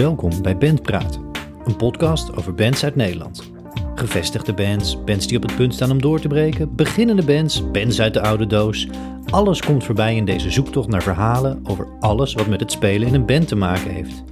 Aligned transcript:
Welkom 0.00 0.42
bij 0.42 0.56
Bandpraat, 0.56 1.20
een 1.64 1.76
podcast 1.76 2.36
over 2.36 2.54
bands 2.54 2.84
uit 2.84 2.96
Nederland. 2.96 3.50
Gevestigde 3.94 4.54
bands, 4.54 5.04
bands 5.04 5.26
die 5.26 5.36
op 5.36 5.42
het 5.42 5.56
punt 5.56 5.74
staan 5.74 5.90
om 5.90 6.00
door 6.00 6.20
te 6.20 6.28
breken, 6.28 6.74
beginnende 6.74 7.24
bands, 7.24 7.70
bands 7.70 8.00
uit 8.00 8.14
de 8.14 8.20
oude 8.20 8.46
doos. 8.46 8.88
Alles 9.30 9.60
komt 9.62 9.84
voorbij 9.84 10.16
in 10.16 10.24
deze 10.24 10.50
zoektocht 10.50 10.88
naar 10.88 11.02
verhalen 11.02 11.60
over 11.64 11.88
alles 11.98 12.34
wat 12.34 12.46
met 12.46 12.60
het 12.60 12.72
spelen 12.72 13.08
in 13.08 13.14
een 13.14 13.26
band 13.26 13.48
te 13.48 13.56
maken 13.56 13.90
heeft. 13.90 14.24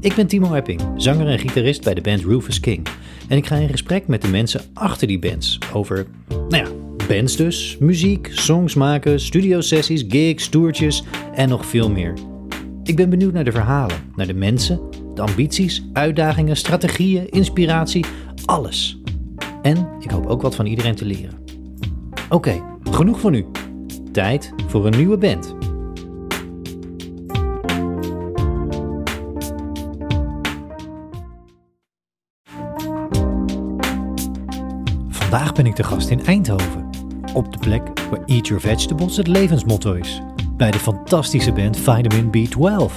Ik 0.00 0.14
ben 0.14 0.26
Timo 0.26 0.54
Epping, 0.54 0.80
zanger 0.96 1.28
en 1.28 1.38
gitarist 1.38 1.84
bij 1.84 1.94
de 1.94 2.00
band 2.00 2.24
Rufus 2.24 2.60
King. 2.60 2.86
En 3.28 3.36
ik 3.36 3.46
ga 3.46 3.56
in 3.56 3.68
gesprek 3.68 4.06
met 4.06 4.22
de 4.22 4.28
mensen 4.28 4.60
achter 4.74 5.06
die 5.06 5.18
bands 5.18 5.58
over, 5.72 6.06
nou 6.28 6.64
ja, 6.64 6.70
bands 7.08 7.36
dus, 7.36 7.76
muziek, 7.80 8.30
songs 8.32 8.74
maken, 8.74 9.20
studiosessies, 9.20 10.04
gigs, 10.08 10.48
toertjes 10.48 11.02
en 11.34 11.48
nog 11.48 11.66
veel 11.66 11.90
meer. 11.90 12.14
Ik 12.86 12.96
ben 12.96 13.10
benieuwd 13.10 13.32
naar 13.32 13.44
de 13.44 13.52
verhalen, 13.52 13.96
naar 14.16 14.26
de 14.26 14.34
mensen, 14.34 14.80
de 15.14 15.22
ambities, 15.22 15.88
uitdagingen, 15.92 16.56
strategieën, 16.56 17.28
inspiratie, 17.28 18.04
alles. 18.44 19.00
En 19.62 19.88
ik 20.00 20.10
hoop 20.10 20.26
ook 20.26 20.42
wat 20.42 20.54
van 20.54 20.66
iedereen 20.66 20.94
te 20.94 21.04
leren. 21.04 21.38
Oké, 22.28 22.62
genoeg 22.90 23.20
voor 23.20 23.30
nu. 23.30 23.46
Tijd 24.12 24.52
voor 24.66 24.86
een 24.86 24.96
nieuwe 24.96 25.16
band. 25.16 25.54
Vandaag 35.08 35.52
ben 35.52 35.66
ik 35.66 35.76
de 35.76 35.84
gast 35.84 36.10
in 36.10 36.24
Eindhoven. 36.24 36.88
Op 37.34 37.52
de 37.52 37.58
plek 37.58 37.82
waar 38.10 38.24
Eat 38.24 38.46
Your 38.46 38.62
Vegetables 38.62 39.16
het 39.16 39.26
levensmotto 39.26 39.92
is. 39.92 40.22
Bij 40.56 40.70
de 40.70 40.78
fantastische 40.78 41.52
band 41.52 41.76
Vitamin 41.76 42.30
B12. 42.36 42.92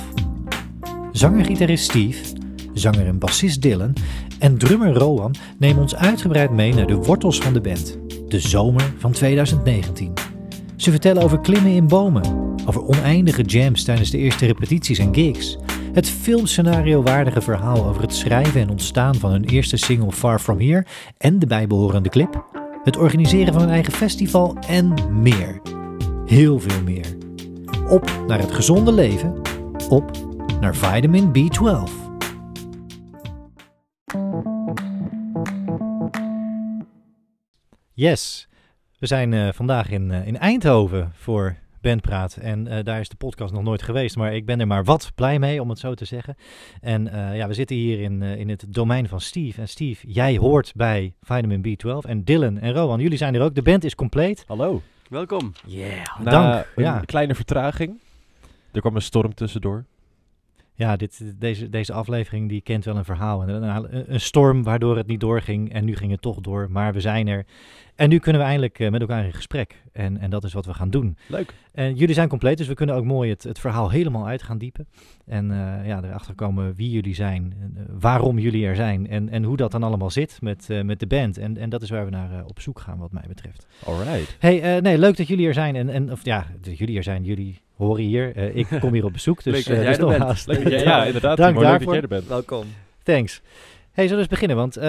Zanger-gitarist 1.11 1.83
Steve, 1.83 2.23
zanger 2.73 3.07
en 3.07 3.19
bassist 3.19 3.61
Dylan 3.61 3.93
en 4.39 4.57
drummer 4.57 4.93
Rowan 4.93 5.35
nemen 5.57 5.81
ons 5.81 5.95
uitgebreid 5.95 6.51
mee 6.51 6.73
naar 6.73 6.87
de 6.87 6.95
wortels 6.95 7.39
van 7.39 7.53
de 7.53 7.61
band. 7.61 7.97
De 8.27 8.39
zomer 8.39 8.93
van 8.97 9.11
2019. 9.11 10.13
Ze 10.75 10.91
vertellen 10.91 11.23
over 11.23 11.39
klimmen 11.39 11.71
in 11.71 11.87
bomen, 11.87 12.55
over 12.65 12.87
oneindige 12.87 13.41
jams 13.41 13.83
tijdens 13.83 14.09
de 14.09 14.17
eerste 14.17 14.45
repetities 14.45 14.99
en 14.99 15.13
gigs. 15.13 15.57
Het 15.93 16.09
filmscenario 16.09 17.01
waardige 17.01 17.41
verhaal 17.41 17.85
over 17.85 18.01
het 18.01 18.13
schrijven 18.13 18.61
en 18.61 18.69
ontstaan 18.69 19.15
van 19.15 19.31
hun 19.31 19.43
eerste 19.43 19.77
single 19.77 20.11
Far 20.11 20.39
From 20.39 20.59
Here 20.59 20.85
en 21.17 21.39
de 21.39 21.47
bijbehorende 21.47 22.09
clip. 22.09 22.45
Het 22.83 22.97
organiseren 22.97 23.53
van 23.53 23.61
een 23.61 23.69
eigen 23.69 23.93
festival 23.93 24.57
en 24.67 24.93
meer. 25.21 25.61
Heel 26.25 26.59
veel 26.59 26.83
meer. 26.83 27.18
Op 27.89 28.23
naar 28.27 28.39
het 28.39 28.51
gezonde 28.51 28.91
leven. 28.91 29.41
Op 29.89 30.11
naar 30.59 30.75
vitamin 30.75 31.27
B12. 31.27 31.91
Yes, 37.93 38.47
we 38.99 39.07
zijn 39.07 39.31
uh, 39.31 39.51
vandaag 39.51 39.89
in, 39.89 40.09
uh, 40.09 40.27
in 40.27 40.37
Eindhoven 40.37 41.11
voor 41.13 41.55
Bandpraat. 41.81 42.35
En 42.35 42.67
uh, 42.67 42.83
daar 42.83 42.99
is 42.99 43.09
de 43.09 43.15
podcast 43.15 43.53
nog 43.53 43.63
nooit 43.63 43.81
geweest, 43.81 44.15
maar 44.15 44.35
ik 44.35 44.45
ben 44.45 44.59
er 44.59 44.67
maar 44.67 44.83
wat 44.83 45.11
blij 45.15 45.39
mee, 45.39 45.61
om 45.61 45.69
het 45.69 45.79
zo 45.79 45.93
te 45.93 46.05
zeggen. 46.05 46.35
En 46.81 47.03
ja, 47.35 47.47
we 47.47 47.53
zitten 47.53 47.75
hier 47.75 47.99
in, 47.99 48.21
in 48.21 48.49
het 48.49 48.65
domein 48.67 49.07
van 49.07 49.21
Steve. 49.21 49.61
En 49.61 49.67
Steve, 49.67 50.07
jij 50.11 50.37
hoort 50.37 50.71
bij 50.75 51.13
Vitamin 51.21 51.65
B12. 51.67 52.09
En 52.09 52.23
Dylan 52.23 52.57
en 52.57 52.73
Rowan, 52.73 52.99
jullie 52.99 53.17
zijn 53.17 53.35
er 53.35 53.41
ook. 53.41 53.55
De 53.55 53.61
band 53.61 53.83
is 53.83 53.95
compleet. 53.95 54.43
Hallo. 54.47 54.81
Welkom. 55.09 55.51
Yeah, 55.65 56.19
Na 56.19 56.31
dank. 56.31 56.65
Een 56.75 56.83
Ja. 56.83 56.99
kleine 57.05 57.35
vertraging. 57.35 57.99
Er 58.71 58.81
kwam 58.81 58.95
een 58.95 59.01
storm 59.01 59.33
tussendoor. 59.33 59.85
Ja, 60.73 60.95
dit, 60.95 61.33
deze, 61.39 61.69
deze 61.69 61.93
aflevering 61.93 62.49
die 62.49 62.61
kent 62.61 62.85
wel 62.85 62.97
een 62.97 63.05
verhaal. 63.05 63.49
Een, 63.49 63.63
een, 63.63 64.13
een 64.13 64.21
storm 64.21 64.63
waardoor 64.63 64.97
het 64.97 65.07
niet 65.07 65.19
doorging 65.19 65.73
en 65.73 65.85
nu 65.85 65.95
ging 65.95 66.11
het 66.11 66.21
toch 66.21 66.39
door. 66.39 66.67
Maar 66.71 66.93
we 66.93 67.01
zijn 67.01 67.27
er. 67.27 67.45
En 67.99 68.09
nu 68.09 68.19
kunnen 68.19 68.41
we 68.41 68.47
eindelijk 68.47 68.79
uh, 68.79 68.89
met 68.89 69.01
elkaar 69.01 69.25
in 69.25 69.33
gesprek. 69.33 69.75
En, 69.91 70.17
en 70.17 70.29
dat 70.29 70.43
is 70.43 70.53
wat 70.53 70.65
we 70.65 70.73
gaan 70.73 70.89
doen. 70.89 71.17
Leuk. 71.27 71.53
En 71.73 71.95
jullie 71.95 72.13
zijn 72.13 72.27
compleet, 72.27 72.57
dus 72.57 72.67
we 72.67 72.73
kunnen 72.73 72.95
ook 72.95 73.03
mooi 73.03 73.29
het, 73.29 73.43
het 73.43 73.59
verhaal 73.59 73.89
helemaal 73.89 74.27
uit 74.27 74.43
gaan 74.43 74.57
diepen. 74.57 74.87
En 75.25 75.51
uh, 75.51 75.87
ja, 75.87 76.03
erachter 76.03 76.35
komen 76.35 76.75
wie 76.75 76.89
jullie 76.89 77.15
zijn, 77.15 77.53
uh, 77.57 77.83
waarom 77.99 78.39
jullie 78.39 78.65
er 78.65 78.75
zijn 78.75 79.07
en, 79.07 79.29
en 79.29 79.43
hoe 79.43 79.57
dat 79.57 79.71
dan 79.71 79.83
allemaal 79.83 80.09
zit 80.09 80.37
met, 80.41 80.67
met 80.83 80.99
de 80.99 81.07
band. 81.07 81.37
En, 81.37 81.57
en 81.57 81.69
dat 81.69 81.81
is 81.81 81.89
waar 81.89 82.05
we 82.05 82.11
naar 82.11 82.45
op 82.45 82.61
zoek 82.61 82.79
gaan 82.79 82.97
wat 82.97 83.11
mij 83.11 83.25
betreft. 83.27 83.67
Alright. 83.85 84.35
Hey, 84.39 84.79
nee, 84.79 84.97
leuk 84.97 85.17
dat 85.17 85.27
jullie 85.27 85.47
er 85.47 85.53
zijn. 85.53 85.75
En, 85.75 85.89
en 85.89 86.11
of 86.11 86.25
ja, 86.25 86.45
jullie 86.61 86.97
er 86.97 87.03
zijn, 87.03 87.23
jullie 87.23 87.61
horen 87.75 88.03
hier. 88.03 88.37
Uh, 88.37 88.55
ik 88.55 88.67
kom 88.81 88.93
hier 88.93 89.05
op 89.05 89.13
bezoek, 89.13 89.43
dus 89.43 89.53
leuk 89.53 89.65
dat 89.65 89.85
jij 89.85 89.97
dus 89.97 90.15
er 90.15 90.21
haast. 90.21 90.47
Leuk 90.47 90.63
dat 90.63 90.71
jij, 90.71 90.83
ja, 90.83 91.05
inderdaad. 91.11 91.37
Dank 91.37 91.55
Timo, 91.55 91.61
leuk 91.61 91.69
daarvoor. 91.69 91.93
dat 91.93 92.09
jij 92.09 92.17
er 92.17 92.25
bent. 92.25 92.27
Welkom. 92.27 92.65
Thanks. 93.03 93.41
Hey, 93.91 94.07
zullen 94.07 94.23
we 94.23 94.29
eens 94.29 94.39
beginnen? 94.39 94.57
Want 94.57 94.77
uh, 94.77 94.83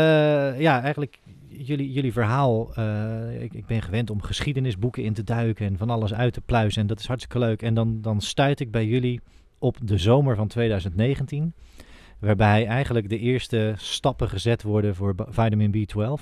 ja, 0.61 0.83
eigenlijk 0.83 1.19
jullie, 1.51 1.93
jullie 1.93 2.13
verhaal. 2.13 2.81
Ik, 3.41 3.55
ik, 3.55 3.67
ben 3.67 3.83
gewend 3.83 4.11
om 4.11 4.23
geschiedenisboeken 4.23 5.03
in 5.03 5.13
te 5.13 5.25
duiken 5.25 5.67
en 5.67 5.77
van 5.77 5.91
alles 5.91 6.15
uit 6.15 6.33
te 6.33 6.41
pluizen. 6.41 6.81
En 6.81 6.87
dat 6.87 7.01
is 7.01 7.07
hartstikke 7.07 7.39
leuk. 7.39 7.63
En 7.63 7.75
dan, 7.75 8.01
dan 8.01 8.21
stuit 8.21 8.61
ik 8.61 8.71
bij 8.71 8.87
jullie 8.87 9.21
op 9.59 9.77
de 9.83 9.99
zomer 9.99 10.37
van 10.37 10.49
2019. 10.49 11.55
Waarbij 12.21 12.67
eigenlijk 12.67 13.09
de 13.09 13.19
eerste 13.19 13.75
stappen 13.77 14.29
gezet 14.29 14.63
worden 14.63 14.95
voor 14.95 15.15
vitamin 15.29 15.75
B12. 15.75 15.97
Uh, 15.97 16.17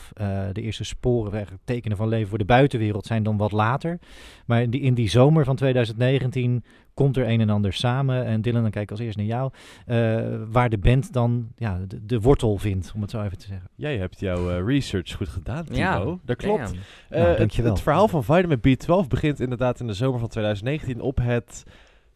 de 0.53 0.63
eerste 0.63 0.85
sporen, 0.85 1.33
eigenlijk 1.33 1.63
tekenen 1.65 1.97
van 1.97 2.09
leven 2.09 2.29
voor 2.29 2.39
de 2.39 2.45
buitenwereld 2.45 3.07
zijn 3.07 3.23
dan 3.23 3.37
wat 3.37 3.53
later. 3.53 3.99
Maar 4.47 4.63
in 4.63 4.71
die, 4.71 4.81
in 4.81 4.95
die 4.95 5.09
zomer 5.09 5.45
van 5.45 5.57
2019 5.57 6.65
komt 6.99 7.17
er 7.17 7.29
een 7.29 7.41
en 7.41 7.51
ander 7.51 7.73
samen. 7.73 8.25
En 8.25 8.41
Dylan, 8.41 8.63
dan 8.63 8.71
kijk 8.71 8.85
ik 8.85 8.91
als 8.91 9.01
eerst 9.01 9.17
naar 9.17 9.27
jou. 9.27 9.53
Uh, 9.87 10.43
waar 10.51 10.69
de 10.69 10.79
band 10.79 11.13
dan 11.13 11.49
ja, 11.57 11.79
de, 11.89 12.07
de, 12.07 12.21
wortel 12.21 12.57
vindt, 12.57 12.93
om 12.95 13.01
het 13.01 13.11
zo 13.11 13.23
even 13.23 13.39
te 13.39 13.47
zeggen. 13.47 13.71
Jij 13.75 13.97
hebt 13.97 14.21
jouw 14.21 14.51
uh, 14.51 14.67
research 14.67 15.13
goed 15.13 15.29
gedaan, 15.29 15.65
Timo. 15.65 15.79
Ja, 15.79 16.19
dat 16.25 16.37
klopt. 16.37 16.73
Nou, 17.11 17.25
het, 17.25 17.57
het, 17.57 17.81
verhaal 17.81 18.09
van 18.09 18.25
vitamin 18.25 18.59
B12 18.59 19.09
begint 19.09 19.41
inderdaad 19.41 19.81
in 19.81 19.87
de 19.87 19.93
zomer 19.93 20.19
van 20.19 20.29
2019 20.29 21.01
op 21.01 21.19
het 21.23 21.63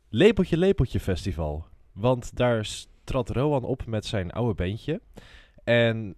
Lepeltje 0.09 0.57
Lepeltje 0.57 1.01
Festival. 1.01 1.65
Want 1.93 2.37
daar 2.37 2.69
trad 3.05 3.31
Rowan 3.31 3.65
op 3.65 3.87
met 3.87 4.07
zijn 4.07 4.31
oude 4.31 4.55
bandje. 4.55 5.01
En 5.65 6.15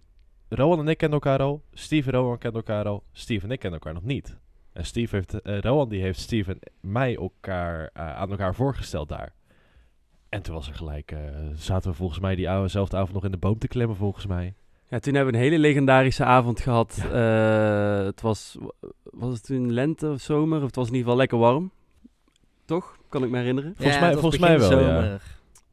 Rowan 0.49 0.79
en 0.79 0.87
ik 0.87 0.97
kenden 0.97 1.19
elkaar 1.21 1.41
al. 1.41 1.61
Steve 1.73 2.11
en 2.11 2.17
Rowan 2.17 2.37
kenden 2.37 2.63
elkaar 2.65 2.85
al. 2.85 3.03
Steve 3.11 3.45
en 3.45 3.51
ik 3.51 3.59
kenden 3.59 3.79
elkaar 3.79 3.93
nog 3.93 4.03
niet. 4.03 4.37
En 4.75 4.85
Steve 4.85 5.15
heeft, 5.15 5.35
uh, 5.43 5.59
Rowan 5.59 5.89
die 5.89 6.01
heeft 6.01 6.19
Steve 6.19 6.51
en 6.51 6.59
mij 6.81 7.15
elkaar, 7.15 7.81
uh, 7.97 8.15
aan 8.15 8.29
elkaar 8.29 8.55
voorgesteld 8.55 9.09
daar. 9.09 9.33
En 10.29 10.41
toen 10.41 10.53
was 10.53 10.67
er 10.67 10.73
gelijk, 10.73 11.11
uh, 11.11 11.19
zaten 11.53 11.89
we 11.89 11.97
volgens 11.97 12.19
mij 12.19 12.35
die 12.35 12.49
oudezelfde 12.49 12.97
avond 12.97 13.13
nog 13.13 13.23
in 13.23 13.31
de 13.31 13.37
boom 13.37 13.57
te 13.57 13.67
klimmen 13.67 13.95
volgens 13.95 14.25
mij. 14.25 14.53
Ja, 14.89 14.99
toen 14.99 15.13
hebben 15.13 15.33
we 15.33 15.39
een 15.39 15.45
hele 15.45 15.59
legendarische 15.59 16.23
avond 16.23 16.59
gehad. 16.59 16.99
Ja. 17.01 17.17
het 18.05 18.21
was, 18.21 18.57
was 19.03 19.33
het 19.33 19.45
toen 19.45 19.73
lente 19.73 20.09
of 20.09 20.21
zomer? 20.21 20.57
Of 20.57 20.65
het 20.65 20.75
was 20.75 20.87
in 20.87 20.93
ieder 20.93 21.05
geval 21.05 21.19
lekker 21.19 21.37
warm. 21.37 21.71
Toch? 22.65 22.97
Kan 23.09 23.23
ik 23.23 23.29
me 23.29 23.37
herinneren. 23.37 23.73
Volgens 23.75 23.99
mij, 23.99 24.13
volgens 24.13 24.41
mij 24.41 24.59
wel, 24.59 24.79
ja. 24.79 25.19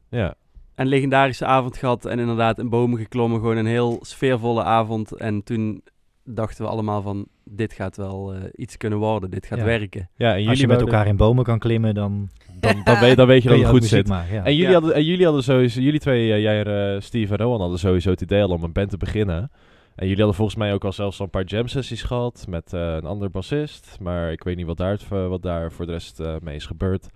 ja. 0.09 0.35
Een 0.75 0.87
legendarische 0.87 1.45
avond 1.45 1.77
gehad 1.77 2.05
en 2.05 2.19
inderdaad 2.19 2.59
in 2.59 2.69
bomen 2.69 2.99
geklommen. 2.99 3.39
Gewoon 3.39 3.57
een 3.57 3.65
heel 3.65 3.99
sfeervolle 4.01 4.63
avond. 4.63 5.11
En 5.11 5.43
toen 5.43 5.83
dachten 6.23 6.63
we 6.63 6.71
allemaal 6.71 7.01
van, 7.01 7.27
dit 7.43 7.73
gaat 7.73 7.97
wel 7.97 8.35
uh, 8.35 8.43
iets 8.55 8.77
kunnen 8.77 8.99
worden. 8.99 9.29
Dit 9.29 9.45
gaat 9.45 9.57
ja. 9.57 9.65
werken. 9.65 10.09
Ja, 10.15 10.37
en 10.37 10.47
Als 10.47 10.59
je 10.59 10.67
met 10.67 10.81
elkaar 10.81 11.07
in 11.07 11.17
bomen 11.17 11.43
kan 11.43 11.59
klimmen, 11.59 11.95
dan... 11.95 12.29
Dan, 12.59 12.81
dan, 12.83 12.99
weet, 13.03 13.15
dan 13.15 13.27
weet 13.27 13.43
je 13.43 13.49
dat 13.49 13.57
het 13.57 13.67
goed 13.67 13.85
zit. 13.85 14.07
Maken, 14.07 14.33
ja. 14.33 14.43
En, 14.43 14.55
jullie 14.55 14.73
hadden, 14.73 14.93
en 14.93 15.03
jullie 15.03 15.25
hadden 15.25 15.43
sowieso, 15.43 15.81
jullie 15.81 15.99
twee, 15.99 16.27
uh, 16.27 16.41
jij 16.41 16.63
en 16.63 16.93
uh, 16.95 17.01
Steve 17.01 17.33
en 17.33 17.39
Rowan 17.39 17.59
hadden 17.59 17.79
sowieso 17.79 18.09
het 18.09 18.21
idee 18.21 18.41
al 18.41 18.49
om 18.49 18.63
een 18.63 18.71
band 18.71 18.89
te 18.89 18.97
beginnen. 18.97 19.51
En 19.95 20.07
jullie 20.07 20.17
hadden 20.17 20.35
volgens 20.35 20.57
mij 20.57 20.73
ook 20.73 20.83
al 20.83 20.91
zelfs 20.91 21.19
al 21.19 21.25
een 21.25 21.31
paar 21.31 21.45
jam 21.45 21.67
sessies 21.67 22.03
gehad 22.03 22.45
met 22.47 22.73
uh, 22.73 22.93
een 22.93 23.05
ander 23.05 23.31
bassist. 23.31 23.97
Maar 23.99 24.31
ik 24.31 24.43
weet 24.43 24.55
niet 24.55 24.65
wat 24.65 24.77
daar, 24.77 24.99
wat 25.09 25.41
daar 25.41 25.71
voor 25.71 25.85
de 25.85 25.91
rest 25.91 26.19
uh, 26.19 26.35
mee 26.41 26.55
is 26.55 26.65
gebeurd. 26.65 27.07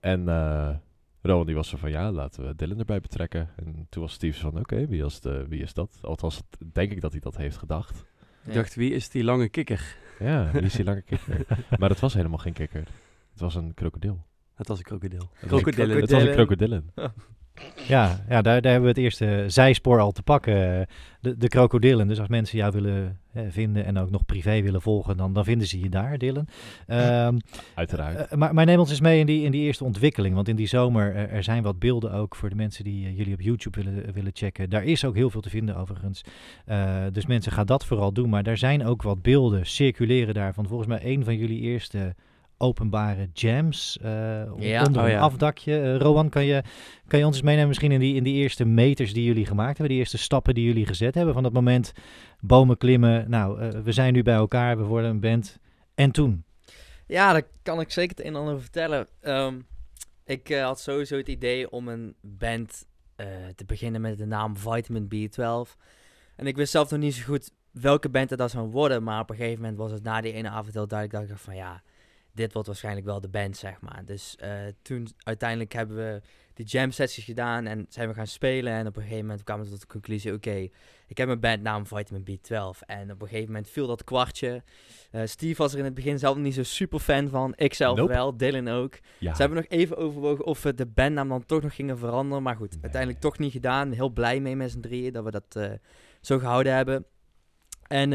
En 0.00 0.20
uh, 0.20 0.68
Rowan 1.22 1.46
die 1.46 1.54
was 1.54 1.68
zo 1.68 1.76
van, 1.76 1.90
ja, 1.90 2.12
laten 2.12 2.46
we 2.46 2.54
Dylan 2.54 2.78
erbij 2.78 3.00
betrekken. 3.00 3.48
En 3.56 3.86
toen 3.88 4.02
was 4.02 4.12
Steve 4.12 4.40
van, 4.40 4.50
oké, 4.50 4.60
okay, 4.60 4.88
wie 5.48 5.62
is 5.62 5.74
dat? 5.74 5.98
Althans, 6.02 6.42
denk 6.72 6.92
ik 6.92 7.00
dat 7.00 7.10
hij 7.10 7.20
dat 7.20 7.36
heeft 7.36 7.56
gedacht. 7.56 8.04
Ik 8.44 8.54
dacht, 8.54 8.74
wie 8.74 8.92
is 8.92 9.08
die 9.08 9.24
lange 9.24 9.48
kikker? 9.48 9.96
Ja, 10.18 10.50
wie 10.52 10.62
is 10.62 10.72
die 10.72 10.84
lange 10.84 11.02
kikker? 11.10 11.46
maar 11.78 11.88
het 11.88 12.00
was 12.00 12.14
helemaal 12.14 12.38
geen 12.38 12.52
kikker. 12.52 12.84
Het 13.32 13.40
was 13.40 13.54
een 13.54 13.74
krokodil. 13.74 14.26
Het 14.54 14.68
was 14.68 14.78
een 14.78 14.84
krokodil. 14.84 15.30
Krokodillen. 15.46 16.00
Het 16.00 16.10
was 16.10 16.22
een 16.22 16.32
krokodillen. 16.32 16.92
Ja, 17.88 18.24
ja 18.28 18.42
daar, 18.42 18.60
daar 18.62 18.72
hebben 18.72 18.82
we 18.82 18.88
het 18.88 18.98
eerste 18.98 19.44
zijspoor 19.46 20.00
al 20.00 20.12
te 20.12 20.22
pakken. 20.22 20.86
De, 21.20 21.36
de 21.36 21.48
krokodillen. 21.48 22.08
Dus 22.08 22.18
als 22.18 22.28
mensen 22.28 22.58
jou 22.58 22.72
willen 22.72 23.20
vinden 23.48 23.84
en 23.84 23.98
ook 23.98 24.10
nog 24.10 24.24
privé 24.26 24.62
willen 24.62 24.82
volgen, 24.82 25.16
dan, 25.16 25.32
dan 25.32 25.44
vinden 25.44 25.68
ze 25.68 25.80
je 25.80 25.88
daar, 25.88 26.18
Dylan. 26.18 26.46
Um, 26.88 27.38
Uiteraard. 27.74 28.32
Uh, 28.32 28.38
maar, 28.38 28.54
maar 28.54 28.64
neem 28.64 28.78
ons 28.78 28.90
eens 28.90 29.00
mee 29.00 29.18
in 29.18 29.26
die, 29.26 29.44
in 29.44 29.50
die 29.50 29.62
eerste 29.62 29.84
ontwikkeling. 29.84 30.34
Want 30.34 30.48
in 30.48 30.56
die 30.56 30.66
zomer, 30.66 31.14
er, 31.14 31.28
er 31.28 31.42
zijn 31.42 31.62
wat 31.62 31.78
beelden 31.78 32.12
ook 32.12 32.36
voor 32.36 32.48
de 32.48 32.54
mensen 32.54 32.84
die 32.84 33.06
uh, 33.06 33.16
jullie 33.16 33.34
op 33.34 33.40
YouTube 33.40 33.82
willen, 33.82 34.12
willen 34.12 34.30
checken. 34.34 34.70
Daar 34.70 34.84
is 34.84 35.04
ook 35.04 35.14
heel 35.14 35.30
veel 35.30 35.40
te 35.40 35.50
vinden 35.50 35.76
overigens. 35.76 36.22
Uh, 36.68 37.04
dus 37.12 37.26
mensen, 37.26 37.52
gaan 37.52 37.66
dat 37.66 37.86
vooral 37.86 38.12
doen. 38.12 38.28
Maar 38.28 38.42
daar 38.42 38.58
zijn 38.58 38.84
ook 38.84 39.02
wat 39.02 39.22
beelden, 39.22 39.66
circuleren 39.66 40.34
daar 40.34 40.54
van 40.54 40.66
volgens 40.66 40.88
mij 40.88 41.00
een 41.02 41.24
van 41.24 41.36
jullie 41.36 41.60
eerste 41.60 42.14
openbare 42.62 43.28
jams 43.32 43.98
uh, 44.04 44.10
Ja. 44.58 44.84
onder 44.84 45.02
Oh, 45.02 45.08
een 45.08 45.14
ja. 45.14 45.20
afdakje. 45.20 45.80
Eh, 45.80 45.96
Rowan, 45.96 46.28
kan 46.28 46.44
je, 46.44 46.62
kan 47.06 47.18
je 47.18 47.26
ons 47.26 47.34
eens 47.36 47.44
meenemen 47.44 47.68
misschien 47.68 47.92
in 47.92 48.00
die, 48.00 48.14
in 48.14 48.22
die 48.22 48.34
eerste 48.34 48.64
meters 48.64 49.12
die 49.12 49.24
jullie 49.24 49.46
gemaakt 49.46 49.78
hebben, 49.78 49.88
die 49.88 49.98
eerste 49.98 50.18
stappen 50.18 50.54
die 50.54 50.64
jullie 50.64 50.86
gezet 50.86 51.14
hebben 51.14 51.34
van 51.34 51.42
dat 51.42 51.52
moment 51.52 51.92
bomen 52.40 52.76
klimmen. 52.76 53.30
Nou, 53.30 53.60
eh, 53.60 53.68
we 53.68 53.92
zijn 53.92 54.12
nu 54.12 54.22
bij 54.22 54.34
elkaar, 54.34 54.76
we 54.76 54.82
worden 54.82 55.10
een 55.10 55.20
band. 55.20 55.58
En 55.94 56.10
toen? 56.10 56.44
Ja, 57.06 57.32
daar 57.32 57.42
kan 57.62 57.80
ik 57.80 57.90
zeker 57.90 58.16
het 58.16 58.26
een 58.26 58.34
en 58.34 58.40
ander 58.40 58.60
vertellen. 58.60 59.06
Ehm, 59.20 59.54
ik 60.24 60.50
eh, 60.50 60.64
had 60.64 60.80
sowieso 60.80 61.16
het 61.16 61.28
idee 61.28 61.70
om 61.70 61.88
een 61.88 62.14
band 62.20 62.86
eh, 63.16 63.26
te 63.54 63.64
beginnen 63.64 64.00
met 64.00 64.18
de 64.18 64.26
naam 64.26 64.56
Vitamin 64.56 65.04
B12. 65.04 65.76
En 66.36 66.46
ik 66.46 66.56
wist 66.56 66.72
zelf 66.72 66.90
nog 66.90 67.00
niet 67.00 67.14
zo 67.14 67.24
goed 67.24 67.50
welke 67.70 68.08
band 68.08 68.30
het 68.30 68.38
dat 68.38 68.50
zou 68.50 68.68
worden. 68.70 69.02
Maar 69.02 69.20
op 69.20 69.30
een 69.30 69.36
gegeven 69.36 69.60
moment 69.60 69.78
was 69.78 69.90
het 69.90 70.02
na 70.02 70.20
die 70.20 70.32
ene 70.32 70.48
avond 70.48 70.74
heel 70.74 70.86
duidelijk 70.86 71.18
dat 71.18 71.22
ik 71.22 71.28
dacht 71.28 71.44
van 71.44 71.54
ja, 71.56 71.82
dit 72.34 72.52
wordt 72.52 72.68
waarschijnlijk 72.68 73.06
wel 73.06 73.20
de 73.20 73.28
band, 73.28 73.56
zeg 73.56 73.80
maar. 73.80 74.02
Dus 74.04 74.36
eh, 74.36 74.50
toen 74.82 75.08
uiteindelijk 75.18 75.72
hebben 75.72 75.96
we 75.96 76.20
die 76.54 76.66
jam 76.66 76.90
sessies 76.90 77.24
gedaan 77.24 77.66
en 77.66 77.86
zijn 77.88 78.08
we 78.08 78.14
gaan 78.14 78.26
spelen. 78.26 78.72
En 78.72 78.86
op 78.86 78.96
een 78.96 79.02
gegeven 79.02 79.24
moment 79.26 79.44
kwamen 79.44 79.64
we 79.64 79.70
tot 79.70 79.80
de 79.80 79.86
conclusie, 79.86 80.32
oké, 80.32 80.68
ik 81.06 81.16
heb 81.18 81.26
mijn 81.26 81.40
bandnaam 81.40 81.86
Vitamin 81.86 82.24
B12. 82.38 82.78
En 82.86 83.10
op 83.10 83.22
een 83.22 83.28
gegeven 83.28 83.46
moment 83.46 83.68
viel 83.70 83.86
dat 83.86 84.04
kwartje. 84.04 84.62
Eh, 85.10 85.22
Steve 85.24 85.62
was 85.62 85.72
er 85.72 85.78
in 85.78 85.84
het 85.84 85.94
begin 85.94 86.18
zelf 86.18 86.36
niet 86.36 86.54
zo 86.54 86.62
super 86.62 86.98
fan 86.98 87.28
van. 87.28 87.52
Ik 87.56 87.74
zelf 87.74 87.96
Nope. 87.98 88.12
wel, 88.12 88.36
Dylan 88.36 88.68
ook. 88.68 88.98
Ja. 89.18 89.34
Ze 89.34 89.40
hebben 89.40 89.58
nog 89.58 89.68
even 89.68 89.96
overwogen 89.96 90.44
of 90.44 90.62
we 90.62 90.74
de 90.74 90.86
bandnaam 90.86 91.28
dan 91.28 91.46
toch 91.46 91.62
nog 91.62 91.74
gingen 91.74 91.98
veranderen. 91.98 92.42
Maar 92.42 92.56
goed, 92.56 92.70
Nee. 92.72 92.82
uiteindelijk 92.82 93.20
toch 93.22 93.38
niet 93.38 93.52
gedaan. 93.52 93.92
Heel 93.92 94.10
blij 94.10 94.40
mee 94.40 94.56
met 94.56 94.70
z'n 94.70 94.80
drieën 94.80 95.12
dat 95.12 95.24
we 95.24 95.30
dat 95.30 95.56
eh, 95.56 95.72
zo 96.20 96.38
gehouden 96.38 96.74
hebben. 96.74 97.04
En 97.86 98.10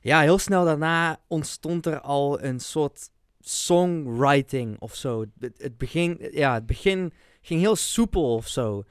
ja, 0.00 0.20
heel 0.20 0.38
snel 0.38 0.64
daarna 0.64 1.20
ontstond 1.28 1.86
er 1.86 2.00
al 2.00 2.42
een 2.42 2.60
soort 2.60 3.10
songwriting 3.48 4.76
of 4.80 4.94
zo. 4.94 5.24
Het, 5.40 5.52
het, 5.58 5.78
begin, 5.78 6.28
ja, 6.30 6.54
het 6.54 6.66
begin 6.66 7.12
ging 7.40 7.60
heel 7.60 7.76
soepel 7.76 8.34
of 8.34 8.48
zo. 8.48 8.84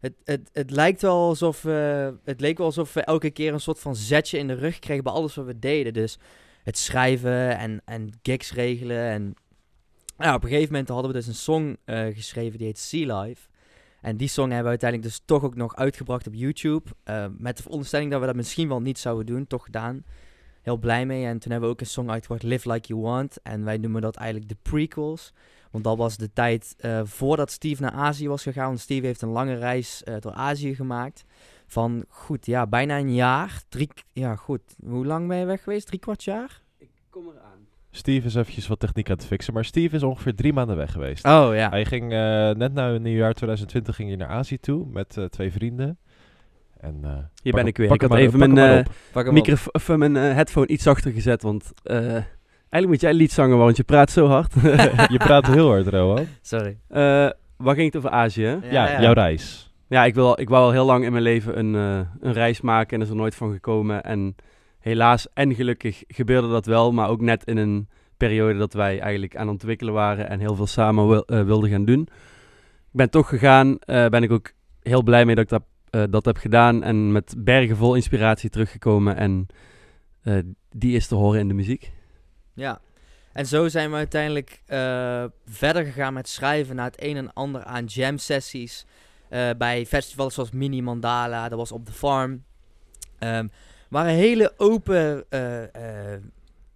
Het, 0.00 0.14
het, 0.24 0.50
het 0.52 0.70
lijkt 0.70 1.02
wel 1.02 1.28
alsof 1.28 1.62
we, 1.62 2.14
het 2.24 2.40
leek 2.40 2.58
wel 2.58 2.66
alsof 2.66 2.92
we 2.92 3.00
elke 3.00 3.30
keer 3.30 3.52
een 3.52 3.60
soort 3.60 3.78
van 3.78 3.96
zetje 3.96 4.38
in 4.38 4.46
de 4.46 4.54
rug 4.54 4.78
kregen 4.78 5.04
bij 5.04 5.12
alles 5.12 5.34
wat 5.34 5.46
we 5.46 5.58
deden. 5.58 5.92
Dus 5.92 6.18
het 6.62 6.78
schrijven 6.78 7.58
en, 7.58 7.82
en 7.84 8.18
gigs 8.22 8.52
regelen. 8.52 8.98
En 8.98 9.34
op 10.34 10.42
een 10.42 10.48
gegeven 10.48 10.72
moment 10.72 10.88
hadden 10.88 11.10
we 11.10 11.16
dus 11.16 11.26
een 11.26 11.34
song 11.34 11.76
eh, 11.84 12.06
geschreven 12.06 12.58
die 12.58 12.66
heet 12.66 12.78
Sea 12.78 13.20
Life. 13.20 13.48
En 14.00 14.16
die 14.16 14.28
song 14.28 14.46
hebben 14.46 14.64
we 14.64 14.68
uiteindelijk 14.68 15.10
dus 15.10 15.22
toch 15.24 15.42
ook 15.42 15.54
nog 15.54 15.76
uitgebracht 15.76 16.26
op 16.26 16.34
YouTube. 16.34 16.90
eh, 17.04 17.26
met 17.38 17.56
de 17.56 17.62
veronderstelling 17.62 18.10
dat 18.10 18.20
we 18.20 18.26
dat 18.26 18.36
misschien 18.36 18.68
wel 18.68 18.80
niet 18.80 18.98
zouden 18.98 19.26
doen. 19.26 19.46
Toch 19.46 19.64
gedaan. 19.64 20.04
Heel 20.62 20.76
blij 20.76 21.06
mee. 21.06 21.24
En 21.26 21.38
toen 21.38 21.50
hebben 21.50 21.68
we 21.68 21.74
ook 21.74 21.80
een 21.80 21.86
song 21.86 22.08
uitgebracht, 22.08 22.42
Live 22.42 22.72
Like 22.72 22.88
You 22.88 23.00
Want. 23.00 23.42
En 23.42 23.64
wij 23.64 23.76
noemen 23.76 24.02
dat 24.02 24.16
eigenlijk 24.16 24.48
de 24.48 24.56
prequels. 24.62 25.32
Want 25.70 25.84
dat 25.84 25.96
was 25.96 26.16
de 26.16 26.32
tijd 26.32 26.74
eh, 26.78 27.00
voordat 27.04 27.50
Steve 27.50 27.82
naar 27.82 27.92
Azië 27.92 28.28
was 28.28 28.42
gegaan. 28.42 28.66
Want 28.66 28.80
Steve 28.80 29.06
heeft 29.06 29.22
een 29.22 29.28
lange 29.28 29.54
reis 29.54 30.04
eh, 30.04 30.14
door 30.20 30.32
Azië 30.32 30.74
gemaakt. 30.74 31.24
Van, 31.66 32.04
goed, 32.08 32.46
ja, 32.46 32.66
bijna 32.66 32.98
een 32.98 33.14
jaar. 33.14 33.62
Drie, 33.68 33.88
ja, 34.12 34.36
goed. 34.36 34.62
Hoe 34.86 35.06
lang 35.06 35.28
ben 35.28 35.36
je 35.36 35.44
weg 35.44 35.62
geweest? 35.62 35.86
Drie 35.86 36.00
kwart 36.00 36.24
jaar? 36.24 36.62
Ik 36.78 36.90
kom 37.10 37.28
eraan. 37.28 37.68
Steve 37.90 38.26
is 38.26 38.34
eventjes 38.34 38.66
wat 38.66 38.80
techniek 38.80 39.10
aan 39.10 39.16
het 39.16 39.26
fixen, 39.26 39.54
maar 39.54 39.64
Steve 39.64 39.96
is 39.96 40.02
ongeveer 40.02 40.34
drie 40.34 40.52
maanden 40.52 40.76
weg 40.76 40.92
geweest. 40.92 41.24
Oh, 41.24 41.50
ja. 41.54 41.68
Hij 41.68 41.84
ging 41.84 42.12
eh, 42.12 42.50
net 42.50 42.72
na 42.72 42.92
het 42.92 43.02
nieuwjaar 43.02 43.34
2020 43.34 43.96
ging 43.96 44.08
hij 44.08 44.18
naar 44.18 44.28
Azië 44.28 44.58
toe 44.58 44.86
met 44.86 45.16
eh, 45.16 45.24
twee 45.24 45.52
vrienden. 45.52 45.98
En, 46.80 46.98
eh, 47.02 47.10
Hier 47.42 47.52
ben 47.52 47.66
ik 47.66 47.76
weer. 47.76 47.92
Ik 47.92 48.00
had 48.00 48.14
even 48.14 48.38
mijn, 48.38 48.58
eh. 49.14 49.32
Microfoon, 49.32 49.72
of, 49.72 49.88
eh, 49.88 49.96
mijn 49.96 50.16
eh, 50.16 50.22
headphone 50.22 50.66
iets 50.66 50.82
zachter 50.82 51.12
gezet, 51.12 51.42
want 51.42 51.72
eh, 51.82 51.96
eigenlijk 52.06 52.86
moet 52.86 53.00
jij 53.00 53.14
lied 53.14 53.32
zangen, 53.32 53.58
want 53.58 53.76
je 53.76 53.82
praat 53.82 54.10
zo 54.10 54.26
hard. 54.26 54.52
Je 55.14 55.18
praat 55.18 55.46
heel 55.46 55.68
hard, 55.68 55.86
Rowan. 55.86 56.26
Sorry. 56.42 56.78
Eh, 56.88 57.00
waar 57.56 57.74
ging 57.74 57.86
het 57.86 57.96
over 57.96 58.10
Azië? 58.10 58.58
Ja, 58.70 59.00
jouw 59.00 59.12
reis. 59.12 59.72
Ja, 59.88 60.04
ik, 60.04 60.14
wil, 60.14 60.40
ik 60.40 60.48
wou 60.48 60.64
al 60.64 60.70
heel 60.72 60.84
lang 60.84 61.04
in 61.04 61.10
mijn 61.12 61.22
leven 61.24 61.58
een, 61.58 61.74
eh, 61.74 62.06
een 62.20 62.32
reis 62.32 62.60
maken 62.60 62.96
en 62.96 63.02
is 63.04 63.10
er 63.10 63.16
nooit 63.16 63.34
van 63.34 63.52
gekomen. 63.52 64.02
En 64.02 64.34
helaas 64.78 65.26
en 65.34 65.54
gelukkig 65.54 66.02
gebeurde 66.08 66.48
dat 66.48 66.66
wel, 66.66 66.92
maar 66.92 67.08
ook 67.08 67.20
net 67.20 67.44
in 67.44 67.56
een 67.56 67.88
periode 68.16 68.58
dat 68.58 68.72
wij 68.72 69.00
eigenlijk 69.00 69.34
aan 69.36 69.42
het 69.42 69.50
ontwikkelen 69.50 69.94
waren 69.94 70.28
en 70.28 70.40
heel 70.40 70.54
veel 70.54 70.66
samen 70.66 71.08
wil- 71.08 71.24
wilden 71.26 71.70
gaan 71.70 71.84
doen. 71.84 72.00
Ik 72.00 72.96
ben 72.96 73.10
toch 73.10 73.28
gegaan, 73.28 73.78
eh, 73.78 74.06
ben 74.06 74.22
ik 74.22 74.30
ook 74.30 74.50
heel 74.82 75.02
blij 75.02 75.24
mee 75.24 75.34
dat 75.34 75.44
ik 75.44 75.50
dat, 75.50 75.62
eh, 75.90 76.02
dat 76.10 76.24
heb 76.24 76.36
gedaan 76.36 76.82
en 76.82 77.12
met 77.12 77.34
bergen 77.38 77.76
vol 77.76 77.94
inspiratie 77.94 78.50
teruggekomen. 78.50 79.16
En 79.16 79.46
eh, 80.22 80.38
die 80.70 80.96
is 80.96 81.06
te 81.06 81.14
horen 81.14 81.40
in 81.40 81.48
de 81.48 81.54
muziek. 81.54 81.92
Ja. 82.54 82.80
En 83.32 83.46
zo 83.46 83.68
zijn 83.68 83.90
we 83.90 83.96
uiteindelijk 83.96 84.62
eh, 84.66 85.24
verder 85.46 85.84
gegaan 85.84 86.12
met 86.12 86.28
schrijven 86.28 86.76
naar 86.76 86.84
het 86.84 87.02
een 87.02 87.16
en 87.16 87.32
ander 87.32 87.64
aan 87.64 87.84
jam 87.84 88.18
sessies. 88.18 88.86
bij 89.58 89.86
festivals 89.86 90.34
zoals 90.34 90.50
Mini 90.50 90.82
Mandala, 90.82 91.48
dat 91.48 91.58
was 91.58 91.72
op 91.72 91.86
de 91.86 91.92
farm. 91.92 92.44
Ehm 93.18 93.46
waren 93.88 94.14
hele 94.14 94.52
open 94.56 95.24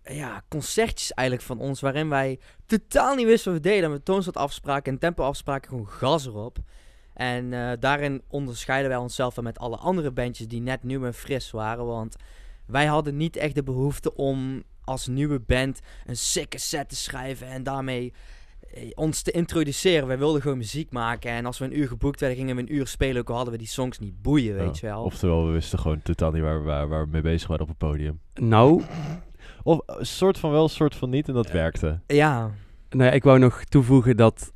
ja, 0.05 0.43
concertjes 0.49 1.12
eigenlijk 1.12 1.49
van 1.49 1.58
ons, 1.58 1.81
waarin 1.81 2.08
wij 2.08 2.38
totaal 2.67 3.14
niet 3.14 3.26
wisten 3.26 3.52
wat 3.52 3.62
we 3.62 3.69
deden. 3.69 3.90
Met 3.90 4.05
toonsoortafspraken 4.05 4.93
en 4.93 4.99
tempoafspraken 4.99 5.69
gewoon 5.69 5.88
gas 5.88 6.26
erop. 6.26 6.58
En 7.14 7.52
eh, 7.52 7.70
daarin 7.81 8.22
onderscheiden 8.28 8.88
wij 8.90 8.99
onszelf 8.99 9.34
wel 9.34 9.44
met 9.44 9.58
alle 9.58 9.76
andere 9.76 10.11
bandjes 10.11 10.49
die 10.49 10.61
net 10.61 10.82
nieuw 10.82 11.05
en 11.05 11.14
fris 11.14 11.50
waren. 11.50 11.87
Want 11.87 12.16
wij 12.66 12.87
hadden 12.87 13.16
niet 13.16 13.37
echt 13.37 13.55
de 13.55 13.62
behoefte 13.62 14.14
om 14.14 14.62
als 14.84 15.06
nieuwe 15.06 15.40
band 15.40 15.81
een 16.06 16.16
sikke 16.16 16.58
set 16.58 16.88
te 16.88 16.96
schrijven 16.96 17.46
en 17.46 17.62
daarmee 17.62 18.12
eh, 18.75 18.90
ons 18.94 19.22
te 19.22 19.31
introduceren. 19.31 20.06
Wij 20.06 20.19
wilden 20.19 20.43
gewoon 20.43 20.58
muziek 20.58 20.90
maken 20.90 21.31
en 21.31 21.46
als 21.46 21.58
we 21.58 21.64
een 21.64 21.78
uur 21.78 21.88
geboekt 21.88 22.20
werden, 22.20 22.38
gingen 22.38 22.56
we 22.56 22.62
een 22.62 22.75
uur 22.75 22.87
spelen, 22.87 23.20
ook 23.20 23.28
al 23.28 23.34
hadden 23.34 23.52
we 23.52 23.58
die 23.58 23.69
songs 23.69 23.99
niet 23.99 24.22
boeien, 24.22 24.55
weet 24.55 24.78
je 24.78 24.87
wel. 24.87 25.02
Oftewel, 25.02 25.46
we 25.46 25.52
wisten 25.52 25.78
gewoon 25.78 26.02
totaal 26.02 26.31
niet 26.31 26.43
waar, 26.43 26.58
we- 26.58 26.64
waar, 26.64 26.88
waar 26.88 27.05
we 27.05 27.10
mee 27.10 27.22
bezig 27.22 27.49
waren 27.49 27.62
op 27.62 27.69
het 27.69 27.78
podium. 27.78 28.20
Nou, 28.34 28.82
Of 29.62 29.81
soort 30.00 30.38
van 30.38 30.50
wel, 30.50 30.69
soort 30.69 30.94
van 30.96 31.10
niet. 31.10 31.28
En 31.28 31.34
dat 31.34 31.50
werkte. 31.50 32.00
Ja, 32.06 32.50
Nou 32.90 33.05
ja, 33.05 33.10
ik 33.10 33.22
wou 33.25 33.38
nog 33.38 33.64
toevoegen 33.64 34.17
dat 34.17 34.52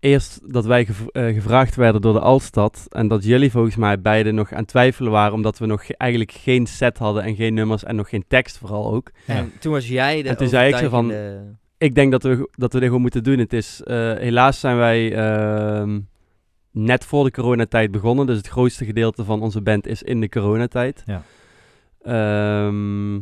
eerst 0.00 0.52
dat 0.52 0.64
wij 0.66 0.84
gev- 0.84 1.06
eh, 1.06 1.34
gevraagd 1.34 1.76
werden 1.76 2.00
door 2.00 2.12
de 2.12 2.20
Altstad 2.20 2.86
en 2.88 3.08
dat 3.08 3.24
jullie 3.24 3.50
volgens 3.50 3.76
mij 3.76 4.00
beiden 4.00 4.34
nog 4.34 4.52
aan 4.52 4.58
het 4.58 4.68
twijfelen 4.68 5.12
waren 5.12 5.32
omdat 5.32 5.58
we 5.58 5.66
nog 5.66 5.86
ge- 5.86 5.96
eigenlijk 5.96 6.32
geen 6.32 6.66
set 6.66 6.98
hadden 6.98 7.22
en 7.22 7.34
geen 7.36 7.54
nummers 7.54 7.84
en 7.84 7.96
nog 7.96 8.08
geen 8.08 8.24
tekst 8.28 8.58
vooral 8.58 8.92
ook. 8.94 9.10
en 9.26 9.52
toen 9.60 9.72
was 9.72 9.88
jij 9.88 10.22
de 10.22 10.28
En 10.28 10.36
toen 10.36 10.48
zei 10.48 10.68
ik 10.68 10.76
zo 10.76 10.88
van- 10.88 11.12
Ik 11.78 11.94
denk 11.94 12.10
dat 12.12 12.22
we, 12.22 12.48
dat 12.52 12.72
we 12.72 12.78
dit 12.78 12.86
gewoon 12.86 13.02
moeten 13.02 13.22
doen. 13.22 13.38
Het 13.38 13.52
is, 13.52 13.82
eh, 13.82 14.12
helaas 14.14 14.60
zijn 14.60 14.76
wij 14.76 15.14
ehm, 15.14 16.00
net 16.70 17.04
voor 17.04 17.24
de 17.24 17.30
coronatijd 17.30 17.90
begonnen, 17.90 18.26
dus 18.26 18.36
het 18.36 18.48
grootste 18.48 18.84
gedeelte 18.84 19.24
van 19.24 19.42
onze 19.42 19.60
band 19.62 19.86
is 19.86 20.02
in 20.02 20.20
de 20.20 20.28
coronatijd. 20.28 21.02
Ja. 21.06 21.22
Ehm, 22.02 23.14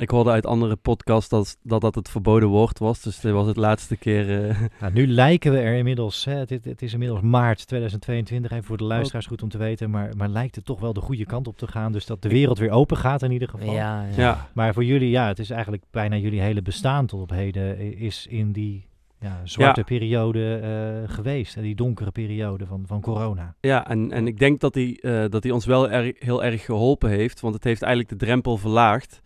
ik 0.00 0.10
hoorde 0.10 0.30
uit 0.30 0.46
andere 0.46 0.76
podcasts 0.76 1.28
dat, 1.28 1.56
dat 1.62 1.80
dat 1.80 1.94
het 1.94 2.08
verboden 2.08 2.48
woord 2.48 2.78
was, 2.78 3.00
dus 3.02 3.20
dit 3.20 3.32
was 3.32 3.46
het 3.46 3.56
laatste 3.56 3.96
keer... 3.96 4.48
eh, 4.48 4.60
Nou, 4.80 4.92
nu 4.92 5.06
lijken 5.06 5.52
we 5.52 5.58
er 5.58 5.76
inmiddels, 5.76 6.24
hè, 6.24 6.34
het, 6.34 6.50
het 6.64 6.82
is 6.82 6.92
inmiddels 6.92 7.20
maart 7.20 7.66
2022, 7.66 8.50
even 8.50 8.64
voor 8.64 8.76
de 8.76 8.84
luisteraars 8.84 9.26
goed 9.26 9.42
om 9.42 9.48
te 9.48 9.58
weten, 9.58 9.90
maar, 9.90 10.16
maar 10.16 10.28
lijkt 10.28 10.54
het 10.54 10.64
toch 10.64 10.80
wel 10.80 10.92
de 10.92 11.00
goede 11.00 11.26
kant 11.26 11.48
op 11.48 11.58
te 11.58 11.66
gaan. 11.66 11.92
Dus 11.92 12.06
dat 12.06 12.22
de 12.22 12.28
wereld 12.28 12.58
weer 12.58 12.70
open 12.70 12.96
gaat 12.96 13.22
in 13.22 13.30
ieder 13.30 13.48
geval. 13.48 13.74
Ja, 13.74 14.02
ja. 14.02 14.16
ja. 14.16 14.48
Maar 14.52 14.74
voor 14.74 14.84
jullie, 14.84 15.10
ja, 15.10 15.26
het 15.26 15.38
is 15.38 15.50
eigenlijk 15.50 15.82
bijna 15.90 16.16
jullie 16.16 16.40
hele 16.40 16.62
bestaan 16.62 17.06
tot 17.06 17.20
op 17.20 17.30
heden 17.30 17.80
i- 17.80 18.04
is 18.06 18.26
in 18.26 18.52
die 18.52 18.88
ja, 19.20 19.40
zwarte 19.44 19.80
Ja. 19.80 19.86
periode 19.86 20.54
eh, 20.56 21.14
geweest. 21.14 21.56
En 21.56 21.62
die 21.62 21.74
donkere 21.74 22.10
periode 22.10 22.66
van, 22.66 22.82
van 22.86 23.00
corona. 23.00 23.54
Ja, 23.60 23.88
en, 23.88 24.12
en 24.12 24.26
ik 24.26 24.38
denk 24.38 24.60
dat 24.60 24.74
hij, 24.74 24.98
eh, 25.02 25.24
dat 25.28 25.42
hij 25.42 25.52
ons 25.52 25.66
wel 25.66 25.90
erg, 25.90 26.12
heel 26.18 26.44
erg 26.44 26.64
geholpen 26.64 27.10
heeft, 27.10 27.40
want 27.40 27.54
het 27.54 27.64
heeft 27.64 27.82
eigenlijk 27.82 28.18
de 28.18 28.26
drempel 28.26 28.56
verlaagd. 28.56 29.20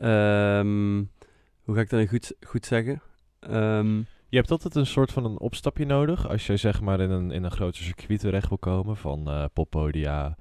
Ehm, 0.00 1.04
hoe 1.64 1.74
ga 1.74 1.80
ik 1.80 1.90
dat 1.90 2.08
goed, 2.08 2.32
goed 2.46 2.66
zeggen? 2.66 3.02
Ehm, 3.40 3.96
Je 4.28 4.36
hebt 4.36 4.50
altijd 4.50 4.74
een 4.74 4.86
soort 4.86 5.12
van 5.12 5.24
een 5.24 5.38
opstapje 5.38 5.84
nodig. 5.84 6.28
Als 6.28 6.46
je 6.46 6.56
zeg 6.56 6.80
maar 6.80 7.00
in 7.00 7.10
een, 7.10 7.30
in 7.30 7.44
een 7.44 7.50
groter 7.50 7.82
circuit 7.82 8.20
terecht 8.20 8.48
wil 8.48 8.58
komen. 8.58 8.96
Van 8.96 9.28
eh, 9.28 9.44
poppodia, 9.52 10.36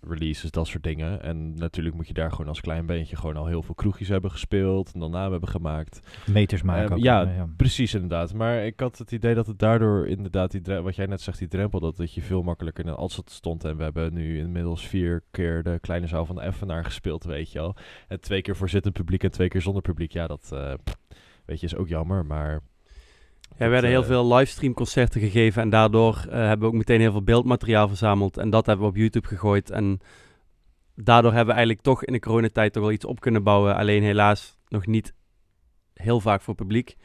releases, 0.00 0.50
dat 0.50 0.66
soort 0.66 0.82
dingen. 0.82 1.22
En 1.22 1.54
natuurlijk 1.54 1.94
moet 1.94 2.08
je 2.08 2.14
daar 2.14 2.30
gewoon 2.30 2.48
als 2.48 2.60
klein 2.60 2.86
beentje 2.86 3.16
gewoon 3.16 3.36
al 3.36 3.46
heel 3.46 3.62
veel 3.62 3.74
kroegjes 3.74 4.08
hebben 4.08 4.30
gespeeld. 4.30 4.92
En 4.92 5.00
dan 5.00 5.10
naam 5.10 5.30
hebben 5.30 5.48
gemaakt. 5.48 6.00
Meters 6.26 6.62
maken. 6.62 6.84
Ehm, 6.84 6.92
ook, 6.92 6.98
ja, 6.98 7.24
eh, 7.24 7.42
Precies 7.56 7.94
inderdaad. 7.94 8.34
Maar 8.34 8.66
ik 8.66 8.80
had 8.80 8.98
het 8.98 9.12
idee 9.12 9.34
dat 9.34 9.46
het 9.46 9.58
daardoor 9.58 10.06
inderdaad, 10.06 10.50
die 10.50 10.80
wat 10.80 10.96
jij 10.96 11.06
net 11.06 11.20
zegt, 11.20 11.38
die 11.38 11.48
drempel, 11.48 11.80
dat, 11.80 11.96
dat 11.96 12.14
je 12.14 12.22
veel 12.22 12.42
makkelijker 12.42 12.84
in 12.84 12.90
een 12.90 12.96
Altstad 12.96 13.30
stond. 13.30 13.64
En 13.64 13.76
we 13.76 13.82
hebben 13.82 14.14
nu 14.14 14.38
inmiddels 14.38 14.86
vier 14.86 15.22
keer 15.30 15.62
de 15.62 15.78
kleine 15.80 16.06
zaal 16.06 16.26
van 16.26 16.36
de 16.36 16.42
Effenaar 16.42 16.84
gespeeld, 16.84 17.24
weet 17.24 17.52
je 17.52 17.58
wel. 17.58 17.76
En 18.08 18.20
twee 18.20 18.42
keer 18.42 18.56
voor 18.56 18.68
zittend 18.68 18.94
publiek 18.94 19.22
en 19.22 19.30
twee 19.30 19.48
keer 19.48 19.62
zonder 19.62 19.82
publiek. 19.82 20.12
Ja, 20.12 20.26
dat 20.26 20.50
eh, 20.52 20.74
weet 21.44 21.60
je, 21.60 21.66
is 21.66 21.76
ook 21.76 21.88
jammer, 21.88 22.26
maar... 22.26 22.60
ja, 23.56 23.64
er 23.64 23.70
werden 23.70 23.90
heel 23.90 24.00
eh, 24.00 24.06
veel 24.06 24.34
livestreamconcerten 24.34 25.20
gegeven 25.20 25.62
en 25.62 25.70
daardoor 25.70 26.16
eh, 26.28 26.32
hebben 26.38 26.58
we 26.60 26.66
ook 26.66 26.72
meteen 26.78 27.00
heel 27.00 27.12
veel 27.12 27.22
beeldmateriaal 27.22 27.88
verzameld. 27.88 28.36
En 28.38 28.50
dat 28.50 28.66
hebben 28.66 28.84
we 28.84 28.90
op 28.92 28.96
YouTube 28.96 29.28
gegooid. 29.28 29.70
En 29.70 29.98
daardoor 30.94 31.30
hebben 31.32 31.48
we 31.54 31.60
eigenlijk 31.60 31.82
toch 31.82 32.04
in 32.04 32.12
de 32.12 32.20
coronatijd 32.20 32.72
toch 32.72 32.82
wel 32.82 32.92
iets 32.92 33.04
op 33.04 33.20
kunnen 33.20 33.42
bouwen. 33.42 33.76
Alleen 33.76 34.02
helaas 34.02 34.58
nog 34.68 34.86
niet 34.86 35.14
heel 35.94 36.20
vaak 36.20 36.40
voor 36.42 36.54
publiek. 36.54 36.96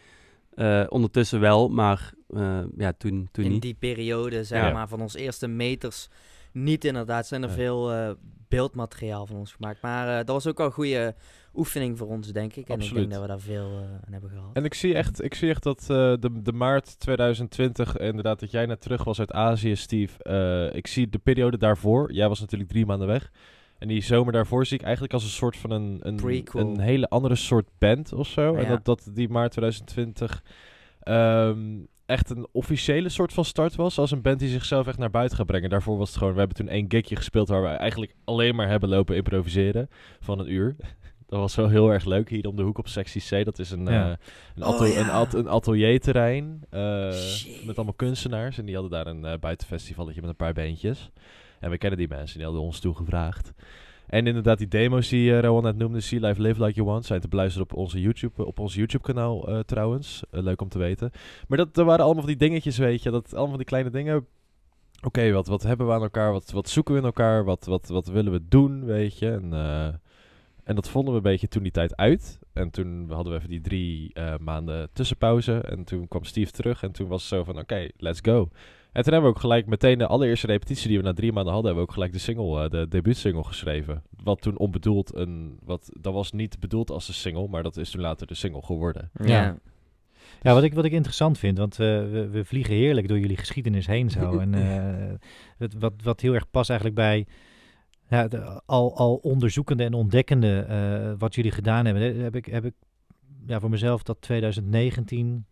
Eh, 0.54 0.86
ondertussen 0.90 1.40
wel, 1.40 1.70
maar 1.70 2.14
eh, 2.30 2.60
ja, 2.78 2.94
toen, 2.98 3.30
toen 3.32 3.44
in 3.46 3.52
niet. 3.52 3.62
die 3.62 3.74
periode, 3.80 4.44
zeg 4.44 4.62
Ja. 4.62 4.72
maar, 4.72 4.88
van 4.88 5.02
onze 5.02 5.20
eerste 5.20 5.48
meters 5.48 6.10
niet 6.54 6.86
inderdaad. 6.86 7.28
Zijn 7.28 7.44
er 7.44 7.50
Ja. 7.50 7.56
veel 7.56 7.92
eh, 7.94 8.10
beeldmateriaal 8.48 9.26
van 9.26 9.36
ons 9.36 9.54
gemaakt. 9.54 9.82
Maar 9.82 10.08
eh, 10.10 10.16
dat 10.16 10.28
was 10.28 10.48
ook 10.48 10.60
al 10.60 10.66
een 10.66 10.72
goede 10.72 11.16
oefening 11.54 11.98
voor 11.98 12.08
ons, 12.08 12.32
denk 12.32 12.56
ik. 12.56 12.68
En 12.70 12.80
ik 12.80 12.94
denk 12.94 13.12
dat 13.12 13.22
we 13.22 13.28
daar 13.28 13.40
veel 13.40 13.70
eh, 13.70 14.06
aan 14.06 14.12
hebben 14.12 14.30
gehad. 14.30 14.50
En 14.54 14.66
ik 14.66 14.74
zie 14.74 14.94
echt, 14.94 15.24
ik 15.24 15.34
zie 15.34 15.50
echt 15.50 15.64
dat 15.64 15.82
eh, 15.82 15.88
de, 15.88 16.42
de 16.42 16.54
maart 16.54 17.00
2020, 17.00 17.98
inderdaad, 17.98 18.40
dat 18.40 18.52
jij 18.52 18.66
net 18.66 18.82
terug 18.82 19.04
was 19.04 19.20
uit 19.20 19.32
Azië, 19.32 19.76
Steve. 19.76 20.24
eh, 20.24 20.78
ik 20.78 20.88
zie 20.88 21.10
de 21.10 21.20
periode 21.20 21.58
daarvoor. 21.58 22.14
Jij 22.14 22.28
was 22.28 22.40
natuurlijk 22.40 22.70
drie 22.70 22.86
maanden 22.86 23.08
weg. 23.08 23.32
En 23.78 23.88
die 23.88 24.02
zomer 24.02 24.34
daarvoor 24.34 24.66
zie 24.66 24.78
ik 24.78 24.84
eigenlijk 24.84 25.14
als 25.14 25.24
een 25.24 25.30
soort 25.30 25.58
van 25.58 25.72
een, 25.72 26.00
een, 26.02 26.48
een 26.54 26.80
hele 26.80 27.10
andere 27.10 27.36
soort 27.36 27.70
band 27.78 28.14
of 28.14 28.28
zo. 28.28 28.56
En 28.56 28.68
dat, 28.68 28.86
dat 28.86 29.10
die 29.14 29.30
maart 29.30 29.52
2020 29.52 30.44
ehm, 31.00 31.78
echt 32.06 32.30
een 32.30 32.48
officiële 32.52 33.10
soort 33.10 33.34
van 33.34 33.46
start 33.46 33.76
was. 33.76 33.98
Als 34.00 34.12
een 34.12 34.22
band 34.22 34.40
die 34.40 34.50
zichzelf 34.50 34.88
echt 34.88 34.98
naar 34.98 35.10
buiten 35.10 35.38
gaat 35.38 35.46
brengen. 35.46 35.70
Daarvoor 35.70 35.98
was 35.98 36.10
het 36.10 36.18
gewoon, 36.18 36.34
we 36.34 36.40
hebben 36.40 36.58
toen 36.58 36.68
één 36.68 36.86
gigje 36.88 37.16
gespeeld 37.16 37.48
waar 37.48 37.62
we 37.62 37.68
eigenlijk 37.68 38.16
alleen 38.24 38.56
maar 38.56 38.68
hebben 38.68 38.90
lopen 38.90 39.16
improviseren 39.16 39.90
van 40.20 40.40
een 40.40 40.52
uur. 40.52 40.76
Dat 41.30 41.40
was 41.40 41.56
wel 41.56 41.70
heel 41.70 41.90
erg 41.92 42.06
leuk 42.06 42.30
hier 42.30 42.48
om 42.48 42.56
de 42.56 42.62
hoek 42.64 42.78
op 42.78 42.88
Sectie 42.88 43.22
C. 43.42 43.46
Dat 43.46 43.60
is 43.60 43.72
een, 43.72 43.86
Ja. 43.86 44.10
eh, 44.12 44.16
een, 44.56 44.64
Oh, 44.64 44.88
ja. 44.88 45.00
een, 45.00 45.10
at- 45.10 45.34
een 45.34 45.50
atelierterrein 45.50 46.62
eh, 46.70 47.14
met 47.66 47.76
allemaal 47.76 47.94
kunstenaars. 47.96 48.58
En 48.58 48.66
die 48.66 48.74
hadden 48.74 48.92
daar 48.92 49.08
een 49.08 49.26
eh 49.26 49.40
buitenfestivalletje 49.40 50.22
met 50.22 50.30
een 50.30 50.36
paar 50.36 50.54
beentjes. 50.54 51.10
En 51.60 51.70
we 51.70 51.78
kennen 51.78 52.00
die 52.00 52.08
mensen, 52.08 52.36
die 52.38 52.46
hadden 52.46 52.64
ons 52.64 52.80
toegevraagd. 52.80 53.54
En 54.08 54.28
inderdaad, 54.28 54.58
die 54.58 54.68
demo's 54.68 55.10
die 55.10 55.34
eh 55.36 55.40
Rowan 55.40 55.64
net 55.64 55.78
noemde, 55.78 56.00
See 56.02 56.20
Life 56.20 56.42
Live 56.42 56.64
Like 56.64 56.76
You 56.76 56.88
Want, 56.88 57.06
zijn 57.06 57.22
te 57.22 57.28
beluisteren 57.28 57.68
op 57.72 57.78
onze 57.78 58.02
YouTube, 58.02 58.46
op 58.46 58.60
ons 58.60 58.76
YouTube 58.76 59.04
kanaal 59.04 59.48
eh, 59.48 59.60
trouwens. 59.60 60.24
Leuk 60.32 60.62
om 60.62 60.70
te 60.70 60.78
weten. 60.78 61.12
Maar 61.48 61.58
dat 61.58 61.78
er 61.78 61.86
waren 61.86 62.04
allemaal 62.06 62.24
van 62.24 62.32
die 62.38 62.48
dingetjes, 62.48 62.78
weet 62.78 63.04
je. 63.04 63.10
Dat 63.12 63.28
allemaal 63.30 63.48
van 63.48 63.58
die 63.58 63.66
kleine 63.66 63.90
dingen. 63.90 64.26
Oké, 65.02 65.32
wat, 65.32 65.48
wat 65.48 65.64
hebben 65.64 65.88
we 65.88 65.94
aan 65.94 66.02
elkaar? 66.02 66.32
Wat, 66.32 66.52
wat 66.52 66.70
zoeken 66.70 66.94
we 66.94 67.00
in 67.00 67.06
elkaar? 67.06 67.44
Wat, 67.44 67.66
wat, 67.66 67.88
wat 67.88 68.08
willen 68.08 68.32
we 68.32 68.42
doen, 68.50 68.86
weet 68.86 69.20
je? 69.20 69.32
En, 69.32 69.54
eh, 69.54 69.88
en 70.70 70.76
dat 70.76 70.90
vonden 70.90 71.12
we 71.12 71.18
een 71.18 71.32
beetje 71.32 71.48
toen 71.48 71.64
die 71.64 71.72
tijd 71.72 71.96
uit. 71.98 72.40
En 72.54 72.70
toen 72.70 73.12
hadden 73.12 73.32
we 73.34 73.38
even 73.38 73.50
die 73.50 73.62
drie 73.62 74.14
eh, 74.14 74.34
maanden 74.40 74.90
tussenpauze. 74.94 75.62
En 75.62 75.84
toen 75.84 76.08
kwam 76.08 76.24
Steve 76.24 76.52
terug. 76.52 76.84
En 76.84 76.92
toen 76.92 77.08
was 77.08 77.22
het 77.22 77.30
zo 77.30 77.44
van, 77.44 77.60
oké, 77.60 77.88
let's 77.98 78.20
go. 78.22 78.50
En 78.92 79.04
toen 79.04 79.14
hebben 79.14 79.30
we 79.30 79.36
ook 79.36 79.40
gelijk 79.42 79.66
meteen 79.66 79.98
de 79.98 80.08
allereerste 80.08 80.48
repetitie 80.48 80.88
die 80.88 80.98
we 80.98 81.04
na 81.04 81.14
drie 81.14 81.32
maanden 81.32 81.54
hadden, 81.54 81.72
hebben 81.72 81.84
we 81.84 81.90
ook 81.90 81.96
gelijk 81.96 82.14
de 82.14 82.32
single, 82.32 82.64
eh, 82.64 82.70
de 82.70 82.88
debuutsingle 82.88 83.44
geschreven. 83.44 84.04
Wat 84.24 84.42
toen 84.42 84.58
onbedoeld 84.58 85.16
een, 85.16 85.58
wat, 85.64 85.90
dat 86.00 86.14
was 86.14 86.32
niet 86.32 86.60
bedoeld 86.60 86.92
als 86.92 87.08
een 87.08 87.14
single, 87.14 87.48
maar 87.48 87.64
dat 87.64 87.78
is 87.78 87.90
toen 87.90 88.02
later 88.02 88.28
de 88.28 88.36
single 88.36 88.62
geworden. 88.62 89.10
Ja. 89.24 89.58
Ja, 90.42 90.54
wat 90.54 90.64
ik, 90.64 90.74
wat 90.74 90.86
ik 90.86 90.92
interessant 90.92 91.38
vind, 91.38 91.58
want 91.58 91.80
eh, 91.80 91.88
we, 91.88 92.28
we 92.32 92.46
vliegen 92.46 92.74
heerlijk 92.76 93.08
door 93.08 93.20
jullie 93.20 93.38
geschiedenis 93.38 93.88
heen 93.88 94.10
zo. 94.10 94.38
en 94.40 94.54
eh, 94.54 95.16
het, 95.58 95.74
wat, 95.80 95.94
wat 96.04 96.22
heel 96.22 96.34
erg 96.34 96.50
past 96.52 96.70
eigenlijk 96.70 97.00
bij 97.00 97.28
ja, 98.10 98.28
de, 98.28 98.62
al, 98.66 98.98
al 98.98 99.16
onderzoekende 99.16 99.84
en 99.84 99.94
ontdekkende 99.94 100.60
eh, 100.60 101.14
wat 101.18 101.36
jullie 101.36 101.52
gedaan 101.52 101.86
hebben. 101.86 102.20
Heb 102.20 102.36
ik, 102.36 102.46
heb 102.46 102.66
ik 102.66 102.74
ja, 103.46 103.60
voor 103.60 103.70
mezelf 103.70 104.04
dat 104.04 104.22
2019, 104.22 105.46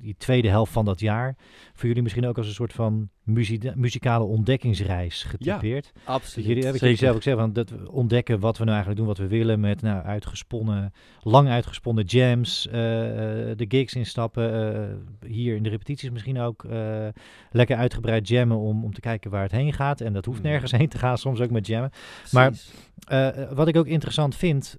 die 0.00 0.14
tweede 0.18 0.48
helft 0.48 0.72
van 0.72 0.84
dat 0.84 1.00
jaar, 1.00 1.36
voor 1.72 1.86
jullie 1.88 2.02
misschien 2.02 2.26
ook 2.26 2.36
als 2.38 2.46
een 2.46 2.52
soort 2.52 2.72
van 2.72 3.08
muzie- 3.22 3.70
muzikale 3.74 4.24
ontdekkingsreis 4.24 5.22
getypeerd. 5.22 5.90
Dat 5.94 6.02
Absoluut. 6.14 6.48
jullie, 6.48 6.64
heb 6.64 6.74
ik 6.74 6.80
jullie 6.80 6.96
zelf 6.96 7.14
ook 7.16 7.22
zeggen, 7.22 7.42
van 7.42 7.52
dat 7.52 7.70
we 7.70 7.90
ontdekken 7.92 8.40
wat 8.40 8.58
we 8.58 8.64
nou 8.64 8.76
eigenlijk 8.76 8.98
doen, 8.98 9.08
wat 9.08 9.18
we 9.18 9.36
willen 9.36 9.60
met 9.60 9.82
nou, 9.82 10.04
uitgesponnen, 10.04 10.92
lang 11.20 11.48
uitgesponnen 11.48 12.04
jams, 12.04 12.68
eh, 12.68 13.50
eh, 13.50 13.56
de 13.56 13.64
gigs 13.68 13.94
instappen, 13.94 14.74
eh, 15.20 15.28
hier 15.30 15.56
in 15.56 15.62
de 15.62 15.68
repetities 15.68 16.10
misschien 16.10 16.38
ook, 16.40 16.64
eh, 16.64 17.08
lekker 17.50 17.76
uitgebreid 17.76 18.28
jammen 18.28 18.56
om, 18.58 18.84
om 18.84 18.92
te 18.94 19.00
kijken 19.00 19.30
waar 19.30 19.42
het 19.42 19.52
heen 19.52 19.72
gaat. 19.72 20.00
En 20.00 20.12
dat 20.12 20.24
hoeft 20.24 20.42
Mm. 20.42 20.48
nergens 20.48 20.72
heen 20.72 20.88
te 20.88 20.98
gaan, 20.98 21.18
soms 21.18 21.40
ook 21.40 21.50
met 21.50 21.66
jammen. 21.66 21.90
maar- 22.30 22.48
Precies. 22.50 22.72
Eh, 23.02 23.28
wat 23.52 23.68
ik 23.68 23.76
ook 23.76 23.86
interessant 23.86 24.36
vind 24.36 24.76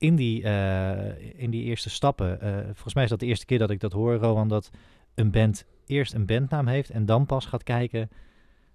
in 0.00 0.16
die, 0.16 0.42
eh, 0.42 1.40
in 1.42 1.50
die 1.50 1.64
eerste 1.64 1.90
stappen, 1.90 2.40
eh, 2.40 2.54
volgens 2.64 2.94
mij 2.94 3.04
is 3.04 3.10
dat 3.10 3.20
de 3.20 3.26
eerste 3.26 3.46
keer 3.46 3.58
dat 3.58 3.70
ik 3.70 3.80
dat 3.80 3.92
hoor, 3.92 4.14
Rowan, 4.14 4.48
dat 4.48 4.70
een 5.14 5.30
band 5.30 5.64
eerst 5.86 6.14
een 6.14 6.26
bandnaam 6.26 6.66
heeft 6.66 6.90
en 6.90 7.06
dan 7.06 7.26
pas 7.26 7.46
gaat 7.46 7.62
kijken 7.62 8.10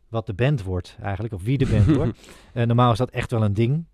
wat 0.10 0.26
de 0.26 0.34
band 0.34 0.64
wordt 0.64 0.98
eigenlijk, 1.02 1.34
of 1.34 1.44
wie 1.44 1.58
de 1.58 1.68
band 1.68 1.96
wordt. 1.96 2.18
Eh, 2.54 2.66
normaal 2.66 2.92
is 2.92 2.98
dat 2.98 3.10
echt 3.10 3.32
wel 3.32 3.44
een 3.44 3.54
ding. 3.54 3.86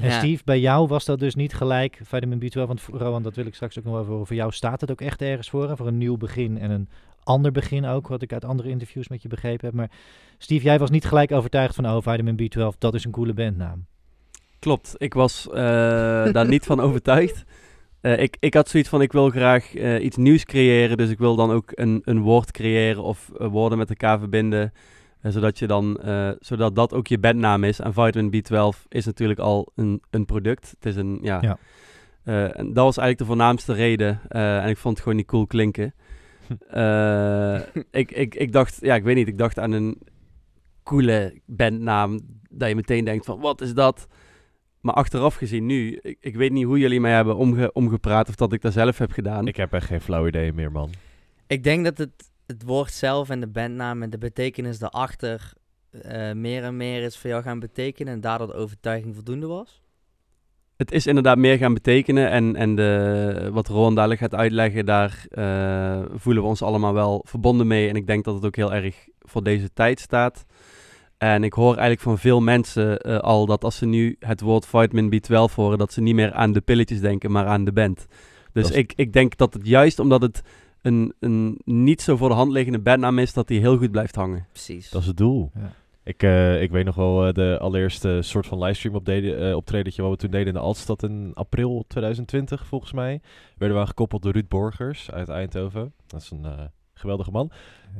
En 0.00 0.08
Ja. 0.08 0.18
Steve, 0.18 0.42
bij 0.44 0.60
jou 0.60 0.86
was 0.86 1.04
dat 1.04 1.18
dus 1.18 1.34
niet 1.34 1.54
gelijk 1.54 2.00
Vitamin 2.02 2.38
B12, 2.38 2.66
want 2.66 2.82
Rowan, 2.92 3.22
dat 3.22 3.34
wil 3.34 3.46
ik 3.46 3.54
straks 3.54 3.78
ook 3.78 3.84
nog 3.84 3.92
wel 3.92 4.02
over 4.02 4.12
horen. 4.12 4.26
Voor 4.26 4.36
jou 4.36 4.52
staat 4.52 4.80
het 4.80 4.90
ook 4.90 5.00
echt 5.00 5.22
ergens 5.22 5.50
voor, 5.50 5.68
hè? 5.68 5.76
voor 5.76 5.86
een 5.86 5.98
nieuw 5.98 6.16
begin 6.16 6.58
en 6.58 6.70
een 6.70 6.88
ander 7.22 7.52
begin 7.52 7.86
ook, 7.86 8.08
wat 8.08 8.22
ik 8.22 8.32
uit 8.32 8.44
andere 8.44 8.68
interviews 8.68 9.08
met 9.08 9.22
je 9.22 9.28
begrepen 9.28 9.66
heb. 9.66 9.74
Maar 9.74 9.90
Steve, 10.38 10.64
jij 10.64 10.78
was 10.78 10.90
niet 10.90 11.04
gelijk 11.04 11.32
overtuigd 11.32 11.74
van, 11.74 11.86
oh, 11.86 11.96
Vitamin 12.02 12.40
B12, 12.40 12.78
dat 12.78 12.94
is 12.94 13.04
een 13.04 13.10
coole 13.10 13.34
bandnaam. 13.34 13.86
Klopt, 14.60 14.94
ik 14.98 15.14
was 15.14 15.48
eh, 15.48 15.54
daar 16.32 16.48
niet 16.48 16.64
van 16.66 16.80
overtuigd. 16.86 17.44
Eh, 18.00 18.18
ik, 18.22 18.36
ik 18.40 18.54
had 18.54 18.68
zoiets 18.68 18.88
van, 18.88 19.02
ik 19.02 19.12
wil 19.12 19.30
graag 19.30 19.74
eh, 19.74 20.04
iets 20.04 20.16
nieuws 20.16 20.44
creëren, 20.44 20.96
dus 20.96 21.10
ik 21.10 21.18
wil 21.18 21.36
dan 21.36 21.50
ook 21.50 21.70
een, 21.74 22.00
een 22.04 22.20
woord 22.20 22.50
creëren 22.50 23.02
of 23.02 23.30
woorden 23.38 23.78
met 23.78 23.88
elkaar 23.88 24.18
verbinden, 24.18 24.72
zodat, 25.22 25.58
je 25.58 25.66
dan, 25.66 26.00
eh, 26.00 26.30
zodat 26.38 26.74
dat 26.74 26.94
ook 26.94 27.06
je 27.06 27.18
bandnaam 27.18 27.64
is. 27.64 27.80
En 27.80 27.92
Vitamin 27.94 28.30
B12 28.44 28.86
is 28.88 29.04
natuurlijk 29.06 29.40
al 29.40 29.72
een, 29.74 30.02
een 30.10 30.24
product. 30.24 30.70
Het 30.70 30.86
is 30.86 30.96
een, 30.96 31.18
ja, 31.22 31.38
Ja. 31.40 31.58
Eh, 32.24 32.58
en 32.58 32.66
dat 32.72 32.84
was 32.84 32.96
eigenlijk 32.96 33.18
de 33.18 33.24
voornaamste 33.24 33.72
reden. 33.72 34.20
eh, 34.28 34.62
en 34.64 34.68
ik 34.68 34.76
vond 34.76 34.94
het 34.94 35.02
gewoon 35.02 35.18
niet 35.18 35.26
cool 35.26 35.46
klinken. 35.46 35.94
Eh, 36.70 37.60
ik, 37.90 38.12
ik, 38.12 38.34
ik 38.34 38.52
dacht, 38.52 38.78
ja, 38.80 38.94
ik 38.94 39.02
weet 39.02 39.14
niet, 39.14 39.28
ik 39.28 39.38
dacht 39.38 39.58
aan 39.58 39.72
een 39.72 40.00
coole 40.82 41.40
bandnaam, 41.46 42.20
dat 42.50 42.68
je 42.68 42.74
meteen 42.74 43.04
denkt 43.04 43.24
van, 43.24 43.40
wat 43.40 43.60
is 43.60 43.74
dat? 43.74 44.06
Maar 44.80 44.94
achteraf 44.94 45.34
gezien 45.34 45.66
nu, 45.66 45.98
ik, 46.02 46.16
ik 46.20 46.36
weet 46.36 46.52
niet 46.52 46.64
hoe 46.64 46.78
jullie 46.78 47.00
mij 47.00 47.12
hebben 47.12 47.36
omge, 47.36 47.72
omgepraat 47.72 48.28
of 48.28 48.34
dat 48.34 48.52
ik 48.52 48.62
dat 48.62 48.72
zelf 48.72 48.98
heb 48.98 49.12
gedaan. 49.12 49.46
Ik 49.46 49.56
heb 49.56 49.72
echt 49.72 49.86
geen 49.86 50.00
flauw 50.00 50.26
idee 50.26 50.52
meer, 50.52 50.72
man. 50.72 50.90
Ik 51.46 51.64
denk 51.64 51.84
dat 51.84 51.98
het, 51.98 52.30
het 52.46 52.62
woord 52.62 52.92
zelf 52.92 53.28
en 53.28 53.40
de 53.40 53.46
bandnaam 53.46 54.02
en 54.02 54.10
de 54.10 54.18
betekenis 54.18 54.78
daarachter 54.78 55.52
eh, 55.90 56.32
meer 56.32 56.62
en 56.62 56.76
meer 56.76 57.02
is 57.02 57.16
voor 57.16 57.30
jou 57.30 57.42
gaan 57.42 57.58
betekenen 57.58 58.12
en 58.12 58.20
daardoor 58.20 58.46
de 58.46 58.54
overtuiging 58.54 59.14
voldoende 59.14 59.46
was. 59.46 59.80
Het 60.76 60.92
is 60.92 61.06
inderdaad 61.06 61.38
meer 61.38 61.56
gaan 61.56 61.74
betekenen 61.74 62.30
en, 62.30 62.56
en 62.56 62.74
de, 62.74 63.48
wat 63.52 63.68
Ron 63.68 63.94
dadelijk 63.94 64.20
gaat 64.20 64.34
uitleggen, 64.34 64.86
daar 64.86 65.24
eh, 65.28 66.02
voelen 66.14 66.42
we 66.42 66.48
ons 66.48 66.62
allemaal 66.62 66.94
wel 66.94 67.24
verbonden 67.28 67.66
mee. 67.66 67.88
En 67.88 67.96
ik 67.96 68.06
denk 68.06 68.24
dat 68.24 68.34
het 68.34 68.44
ook 68.44 68.56
heel 68.56 68.74
erg 68.74 69.08
voor 69.18 69.42
deze 69.42 69.72
tijd 69.72 70.00
staat. 70.00 70.44
En 71.20 71.44
ik 71.44 71.52
hoor 71.52 71.70
eigenlijk 71.72 72.00
van 72.00 72.18
veel 72.18 72.40
mensen 72.40 72.98
eh, 73.00 73.18
al 73.18 73.46
dat 73.46 73.64
als 73.64 73.76
ze 73.76 73.86
nu 73.86 74.16
het 74.18 74.40
woord 74.40 74.66
vitamin 74.66 75.14
B12 75.14 75.54
horen, 75.54 75.78
dat 75.78 75.92
ze 75.92 76.00
niet 76.00 76.14
meer 76.14 76.32
aan 76.32 76.52
de 76.52 76.60
pilletjes 76.60 77.00
denken, 77.00 77.30
maar 77.30 77.46
aan 77.46 77.64
de 77.64 77.72
band. 77.72 78.06
Dus 78.52 78.70
is- 78.70 78.76
ik, 78.76 78.92
ik 78.96 79.12
denk 79.12 79.36
dat 79.36 79.54
het 79.54 79.66
juist 79.66 79.98
omdat 79.98 80.22
het 80.22 80.42
een, 80.82 81.12
een 81.18 81.60
niet 81.64 82.02
zo 82.02 82.16
voor 82.16 82.28
de 82.28 82.34
hand 82.34 82.52
liggende 82.52 82.78
bandnaam 82.78 83.18
is, 83.18 83.32
dat 83.32 83.48
die 83.48 83.60
heel 83.60 83.76
goed 83.76 83.90
blijft 83.90 84.14
hangen. 84.14 84.46
Precies. 84.52 84.90
Dat 84.90 85.00
is 85.00 85.06
het 85.06 85.16
doel. 85.16 85.50
Ja. 85.54 85.72
Ik, 86.04 86.22
eh, 86.22 86.62
ik 86.62 86.70
weet 86.70 86.84
nog 86.84 86.94
wel 86.94 87.26
eh, 87.26 87.32
de 87.32 87.58
allereerste 87.60 88.18
soort 88.22 88.46
van 88.46 88.58
livestream 88.62 88.94
optredentje 89.54 90.02
wat 90.02 90.10
we 90.10 90.16
toen 90.16 90.30
deden 90.30 90.46
in 90.46 90.52
de 90.52 90.58
Altstad 90.58 91.02
in 91.02 91.30
april 91.34 91.84
2020, 91.88 92.66
volgens 92.66 92.92
mij. 92.92 93.20
Werden 93.58 93.76
we 93.76 93.82
aangekoppeld 93.82 94.22
door 94.22 94.32
Ruud 94.32 94.48
Borgers 94.48 95.10
uit 95.10 95.28
Eindhoven. 95.28 95.92
Dat 96.06 96.20
is 96.20 96.30
een 96.30 96.44
eh, 96.44 96.52
geweldige 97.00 97.30
man. 97.30 97.50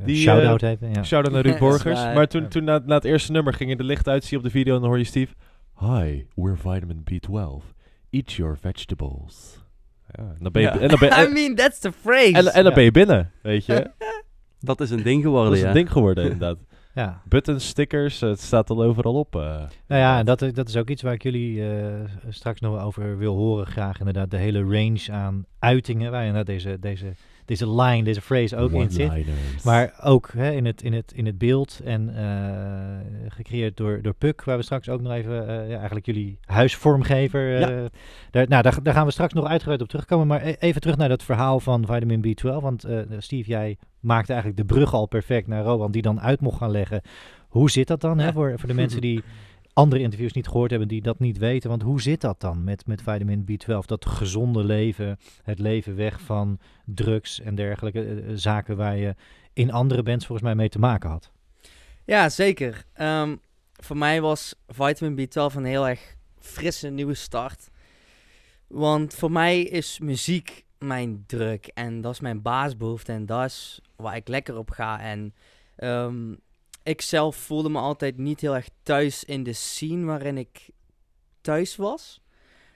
Die, 0.05 0.15
Shout-out 0.15 0.61
even, 0.61 0.93
ja. 0.93 1.03
Shout-out 1.03 1.33
naar 1.33 1.43
Ruud 1.51 1.59
Borgers. 1.59 1.99
Maar 2.03 2.27
toen, 2.27 2.47
toen 2.47 2.63
na, 2.63 2.81
na 2.85 2.95
het 2.95 3.03
eerste 3.03 3.31
nummer 3.31 3.53
ging 3.53 3.69
je 3.69 3.75
de 3.75 3.83
licht 3.83 4.07
uit, 4.07 4.23
zie 4.23 4.31
je 4.31 4.37
op 4.37 4.43
de 4.43 4.57
video 4.57 4.75
en 4.75 4.79
dan 4.81 4.89
hoor 4.89 4.97
je 4.99 5.03
Steve... 5.03 5.33
Hi, 5.79 6.23
we're 6.35 6.55
vitamin 6.57 7.03
B12. 7.11 7.63
Eat 8.09 8.31
your 8.33 8.57
vegetables. 8.57 9.59
Ja, 10.11 10.23
en 10.23 10.37
dan 10.39 10.51
ben 10.51 10.61
je, 10.61 10.67
Ja. 10.67 10.79
en 10.79 10.87
dan 10.87 10.99
ben, 10.99 11.09
I 11.29 11.33
mean, 11.33 11.55
that's 11.55 11.79
the 11.79 11.91
phrase. 11.91 12.31
en, 12.31 12.45
en 12.45 12.53
dan 12.53 12.63
Ja. 12.63 12.73
ben 12.73 12.83
je 12.83 12.91
binnen, 12.91 13.31
weet 13.41 13.65
je. 13.65 13.89
Dat 14.59 14.81
is 14.81 14.89
een 14.89 15.03
ding 15.03 15.21
geworden, 15.23 15.49
Dat 15.49 15.59
is 15.59 15.63
een 15.65 15.73
ding 15.73 15.91
geworden, 15.91 16.23
inderdaad. 16.23 16.57
ja. 16.93 17.21
Buttons, 17.25 17.67
stickers, 17.67 18.21
eh, 18.21 18.29
het 18.29 18.39
staat 18.41 18.69
al 18.69 18.83
overal 18.83 19.13
op. 19.13 19.35
eh. 19.35 19.41
Nou 19.87 20.01
ja, 20.01 20.19
en 20.19 20.25
dat, 20.25 20.39
dat 20.53 20.67
is 20.67 20.77
ook 20.77 20.89
iets 20.89 21.01
waar 21.01 21.13
ik 21.13 21.23
jullie 21.23 21.69
eh, 21.69 21.93
straks 22.29 22.59
nog 22.59 22.81
over 22.83 23.17
wil 23.17 23.35
horen. 23.35 23.65
Graag 23.67 23.99
inderdaad 23.99 24.31
de 24.31 24.37
hele 24.37 24.61
range 24.63 25.11
aan 25.11 25.45
uitingen 25.59 26.11
waar 26.11 26.21
inderdaad 26.25 26.45
deze, 26.45 26.79
deze, 26.79 27.05
deze 27.51 27.81
line, 27.81 28.03
deze 28.03 28.21
phrase 28.21 28.57
ook 28.57 28.71
in 28.71 28.91
zit. 28.91 29.11
Maar 29.63 29.93
ook 30.03 30.29
hè, 30.33 30.51
in, 30.51 30.65
het, 30.65 30.81
in, 30.83 30.93
het, 30.93 31.11
in 31.15 31.25
het 31.25 31.37
beeld 31.37 31.81
en 31.83 32.15
eh, 32.15 33.31
gecreëerd 33.31 33.77
door, 33.77 34.01
door 34.01 34.13
Puk, 34.13 34.43
waar 34.43 34.57
we 34.57 34.63
straks 34.63 34.89
ook 34.89 35.01
nog 35.01 35.11
even, 35.13 35.47
eh, 35.47 35.69
ja, 35.69 35.75
eigenlijk 35.75 36.05
jullie 36.05 36.39
huisvormgever. 36.45 37.61
eh, 37.61 37.85
daar, 38.31 38.47
nou, 38.47 38.61
daar, 38.63 38.83
daar 38.83 38.93
gaan 38.93 39.05
we 39.05 39.11
straks 39.11 39.33
nog 39.33 39.45
uitgebreid 39.45 39.81
op 39.81 39.87
terugkomen. 39.87 40.27
Maar 40.27 40.45
e- 40.45 40.55
even 40.59 40.81
terug 40.81 40.97
naar 40.97 41.09
dat 41.09 41.23
verhaal 41.23 41.59
van 41.59 41.85
vitamin 41.85 42.21
B12. 42.27 42.61
Want 42.61 42.85
Steve, 43.17 43.49
jij 43.49 43.77
maakte 43.99 44.33
eigenlijk 44.33 44.61
de 44.67 44.73
brug 44.73 44.93
al 44.93 45.05
perfect 45.05 45.47
naar 45.47 45.63
Rowan, 45.63 45.91
die 45.91 46.01
dan 46.01 46.21
uit 46.21 46.41
mocht 46.41 46.57
gaan 46.57 46.71
leggen. 46.71 47.01
Hoe 47.47 47.69
zit 47.69 47.87
dat 47.87 48.01
dan 48.01 48.19
hè, 48.19 48.25
Ja. 48.25 48.33
voor, 48.33 48.53
voor 48.59 48.67
de 48.69 48.75
mensen 48.75 49.01
die 49.01 49.23
andere 49.73 50.01
interviews 50.01 50.33
niet 50.33 50.47
gehoord 50.47 50.69
hebben 50.69 50.87
die 50.87 51.01
dat 51.01 51.19
niet 51.19 51.37
weten. 51.37 51.69
Want 51.69 51.81
hoe 51.81 52.01
zit 52.01 52.21
dat 52.21 52.39
dan 52.39 52.63
met, 52.63 52.87
met 52.87 53.01
vitamin 53.01 53.45
B12? 53.51 53.85
Dat 53.85 54.05
gezonde 54.05 54.63
leven, 54.63 55.19
het 55.43 55.59
leven 55.59 55.95
weg 55.95 56.21
van 56.21 56.59
drugs 56.85 57.39
en 57.39 57.55
dergelijke 57.55 58.03
eh, 58.03 58.17
eh, 58.17 58.23
zaken 58.33 58.77
waar 58.77 58.97
je 58.97 59.15
in 59.53 59.71
andere 59.71 60.03
bands 60.03 60.25
volgens 60.25 60.47
mij 60.47 60.55
mee 60.55 60.69
te 60.69 60.79
maken 60.79 61.09
had. 61.09 61.31
Ja, 62.05 62.29
zeker. 62.29 62.85
Ehm, 62.93 63.35
voor 63.73 63.97
mij 63.97 64.21
was 64.21 64.55
vitamin 64.67 65.27
B12 65.29 65.55
een 65.55 65.65
heel 65.65 65.87
erg 65.87 66.15
frisse 66.39 66.89
nieuwe 66.89 67.13
start. 67.13 67.69
Want 68.67 69.13
voor 69.13 69.31
mij 69.31 69.61
is 69.61 69.99
muziek 69.99 70.65
mijn 70.77 71.23
druk 71.27 71.67
en 71.73 72.01
dat 72.01 72.13
is 72.13 72.19
mijn 72.19 72.41
baasbehoefte 72.41 73.11
en 73.11 73.25
dat 73.25 73.45
is 73.45 73.81
waar 73.95 74.15
ik 74.15 74.27
lekker 74.27 74.57
op 74.57 74.69
ga. 74.69 74.99
En 74.99 75.33
ehm, 75.75 76.33
ik 76.83 77.01
zelf 77.01 77.35
voelde 77.35 77.69
me 77.69 77.79
altijd 77.79 78.17
niet 78.17 78.41
heel 78.41 78.55
erg 78.55 78.69
thuis 78.83 79.23
in 79.23 79.43
de 79.43 79.53
scene 79.53 80.05
waarin 80.05 80.37
ik 80.37 80.69
thuis 81.41 81.75
was. 81.75 82.21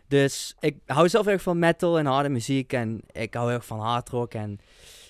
Dus 0.08 0.56
ik 0.60 0.78
hou 0.86 1.10
zelf 1.10 1.28
erg 1.28 1.42
van 1.42 1.60
metal 1.60 2.00
en 2.00 2.06
harde 2.06 2.30
muziek 2.30 2.74
en 2.74 3.02
ik 3.12 3.34
hou 3.34 3.52
erg 3.52 3.66
van 3.66 3.80
hard 3.80 4.10
rock. 4.10 4.34
En 4.34 4.60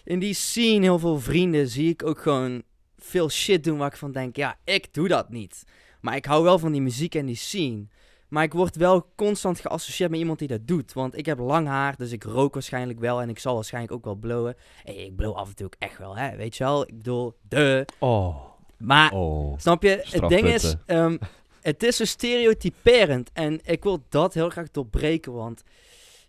in 0.04 0.20
die 0.20 0.34
scene, 0.34 0.82
heel 0.82 1.00
veel 1.00 1.20
vrienden, 1.20 1.68
zie 1.68 1.90
ik 1.90 2.06
ook 2.06 2.20
gewoon 2.20 2.64
veel 2.98 3.30
shit 3.30 3.64
doen 3.64 3.78
waar 3.78 3.92
ik 3.92 3.98
van 3.98 4.12
denk, 4.12 4.36
ja, 4.36 4.58
ik 4.64 4.94
doe 4.94 5.08
dat 5.08 5.30
niet. 5.30 5.64
Maar 6.02 6.16
ik 6.16 6.26
hou 6.26 6.44
wel 6.44 6.60
van 6.60 6.72
die 6.72 6.82
muziek 6.82 7.16
en 7.16 7.26
die 7.26 7.36
scene. 7.36 7.88
Maar 8.30 8.44
ik 8.44 8.54
word 8.54 8.76
wel 8.76 9.12
constant 9.16 9.60
geassocieerd 9.60 10.12
met 10.12 10.20
iemand 10.20 10.40
die 10.40 10.48
dat 10.48 10.68
doet. 10.68 10.94
Want 10.94 11.18
ik 11.18 11.26
heb 11.26 11.40
lang 11.40 11.68
haar, 11.68 11.96
dus 11.96 12.12
ik 12.12 12.24
rook 12.24 12.54
waarschijnlijk 12.54 13.00
wel. 13.00 13.22
En 13.22 13.30
ik 13.30 13.40
zal 13.40 13.56
waarschijnlijk 13.56 13.94
ook 13.94 14.06
wel 14.06 14.16
blowen. 14.16 14.56
Hey, 14.84 14.96
ik 14.96 15.16
blow 15.16 15.36
af 15.36 15.48
en 15.48 15.56
toe 15.56 15.66
ook 15.66 15.76
echt 15.80 15.98
wel, 15.98 16.18
hè. 16.18 16.36
Weet 16.36 16.58
je 16.58 16.64
wel? 16.64 16.82
Ik 16.82 16.98
bedoel, 16.98 17.38
de. 17.48 17.86
Oh, 18.00 18.55
Maar, 18.78 19.12
oh. 19.12 19.58
snap 19.58 19.84
je? 19.84 20.06
Het 20.10 20.30
ding 20.30 20.48
is, 20.48 20.76
ehm, 20.86 21.18
het 21.62 21.84
is 21.84 21.96
zo 21.96 22.06
stereotyperend. 22.06 23.30
En 23.34 23.60
ik 23.64 23.84
wil 23.84 24.04
dat 24.10 24.34
heel 24.34 24.50
graag 24.50 24.72
doorbreken, 24.72 25.34
want... 25.34 25.64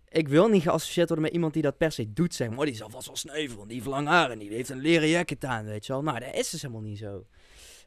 Ik 0.08 0.28
wil 0.28 0.48
niet 0.48 0.62
geassocieerd 0.62 1.08
worden 1.08 1.24
met 1.24 1.34
iemand 1.34 1.52
die 1.52 1.62
dat 1.62 1.76
per 1.76 1.92
se 1.92 2.12
doet, 2.12 2.34
zeg 2.34 2.48
maar. 2.48 2.58
Oh, 2.58 2.64
die 2.64 2.74
zal 2.74 2.90
vast 2.90 3.06
wel 3.06 3.16
sneuvelen, 3.16 3.56
want 3.56 3.68
die 3.68 3.76
heeft 3.78 3.90
lang 3.90 4.06
haar 4.08 4.30
en 4.30 4.38
die 4.38 4.50
heeft 4.50 4.68
een 4.68 4.80
leren 4.80 5.08
jacket 5.08 5.44
aan, 5.44 5.64
weet 5.64 5.86
je 5.86 5.92
wel. 5.92 6.02
Nou, 6.02 6.18
dat 6.18 6.34
is 6.34 6.50
dus 6.50 6.62
helemaal 6.62 6.82
niet 6.82 6.98
zo. 6.98 7.26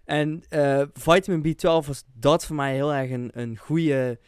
En 0.06 0.44
eh, 0.50 0.84
vitamin 0.94 1.48
B12 1.48 1.88
was 1.88 2.04
dat 2.14 2.46
voor 2.46 2.56
mij 2.56 2.74
heel 2.74 2.94
erg 2.94 3.12
een, 3.12 3.32
een 3.34 3.58
goede, 3.58 4.20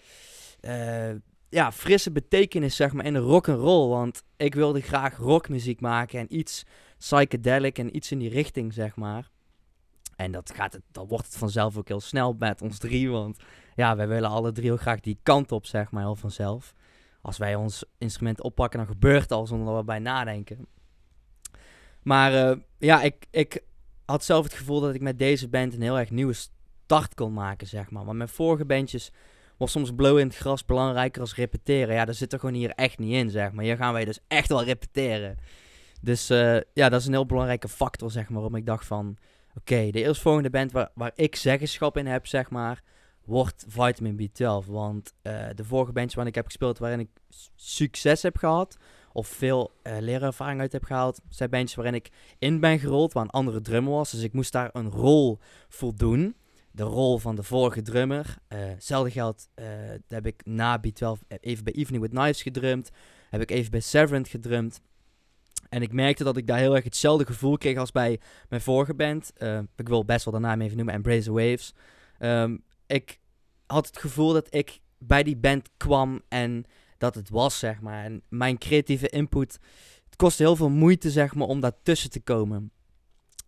eh, 0.59 1.11
ja, 1.49 1.71
frisse 1.71 2.11
betekenis, 2.11 2.75
zeg 2.75 2.93
maar, 2.93 3.05
in 3.05 3.13
de 3.13 3.19
rock 3.19 3.49
and 3.49 3.59
roll. 3.59 3.89
Want 3.89 4.23
ik 4.37 4.55
wilde 4.55 4.81
graag 4.81 5.17
rockmuziek 5.17 5.81
maken 5.81 6.19
en 6.19 6.35
iets 6.37 6.63
psychedelic 6.97 7.77
en 7.77 7.95
iets 7.95 8.11
in 8.11 8.19
die 8.19 8.29
richting, 8.29 8.73
zeg 8.73 8.95
maar. 8.95 9.29
En 10.21 10.31
dat, 10.31 10.51
gaat 10.55 10.73
het, 10.73 10.81
dan 10.91 11.07
wordt 11.07 11.25
het 11.25 11.37
vanzelf 11.37 11.77
ook 11.77 11.87
heel 11.87 11.99
snel 11.99 12.35
met 12.39 12.61
ons 12.61 12.77
drie, 12.77 13.09
want 13.09 13.39
ja, 13.75 13.95
wij 13.95 14.07
willen 14.07 14.29
alle 14.29 14.51
drie 14.51 14.67
heel 14.67 14.77
graag 14.77 14.99
die 14.99 15.19
kant 15.23 15.51
op, 15.51 15.65
zeg 15.65 15.91
maar, 15.91 16.03
heel 16.03 16.15
vanzelf. 16.15 16.73
Als 17.21 17.37
wij 17.37 17.55
ons 17.55 17.83
instrument 17.97 18.41
oppakken, 18.41 18.79
dan 18.79 18.87
gebeurt 18.87 19.21
het 19.21 19.31
al 19.31 19.47
zonder 19.47 19.67
dat 19.67 19.77
we 19.77 19.83
bij 19.83 19.99
nadenken. 19.99 20.67
Maar 22.01 22.33
eh, 22.33 22.57
ja, 22.77 23.01
ik, 23.01 23.25
ik 23.31 23.63
had 24.05 24.23
zelf 24.23 24.43
het 24.43 24.53
gevoel 24.53 24.79
dat 24.79 24.93
ik 24.93 25.01
met 25.01 25.19
deze 25.19 25.47
band 25.47 25.73
een 25.73 25.81
heel 25.81 25.99
erg 25.99 26.09
nieuwe 26.09 26.33
start 26.33 27.13
kon 27.13 27.33
maken, 27.33 27.67
zeg 27.67 27.89
maar. 27.89 28.05
Want 28.05 28.17
mijn 28.17 28.29
vorige 28.29 28.65
bandjes 28.65 29.11
was 29.57 29.71
soms 29.71 29.91
blow 29.95 30.19
in 30.19 30.27
het 30.27 30.37
gras 30.37 30.65
belangrijker 30.65 31.21
als 31.21 31.35
repeteren. 31.35 31.95
Ja, 31.95 32.05
dat 32.05 32.15
zit 32.15 32.33
er 32.33 32.39
gewoon 32.39 32.55
hier 32.55 32.71
echt 32.71 32.99
niet 32.99 33.13
in, 33.13 33.29
zeg 33.29 33.51
maar. 33.51 33.63
Hier 33.63 33.77
gaan 33.77 33.93
wij 33.93 34.05
dus 34.05 34.19
echt 34.27 34.47
wel 34.47 34.63
repeteren. 34.63 35.37
Dus 36.01 36.29
eh, 36.29 36.57
ja, 36.73 36.89
dat 36.89 36.99
is 36.99 37.05
een 37.05 37.13
heel 37.13 37.25
belangrijke 37.25 37.67
factor, 37.67 38.11
zeg 38.11 38.23
maar, 38.23 38.41
waarom 38.41 38.55
ik 38.55 38.65
dacht 38.65 38.85
van... 38.85 39.17
Oké, 39.55 39.89
de 39.91 40.03
eerstvolgende 40.03 40.49
band 40.49 40.71
waar, 40.71 40.89
waar 40.93 41.11
ik 41.15 41.35
zeggenschap 41.35 41.97
in 41.97 42.05
heb, 42.05 42.27
zeg 42.27 42.49
maar, 42.49 42.83
wordt 43.25 43.65
Vitamin 43.67 44.29
B12. 44.29 44.65
Want 44.67 45.13
eh, 45.21 45.47
de 45.55 45.63
vorige 45.63 45.91
bandjes 45.91 46.13
waarin 46.13 46.33
ik 46.33 46.35
heb 46.35 46.45
gespeeld, 46.45 46.77
waarin 46.77 46.99
ik 46.99 47.09
succes 47.55 48.21
heb 48.21 48.37
gehad, 48.37 48.77
of 49.13 49.27
veel 49.27 49.71
eh 49.81 49.97
leerervaring 49.99 50.59
uit 50.59 50.71
heb 50.71 50.83
gehaald, 50.83 51.21
zijn 51.29 51.49
bandjes 51.49 51.75
waarin 51.75 51.93
ik 51.93 52.09
in 52.39 52.59
ben 52.59 52.79
gerold, 52.79 53.13
waar 53.13 53.23
een 53.23 53.29
andere 53.29 53.61
drummer 53.61 53.93
was. 53.93 54.11
Dus 54.11 54.23
ik 54.23 54.33
moest 54.33 54.51
daar 54.51 54.69
een 54.73 54.89
rol 54.89 55.39
voldoen. 55.69 56.35
De 56.73 56.83
rol 56.83 57.17
van 57.17 57.35
de 57.35 57.43
vorige 57.43 57.81
drummer. 57.81 58.37
Eh 58.47 58.59
hetzelfde 58.59 59.11
geldt, 59.11 59.49
heb 60.07 60.25
ik 60.25 60.45
na 60.45 60.79
B12 60.79 61.27
even 61.39 61.63
bij 61.63 61.73
Evening 61.73 62.01
with 62.01 62.11
Knives 62.11 62.41
gedrumd. 62.41 62.89
Heb 63.29 63.41
ik 63.41 63.51
even 63.51 63.71
bij 63.71 63.79
Severant 63.79 64.27
gedrumd. 64.27 64.81
En 65.69 65.81
ik 65.81 65.93
merkte 65.93 66.23
dat 66.23 66.37
ik 66.37 66.47
daar 66.47 66.57
heel 66.57 66.75
erg 66.75 66.83
hetzelfde 66.83 67.25
gevoel 67.25 67.57
kreeg 67.57 67.77
als 67.77 67.91
bij 67.91 68.19
mijn 68.49 68.61
vorige 68.61 68.93
band. 68.93 69.33
Eh, 69.33 69.59
ik 69.75 69.87
wil 69.87 70.05
best 70.05 70.25
wel 70.25 70.33
de 70.33 70.39
naam 70.39 70.61
even 70.61 70.75
noemen, 70.75 70.93
Embrace 70.93 71.23
the 71.23 71.31
Waves. 71.31 71.73
Ehm, 72.17 72.57
ik 72.87 73.19
had 73.65 73.87
het 73.87 73.97
gevoel 73.97 74.33
dat 74.33 74.53
ik 74.53 74.79
bij 74.97 75.23
die 75.23 75.37
band 75.37 75.69
kwam 75.77 76.21
en 76.27 76.65
dat 76.97 77.15
het 77.15 77.29
was, 77.29 77.59
zeg 77.59 77.81
maar. 77.81 78.03
En 78.03 78.21
mijn 78.29 78.57
creatieve 78.57 79.09
input, 79.09 79.59
het 80.05 80.15
kostte 80.15 80.43
heel 80.43 80.55
veel 80.55 80.69
moeite, 80.69 81.11
zeg 81.11 81.35
maar, 81.35 81.47
om 81.47 81.59
daartussen 81.59 82.09
te 82.09 82.19
komen. 82.19 82.71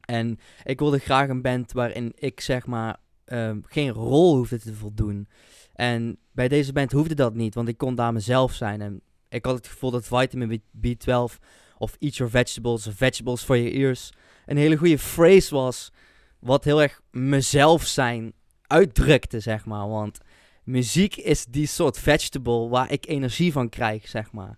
En 0.06 0.40
ik 0.64 0.80
wilde 0.80 1.00
graag 1.00 1.30
een 1.30 1.42
band 1.42 1.72
waarin 1.72 2.12
ik, 2.16 2.40
zeg 2.40 2.66
maar, 2.66 2.98
ehm, 3.26 3.60
geen 3.64 3.90
rol 3.90 4.36
hoefde 4.36 4.60
te 4.60 4.74
voldoen. 4.74 5.28
En 5.74 6.18
bij 6.32 6.48
deze 6.48 6.74
band 6.74 6.92
hoefde 6.92 7.16
dat 7.16 7.34
niet, 7.34 7.56
want 7.56 7.68
ik 7.68 7.78
kon 7.78 7.96
daar 7.96 8.14
mezelf 8.14 8.54
zijn. 8.54 8.82
En 8.82 9.02
ik 9.30 9.46
had 9.46 9.56
het 9.56 9.68
gevoel 9.68 9.92
dat 9.92 10.08
Vitamin 10.08 10.62
B12 10.78 11.40
of 11.78 11.96
Eat 12.00 12.16
Your 12.16 12.32
Vegetables 12.32 12.88
Vegetables 12.92 13.44
for 13.44 13.58
Your 13.58 13.74
Ears 13.74 14.12
een 14.46 14.58
hele 14.58 14.78
goede 14.78 14.98
phrase 14.98 15.56
was. 15.56 15.92
Wat 16.40 16.64
heel 16.64 16.82
erg 16.82 17.02
mezelf 17.12 17.84
zijn 17.86 18.34
uitdrukte, 18.68 19.40
zeg 19.40 19.66
maar. 19.66 19.90
Want 19.90 20.20
muziek 20.64 21.16
is 21.16 21.46
die 21.46 21.68
soort 21.68 22.00
vegetable 22.00 22.68
waar 22.68 22.92
ik 22.92 23.08
energie 23.08 23.52
van 23.52 23.70
krijg, 23.70 24.08
zeg 24.08 24.32
maar. 24.32 24.58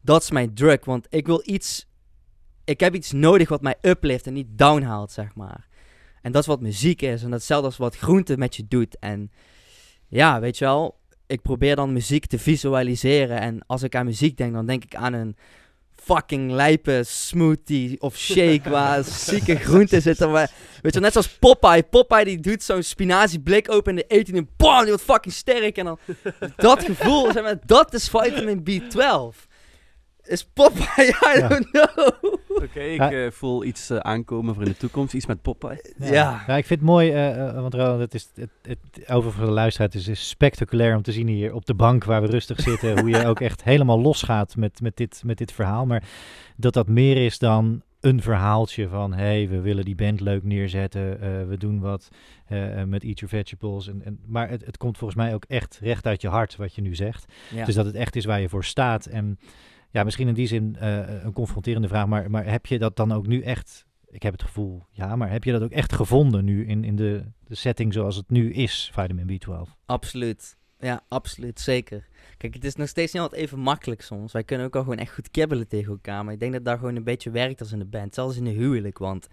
Dat 0.00 0.22
is 0.22 0.30
mijn 0.30 0.54
drug, 0.54 0.84
want 0.84 1.06
ik 1.10 1.26
wil 1.26 1.42
iets... 1.44 1.90
Ik 2.64 2.80
heb 2.80 2.94
iets 2.94 3.12
nodig 3.12 3.48
wat 3.48 3.62
mij 3.62 3.76
uplift 3.82 4.26
en 4.26 4.32
niet 4.32 4.58
downhaalt, 4.58 5.12
zeg 5.12 5.34
maar. 5.34 5.68
En 6.22 6.32
dat 6.32 6.40
is 6.40 6.48
wat 6.48 6.60
muziek 6.60 7.02
is. 7.02 7.22
En 7.22 7.30
datzelfde 7.30 7.66
als 7.66 7.76
wat 7.76 7.96
groente 7.96 8.36
met 8.36 8.56
je 8.56 8.66
doet. 8.68 8.98
En 8.98 9.30
ja, 10.08 10.40
weet 10.40 10.58
je 10.58 10.64
wel, 10.64 10.98
ik 11.26 11.42
probeer 11.42 11.76
dan 11.76 11.92
muziek 11.92 12.26
te 12.26 12.38
visualiseren. 12.38 13.40
En 13.40 13.66
als 13.66 13.82
ik 13.82 13.94
aan 13.94 14.06
muziek 14.06 14.36
denk, 14.36 14.52
dan 14.52 14.66
denk 14.66 14.84
ik 14.84 14.94
aan 14.94 15.12
een 15.12 15.36
fucking 16.04 16.50
lijpe 16.50 17.02
smoothie 17.04 18.00
of 18.00 18.16
shake 18.30 18.70
waar 18.70 19.04
zieke 19.04 19.56
groenten 19.56 20.02
zitten. 20.02 20.30
Waar, 20.30 20.50
weet 20.82 20.94
je, 20.94 21.00
wel, 21.00 21.02
net 21.02 21.12
zoals 21.12 21.28
Popeye. 21.38 21.82
Popeye 21.82 22.24
die 22.24 22.40
doet 22.40 22.62
zo'n 22.62 22.82
spinazieblik 22.82 23.70
open 23.70 23.90
en 23.90 23.96
de 23.96 24.16
eet 24.16 24.26
hij 24.28 24.36
en 24.36 24.48
bam, 24.56 24.78
die 24.78 24.88
wordt 24.88 25.02
fucking 25.02 25.34
sterk. 25.34 25.76
En 25.76 25.84
dan 25.84 25.98
dat 26.56 26.84
gevoel, 26.84 27.32
zeg 27.32 27.42
maar, 27.42 27.58
dat 27.66 27.94
is 27.94 28.08
vitamin 28.08 28.64
B12. 28.70 29.51
Is 30.24 30.44
Popeye, 30.44 31.08
I 31.36 31.38
Ja. 31.38 31.48
don't 31.48 31.70
know. 31.70 32.08
Oké, 32.62 32.80
ik 32.80 32.98
Ja. 32.98 33.10
eh, 33.12 33.30
voel 33.30 33.64
iets 33.64 33.90
eh, 33.90 33.96
aankomen 33.98 34.54
voor 34.54 34.62
in 34.62 34.68
de 34.70 34.76
toekomst. 34.76 35.14
Iets 35.14 35.26
met 35.26 35.42
Popeye. 35.42 35.94
Ja. 35.98 36.40
ik 36.56 36.66
vind 36.66 36.80
het 36.80 36.88
mooi, 36.88 37.10
eh, 37.12 37.54
want 37.54 37.74
Roland, 37.74 38.00
het 38.00 38.14
is, 38.14 38.30
het, 38.34 38.50
het, 38.62 39.08
over 39.10 39.32
voor 39.32 39.44
de 39.44 39.50
luisteraar, 39.50 39.88
het 39.88 39.96
is, 39.96 40.08
is 40.08 40.28
spectaculair 40.28 40.96
om 40.96 41.02
te 41.02 41.12
zien 41.12 41.28
hier 41.28 41.54
op 41.54 41.66
de 41.66 41.74
bank 41.74 42.04
waar 42.04 42.20
we 42.22 42.26
rustig 42.28 42.60
zitten, 42.60 43.00
hoe 43.00 43.08
je 43.08 43.26
ook 43.26 43.40
echt 43.40 43.64
helemaal 43.64 44.00
losgaat 44.00 44.56
met, 44.56 44.80
met, 44.80 44.96
dit, 44.96 45.22
met 45.24 45.38
dit 45.38 45.52
verhaal. 45.52 45.86
Maar 45.86 46.02
dat 46.56 46.72
dat 46.74 46.88
meer 46.88 47.24
is 47.24 47.38
dan 47.38 47.82
een 48.00 48.22
verhaaltje 48.22 48.88
van, 48.88 49.12
hé, 49.12 49.22
hey, 49.24 49.48
we 49.48 49.60
willen 49.60 49.84
die 49.84 49.94
band 49.94 50.20
leuk 50.20 50.42
neerzetten, 50.44 51.20
eh, 51.20 51.28
we 51.48 51.56
doen 51.58 51.80
wat 51.80 52.08
met 52.86 53.04
Eat 53.04 53.18
Your 53.18 53.28
Vegetables. 53.34 53.88
En, 53.88 54.02
en, 54.04 54.18
maar 54.26 54.48
het, 54.48 54.64
het 54.66 54.76
komt 54.76 54.98
volgens 54.98 55.20
mij 55.20 55.34
ook 55.34 55.44
echt 55.48 55.78
recht 55.82 56.06
uit 56.06 56.20
je 56.22 56.28
hart, 56.28 56.56
wat 56.56 56.74
je 56.74 56.82
nu 56.82 56.94
zegt. 56.94 57.24
Ja. 57.54 57.64
Dus 57.64 57.74
dat 57.74 57.86
het 57.86 57.94
echt 57.94 58.16
is 58.16 58.24
waar 58.24 58.40
je 58.40 58.48
voor 58.48 58.64
staat. 58.64 59.06
En 59.06 59.38
ja, 59.92 60.04
misschien 60.04 60.28
in 60.28 60.34
die 60.34 60.46
zin 60.46 60.76
eh, 60.76 61.22
een 61.24 61.32
confronterende 61.32 61.88
vraag, 61.88 62.06
maar, 62.06 62.30
maar 62.30 62.46
heb 62.46 62.66
je 62.66 62.78
dat 62.78 62.96
dan 62.96 63.12
ook 63.12 63.26
nu 63.26 63.42
echt, 63.42 63.86
ik 64.06 64.22
heb 64.22 64.32
het 64.32 64.42
gevoel, 64.42 64.86
ja, 64.90 65.16
maar 65.16 65.30
heb 65.30 65.44
je 65.44 65.52
dat 65.52 65.62
ook 65.62 65.70
echt 65.70 65.92
gevonden 65.92 66.44
nu 66.44 66.66
in, 66.66 66.84
in 66.84 66.96
de, 66.96 67.24
de 67.44 67.54
setting 67.54 67.92
zoals 67.92 68.16
het 68.16 68.30
nu 68.30 68.52
is, 68.52 68.90
vitamin 68.92 69.40
B12? 69.40 69.70
Absoluut. 69.86 70.56
Ja, 70.82 71.00
absoluut. 71.08 71.60
Zeker. 71.60 72.08
Kijk, 72.36 72.54
het 72.54 72.64
is 72.64 72.74
nog 72.74 72.88
steeds 72.88 73.12
niet 73.12 73.22
altijd 73.22 73.40
even 73.40 73.58
makkelijk 73.58 74.02
soms. 74.02 74.32
Wij 74.32 74.44
kunnen 74.44 74.66
ook 74.66 74.76
al 74.76 74.82
gewoon 74.82 74.98
echt 74.98 75.14
goed 75.14 75.30
kibbelen 75.30 75.68
tegen 75.68 75.92
elkaar. 75.92 76.24
Maar 76.24 76.34
ik 76.34 76.40
denk 76.40 76.52
dat 76.52 76.64
dat 76.64 76.78
gewoon 76.78 76.96
een 76.96 77.04
beetje 77.04 77.30
werkt 77.30 77.60
als 77.60 77.72
in 77.72 77.78
de 77.78 77.84
band. 77.84 78.14
Zelfs 78.14 78.36
in 78.36 78.44
de 78.44 78.50
huwelijk. 78.50 78.98
Want, 78.98 79.28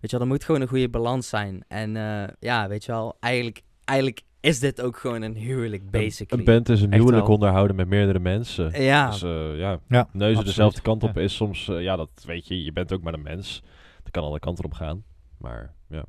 weet 0.00 0.10
je 0.10 0.16
wel, 0.16 0.20
er 0.20 0.32
moet 0.32 0.44
gewoon 0.44 0.60
een 0.60 0.68
goede 0.68 0.88
balans 0.88 1.28
zijn. 1.28 1.64
En 1.68 1.96
eh, 1.96 2.28
ja, 2.40 2.68
weet 2.68 2.84
je 2.84 2.92
wel, 2.92 3.16
eigenlijk, 3.20 3.62
eigenlijk 3.84 4.22
is 4.46 4.58
dit 4.58 4.82
ook 4.82 4.96
gewoon 4.96 5.22
een 5.22 5.34
huwelijk, 5.36 5.90
basically. 5.90 6.38
Een 6.46 6.52
band 6.54 6.68
is 6.68 6.80
een 6.80 6.90
Echt 6.90 7.00
huwelijk 7.00 7.26
wel. 7.26 7.34
onderhouden 7.34 7.76
met 7.76 7.88
meerdere 7.88 8.18
mensen. 8.18 8.82
Ja, 8.82 9.10
Dus 9.10 9.22
eh, 9.22 9.58
ja, 9.58 9.70
Ja, 9.88 10.08
neuzen 10.12 10.20
absoluut. 10.20 10.44
dezelfde 10.46 10.80
kant 10.80 11.02
op 11.02 11.14
Ja. 11.14 11.20
is 11.20 11.34
soms, 11.36 11.68
eh, 11.68 11.82
ja, 11.82 11.96
dat 11.96 12.08
weet 12.26 12.46
je, 12.48 12.64
je 12.64 12.72
bent 12.72 12.92
ook 12.92 13.02
maar 13.02 13.14
een 13.14 13.22
mens. 13.22 13.62
Dat 14.02 14.10
kan 14.12 14.22
alle 14.22 14.38
kanten 14.38 14.64
op 14.64 14.72
gaan. 14.74 15.04
Maar 15.38 15.74
ja, 15.88 16.04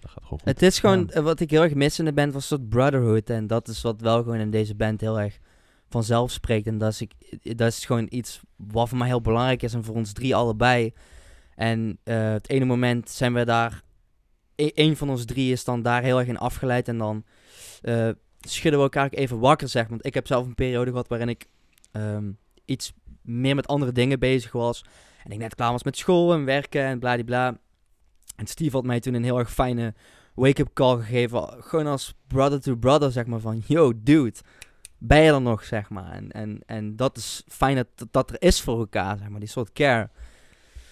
dat 0.00 0.10
gaat 0.10 0.22
gewoon 0.22 0.38
goed. 0.38 0.44
Het 0.44 0.62
is 0.62 0.78
gewoon, 0.78 0.98
Ja. 1.08 1.12
eh, 1.14 1.22
wat 1.22 1.40
ik 1.40 1.50
heel 1.50 1.62
erg 1.62 1.74
mis 1.74 1.98
in 1.98 2.04
de 2.04 2.12
band 2.12 2.32
was 2.32 2.50
een 2.50 2.56
soort 2.58 2.68
brotherhood. 2.68 3.30
En 3.30 3.46
dat 3.46 3.68
is 3.68 3.82
wat 3.82 4.00
wel 4.00 4.22
gewoon 4.22 4.38
in 4.38 4.50
deze 4.50 4.74
band 4.74 5.00
heel 5.00 5.20
erg 5.20 5.38
vanzelf 5.88 6.30
spreekt. 6.30 6.66
En 6.66 6.78
dat 6.78 6.92
is, 6.92 7.00
ik, 7.00 7.12
dat 7.58 7.68
is 7.68 7.84
gewoon 7.84 8.06
iets 8.10 8.40
wat 8.56 8.88
voor 8.88 8.98
mij 8.98 9.06
heel 9.06 9.20
belangrijk 9.20 9.62
is. 9.62 9.74
En 9.74 9.84
voor 9.84 9.94
ons 9.94 10.12
drie 10.12 10.34
allebei. 10.36 10.92
En 11.54 11.98
eh, 12.04 12.30
het 12.32 12.48
ene 12.48 12.64
moment 12.64 13.10
zijn 13.10 13.34
we 13.34 13.44
daar... 13.44 13.82
e- 14.60 14.70
Eén 14.74 14.96
van 14.96 15.10
ons 15.10 15.24
drie 15.24 15.52
is 15.52 15.64
dan 15.64 15.82
daar 15.82 16.02
heel 16.02 16.18
erg 16.18 16.28
in 16.28 16.38
afgeleid. 16.38 16.88
En 16.88 16.98
dan 16.98 17.24
eh, 17.82 18.08
schudden 18.40 18.80
we 18.80 18.86
elkaar 18.86 19.10
even 19.10 19.38
wakker, 19.38 19.68
zeg. 19.68 19.88
Want 19.88 20.06
ik 20.06 20.14
heb 20.14 20.26
zelf 20.26 20.46
een 20.46 20.54
periode 20.54 20.90
gehad 20.90 21.08
waarin 21.08 21.28
ik 21.28 21.46
ehm, 21.92 22.30
iets 22.64 22.92
meer 23.22 23.54
met 23.54 23.66
andere 23.66 23.92
dingen 23.92 24.18
bezig 24.18 24.52
was. 24.52 24.84
En 25.24 25.30
ik 25.30 25.38
net 25.38 25.54
klaar 25.54 25.72
was 25.72 25.84
met 25.84 25.96
school 25.96 26.32
en 26.32 26.44
werken 26.44 26.82
en 26.82 26.98
bladibla. 26.98 27.58
En 28.36 28.46
Steve 28.46 28.76
had 28.76 28.84
mij 28.84 29.00
toen 29.00 29.14
een 29.14 29.24
heel 29.24 29.38
erg 29.38 29.52
fijne 29.52 29.94
wake-up 30.34 30.70
call 30.72 30.96
gegeven. 30.96 31.48
Gewoon 31.58 31.86
als 31.86 32.14
brother 32.26 32.60
to 32.60 32.76
brother, 32.76 33.12
zeg 33.12 33.26
maar. 33.26 33.40
Van, 33.40 33.62
yo, 33.66 33.92
dude, 33.96 34.38
ben 34.98 35.20
je 35.20 35.32
er 35.32 35.42
nog, 35.42 35.64
zeg 35.64 35.90
maar. 35.90 36.12
En, 36.12 36.30
en, 36.30 36.60
en 36.66 36.96
dat 36.96 37.16
is 37.16 37.42
fijn 37.48 37.76
dat 37.76 37.86
dat 38.10 38.30
er 38.30 38.42
is 38.42 38.60
voor 38.60 38.78
elkaar, 38.78 39.18
zeg 39.18 39.28
maar. 39.28 39.40
Die 39.40 39.48
soort 39.48 39.72
care. 39.72 40.10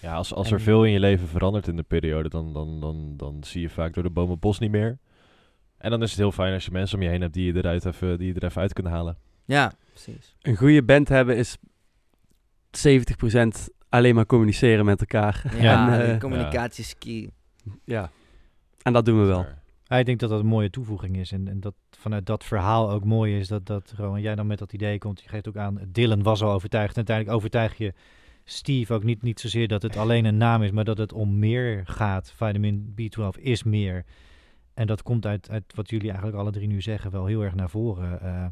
Ja, 0.01 0.13
als, 0.13 0.33
als 0.33 0.51
er 0.51 0.61
veel 0.61 0.85
in 0.85 0.91
je 0.91 0.99
leven 0.99 1.27
verandert 1.27 1.67
in 1.67 1.75
de 1.75 1.83
periode, 1.83 2.29
dan, 2.29 2.53
dan, 2.53 2.79
dan, 2.79 3.13
dan 3.17 3.43
zie 3.43 3.61
je 3.61 3.69
vaak 3.69 3.93
door 3.93 4.03
de 4.03 4.09
bomen 4.09 4.31
het 4.31 4.39
bos 4.39 4.59
niet 4.59 4.71
meer. 4.71 4.97
En 5.77 5.89
dan 5.89 6.01
is 6.01 6.09
het 6.09 6.19
heel 6.19 6.31
fijn 6.31 6.53
als 6.53 6.65
je 6.65 6.71
mensen 6.71 6.97
om 6.97 7.03
je 7.03 7.09
heen 7.09 7.21
hebt 7.21 7.33
die 7.33 7.45
je 7.53 7.55
eruit 7.55 7.85
even, 7.85 8.17
die 8.17 8.33
je 8.33 8.39
er 8.39 8.43
even 8.43 8.61
uit 8.61 8.73
kunnen 8.73 8.91
halen. 8.91 9.17
Ja, 9.45 9.73
precies. 9.89 10.35
Een 10.41 10.55
goede 10.55 10.83
band 10.83 11.09
hebben 11.09 11.37
is 11.37 11.57
70% 12.71 13.47
alleen 13.89 14.15
maar 14.15 14.25
communiceren 14.25 14.85
met 14.85 14.99
elkaar. 14.99 15.43
Ja, 15.59 15.87
En, 15.99 16.13
eh, 16.13 16.19
communicatie 16.19 16.83
is 16.83 16.97
key. 16.97 17.29
ja. 17.83 18.11
En 18.81 18.93
dat 18.93 19.05
doen 19.05 19.19
we 19.19 19.25
wel. 19.25 19.45
Ja, 19.83 19.97
ik 19.97 20.05
denk 20.05 20.19
dat 20.19 20.29
dat 20.29 20.39
een 20.39 20.45
mooie 20.45 20.69
toevoeging 20.69 21.17
is. 21.17 21.31
En, 21.31 21.47
en 21.47 21.59
dat 21.59 21.73
vanuit 21.91 22.25
dat 22.25 22.43
verhaal 22.43 22.91
ook 22.91 23.03
mooi 23.03 23.37
is 23.37 23.47
dat, 23.47 23.65
dat 23.65 23.93
Rowan, 23.95 24.21
jij 24.21 24.35
dan 24.35 24.47
met 24.47 24.59
dat 24.59 24.73
idee 24.73 24.97
komt. 24.97 25.21
Je 25.21 25.29
geeft 25.29 25.47
ook 25.47 25.57
aan, 25.57 25.79
Dylan 25.87 26.23
was 26.23 26.41
al 26.41 26.51
overtuigd. 26.51 26.89
En 26.89 26.95
uiteindelijk 26.95 27.37
overtuig 27.37 27.77
je 27.77 27.93
Steve 28.49 28.93
ook 28.93 29.03
niet, 29.03 29.21
niet 29.21 29.39
zozeer 29.39 29.67
dat 29.67 29.81
het 29.81 29.97
alleen 29.97 30.25
een 30.25 30.37
naam 30.37 30.63
is, 30.63 30.71
maar 30.71 30.83
dat 30.83 30.97
het 30.97 31.13
om 31.13 31.39
meer 31.39 31.81
gaat. 31.85 32.33
Vitamin 32.35 32.95
B12 33.01 33.41
is 33.41 33.63
meer. 33.63 34.05
En 34.73 34.87
dat 34.87 35.03
komt 35.03 35.25
uit, 35.25 35.49
uit 35.49 35.63
wat 35.75 35.89
jullie 35.89 36.07
eigenlijk 36.07 36.37
alle 36.37 36.51
drie 36.51 36.67
nu 36.67 36.81
zeggen 36.81 37.11
wel 37.11 37.25
heel 37.25 37.41
erg 37.41 37.55
naar 37.55 37.69
voren. 37.69 38.21
eh, 38.21 38.45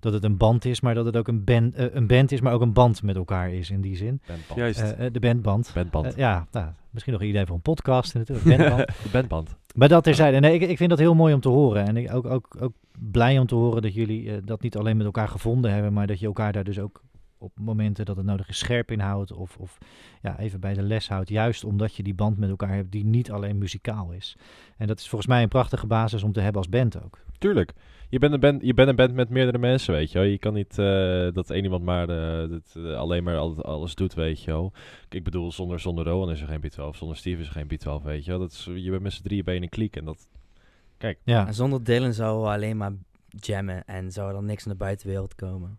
dat 0.00 0.12
het 0.12 0.24
een 0.24 0.36
band 0.36 0.64
is, 0.64 0.80
maar 0.80 0.94
dat 0.94 1.04
het 1.04 1.16
ook 1.16 1.28
een 1.28 1.44
band, 1.44 1.74
eh, 1.74 1.86
een 1.94 2.06
band 2.06 2.32
is, 2.32 2.40
maar 2.40 2.52
ook 2.52 2.60
een 2.60 2.72
band 2.72 3.02
met 3.02 3.16
elkaar 3.16 3.52
is 3.52 3.70
in 3.70 3.80
die 3.80 3.96
zin. 3.96 4.20
Bandband. 4.26 4.58
Juist. 4.58 4.80
Eh, 4.80 5.06
de 5.12 5.20
bandband. 5.20 5.70
bandband. 5.74 6.14
Ja, 6.16 6.46
nou, 6.50 6.66
misschien 6.90 7.12
nog 7.12 7.22
een 7.22 7.28
idee 7.28 7.46
voor 7.46 7.54
een 7.54 7.62
podcast 7.62 8.14
natuurlijk. 8.14 8.46
Bandband. 8.48 8.86
de 9.02 9.08
bandband. 9.12 9.56
Maar 9.74 9.88
dat 9.88 10.04
terzijde. 10.04 10.40
Nee, 10.40 10.54
ik, 10.54 10.62
ik 10.68 10.76
vind 10.76 10.90
dat 10.90 10.98
heel 10.98 11.14
mooi 11.14 11.34
om 11.34 11.40
te 11.40 11.48
horen. 11.48 11.86
En 11.86 11.96
ik 11.96 12.14
ook, 12.14 12.26
ook, 12.26 12.56
ook 12.60 12.72
blij 12.98 13.38
om 13.38 13.46
te 13.46 13.54
horen 13.54 13.82
dat 13.82 13.94
jullie 13.94 14.40
dat 14.40 14.62
niet 14.62 14.76
alleen 14.76 14.96
met 14.96 15.06
elkaar 15.06 15.28
gevonden 15.28 15.72
hebben, 15.72 15.92
maar 15.92 16.06
dat 16.06 16.20
je 16.20 16.26
elkaar 16.26 16.52
daar 16.52 16.64
dus 16.64 16.78
ook 16.78 17.02
op 17.42 17.52
momenten 17.60 18.04
dat 18.04 18.16
het 18.16 18.26
nodig 18.26 18.48
is 18.48 18.58
scherp 18.58 18.90
in 18.90 19.00
houdt. 19.00 19.32
Of, 19.32 19.56
of 19.56 19.78
ja, 20.22 20.38
even 20.38 20.60
bij 20.60 20.74
de 20.74 20.82
les 20.82 21.08
houdt. 21.08 21.28
Juist 21.28 21.64
omdat 21.64 21.94
je 21.94 22.02
die 22.02 22.14
band 22.14 22.38
met 22.38 22.50
elkaar 22.50 22.74
hebt 22.74 22.92
die 22.92 23.04
niet 23.04 23.30
alleen 23.30 23.58
muzikaal 23.58 24.12
is. 24.12 24.36
En 24.76 24.86
dat 24.86 24.98
is 24.98 25.08
volgens 25.08 25.30
mij 25.30 25.42
een 25.42 25.48
prachtige 25.48 25.86
basis 25.86 26.22
om 26.22 26.32
te 26.32 26.40
hebben 26.40 26.60
als 26.60 26.68
band 26.70 27.02
ook. 27.04 27.18
Tuurlijk. 27.38 27.72
Je 28.08 28.18
bent, 28.18 28.32
een 28.32 28.40
band, 28.40 28.62
je 28.62 28.74
bent 28.74 28.88
een 28.88 28.96
band 28.96 29.14
met 29.14 29.28
meerdere 29.28 29.58
mensen, 29.58 29.94
weet 29.94 30.12
je 30.12 30.18
wel. 30.18 30.26
Je 30.26 30.38
kan 30.38 30.54
niet 30.54 30.78
eh, 30.78 31.28
dat 31.32 31.50
één 31.50 31.62
iemand 31.64 31.84
maar 31.84 32.08
eh, 32.08 32.50
dat, 32.50 32.74
eh, 32.76 32.96
alleen 32.96 33.24
maar 33.24 33.36
al- 33.36 33.62
alles 33.62 33.94
doet, 33.94 34.14
weet 34.14 34.42
je 34.42 34.50
wel. 34.50 34.72
Ik 35.08 35.24
bedoel, 35.24 35.52
zonder, 35.52 35.80
zonder 35.80 36.04
Rowan 36.04 36.30
is 36.30 36.40
er 36.40 36.46
geen 36.46 36.60
B12. 36.60 36.96
Zonder 36.96 37.16
Steve 37.16 37.40
is 37.40 37.46
er 37.46 37.52
geen 37.52 37.70
B12, 38.00 38.02
weet 38.04 38.24
je 38.24 38.30
wel. 38.30 38.40
Dat 38.40 38.50
is, 38.50 38.68
je 38.74 38.90
bent 38.90 39.02
met 39.02 39.12
z'n 39.12 39.22
drieën 39.22 39.44
bij 39.44 39.56
een 39.56 39.68
kliek 39.68 39.96
en 39.96 40.04
dat... 40.04 40.26
Ja, 41.24 41.46
En 41.46 41.54
zonder 41.54 41.84
Dylan 41.84 42.10
we 42.12 42.24
alleen 42.24 42.76
maar 42.76 42.92
jammen 43.28 43.84
en 43.84 44.12
zou 44.12 44.34
er 44.34 44.42
niks 44.42 44.64
naar 44.64 44.74
de 44.74 44.84
buitenwereld 44.84 45.34
komen. 45.34 45.78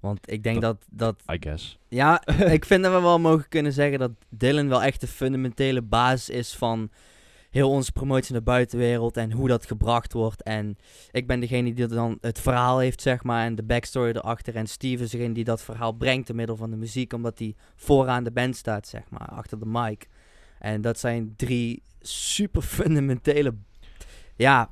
Want 0.00 0.32
ik 0.32 0.42
denk 0.42 0.60
dat, 0.60 0.86
dat 0.90 1.22
I 1.32 1.36
guess. 1.40 1.78
ja, 1.88 2.26
ik 2.56 2.64
vind 2.64 2.82
dat 2.82 2.92
we 2.92 3.00
wel 3.00 3.18
mogen 3.18 3.48
kunnen 3.48 3.72
zeggen 3.72 3.98
dat 3.98 4.10
Dylan 4.28 4.68
wel 4.68 4.82
echt 4.82 5.00
de 5.00 5.06
fundamentele 5.06 5.82
basis 5.82 6.28
is 6.28 6.54
van 6.54 6.90
heel 7.50 7.70
onze 7.70 7.92
promotie 7.92 8.32
naar 8.32 8.40
de 8.40 8.50
buitenwereld 8.50 9.16
en 9.16 9.32
hoe 9.32 9.48
dat 9.48 9.66
gebracht 9.66 10.12
wordt. 10.12 10.42
En 10.42 10.76
ik 11.10 11.26
ben 11.26 11.40
degene 11.40 11.74
die 11.74 11.86
dan 11.86 12.18
het 12.20 12.40
verhaal 12.40 12.78
heeft, 12.78 13.02
zeg 13.02 13.22
maar, 13.22 13.44
en 13.44 13.54
de 13.54 13.62
backstory 13.62 14.10
erachter. 14.10 14.56
En 14.56 14.66
Steve 14.66 15.02
is 15.02 15.10
degene 15.10 15.34
die 15.34 15.44
dat 15.44 15.62
verhaal 15.62 15.92
brengt 15.92 16.26
door 16.26 16.36
middel 16.36 16.56
van 16.56 16.70
de 16.70 16.76
muziek, 16.76 17.12
omdat 17.12 17.38
hij 17.38 17.54
vooraan 17.76 18.24
de 18.24 18.30
band 18.30 18.56
staat, 18.56 18.88
zeg 18.88 19.02
maar, 19.08 19.28
achter 19.28 19.58
de 19.58 19.66
mic. 19.66 20.08
En 20.58 20.80
dat 20.80 20.98
zijn 20.98 21.34
drie 21.36 21.82
super 22.00 22.62
fundamentele, 22.62 23.54
ja, 24.36 24.70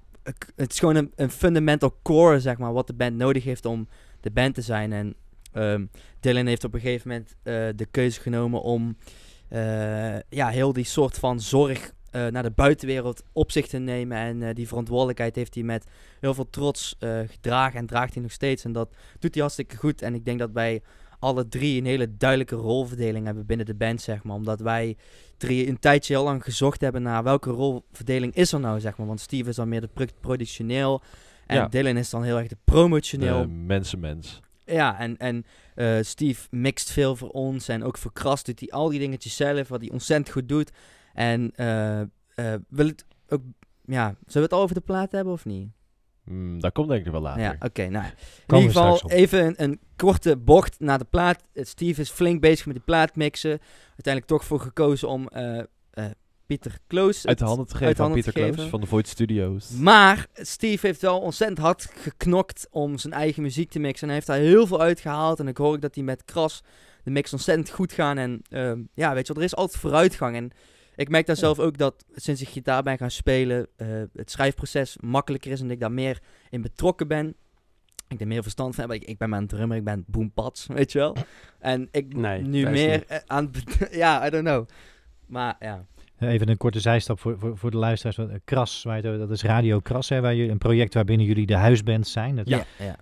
het 0.56 0.72
is 0.72 0.78
gewoon 0.78 0.96
een, 0.96 1.12
een 1.16 1.30
fundamental 1.30 1.98
core, 2.02 2.40
zeg 2.40 2.58
maar, 2.58 2.72
wat 2.72 2.86
de 2.86 2.94
band 2.94 3.16
nodig 3.16 3.44
heeft 3.44 3.64
om 3.64 3.88
de 4.20 4.30
band 4.30 4.54
te 4.54 4.62
zijn. 4.62 4.92
En 4.92 5.14
ehm, 5.52 5.86
Dylan 6.20 6.46
heeft 6.46 6.64
op 6.64 6.74
een 6.74 6.80
gegeven 6.80 7.08
moment 7.08 7.36
eh, 7.42 7.68
de 7.76 7.86
keuze 7.90 8.20
genomen 8.20 8.62
om 8.62 8.96
eh, 9.48 10.18
ja, 10.28 10.48
heel 10.48 10.72
die 10.72 10.84
soort 10.84 11.18
van 11.18 11.40
zorg 11.40 11.92
eh, 12.10 12.26
naar 12.26 12.42
de 12.42 12.50
buitenwereld 12.50 13.22
op 13.32 13.52
zich 13.52 13.66
te 13.66 13.78
nemen. 13.78 14.18
En 14.18 14.54
die 14.54 14.68
verantwoordelijkheid 14.68 15.36
heeft 15.36 15.54
hij 15.54 15.64
met 15.64 15.84
heel 16.20 16.34
veel 16.34 16.50
trots 16.50 16.96
gedragen 17.26 17.78
en 17.78 17.86
draagt 17.86 18.14
hij 18.14 18.22
nog 18.22 18.32
steeds. 18.32 18.64
En 18.64 18.72
dat 18.72 18.94
doet 19.18 19.32
hij 19.32 19.42
hartstikke 19.42 19.76
goed. 19.76 20.02
En 20.02 20.14
ik 20.14 20.24
denk 20.24 20.38
dat 20.38 20.50
wij 20.52 20.82
alle 21.18 21.48
drie 21.48 21.78
een 21.78 21.86
hele 21.86 22.16
duidelijke 22.16 22.54
rolverdeling 22.54 23.24
hebben 23.24 23.46
binnen 23.46 23.66
de 23.66 23.74
band, 23.74 24.00
zeg 24.00 24.22
maar. 24.22 24.36
Omdat 24.36 24.60
wij 24.60 24.96
drie 25.36 25.68
een 25.68 25.78
tijdje 25.78 26.14
heel 26.14 26.24
lang 26.24 26.44
gezocht 26.44 26.80
hebben 26.80 27.02
naar 27.02 27.22
welke 27.22 27.50
rolverdeling 27.50 28.34
is 28.34 28.52
er 28.52 28.60
nou, 28.60 28.80
zeg 28.80 28.96
maar. 28.96 29.06
Want 29.06 29.20
Steve 29.20 29.48
is 29.48 29.56
dan 29.56 29.68
meer 29.68 29.80
de 29.80 29.88
pro- 29.94 30.04
productioneel. 30.20 31.02
En 31.48 31.56
Ja. 31.56 31.68
Dylan 31.68 31.96
is 31.96 32.10
dan 32.10 32.22
heel 32.22 32.38
erg 32.38 32.48
de 32.48 32.56
promotioneel. 32.64 33.40
De 33.40 33.48
mensenmens. 33.48 34.40
Ja, 34.64 34.98
en, 34.98 35.16
en 35.16 35.44
eh, 35.74 35.96
Steve 36.00 36.46
mixt 36.50 36.90
veel 36.90 37.16
voor 37.16 37.28
ons. 37.28 37.68
En 37.68 37.84
ook 37.84 37.98
voor 37.98 38.12
Kras 38.12 38.44
doet 38.44 38.60
hij 38.60 38.68
al 38.68 38.88
die 38.88 38.98
dingetjes 38.98 39.36
zelf, 39.36 39.68
wat 39.68 39.80
hij 39.80 39.90
ontzettend 39.90 40.30
goed 40.30 40.48
doet. 40.48 40.70
En 41.14 41.52
eh, 41.54 42.00
eh, 42.00 42.06
wil 42.68 42.86
het 42.86 43.04
ook... 43.28 43.42
Ja, 43.84 44.06
zullen 44.06 44.18
we 44.32 44.40
het 44.40 44.52
al 44.52 44.60
over 44.60 44.74
de 44.74 44.80
plaat 44.80 45.12
hebben 45.12 45.32
of 45.32 45.44
niet? 45.44 45.68
Mm, 46.24 46.60
dat 46.60 46.72
komt 46.72 46.88
denk 46.88 47.06
ik 47.06 47.12
wel 47.12 47.20
later. 47.20 47.42
Ja, 47.42 47.56
oké, 47.60 47.88
nou. 47.88 48.04
In 48.46 48.56
ieder 48.56 48.70
geval 48.70 49.10
even 49.10 49.46
een, 49.46 49.54
een 49.56 49.80
korte 49.96 50.36
bocht 50.36 50.80
naar 50.80 50.98
de 50.98 51.04
plaat. 51.04 51.42
Steve 51.54 52.00
is 52.00 52.10
flink 52.10 52.40
bezig 52.40 52.66
met 52.66 52.74
die 52.74 52.84
plaat 52.84 53.16
mixen. 53.16 53.58
Uiteindelijk 53.88 54.26
toch 54.26 54.44
voor 54.44 54.60
gekozen 54.60 55.08
om 55.08 55.28
Pieter 56.48 56.78
Kloos... 56.86 57.26
Uit 57.26 57.38
de 57.38 57.44
handen 57.44 57.66
te 57.66 57.74
geven 57.76 57.88
aan 57.94 57.96
handen 57.96 58.14
Pieter 58.14 58.32
te 58.32 58.38
Kloos 58.38 58.54
geven. 58.54 58.70
van 58.70 58.80
de 58.80 58.86
Void 58.86 59.08
Studios. 59.08 59.70
Maar 59.70 60.26
Steve 60.34 60.86
heeft 60.86 61.00
wel 61.00 61.20
ontzettend 61.20 61.58
hard 61.60 61.90
geknokt 61.96 62.66
om 62.70 62.98
zijn 62.98 63.12
eigen 63.12 63.42
muziek 63.42 63.70
te 63.70 63.78
mixen. 63.78 64.02
En 64.02 64.06
hij 64.06 64.14
heeft 64.14 64.26
daar 64.26 64.38
heel 64.38 64.66
veel 64.66 64.80
uitgehaald. 64.80 65.40
En 65.40 65.48
ik 65.48 65.56
hoor 65.56 65.72
ook 65.72 65.80
dat 65.80 65.94
hij 65.94 66.04
met 66.04 66.24
Kras 66.24 66.62
de 67.04 67.10
mix 67.10 67.32
ontzettend 67.32 67.70
goed 67.70 67.92
gaan. 67.92 68.18
En 68.18 68.42
ehm, 68.48 68.80
ja, 68.94 69.14
weet 69.14 69.26
je 69.26 69.32
wel, 69.32 69.42
er 69.42 69.48
is 69.48 69.56
altijd 69.56 69.80
vooruitgang. 69.80 70.36
En 70.36 70.50
ik 70.96 71.08
merk 71.08 71.26
daar 71.26 71.36
Ja. 71.36 71.42
zelf 71.42 71.58
ook 71.58 71.78
dat 71.78 72.04
sinds 72.14 72.40
ik 72.40 72.48
gitaar 72.48 72.82
ben 72.82 72.98
gaan 72.98 73.10
spelen, 73.10 73.66
eh, 73.76 73.86
het 74.14 74.30
schrijfproces 74.30 74.96
makkelijker 75.00 75.50
is 75.50 75.60
en 75.60 75.70
ik 75.70 75.80
daar 75.80 75.92
meer 75.92 76.18
in 76.50 76.62
betrokken 76.62 77.08
ben. 77.08 77.34
Ik 78.08 78.20
er 78.20 78.26
meer 78.26 78.42
verstand 78.42 78.74
van 78.74 78.84
heb. 78.90 79.02
Ik, 79.02 79.08
ik 79.08 79.18
ben 79.18 79.28
maar 79.28 79.38
een 79.40 79.46
drummer, 79.46 79.76
ik 79.76 79.84
ben 79.84 80.04
boompats, 80.06 80.66
weet 80.78 80.92
je 80.92 80.98
wel. 80.98 81.16
En 81.58 81.88
ik 81.90 82.14
Nee, 82.16 82.42
nu 82.42 82.68
meer 82.68 82.96
niet. 82.98 83.06
eh, 83.06 83.18
aan 83.26 83.50
Ja, 83.90 84.26
I 84.26 84.30
don't 84.30 84.44
know. 84.44 84.68
Maar 85.26 85.56
ja. 85.58 85.86
Even 86.20 86.48
een 86.48 86.56
korte 86.56 86.80
zijstap 86.80 87.20
voor, 87.20 87.38
voor, 87.38 87.56
voor 87.58 87.70
de 87.70 87.76
luisteraars. 87.76 88.18
Eh, 88.18 88.38
Kras, 88.44 88.82
waar 88.82 88.96
je 88.96 89.18
dat 89.18 89.30
is 89.30 89.42
Radio 89.42 89.78
Kras, 89.80 90.08
hè, 90.08 90.20
waar 90.20 90.34
jullie, 90.34 90.50
een 90.50 90.58
project 90.58 90.94
waarbinnen 90.94 91.26
jullie 91.26 91.46
de 91.46 91.56
huisband 91.56 92.08
zijn. 92.08 92.36
Dat 92.36 92.48
Ja. 92.48 92.64
ja. 92.78 92.96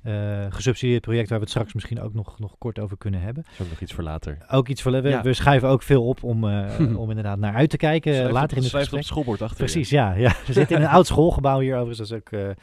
eh, 0.44 0.52
gesubsidieerd 0.52 1.00
project 1.00 1.28
waar 1.28 1.38
we 1.38 1.44
het 1.44 1.52
straks 1.52 1.72
misschien 1.74 2.00
ook 2.00 2.14
nog, 2.14 2.38
nog 2.38 2.54
kort 2.58 2.78
over 2.78 2.96
kunnen 2.96 3.20
hebben. 3.20 3.42
Dat 3.42 3.52
is 3.52 3.60
ook 3.60 3.68
nog 3.70 3.80
iets 3.80 3.92
voor 3.92 4.04
later. 4.04 4.38
Ook 4.50 4.68
iets 4.68 4.82
voor 4.82 4.92
we, 5.02 5.08
Ja. 5.08 5.22
we 5.22 5.32
schuiven 5.32 5.68
ook 5.68 5.82
veel 5.82 6.06
op 6.06 6.22
om, 6.22 6.48
eh, 6.48 6.96
om 7.02 7.08
inderdaad 7.08 7.38
naar 7.38 7.54
uit 7.54 7.70
te 7.70 7.76
kijken 7.76 8.14
Schrijf 8.14 8.30
later 8.30 8.50
op- 8.50 8.56
in 8.56 8.56
het 8.62 8.66
schrijf 8.66 8.72
op 8.72 8.80
gesprek. 8.98 8.98
het 9.00 9.08
schoolbord 9.08 9.42
achter 9.42 9.58
je. 9.64 9.72
Precies, 9.72 9.90
ja, 9.90 10.12
ja. 10.14 10.32
We 10.46 10.52
zitten 10.52 10.76
in 10.76 10.82
een 10.82 10.88
oud 10.88 11.06
schoolgebouw 11.06 11.60
hier 11.60 11.74
overigens. 11.76 12.08
Dat 12.08 12.22
is 12.22 12.34
ook 12.34 12.54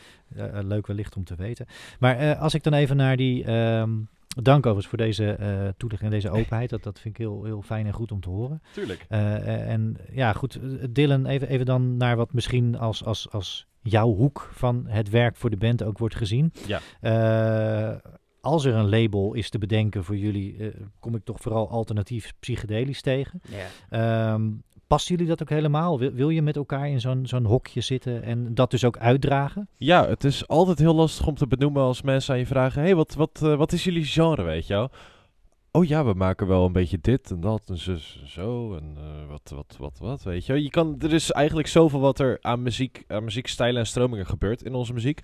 leuk 0.63 0.87
wellicht 0.87 1.15
om 1.15 1.23
te 1.23 1.35
weten. 1.35 1.65
Maar 1.99 2.35
als 2.35 2.53
ik 2.53 2.63
dan 2.63 2.73
even 2.73 2.95
naar 2.97 3.15
die... 3.17 3.43
ehm, 3.43 3.89
dank 4.41 4.65
overigens 4.65 4.87
voor 4.87 4.97
deze 4.97 5.31
eh 5.31 5.67
toelichting 5.77 6.11
en 6.11 6.19
deze 6.19 6.29
openheid. 6.29 6.69
Dat, 6.69 6.83
dat 6.83 6.99
vind 6.99 7.13
ik 7.13 7.21
heel, 7.21 7.43
heel 7.43 7.61
fijn 7.61 7.85
en 7.85 7.93
goed 7.93 8.11
om 8.11 8.19
te 8.19 8.29
horen. 8.29 8.61
Tuurlijk. 8.71 9.05
Eh, 9.09 9.35
eh, 9.35 9.69
en 9.69 9.97
ja, 10.11 10.33
goed, 10.33 10.59
Dylan, 10.89 11.25
even, 11.25 11.47
even 11.47 11.65
dan 11.65 11.97
naar 11.97 12.15
wat 12.15 12.33
misschien 12.33 12.77
als, 12.77 13.03
als, 13.05 13.29
als 13.31 13.67
jouw 13.81 14.13
hoek 14.13 14.49
van 14.53 14.85
het 14.87 15.09
werk 15.09 15.35
voor 15.35 15.49
de 15.49 15.57
band 15.57 15.83
ook 15.83 15.97
wordt 15.97 16.15
gezien. 16.15 16.53
Ja. 16.67 16.79
Eh, 17.01 18.11
als 18.41 18.65
er 18.65 18.73
een 18.73 18.89
label 18.89 19.33
is 19.33 19.49
te 19.49 19.57
bedenken 19.57 20.03
voor 20.03 20.17
jullie, 20.17 20.57
eh, 20.57 20.67
kom 20.99 21.15
ik 21.15 21.23
toch 21.23 21.41
vooral 21.41 21.69
alternatief 21.69 22.33
psychedelisch 22.39 23.01
tegen. 23.01 23.41
ja. 23.49 23.67
Ehm 23.89 24.49
past 24.93 25.07
jullie 25.07 25.27
dat 25.27 25.41
ook 25.41 25.49
helemaal? 25.49 25.99
Wil, 25.99 26.29
je 26.29 26.41
met 26.41 26.55
elkaar 26.55 26.89
in 26.89 26.99
zo'n 26.99 27.25
zo'n 27.25 27.45
hokje 27.45 27.81
zitten 27.81 28.23
en 28.23 28.55
dat 28.55 28.71
dus 28.71 28.85
ook 28.85 28.97
uitdragen? 28.97 29.67
Ja, 29.77 30.07
het 30.07 30.23
is 30.23 30.47
altijd 30.47 30.79
heel 30.79 30.95
lastig 30.95 31.27
om 31.27 31.35
te 31.35 31.47
benoemen 31.47 31.81
als 31.81 32.01
mensen 32.01 32.33
aan 32.33 32.39
je 32.39 32.45
vragen... 32.45 32.81
hey, 32.81 32.95
wat, 32.95 33.13
wat, 33.13 33.41
eh, 33.43 33.55
wat 33.55 33.71
is 33.71 33.83
jullie 33.83 34.05
genre, 34.05 34.43
weet 34.43 34.67
je 34.67 34.73
wel? 34.73 34.89
Oh 35.71 35.85
ja, 35.85 36.05
we 36.05 36.13
maken 36.13 36.47
wel 36.47 36.65
een 36.65 36.71
beetje 36.71 36.97
dit 37.01 37.31
en 37.31 37.39
dat 37.39 37.61
en 37.69 37.77
zo 38.27 38.75
en 38.75 38.97
eh, 38.97 39.29
wat, 39.29 39.51
wat, 39.55 39.75
wat, 39.79 39.97
wat, 39.99 40.23
weet 40.23 40.45
je. 40.45 40.63
Je 40.63 40.69
kan, 40.69 40.95
er 40.99 41.13
is 41.13 41.31
eigenlijk 41.31 41.67
zoveel 41.67 41.99
wat 41.99 42.19
er 42.19 42.37
aan 42.41 42.61
muziek, 42.61 43.03
aan 43.07 43.23
muziekstijlen 43.23 43.79
en 43.79 43.87
stromingen 43.87 44.25
gebeurt 44.25 44.63
in 44.63 44.73
onze 44.73 44.93
muziek. 44.93 45.21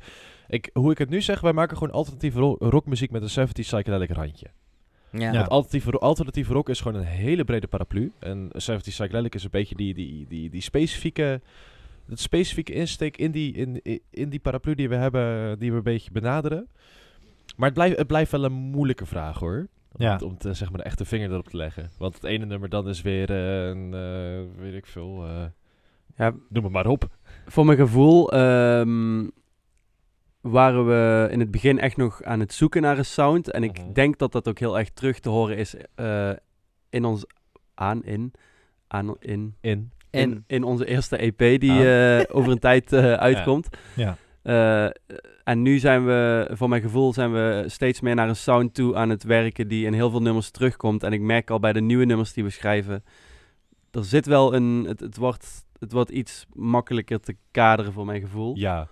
Ik, 0.48 0.70
hoe 0.74 0.92
ik 0.92 0.98
het 0.98 1.10
nu 1.10 1.22
zeg, 1.22 1.42
wij 1.42 1.54
maken 1.54 1.78
gewoon 1.78 1.94
alternatieve 1.94 2.40
ro- 2.40 2.56
rockmuziek 2.60 3.12
met 3.12 3.36
een 3.36 3.48
70s 3.48 3.52
psychedelic 3.52 4.10
randje. 4.10 4.48
Ja. 5.12 5.32
Want 5.32 5.50
alternatieve, 5.50 5.92
ro- 5.92 5.98
alternatieve 6.00 6.54
rock 6.54 6.70
is 6.70 6.82
gewoon 6.82 7.02
een 7.02 7.08
hele 7.08 7.44
brede 7.44 7.68
paraplu. 7.68 8.12
En 8.20 8.48
70s 8.54 8.76
psychedelic 8.82 9.36
is 9.36 9.44
een 9.44 9.50
beetje 9.52 9.76
die, 9.76 9.94
die, 9.94 10.26
die, 10.28 10.50
die 10.50 10.62
specifieke 10.62 11.42
het 12.10 12.20
specifieke 12.20 12.74
insteek 12.74 13.18
in 13.18 13.32
die, 13.32 13.54
in, 13.54 13.80
in, 13.84 14.02
in 14.10 14.30
die 14.30 14.40
paraplu 14.40 14.76
die 14.76 14.90
we 14.90 14.96
hebben, 14.96 15.60
die 15.60 15.72
we 15.72 15.78
een 15.78 15.84
beetje 15.84 16.12
benaderen. 16.12 16.68
Maar 17.56 17.66
het 17.66 17.74
blijft, 17.78 17.98
het 17.98 18.08
blijft 18.08 18.32
wel 18.32 18.44
een 18.44 18.52
moeilijke 18.54 19.06
vraag 19.06 19.40
hoor. 19.40 19.68
Om, 19.92 20.06
Ja. 20.06 20.20
om 20.24 20.38
te, 20.38 20.54
zeg 20.54 20.70
maar, 20.70 20.78
de 20.78 20.84
echte 20.86 21.06
vinger 21.06 21.32
erop 21.32 21.48
te 21.48 21.58
leggen. 21.58 21.90
Want 21.98 22.14
het 22.14 22.24
ene 22.24 22.46
nummer 22.46 22.70
dan 22.70 22.90
is 22.90 23.02
weer 23.02 23.30
eh, 23.30 23.68
een, 23.68 23.94
eh, 23.94 24.62
weet 24.62 24.74
ik 24.74 24.86
veel, 24.86 25.26
eh, 25.26 25.44
Ja, 26.18 26.34
noem 26.50 26.64
het 26.64 26.74
maar 26.74 26.88
op. 26.88 27.10
voor 27.46 27.66
mijn 27.66 27.78
gevoel 27.78 28.32
ehm, 28.32 29.28
waren 30.42 30.88
we 30.88 31.28
in 31.32 31.40
het 31.40 31.52
begin 31.52 31.80
echt 31.80 31.98
nog 31.98 32.24
aan 32.24 32.40
het 32.40 32.54
zoeken 32.54 32.82
naar 32.82 32.98
een 32.98 33.06
sound. 33.06 33.52
En 33.52 33.64
ik 33.64 33.78
Mhm. 33.84 33.94
denk 33.94 34.18
dat 34.18 34.32
dat 34.32 34.48
ook 34.48 34.60
heel 34.60 34.78
erg 34.80 34.90
terug 34.90 35.20
te 35.20 35.30
horen 35.30 35.58
is 35.58 35.76
eh, 35.96 36.32
in 36.90 37.06
ons... 37.06 37.26
Aan, 37.74 38.04
in... 38.04 38.32
Aan, 38.88 39.16
in... 39.20 39.56
In. 39.62 39.92
In, 40.12 40.44
in 40.48 40.64
onze 40.64 40.86
eerste 40.86 41.18
EP 41.18 41.60
die 41.60 41.72
Ah. 41.72 42.20
eh, 42.20 42.26
over 42.36 42.52
een 42.52 42.60
tijd 42.60 42.94
eh, 42.94 43.14
uitkomt. 43.30 43.68
Ja. 43.96 44.18
Eh, 44.42 44.86
en 45.44 45.62
nu 45.62 45.78
zijn 45.80 46.06
we, 46.06 46.48
voor 46.52 46.70
mijn 46.70 46.82
gevoel, 46.82 47.14
zijn 47.14 47.32
we 47.34 47.64
steeds 47.68 48.02
meer 48.02 48.16
naar 48.16 48.30
een 48.30 48.36
sound 48.36 48.74
toe 48.74 48.96
aan 48.96 49.10
het 49.10 49.24
werken 49.24 49.68
die 49.68 49.86
in 49.86 49.94
heel 49.94 50.10
veel 50.10 50.22
nummers 50.22 50.50
terugkomt. 50.52 51.04
En 51.04 51.14
ik 51.14 51.22
merk 51.22 51.50
al 51.50 51.60
bij 51.60 51.74
de 51.74 51.82
nieuwe 51.82 52.06
nummers 52.06 52.34
die 52.34 52.44
we 52.44 52.50
schrijven, 52.50 53.04
er 53.92 54.04
zit 54.06 54.26
wel 54.26 54.54
een, 54.54 54.86
het, 54.88 55.00
het, 55.00 55.18
wordt, 55.18 55.66
het 55.80 55.92
wordt 55.92 56.10
iets 56.10 56.46
makkelijker 56.54 57.20
te 57.20 57.36
kaderen 57.52 57.94
voor 57.94 58.06
mijn 58.06 58.22
gevoel. 58.22 58.56
Ja, 58.58 58.88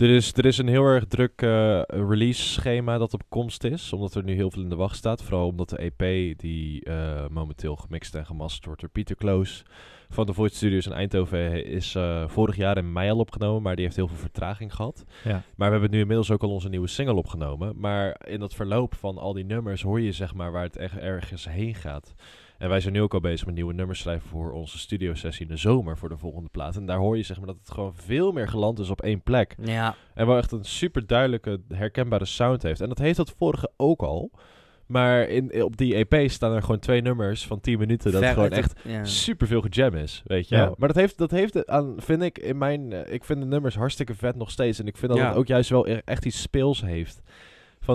er 0.00 0.10
is, 0.10 0.32
er 0.32 0.44
is 0.44 0.58
een 0.58 0.68
heel 0.68 0.84
erg 0.84 1.04
druk 1.04 1.42
eh, 1.42 1.80
release 1.86 2.42
schema 2.42 2.98
dat 2.98 3.14
op 3.14 3.22
komst 3.28 3.64
is. 3.64 3.92
Omdat 3.92 4.14
er 4.14 4.24
nu 4.24 4.34
heel 4.34 4.50
veel 4.50 4.62
in 4.62 4.68
de 4.68 4.76
wacht 4.76 4.96
staat. 4.96 5.22
Vooral 5.22 5.46
omdat 5.46 5.68
de 5.68 5.76
EP 5.76 6.38
die 6.38 6.84
eh, 6.84 7.28
momenteel 7.28 7.76
gemixt 7.76 8.14
en 8.14 8.26
gemasterd 8.26 8.64
wordt 8.64 8.80
door 8.80 8.90
Pieter 8.90 9.16
Kloos 9.16 9.64
van 10.10 10.26
de 10.26 10.32
Voice 10.32 10.54
Studios 10.54 10.86
in 10.86 10.92
Eindhoven 10.92 11.64
is 11.64 11.94
eh, 11.94 12.28
vorig 12.28 12.56
jaar 12.56 12.76
in 12.76 12.92
mei 12.92 13.10
al 13.10 13.18
opgenomen, 13.18 13.62
maar 13.62 13.74
die 13.74 13.84
heeft 13.84 13.96
heel 13.96 14.08
veel 14.08 14.16
vertraging 14.16 14.74
gehad. 14.74 15.04
Ja. 15.24 15.42
Maar 15.56 15.66
we 15.66 15.72
hebben 15.72 15.90
nu 15.90 16.00
inmiddels 16.00 16.30
ook 16.30 16.42
al 16.42 16.50
onze 16.50 16.68
nieuwe 16.68 16.86
single 16.86 17.14
opgenomen. 17.14 17.74
Maar 17.76 18.20
in 18.26 18.40
dat 18.40 18.54
verloop 18.54 18.94
van 18.94 19.18
al 19.18 19.32
die 19.32 19.44
nummers 19.44 19.82
hoor 19.82 20.00
je 20.00 20.12
zeg 20.12 20.34
maar 20.34 20.52
waar 20.52 20.62
het 20.62 20.76
echt 20.76 20.96
ergens 20.96 21.48
heen 21.48 21.74
gaat. 21.74 22.14
En 22.60 22.68
wij 22.68 22.80
zijn 22.80 22.92
nu 22.92 23.02
ook 23.02 23.14
al 23.14 23.20
bezig 23.20 23.46
met 23.46 23.54
nieuwe 23.54 23.72
nummers 23.72 24.00
schrijven 24.00 24.28
voor 24.28 24.52
onze 24.52 24.78
studiosessie 24.78 25.46
in 25.46 25.52
de 25.52 25.58
zomer 25.58 25.98
voor 25.98 26.08
de 26.08 26.16
volgende 26.18 26.48
plaat. 26.48 26.76
En 26.76 26.86
daar 26.86 26.98
hoor 26.98 27.16
je 27.16 27.22
zeg 27.22 27.36
maar 27.38 27.46
dat 27.46 27.56
het 27.60 27.70
gewoon 27.70 27.94
veel 27.94 28.32
meer 28.32 28.48
geland 28.48 28.78
is 28.78 28.90
op 28.90 29.00
één 29.02 29.22
plek. 29.22 29.54
ja, 29.62 29.94
En 30.14 30.26
wel 30.26 30.36
echt 30.36 30.52
een 30.52 30.64
super 30.64 31.06
duidelijke, 31.06 31.60
herkenbare 31.68 32.24
sound 32.24 32.62
heeft. 32.62 32.80
En 32.80 32.88
dat 32.88 32.98
heeft 32.98 33.16
dat 33.16 33.34
vorige 33.38 33.70
ook 33.76 34.02
al. 34.02 34.30
Maar 34.86 35.28
in, 35.28 35.62
op 35.62 35.76
die 35.76 36.06
EP 36.06 36.30
staan 36.30 36.52
er 36.54 36.62
gewoon 36.62 36.78
twee 36.78 37.02
nummers 37.02 37.46
van 37.46 37.60
10 37.60 37.78
minuten. 37.78 38.12
Dat 38.12 38.22
ver 38.22 38.32
gewoon 38.32 38.50
echt 38.50 38.80
ja. 38.84 39.04
super 39.04 39.46
veel 39.46 39.60
gejam 39.60 39.94
is, 39.94 40.22
weet 40.26 40.48
je 40.48 40.56
Ja. 40.56 40.72
Maar 40.76 40.88
dat 40.88 40.96
heeft, 40.96 41.18
dat 41.18 41.30
heeft 41.30 41.66
aan, 41.66 41.94
vind 41.96 42.22
ik, 42.22 42.38
in 42.38 42.58
mijn... 42.58 42.92
eh, 42.92 43.14
ik 43.14 43.24
vind 43.24 43.40
de 43.40 43.46
nummers 43.46 43.74
hartstikke 43.74 44.14
vet 44.14 44.36
nog 44.36 44.50
steeds. 44.50 44.78
En 44.78 44.86
ik 44.86 44.96
vind 44.96 45.12
dat 45.12 45.20
Ja. 45.20 45.28
het 45.28 45.36
ook 45.36 45.46
juist 45.46 45.70
wel 45.70 45.88
e- 45.88 46.00
echt 46.04 46.24
iets 46.24 46.40
speels 46.42 46.82
heeft. 46.82 47.20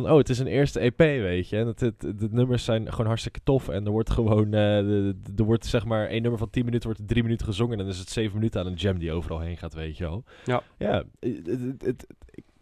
Van, 0.01 0.11
oh, 0.11 0.17
het 0.17 0.29
is 0.29 0.39
een 0.39 0.47
eerste 0.47 0.79
EP, 0.79 0.97
weet 0.97 1.49
je. 1.49 1.57
En 1.57 1.67
het, 1.67 1.79
het, 1.79 1.99
de 2.01 2.27
nummers 2.31 2.63
zijn 2.63 2.89
gewoon 2.91 3.05
hartstikke 3.05 3.39
tof. 3.43 3.69
En 3.69 3.85
er 3.85 3.91
wordt 3.91 4.09
gewoon... 4.09 4.53
eh, 4.53 5.07
er 5.07 5.43
wordt 5.43 5.65
zeg 5.65 5.85
maar 5.85 6.07
één 6.07 6.21
nummer 6.21 6.39
van 6.39 6.49
10 6.49 6.65
minuten 6.65 6.89
wordt 6.89 7.07
drie 7.07 7.23
minuten 7.23 7.45
gezongen. 7.45 7.71
En 7.71 7.77
dan 7.77 7.93
is 7.93 7.99
het 7.99 8.09
zeven 8.09 8.35
minuten 8.35 8.61
aan 8.61 8.67
een 8.67 8.73
jam 8.73 8.99
die 8.99 9.11
overal 9.11 9.39
heen 9.39 9.57
gaat, 9.57 9.73
weet 9.73 9.97
je 9.97 10.03
wel. 10.03 10.23
Ja. 10.45 10.63
Ja, 10.77 11.03
het, 11.19 11.47
het, 11.81 12.07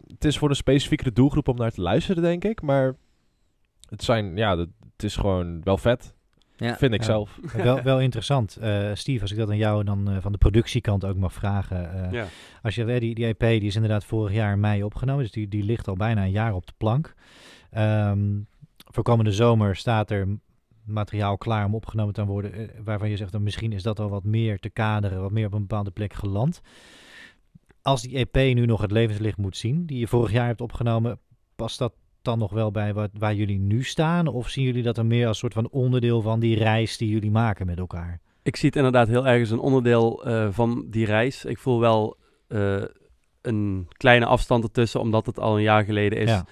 het, 0.06 0.24
is 0.24 0.38
voor 0.38 0.48
een 0.48 0.56
specifiekere 0.56 1.12
doelgroep 1.12 1.48
om 1.48 1.56
naar 1.56 1.70
te 1.70 1.80
luisteren, 1.80 2.22
denk 2.22 2.44
ik. 2.44 2.62
Maar 2.62 2.96
het 3.88 4.02
zijn, 4.02 4.36
ja, 4.36 4.58
het 4.58 5.02
is 5.02 5.16
gewoon 5.16 5.62
wel 5.62 5.76
vet. 5.76 6.14
Ja. 6.64 6.76
Vind 6.76 6.92
ik 6.94 7.00
Ja. 7.00 7.06
zelf. 7.06 7.38
wel, 7.56 7.82
wel 7.82 8.00
interessant. 8.00 8.56
Eh, 8.56 8.90
Steve, 8.94 9.20
als 9.20 9.30
ik 9.30 9.36
dat 9.38 9.48
aan 9.48 9.56
jou 9.56 9.84
dan 9.84 10.10
eh, 10.10 10.16
van 10.20 10.32
de 10.32 10.38
productiekant 10.38 11.04
ook 11.04 11.16
mag 11.16 11.32
vragen. 11.32 12.04
eh, 12.04 12.12
Ja. 12.12 12.26
Als 12.62 12.74
je, 12.74 12.84
eh, 12.84 13.00
die, 13.00 13.14
die 13.14 13.26
EP 13.26 13.38
die 13.40 13.60
is 13.60 13.74
inderdaad 13.74 14.04
vorig 14.04 14.32
jaar 14.34 14.52
in 14.52 14.60
mei 14.60 14.82
opgenomen, 14.82 15.22
dus 15.22 15.32
die, 15.32 15.48
die 15.48 15.62
ligt 15.64 15.88
al 15.88 15.94
bijna 15.96 16.22
een 16.22 16.30
jaar 16.30 16.54
op 16.54 16.66
de 16.66 16.72
plank. 16.76 17.14
Ehm, 17.70 18.28
voor 18.76 19.02
komende 19.02 19.32
zomer 19.32 19.76
staat 19.76 20.10
er 20.10 20.38
materiaal 20.84 21.36
klaar 21.38 21.64
om 21.64 21.74
opgenomen 21.74 22.14
te 22.14 22.24
worden, 22.24 22.70
waarvan 22.84 23.10
je 23.10 23.16
zegt, 23.16 23.32
dan 23.32 23.42
misschien 23.42 23.72
is 23.72 23.82
dat 23.82 24.00
al 24.00 24.08
wat 24.08 24.24
meer 24.24 24.58
te 24.58 24.70
kaderen, 24.70 25.20
wat 25.20 25.30
meer 25.32 25.46
op 25.46 25.52
een 25.52 25.60
bepaalde 25.66 25.90
plek 25.90 26.12
geland. 26.12 26.60
Als 27.82 28.02
die 28.02 28.16
EP 28.30 28.54
nu 28.54 28.66
nog 28.66 28.80
het 28.80 28.90
levenslicht 28.90 29.36
moet 29.36 29.56
zien, 29.56 29.86
die 29.86 29.98
je 29.98 30.06
vorig 30.08 30.32
jaar 30.32 30.46
hebt 30.46 30.60
opgenomen, 30.60 31.18
past 31.56 31.78
dat 31.78 31.92
dan 32.24 32.38
nog 32.38 32.52
wel 32.52 32.70
bij 32.70 32.94
wat, 32.94 33.10
waar 33.18 33.34
jullie 33.34 33.58
nu 33.58 33.82
staan? 33.82 34.26
Of 34.26 34.48
zien 34.48 34.64
jullie 34.64 34.82
dat 34.82 34.98
er 34.98 35.06
meer 35.06 35.26
als 35.26 35.38
soort 35.38 35.52
van 35.52 35.68
onderdeel 35.70 36.22
van 36.22 36.40
die 36.40 36.56
reis 36.56 36.96
die 36.96 37.08
jullie 37.08 37.30
maken 37.30 37.66
met 37.66 37.78
elkaar? 37.78 38.20
Ik 38.42 38.56
zie 38.56 38.68
het 38.68 38.76
inderdaad 38.76 39.08
heel 39.08 39.26
erg 39.26 39.40
als 39.40 39.50
een 39.50 39.58
onderdeel 39.58 40.24
eh, 40.24 40.48
van 40.50 40.86
die 40.90 41.06
reis. 41.06 41.44
Ik 41.44 41.58
voel 41.58 41.80
wel 41.80 42.16
eh, 42.46 42.82
een 43.42 43.88
kleine 43.92 44.26
afstand 44.26 44.64
ertussen, 44.64 45.00
omdat 45.00 45.26
het 45.26 45.38
al 45.38 45.56
een 45.56 45.62
jaar 45.62 45.84
geleden 45.84 46.18
is. 46.18 46.30
Ja. 46.30 46.46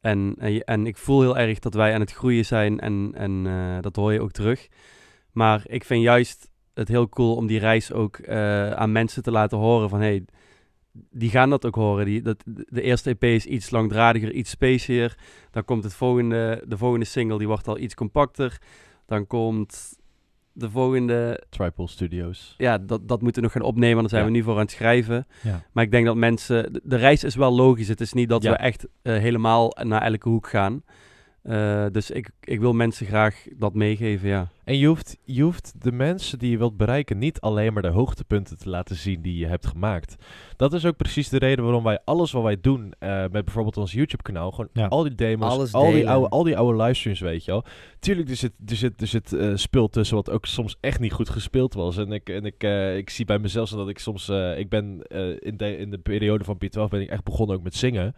En, 0.00 0.34
en, 0.38 0.64
en 0.64 0.86
ik 0.86 0.96
voel 0.96 1.20
heel 1.20 1.38
erg 1.38 1.58
dat 1.58 1.74
wij 1.74 1.94
aan 1.94 2.00
het 2.00 2.12
groeien 2.12 2.44
zijn 2.44 2.80
en, 2.80 3.10
en 3.14 3.46
eh, 3.46 3.80
dat 3.80 3.96
hoor 3.96 4.12
je 4.12 4.20
ook 4.20 4.32
terug. 4.32 4.68
Maar 5.32 5.62
ik 5.64 5.84
vind 5.84 6.02
juist 6.02 6.50
het 6.74 6.88
heel 6.88 7.08
cool 7.08 7.34
om 7.34 7.46
die 7.46 7.58
reis 7.58 7.92
ook 7.92 8.28
aan 8.74 8.92
mensen 8.92 9.22
te 9.22 9.30
laten 9.30 9.58
horen 9.58 9.88
van... 9.88 10.00
Hey, 10.00 10.24
die 11.10 11.30
gaan 11.30 11.50
dat 11.50 11.66
ook 11.66 11.74
horen. 11.74 12.04
Die, 12.04 12.22
dat, 12.22 12.42
de 12.46 12.82
eerste 12.82 13.10
EP 13.10 13.24
is 13.24 13.46
iets 13.46 13.70
langdradiger, 13.70 14.32
iets 14.32 14.50
spacier. 14.50 15.14
Dan 15.50 15.64
komt 15.64 15.84
het 15.84 15.94
volgende, 15.94 16.64
de 16.66 16.76
volgende 16.76 17.04
single, 17.06 17.38
die 17.38 17.46
wordt 17.46 17.68
al 17.68 17.78
iets 17.78 17.94
compacter. 17.94 18.58
Dan 19.06 19.26
komt 19.26 19.98
de 20.52 20.70
volgende 20.70 21.42
Tripole 21.48 21.88
Studios. 21.88 22.54
ja, 22.58 22.78
dat, 22.78 23.08
dat 23.08 23.22
moeten 23.22 23.42
we 23.42 23.48
nog 23.48 23.56
gaan 23.56 23.66
opnemen, 23.66 24.00
daar 24.00 24.08
zijn 24.08 24.22
Ja. 24.24 24.28
we 24.28 24.36
nu 24.36 24.42
voor 24.42 24.54
aan 24.54 24.60
het 24.60 24.70
schrijven. 24.70 25.26
Ja. 25.42 25.62
Maar 25.72 25.84
ik 25.84 25.90
denk 25.90 26.06
dat 26.06 26.16
mensen... 26.16 26.72
De, 26.72 26.80
de 26.84 26.96
reis 26.96 27.24
is 27.24 27.34
wel 27.34 27.52
logisch. 27.54 27.88
Het 27.88 28.00
is 28.00 28.12
niet 28.12 28.28
dat 28.28 28.42
Ja. 28.42 28.50
we 28.50 28.56
echt 28.56 28.86
eh, 29.02 29.16
helemaal 29.16 29.72
naar 29.82 30.02
elke 30.02 30.28
hoek 30.28 30.48
gaan. 30.48 30.82
Eh, 31.46 31.86
dus 31.92 32.10
ik, 32.10 32.30
ik 32.40 32.60
wil 32.60 32.72
mensen 32.72 33.06
graag 33.06 33.46
dat 33.56 33.74
meegeven, 33.74 34.28
ja. 34.28 34.48
En 34.64 34.78
je 34.78 34.86
hoeft, 34.86 35.16
je 35.24 35.42
hoeft 35.42 35.74
de 35.82 35.92
mensen 35.92 36.38
die 36.38 36.50
je 36.50 36.58
wilt 36.58 36.76
bereiken 36.76 37.18
niet 37.18 37.40
alleen 37.40 37.72
maar 37.72 37.82
de 37.82 37.88
hoogtepunten 37.88 38.58
te 38.58 38.68
laten 38.68 38.96
zien 38.96 39.22
die 39.22 39.38
je 39.38 39.46
hebt 39.46 39.66
gemaakt. 39.66 40.16
Dat 40.56 40.72
is 40.72 40.84
ook 40.84 40.96
precies 40.96 41.28
de 41.28 41.38
reden 41.38 41.64
waarom 41.64 41.84
wij 41.84 41.98
alles 42.04 42.32
wat 42.32 42.42
wij 42.42 42.60
doen 42.60 42.92
eh, 42.98 43.20
met 43.20 43.44
bijvoorbeeld 43.44 43.76
ons 43.76 43.92
YouTube 43.92 44.22
kanaal, 44.22 44.50
gewoon 44.50 44.68
Ja. 44.72 44.86
al 44.86 45.02
die 45.02 45.14
demos, 45.14 45.50
Alles 45.52 45.72
al 45.72 45.90
die, 45.92 46.08
oude, 46.08 46.28
al 46.28 46.42
die 46.42 46.56
oude 46.56 46.82
livestreams, 46.82 47.20
weet 47.20 47.44
je 47.44 47.50
wel. 47.50 47.64
Tuurlijk, 47.98 48.28
er 48.28 48.36
zit, 48.36 48.52
er 48.66 48.76
zit, 48.76 49.00
er 49.00 49.06
zit 49.06 49.32
eh, 49.32 49.50
spul 49.54 49.88
tussen 49.88 50.16
wat 50.16 50.30
ook 50.30 50.46
soms 50.46 50.76
echt 50.80 51.00
niet 51.00 51.12
goed 51.12 51.28
gespeeld 51.28 51.74
was. 51.74 51.96
En 51.96 52.12
ik, 52.12 52.28
en 52.28 52.44
ik, 52.44 52.62
eh, 52.62 52.96
ik 52.96 53.10
zie 53.10 53.24
bij 53.24 53.38
mezelf 53.38 53.68
zo 53.68 53.76
dat 53.76 53.88
ik 53.88 53.98
soms, 53.98 54.28
eh, 54.28 54.58
ik 54.58 54.68
ben 54.68 55.02
eh, 55.02 55.28
in, 55.40 55.56
de, 55.56 55.76
in 55.76 55.90
de 55.90 55.98
periode 55.98 56.44
van 56.44 56.58
P12 56.64 56.88
ben 56.90 57.00
ik 57.00 57.10
echt 57.10 57.24
begonnen 57.24 57.56
ook 57.56 57.62
met 57.62 57.74
zingen. 57.74 58.14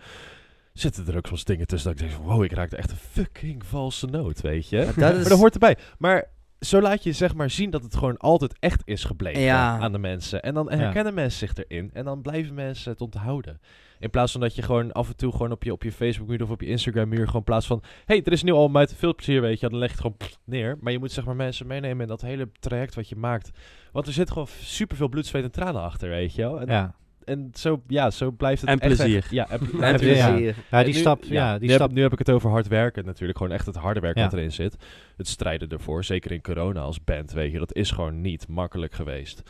Zitten 0.78 1.06
er 1.06 1.16
ook 1.16 1.26
soms 1.26 1.44
dingen 1.44 1.66
tussen 1.66 1.90
dat 1.92 2.00
ik 2.00 2.08
denk 2.08 2.22
wow, 2.22 2.44
ik 2.44 2.52
raakte 2.52 2.76
echt 2.76 2.90
een 2.90 2.96
fucking 2.96 3.66
valse 3.66 4.06
noot, 4.06 4.40
weet 4.40 4.68
je. 4.68 4.76
Maar 4.76 4.86
dat 4.86 4.96
Maar 4.96 5.14
is, 5.14 5.28
dat 5.28 5.38
hoort 5.38 5.52
erbij. 5.54 5.76
Maar 5.98 6.24
zo 6.60 6.80
laat 6.80 7.02
je 7.02 7.12
zeg 7.12 7.34
maar 7.34 7.50
zien 7.50 7.70
dat 7.70 7.82
het 7.82 7.94
gewoon 7.96 8.16
altijd 8.16 8.56
echt 8.58 8.82
is 8.84 9.04
gebleven 9.04 9.42
Ja. 9.42 9.78
aan 9.78 9.92
de 9.92 9.98
mensen. 9.98 10.42
En 10.42 10.54
dan 10.54 10.70
herkennen 10.70 11.14
mensen 11.14 11.48
zich 11.48 11.64
erin. 11.66 11.90
En 11.92 12.04
dan 12.04 12.22
blijven 12.22 12.54
mensen 12.54 12.92
het 12.92 13.00
onthouden. 13.00 13.60
In 13.98 14.10
plaats 14.10 14.32
van 14.32 14.40
dat 14.40 14.54
je 14.54 14.62
gewoon 14.62 14.92
af 14.92 15.08
en 15.08 15.16
toe 15.16 15.32
gewoon 15.32 15.52
op 15.52 15.62
je, 15.62 15.72
op 15.72 15.82
je 15.82 15.92
Facebook 15.92 16.28
muur 16.28 16.42
of 16.42 16.50
op 16.50 16.60
je 16.60 16.66
Instagram 16.66 17.08
muur 17.08 17.26
gewoon 17.26 17.44
plaats 17.44 17.66
van... 17.66 17.82
hey, 18.04 18.22
er 18.24 18.32
is 18.32 18.42
nu 18.42 18.52
al 18.52 18.70
uit 18.74 18.94
veel 18.94 19.14
plezier, 19.14 19.40
weet 19.40 19.60
je. 19.60 19.68
Dan 19.68 19.78
leg 19.78 19.88
je 19.88 19.94
het 19.94 20.02
gewoon 20.04 20.36
neer. 20.44 20.76
Maar 20.80 20.92
je 20.92 20.98
moet 20.98 21.12
zeg 21.12 21.24
maar 21.24 21.36
mensen 21.36 21.66
meenemen 21.66 22.00
in 22.02 22.08
dat 22.08 22.20
hele 22.20 22.48
traject 22.60 22.94
wat 22.94 23.08
je 23.08 23.16
maakt. 23.16 23.50
Want 23.92 24.06
er 24.06 24.12
zit 24.12 24.30
gewoon 24.30 24.48
superveel 24.60 25.08
bloed, 25.08 25.26
zweet 25.26 25.44
en 25.44 25.50
tranen 25.50 25.82
achter, 25.82 26.08
weet 26.08 26.34
je 26.34 26.42
wel. 26.42 26.60
En, 26.60 26.66
Ja. 26.66 26.94
En 27.28 27.50
zo, 27.54 27.82
ja, 27.86 28.10
zo 28.10 28.30
blijft 28.30 28.60
het 28.60 28.70
En 28.70 28.78
echt- 28.78 28.96
plezier. 28.96 29.26
ja, 29.30 29.50
en, 29.50 29.58
plezier. 29.98 30.14
Ja, 30.16 30.34
die 30.36 30.54
en 30.70 30.84
nu- 30.86 30.92
stap, 30.92 31.24
ja, 31.24 31.58
die 31.58 31.68
nu, 31.68 31.74
stap 31.74 31.86
Heb, 31.86 31.96
nu 31.96 32.02
heb 32.02 32.12
ik 32.12 32.18
het 32.18 32.30
over 32.30 32.50
hard 32.50 32.68
werken 32.68 33.04
natuurlijk. 33.04 33.38
Gewoon 33.38 33.52
echt 33.52 33.66
het 33.66 33.76
harde 33.76 34.00
werk 34.00 34.16
Ja. 34.16 34.22
wat 34.22 34.32
erin 34.32 34.52
zit. 34.52 34.76
Het 35.16 35.28
strijden 35.28 35.68
ervoor, 35.68 36.04
zeker 36.04 36.32
in 36.32 36.42
corona 36.42 36.80
als 36.80 37.04
band, 37.04 37.32
weet 37.32 37.52
je. 37.52 37.58
Dat 37.58 37.74
is 37.74 37.90
gewoon 37.90 38.20
niet 38.20 38.48
makkelijk 38.48 38.94
geweest. 38.94 39.42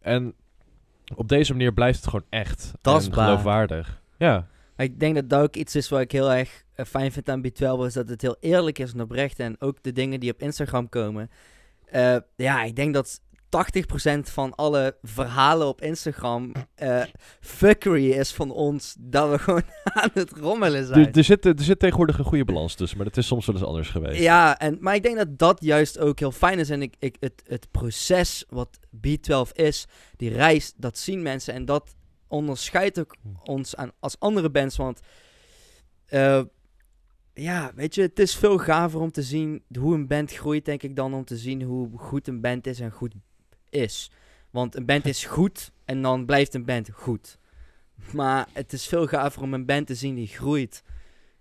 En 0.00 0.34
op 1.14 1.28
deze 1.28 1.52
manier 1.52 1.72
blijft 1.72 1.98
het 2.00 2.08
gewoon 2.08 2.26
echt. 2.28 2.72
Tastbaar. 2.80 3.18
En 3.18 3.24
geloofwaardig. 3.30 4.00
Ja. 4.18 4.46
Ik 4.76 5.00
denk 5.00 5.14
dat 5.14 5.28
dat 5.30 5.42
ook 5.42 5.56
iets 5.56 5.76
is 5.76 5.88
wat 5.88 6.00
ik 6.00 6.12
heel 6.12 6.32
erg 6.32 6.64
eh, 6.74 6.84
fijn 6.86 7.12
vind 7.12 7.28
aan 7.28 7.42
B12, 7.46 7.86
is 7.86 7.92
dat 7.92 8.08
het 8.08 8.22
heel 8.22 8.36
eerlijk 8.40 8.78
is 8.78 8.92
en 8.92 9.00
oprecht. 9.00 9.38
En 9.38 9.56
ook 9.60 9.82
de 9.82 9.92
dingen 9.92 10.20
die 10.20 10.32
op 10.32 10.40
Instagram 10.40 10.88
komen. 10.88 11.30
Eh, 11.84 12.16
ja, 12.36 12.62
ik 12.62 12.76
denk 12.76 12.94
dat 12.94 13.20
80% 13.50 14.20
van 14.22 14.54
alle 14.54 14.96
verhalen 15.02 15.66
op 15.66 15.80
Instagram 15.80 16.52
eh 16.74 17.02
fuckery 17.40 18.10
is 18.10 18.32
van 18.32 18.50
ons. 18.50 18.96
Dat 18.98 19.30
we 19.30 19.38
gewoon 19.44 19.62
aan 19.84 20.10
het 20.14 20.30
rommelen 20.30 20.86
zijn. 20.86 21.06
Er, 21.06 21.16
er, 21.16 21.24
zit, 21.24 21.44
er 21.44 21.54
zit 21.56 21.78
tegenwoordig 21.78 22.18
een 22.18 22.24
goede 22.24 22.44
balans 22.44 22.74
tussen, 22.74 22.96
maar 22.96 23.06
dat 23.06 23.16
is 23.16 23.26
soms 23.26 23.46
wel 23.46 23.54
eens 23.54 23.64
anders 23.64 23.88
geweest. 23.88 24.20
Ja, 24.20 24.58
en, 24.58 24.76
maar 24.80 24.94
ik 24.94 25.02
denk 25.02 25.16
dat 25.16 25.38
dat 25.38 25.58
juist 25.60 25.98
ook 25.98 26.18
heel 26.18 26.32
fijn 26.32 26.58
is. 26.58 26.70
En 26.70 26.82
ik, 26.82 26.94
ik, 26.98 27.16
het, 27.20 27.42
het 27.46 27.70
proces 27.70 28.44
wat 28.48 28.78
B12 29.06 29.52
is, 29.52 29.86
die 30.16 30.30
reis, 30.30 30.72
dat 30.76 30.98
zien 30.98 31.22
mensen. 31.22 31.54
En 31.54 31.64
dat 31.64 31.94
onderscheidt 32.28 32.98
ook 32.98 33.16
ons 33.42 33.76
aan, 33.76 33.92
als 33.98 34.18
andere 34.18 34.50
bands. 34.50 34.76
Want 34.76 35.00
eh, 36.06 36.42
ja, 37.34 37.72
weet 37.74 37.94
je, 37.94 38.02
het 38.02 38.18
is 38.18 38.36
veel 38.36 38.58
gaver 38.58 39.00
om 39.00 39.10
te 39.10 39.22
zien 39.22 39.62
hoe 39.78 39.94
een 39.94 40.06
band 40.06 40.32
groeit, 40.32 40.64
denk 40.64 40.82
ik, 40.82 40.96
dan 40.96 41.14
om 41.14 41.24
te 41.24 41.36
zien 41.36 41.62
hoe 41.62 41.88
goed 41.96 42.28
een 42.28 42.40
band 42.40 42.66
is 42.66 42.80
en 42.80 42.90
goed 42.90 43.14
is. 43.70 44.10
Want 44.50 44.76
een 44.76 44.86
band 44.86 45.06
is 45.06 45.24
goed 45.24 45.72
en 45.84 46.02
dan 46.02 46.26
blijft 46.26 46.54
een 46.54 46.64
band 46.64 46.90
goed. 46.92 47.38
Maar 48.12 48.46
het 48.52 48.72
is 48.72 48.86
veel 48.86 49.06
gaver 49.06 49.42
om 49.42 49.54
een 49.54 49.66
band 49.66 49.86
te 49.86 49.94
zien 49.94 50.14
die 50.14 50.26
groeit. 50.26 50.82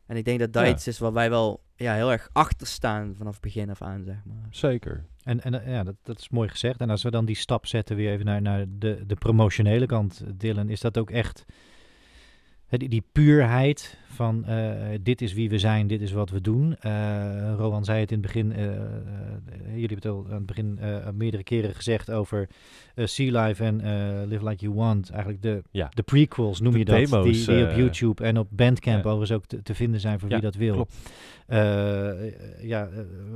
En 0.06 0.18
ik 0.18 0.26
denk 0.26 0.40
dat 0.40 0.54
dat 0.54 0.66
Ja. 0.66 0.72
iets 0.72 0.88
is 0.88 1.00
waar 1.00 1.14
wij 1.14 1.30
wel 1.30 1.64
ja, 1.76 1.94
heel 1.94 2.12
erg 2.12 2.30
achter 2.34 2.68
staan 2.68 3.16
vanaf 3.18 3.40
begin 3.40 3.70
af 3.70 3.82
aan, 3.82 4.04
zeg 4.04 4.16
maar. 4.26 4.48
Zeker. 4.50 5.06
En, 5.24 5.42
en 5.44 5.64
eh, 5.64 5.72
ja, 5.74 5.84
dat, 5.84 5.96
dat 6.04 6.20
is 6.20 6.30
mooi 6.30 6.50
gezegd. 6.50 6.80
En 6.82 6.90
als 6.90 7.04
we 7.04 7.12
dan 7.12 7.26
die 7.26 7.36
stap 7.36 7.66
zetten 7.66 7.96
weer 7.96 8.12
even 8.12 8.26
naar, 8.26 8.42
naar 8.42 8.66
de, 8.70 9.04
de 9.08 9.16
promotionele 9.16 9.86
kant, 9.86 10.24
Dylan, 10.40 10.70
is 10.70 10.80
dat 10.80 10.98
ook 10.98 11.10
echt 11.12 11.46
die, 12.78 12.90
die 12.90 13.04
puurheid 13.12 13.98
van 14.08 14.46
eh, 14.46 14.72
dit 15.02 15.22
is 15.22 15.34
wie 15.34 15.50
we 15.50 15.60
zijn, 15.60 15.88
dit 15.88 16.02
is 16.02 16.12
wat 16.12 16.30
we 16.30 16.42
doen. 16.42 16.76
Eh 16.80 17.54
Rowan 17.58 17.84
zei 17.86 18.00
het 18.00 18.12
in 18.12 18.18
het 18.18 18.26
begin, 18.26 18.52
eh, 18.52 18.66
jullie 19.74 19.88
hebben 19.88 19.96
het 19.96 20.06
al 20.06 20.26
aan 20.30 20.34
het 20.34 20.46
begin 20.46 20.80
meerdere 21.14 21.44
keren 21.44 21.76
gezegd 21.76 22.12
over 22.12 22.48
Sea 22.96 23.44
Life 23.46 23.64
en 23.64 23.76
Live 24.28 24.48
Like 24.48 24.64
You 24.66 24.74
Want. 24.76 25.10
Eigenlijk 25.10 25.42
de, 25.42 25.64
Ja. 25.72 25.92
de 25.94 26.04
prequels 26.04 26.60
noem 26.62 26.72
De 26.72 26.78
je 26.80 26.86
dat, 26.86 26.96
demo's, 26.96 27.46
die, 27.46 27.56
die 27.56 27.66
op 27.66 27.72
YouTube 27.76 28.24
en 28.24 28.38
op 28.38 28.48
Bandcamp 28.52 29.04
ja. 29.04 29.10
overigens 29.10 29.32
ook 29.32 29.46
te, 29.46 29.62
te 29.62 29.76
vinden 29.76 30.00
zijn 30.00 30.20
voor 30.20 30.30
Ja, 30.30 30.36
wie 30.36 30.44
dat 30.44 30.56
wil. 30.56 30.88
ja, 32.62 32.90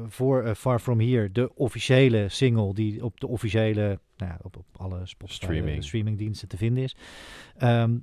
voor 0.08 0.56
Far 0.56 0.80
From 0.80 1.00
Here, 1.00 1.32
de 1.32 1.56
officiële 1.56 2.30
single 2.30 2.74
die 2.74 3.04
op 3.06 3.19
de 3.19 3.28
officiële, 3.28 4.00
nou 4.17 4.32
ja, 4.32 4.38
op, 4.41 4.58
op 4.58 4.65
alle 4.78 5.00
Spotify, 5.04 5.43
Streaming. 5.43 5.84
streamingdiensten 5.84 6.48
te 6.48 6.58
vinden 6.58 6.84
is. 6.84 6.96
Ehm, 7.58 7.96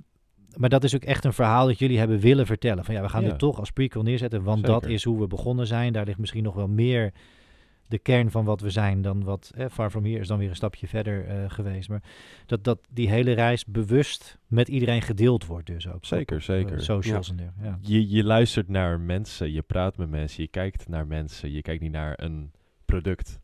maar 0.57 0.69
dat 0.69 0.83
is 0.83 0.95
ook 0.95 1.03
echt 1.03 1.25
een 1.25 1.33
verhaal 1.33 1.67
dat 1.67 1.79
jullie 1.79 1.97
hebben 1.99 2.19
willen 2.19 2.45
vertellen. 2.45 2.85
Van 2.85 2.93
ja, 2.95 3.01
we 3.01 3.09
gaan 3.09 3.23
Ja. 3.23 3.29
dit 3.29 3.39
toch 3.39 3.59
als 3.59 3.71
prequel 3.71 4.03
neerzetten, 4.03 4.43
want 4.43 4.65
dat 4.65 4.85
is 4.85 5.03
hoe 5.03 5.19
we 5.19 5.27
begonnen 5.27 5.67
zijn. 5.67 5.93
Daar 5.93 6.05
ligt 6.05 6.17
misschien 6.19 6.43
nog 6.43 6.55
wel 6.55 6.67
meer 6.67 7.11
de 7.87 7.97
kern 7.99 8.31
van 8.31 8.45
wat 8.45 8.61
we 8.61 8.69
zijn 8.69 9.01
dan 9.01 9.23
wat 9.23 9.51
eh, 9.55 9.65
Far 9.71 9.89
From 9.89 10.05
Here 10.05 10.19
is 10.19 10.27
dan 10.27 10.37
weer 10.37 10.49
een 10.49 10.55
stapje 10.55 10.87
verder 10.87 11.25
eh, 11.25 11.43
geweest. 11.47 11.89
Maar 11.89 12.03
dat, 12.45 12.63
dat 12.63 12.79
die 12.89 13.09
hele 13.09 13.31
reis 13.31 13.65
bewust 13.65 14.37
met 14.47 14.67
iedereen 14.67 15.01
gedeeld 15.01 15.45
wordt 15.45 15.67
dus 15.67 15.87
ook. 15.87 16.05
Zeker, 16.05 16.35
Op, 16.35 16.41
eh, 16.41 16.47
zeker. 16.47 16.81
socials 16.81 17.29
en 17.29 17.35
dergelijke. 17.35 17.69
Ja. 17.69 17.77
Je, 17.81 18.09
je 18.09 18.23
luistert 18.23 18.67
naar 18.67 18.99
mensen, 18.99 19.51
je 19.51 19.61
praat 19.61 19.97
met 19.97 20.09
mensen, 20.09 20.43
je 20.43 20.49
kijkt 20.49 20.87
naar 20.87 21.07
mensen, 21.07 21.51
je 21.51 21.61
kijkt 21.61 21.81
niet 21.81 21.91
naar 21.91 22.13
een 22.23 22.51
product. 22.85 23.39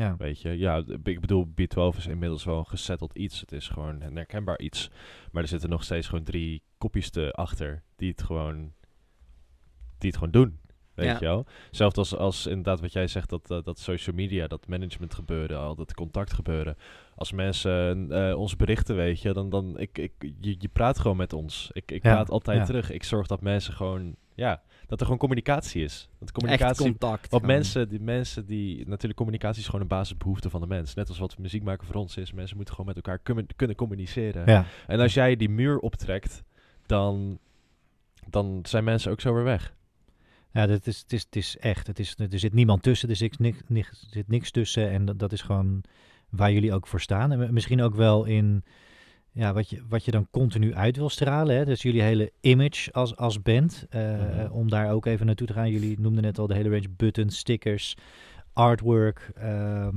Ja. 0.00 0.14
Weet 0.18 0.40
je, 0.40 0.58
ja, 0.58 0.82
ik 1.02 1.20
bedoel, 1.20 1.48
B12 1.60 1.96
is 1.96 2.06
inmiddels 2.06 2.44
wel 2.44 2.58
een 2.58 2.66
gezetteld 2.66 3.16
iets. 3.16 3.40
Het 3.40 3.52
is 3.52 3.68
gewoon 3.68 4.00
een 4.00 4.16
herkenbaar 4.16 4.58
iets. 4.60 4.90
Maar 5.32 5.42
er 5.42 5.48
zitten 5.48 5.70
nog 5.70 5.84
steeds 5.84 6.08
gewoon 6.08 6.24
drie 6.24 6.62
kopjes 6.78 7.10
te 7.10 7.32
achter 7.32 7.82
die 7.96 8.10
het 8.10 8.22
gewoon, 8.22 8.72
die 9.98 10.08
het 10.10 10.14
gewoon 10.18 10.30
doen. 10.32 10.58
Weet 10.94 11.06
Ja. 11.08 11.12
je 11.18 11.24
wel? 11.24 11.46
Zelfs 11.70 11.96
als, 11.96 12.16
als 12.16 12.46
inderdaad 12.46 12.80
wat 12.80 12.92
jij 12.92 13.06
zegt, 13.06 13.28
dat, 13.30 13.46
dat, 13.46 13.64
dat 13.64 13.78
social 13.78 14.16
media, 14.16 14.46
dat 14.46 14.68
management 14.68 15.14
gebeuren, 15.14 15.58
al 15.58 15.74
dat 15.74 15.94
contact 15.94 16.32
gebeuren. 16.32 16.76
Als 17.14 17.32
mensen 17.32 18.12
eh, 18.12 18.38
ons 18.38 18.56
berichten, 18.56 18.96
weet 18.96 19.20
je, 19.22 19.32
dan, 19.32 19.50
dan 19.50 19.78
ik, 19.78 19.98
ik, 19.98 20.12
je, 20.40 20.56
je 20.58 20.68
praat 20.68 20.98
gewoon 20.98 21.16
met 21.16 21.32
ons. 21.32 21.70
Ik, 21.72 21.90
ik 21.92 22.02
Ja, 22.02 22.12
praat 22.12 22.30
altijd 22.30 22.58
ja. 22.58 22.64
terug. 22.64 22.90
Ik 22.90 23.04
zorg 23.04 23.26
dat 23.26 23.40
mensen 23.40 23.72
gewoon, 23.74 24.16
ja, 24.34 24.62
dat 24.90 24.98
er 24.98 25.04
gewoon 25.04 25.18
communicatie 25.20 25.84
is. 25.84 26.08
Dat 26.18 26.28
Echt 26.28 26.32
communicatie 26.32 26.84
contact. 26.84 27.30
want 27.30 27.44
mensen, 27.46 27.88
die 27.88 28.00
mensen 28.00 28.46
die 28.46 28.86
natuurlijk 28.88 29.14
communicatie 29.16 29.60
is 29.60 29.66
gewoon 29.66 29.80
een 29.80 29.86
basisbehoefte 29.86 30.50
van 30.50 30.60
de 30.60 30.66
mens. 30.66 30.94
Net 30.94 31.08
als 31.08 31.18
wat 31.18 31.38
muziek 31.38 31.62
maken 31.62 31.86
voor 31.86 31.94
ons 31.94 32.16
is. 32.16 32.32
Mensen 32.32 32.56
moeten 32.56 32.74
gewoon 32.74 32.94
met 32.94 33.04
elkaar 33.04 33.18
kunnen, 33.18 33.46
kunnen 33.56 33.76
communiceren. 33.76 34.42
Ja. 34.46 34.64
En 34.86 35.00
als 35.00 35.14
jij 35.14 35.36
die 35.36 35.48
muur 35.48 35.78
optrekt, 35.78 36.42
dan, 36.86 37.38
dan 38.28 38.60
zijn 38.62 38.84
mensen 38.84 39.10
ook 39.10 39.20
zo 39.20 39.34
weer 39.34 39.44
weg. 39.44 39.74
Ja, 40.52 40.66
dat 40.66 40.86
is, 40.86 40.98
het, 40.98 41.12
is, 41.12 41.22
het 41.22 41.36
is 41.36 41.56
echt. 41.58 41.86
Het 41.86 41.98
is, 41.98 42.14
er 42.18 42.38
zit 42.38 42.52
niemand 42.52 42.82
tussen, 42.82 43.08
er 43.08 43.16
zit 43.16 43.38
niks, 43.38 43.58
niks, 43.66 44.06
zit 44.10 44.28
niks 44.28 44.50
tussen. 44.50 44.90
En 44.90 45.04
dat, 45.04 45.18
dat 45.18 45.32
is 45.32 45.42
gewoon 45.42 45.82
waar 46.28 46.52
jullie 46.52 46.72
ook 46.74 46.86
voor 46.86 47.00
staan. 47.00 47.32
En 47.32 47.38
mi- 47.38 47.50
misschien 47.52 47.82
ook 47.82 47.94
wel 47.94 48.24
in 48.24 48.64
ja, 49.32 49.52
wat, 49.52 49.70
je, 49.70 49.82
wat 49.88 50.04
je 50.04 50.10
dan 50.10 50.28
continu 50.30 50.74
uit 50.74 50.96
wil 50.96 51.08
stralen. 51.08 51.56
Hè? 51.56 51.64
Dus 51.64 51.82
jullie 51.82 52.02
hele 52.02 52.32
image 52.40 52.92
als, 52.92 53.16
als 53.16 53.42
band. 53.42 53.86
eh, 53.90 54.18
Mhm. 54.18 54.52
Om 54.52 54.70
daar 54.70 54.92
ook 54.92 55.06
even 55.06 55.26
naartoe 55.26 55.46
te 55.46 55.52
gaan. 55.52 55.70
Jullie 55.70 56.00
noemden 56.00 56.22
net 56.22 56.38
al 56.38 56.46
de 56.46 56.54
hele 56.54 56.68
range 56.68 56.88
buttons, 56.96 57.38
stickers, 57.38 57.96
artwork. 58.52 59.30
ehm, 59.36 59.94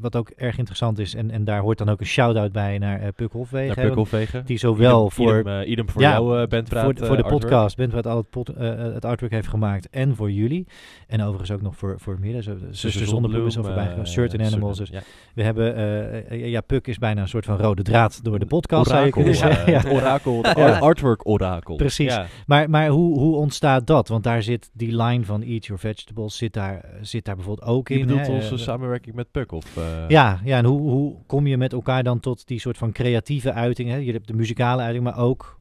wat 0.00 0.16
ook 0.16 0.30
erg 0.30 0.58
interessant 0.58 0.98
is. 0.98 1.14
En, 1.14 1.30
en 1.30 1.44
daar 1.44 1.60
hoort 1.60 1.78
dan 1.78 1.88
ook 1.88 2.00
een 2.00 2.06
shout-out 2.06 2.52
bij 2.52 2.78
naar 2.78 3.00
eh 3.00 3.08
Puk 3.16 3.32
Hofwegen. 3.32 3.76
Naar. 3.76 4.44
Die 4.44 4.58
zowel 4.58 4.98
idem, 4.98 5.10
voor... 5.10 5.38
Idem, 5.38 5.60
eh, 5.60 5.70
idem 5.70 5.88
voor 5.88 6.02
Ja, 6.02 6.10
jou, 6.10 6.24
uh, 6.42 6.62
voor, 6.64 6.94
de- 6.94 7.06
voor 7.06 7.16
de 7.16 7.24
podcast, 7.24 7.76
bent 7.76 7.92
wat 7.92 8.06
al 8.06 8.26
het, 8.30 8.48
eh, 8.48 8.68
het 8.76 9.04
artwork 9.04 9.32
heeft 9.32 9.48
gemaakt 9.48 9.88
en 9.88 10.16
voor 10.16 10.30
jullie. 10.30 10.66
En 11.06 11.20
overigens 11.22 11.50
ook 11.50 11.62
nog 11.62 11.76
voor, 11.76 11.94
voor 12.00 12.16
meer. 12.20 12.42
Zuster 12.70 13.06
Zonnebloem 13.06 13.46
is 13.46 13.56
er 13.56 13.64
voorbij 13.64 13.96
Certain 14.02 14.46
Animals. 14.52 14.78
Dus 14.78 14.88
Ja. 14.90 15.00
we 15.34 15.42
hebben, 15.42 16.48
ja, 16.48 16.60
Puk 16.60 16.86
is 16.86 16.98
bijna 16.98 17.20
een 17.22 17.28
soort 17.28 17.44
van 17.44 17.56
rode 17.56 17.82
draad 17.82 18.24
door 18.24 18.38
de 18.38 18.46
podcast. 18.46 18.90
Orakel, 18.92 19.24
het 19.24 19.86
orakel, 19.90 20.44
Ja. 20.44 20.78
artwork 20.78 21.28
orakel. 21.28 21.76
Precies. 21.76 22.14
Ja. 22.14 22.26
Maar, 22.46 22.70
maar 22.70 22.88
hoe, 22.88 23.18
hoe 23.18 23.36
ontstaat 23.36 23.86
dat? 23.86 24.08
Want 24.08 24.24
daar 24.24 24.42
zit 24.42 24.70
die 24.72 24.96
line 25.02 25.24
van 25.24 25.42
Eat 25.42 25.66
Your 25.66 25.80
Vegetables, 25.80 26.36
zit 26.36 26.52
daar, 26.52 26.84
zit 27.00 27.24
daar 27.24 27.34
bijvoorbeeld 27.36 27.68
ook 27.68 27.77
Je 27.86 27.94
in. 27.98 28.06
bedoelt 28.06 28.26
hè? 28.26 28.32
onze 28.32 28.56
samenwerking 28.56 29.14
met 29.14 29.30
Puk? 29.30 29.52
Of, 29.52 29.76
eh, 29.76 29.82
ja, 30.08 30.40
ja, 30.44 30.56
en 30.58 30.64
hoe, 30.64 30.80
hoe 30.80 31.14
kom 31.26 31.46
je 31.46 31.56
met 31.56 31.72
elkaar 31.72 32.02
dan 32.02 32.20
tot 32.20 32.46
die 32.46 32.60
soort 32.60 32.78
van 32.78 32.92
creatieve 32.92 33.52
uiting? 33.52 33.88
Hè? 33.90 33.96
Je 33.96 34.12
hebt 34.12 34.26
de 34.26 34.34
muzikale 34.34 34.82
uiting, 34.82 35.04
maar 35.04 35.18
ook 35.18 35.56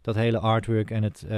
dat 0.00 0.14
hele 0.14 0.38
artwork 0.38 0.90
en 0.90 1.02
het, 1.02 1.22
eh, 1.22 1.28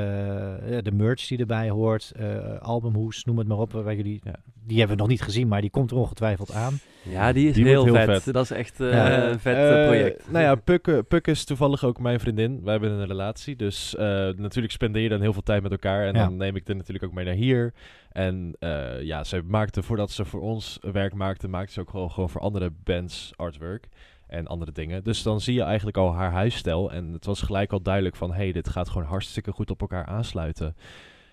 de 0.82 0.92
merch 0.92 1.26
die 1.26 1.38
erbij 1.38 1.70
hoort, 1.70 2.12
eh 2.16 2.58
albumhoes, 2.60 3.24
noem 3.24 3.38
het 3.38 3.48
maar 3.48 3.58
op. 3.58 3.72
Waar 3.72 3.94
jullie, 3.94 4.20
Ja. 4.24 4.34
Die 4.66 4.78
hebben 4.78 4.96
we 4.96 5.02
nog 5.02 5.10
niet 5.10 5.22
gezien, 5.22 5.48
maar 5.48 5.60
die 5.60 5.70
komt 5.70 5.90
er 5.90 5.96
ongetwijfeld 5.96 6.52
aan. 6.52 6.78
Ja, 7.02 7.32
die 7.32 7.48
is 7.48 7.54
Die 7.54 7.64
heel, 7.64 7.86
vet. 7.86 8.22
vet. 8.22 8.32
Dat 8.34 8.44
is 8.44 8.50
echt 8.50 8.80
eh, 8.80 8.92
Ja. 8.92 9.28
een 9.28 9.40
vet 9.40 9.86
project. 9.86 10.30
Nou 10.30 10.44
ja, 10.44 10.54
Puk, 10.54 11.02
Puk 11.08 11.26
is 11.26 11.44
toevallig 11.44 11.84
ook 11.84 12.00
mijn 12.00 12.20
vriendin. 12.20 12.60
Wij 12.64 12.72
hebben 12.72 12.90
een 12.90 13.06
relatie. 13.06 13.56
Dus 13.56 13.96
eh, 13.96 14.06
natuurlijk 14.36 14.72
spendeer 14.72 15.02
je 15.02 15.08
dan 15.08 15.20
heel 15.20 15.32
veel 15.32 15.42
tijd 15.42 15.62
met 15.62 15.70
elkaar. 15.72 16.06
En 16.06 16.14
Ja. 16.14 16.24
dan 16.24 16.36
neem 16.36 16.56
ik 16.56 16.68
er 16.68 16.76
natuurlijk 16.76 17.04
ook 17.04 17.12
mee 17.12 17.24
naar 17.24 17.34
hier. 17.34 17.72
En 18.12 18.56
eh, 18.58 19.02
ja, 19.02 19.24
zij 19.24 19.42
maakte, 19.42 19.82
voordat 19.82 20.10
ze 20.10 20.24
voor 20.24 20.40
ons 20.40 20.78
werk 20.80 21.14
maakte, 21.14 21.48
maakte 21.48 21.72
ze 21.72 21.80
ook 21.80 21.90
gewoon, 21.90 22.10
gewoon 22.10 22.30
voor 22.30 22.40
andere 22.40 22.70
bands 22.84 23.32
artwork. 23.36 23.88
En 24.26 24.46
andere 24.46 24.72
dingen. 24.72 25.04
Dus 25.04 25.22
dan 25.22 25.40
zie 25.40 25.54
je 25.54 25.62
eigenlijk 25.62 25.96
al 25.96 26.14
haar 26.14 26.32
huisstijl. 26.32 26.92
En 26.92 27.12
het 27.12 27.24
was 27.24 27.42
gelijk 27.42 27.72
al 27.72 27.82
duidelijk 27.82 28.16
van... 28.16 28.32
hey, 28.32 28.52
dit 28.52 28.68
gaat 28.68 28.88
gewoon 28.88 29.06
hartstikke 29.06 29.52
goed 29.52 29.70
op 29.70 29.80
elkaar 29.80 30.06
aansluiten. 30.06 30.76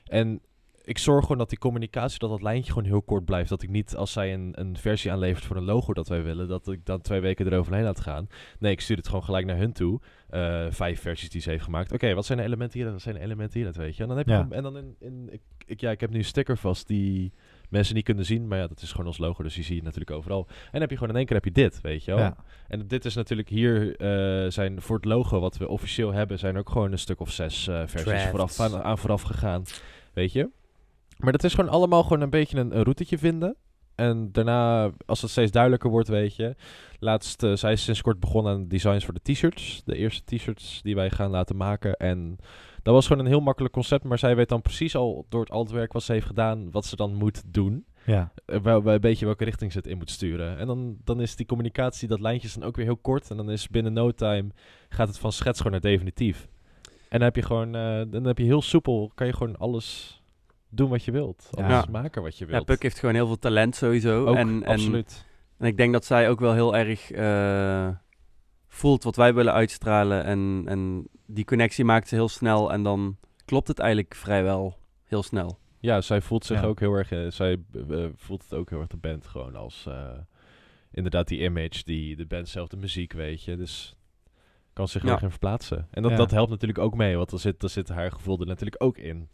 En 0.06 0.42
ik 0.88 0.98
zorg 0.98 1.22
gewoon 1.22 1.38
dat 1.38 1.50
die 1.50 1.58
communicatie, 1.58 2.20
dat 2.20 2.30
dat 2.30 2.42
lijntje 2.42 2.72
gewoon 2.74 2.88
heel 2.88 3.02
kort 3.02 3.26
blijft. 3.26 3.50
Dat 3.50 3.62
ik 3.62 3.70
niet, 3.70 3.96
als 3.96 4.12
zij 4.12 4.34
een, 4.34 4.52
een 4.60 4.78
versie 4.78 5.12
aanlevert 5.12 5.46
voor 5.46 5.56
een 5.56 5.64
logo 5.64 5.94
dat 5.94 6.08
wij 6.08 6.24
willen, 6.24 6.48
dat 6.48 6.68
ik 6.68 6.86
dan 6.86 7.02
twee 7.02 7.20
weken 7.20 7.46
eroverheen 7.46 7.84
laat 7.84 8.00
gaan. 8.00 8.28
Nee, 8.60 8.72
ik 8.72 8.82
stuur 8.82 8.98
het 8.98 9.08
gewoon 9.08 9.24
gelijk 9.24 9.46
naar 9.46 9.58
hun 9.58 9.74
toe. 9.74 10.00
Eh, 10.30 10.66
vijf 10.70 11.02
versies 11.02 11.30
die 11.30 11.42
ze 11.42 11.50
heeft 11.50 11.64
gemaakt. 11.64 11.92
Oké, 11.92 12.14
wat 12.14 12.26
zijn 12.26 12.38
de 12.38 12.44
elementen 12.44 12.80
hier? 12.80 12.92
Wat 12.92 13.02
zijn 13.02 13.16
de 13.16 13.22
elementen 13.22 13.58
hier? 13.60 13.66
Dat 13.66 13.76
weet 13.76 13.96
je. 13.96 14.02
En 14.02 14.08
dan 14.08 14.18
heb 14.18 14.28
je 14.28 14.34
Ja. 14.34 14.38
gewoon- 14.42 14.54
en 14.58 14.64
dan 14.64 14.78
in, 14.78 14.96
in 15.00 15.28
ik, 15.32 15.42
ik, 15.66 15.82
ja, 15.82 15.92
ik 15.92 16.00
heb 16.00 16.10
nu 16.10 16.18
een 16.18 16.26
sticker 16.26 16.58
vast 16.58 16.88
die 16.88 17.34
mensen 17.70 17.96
niet 17.96 18.04
kunnen 18.04 18.26
zien, 18.26 18.48
maar 18.48 18.58
ja, 18.58 18.68
dat 18.68 18.82
is 18.82 18.92
gewoon 18.92 19.08
ons 19.08 19.18
logo, 19.18 19.44
dus 19.44 19.56
die 19.56 19.64
zie 19.64 19.76
je 19.76 19.82
natuurlijk 19.84 20.12
overal. 20.12 20.46
En 20.48 20.72
dan 20.72 20.82
heb 20.82 20.90
je 20.90 20.96
gewoon 20.98 21.12
in 21.12 21.18
één 21.18 21.26
keer 21.26 21.36
heb 21.36 21.46
je 21.46 21.52
dit, 21.52 21.82
weet 21.82 22.04
je 22.04 22.12
wel. 22.12 22.20
Ja. 22.20 22.36
En 22.68 22.88
dit 22.88 23.06
is 23.06 23.16
natuurlijk 23.16 23.50
hier 23.50 23.96
eh, 23.96 24.52
zijn 24.52 24.82
voor 24.82 24.96
het 24.96 25.06
logo 25.06 25.40
wat 25.40 25.58
we 25.58 25.68
officieel 25.68 26.14
hebben, 26.14 26.40
zijn 26.40 26.58
ook 26.58 26.70
gewoon 26.70 26.92
een 26.92 27.00
stuk 27.00 27.20
of 27.20 27.32
zes 27.32 27.68
eh, 27.68 27.82
versies 27.86 28.24
vooraf 28.24 28.60
aan, 28.60 28.82
aan 28.84 28.98
vooraf 28.98 29.22
gegaan, 29.22 29.64
weet 30.14 30.32
je. 30.32 30.50
Maar 31.18 31.32
dat 31.32 31.44
is 31.44 31.54
gewoon 31.54 31.70
allemaal 31.70 32.04
gewoon 32.04 32.22
een 32.22 32.30
beetje 32.30 32.58
een, 32.58 32.76
een 32.78 32.84
routetje 32.84 33.18
vinden. 33.18 33.56
En 33.98 34.32
daarna, 34.32 34.92
als 35.06 35.22
het 35.22 35.32
steeds 35.32 35.52
duidelijker 35.52 35.90
wordt, 35.90 36.08
weet 36.08 36.36
je. 36.36 36.56
Laatst, 37.00 37.44
eh, 37.44 37.54
zij 37.54 37.72
is 37.72 37.84
sinds 37.84 38.02
kort 38.02 38.20
begonnen 38.20 38.54
aan 38.54 38.68
designs 38.68 39.06
voor 39.06 39.14
de 39.14 39.34
t-shirts. 39.34 39.82
De 39.86 39.96
eerste 39.96 40.36
t-shirts 40.36 40.82
die 40.82 40.96
wij 40.96 41.10
gaan 41.10 41.30
laten 41.30 41.56
maken. 41.56 41.96
En 41.96 42.38
dat 42.84 42.94
was 42.94 43.08
gewoon 43.08 43.26
een 43.26 43.32
heel 43.32 43.42
makkelijk 43.42 43.74
concept. 43.74 44.04
Maar 44.04 44.20
zij 44.20 44.36
weet 44.36 44.50
dan 44.50 44.62
precies 44.62 44.96
al 44.96 45.26
door 45.30 45.42
het 45.42 45.52
al 45.52 45.64
het 45.64 45.72
werk 45.72 45.94
wat 45.94 46.04
ze 46.04 46.12
heeft 46.12 46.26
gedaan, 46.26 46.72
wat 46.72 46.86
ze 46.86 46.96
dan 46.96 47.14
moet 47.14 47.44
doen. 47.54 47.86
Ja, 48.06 48.32
wel, 48.46 48.84
wel 48.84 48.94
een 48.94 49.02
beetje 49.02 49.26
welke 49.26 49.44
richting 49.44 49.72
ze 49.72 49.78
het 49.78 49.88
in 49.88 49.98
moet 49.98 50.10
sturen. 50.10 50.58
En 50.58 50.68
dan, 50.68 50.98
dan 51.04 51.22
is 51.22 51.36
die 51.36 51.46
communicatie, 51.46 52.08
dat 52.08 52.20
lijntje 52.20 52.48
is 52.48 52.54
dan 52.54 52.64
ook 52.64 52.76
weer 52.76 52.86
heel 52.86 52.98
kort. 52.98 53.30
En 53.30 53.38
dan 53.38 53.52
is 53.52 53.68
binnen 53.68 53.94
no 53.94 54.12
time, 54.12 54.50
gaat 54.90 55.08
het 55.08 55.20
van 55.20 55.32
schets 55.32 55.58
gewoon 55.58 55.72
naar 55.72 55.92
definitief. 55.92 56.48
En 56.84 57.20
dan 57.20 57.22
heb 57.22 57.36
je 57.36 57.42
gewoon, 57.42 57.76
eh, 57.76 58.02
dan 58.08 58.24
heb 58.24 58.38
je 58.38 58.44
heel 58.44 58.62
soepel, 58.62 59.12
kan 59.16 59.28
je 59.28 59.34
gewoon 59.34 59.58
alles 59.58 60.17
doen 60.78 60.90
wat 60.90 61.04
je 61.04 61.12
wilt. 61.12 61.48
Ja. 61.52 61.64
Alles 61.64 61.84
Ja. 61.86 61.92
maken 61.92 62.22
wat 62.22 62.38
je 62.38 62.46
Ja, 62.46 62.52
wilt. 62.52 62.66
Puk 62.66 62.82
heeft 62.82 63.00
gewoon 63.00 63.16
heel 63.16 63.28
veel 63.28 63.40
talent 63.40 63.76
sowieso. 63.76 64.26
ook, 64.26 64.36
en, 64.36 64.48
en, 64.64 64.66
absoluut. 64.66 65.26
en 65.58 65.68
ik 65.68 65.78
denk 65.78 65.94
dat 65.94 66.06
zij 66.06 66.30
ook 66.30 66.40
wel 66.40 66.54
heel 66.54 66.76
erg 66.76 67.12
eh, 67.12 67.90
voelt 68.68 69.04
wat 69.04 69.16
wij 69.16 69.34
willen 69.34 69.54
uitstralen. 69.54 70.24
En, 70.24 70.64
en 70.66 71.08
die 71.26 71.46
connectie 71.46 71.86
maakt 71.86 72.08
ze 72.08 72.16
heel 72.16 72.30
snel. 72.30 72.72
En 72.72 72.84
dan 72.84 73.18
klopt 73.46 73.68
het 73.68 73.80
eigenlijk 73.80 74.16
vrijwel 74.16 74.78
heel 75.04 75.24
snel. 75.24 75.60
Ja, 75.80 76.02
zij 76.02 76.22
voelt 76.22 76.46
zich 76.46 76.62
Ja. 76.62 76.68
ook 76.68 76.80
heel 76.80 76.94
erg, 76.94 77.12
eh, 77.12 77.30
zij 77.32 77.58
eh, 77.90 78.06
voelt 78.16 78.44
het 78.44 78.54
ook 78.54 78.70
heel 78.70 78.80
erg 78.80 78.88
de 78.88 78.98
band 78.98 79.28
gewoon 79.28 79.56
als, 79.56 79.86
eh, 79.88 80.10
inderdaad 80.92 81.28
die 81.28 81.40
image, 81.44 81.84
die, 81.84 82.16
de 82.16 82.26
band 82.26 82.50
zelf, 82.50 82.68
de 82.68 82.78
muziek, 82.78 83.14
weet 83.14 83.44
je. 83.44 83.56
Dus 83.58 83.96
kan 84.74 84.88
zich 84.88 85.02
Ja. 85.02 85.08
heel 85.08 85.16
erg 85.16 85.24
in 85.24 85.30
verplaatsen. 85.30 85.88
En 85.92 86.02
dat, 86.02 86.12
Ja. 86.12 86.18
dat 86.18 86.32
helpt 86.32 86.50
natuurlijk 86.50 86.80
ook 86.80 86.96
mee, 86.96 87.16
want 87.18 87.30
dan 87.30 87.40
zit, 87.40 87.60
dan 87.60 87.70
zit 87.70 87.90
haar 87.90 88.12
gevoel 88.12 88.40
er 88.40 88.46
natuurlijk 88.46 88.84
ook 88.84 88.98
in. 88.98 89.30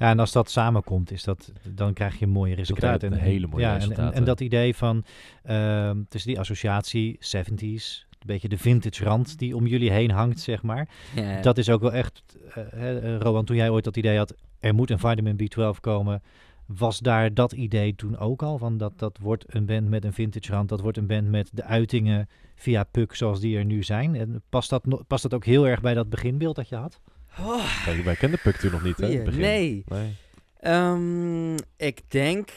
Ja, 0.00 0.08
en 0.10 0.18
als 0.18 0.32
dat 0.32 0.50
samenkomt, 0.50 1.10
is 1.10 1.24
dat, 1.24 1.52
dan 1.74 1.92
krijg 1.92 2.18
je 2.18 2.24
een 2.24 2.30
mooie 2.30 2.54
resultaat. 2.54 2.98
krijg 2.98 3.00
je 3.00 3.06
En- 3.18 3.24
een 3.24 3.32
hele 3.32 3.46
mooie 3.46 3.62
ja, 3.62 3.68
en- 3.68 3.74
En, 3.74 3.80
resultaten. 3.80 4.14
en, 4.18 4.24
dat 4.24 4.40
idee 4.40 4.74
van, 4.76 5.04
ehm 5.42 6.02
tussen 6.08 6.30
die 6.30 6.40
associatie, 6.40 7.16
70s, 7.20 8.06
een 8.10 8.26
beetje 8.26 8.48
de 8.48 8.58
vintage 8.58 9.04
rand 9.04 9.38
die 9.38 9.56
om 9.56 9.66
jullie 9.66 9.90
heen 9.90 10.10
hangt, 10.10 10.40
zeg 10.40 10.62
maar. 10.62 10.88
Ja. 11.14 11.40
Dat 11.40 11.58
is 11.58 11.70
ook 11.70 11.80
wel 11.80 11.92
echt, 11.92 12.22
hè, 12.50 12.98
eh, 13.00 13.16
Rowan, 13.18 13.44
toen 13.44 13.56
jij 13.56 13.70
ooit 13.70 13.84
dat 13.84 13.96
idee 13.96 14.16
had, 14.18 14.34
er 14.60 14.74
moet 14.74 14.90
een 14.90 14.98
vitamin 14.98 15.36
B12 15.36 15.80
komen. 15.80 16.22
Was 16.66 16.98
daar 16.98 17.34
dat 17.34 17.52
idee 17.52 17.94
toen 17.94 18.18
ook 18.18 18.42
al? 18.42 18.58
Van 18.58 18.76
dat, 18.76 18.98
dat 18.98 19.18
wordt 19.18 19.44
een 19.54 19.66
band 19.66 19.88
met 19.88 20.04
een 20.04 20.12
vintage 20.12 20.52
rand, 20.52 20.68
dat 20.68 20.80
wordt 20.80 20.98
een 20.98 21.06
band 21.06 21.28
met 21.28 21.50
de 21.52 21.64
uitingen 21.64 22.28
via 22.54 22.84
Puck 22.84 23.14
zoals 23.14 23.40
die 23.40 23.56
er 23.58 23.64
nu 23.64 23.82
zijn. 23.82 24.14
En 24.14 24.42
past 24.48 24.70
dat, 24.70 25.04
past 25.06 25.22
dat 25.22 25.34
ook 25.34 25.44
heel 25.44 25.66
erg 25.68 25.80
bij 25.80 25.94
dat 25.94 26.10
beginbeeld 26.10 26.56
dat 26.56 26.68
je 26.68 26.76
had? 26.76 27.00
Oh, 27.38 27.84
Kijk, 27.84 28.04
wij 28.04 28.16
kenden 28.16 28.40
Puck 28.40 28.56
toen 28.56 28.70
nog 28.70 28.82
niet, 28.82 28.96
hè? 28.96 29.22
begin. 29.22 29.40
Nee. 29.40 29.84
nee. 29.86 30.16
Ehm, 30.60 31.54
ik 31.76 32.10
denk 32.10 32.50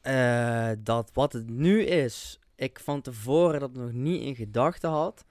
eh, 0.00 0.70
dat 0.78 1.10
wat 1.12 1.32
het 1.32 1.50
nu 1.50 1.82
is, 1.82 2.38
ik 2.54 2.80
van 2.80 3.00
tevoren 3.00 3.60
dat 3.60 3.74
nog 3.74 3.92
niet 3.92 4.22
in 4.22 4.34
gedachten 4.34 4.90
had. 4.90 5.24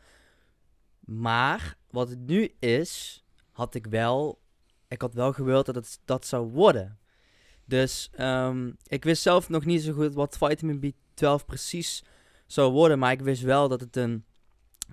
Maar 0.99 1.77
wat 1.89 2.09
het 2.09 2.27
nu 2.27 2.53
is, 2.59 3.23
had 3.51 3.75
ik 3.75 3.87
wel. 3.87 4.39
Ik 4.87 5.01
had 5.01 5.13
wel 5.13 5.33
gewild 5.33 5.65
dat 5.65 5.75
het 5.75 5.99
dat 6.05 6.25
zou 6.25 6.51
worden. 6.51 6.99
Dus 7.65 8.09
ehm, 8.11 8.71
ik 8.87 9.03
wist 9.03 9.21
zelf 9.21 9.49
nog 9.49 9.65
niet 9.65 9.81
zo 9.83 9.93
goed 9.93 10.13
wat 10.13 10.37
Vitamin 10.37 10.93
B12 10.93 11.45
precies 11.45 12.03
zou 12.45 12.71
worden. 12.71 12.99
Maar 12.99 13.11
ik 13.11 13.21
wist 13.21 13.41
wel 13.41 13.67
dat 13.67 13.79
het 13.79 13.95
een 13.95 14.25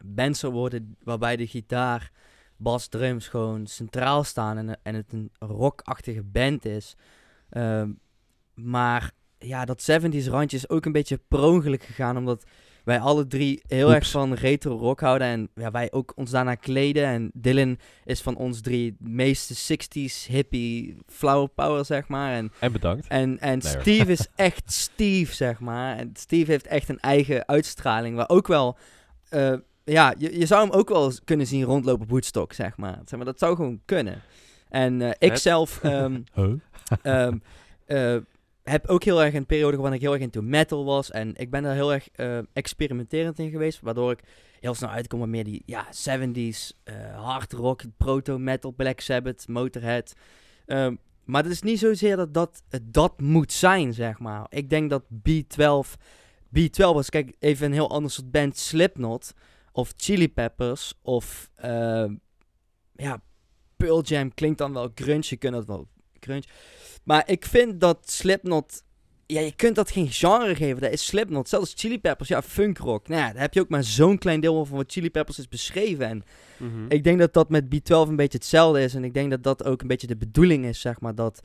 band 0.04 0.36
zou 0.36 0.52
worden 0.52 0.96
waarbij 1.02 1.36
de 1.36 1.46
gitaar, 1.46 2.10
bas, 2.62 2.88
drums 2.88 3.28
gewoon 3.28 3.66
centraal 3.66 4.24
staan. 4.24 4.58
En, 4.58 4.78
en 4.82 4.94
het 4.94 5.12
een 5.12 5.30
rockachtige 5.38 6.22
band 6.22 6.64
is. 6.64 6.96
Ehm, 7.50 7.90
maar 8.54 9.10
ja, 9.38 9.64
dat 9.64 9.90
70s 9.90 10.26
randje 10.28 10.56
is 10.56 10.68
ook 10.68 10.84
een 10.84 10.92
beetje 10.92 11.20
per 11.28 11.62
gegaan. 11.82 12.16
Omdat 12.16 12.44
wij 12.84 13.00
alle 13.00 13.26
drie 13.26 13.62
heel 13.66 13.94
erg 13.94 14.10
van 14.10 14.32
retro 14.34 14.76
rock 14.76 15.00
houden. 15.00 15.26
En 15.26 15.48
ja, 15.54 15.70
wij 15.70 15.92
ook 15.92 16.12
ons 16.16 16.30
daarna 16.30 16.54
kleden. 16.54 17.04
En 17.04 17.30
Dylan 17.34 17.78
is 18.04 18.20
van 18.20 18.36
ons 18.36 18.60
drie 18.60 18.96
het 18.98 19.08
meeste 19.08 19.76
60s 19.76 20.26
hippie 20.26 20.96
flower 21.06 21.48
power, 21.48 21.84
zeg 21.84 22.08
maar. 22.08 22.32
En 22.32 22.52
En 22.58 22.72
bedankt. 22.72 23.06
en, 23.06 23.38
en 23.38 23.58
Nee. 23.58 23.80
Steve 23.80 24.12
is 24.12 24.26
echt 24.36 24.72
Steve, 24.72 25.34
zeg 25.34 25.60
maar. 25.60 25.96
En 25.96 26.10
Steve 26.14 26.50
heeft 26.50 26.66
echt 26.66 26.88
een 26.88 27.00
eigen 27.00 27.48
uitstraling. 27.48 28.16
Waar 28.16 28.28
ook 28.28 28.46
wel. 28.46 28.78
eh, 29.28 29.54
ja, 29.84 30.14
je, 30.18 30.38
je 30.38 30.46
zou 30.46 30.68
hem 30.68 30.78
ook 30.78 30.88
wel 30.88 31.04
eens 31.04 31.20
kunnen 31.24 31.46
zien 31.46 31.64
rondlopen 31.64 32.02
op 32.02 32.10
Woodstock, 32.10 32.52
zeg 32.52 32.76
maar. 32.76 33.00
Zeg 33.04 33.16
maar 33.16 33.24
dat 33.24 33.38
zou 33.38 33.56
gewoon 33.56 33.80
kunnen. 33.84 34.22
En 34.68 35.02
eh, 35.02 35.10
ik 35.18 35.36
zelf 35.36 35.80
ehm, 35.82 36.20
ehm, 37.02 37.38
eh, 37.86 38.16
heb 38.62 38.86
ook 38.86 39.04
heel 39.04 39.22
erg 39.22 39.34
een 39.34 39.46
periode 39.46 39.76
waarin 39.76 39.94
ik 39.96 40.00
heel 40.00 40.12
erg 40.12 40.22
into 40.22 40.42
metal 40.42 40.84
was. 40.84 41.10
En 41.10 41.34
ik 41.36 41.50
ben 41.50 41.62
daar 41.62 41.74
heel 41.74 41.92
erg 41.92 42.08
eh, 42.10 42.38
experimenterend 42.52 43.38
in 43.38 43.50
geweest. 43.50 43.80
Waardoor 43.80 44.10
ik 44.10 44.22
heel 44.60 44.74
snel 44.74 44.90
uitkom 44.90 45.20
met 45.20 45.28
meer 45.28 45.44
die 45.44 45.62
ja, 45.66 45.86
70s, 45.86 46.76
eh, 46.84 46.94
hard 47.24 47.52
rock, 47.52 47.82
proto-metal, 47.96 48.72
Black 48.72 49.00
Sabbath, 49.00 49.48
Motorhead. 49.48 50.12
Ehm, 50.66 50.94
maar 51.24 51.42
het 51.42 51.52
is 51.52 51.62
niet 51.62 51.78
zozeer 51.78 52.16
dat 52.16 52.34
dat 52.34 52.62
dat 52.82 53.20
moet 53.20 53.52
zijn, 53.52 53.94
zeg 53.94 54.18
maar. 54.18 54.46
Ik 54.48 54.70
denk 54.70 54.90
dat 54.90 55.02
B12... 55.28 55.96
B12 56.58 56.76
was, 56.76 57.08
kijk, 57.08 57.36
even 57.38 57.66
een 57.66 57.72
heel 57.72 57.90
ander 57.90 58.10
soort 58.10 58.30
band. 58.30 58.56
Slipknot 58.56 59.32
of 59.72 59.92
Chili 59.96 60.28
Peppers 60.28 60.94
of... 61.02 61.50
ehm, 61.54 62.14
ja, 62.94 63.22
Pearl 63.76 64.02
Jam 64.02 64.34
klinkt 64.34 64.58
dan 64.58 64.72
wel 64.72 64.90
grunge. 64.94 65.24
Je 65.28 65.36
kunt 65.36 65.52
dat 65.52 65.66
wel 65.66 65.88
grunge. 66.20 66.42
Maar 67.04 67.28
ik 67.28 67.44
vind 67.44 67.80
dat 67.80 68.10
Slipknot... 68.10 68.82
Ja, 69.26 69.40
je 69.40 69.54
kunt 69.54 69.76
dat 69.76 69.90
geen 69.90 70.10
genre 70.10 70.54
geven. 70.54 70.80
Dat 70.82 70.90
is 70.92 71.06
Slipknot. 71.06 71.48
Zelfs 71.48 71.72
Chili 71.76 72.00
Peppers, 72.00 72.28
ja, 72.28 72.42
funkrock. 72.42 73.08
Nou 73.08 73.20
ja, 73.20 73.32
daar 73.32 73.40
heb 73.42 73.54
je 73.54 73.60
ook 73.60 73.68
maar 73.68 73.84
zo'n 73.84 74.18
klein 74.18 74.40
deel 74.40 74.64
van 74.64 74.76
wat 74.76 74.92
Chili 74.92 75.10
Peppers 75.10 75.38
is 75.38 75.48
beschreven. 75.48 76.06
En 76.08 76.22
Mhm. 76.58 76.84
ik 76.88 77.04
denk 77.04 77.18
dat 77.18 77.32
dat 77.32 77.48
met 77.48 77.64
B12 77.64 78.08
een 78.08 78.16
beetje 78.16 78.38
hetzelfde 78.38 78.82
is. 78.82 78.94
En 78.94 79.04
ik 79.04 79.14
denk 79.14 79.30
dat 79.30 79.42
dat 79.42 79.64
ook 79.64 79.80
een 79.82 79.86
beetje 79.88 80.06
de 80.06 80.16
bedoeling 80.16 80.64
is, 80.64 80.80
zeg 80.80 81.00
maar. 81.00 81.14
Dat 81.14 81.40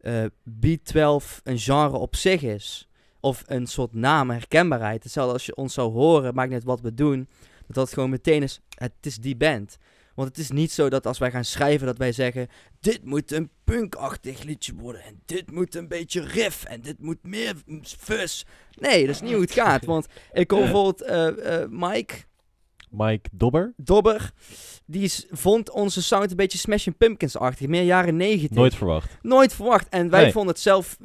eh, 0.00 0.24
B12 0.66 1.40
een 1.42 1.58
genre 1.58 1.96
op 1.96 2.16
zich 2.16 2.42
is. 2.42 2.88
Of 3.20 3.42
een 3.46 3.66
soort 3.66 3.94
naam, 3.94 4.30
herkenbaarheid. 4.30 5.02
Hetzelfde 5.02 5.32
als 5.32 5.46
je 5.46 5.56
ons 5.56 5.74
zou 5.74 5.92
horen, 5.92 6.34
maakt 6.34 6.50
niet 6.50 6.64
wat 6.64 6.80
we 6.80 6.94
doen. 6.94 7.28
Dat 7.74 7.92
gewoon 7.92 8.10
meteen 8.10 8.42
is, 8.42 8.60
het 8.74 8.92
is 9.00 9.16
die 9.16 9.36
band. 9.36 9.76
Want 10.14 10.28
het 10.28 10.38
is 10.38 10.50
niet 10.50 10.72
zo 10.72 10.88
dat 10.88 11.06
als 11.06 11.18
wij 11.18 11.30
gaan 11.30 11.44
schrijven 11.44 11.86
dat 11.86 11.98
wij 11.98 12.12
zeggen... 12.12 12.48
Dit 12.80 13.04
moet 13.04 13.32
een 13.32 13.50
punkachtig 13.64 14.42
liedje 14.42 14.74
worden. 14.74 15.02
En 15.02 15.20
dit 15.26 15.50
moet 15.50 15.74
een 15.74 15.88
beetje 15.88 16.20
riff. 16.20 16.64
En 16.64 16.80
dit 16.80 16.98
moet 17.00 17.22
meer 17.22 17.54
fuzz. 17.98 18.42
Nee, 18.78 19.06
dat 19.06 19.14
is 19.14 19.20
niet 19.20 19.32
hoe 19.32 19.40
het 19.40 19.52
gaat. 19.52 19.84
Want 19.84 20.06
ik 20.32 20.50
hoor 20.50 20.60
bijvoorbeeld 20.60 21.02
eh, 21.02 21.64
Mike... 21.68 22.14
Mike 22.90 23.28
Dobber? 23.32 23.72
Dobber, 23.76 24.32
die 24.86 25.02
is- 25.02 25.26
vond 25.30 25.70
onze 25.70 26.02
sound 26.02 26.30
een 26.30 26.36
beetje 26.36 26.58
Smashing 26.58 26.96
Pumpkins-achtig. 26.96 27.66
Meer 27.68 27.82
jaren 27.82 28.16
90. 28.16 28.56
Nooit 28.56 28.74
verwacht. 28.74 29.18
Nooit 29.22 29.54
verwacht. 29.54 29.88
En 29.88 30.10
wij 30.10 30.22
Nee. 30.22 30.32
vonden 30.32 30.52
het 30.52 30.62
zelf, 30.62 30.96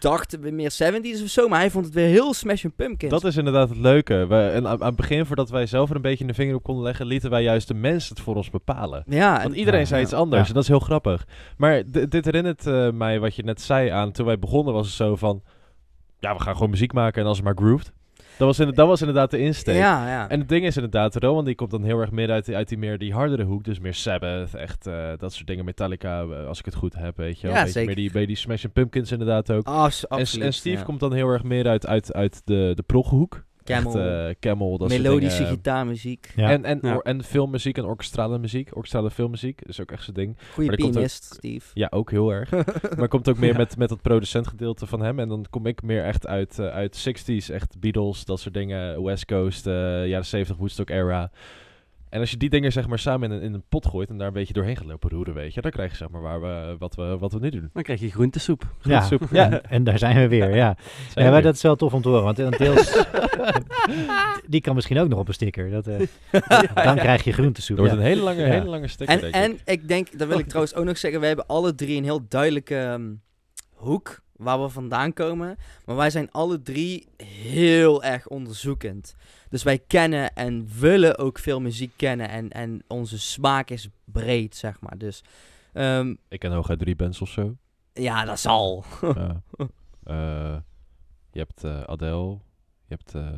dachten 0.00 0.40
we 0.40 0.50
meer 0.50 0.72
70s 0.72 1.22
of 1.22 1.28
zo. 1.28 1.48
Maar 1.48 1.58
hij 1.58 1.70
vond 1.70 1.84
het 1.84 1.94
weer 1.94 2.06
heel 2.06 2.34
Smashing 2.34 2.74
Pumpkins. 2.76 3.12
Dat 3.12 3.24
is 3.24 3.36
inderdaad 3.36 3.68
het 3.68 3.78
leuke. 3.78 4.26
We, 4.26 4.48
en 4.48 4.66
aan, 4.66 4.80
aan 4.80 4.86
het 4.86 4.96
begin, 4.96 5.26
voordat 5.26 5.50
wij 5.50 5.66
zelf 5.66 5.90
er 5.90 5.96
een 5.96 6.02
beetje 6.02 6.24
een 6.28 6.34
vinger 6.34 6.54
op 6.54 6.62
konden 6.62 6.84
leggen, 6.84 7.06
lieten 7.06 7.30
wij 7.30 7.42
juist 7.42 7.68
de 7.68 7.74
mensen 7.74 8.14
het 8.14 8.24
voor 8.24 8.36
ons 8.36 8.50
bepalen. 8.50 9.04
ja, 9.06 9.32
Want 9.32 9.52
en, 9.52 9.58
iedereen 9.58 9.80
ja, 9.80 9.86
zei 9.86 10.00
ja. 10.00 10.06
iets 10.06 10.14
anders 10.14 10.42
Ja. 10.42 10.48
en 10.48 10.54
dat 10.54 10.62
is 10.62 10.68
heel 10.68 10.78
grappig. 10.78 11.26
Maar 11.56 11.82
dit 12.08 12.24
herinnert 12.24 12.66
eh, 12.66 12.90
mij 12.90 13.20
wat 13.20 13.34
je 13.34 13.42
net 13.42 13.60
zei 13.60 13.88
aan 13.88 14.12
toen 14.12 14.26
wij 14.26 14.38
begonnen 14.38 14.74
was 14.74 14.86
het 14.86 14.96
zo 14.96 15.16
van... 15.16 15.42
Ja, 16.18 16.34
we 16.34 16.42
gaan 16.42 16.54
gewoon 16.54 16.70
muziek 16.70 16.92
maken 16.92 17.22
en 17.22 17.28
als 17.28 17.36
het 17.36 17.46
maar 17.46 17.56
grooved. 17.56 17.92
Dat 18.40 18.48
was, 18.48 18.58
inderdaad, 18.58 18.76
dat 18.86 18.88
was 18.88 19.00
inderdaad 19.00 19.30
de 19.30 19.38
insteek. 19.38 19.76
ja, 19.76 20.08
ja. 20.08 20.28
En 20.28 20.38
het 20.40 20.48
ding 20.48 20.64
is 20.64 20.74
inderdaad, 20.76 21.16
Rowan 21.16 21.44
die 21.44 21.54
komt 21.54 21.70
dan 21.70 21.82
heel 21.84 21.98
erg 22.00 22.10
meer 22.10 22.30
uit, 22.30 22.44
die- 22.44 22.56
uit 22.56 22.68
die 22.68 22.78
meer 22.78 22.98
die 22.98 23.12
hardere 23.12 23.44
hoek. 23.44 23.64
Dus 23.64 23.78
meer 23.80 23.94
Sabbath, 23.94 24.54
echt 24.54 24.86
eh, 24.86 25.08
dat 25.18 25.32
soort 25.32 25.46
dingen. 25.46 25.64
Metallica, 25.64 26.22
eh, 26.22 26.46
als 26.46 26.58
ik 26.58 26.64
het 26.64 26.74
goed 26.74 26.94
heb, 26.94 27.16
weet 27.16 27.40
je 27.40 27.46
wel. 27.46 27.56
Ja, 27.56 27.58
Een 27.58 27.64
beetje 27.64 27.80
zeker. 27.80 27.94
meer 27.94 28.04
die, 28.04 28.12
bij 28.12 28.26
die 28.26 28.36
Smashing 28.36 28.72
Pumpkins 28.72 29.12
inderdaad 29.12 29.50
ook. 29.52 29.66
En, 30.42 30.52
Steve 30.52 30.76
ja. 30.78 30.82
komt 30.84 31.00
dan 31.00 31.12
heel 31.12 31.28
erg 31.28 31.42
meer 31.42 31.66
uit, 31.68 31.86
uit, 31.86 32.12
uit 32.12 32.42
de, 32.44 32.72
de 32.74 32.82
proghoek. 32.82 33.44
Camel, 33.70 34.00
Echt, 34.00 34.28
eh, 34.28 34.34
Camel, 34.40 34.78
dat 34.78 34.90
soort 34.90 35.02
melodische 35.02 35.38
dingen. 35.38 35.52
gitaarmuziek. 35.52 36.32
Ja. 36.36 36.50
En, 36.50 36.64
en, 36.64 36.78
Ja. 36.82 36.94
or- 36.94 37.02
en 37.02 37.24
filmmuziek 37.24 37.78
en 37.78 37.84
orkestrale 37.84 38.38
muziek. 38.38 38.76
Orkestrale 38.76 39.10
filmmuziek 39.10 39.60
is 39.62 39.80
ook 39.80 39.90
echt 39.92 40.02
zijn 40.04 40.16
ding. 40.16 40.36
Goeie 40.54 40.70
er 40.70 40.76
komt 40.76 40.88
ook- 40.88 40.92
pianist, 40.94 41.24
Steve. 41.24 41.66
Ja, 41.74 41.86
ook 41.90 42.10
heel 42.10 42.30
erg. 42.32 42.50
maar 42.98 43.08
komt 43.08 43.28
ook 43.28 43.38
meer 43.38 43.52
Ja. 43.52 43.56
met, 43.56 43.76
met 43.76 43.88
dat 43.88 44.02
producentgedeelte 44.02 44.86
van 44.86 45.02
hem. 45.02 45.18
En 45.18 45.28
dan 45.28 45.46
kom 45.50 45.66
ik 45.66 45.82
meer 45.82 46.04
echt 46.04 46.26
uit, 46.26 46.58
eh, 46.58 46.66
uit 46.68 46.96
60s, 46.96 47.50
echt 47.50 47.80
Beatles, 47.80 48.24
dat 48.24 48.40
soort 48.40 48.54
dingen. 48.54 49.02
West 49.02 49.24
Coast, 49.24 49.66
eh, 49.66 49.72
jaren 50.06 50.26
70, 50.26 50.56
Woodstock 50.56 50.90
era. 50.90 51.30
En 52.10 52.20
als 52.20 52.30
je 52.30 52.36
die 52.36 52.50
dingen 52.50 52.72
zeg 52.72 52.86
maar 52.88 52.98
samen 52.98 53.30
in 53.30 53.36
een, 53.36 53.42
in 53.42 53.54
een 53.54 53.64
pot 53.68 53.86
gooit 53.86 54.08
en 54.08 54.18
daar 54.18 54.26
een 54.26 54.32
beetje 54.32 54.52
doorheen 54.52 54.76
gaat 54.76 54.86
lopen 54.86 55.10
roeren, 55.10 55.34
weet 55.34 55.54
je, 55.54 55.60
dan 55.60 55.70
krijg 55.70 55.90
je 55.90 55.96
zeg 55.96 56.08
maar 56.08 56.20
waar 56.20 56.40
we, 56.40 56.76
wat, 56.78 56.94
we, 56.94 57.18
wat 57.18 57.32
we 57.32 57.38
nu 57.38 57.50
doen. 57.50 57.70
Dan 57.72 57.82
krijg 57.82 58.00
je 58.00 58.10
groentesoep. 58.10 58.66
Ja, 58.82 59.00
soep. 59.00 59.22
ja. 59.30 59.50
En, 59.50 59.62
en 59.64 59.84
daar 59.84 59.98
zijn 59.98 60.16
we 60.16 60.28
weer, 60.28 60.54
ja. 60.54 60.76
Ja 61.14 61.30
maar 61.30 61.42
dat 61.42 61.54
is 61.54 61.62
wel 61.62 61.76
tof 61.76 61.94
om 61.94 62.02
te 62.02 62.08
horen, 62.08 62.24
want 62.24 62.38
een 62.38 62.50
deels... 62.50 63.04
die 64.48 64.60
kan 64.60 64.74
misschien 64.74 64.98
ook 64.98 65.08
nog 65.08 65.18
op 65.18 65.28
een 65.28 65.34
sticker. 65.34 65.70
Dat, 65.70 65.86
eh, 65.86 65.98
dan 66.84 66.96
krijg 66.96 67.24
je 67.24 67.32
groentesoep. 67.32 67.76
Er 67.76 67.82
wordt 67.82 67.98
ja. 67.98 68.00
een 68.00 68.06
hele 68.06 68.22
lange, 68.22 68.40
Ja. 68.40 68.46
hele 68.46 68.68
lange 68.68 68.88
sticker, 68.88 69.14
En, 69.14 69.20
denk 69.20 69.34
en 69.34 69.52
ik. 69.52 69.60
ik 69.64 69.88
denk, 69.88 70.18
dat 70.18 70.28
wil 70.28 70.38
ik 70.38 70.46
trouwens 70.46 70.74
ook 70.74 70.84
nog 70.84 70.98
zeggen, 70.98 71.20
we 71.20 71.26
hebben 71.26 71.46
alle 71.46 71.74
drie 71.74 71.96
een 71.96 72.04
heel 72.04 72.28
duidelijke 72.28 72.76
ehm, 72.76 73.12
hoek 73.74 74.20
waar 74.40 74.62
we 74.62 74.68
vandaan 74.68 75.12
komen. 75.12 75.56
Maar 75.86 75.96
wij 75.96 76.10
zijn 76.10 76.30
alle 76.30 76.62
drie 76.62 77.06
heel 77.24 78.04
erg 78.04 78.28
onderzoekend. 78.28 79.14
Dus 79.48 79.62
wij 79.62 79.78
kennen 79.78 80.34
en 80.34 80.68
willen 80.78 81.18
ook 81.18 81.38
veel 81.38 81.60
muziek 81.60 81.92
kennen. 81.96 82.28
En, 82.28 82.50
en 82.50 82.82
onze 82.88 83.18
smaak 83.18 83.70
is 83.70 83.88
breed, 84.04 84.56
zeg 84.56 84.80
maar. 84.80 84.98
Dus 84.98 85.22
ehm, 85.72 86.14
Ik 86.28 86.38
ken 86.38 86.52
hooguit 86.52 86.78
drie 86.78 86.96
bands 86.96 87.20
of 87.20 87.28
zo. 87.28 87.56
ja, 87.92 88.24
dat 88.24 88.40
zal. 88.40 88.84
Ja. 89.00 89.42
Eh, 90.04 90.56
je 91.32 91.38
hebt 91.38 91.64
eh, 91.64 91.80
Adele, 91.82 92.28
je 92.86 92.94
hebt 92.94 93.14
eh, 93.14 93.28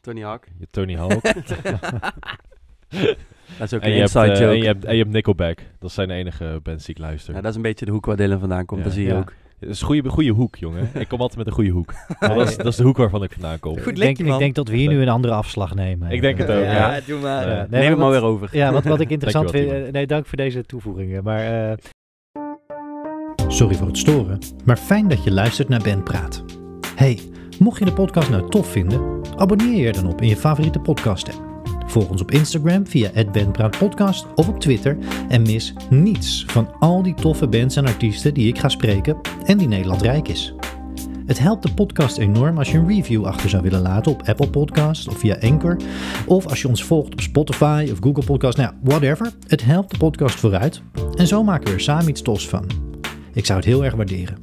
Tony 0.00 0.22
Hawk. 0.22 0.44
je 0.44 0.52
hebt 0.58 0.72
Tony 0.72 0.96
Hawk. 0.96 1.22
Dat 3.58 3.72
is 3.72 3.74
ook 3.74 3.80
en, 3.80 3.88
een 3.88 3.94
je 3.94 4.00
hebt, 4.00 4.14
inside 4.14 4.32
eh, 4.32 4.38
joke. 4.40 4.52
en, 4.52 4.58
je 4.58 4.64
hebt, 4.66 4.84
en 4.84 4.92
je 4.92 4.98
hebt 5.02 5.10
Nickelback. 5.12 5.62
Dat 5.78 5.92
zijn 5.92 6.08
de 6.08 6.14
enige 6.14 6.60
bands 6.62 6.84
die 6.84 6.94
ik 6.94 7.00
luister. 7.00 7.34
Ja, 7.34 7.40
dat 7.40 7.50
is 7.50 7.56
een 7.56 7.62
beetje 7.62 7.84
de 7.84 7.90
hoek 7.90 8.06
waar 8.06 8.16
Dylan 8.16 8.38
vandaan 8.40 8.66
komt. 8.66 8.80
Ja. 8.80 8.86
Dat 8.86 8.94
zie 8.94 9.04
je 9.06 9.12
Ja. 9.12 9.18
ook. 9.18 9.32
Het 9.62 9.70
is 9.70 9.80
een 9.80 9.86
goede, 9.86 10.08
goede 10.08 10.30
hoek, 10.30 10.56
jongen. 10.56 10.90
ik 10.94 11.08
kom 11.08 11.20
altijd 11.20 11.38
met 11.38 11.46
een 11.46 11.52
goede 11.52 11.70
hoek. 11.70 11.94
Maar 12.20 12.34
dat, 12.38 12.48
is, 12.48 12.56
dat 12.56 12.66
is 12.66 12.76
de 12.76 12.82
hoek 12.82 12.96
waarvan 12.96 13.22
ik 13.22 13.32
vandaan 13.32 13.58
kom. 13.58 13.78
Goed 13.78 13.86
ik, 13.86 13.96
denk, 13.96 14.18
ik 14.18 14.38
denk 14.38 14.54
dat 14.54 14.68
we 14.68 14.76
hier 14.76 14.88
nu 14.88 15.02
een 15.02 15.08
andere 15.08 15.34
afslag 15.34 15.74
nemen. 15.74 16.10
Ik 16.10 16.20
denk 16.20 16.38
het 16.38 16.50
ook, 16.50 16.62
ja, 16.62 16.94
ja. 16.94 17.00
doe 17.06 17.20
maar. 17.20 17.46
Nee, 17.46 17.80
Neem 17.80 17.90
het 17.90 17.98
maar 17.98 18.10
weer 18.10 18.22
over. 18.22 18.48
Ja, 18.52 18.72
wat, 18.72 18.84
wat 18.84 19.00
ik 19.00 19.10
interessant 19.16 19.50
vind... 19.50 19.92
Nee, 19.92 20.06
dank 20.06 20.26
voor 20.26 20.36
deze 20.36 20.64
toevoegingen. 20.64 21.24
Maar, 21.24 21.70
eh, 21.70 21.76
Sorry 23.48 23.74
voor 23.74 23.86
het 23.86 23.98
storen, 23.98 24.38
maar 24.64 24.76
fijn 24.76 25.08
dat 25.08 25.24
je 25.24 25.30
luistert 25.32 25.68
naar 25.68 25.82
Ben 25.82 26.02
Praat. 26.02 26.44
Hey, 26.96 27.18
mocht 27.58 27.78
je 27.78 27.84
de 27.84 27.92
podcast 27.92 28.30
nou 28.30 28.50
tof 28.50 28.66
vinden, 28.66 29.20
abonneer 29.36 29.76
je 29.78 29.86
er 29.86 29.92
dan 29.92 30.12
op 30.12 30.20
in 30.20 30.28
je 30.28 30.36
favoriete 30.36 30.78
podcast 30.78 31.28
app. 31.28 31.51
Volg 31.92 32.08
ons 32.08 32.20
op 32.20 32.30
Instagram 32.30 32.86
via 32.86 33.10
@bandpraatpodcast 33.32 34.26
of 34.34 34.48
op 34.48 34.60
Twitter 34.60 34.98
en 35.28 35.42
mis 35.42 35.74
niets 35.90 36.44
van 36.46 36.68
al 36.78 37.02
die 37.02 37.14
toffe 37.14 37.48
bands 37.48 37.76
en 37.76 37.86
artiesten 37.86 38.34
die 38.34 38.48
ik 38.48 38.58
ga 38.58 38.68
spreken 38.68 39.20
en 39.44 39.58
die 39.58 39.68
Nederland 39.68 40.02
rijk 40.02 40.28
is. 40.28 40.54
Het 41.26 41.38
helpt 41.38 41.62
de 41.62 41.74
podcast 41.74 42.18
enorm 42.18 42.58
als 42.58 42.70
je 42.70 42.78
een 42.78 42.88
review 42.88 43.24
achter 43.24 43.50
zou 43.50 43.62
willen 43.62 43.80
laten 43.80 44.12
op 44.12 44.22
Apple 44.22 44.50
Podcasts 44.50 45.08
of 45.08 45.18
via 45.18 45.36
Anchor. 45.40 45.76
Of 46.26 46.46
als 46.46 46.62
je 46.62 46.68
ons 46.68 46.84
volgt 46.84 47.12
op 47.12 47.20
Spotify 47.20 47.88
of 47.92 47.98
Google 48.00 48.24
Podcasts, 48.24 48.60
nou 48.60 48.72
whatever. 48.82 49.32
Het 49.46 49.64
helpt 49.64 49.90
de 49.90 49.98
podcast 49.98 50.40
vooruit. 50.40 50.82
En 51.16 51.26
zo 51.26 51.44
maken 51.44 51.68
we 51.68 51.72
er 51.72 51.80
samen 51.80 52.08
iets 52.08 52.22
tofs 52.22 52.48
van. 52.48 52.66
Ik 53.32 53.46
zou 53.46 53.58
het 53.58 53.68
heel 53.68 53.84
erg 53.84 53.94
waarderen. 53.94 54.36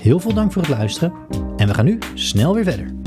Heel 0.00 0.18
veel 0.18 0.34
dank 0.34 0.52
voor 0.52 0.62
het 0.62 0.70
luisteren. 0.70 1.12
En 1.56 1.68
we 1.68 1.74
gaan 1.74 1.84
nu 1.84 1.98
snel 2.14 2.54
weer 2.54 2.64
verder. 2.64 3.05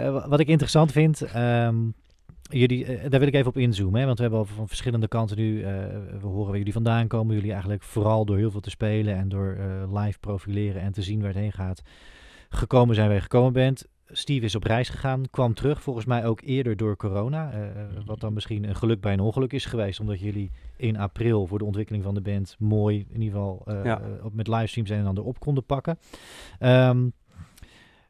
Eh, 0.00 0.28
wat 0.28 0.40
ik 0.40 0.48
interessant 0.48 0.92
vind, 0.92 1.22
ehm, 1.22 1.76
jullie, 2.42 2.84
eh, 2.86 3.10
daar 3.10 3.18
wil 3.20 3.28
ik 3.28 3.34
even 3.34 3.48
op 3.48 3.56
inzoomen. 3.56 4.00
Hè, 4.00 4.06
want 4.06 4.16
we 4.16 4.22
hebben 4.22 4.40
al 4.40 4.46
van 4.46 4.68
verschillende 4.68 5.08
kanten 5.08 5.36
nu, 5.36 5.62
eh, 5.62 5.72
we 6.20 6.26
horen 6.26 6.48
waar 6.48 6.58
jullie 6.58 6.72
vandaan 6.72 7.06
komen. 7.06 7.34
Jullie 7.34 7.50
eigenlijk 7.52 7.82
vooral 7.82 8.24
door 8.24 8.36
heel 8.36 8.50
veel 8.50 8.60
te 8.60 8.70
spelen 8.70 9.16
en 9.16 9.28
door 9.28 9.58
live 9.92 10.18
profileren 10.18 10.82
en 10.82 10.92
te 10.92 11.02
zien 11.02 11.18
waar 11.20 11.28
het 11.28 11.38
heen 11.38 11.52
gaat, 11.52 11.82
gekomen 12.48 12.94
zijn 12.94 13.06
waar 13.06 13.16
je 13.16 13.22
gekomen 13.22 13.52
bent. 13.52 13.90
Steve 14.14 14.44
is 14.44 14.54
op 14.54 14.64
reis 14.64 14.88
gegaan, 14.88 15.30
kwam 15.30 15.54
terug, 15.54 15.82
volgens 15.82 16.04
mij 16.06 16.26
ook 16.26 16.40
eerder 16.40 16.76
door 16.76 16.96
corona. 16.96 17.52
eh, 17.52 17.82
wat 18.06 18.20
dan 18.20 18.32
misschien 18.32 18.64
een 18.68 18.74
geluk 18.76 19.00
bij 19.00 19.12
een 19.12 19.20
ongeluk 19.20 19.52
is 19.52 19.64
geweest, 19.64 20.00
omdat 20.00 20.20
jullie 20.20 20.50
in 20.76 20.96
april 20.98 21.46
voor 21.46 21.58
de 21.58 21.64
ontwikkeling 21.64 22.04
van 22.04 22.14
de 22.14 22.20
band 22.20 22.56
mooi, 22.58 23.06
in 23.10 23.22
ieder 23.22 23.38
geval 23.38 23.62
Ja. 23.84 24.00
met 24.32 24.48
livestreams 24.48 24.90
en 24.90 25.06
ander 25.06 25.24
op 25.24 25.38
konden 25.40 25.64
pakken. 25.64 25.98
Ehm, 26.58 27.08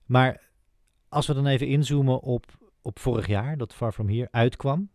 maar 0.07 0.41
als 1.13 1.27
we 1.27 1.35
dan 1.35 1.47
even 1.47 1.67
inzoomen 1.67 2.21
op, 2.21 2.47
op 2.83 2.99
vorig 2.99 3.27
jaar, 3.27 3.57
dat 3.57 3.75
Far 3.75 3.93
From 3.93 4.09
Here 4.09 4.29
uitkwam. 4.31 4.91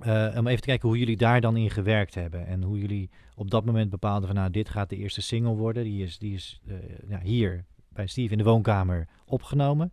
eh, 0.00 0.34
om 0.36 0.46
even 0.46 0.60
te 0.60 0.68
kijken 0.68 0.88
hoe 0.88 0.98
jullie 0.98 1.16
daar 1.16 1.40
dan 1.40 1.56
in 1.56 1.70
gewerkt 1.70 2.14
hebben. 2.14 2.46
En 2.46 2.62
hoe 2.62 2.78
jullie 2.78 3.10
op 3.34 3.50
dat 3.50 3.64
moment 3.64 3.90
bepaalden 3.90 4.26
van 4.26 4.36
nou, 4.36 4.50
dit 4.50 4.68
gaat 4.68 4.88
de 4.88 4.96
eerste 4.96 5.22
single 5.22 5.54
worden. 5.54 5.84
Die 5.84 6.02
is, 6.04 6.18
die 6.18 6.34
is 6.34 6.60
eh, 7.08 7.18
hier 7.22 7.64
bij 7.88 8.06
Steve 8.06 8.32
in 8.32 8.38
de 8.38 8.44
woonkamer 8.44 9.08
opgenomen. 9.24 9.92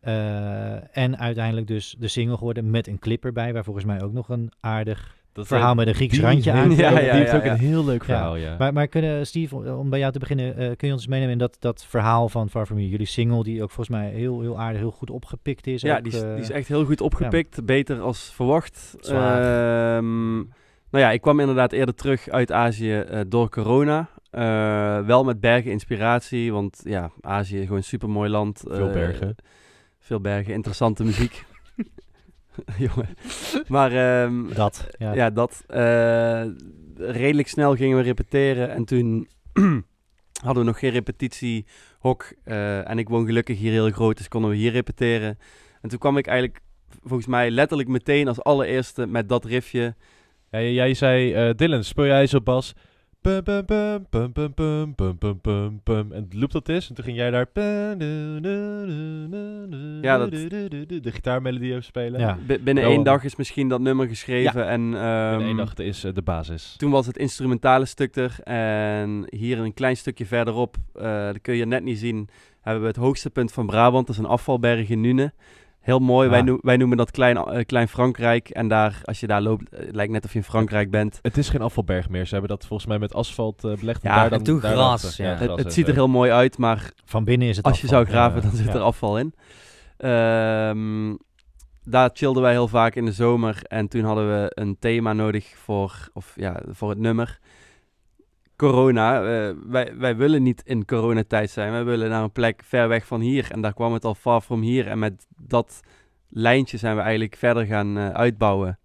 Eh, 0.00 0.96
en 0.96 1.18
uiteindelijk 1.18 1.66
dus 1.66 1.96
de 1.98 2.08
single 2.08 2.36
geworden 2.36 2.70
met 2.70 2.86
een 2.86 2.98
clip 2.98 3.24
erbij. 3.24 3.52
Waar 3.52 3.64
volgens 3.64 3.84
mij 3.84 4.02
ook 4.02 4.12
nog 4.12 4.28
een 4.28 4.52
aardig 4.60 5.16
Dat 5.40 5.48
verhaal 5.48 5.74
met 5.74 5.86
een 5.86 5.94
Grieks 5.94 6.12
die 6.14 6.22
randje 6.22 6.50
heeft- 6.52 6.62
aan. 6.64 6.70
Ja, 6.76 6.90
Die 6.90 7.04
ja, 7.04 7.12
heeft 7.14 7.30
ja, 7.30 7.36
ook 7.36 7.44
ja. 7.44 7.52
een 7.52 7.58
heel 7.58 7.84
leuk 7.84 8.04
verhaal, 8.04 8.36
ja. 8.36 8.56
Maar, 8.58 8.72
maar 8.72 8.86
kunnen, 8.88 9.26
Steve, 9.26 9.56
om- 9.76 9.90
bij 9.90 9.98
jou 9.98 10.12
te 10.12 10.18
beginnen, 10.18 10.56
eh, 10.56 10.76
kun 10.76 10.88
je 10.88 10.94
ons 10.94 11.06
meenemen 11.06 11.32
in 11.32 11.38
dat, 11.38 11.56
dat 11.58 11.84
verhaal 11.88 12.28
van 12.28 12.50
Far 12.50 12.66
From? 12.66 12.78
Jullie 12.78 13.06
single, 13.06 13.42
die 13.42 13.62
ook 13.62 13.70
volgens 13.70 13.96
mij 13.98 14.10
heel, 14.10 14.40
heel 14.40 14.58
aardig, 14.60 14.80
heel 14.80 14.90
goed 14.90 15.10
opgepikt 15.10 15.66
is. 15.66 15.82
Ja, 15.82 15.96
ook, 15.96 16.04
die 16.04 16.12
is, 16.12 16.22
eh, 16.22 16.32
die 16.34 16.42
is 16.42 16.50
echt 16.50 16.68
heel 16.68 16.84
goed 16.84 17.00
opgepikt. 17.00 17.64
Beter 17.64 18.00
als 18.00 18.32
verwacht. 18.34 18.96
Ehm, 19.08 20.34
nou 20.90 21.04
ja, 21.04 21.10
ik 21.10 21.20
kwam 21.20 21.40
inderdaad 21.40 21.72
eerder 21.72 21.94
terug 21.94 22.28
uit 22.28 22.52
Azië 22.52 22.98
eh, 22.98 23.20
door 23.28 23.48
corona. 23.48 24.08
Eh, 24.30 25.06
wel 25.06 25.24
met 25.24 25.40
bergen 25.40 25.70
inspiratie, 25.70 26.52
want 26.52 26.80
ja, 26.84 27.10
Azië 27.20 27.56
is 27.56 27.62
gewoon 27.62 27.76
een 27.76 27.84
super 27.84 28.10
mooi 28.10 28.30
land. 28.30 28.62
Veel 28.68 28.90
bergen. 28.90 29.36
Veel 29.98 30.20
bergen, 30.20 30.54
interessante 30.54 31.04
muziek. 31.04 31.44
Jongen. 32.78 33.08
Maar 33.68 33.92
ehm, 33.92 34.54
Dat, 34.54 34.86
ja. 34.98 35.12
ja, 35.14 35.30
dat. 35.30 35.64
eh, 35.66 36.44
redelijk 36.96 37.48
snel 37.48 37.76
gingen 37.76 37.96
we 37.96 38.02
repeteren 38.02 38.70
en 38.70 38.84
toen 38.84 39.28
hadden 40.44 40.62
we 40.62 40.68
nog 40.70 40.78
geen 40.78 40.90
repetitiehok. 40.90 42.32
eh, 42.44 42.90
en 42.90 42.98
ik 42.98 43.08
woon 43.08 43.26
gelukkig 43.26 43.58
hier 43.58 43.72
heel 43.72 43.90
groot, 43.90 44.16
dus 44.16 44.28
konden 44.28 44.50
we 44.50 44.56
hier 44.56 44.72
repeteren. 44.72 45.38
En 45.80 45.88
toen 45.88 45.98
kwam 45.98 46.16
ik 46.16 46.26
eigenlijk 46.26 46.60
volgens 47.02 47.28
mij 47.28 47.50
letterlijk 47.50 47.88
meteen 47.88 48.28
als 48.28 48.42
allereerste 48.42 49.06
met 49.06 49.28
dat 49.28 49.44
riffje. 49.44 49.94
Ja, 50.50 50.60
jij 50.60 50.94
zei, 50.94 51.32
eh, 51.32 51.54
Dylan, 51.56 51.84
speel 51.84 52.06
jij 52.06 52.26
zo 52.26 52.40
bas? 52.40 52.74
Pum, 53.20 53.42
pum, 53.42 53.64
pum, 53.64 54.06
pum, 54.10 54.32
pum, 54.32 54.54
pum, 54.54 54.94
pum, 54.94 55.18
pum, 55.18 55.40
pum, 55.40 55.80
pum. 55.82 56.12
En 56.12 56.22
het 56.22 56.34
loopt 56.34 56.52
dat 56.52 56.68
is. 56.68 56.88
En 56.88 56.94
toen 56.94 57.04
ging 57.04 57.16
jij 57.16 57.30
daar... 57.30 57.46
Ja, 60.02 60.18
dat- 60.18 60.30
De 60.30 61.10
gitaarmelodie 61.12 61.70
even 61.70 61.84
spelen. 61.84 62.20
Ja. 62.20 62.38
Binnen 62.60 62.84
één 62.84 63.02
dag 63.02 63.24
is 63.24 63.36
misschien 63.36 63.68
dat 63.68 63.80
nummer 63.80 64.08
geschreven. 64.08 64.66
En, 64.68 64.80
In 64.80 64.94
ehm, 64.94 65.40
één 65.40 65.56
dag 65.56 65.74
is 65.74 66.04
eh, 66.04 66.14
de 66.14 66.22
basis. 66.22 66.74
Toen 66.76 66.90
was 66.90 67.06
het 67.06 67.16
instrumentale 67.16 67.84
stuk 67.84 68.16
er. 68.16 68.36
En 68.44 69.24
hier 69.36 69.58
een 69.58 69.74
klein 69.74 69.96
stukje 69.96 70.26
verderop, 70.26 70.76
eh 70.94 71.26
dat 71.26 71.40
kun 71.40 71.54
je 71.56 71.66
net 71.66 71.82
niet 71.84 71.98
zien, 71.98 72.28
hebben 72.60 72.82
we 72.82 72.88
het 72.88 72.96
hoogste 72.96 73.30
punt 73.30 73.52
van 73.52 73.66
Brabant. 73.66 74.06
Dat 74.06 74.16
is 74.16 74.22
een 74.22 74.28
afvalberg 74.30 74.88
in 74.88 75.00
Nune. 75.00 75.32
Heel 75.80 75.98
mooi. 75.98 76.28
Wij, 76.28 76.58
wij 76.60 76.76
noemen 76.76 76.96
dat 76.96 77.10
klein, 77.10 77.36
eh, 77.36 77.64
klein 77.64 77.88
Frankrijk. 77.88 78.48
En 78.48 78.68
daar, 78.68 79.00
als 79.04 79.20
je 79.20 79.26
daar 79.26 79.40
loopt, 79.42 79.68
eh, 79.68 79.92
lijkt 79.92 80.12
net 80.12 80.24
of 80.24 80.32
je 80.32 80.38
in 80.38 80.44
Frankrijk 80.44 80.90
bent. 80.90 81.18
Het 81.22 81.36
is 81.36 81.48
geen 81.48 81.60
afvalberg 81.60 82.08
meer. 82.08 82.24
Ze 82.24 82.32
hebben 82.32 82.50
dat 82.50 82.66
volgens 82.66 82.88
mij 82.88 82.98
met 82.98 83.14
asfalt 83.14 83.64
eh, 83.64 83.72
belegd. 83.74 84.02
Ja, 84.02 84.14
daar 84.14 84.24
en 84.24 84.30
dan, 84.30 84.42
toen 84.42 84.60
daar 84.60 84.72
gras, 84.72 85.16
ja. 85.16 85.24
Het, 85.24 85.38
gras 85.38 85.56
het 85.56 85.66
en 85.66 85.72
ziet 85.72 85.88
er 85.88 85.94
heel 85.94 86.08
mooi 86.08 86.30
uit, 86.30 86.58
maar 86.58 86.92
Van 87.04 87.24
binnen 87.24 87.48
is 87.48 87.56
het 87.56 87.66
als 87.66 87.80
je 87.80 87.86
zou 87.86 88.04
graven, 88.04 88.42
Ja, 88.42 88.48
dan 88.48 88.56
zit 88.56 88.66
ja. 88.66 88.74
er 88.74 88.80
afval 88.80 89.18
in. 89.18 89.34
Ehm, 89.96 91.16
daar 91.84 92.10
chillden 92.12 92.42
wij 92.42 92.52
heel 92.52 92.68
vaak 92.68 92.94
in 92.94 93.04
de 93.04 93.12
zomer. 93.12 93.60
En 93.62 93.88
toen 93.88 94.04
hadden 94.04 94.28
we 94.28 94.50
een 94.54 94.76
thema 94.78 95.12
nodig 95.12 95.52
voor, 95.56 96.08
of, 96.12 96.32
ja, 96.36 96.62
voor 96.68 96.88
het 96.88 96.98
nummer. 96.98 97.38
Corona. 98.60 99.22
Eh, 99.22 99.54
wij, 99.66 99.96
wij 99.96 100.16
willen 100.16 100.42
niet 100.42 100.62
in 100.64 100.84
coronatijd 100.84 101.50
zijn. 101.50 101.72
Wij 101.72 101.84
willen 101.84 102.08
naar 102.08 102.22
een 102.22 102.32
plek 102.32 102.62
ver 102.64 102.88
weg 102.88 103.06
van 103.06 103.20
hier. 103.20 103.50
En 103.50 103.60
daar 103.60 103.74
kwam 103.74 103.92
het 103.92 104.04
al 104.04 104.14
far 104.14 104.40
from 104.40 104.60
hier. 104.60 104.86
En 104.86 104.98
met 104.98 105.26
dat 105.42 105.80
lijntje 106.28 106.76
zijn 106.76 106.96
we 106.96 107.02
eigenlijk 107.02 107.36
verder 107.36 107.66
gaan 107.66 107.98
eh, 107.98 108.08
uitbouwen. 108.10 108.78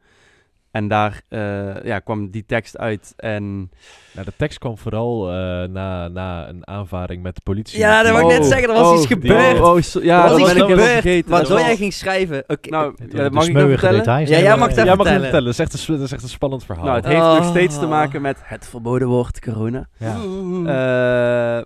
En 0.75 0.87
daar 0.87 1.21
eh, 1.29 1.83
ja, 1.83 1.99
kwam 1.99 2.29
die 2.29 2.43
tekst 2.45 2.77
uit. 2.77 3.13
En 3.17 3.43
Nou, 4.13 4.25
de 4.25 4.33
tekst 4.37 4.57
kwam 4.59 4.77
vooral 4.77 5.27
eh, 5.29 5.35
na, 5.69 6.07
na 6.07 6.47
een 6.49 6.67
aanvaring 6.67 7.23
met 7.23 7.35
de 7.35 7.41
politie. 7.43 7.79
Ja, 7.79 8.03
dat 8.03 8.11
wou 8.11 8.23
ik 8.23 8.31
net 8.31 8.39
Oh, 8.41 8.45
zeggen, 8.47 8.67
er 8.69 8.73
was 8.75 8.87
oh, 8.87 8.97
iets 8.97 9.07
die- 9.07 9.17
gebeurd. 9.21 9.59
Oh, 9.61 9.81
so- 9.81 10.01
ja, 10.03 10.23
Er 10.23 10.29
dat 10.29 10.31
was 10.31 10.41
ben 10.41 10.41
iets 10.41 10.49
ik 10.51 10.55
helemaal 10.57 10.67
gebeurd, 10.85 11.01
vergeten. 11.01 11.31
Waardoor 11.31 11.51
was- 11.57 11.61
jij 11.65 11.75
ging 11.75 11.93
schrijven. 11.93 12.43
Oké, 12.47 12.69
Nou, 12.69 12.93
De- 12.97 13.17
ja, 13.17 13.23
de 13.23 13.29
mag 13.31 13.43
ik 13.43 13.49
smeuïge 13.49 13.71
vertellen? 13.71 13.97
details. 13.99 14.29
Ja, 14.29 14.39
jij 14.39 14.57
mag 14.57 14.69
eh, 14.69 14.75
dat 14.75 14.85
Ja, 14.85 14.95
mag 14.95 14.95
je 14.95 14.95
vertellen. 14.95 15.21
vertellen. 15.21 15.43
Dat 15.45 15.53
is, 15.53 15.59
echt 15.59 15.73
een, 15.73 15.79
sp- 15.79 15.87
dat 15.87 15.99
is 16.01 16.11
echt 16.11 16.23
een 16.23 16.29
spannend 16.29 16.65
verhaal. 16.65 16.85
Nou, 16.85 16.95
het 16.97 17.05
heeft 17.05 17.21
Oh. 17.21 17.35
nog 17.35 17.45
steeds 17.45 17.79
te 17.79 17.85
maken 17.87 18.21
met 18.21 18.37
het 18.43 18.67
verboden 18.67 19.07
woord 19.07 19.39
corona. 19.41 19.87
Ja. 19.97 20.15
Eh, 21.59 21.65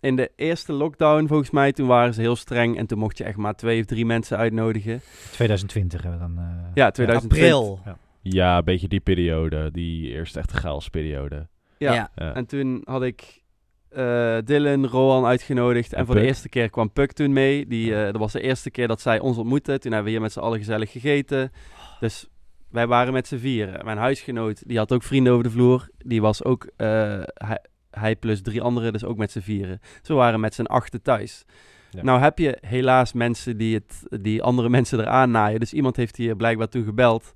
in 0.00 0.16
de 0.16 0.30
eerste 0.36 0.72
lockdown, 0.72 1.26
volgens 1.26 1.50
mij, 1.50 1.72
toen 1.72 1.86
waren 1.86 2.14
ze 2.14 2.20
heel 2.20 2.36
streng. 2.36 2.78
En 2.78 2.86
toen 2.86 2.98
mocht 2.98 3.18
je 3.18 3.24
echt 3.24 3.36
maar 3.36 3.54
twee 3.54 3.80
of 3.80 3.86
drie 3.86 4.06
mensen 4.06 4.36
uitnodigen. 4.36 5.00
2020 5.32 6.02
hebben 6.02 6.20
we 6.20 6.26
dan. 6.26 6.38
eh, 6.44 6.44
Ja, 6.74 6.90
2020. 6.90 7.38
april. 7.54 7.80
Ja, 7.84 7.96
een 8.32 8.64
beetje 8.64 8.88
die 8.88 9.00
periode. 9.00 9.70
Die 9.70 10.10
eerste 10.10 10.38
echte 10.38 10.56
chaosperiode. 10.56 11.48
Ja. 11.78 11.92
Ja. 11.94 12.10
Ja. 12.14 12.34
En 12.34 12.46
toen 12.46 12.82
had 12.84 13.02
ik 13.02 13.42
eh, 13.88 14.38
Dylan, 14.44 14.86
Rowan 14.86 15.24
uitgenodigd. 15.24 15.92
En, 15.92 15.98
En 15.98 16.06
voor 16.06 16.14
de 16.14 16.26
eerste 16.26 16.48
keer 16.48 16.70
kwam 16.70 16.92
Puck 16.92 17.12
toen 17.12 17.32
mee. 17.32 17.66
Die, 17.66 17.96
eh, 17.96 18.04
dat 18.04 18.16
was 18.16 18.32
de 18.32 18.40
eerste 18.40 18.70
keer 18.70 18.88
dat 18.88 19.00
zij 19.00 19.20
ons 19.20 19.36
ontmoette. 19.36 19.78
Toen 19.78 19.92
hebben 19.92 20.04
we 20.04 20.10
hier 20.10 20.20
met 20.20 20.32
z'n 20.32 20.40
allen 20.40 20.58
gezellig 20.58 20.90
gegeten. 20.90 21.52
Dus 22.00 22.28
wij 22.70 22.86
waren 22.86 23.12
met 23.12 23.26
z'n 23.26 23.36
vieren. 23.36 23.84
Mijn 23.84 23.98
huisgenoot, 23.98 24.68
die 24.68 24.78
had 24.78 24.92
ook 24.92 25.02
vrienden 25.02 25.32
over 25.32 25.44
de 25.44 25.50
vloer. 25.50 25.88
Die 25.98 26.20
was 26.20 26.44
ook, 26.44 26.70
eh, 26.76 26.86
hij, 27.34 27.64
hij 27.90 28.16
plus 28.16 28.42
drie 28.42 28.62
anderen, 28.62 28.92
dus 28.92 29.04
ook 29.04 29.16
met 29.16 29.30
z'n 29.30 29.40
vieren. 29.40 29.78
Dus 29.80 30.08
we 30.08 30.14
waren 30.14 30.40
met 30.40 30.54
z'n 30.54 30.64
achten 30.64 31.02
thuis. 31.02 31.44
Ja. 31.90 32.02
Nou 32.02 32.20
heb 32.20 32.38
je 32.38 32.58
helaas 32.60 33.12
mensen 33.12 33.56
die, 33.56 33.74
het, 33.74 34.22
die 34.22 34.42
andere 34.42 34.68
mensen 34.68 35.00
eraan 35.00 35.30
naaien. 35.30 35.60
Dus 35.60 35.72
iemand 35.72 35.96
heeft 35.96 36.16
hier 36.16 36.36
blijkbaar 36.36 36.68
toen 36.68 36.84
gebeld. 36.84 37.32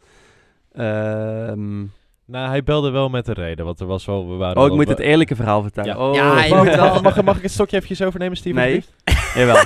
Ehm, 0.78 1.78
Nou, 2.24 2.48
hij 2.48 2.62
belde 2.62 2.90
wel 2.90 3.08
met 3.08 3.28
een 3.28 3.34
reden, 3.34 3.64
want 3.64 3.80
er 3.80 3.86
was 3.86 4.04
wel... 4.04 4.28
We 4.28 4.34
waren 4.36 4.56
oh, 4.56 4.62
ik 4.62 4.68
wel- 4.68 4.76
moet 4.76 4.88
het 4.88 4.98
eerlijke 4.98 5.36
verhaal 5.36 5.62
vertellen. 5.62 5.90
Ja. 5.96 6.08
Oh, 6.08 6.14
Ja, 6.14 6.44
je 6.44 6.50
Mag, 6.54 6.64
moet 6.64 6.74
wel- 6.74 7.02
mag, 7.02 7.22
mag 7.22 7.36
ik 7.36 7.42
het 7.42 7.50
stokje 7.52 7.76
eventjes 7.76 8.02
overnemen, 8.06 8.36
Steven? 8.36 8.60
Nee. 8.60 8.84
Jawel. 9.34 9.56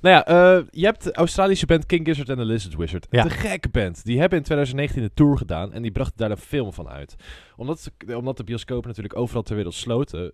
Nou 0.00 0.14
ja, 0.14 0.26
eh, 0.26 0.62
je 0.70 0.84
hebt 0.84 1.04
de 1.04 1.12
Australische 1.14 1.66
band 1.66 1.86
King 1.86 2.06
Gizzard 2.06 2.28
en 2.28 2.36
the 2.36 2.44
Lizard 2.44 2.76
Wizard. 2.76 3.06
Ja. 3.10 3.22
De 3.22 3.30
gekke 3.30 3.68
band. 3.68 4.04
Die 4.04 4.20
hebben 4.20 4.38
in 4.38 4.44
2019 4.44 5.02
een 5.02 5.10
tour 5.14 5.36
gedaan 5.36 5.72
en 5.72 5.82
die 5.82 5.90
brachten 5.90 6.16
daar 6.16 6.30
een 6.30 6.36
film 6.36 6.72
van 6.72 6.88
uit. 6.88 7.16
Omdat, 7.56 7.90
omdat 8.14 8.36
de 8.36 8.44
bioscopen 8.44 8.88
natuurlijk 8.88 9.16
overal 9.16 9.42
ter 9.42 9.56
wereld 9.56 9.74
sloten, 9.74 10.32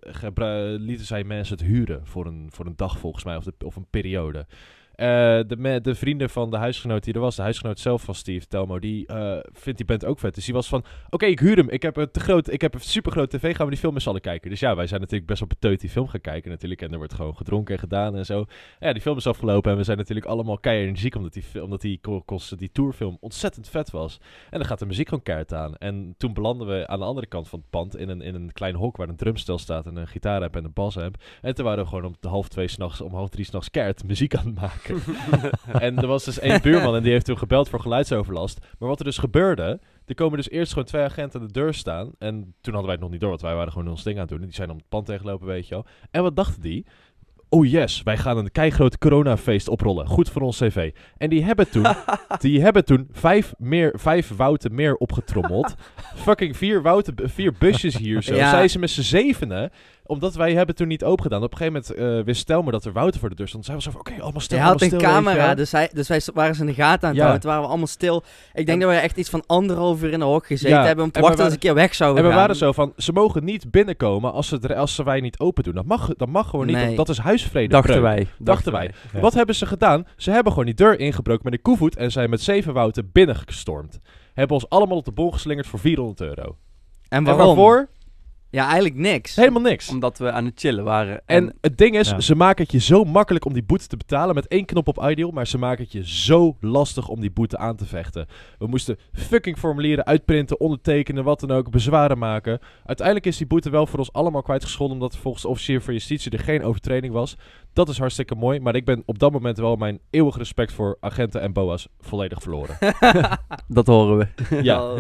lieten 0.81 1.07
zij 1.07 1.25
mensen 1.25 1.57
het 1.57 1.67
huren 1.67 2.01
voor 2.05 2.27
een, 2.27 2.49
voor 2.53 2.67
een 2.67 2.77
dag 2.77 2.99
volgens 2.99 3.25
mij, 3.25 3.37
of, 3.37 3.45
de, 3.45 3.53
of 3.65 3.77
een 3.77 3.87
periode. 3.91 4.47
Eh, 4.95 5.07
de, 5.47 5.79
de 5.83 5.95
vrienden 5.95 6.31
van 6.31 6.51
de 6.51 6.57
huisgenoot 6.57 7.05
die 7.05 7.15
er 7.15 7.21
was, 7.21 7.37
de 7.37 7.43
huisgenoot 7.43 7.79
zelf 7.79 8.03
van 8.03 8.15
Steve 8.15 8.47
Telmo, 8.47 8.79
die 8.79 9.07
eh, 9.07 9.39
vindt 9.53 9.79
die 9.79 9.87
band 9.87 10.05
ook 10.05 10.19
vet. 10.19 10.35
Dus 10.35 10.45
die 10.45 10.55
was 10.55 10.69
van, 10.69 10.85
oké, 11.11 11.27
ik 11.27 11.39
huur 11.39 11.57
hem. 11.57 11.69
Ik 11.69 11.83
heb 11.83 11.97
een 11.97 12.11
te 12.11 12.21
groot, 12.21 12.53
ik 12.53 12.61
heb 12.61 12.75
een 12.75 12.81
supergroot 12.81 13.31
tv, 13.31 13.57
gaan 13.57 13.65
we 13.65 13.73
die 13.73 13.81
film 13.81 13.93
met 13.95 14.03
z'n 14.03 14.19
kijken. 14.19 14.51
Dus 14.51 14.61
ja, 14.61 14.77
wij 14.77 14.87
zijn 14.87 15.01
natuurlijk 15.01 15.27
best 15.29 15.41
wel 15.41 15.49
beteut 15.49 15.81
die 15.81 15.91
film 15.91 16.09
gaan 16.09 16.21
kijken 16.21 16.51
natuurlijk. 16.51 16.83
En 16.83 16.93
er 16.93 16.99
wordt 16.99 17.15
gewoon 17.15 17.37
gedronken 17.37 17.75
en 17.75 17.81
gedaan 17.81 18.17
en 18.17 18.27
zo. 18.27 18.45
Ja, 18.81 18.93
die 18.93 19.03
film 19.03 19.17
is 19.17 19.27
afgelopen 19.27 19.71
en 19.71 19.77
we 19.77 19.85
zijn 19.85 19.99
natuurlijk 19.99 20.27
allemaal 20.27 20.59
keihard 20.59 20.89
energiek 20.89 21.15
omdat 21.15 21.33
die, 21.33 21.63
omdat 21.63 21.81
die, 21.81 22.01
die 22.57 22.73
tourfilm 22.73 23.17
ontzettend 23.21 23.69
vet 23.69 23.91
was. 23.91 24.21
En 24.51 24.59
dan 24.59 24.69
gaat 24.69 24.79
de 24.79 24.87
muziek 24.87 25.09
gewoon 25.09 25.25
keihard 25.25 25.53
aan. 25.55 25.77
En 25.77 26.15
toen 26.19 26.35
belanden 26.35 26.67
we 26.67 26.87
aan 26.87 26.99
de 26.99 27.05
andere 27.05 27.27
kant 27.27 27.49
van 27.49 27.59
het 27.59 27.71
pand 27.71 27.97
in 27.97 28.09
een, 28.09 28.21
in 28.21 28.35
een 28.35 28.53
klein 28.53 28.75
hok 28.75 28.97
waar 28.97 29.09
een 29.09 29.17
drumstel 29.17 29.59
staat 29.59 29.87
en 29.87 29.97
een 29.97 30.09
gitaar 30.09 30.43
en 30.43 30.65
een 30.65 30.73
basamp. 30.73 31.17
En 31.43 31.55
toen 31.55 31.65
waren 31.65 31.85
we 31.85 31.89
gewoon 31.89 32.05
om 32.05 32.31
half 32.31 32.49
twee 32.49 32.69
s'nachts, 32.69 33.01
om 33.01 33.15
half 33.15 33.29
drie 33.29 33.45
s'nachts 33.45 33.71
keihard 33.71 34.05
muziek 34.05 34.35
aan 34.35 34.47
het 34.47 34.61
maken. 34.61 34.84
Maken. 34.89 35.03
en 35.87 35.97
er 35.97 36.07
was 36.07 36.25
dus 36.25 36.39
één 36.39 36.63
buurman 36.63 36.97
en 36.97 37.03
die 37.03 37.13
heeft 37.13 37.25
toen 37.25 37.39
gebeld 37.39 37.69
voor 37.69 37.81
geluidsoverlast. 37.81 38.59
Maar 38.79 38.89
wat 38.89 38.99
er 38.99 39.05
dus 39.05 39.19
gebeurde, 39.19 39.81
er 40.07 40.15
komen 40.15 40.37
dus 40.37 40.51
eerst 40.51 40.73
gewoon 40.73 40.89
twee 40.89 41.03
agenten 41.03 41.41
aan 41.41 41.47
de 41.47 41.53
deur 41.53 41.75
staan. 41.75 42.11
En 42.19 42.55
toen 42.61 42.75
hadden 42.75 42.85
wij 42.85 42.93
het 42.93 43.01
nog 43.01 43.11
niet 43.11 43.21
door, 43.21 43.29
want 43.29 43.43
wij 43.43 43.55
waren 43.55 43.73
gewoon 43.73 43.89
ons 43.89 44.03
ding 44.03 44.17
aan 44.17 44.23
het 44.23 44.31
doen. 44.31 44.41
En 44.41 44.47
die 44.47 44.55
zijn 44.55 44.71
om 44.71 44.77
het 44.77 44.89
pand 44.89 45.07
tegenlopen, 45.07 45.47
weet 45.47 45.69
je 45.69 45.75
wel. 45.75 45.87
En 46.11 46.23
wat 46.23 46.37
dachten 46.37 46.63
die? 46.63 46.87
Oh 47.49 47.67
yes, 47.67 48.03
wij 48.03 48.17
gaan 48.17 48.37
een 48.39 48.53
keigroot 48.53 48.99
coronafeest 48.99 49.69
oprollen. 49.69 50.07
Goed 50.07 50.31
voor 50.31 50.43
ons 50.43 50.59
cv. 50.59 50.93
En 51.17 51.31
die 51.31 51.45
hebben 51.45 51.71
toen, 51.71 51.87
die 52.39 52.61
hebben 52.61 52.85
toen 52.85 53.09
vijf, 53.13 53.55
meer, 53.59 53.93
vijf 53.97 54.37
wouten 54.37 54.75
meer 54.75 54.95
opgetrommeld. 54.95 55.75
Fucking 56.27 56.57
vier, 56.57 56.83
wouten, 56.83 57.15
vier 57.31 57.53
busjes 57.59 57.97
hier 57.97 58.23
zo. 58.23 58.35
Ja. 58.35 58.51
Zijn 58.51 58.71
ze 58.71 58.79
met 58.79 58.91
z'n 58.91 59.01
zevenen. 59.01 59.71
Omdat 60.07 60.35
wij 60.35 60.55
hebben 60.55 60.75
toen 60.75 60.89
niet 60.89 61.05
open 61.05 61.23
gedaan. 61.23 61.43
Op 61.43 61.53
een 61.53 61.59
gegeven 61.59 61.83
moment 61.99 62.19
eh 62.19 62.25
wist 62.25 62.41
Stelmer 62.41 62.73
dat 62.73 62.85
er 62.85 62.93
Wouter 62.93 63.21
voor 63.21 63.29
de 63.29 63.35
deur 63.35 63.49
stond. 63.49 63.65
Zijn 63.65 63.77
we 63.77 63.83
zo 63.83 63.91
van, 63.91 64.01
oké, 64.01 64.23
allemaal 64.23 64.41
stil, 64.41 64.59
Hij 64.59 64.67
had 64.67 64.81
allemaal 64.81 64.99
een 64.99 65.05
stil, 65.07 65.13
camera, 65.15 65.55
dus, 65.55 65.73
hij, 65.73 65.91
dus 65.93 66.09
wij 66.09 66.21
waren 66.35 66.55
ze 66.55 66.61
in 66.61 66.67
de 66.67 66.75
gaten 66.75 67.03
aan 67.03 67.09
het 67.09 67.17
Ja. 67.17 67.21
houden. 67.21 67.41
Toen 67.41 67.49
waren 67.51 67.63
we 67.65 67.69
allemaal 67.71 67.87
stil. 67.87 68.17
Ik 68.53 68.67
denk 68.67 68.69
En- 68.69 68.79
dat 68.79 68.89
we 68.97 69.03
echt 69.03 69.17
iets 69.17 69.29
van 69.31 69.43
anderhalf 69.47 70.03
uur 70.03 70.13
in 70.13 70.19
de 70.19 70.25
hok 70.25 70.47
gezeten 70.47 70.77
Ja, 70.79 70.85
hebben 70.85 71.05
om 71.05 71.11
te 71.11 71.17
en 71.17 71.23
we 71.23 71.27
wachten 71.29 71.45
dat 71.51 71.55
ze 71.61 71.61
een 71.69 71.75
keer 71.75 71.83
weg 71.83 71.95
zouden 71.95 72.23
En 72.25 72.29
we 72.31 72.37
waren 72.37 72.57
zo 72.57 72.73
van, 72.73 72.93
ze 72.97 73.13
mogen 73.13 73.45
niet 73.45 73.71
binnenkomen 73.71 74.33
als 74.33 74.49
ze, 74.49 74.59
er- 74.63 74.75
als 74.75 74.95
ze 74.95 75.03
wij 75.05 75.21
niet 75.21 75.39
open 75.39 75.63
doen. 75.63 75.75
Dat 75.75 75.85
mag, 75.85 76.09
dat 76.17 76.29
mag 76.29 76.49
gewoon 76.51 76.67
niet, 76.67 76.75
Nee. 76.77 76.85
want 76.85 76.97
dat 76.97 77.09
is 77.09 77.19
huisvrede. 77.19 77.69
Dachten 77.69 78.03
wij. 78.03 78.27
Dachten 78.39 78.73
wij. 78.73 78.91
Ja. 79.13 79.21
Wat 79.21 79.35
hebben 79.35 79.55
ze 79.55 79.67
gedaan? 79.67 80.07
Ze 80.17 80.31
hebben 80.31 80.53
gewoon 80.53 80.67
die 80.67 80.75
deur 80.77 80.99
ingebroken 80.99 81.45
met 81.45 81.53
een 81.53 81.63
koevoet 81.63 81.97
en 81.97 82.13
zijn 82.13 82.31
met 82.31 82.41
zeven 82.43 82.73
wouten 82.73 83.11
binnengestormd. 83.13 84.01
Hebben 84.35 84.57
ons 84.57 84.69
allemaal 84.69 84.97
op 84.97 85.05
de 85.05 85.13
bol 85.13 85.31
geslingerd 85.31 85.67
voor 85.67 85.79
400 85.79 86.21
euro. 86.21 86.43
En 86.43 86.57
En 87.09 87.25
waarom? 87.25 87.47
waarvoor? 87.47 87.89
Ja, 88.55 88.65
eigenlijk 88.65 88.95
niks. 88.95 89.37
Helemaal 89.37 89.63
niks. 89.63 89.89
Omdat 89.89 90.19
we 90.19 90.31
aan 90.31 90.45
het 90.45 90.61
chillen 90.61 90.85
waren. 90.85 91.23
En 91.27 91.55
het 91.61 91.79
ding 91.79 91.99
is, 91.99 92.11
Ja. 92.11 92.21
ze 92.21 92.35
maken 92.35 92.63
het 92.63 92.73
je 92.73 92.81
zo 92.81 93.05
makkelijk 93.05 93.45
om 93.45 93.53
die 93.53 93.63
boete 93.63 93.87
te 93.87 93.97
betalen 93.97 94.35
met 94.35 94.47
één 94.47 94.65
knop 94.65 94.89
op 94.89 95.05
Ideal, 95.05 95.31
maar 95.31 95.47
ze 95.47 95.59
maken 95.59 95.85
het 95.85 95.93
je 95.93 96.09
zo 96.09 96.57
lastig 96.61 97.09
om 97.09 97.21
die 97.21 97.31
boete 97.31 97.59
aan 97.59 97.77
te 97.77 97.87
vechten. 97.87 98.27
We 98.59 98.67
moesten 98.67 98.99
fucking 99.13 99.59
formulieren 99.59 100.05
uitprinten, 100.07 100.61
ondertekenen, 100.61 101.25
wat 101.25 101.41
dan 101.41 101.51
ook, 101.51 101.71
bezwaren 101.71 102.19
maken. 102.19 102.59
Uiteindelijk 102.85 103.27
is 103.27 103.37
die 103.37 103.47
boete 103.47 103.71
wel 103.71 103.87
voor 103.87 103.99
ons 103.99 104.13
allemaal 104.13 104.43
kwijtgescholden, 104.43 104.97
omdat 104.97 105.17
volgens 105.17 105.43
de 105.43 105.49
officier 105.49 105.83
van 105.83 105.93
justitie 105.95 106.31
er 106.33 106.39
geen 106.39 106.65
overtreding 106.65 107.13
was. 107.13 107.37
Dat 107.73 107.89
is 107.89 107.99
hartstikke 107.99 108.35
mooi, 108.35 108.61
maar 108.61 108.75
ik 108.75 108.85
ben 108.85 109.03
op 109.07 109.19
dat 109.19 109.33
moment 109.33 109.59
wel 109.59 109.77
mijn 109.77 109.99
eeuwige 110.11 110.39
respect 110.39 110.73
voor 110.73 110.97
agenten 111.01 111.41
en 111.41 111.53
boa's 111.53 111.89
volledig 112.01 112.43
verloren. 112.43 112.79
dat 113.69 113.87
horen 113.87 114.19
we. 114.19 114.63
ja, 114.63 114.95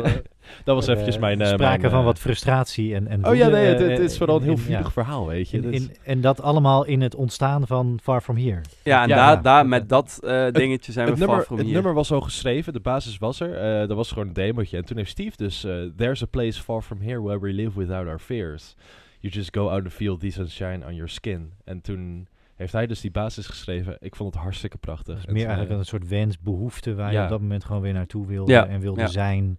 dat 0.64 0.74
was 0.74 0.86
Eh, 0.86 0.92
eventjes 0.92 1.18
mijn... 1.18 1.40
eh, 1.40 1.47
sprake 1.47 1.78
mijn, 1.78 1.90
van 1.90 2.01
eh, 2.01 2.05
wat 2.05 2.18
frustratie 2.18 2.95
en, 2.95 3.07
en 3.09 3.26
Oh 3.28 3.34
ja, 3.34 3.49
nee, 3.49 3.66
het, 3.66 3.78
het 3.80 3.99
is 3.99 4.16
vooral 4.18 4.36
een 4.36 4.42
heel 4.42 4.57
vurig 4.57 4.92
verhaal, 4.92 5.26
weet 5.26 5.51
je. 5.51 5.70
In- 5.70 5.97
en 6.05 6.20
dat 6.20 6.40
allemaal 6.42 6.84
in 6.84 7.01
het 7.01 7.14
ontstaan 7.14 7.66
van 7.66 7.99
Far 8.03 8.20
From 8.20 8.36
Here. 8.36 8.61
Ja, 8.82 9.03
en 9.03 9.09
Ja, 9.09 9.16
daar, 9.16 9.34
ja. 9.36 9.40
daar 9.42 9.66
met 9.66 9.88
dat 9.88 10.20
eh, 10.22 10.47
dingetje 10.51 10.92
zijn 10.92 11.09
het 11.09 11.18
we 11.18 11.24
far 11.24 11.42
from 11.42 11.57
het 11.57 11.66
here. 11.66 11.74
nummer 11.78 11.95
was 11.95 12.12
al 12.12 12.20
geschreven, 12.20 12.72
de 12.72 12.80
basis 12.80 13.18
was 13.18 13.40
er. 13.40 13.55
eh 13.57 13.88
dat 13.88 13.97
was 13.97 14.09
gewoon 14.12 14.26
een 14.28 14.32
demootje. 14.34 14.76
En 14.76 14.84
toen 14.84 14.97
heeft 14.97 15.11
Steve 15.11 15.36
dus... 15.36 15.64
eh, 15.64 15.72
There's 15.97 16.22
a 16.22 16.26
place 16.26 16.62
far 16.62 16.82
from 16.82 17.01
here 17.01 17.22
where 17.22 17.40
we 17.40 17.53
live 17.53 17.78
without 17.78 18.07
our 18.07 18.18
fears. 18.18 18.74
You 19.20 19.32
just 19.36 19.55
go 19.57 19.68
out 19.68 19.82
and 19.82 19.92
feel 19.92 20.16
the 20.16 20.30
sunshine 20.30 20.86
on 20.86 20.95
your 20.95 21.09
skin. 21.09 21.53
En 21.64 21.80
toen 21.80 22.26
heeft 22.55 22.72
hij 22.72 22.86
dus 22.86 23.01
die 23.01 23.11
basis 23.11 23.47
geschreven. 23.47 23.97
Ik 24.01 24.16
vond 24.16 24.34
het 24.34 24.42
hartstikke 24.42 24.76
prachtig. 24.78 25.18
Is 25.26 25.32
meer 25.32 25.47
eigenlijk 25.47 25.78
een 25.78 25.84
soort 25.84 26.09
wens, 26.09 26.40
behoefte 26.40 26.95
waar 26.95 27.11
je 27.11 27.16
Ja. 27.16 27.22
op 27.24 27.28
dat 27.30 27.40
moment 27.40 27.64
gewoon 27.64 27.82
weer 27.82 27.92
naartoe 27.92 28.26
wilde 28.26 28.53
Ja, 28.53 28.66
en 28.66 28.80
wilde 28.80 29.01
ja. 29.01 29.07
zijn 29.07 29.59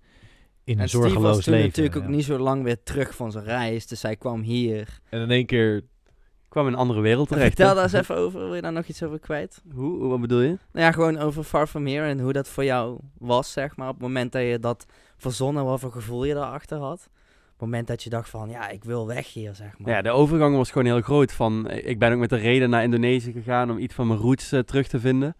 in 0.66 0.74
een 0.76 0.80
en 0.80 0.90
Steve 0.90 1.04
zorgeloos 1.04 1.36
was 1.36 1.44
toen 1.44 1.54
leven. 1.54 1.68
natuurlijk 1.70 1.96
ook 1.96 2.04
ja. 2.04 2.10
niet 2.10 2.26
zo 2.26 2.38
lang 2.38 2.64
weer 2.64 2.84
terug 2.84 3.16
van 3.16 3.32
zijn 3.32 3.44
reis. 3.44 3.88
Dus 3.88 4.02
hij 4.02 4.16
kwam 4.16 4.42
hier. 4.42 5.00
En 5.10 5.22
in 5.22 5.32
één 5.32 5.46
keer... 5.46 5.84
kwam 6.50 6.68
in 6.68 6.74
een 6.74 6.80
andere 6.80 7.02
wereld 7.02 7.28
terecht. 7.28 7.48
Vertel 7.56 7.76
daar 7.76 7.84
eens 7.84 7.94
even 7.94 8.16
over. 8.16 8.40
Wil 8.40 8.56
je 8.56 8.62
daar 8.62 8.72
nog 8.72 8.86
iets 8.86 9.04
over 9.04 9.20
kwijt? 9.20 9.62
Hoe, 9.74 9.98
hoe- 10.00 10.08
wat 10.10 10.22
bedoel 10.22 10.42
je? 10.42 10.58
Nou 10.72 10.86
ja, 10.86 10.92
gewoon 10.92 11.18
over 11.18 11.44
Far 11.44 11.68
From 11.68 11.88
Here 11.88 12.06
en 12.08 12.20
hoe 12.20 12.34
dat 12.34 12.48
voor 12.50 12.64
jou 12.64 13.00
was, 13.18 13.52
zeg 13.52 13.76
maar. 13.76 13.88
Op 13.88 13.94
het 13.94 14.04
moment 14.04 14.32
dat 14.32 14.42
je 14.42 14.60
dat 14.60 14.86
verzonnen, 15.18 15.66
wat 15.66 15.80
voor 15.80 15.92
gevoel 15.92 16.24
je 16.26 16.34
daarachter 16.34 16.78
had. 16.78 17.10
Op 17.46 17.62
het 17.62 17.70
moment 17.70 17.88
dat 17.88 18.04
je 18.04 18.10
dacht 18.10 18.30
van, 18.30 18.50
ja, 18.50 18.70
ik 18.70 18.84
wil 18.84 19.08
weg 19.08 19.34
hier, 19.34 19.56
zeg 19.56 19.78
maar. 19.78 19.92
Ja, 19.92 20.02
de 20.02 20.10
overgang 20.10 20.56
was 20.56 20.72
gewoon 20.72 20.88
heel 20.88 21.02
groot. 21.02 21.32
Van, 21.32 21.68
eh, 21.68 21.90
ik 21.90 22.00
ben 22.00 22.14
ook 22.14 22.20
met 22.20 22.30
de 22.30 22.36
reden 22.36 22.70
naar 22.70 22.84
Indonesië 22.84 23.32
gegaan 23.32 23.72
om 23.72 23.78
iets 23.78 23.94
van 23.94 24.08
mijn 24.08 24.20
roots 24.20 24.52
eh, 24.52 24.60
terug 24.60 24.88
te 24.88 25.00
vinden. 25.00 25.36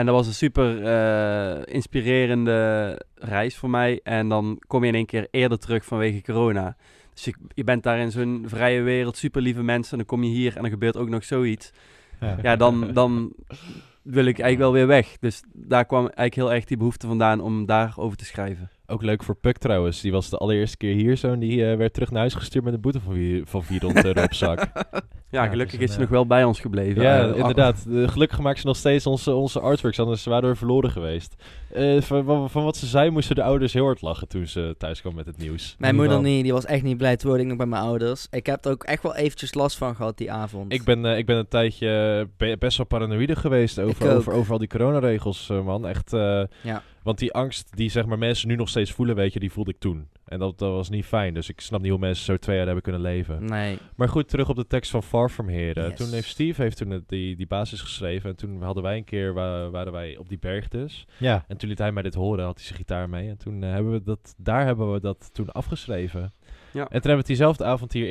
En 0.00 0.06
dat 0.06 0.14
was 0.14 0.26
een 0.26 0.34
super 0.34 0.84
eh, 0.84 1.74
inspirerende 1.74 3.00
reis 3.14 3.56
voor 3.56 3.70
mij. 3.70 4.00
En 4.02 4.28
dan 4.28 4.62
kom 4.66 4.82
je 4.82 4.88
in 4.88 4.94
één 4.94 5.06
keer 5.06 5.28
eerder 5.30 5.58
terug 5.58 5.84
vanwege 5.84 6.22
corona. 6.22 6.76
Dus 7.14 7.24
je, 7.24 7.34
je 7.54 7.64
bent 7.64 7.82
daar 7.82 7.98
in 7.98 8.10
zo'n 8.10 8.44
vrije 8.46 8.82
wereld, 8.82 9.16
super 9.16 9.42
lieve 9.42 9.62
mensen. 9.62 9.92
En 9.92 9.98
dan 9.98 10.06
kom 10.06 10.24
je 10.24 10.30
hier 10.30 10.56
en 10.56 10.62
dan 10.62 10.70
gebeurt 10.70 10.96
ook 10.96 11.08
nog 11.08 11.24
zoiets. 11.24 11.72
Ja. 12.20 12.38
Ja, 12.42 12.56
dan, 12.56 12.92
dan 12.92 13.32
wil 14.02 14.24
ik 14.24 14.38
eigenlijk 14.38 14.58
wel 14.58 14.72
weer 14.72 14.86
weg. 14.86 15.16
Dus 15.18 15.42
daar 15.52 15.84
kwam 15.84 16.02
eigenlijk 16.02 16.34
heel 16.34 16.52
erg 16.52 16.64
die 16.64 16.76
behoefte 16.76 17.06
vandaan 17.06 17.40
om 17.40 17.66
daarover 17.66 18.16
te 18.16 18.24
schrijven. 18.24 18.70
Ook 18.90 19.02
leuk 19.02 19.22
voor 19.22 19.34
Puck 19.36 19.58
trouwens. 19.58 20.00
Die 20.00 20.12
was 20.12 20.30
de 20.30 20.36
allereerste 20.36 20.76
keer 20.76 20.94
hier 20.94 21.16
zo. 21.16 21.32
En 21.32 21.38
die 21.38 21.70
eh, 21.70 21.76
werd 21.76 21.92
terug 21.94 22.10
naar 22.10 22.20
huis 22.20 22.34
gestuurd 22.34 22.64
met 22.64 22.74
een 22.74 22.80
boete 22.80 23.00
van, 23.00 23.14
vier- 23.14 23.42
van 23.46 23.62
400 23.64 24.04
euro 24.06 24.22
op 24.22 24.34
zak. 24.34 24.58
Ja, 25.32 25.42
Ja, 25.44 25.50
gelukkig 25.50 25.80
is 25.80 25.92
ze 25.92 26.00
nog 26.00 26.08
wel 26.08 26.26
bij 26.26 26.44
ons 26.44 26.60
gebleven. 26.60 27.02
Ja, 27.02 27.28
Eh, 27.28 27.36
inderdaad. 27.36 27.86
Eh, 27.92 28.08
gelukkig 28.08 28.38
maakt 28.40 28.60
ze 28.60 28.66
nog 28.66 28.76
steeds 28.76 29.06
onze, 29.06 29.34
onze 29.34 29.60
artworks, 29.60 29.98
anders 30.00 30.24
waren 30.24 30.48
we 30.48 30.54
verloren 30.56 30.90
geweest. 30.90 31.34
Eh, 31.72 32.00
van, 32.00 32.24
van, 32.24 32.50
van 32.50 32.64
wat 32.64 32.76
ze 32.76 32.86
zei, 32.86 33.10
moesten 33.10 33.34
de 33.36 33.42
ouders 33.42 33.72
heel 33.72 33.84
hard 33.84 34.00
lachen 34.02 34.28
toen 34.28 34.46
ze 34.46 34.74
thuis 34.78 35.00
kwam 35.00 35.14
met 35.14 35.26
het 35.26 35.38
nieuws. 35.38 35.74
Mijn 35.78 35.94
moeder 35.94 36.20
niet, 36.20 36.42
die 36.42 36.52
was 36.52 36.64
echt 36.64 36.82
niet 36.82 36.96
blij. 36.96 37.16
Toen 37.16 37.28
woonde 37.28 37.42
ik 37.44 37.48
nog 37.48 37.58
bij 37.58 37.66
mijn 37.66 37.82
ouders. 37.82 38.26
Ik 38.30 38.46
heb 38.46 38.64
er 38.64 38.70
ook 38.70 38.84
echt 38.84 39.02
wel 39.02 39.16
eventjes 39.16 39.54
last 39.54 39.76
van 39.78 39.94
gehad 39.96 40.18
die 40.18 40.32
avond. 40.32 40.72
Ik 40.72 40.84
ben, 40.84 41.04
eh, 41.04 41.18
ik 41.18 41.26
ben 41.26 41.36
een 41.36 41.48
tijdje 41.48 42.28
be- 42.36 42.56
best 42.58 42.76
wel 42.76 42.86
paranoïde 42.86 43.36
geweest 43.36 43.78
over, 43.80 44.16
over, 44.16 44.32
over 44.32 44.52
al 44.52 44.58
die 44.58 44.68
coronaregels, 44.68 45.50
eh, 45.50 45.64
man. 45.64 45.86
Echt, 45.86 46.12
eh, 46.12 46.42
Ja. 46.62 46.82
Want 47.02 47.18
die 47.18 47.32
angst 47.32 47.76
die 47.76 47.88
zeg 47.90 48.06
maar, 48.06 48.18
mensen 48.18 48.48
nu 48.48 48.56
nog 48.56 48.68
steeds 48.68 48.92
voelen, 48.92 49.16
weet 49.16 49.32
je, 49.32 49.40
die 49.40 49.52
voelde 49.52 49.70
ik 49.70 49.78
toen. 49.78 50.08
En 50.24 50.38
dat, 50.38 50.58
dat 50.58 50.72
was 50.72 50.88
niet 50.88 51.04
fijn, 51.04 51.34
dus 51.34 51.48
ik 51.48 51.60
snap 51.60 51.80
niet 51.80 51.90
hoe 51.90 51.98
mensen 52.00 52.24
zo 52.24 52.36
twee 52.36 52.56
jaar 52.56 52.64
hebben 52.64 52.82
kunnen 52.82 53.00
leven. 53.00 53.44
Nee. 53.44 53.78
Maar 53.96 54.08
goed, 54.08 54.28
terug 54.28 54.48
op 54.48 54.56
de 54.56 54.66
tekst 54.66 54.90
van 54.90 55.02
Far 55.02 55.28
From 55.28 55.48
Here. 55.48 55.88
Yes. 55.88 55.96
Toen 55.98 56.08
heeft 56.12 56.28
Steve 56.28 56.62
heeft 56.62 56.76
toen 56.76 56.90
het- 56.90 57.08
die, 57.08 57.36
die 57.36 57.46
basis 57.46 57.80
geschreven. 57.80 58.30
En 58.30 58.36
toen 58.36 58.62
hadden 58.62 58.82
wij 58.82 58.96
een 58.96 59.04
keer, 59.04 59.34
wa- 59.34 59.70
waren 59.70 59.92
wij 59.92 60.16
op 60.16 60.28
die 60.28 60.38
berg 60.38 60.68
dus. 60.68 61.06
Ja, 61.18 61.44
En 61.48 61.56
toen 61.56 61.68
liet 61.68 61.78
hij 61.78 61.92
mij 61.92 62.02
dit 62.02 62.14
horen, 62.14 62.44
had 62.44 62.56
hij 62.56 62.64
zijn 62.64 62.78
gitaar 62.78 63.08
mee. 63.08 63.28
En 63.28 63.36
toen 63.38 63.62
eh, 63.62 63.70
hebben 63.72 63.92
we 63.92 64.02
dat, 64.02 64.34
daar 64.36 64.64
hebben 64.66 64.92
we 64.92 65.00
dat 65.00 65.30
toen 65.32 65.50
afgeschreven. 65.52 66.20
Ja. 66.72 66.80
En 66.80 66.86
toen 66.86 66.86
hebben 66.90 67.10
we 67.10 67.16
het 67.16 67.26
diezelfde 67.26 67.64
avond 67.64 67.92
hier 67.92 68.08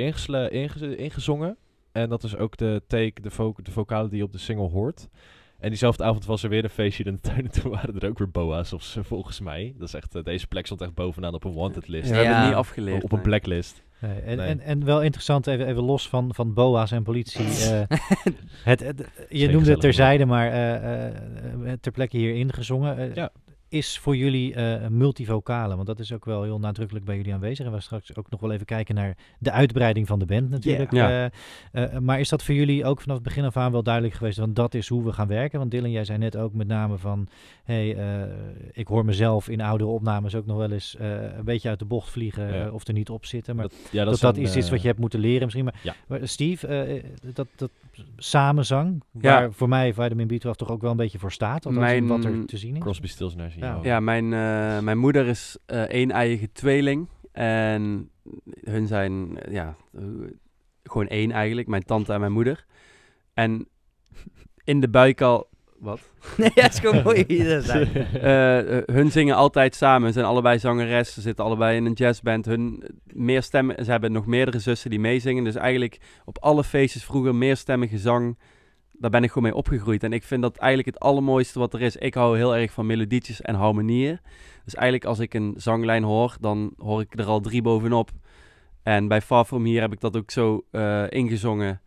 inge- 0.52 0.96
ingezongen. 0.98 1.58
En 1.92 2.10
dat 2.10 2.24
is 2.24 2.36
ook 2.36 2.58
de 2.58 2.82
take, 2.88 3.22
de, 3.22 3.30
vo 3.30 3.54
de 3.64 3.72
vocale 3.72 4.10
die 4.10 4.18
je 4.18 4.24
op 4.24 4.32
de 4.32 4.38
single 4.38 4.70
hoort. 4.70 5.08
En 5.60 5.70
diezelfde 5.70 6.04
avond 6.04 6.26
was 6.26 6.44
er 6.44 6.50
weer 6.50 6.64
een 6.64 6.70
feestje 6.70 7.04
in 7.04 7.14
de 7.14 7.20
tuin. 7.20 7.38
En 7.46 7.52
toen 7.62 7.72
waren 7.72 8.00
er 8.00 8.10
ook 8.10 8.18
weer 8.18 8.30
boa's, 8.32 8.74
of, 8.74 8.84
ze- 8.84 9.04
volgens 9.04 9.40
mij. 9.40 9.74
Dat 9.78 9.88
is 9.88 9.94
echt, 9.94 10.16
eh, 10.16 10.24
deze 10.24 10.48
plek 10.48 10.66
stond 10.66 10.82
echt 10.82 10.94
bovenaan 10.94 11.34
op 11.34 11.44
een 11.44 11.54
wanted 11.54 11.86
Ja, 11.86 11.92
list. 11.92 12.10
we 12.10 12.16
hebben 12.16 12.34
Ja. 12.34 12.40
het 12.40 12.48
niet 12.48 12.58
afgeleerd. 12.58 13.04
op 13.04 13.10
een 13.12 13.18
nee. 13.18 13.26
blacklist. 13.28 13.84
Nee, 14.02 14.20
en, 14.20 14.38
Nee. 14.38 14.48
En, 14.48 14.60
en 14.60 14.86
wel 14.86 15.02
interessant, 15.02 15.48
even, 15.48 15.68
even 15.68 15.84
los 15.84 16.10
van, 16.10 16.34
van 16.34 16.54
boa's 16.54 16.92
en 16.92 17.04
politie. 17.04 17.46
eh, 17.72 17.82
het, 18.64 18.80
het- 18.80 19.10
je 19.30 19.50
noemde 19.50 19.72
het 19.72 19.82
terzijde, 19.82 20.26
maar 20.26 20.52
eh, 20.52 21.72
ter 21.82 21.92
plekke 21.92 22.18
hier 22.18 22.34
ingezongen. 22.36 23.12
Ja. 23.14 23.32
Is 23.70 23.98
voor 24.00 24.16
jullie 24.16 24.54
eh 24.54 24.88
multivocale, 24.88 25.76
want 25.76 25.88
dat 25.88 26.00
is 26.00 26.14
ook 26.14 26.26
wel 26.26 26.44
heel 26.44 26.60
nadrukkelijk 26.60 27.06
bij 27.06 27.16
jullie 27.16 27.34
aanwezig. 27.34 27.66
En 27.66 27.72
we 27.72 27.80
straks 27.80 28.16
ook 28.16 28.30
nog 28.30 28.40
wel 28.40 28.52
even 28.52 28.66
kijken 28.66 28.96
naar 28.96 29.18
de 29.40 29.52
uitbreiding 29.52 30.08
van 30.08 30.20
de 30.20 30.26
band 30.26 30.50
natuurlijk. 30.50 30.92
Ja. 30.92 31.30
Eh, 31.72 31.84
eh, 31.84 32.00
maar 32.00 32.20
is 32.20 32.30
dat 32.30 32.44
voor 32.44 32.56
jullie 32.56 32.86
ook 32.86 33.02
vanaf 33.02 33.16
het 33.16 33.26
begin 33.26 33.44
af 33.46 33.58
aan 33.58 33.72
wel 33.72 33.84
duidelijk 33.84 34.14
geweest? 34.14 34.38
Want 34.38 34.56
dat 34.56 34.74
is 34.74 34.88
hoe 34.88 35.04
we 35.04 35.12
gaan 35.12 35.28
werken. 35.28 35.60
Want 35.60 35.72
Dylan, 35.72 35.92
jij 35.92 36.06
zei 36.06 36.18
net 36.18 36.38
ook 36.38 36.54
met 36.54 36.68
name 36.68 36.98
van... 36.98 37.28
hey, 37.64 37.98
ik 38.72 38.88
hoor 38.88 39.06
mezelf 39.06 39.50
in 39.50 39.62
oudere 39.62 39.90
opnames 39.90 40.36
ook 40.36 40.46
nog 40.46 40.58
wel 40.58 40.72
eens 40.72 40.96
een 41.00 41.44
beetje 41.46 41.70
uit 41.70 41.80
de 41.80 41.86
bocht 41.86 42.10
vliegen 42.10 42.54
Ja. 42.54 42.70
of 42.72 42.88
er 42.88 42.94
niet 42.94 43.10
op 43.10 43.26
zitten. 43.26 43.56
Maar 43.56 43.68
Dat, 43.68 43.76
ja, 43.92 44.06
dat, 44.06 44.38
is 44.38 44.56
iets 44.56 44.70
wat 44.70 44.82
je 44.82 44.88
hebt 44.88 45.00
moeten 45.00 45.20
leren 45.20 45.44
misschien. 45.44 45.64
Maar, 45.66 45.80
Ja. 45.84 45.96
maar 46.08 46.28
Steve, 46.28 47.02
dat, 47.34 47.48
dat 47.56 47.72
samenzang, 48.18 49.04
waar 49.12 49.52
voor 49.54 49.70
mij 49.70 49.94
Vitamin 49.94 50.32
B12 50.34 50.52
toch 50.56 50.70
ook 50.72 50.82
wel 50.82 50.92
een 50.92 50.98
beetje 50.98 51.20
voor 51.20 51.32
staat. 51.32 51.70
Mijn- 51.70 52.08
wat 52.08 52.24
er 52.26 52.46
te 52.46 52.58
zien 52.58 52.76
is. 52.76 52.82
Crosby, 52.82 53.08
Stills 53.08 53.36
Nash 53.36 53.56
Ja. 53.82 54.00
Mijn, 54.00 54.34
eh, 54.34 54.80
mijn 54.80 54.98
moeder 54.98 55.28
is 55.28 55.58
eh 55.66 55.82
één 55.82 56.12
eigen 56.12 56.52
tweeling. 56.52 57.08
En 57.32 58.10
hun 58.64 58.88
zijn 58.88 59.40
eh, 59.40 59.54
ja, 59.54 59.76
gewoon 60.84 61.08
één 61.08 61.32
eigenlijk. 61.32 61.68
Mijn 61.68 61.84
tante 61.84 62.14
en 62.14 62.20
mijn 62.20 62.32
moeder. 62.32 62.66
En 63.34 63.68
in 64.64 64.80
de 64.80 64.90
buik 64.90 65.22
al... 65.22 65.48
Wat? 65.80 66.00
nee, 66.38 66.52
dat 66.56 66.74
is 66.74 66.80
gewoon 66.80 67.04
mooi. 67.04 67.26
Eh, 67.28 68.78
eh, 68.78 68.84
hun 68.86 69.12
zingen 69.12 69.36
altijd 69.36 69.76
samen. 69.76 70.08
Ze 70.08 70.14
zijn 70.14 70.26
allebei 70.26 70.60
zangeres. 70.60 71.14
Ze 71.14 71.22
zitten 71.22 71.46
allebei 71.46 71.76
in 71.78 71.86
een 71.86 71.94
jazzband. 71.94 72.46
Hun 72.46 72.84
meer 73.14 73.44
stemmen, 73.44 73.86
ze 73.86 73.92
hebben 73.92 74.12
nog 74.12 74.26
meerdere 74.26 74.60
zussen 74.60 74.90
die 74.90 75.00
meezingen. 75.00 75.44
Dus 75.44 75.56
eigenlijk 75.56 75.98
op 76.26 76.38
alle 76.38 76.64
feestjes 76.64 77.04
vroeger 77.04 77.36
meerstemmige 77.36 77.98
zang. 77.98 78.38
Daar 79.00 79.10
ben 79.10 79.24
ik 79.24 79.32
gewoon 79.32 79.44
mee 79.44 79.56
opgegroeid. 79.56 80.04
En 80.04 80.14
ik 80.14 80.24
vind 80.24 80.42
dat 80.42 80.58
eigenlijk 80.58 80.96
het 80.96 81.04
allermooiste 81.04 81.60
wat 81.60 81.74
er 81.74 81.82
is. 81.82 81.96
Ik 81.96 82.14
hou 82.14 82.38
heel 82.38 82.56
erg 82.56 82.72
van 82.72 82.86
melodietjes 82.86 83.42
en 83.42 83.56
harmonieën. 83.56 84.20
Dus 84.64 84.76
eigenlijk 84.76 85.06
als 85.06 85.20
ik 85.20 85.34
een 85.34 85.54
zanglijn 85.58 86.04
hoor, 86.04 86.38
dan 86.40 86.74
hoor 86.78 87.02
ik 87.02 87.20
er 87.20 87.26
al 87.26 87.40
drie 87.40 87.62
bovenop. 87.62 88.10
En 88.84 89.08
bij 89.08 89.22
Far 89.22 89.46
From 89.46 89.66
Here 89.66 89.80
heb 89.80 89.94
ik 89.94 90.00
dat 90.00 90.18
ook 90.18 90.32
zo 90.32 90.66
eh, 90.72 91.04
ingezongen. 91.10 91.82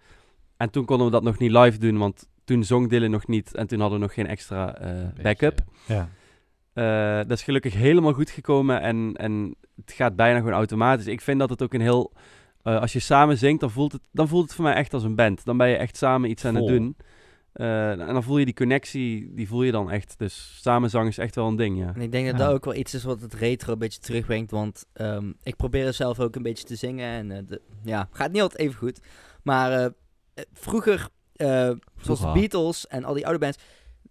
En 0.57 0.71
toen 0.71 0.85
konden 0.85 1.07
we 1.07 1.13
dat 1.13 1.23
nog 1.23 1.39
niet 1.39 1.51
live 1.51 1.79
doen, 1.79 1.99
want 1.99 2.29
toen 2.45 2.65
zong 2.65 2.89
Dylan 2.89 3.11
nog 3.11 3.27
niet 3.27 3.55
en 3.55 3.67
toen 3.67 3.81
hadden 3.81 3.99
we 3.99 4.05
nog 4.05 4.15
geen 4.15 4.27
extra 4.27 4.67
Beetje, 4.73 5.23
backup. 5.23 5.59
Ja. 5.87 6.09
Eh, 6.73 7.29
dat 7.29 7.39
is 7.39 7.43
gelukkig 7.43 7.75
helemaal 7.75 8.13
goed 8.13 8.31
gekomen 8.31 8.81
en, 8.81 9.13
en 9.17 9.55
het 9.77 9.93
gaat 9.93 10.17
bijna 10.17 10.39
gewoon 10.39 10.53
automatisch. 10.53 11.07
Ik 11.07 11.21
vind 11.21 11.39
dat 11.39 11.51
het 11.51 11.63
ook 11.63 11.75
een 11.75 11.81
heel... 11.81 12.13
eh, 12.63 12.81
als 12.81 12.93
je 12.93 12.99
samen 12.99 13.39
zingt, 13.39 13.61
dan 13.61 13.71
voelt, 13.71 13.93
het, 13.93 14.03
dan 14.13 14.29
voelt 14.29 14.45
het 14.45 14.55
voor 14.55 14.65
mij 14.65 14.75
echt 14.75 14.95
als 14.95 15.03
een 15.03 15.15
band. 15.15 15.45
Dan 15.45 15.57
ben 15.57 15.69
je 15.69 15.77
echt 15.77 15.97
samen 15.97 16.31
iets 16.31 16.45
aan 16.45 16.55
het 16.55 16.67
doen. 16.67 16.97
Eh, 17.53 17.91
en 17.91 17.99
dan 18.13 18.23
voel 18.23 18.39
je 18.39 18.45
die 18.45 18.55
connectie, 18.55 19.35
die 19.35 19.49
voel 19.49 19.63
je 19.63 19.73
dan 19.73 19.91
echt. 19.91 20.15
Dus 20.19 20.59
samenzang 20.63 21.09
is 21.09 21.19
echt 21.19 21.35
wel 21.35 21.47
een 21.47 21.57
ding, 21.57 21.79
ja. 21.79 21.93
En 21.95 22.01
ik 22.01 22.13
denk 22.13 22.27
dat 22.27 22.39
Ja. 22.39 22.45
dat 22.47 22.55
ook 22.55 22.65
wel 22.65 22.75
iets 22.75 22.95
is 22.95 23.05
wat 23.05 23.21
het 23.21 23.35
retro 23.35 23.73
een 23.73 23.79
beetje 23.79 24.01
terugbrengt. 24.01 24.51
Want 24.51 24.85
ehm, 24.93 25.33
ik 25.43 25.57
probeer 25.57 25.87
er 25.87 25.93
zelf 25.95 26.21
ook 26.21 26.37
een 26.37 26.43
beetje 26.43 26.65
te 26.65 26.77
zingen. 26.77 27.07
En 27.07 27.31
eh, 27.31 27.39
de, 27.47 27.61
ja, 27.85 28.09
gaat 28.13 28.33
niet 28.33 28.43
altijd 28.43 28.61
even 28.61 28.79
goed. 28.79 29.01
Maar 29.43 29.91
vroeger, 30.53 31.09
eh, 31.33 31.71
zoals 31.97 32.21
de 32.21 32.31
Beatles 32.33 32.87
en 32.87 33.05
al 33.05 33.15
die 33.15 33.25
oude 33.25 33.39
bands, 33.39 33.59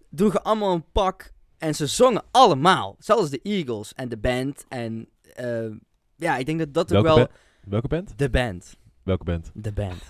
droegen 0.09 0.43
allemaal 0.43 0.73
een 0.73 0.91
pak. 0.91 1.31
En 1.57 1.75
ze 1.75 1.87
zongen 1.87 2.23
allemaal. 2.31 2.95
Zelfs 2.99 3.29
de 3.29 3.39
Eagles 3.41 3.93
en 3.93 4.09
de 4.09 4.17
band. 4.17 4.65
En 4.69 5.09
eh, 5.35 5.71
ja, 6.15 6.37
ik 6.37 6.45
denk 6.45 6.59
dat 6.59 6.73
dat 6.73 6.95
ook 6.95 7.03
wel... 7.03 7.27
welke 7.65 7.87
band? 7.87 8.13
De 8.15 8.29
band. 8.29 8.75
Welke 9.03 9.23
band? 9.23 9.51
De 9.53 9.71
band. 9.71 10.01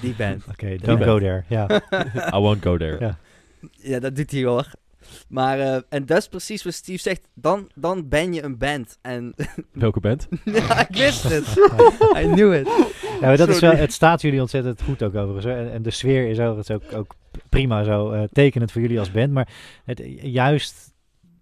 Die 0.00 0.14
band. 0.14 0.44
Oké, 0.52 0.76
don't 0.76 0.98
bent- 0.98 1.10
go 1.10 1.18
there. 1.18 1.44
Ja. 1.48 1.66
I 2.36 2.38
won't 2.40 2.62
go 2.62 2.76
there. 2.76 2.96
Ja. 3.00 3.18
Ja, 3.76 3.98
dat 3.98 4.16
doet 4.16 4.30
hij 4.30 4.44
hoor. 4.44 4.70
Maar, 5.28 5.58
eh, 5.60 5.80
en 5.88 6.06
dat 6.06 6.18
is 6.18 6.28
precies 6.28 6.62
wat 6.64 6.74
Steve 6.74 6.98
zegt. 7.02 7.28
Dan, 7.34 7.70
dan 7.74 8.08
ben 8.08 8.32
je 8.32 8.42
een 8.42 8.58
band. 8.58 8.98
En 9.02 9.34
Welke 9.72 10.00
band? 10.00 10.28
ja, 10.44 10.88
ik 10.88 10.96
wist 10.96 11.22
het. 11.22 11.46
I 12.16 12.28
knew 12.32 12.54
it. 12.54 12.66
Ja, 12.66 13.26
maar 13.26 13.36
dat 13.36 13.48
is 13.48 13.58
wel, 13.60 13.72
het 13.76 13.92
staat 13.92 14.20
jullie 14.20 14.40
ontzettend 14.40 14.82
goed 14.82 15.02
ook 15.02 15.14
overigens. 15.14 15.44
hè. 15.44 15.64
En, 15.66 15.72
en 15.72 15.82
de 15.82 15.90
sfeer 15.90 16.28
is 16.28 16.38
ook, 16.38 16.56
het 16.56 16.68
is 16.68 16.74
ook, 16.76 16.92
ook 16.92 17.14
prima 17.48 17.84
zo 17.84 18.10
eh, 18.10 18.22
tekenend 18.32 18.72
voor 18.72 18.80
jullie 18.80 18.98
als 18.98 19.10
band. 19.10 19.32
Maar 19.32 19.48
het, 19.84 20.02
juist, 20.22 20.92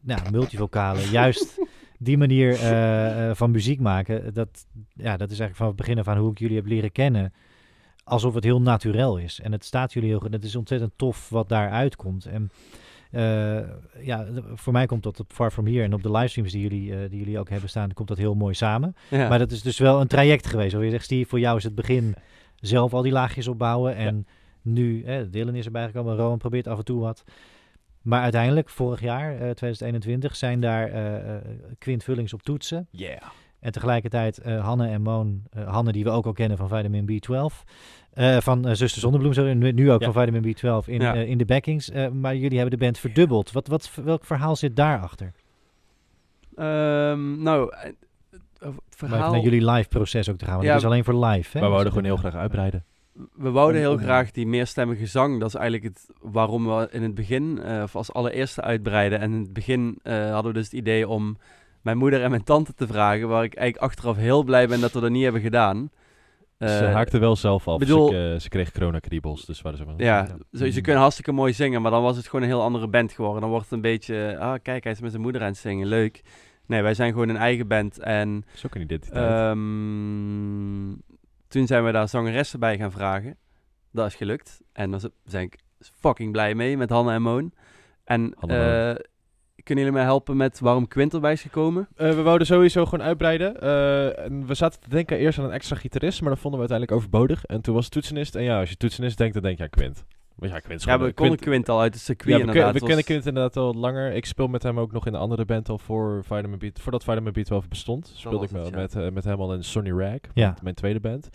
nou, 0.00 0.20
multivocalen, 0.30 1.10
juist 1.10 1.58
die 2.02 2.18
manier 2.18 2.52
eh, 2.52 3.28
eh, 3.28 3.36
van 3.36 3.50
muziek 3.50 3.80
maken, 3.80 4.34
dat, 4.34 4.66
ja, 4.94 5.16
dat 5.16 5.30
is 5.30 5.38
eigenlijk 5.38 5.56
van 5.56 5.66
het 5.66 5.76
begin 5.76 5.98
af 5.98 6.08
aan 6.08 6.18
hoe 6.18 6.30
ik 6.30 6.38
jullie 6.38 6.56
heb 6.56 6.66
leren 6.66 6.92
kennen. 6.92 7.32
Alsof 8.04 8.34
het 8.34 8.44
heel 8.44 8.60
naturel 8.60 9.16
is. 9.16 9.40
En 9.40 9.52
het 9.52 9.64
staat 9.64 9.92
jullie 9.92 10.08
heel 10.08 10.18
goed. 10.18 10.32
Het 10.32 10.44
is 10.44 10.56
ontzettend 10.56 10.92
tof 10.96 11.28
wat 11.28 11.48
daar 11.48 11.70
uitkomt. 11.70 12.24
En 12.24 12.50
eh, 13.10 13.60
ja, 14.02 14.26
voor 14.54 14.72
mij 14.72 14.86
komt 14.86 15.02
dat 15.02 15.20
op 15.20 15.32
Far 15.32 15.50
From 15.50 15.66
Here 15.66 15.82
en 15.82 15.94
op 15.94 16.02
de 16.02 16.10
livestreams 16.10 16.52
die 16.52 16.62
jullie, 16.62 16.92
eh, 16.92 17.10
die 17.10 17.18
jullie 17.18 17.38
ook 17.38 17.48
hebben 17.48 17.68
staan, 17.68 17.92
komt 17.92 18.08
dat 18.08 18.18
heel 18.18 18.34
mooi 18.34 18.54
samen. 18.54 18.94
ja. 19.08 19.28
Maar 19.28 19.38
dat 19.38 19.50
is 19.50 19.62
dus 19.62 19.78
wel 19.78 20.00
een 20.00 20.06
traject 20.06 20.46
geweest. 20.46 20.72
Waar 20.72 20.84
je 20.84 20.90
zegt, 20.90 21.04
Steve, 21.04 21.28
voor 21.28 21.40
jou 21.40 21.56
is 21.56 21.64
het 21.64 21.74
begin 21.74 22.14
zelf 22.60 22.94
al 22.94 23.02
die 23.02 23.12
laagjes 23.12 23.48
opbouwen. 23.48 23.96
En 23.96 24.26
nu, 24.62 25.04
hè, 25.04 25.30
Dylan 25.30 25.54
is 25.54 25.64
erbij 25.64 25.86
gekomen, 25.86 26.16
Rowan 26.16 26.38
probeert 26.38 26.66
af 26.66 26.78
en 26.78 26.84
toe 26.84 27.00
wat. 27.00 27.24
Maar 28.02 28.22
uiteindelijk, 28.22 28.68
vorig 28.68 29.00
jaar, 29.00 29.30
eh, 29.32 29.38
2021, 29.38 30.36
zijn 30.36 30.60
daar 30.60 30.88
eh, 30.88 31.34
eh, 31.36 31.42
Quint 31.78 32.04
Vullings 32.04 32.32
op 32.32 32.42
toetsen. 32.42 32.86
Yeah. 32.90 33.18
En 33.60 33.72
tegelijkertijd 33.72 34.38
eh, 34.38 34.64
Hanne 34.64 34.88
en 34.88 35.02
Moon, 35.02 35.42
eh, 35.50 35.68
Hanne 35.68 35.92
die 35.92 36.04
we 36.04 36.10
ook 36.10 36.26
al 36.26 36.32
kennen 36.32 36.56
van 36.56 36.68
Vitamin 36.68 37.04
B12. 37.10 37.64
eh, 38.10 38.36
van 38.40 38.66
eh, 38.68 38.74
Zuster 38.74 39.00
Zonnebloem, 39.00 39.32
sorry, 39.32 39.52
nu, 39.52 39.72
nu 39.72 39.90
ook 39.92 40.00
Ja. 40.00 40.12
van 40.12 40.22
Vitamin 40.22 40.54
B12 40.56 40.88
in, 40.88 41.00
Ja. 41.00 41.14
eh, 41.14 41.28
in 41.28 41.38
de 41.38 41.44
backings. 41.44 41.90
Eh, 41.90 42.08
maar 42.08 42.36
jullie 42.36 42.58
hebben 42.58 42.78
de 42.78 42.84
band 42.84 42.98
verdubbeld. 42.98 43.52
Wat, 43.52 43.66
wat, 43.68 43.90
welk 44.04 44.24
verhaal 44.24 44.56
zit 44.56 44.76
daarachter? 44.76 45.32
Ehm, 46.56 47.42
nou, 47.42 47.72
eh, 48.60 48.68
verhaal... 48.88 49.32
naar 49.32 49.40
jullie 49.40 49.70
live 49.70 49.88
proces 49.88 50.28
ook 50.28 50.36
te 50.36 50.44
gaan. 50.44 50.54
Want 50.54 50.66
Ja, 50.66 50.72
dit 50.72 50.80
is 50.82 50.86
alleen 50.88 51.04
voor 51.04 51.14
live. 51.14 51.26
Hè? 51.28 51.34
Maar 51.34 51.42
we 51.52 51.58
Dus 51.60 51.68
wouden 51.68 51.92
gewoon 51.92 52.04
heel 52.04 52.16
graag 52.16 52.34
uitbreiden. 52.34 52.84
We 53.34 53.50
wouden 53.50 53.80
heel 53.80 53.96
graag 53.96 54.30
die 54.30 54.46
meerstemmige 54.46 55.06
zang. 55.06 55.40
Dat 55.40 55.48
is 55.48 55.54
eigenlijk 55.54 55.94
het 55.94 56.06
waarom 56.20 56.66
we 56.66 56.88
in 56.90 57.02
het 57.02 57.14
begin, 57.14 57.62
eh, 57.62 57.82
of 57.82 57.96
als 57.96 58.12
allereerste 58.12 58.60
uitbreiden. 58.62 59.20
En 59.20 59.32
in 59.32 59.40
het 59.40 59.52
begin 59.52 59.98
eh, 60.02 60.32
hadden 60.32 60.52
we 60.52 60.58
dus 60.58 60.64
het 60.64 60.74
idee 60.74 61.08
om 61.08 61.36
mijn 61.82 61.96
moeder 61.98 62.22
en 62.22 62.30
mijn 62.30 62.44
tante 62.44 62.74
te 62.74 62.86
vragen. 62.86 63.28
Waar 63.28 63.44
ik 63.44 63.54
eigenlijk 63.54 63.92
achteraf 63.92 64.16
heel 64.16 64.42
blij 64.42 64.66
ben 64.68 64.80
dat 64.80 64.92
we 64.92 65.00
dat 65.00 65.10
niet 65.10 65.22
hebben 65.22 65.40
gedaan. 65.42 65.90
ze 66.58 66.66
Eh, 66.66 66.92
haakte 66.92 67.18
wel 67.18 67.36
zelf 67.36 67.68
af. 67.68 67.78
bedoel- 67.78 68.08
ze, 68.10 68.36
ze 68.40 68.48
kreeg 68.48 68.72
coronakriebels, 68.72 69.44
dus 69.46 69.60
waren 69.62 69.78
ze 69.78 69.84
van... 69.84 69.94
Ja, 69.96 70.04
Ja. 70.18 70.36
Ze, 70.58 70.70
ze 70.70 70.80
kunnen 70.80 71.00
hartstikke 71.00 71.32
mooi 71.32 71.52
zingen, 71.52 71.82
maar 71.82 71.90
dan 71.90 72.02
was 72.02 72.16
het 72.16 72.26
gewoon 72.28 72.42
een 72.42 72.50
heel 72.52 72.62
andere 72.62 72.88
band 72.88 73.12
geworden. 73.12 73.40
Dan 73.40 73.50
wordt 73.50 73.64
het 73.64 73.74
een 73.74 73.80
beetje, 73.80 74.36
ah 74.38 74.54
kijk, 74.62 74.82
hij 74.82 74.92
is 74.92 75.00
met 75.00 75.10
zijn 75.10 75.22
moeder 75.22 75.40
aan 75.40 75.46
het 75.48 75.56
zingen, 75.56 75.86
leuk. 75.86 76.22
Nee, 76.66 76.82
wij 76.82 76.94
zijn 76.94 77.12
gewoon 77.12 77.28
een 77.28 77.36
eigen 77.36 77.68
band. 77.68 77.98
En 77.98 78.44
Zo 78.54 78.68
kan 78.70 78.80
identiteit. 78.80 79.30
ehm, 79.30 80.90
toen 81.50 81.66
zijn 81.66 81.84
we 81.84 81.92
daar 81.92 82.08
zangeressen 82.08 82.60
bij 82.60 82.76
gaan 82.76 82.90
vragen. 82.90 83.36
Dat 83.92 84.06
is 84.06 84.14
gelukt. 84.14 84.60
En 84.72 84.90
daar 84.90 85.00
zijn 85.24 85.44
ik 85.44 85.58
fucking 85.78 86.32
blij 86.32 86.54
mee 86.54 86.76
met 86.76 86.90
Hanne 86.90 87.12
en 87.12 87.22
Moon. 87.22 87.52
En 88.04 88.34
eh, 88.34 88.94
kunnen 89.62 89.84
jullie 89.84 89.92
mij 89.92 90.02
helpen 90.02 90.36
met 90.36 90.60
waarom 90.60 90.88
Quint 90.88 91.14
erbij 91.14 91.32
is 91.32 91.42
gekomen? 91.42 91.88
Eh, 91.96 92.10
we 92.10 92.22
wouden 92.22 92.46
sowieso 92.46 92.84
gewoon 92.84 93.06
uitbreiden. 93.06 93.60
Eh, 93.60 94.24
en 94.24 94.46
we 94.46 94.54
zaten 94.54 94.80
te 94.80 94.88
denken 94.88 95.18
eerst 95.18 95.38
aan 95.38 95.44
een 95.44 95.50
extra 95.50 95.76
gitarist, 95.76 96.20
maar 96.20 96.30
dat 96.30 96.38
vonden 96.38 96.60
we 96.60 96.68
uiteindelijk 96.68 96.98
overbodig. 96.98 97.44
En 97.44 97.60
toen 97.60 97.74
was 97.74 97.84
het 97.84 97.92
toetsenist. 97.92 98.34
En 98.34 98.42
ja, 98.42 98.60
als 98.60 98.70
je 98.70 98.76
toetsenist 98.76 99.18
denkt, 99.18 99.34
dan 99.34 99.42
denk 99.42 99.56
je 99.56 99.62
aan 99.62 99.70
Quint. 99.70 100.04
Ja, 100.40 100.58
Quint 100.58 100.80
is 100.80 100.86
Ja, 100.86 100.92
gewoon 100.92 101.08
we 101.08 101.14
konden 101.14 101.38
Quint 101.38 101.68
al 101.68 101.80
uit 101.80 101.94
het 101.94 102.02
circuit 102.02 102.28
Ja, 102.28 102.34
we, 102.34 102.40
inderdaad. 102.40 102.72
we 102.72 102.78
Het 102.78 102.86
kennen 102.86 103.04
Quint 103.04 103.26
inderdaad 103.26 103.56
al 103.56 103.64
wat 103.66 103.74
langer. 103.74 104.12
Ik 104.12 104.26
speel 104.26 104.46
met 104.48 104.62
hem 104.62 104.78
ook 104.78 104.92
nog 104.92 105.06
in 105.06 105.14
een 105.14 105.20
andere 105.20 105.44
band 105.44 105.68
al 105.68 105.78
voor 105.78 106.20
Vitamin 106.24 106.58
Beat. 106.58 106.80
Voordat 106.80 107.04
Vitamin 107.04 107.32
Beat 107.32 107.46
12 107.46 107.68
bestond, 107.68 108.12
speelde 108.14 108.44
ik 108.44 108.50
ja. 108.50 108.70
met, 108.76 108.96
eh, 108.96 109.08
met 109.10 109.24
hem 109.24 109.40
al 109.40 109.54
in 109.54 109.64
Sonny 109.64 109.90
Rag, 109.90 110.18
Ja. 110.34 110.56
mijn 110.62 110.74
tweede 110.74 111.00
band. 111.00 111.28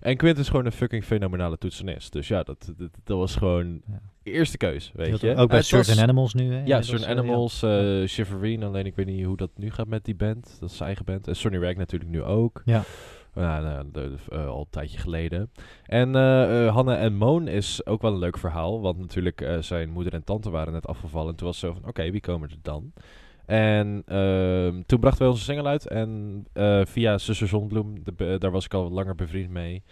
En 0.00 0.16
Quint 0.16 0.38
is 0.38 0.48
gewoon 0.48 0.64
een 0.66 0.72
fucking 0.72 1.04
fenomenale 1.04 1.58
toetsenist. 1.58 2.12
Dus 2.12 2.28
ja, 2.28 2.42
dat, 2.42 2.72
dat, 2.76 2.90
dat 3.04 3.18
was 3.18 3.36
gewoon 3.36 3.80
Ja. 3.86 4.00
eerste 4.22 4.56
keus, 4.56 4.92
weet 4.94 5.20
je. 5.20 5.34
Ook 5.36 5.48
bij 5.48 5.62
Certain 5.62 6.00
Animals 6.00 6.34
nu. 6.34 6.52
Hè? 6.54 6.62
Ja, 6.64 6.82
Certain 6.82 7.08
eh, 7.10 7.14
ja. 7.14 7.20
Animals, 7.20 7.62
eh 7.62 8.04
Shiverine. 8.06 8.66
Alleen 8.66 8.86
ik 8.86 8.94
weet 8.96 9.06
niet 9.06 9.24
hoe 9.24 9.36
dat 9.36 9.50
nu 9.56 9.70
gaat 9.70 9.86
met 9.88 10.04
die 10.04 10.14
band. 10.14 10.56
Dat 10.60 10.68
is 10.70 10.76
zijn 10.76 10.86
eigen 10.88 11.04
band. 11.04 11.28
En 11.28 11.36
Sonny 11.36 11.58
Rag 11.58 11.74
natuurlijk 11.74 12.10
nu 12.10 12.22
ook. 12.22 12.62
Ja. 12.64 12.82
Nou, 13.38 13.84
eh, 14.30 14.46
al 14.46 14.60
een 14.60 14.66
tijdje 14.70 14.98
geleden. 14.98 15.50
En 15.84 16.14
eh, 16.14 16.66
eh, 16.66 16.74
Hanne 16.74 16.94
en 16.94 17.14
Moon 17.14 17.48
is 17.48 17.86
ook 17.86 18.02
wel 18.02 18.12
een 18.12 18.18
leuk 18.18 18.38
verhaal. 18.38 18.80
Want 18.80 18.98
natuurlijk 18.98 19.56
zijn 19.60 19.90
moeder 19.90 20.12
en 20.12 20.24
tante 20.24 20.50
waren 20.50 20.72
net 20.72 20.86
afgevallen. 20.86 21.30
En 21.30 21.36
toen 21.36 21.46
was 21.46 21.60
het 21.60 21.70
zo 21.70 21.80
van, 21.80 21.88
oké, 21.88 22.10
wie 22.10 22.20
komen 22.20 22.48
er 22.50 22.56
dan? 22.62 22.92
En 23.46 24.02
ehm, 24.06 24.82
toen 24.86 25.00
brachten 25.00 25.22
wij 25.22 25.28
onze 25.28 25.44
single 25.44 25.68
uit. 25.68 25.86
En 25.86 26.44
via 26.86 27.18
Zuster 27.18 27.48
Zonbloem, 27.48 27.94
daar 28.16 28.50
was 28.50 28.64
ik 28.64 28.74
al 28.74 28.90
langer 28.90 29.14
bevriend 29.14 29.50
mee. 29.50 29.82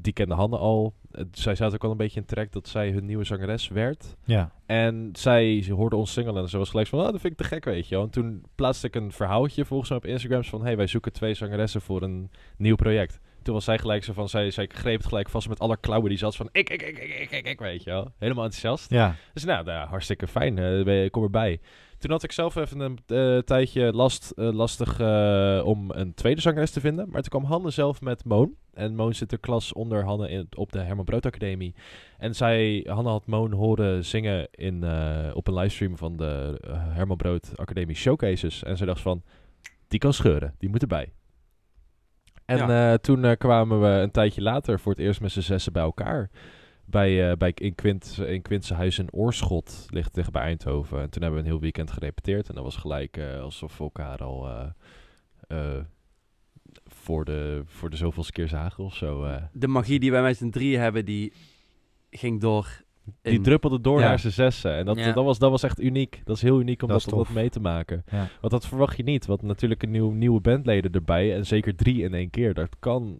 Die 0.00 0.12
kende 0.12 0.34
Hanne 0.34 0.56
al. 0.58 0.94
Zij 1.32 1.54
zat 1.54 1.74
ook 1.74 1.84
al 1.84 1.90
een 1.90 1.96
beetje 1.96 2.20
in 2.20 2.26
trek 2.26 2.52
dat 2.52 2.68
zij 2.68 2.90
hun 2.90 3.04
nieuwe 3.04 3.24
zangeres 3.24 3.68
werd. 3.68 4.16
Ja. 4.24 4.52
En 4.66 5.10
zij 5.12 5.62
ze 5.62 5.72
hoorde 5.72 5.96
ons 5.96 6.12
singelen 6.12 6.42
en 6.42 6.48
ze 6.48 6.58
was 6.58 6.70
gelijk 6.70 6.88
van, 6.88 6.98
oh, 6.98 7.04
dat 7.04 7.20
vind 7.20 7.32
ik 7.32 7.38
te 7.38 7.44
gek, 7.44 7.64
weet 7.64 7.88
je 7.88 7.94
wel. 7.94 8.04
En 8.04 8.10
toen 8.10 8.44
plaatste 8.54 8.86
ik 8.86 8.94
een 8.94 9.12
verhaaltje 9.12 9.64
volgens 9.64 9.88
mij 9.88 9.98
op 9.98 10.06
Instagram 10.06 10.44
van, 10.44 10.62
hey, 10.62 10.76
wij 10.76 10.86
zoeken 10.86 11.12
twee 11.12 11.34
zangeressen 11.34 11.80
voor 11.80 12.02
een 12.02 12.30
nieuw 12.56 12.76
project. 12.76 13.20
Toen 13.42 13.54
was 13.54 13.66
zij 13.66 13.78
gelijk 13.78 14.04
zo 14.04 14.12
van, 14.12 14.28
zij, 14.28 14.50
zij 14.50 14.66
greep 14.72 14.98
het 14.98 15.06
gelijk 15.06 15.28
vast 15.28 15.48
met 15.48 15.58
alle 15.58 15.76
klauwen 15.76 16.08
die 16.08 16.18
zat 16.18 16.36
van, 16.36 16.48
ik, 16.52 16.70
ik, 16.70 16.82
ik, 16.82 16.98
ik, 16.98 17.18
ik, 17.18 17.30
ik, 17.30 17.46
ik, 17.46 17.58
weet 17.58 17.84
je 17.84 17.90
wel. 17.90 18.12
Helemaal 18.18 18.44
enthousiast. 18.44 18.90
Ja. 18.90 19.14
Dus 19.32 19.44
nou, 19.44 19.64
nou, 19.64 19.88
hartstikke 19.88 20.26
fijn, 20.26 20.58
eh, 20.58 21.10
kom 21.10 21.22
erbij. 21.22 21.60
Toen 21.98 22.10
had 22.10 22.22
ik 22.22 22.32
zelf 22.32 22.56
even 22.56 22.80
een 22.80 22.98
eh, 23.06 23.38
tijdje 23.38 23.92
last, 23.92 24.30
eh, 24.30 24.52
lastig 24.52 25.00
om 25.64 25.90
een 25.90 26.14
tweede 26.14 26.40
zangeres 26.40 26.70
te 26.70 26.80
vinden. 26.80 27.10
Maar 27.10 27.20
toen 27.20 27.40
kwam 27.40 27.44
Hanne 27.44 27.70
zelf 27.70 28.00
met 28.00 28.24
Moon. 28.24 28.54
En 28.78 28.94
Moon 28.94 29.14
zit 29.14 29.30
de 29.30 29.38
klas 29.38 29.72
onder 29.72 30.04
Hanne 30.04 30.28
in, 30.28 30.46
op 30.56 30.72
de 30.72 30.78
Herman 30.78 31.04
Brood 31.04 31.26
Academie. 31.26 31.74
En 32.18 32.34
zij, 32.34 32.84
Hanne 32.88 33.10
had 33.10 33.26
Moon 33.26 33.52
horen 33.52 34.04
zingen 34.04 34.48
in, 34.50 34.84
eh, 34.84 35.30
op 35.34 35.46
een 35.48 35.54
livestream 35.54 35.96
van 35.96 36.16
de 36.16 36.58
eh, 36.60 36.72
Herman 36.94 37.16
Brood 37.16 37.52
Academie 37.56 37.96
Showcases. 37.96 38.62
En 38.62 38.76
zij 38.76 38.86
dacht 38.86 39.00
van, 39.00 39.22
die 39.88 39.98
kan 39.98 40.12
scheuren, 40.12 40.54
die 40.58 40.68
moet 40.68 40.82
erbij. 40.82 41.12
En 42.44 42.56
Ja. 42.56 42.92
eh, 42.92 42.98
toen 42.98 43.36
kwamen 43.36 43.80
we 43.80 43.86
een 43.86 44.10
tijdje 44.10 44.42
later 44.42 44.80
voor 44.80 44.92
het 44.92 45.00
eerst 45.00 45.20
met 45.20 45.30
z'n 45.32 45.40
zessen 45.40 45.72
bij 45.72 45.82
elkaar. 45.82 46.30
Bij, 46.84 47.30
eh, 47.30 47.36
bij 47.36 47.52
in, 47.54 47.74
Quint, 47.74 48.18
in 48.26 48.42
Quintse 48.42 48.74
huis 48.74 48.98
in 48.98 49.12
Oorschot, 49.12 49.86
ligt 49.90 50.12
tegen 50.12 50.32
bij 50.32 50.42
Eindhoven. 50.42 51.00
En 51.00 51.10
toen 51.10 51.22
hebben 51.22 51.40
we 51.40 51.46
een 51.46 51.52
heel 51.52 51.60
weekend 51.62 51.90
gerepeteerd. 51.90 52.48
En 52.48 52.54
dat 52.54 52.64
was 52.64 52.76
gelijk 52.76 53.18
alsof 53.40 53.78
we 53.78 53.84
elkaar 53.84 54.18
al 54.18 54.48
voor, 57.08 57.24
de, 57.24 57.62
voor 57.66 57.90
de 57.90 57.96
zoveelste 57.96 58.32
keer 58.32 58.48
zagen 58.48 58.84
of 58.84 58.94
zo. 58.94 59.24
eh. 59.24 59.42
De 59.52 59.68
magie 59.68 59.98
die 60.00 60.10
wij 60.10 60.22
met 60.22 60.36
z'n 60.36 60.50
drieën 60.50 60.80
hebben, 60.80 61.04
die 61.04 61.32
ging 62.10 62.40
door. 62.40 62.82
Die 63.22 63.32
in- 63.32 63.42
druppelde 63.42 63.80
door 63.80 64.00
Ja. 64.00 64.08
naar 64.08 64.18
z'n 64.18 64.28
zessen. 64.28 64.74
En 64.76 64.84
dat, 64.84 64.98
Ja. 64.98 65.12
dat, 65.12 65.24
was, 65.24 65.38
dat 65.38 65.50
was 65.50 65.62
echt 65.62 65.80
uniek. 65.80 66.20
Dat 66.24 66.36
is 66.36 66.42
heel 66.42 66.60
uniek 66.60 66.82
om 66.82 66.88
Dat 66.88 67.02
dat, 67.04 67.14
dat 67.14 67.28
mee 67.34 67.50
te 67.50 67.60
maken. 67.60 68.04
Ja. 68.10 68.28
Want 68.40 68.52
dat 68.52 68.66
verwacht 68.66 68.96
je 68.96 69.02
niet. 69.02 69.26
Want 69.26 69.42
natuurlijk 69.42 69.82
een 69.82 69.90
nieuw, 69.90 70.10
nieuwe 70.10 70.40
bandleden 70.40 70.92
erbij. 70.92 71.34
En 71.34 71.46
zeker 71.46 71.76
drie 71.76 72.02
in 72.02 72.14
één 72.14 72.30
keer. 72.30 72.54
Dat 72.54 72.76
kan, 72.78 73.18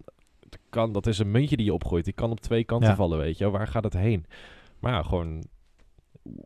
dat 0.49 0.59
kan. 0.68 0.93
Dat 0.93 1.07
is 1.07 1.18
een 1.18 1.30
muntje 1.30 1.57
die 1.57 1.66
je 1.66 1.72
opgooit. 1.74 2.05
Die 2.05 2.14
kan 2.14 2.30
op 2.30 2.41
twee 2.41 2.64
kanten 2.64 2.89
Ja. 2.89 2.95
vallen, 2.97 3.18
weet 3.18 3.39
je. 3.39 3.45
wel. 3.45 3.53
Waar 3.53 3.68
gaat 3.68 3.84
het 3.84 3.93
heen? 3.97 4.24
Maar 4.78 4.93
ja, 4.93 5.03
gewoon... 5.03 5.43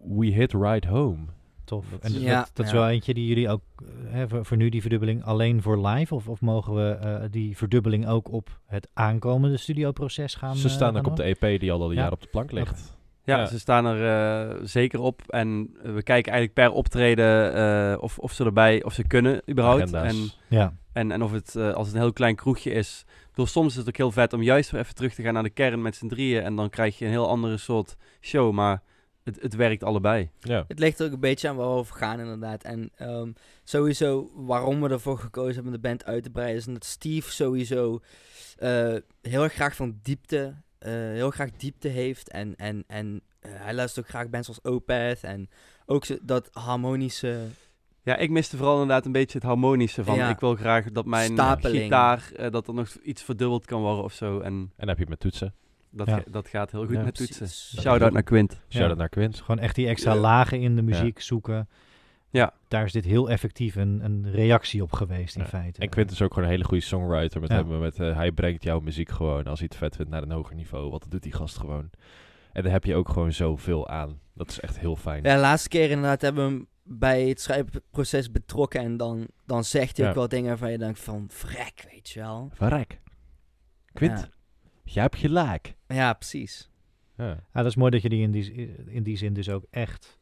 We 0.04 0.26
hit 0.26 0.52
right 0.52 0.84
home. 0.84 1.18
Tof. 1.64 1.86
Dat 1.90 2.00
En 2.00 2.14
is- 2.14 2.20
Ja, 2.20 2.38
dat, 2.38 2.50
dat 2.54 2.66
is 2.66 2.72
wel 2.72 2.88
eentje 2.88 3.14
die 3.14 3.26
jullie 3.26 3.48
ook 3.50 3.62
eh, 3.76 3.86
hè, 4.12 4.28
voor, 4.28 4.44
voor 4.44 4.56
nu 4.56 4.68
die 4.68 4.80
verdubbeling 4.80 5.24
alleen 5.24 5.62
voor 5.62 5.86
live? 5.86 6.14
Of, 6.14 6.28
of 6.28 6.40
mogen 6.40 6.74
we 6.74 6.90
eh, 6.90 7.22
die 7.30 7.56
verdubbeling 7.56 8.06
ook 8.08 8.32
op 8.32 8.58
het 8.66 8.88
aankomende 8.92 9.56
studioproces 9.56 10.34
gaan? 10.34 10.56
Ze 10.56 10.68
eh, 10.68 10.74
staan 10.74 10.92
gaan 10.94 10.98
ook 11.04 11.06
op 11.10 11.16
de 11.16 11.22
EP 11.38 11.60
die 11.60 11.72
al 11.72 11.80
al 11.82 11.88
een 11.90 11.94
Ja. 11.96 12.02
jaar 12.02 12.12
op 12.12 12.20
de 12.22 12.28
plank 12.28 12.52
ligt. 12.52 12.96
Ja, 13.24 13.38
Ja. 13.38 13.46
ze 13.46 13.58
staan 13.58 13.86
er 13.86 14.50
eh, 14.50 14.58
zeker 14.62 15.00
op. 15.00 15.22
En 15.26 15.70
we 15.82 16.02
kijken 16.02 16.32
eigenlijk 16.32 16.52
per 16.54 16.70
optreden 16.70 17.54
eh, 17.54 18.02
of, 18.02 18.18
of 18.18 18.32
ze 18.32 18.44
erbij, 18.44 18.82
of 18.84 18.92
ze 18.92 19.06
kunnen 19.06 19.42
überhaupt. 19.50 19.94
Agenda's. 19.94 20.12
En, 20.48 20.56
Ja, 20.56 20.72
en, 20.92 21.12
en 21.12 21.22
of 21.22 21.32
het, 21.32 21.56
eh, 21.56 21.72
als 21.72 21.86
het 21.86 21.96
een 21.96 22.02
heel 22.02 22.12
klein 22.12 22.34
kroegje 22.36 22.70
is. 22.70 23.04
Ik 23.08 23.28
bedoel, 23.28 23.46
soms 23.46 23.70
is 23.72 23.76
het 23.76 23.88
ook 23.88 23.96
heel 23.96 24.10
vet 24.12 24.32
om 24.32 24.42
juist 24.42 24.70
weer 24.70 24.80
even 24.80 24.94
terug 24.94 25.14
te 25.14 25.22
gaan 25.22 25.34
naar 25.34 25.42
de 25.42 25.50
kern 25.50 25.82
met 25.82 25.96
z'n 25.96 26.06
drieën. 26.08 26.42
En 26.42 26.56
dan 26.56 26.70
krijg 26.70 26.98
je 26.98 27.04
een 27.04 27.10
heel 27.10 27.28
andere 27.28 27.56
soort 27.56 27.96
show. 28.20 28.52
Maar 28.52 28.82
het, 29.24 29.42
het 29.42 29.54
werkt 29.54 29.84
allebei. 29.84 30.30
Ja. 30.40 30.64
Het 30.68 30.78
ligt 30.78 31.00
er 31.00 31.06
ook 31.06 31.12
een 31.12 31.20
beetje 31.20 31.48
aan 31.48 31.56
waar 31.56 31.66
we 31.66 31.72
over 31.72 31.96
gaan, 31.96 32.20
inderdaad. 32.20 32.62
En 32.62 32.90
ehm, 32.96 33.32
sowieso 33.64 34.30
waarom 34.34 34.80
we 34.80 34.88
ervoor 34.88 35.18
gekozen 35.18 35.54
hebben 35.54 35.72
om 35.72 35.80
de 35.80 35.88
band 35.88 36.04
uit 36.04 36.22
te 36.22 36.30
breiden, 36.30 36.56
is 36.56 36.64
dat 36.64 36.84
Steve 36.84 37.32
sowieso 37.32 38.00
eh, 38.58 38.94
heel 39.20 39.42
erg 39.42 39.52
graag 39.52 39.76
van 39.76 39.98
diepte, 40.02 40.54
eh, 40.78 40.92
heel 40.92 41.30
graag 41.30 41.50
diepte 41.50 41.88
heeft. 41.88 42.30
En, 42.30 42.56
en, 42.56 42.84
en 42.86 43.22
eh, 43.40 43.50
hij 43.54 43.74
luistert 43.74 44.04
ook 44.04 44.10
graag 44.10 44.28
bands 44.28 44.48
als 44.48 44.64
Opeth 44.64 45.22
en 45.22 45.48
ook 45.86 46.04
zo, 46.04 46.16
dat 46.22 46.48
harmonische... 46.52 47.38
Ja, 48.04 48.16
ik 48.16 48.30
miste 48.30 48.56
vooral 48.56 48.80
inderdaad 48.80 49.06
een 49.06 49.12
beetje 49.12 49.38
het 49.38 49.46
harmonische 49.46 50.04
van. 50.04 50.16
Ja. 50.16 50.28
Ik 50.28 50.40
wil 50.40 50.54
graag 50.54 50.92
dat 50.92 51.06
mijn 51.06 51.32
Stapeling. 51.32 51.82
gitaar, 51.82 52.32
dat 52.50 52.68
er 52.68 52.74
nog 52.74 52.88
iets 53.02 53.22
verdubbeld 53.22 53.66
kan 53.66 53.80
worden 53.80 54.04
of 54.04 54.12
zo. 54.12 54.40
En 54.40 54.72
En 54.76 54.88
heb 54.88 54.96
je 54.96 55.02
het 55.02 55.08
met 55.08 55.20
toetsen. 55.20 55.54
Dat, 55.92 56.06
Ja. 56.06 56.16
ga- 56.16 56.22
dat 56.30 56.48
gaat 56.48 56.70
heel 56.70 56.86
goed 56.86 56.94
Ja. 56.94 57.02
met 57.02 57.14
toetsen. 57.14 57.48
Shout-out 57.80 58.12
naar 58.12 58.22
Quint. 58.22 58.60
Shout-out 58.68 58.98
naar 58.98 59.08
Quint. 59.08 59.40
gewoon 59.40 59.58
echt 59.58 59.74
die 59.74 59.86
extra 59.88 60.16
lagen 60.16 60.60
in 60.60 60.76
de 60.76 60.82
muziek 60.82 61.20
zoeken. 61.20 61.68
Ja. 62.30 62.52
Daar 62.68 62.84
is 62.84 62.92
dit 62.92 63.04
heel 63.04 63.30
effectief 63.30 63.74
een, 63.76 64.00
een 64.04 64.30
reactie 64.30 64.82
op 64.82 64.92
geweest 64.92 65.36
in 65.36 65.42
Ja. 65.42 65.48
feite. 65.48 65.80
En 65.80 65.88
Quint 65.88 66.10
is 66.10 66.22
ook 66.22 66.28
gewoon 66.32 66.44
een 66.48 66.54
hele 66.54 66.64
goede 66.64 66.82
songwriter. 66.82 67.40
Met 67.40 67.50
Ja. 67.50 67.56
hem, 67.56 67.78
met, 67.80 68.00
eh, 68.00 68.16
hij 68.16 68.32
brengt 68.32 68.62
jouw 68.62 68.80
muziek 68.80 69.08
gewoon, 69.10 69.44
als 69.44 69.58
hij 69.58 69.68
het 69.70 69.78
vet 69.78 69.96
vindt, 69.96 70.10
naar 70.10 70.22
een 70.22 70.30
hoger 70.30 70.54
niveau. 70.54 70.90
Wat 70.90 71.06
doet 71.08 71.22
die 71.22 71.32
gast 71.32 71.56
gewoon. 71.58 71.90
En 72.52 72.62
daar 72.62 72.72
heb 72.72 72.84
je 72.84 72.94
ook 72.94 73.08
gewoon 73.08 73.32
zoveel 73.32 73.88
aan. 73.88 74.20
Dat 74.34 74.50
is 74.50 74.60
echt 74.60 74.78
heel 74.78 74.96
fijn. 74.96 75.22
Ja, 75.22 75.34
de 75.34 75.40
laatste 75.40 75.68
keer 75.68 75.90
inderdaad 75.90 76.20
hebben 76.20 76.44
we 76.46 76.50
hem 76.50 76.66
bij 76.84 77.28
het 77.28 77.40
schrijfproces 77.40 78.30
betrokken 78.30 78.80
en 78.80 78.96
dan, 78.96 79.26
dan 79.46 79.64
zegt 79.64 79.96
hij 79.96 80.04
Ja. 80.06 80.10
ook 80.12 80.16
wel 80.18 80.28
dingen 80.28 80.48
waarvan 80.48 80.70
je 80.70 80.78
denkt 80.78 81.00
van, 81.00 81.24
vrek, 81.28 81.86
weet 81.92 82.10
je 82.10 82.20
wel. 82.20 82.50
Verrek. 82.54 83.00
Quint, 83.92 84.18
Ja. 84.20 84.28
Jij 84.84 85.02
hebt 85.02 85.16
gelijk. 85.16 85.74
Ja, 85.88 86.12
precies. 86.12 86.70
Ja. 87.16 87.26
Ja, 87.26 87.38
dat 87.52 87.66
is 87.66 87.76
mooi 87.76 87.90
dat 87.90 88.02
je 88.02 88.08
die 88.08 88.22
in 88.22 88.30
die, 88.30 88.74
in 88.86 89.02
die 89.02 89.16
zin 89.16 89.32
dus 89.32 89.48
ook 89.48 89.64
echt 89.70 90.18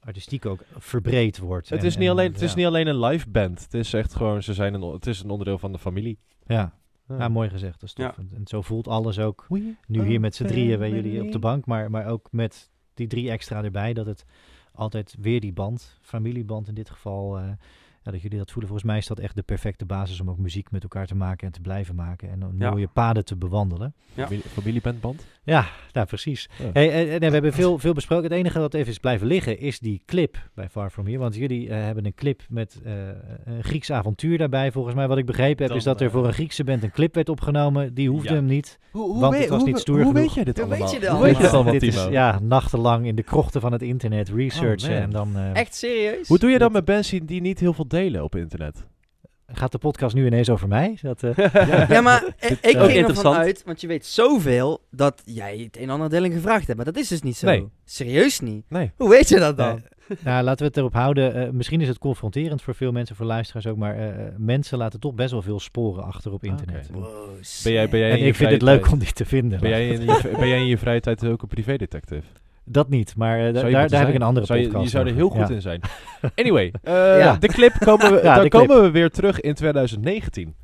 artistiek 0.00 0.46
ook 0.46 0.60
verbreed 0.76 1.38
wordt. 1.38 1.68
Het, 1.68 1.80
En- 1.80 1.86
is 1.86 1.96
niet 1.96 2.04
en, 2.04 2.10
alleen, 2.10 2.32
het 2.32 2.42
is 2.42 2.54
niet 2.54 2.66
alleen 2.66 2.86
een 2.86 3.00
live 3.00 3.30
band. 3.30 3.60
Het 3.62 3.74
is 3.74 3.92
echt 3.92 4.14
gewoon, 4.14 4.42
ze 4.42 4.54
zijn 4.54 4.74
een, 4.74 4.82
het 4.82 5.06
is 5.06 5.22
een 5.22 5.30
onderdeel 5.30 5.58
van 5.58 5.72
de 5.72 5.78
familie. 5.78 6.18
Ja. 6.46 6.78
ja, 7.08 7.28
mooi 7.28 7.48
gezegd. 7.48 7.80
Dat 7.80 7.88
is 7.88 7.92
tof. 7.94 8.04
Ja. 8.06 8.14
En, 8.18 8.30
en 8.34 8.46
zo 8.46 8.62
voelt 8.62 8.88
alles 8.88 9.18
ook. 9.18 9.44
We 9.48 9.74
Nu 9.86 10.04
hier 10.04 10.20
met 10.20 10.34
z'n 10.34 10.44
drieën 10.44 10.78
bij 10.78 10.90
jullie 10.90 11.22
op 11.22 11.32
de 11.32 11.38
bank, 11.38 11.66
maar, 11.66 11.90
maar 11.90 12.06
ook 12.06 12.28
met 12.30 12.70
die 12.94 13.06
drie 13.06 13.30
extra 13.30 13.64
erbij. 13.64 13.92
Dat 13.92 14.06
het 14.06 14.24
altijd 14.72 15.16
weer 15.20 15.40
die 15.40 15.52
band, 15.52 15.98
familieband 16.02 16.68
in 16.68 16.74
dit 16.74 16.90
geval, 16.90 17.38
eh, 17.38 17.48
ja, 18.06 18.12
dat 18.12 18.22
jullie 18.22 18.38
dat 18.38 18.50
voelen. 18.50 18.68
Volgens 18.70 18.88
mij 18.90 18.98
is 18.98 19.06
dat 19.06 19.18
echt 19.18 19.34
de 19.36 19.42
perfecte 19.42 19.84
basis 19.84 20.20
om 20.20 20.30
ook 20.30 20.38
muziek 20.38 20.70
met 20.70 20.82
elkaar 20.82 21.06
te 21.06 21.14
maken 21.14 21.46
en 21.46 21.52
te 21.52 21.60
blijven 21.60 21.94
maken. 21.94 22.30
En 22.30 22.54
Ja. 22.58 22.70
mooie 22.70 22.88
paden 22.92 23.24
te 23.24 23.36
bewandelen. 23.36 23.94
Ja. 24.14 24.24
Familie- 24.24 24.44
Familiebandband? 24.52 25.26
Ja, 25.42 25.66
nou 25.92 26.06
precies. 26.06 26.48
Ja. 26.58 26.70
Hey, 26.72 26.90
eh, 26.90 27.02
eh, 27.02 27.08
nee, 27.08 27.18
we 27.28 27.34
hebben 27.34 27.52
veel, 27.52 27.78
veel 27.78 27.92
besproken. 27.92 28.24
Het 28.24 28.32
enige 28.32 28.58
wat 28.58 28.74
even 28.74 28.90
is 28.92 28.98
blijven 28.98 29.26
liggen 29.26 29.58
is 29.58 29.78
die 29.78 30.02
clip 30.06 30.48
bij 30.54 30.68
Far 30.68 30.90
From 30.90 31.06
Here. 31.06 31.18
Want 31.18 31.34
jullie 31.34 31.68
eh, 31.68 31.82
hebben 31.84 32.06
een 32.06 32.14
clip 32.14 32.42
met 32.48 32.80
eh, 32.84 32.92
een 33.44 33.64
Grieks 33.64 33.90
avontuur 33.92 34.38
daarbij. 34.38 34.72
Volgens 34.72 34.94
mij 34.94 35.08
wat 35.08 35.18
ik 35.18 35.26
begrepen 35.26 35.58
heb 35.58 35.68
Dan, 35.68 35.76
is 35.76 35.84
dat 35.84 36.00
er 36.00 36.06
eh, 36.06 36.12
voor 36.12 36.26
een 36.26 36.32
Griekse 36.32 36.64
band 36.64 36.82
een 36.82 36.90
clip 36.90 37.14
werd 37.14 37.28
opgenomen. 37.28 37.94
Die 37.94 38.08
hoefde 38.10 38.28
Ja. 38.28 38.34
hem 38.34 38.44
niet. 38.46 38.78
Hoe, 38.90 39.02
hoe 39.10 39.20
Want 39.20 39.32
weet- 39.32 39.40
het 39.40 39.50
was 39.50 39.60
hoe- 39.60 39.68
niet 39.68 39.78
stoer 39.78 39.94
Hoe 39.96 40.04
genoeg. 40.06 40.22
weet 40.22 40.34
jij 40.34 40.44
dit 40.44 40.58
Hoe 40.60 40.68
weet 40.68 40.78
allemaal? 40.80 40.94
je 40.94 41.00
dit 41.00 41.10
Hoe 41.10 41.22
weet 41.22 41.36
je 41.36 41.42
dit 41.42 41.52
allemaal? 41.52 41.72
Dit 41.72 41.82
is 41.82 42.06
ja, 42.10 42.38
nachtenlang 42.42 43.06
in 43.06 43.14
de 43.14 43.22
krochten 43.22 43.60
van 43.60 43.72
het 43.72 43.82
internet 43.82 44.28
researchen. 44.28 44.88
Oh, 44.90 44.94
man. 44.94 45.02
en 45.02 45.10
dan 45.10 45.36
eh, 45.36 45.54
Echt 45.60 45.74
serieus? 45.74 46.28
Hoe 46.28 46.38
doe 46.38 46.50
je 46.50 46.58
dat 46.58 46.72
met 46.72 46.84
bands 46.84 47.10
die- 47.10 47.24
die 47.24 47.40
niet 47.40 47.60
heel 47.60 47.72
veel 47.72 47.86
delen 47.96 48.24
op 48.24 48.36
internet? 48.36 48.86
gaat 49.52 49.72
de 49.72 49.78
podcast 49.78 50.14
nu 50.14 50.26
ineens 50.26 50.50
over 50.50 50.68
mij. 50.68 50.98
Dat, 51.02 51.22
eh, 51.22 51.36
Ja, 51.88 52.00
maar 52.00 52.34
eh, 52.38 52.50
ik 52.50 52.78
ging 52.78 53.08
ervan 53.08 53.34
uit, 53.36 53.62
want 53.64 53.80
je 53.80 53.86
weet 53.86 54.06
zoveel, 54.06 54.80
dat 54.90 55.22
jij 55.24 55.58
het 55.58 55.76
een 55.76 55.82
en 55.82 55.90
ander 55.90 56.10
deling 56.10 56.34
gevraagd 56.34 56.64
hebt. 56.66 56.76
Maar 56.76 56.84
dat 56.92 56.96
is 56.96 57.08
dus 57.08 57.22
niet 57.22 57.36
zo. 57.36 57.46
Nee. 57.46 57.68
Serieus 57.84 58.40
niet. 58.40 58.64
Nee. 58.68 58.92
Hoe 58.96 59.08
weet 59.08 59.28
je 59.28 59.38
dat 59.38 59.56
dan? 59.56 59.82
nou, 60.24 60.44
laten 60.44 60.58
we 60.58 60.64
het 60.64 60.76
erop 60.76 60.92
houden. 60.92 61.34
Eh, 61.34 61.50
misschien 61.50 61.80
is 61.80 61.88
het 61.88 61.98
confronterend 61.98 62.62
voor 62.62 62.74
veel 62.74 62.92
mensen, 62.92 63.16
voor 63.16 63.26
luisteraars 63.26 63.66
ook. 63.66 63.76
Maar 63.76 63.96
eh, 63.98 64.24
mensen 64.36 64.78
laten 64.78 65.00
toch 65.00 65.14
best 65.14 65.30
wel 65.30 65.42
veel 65.42 65.60
sporen 65.60 66.04
achter 66.04 66.32
op 66.32 66.42
Ah, 66.44 66.50
internet. 66.50 66.88
Wow, 66.92 67.04
Ben 67.64 67.72
jij, 67.72 67.88
ben 67.88 68.00
jij 68.00 68.10
En 68.10 68.16
in 68.16 68.22
je 68.22 68.28
ik 68.28 68.34
vind 68.34 68.50
het 68.50 68.62
leuk 68.62 68.80
tijd- 68.80 68.92
om 68.92 68.98
die 68.98 69.12
te 69.12 69.24
vinden. 69.24 69.60
Ben 69.60 69.70
jij, 69.70 69.88
in 69.88 70.00
je, 70.00 70.34
ben 70.38 70.48
jij 70.48 70.58
in 70.58 70.66
je 70.66 70.78
vrije 70.78 71.00
tijd 71.00 71.24
ook 71.26 71.42
een 71.42 71.48
privédetective? 71.48 72.26
Dat 72.68 72.88
niet, 72.88 73.16
maar 73.16 73.38
eh, 73.46 73.54
daar, 73.54 73.88
daar 73.88 74.00
heb 74.00 74.08
ik 74.08 74.14
een 74.14 74.22
andere 74.22 74.46
Zou 74.46 74.58
je, 74.58 74.64
podcast 74.64 74.84
je 74.84 74.90
zou 74.90 75.06
er 75.08 75.14
heel 75.14 75.28
goed 75.28 75.48
Ja. 75.48 75.54
in 75.54 75.60
zijn. 75.60 75.80
Anyway, 76.34 76.72
eh, 76.82 76.92
Ja. 77.18 77.36
de 77.36 77.48
clip 77.48 77.72
komen 77.78 78.10
we, 78.12 78.16
Ja, 78.22 78.22
daar 78.22 78.42
de 78.42 78.48
clip. 78.48 78.66
komen 78.66 78.82
we 78.82 78.90
weer 78.90 79.10
terug 79.10 79.40
in 79.40 79.54
2019. 79.54 80.54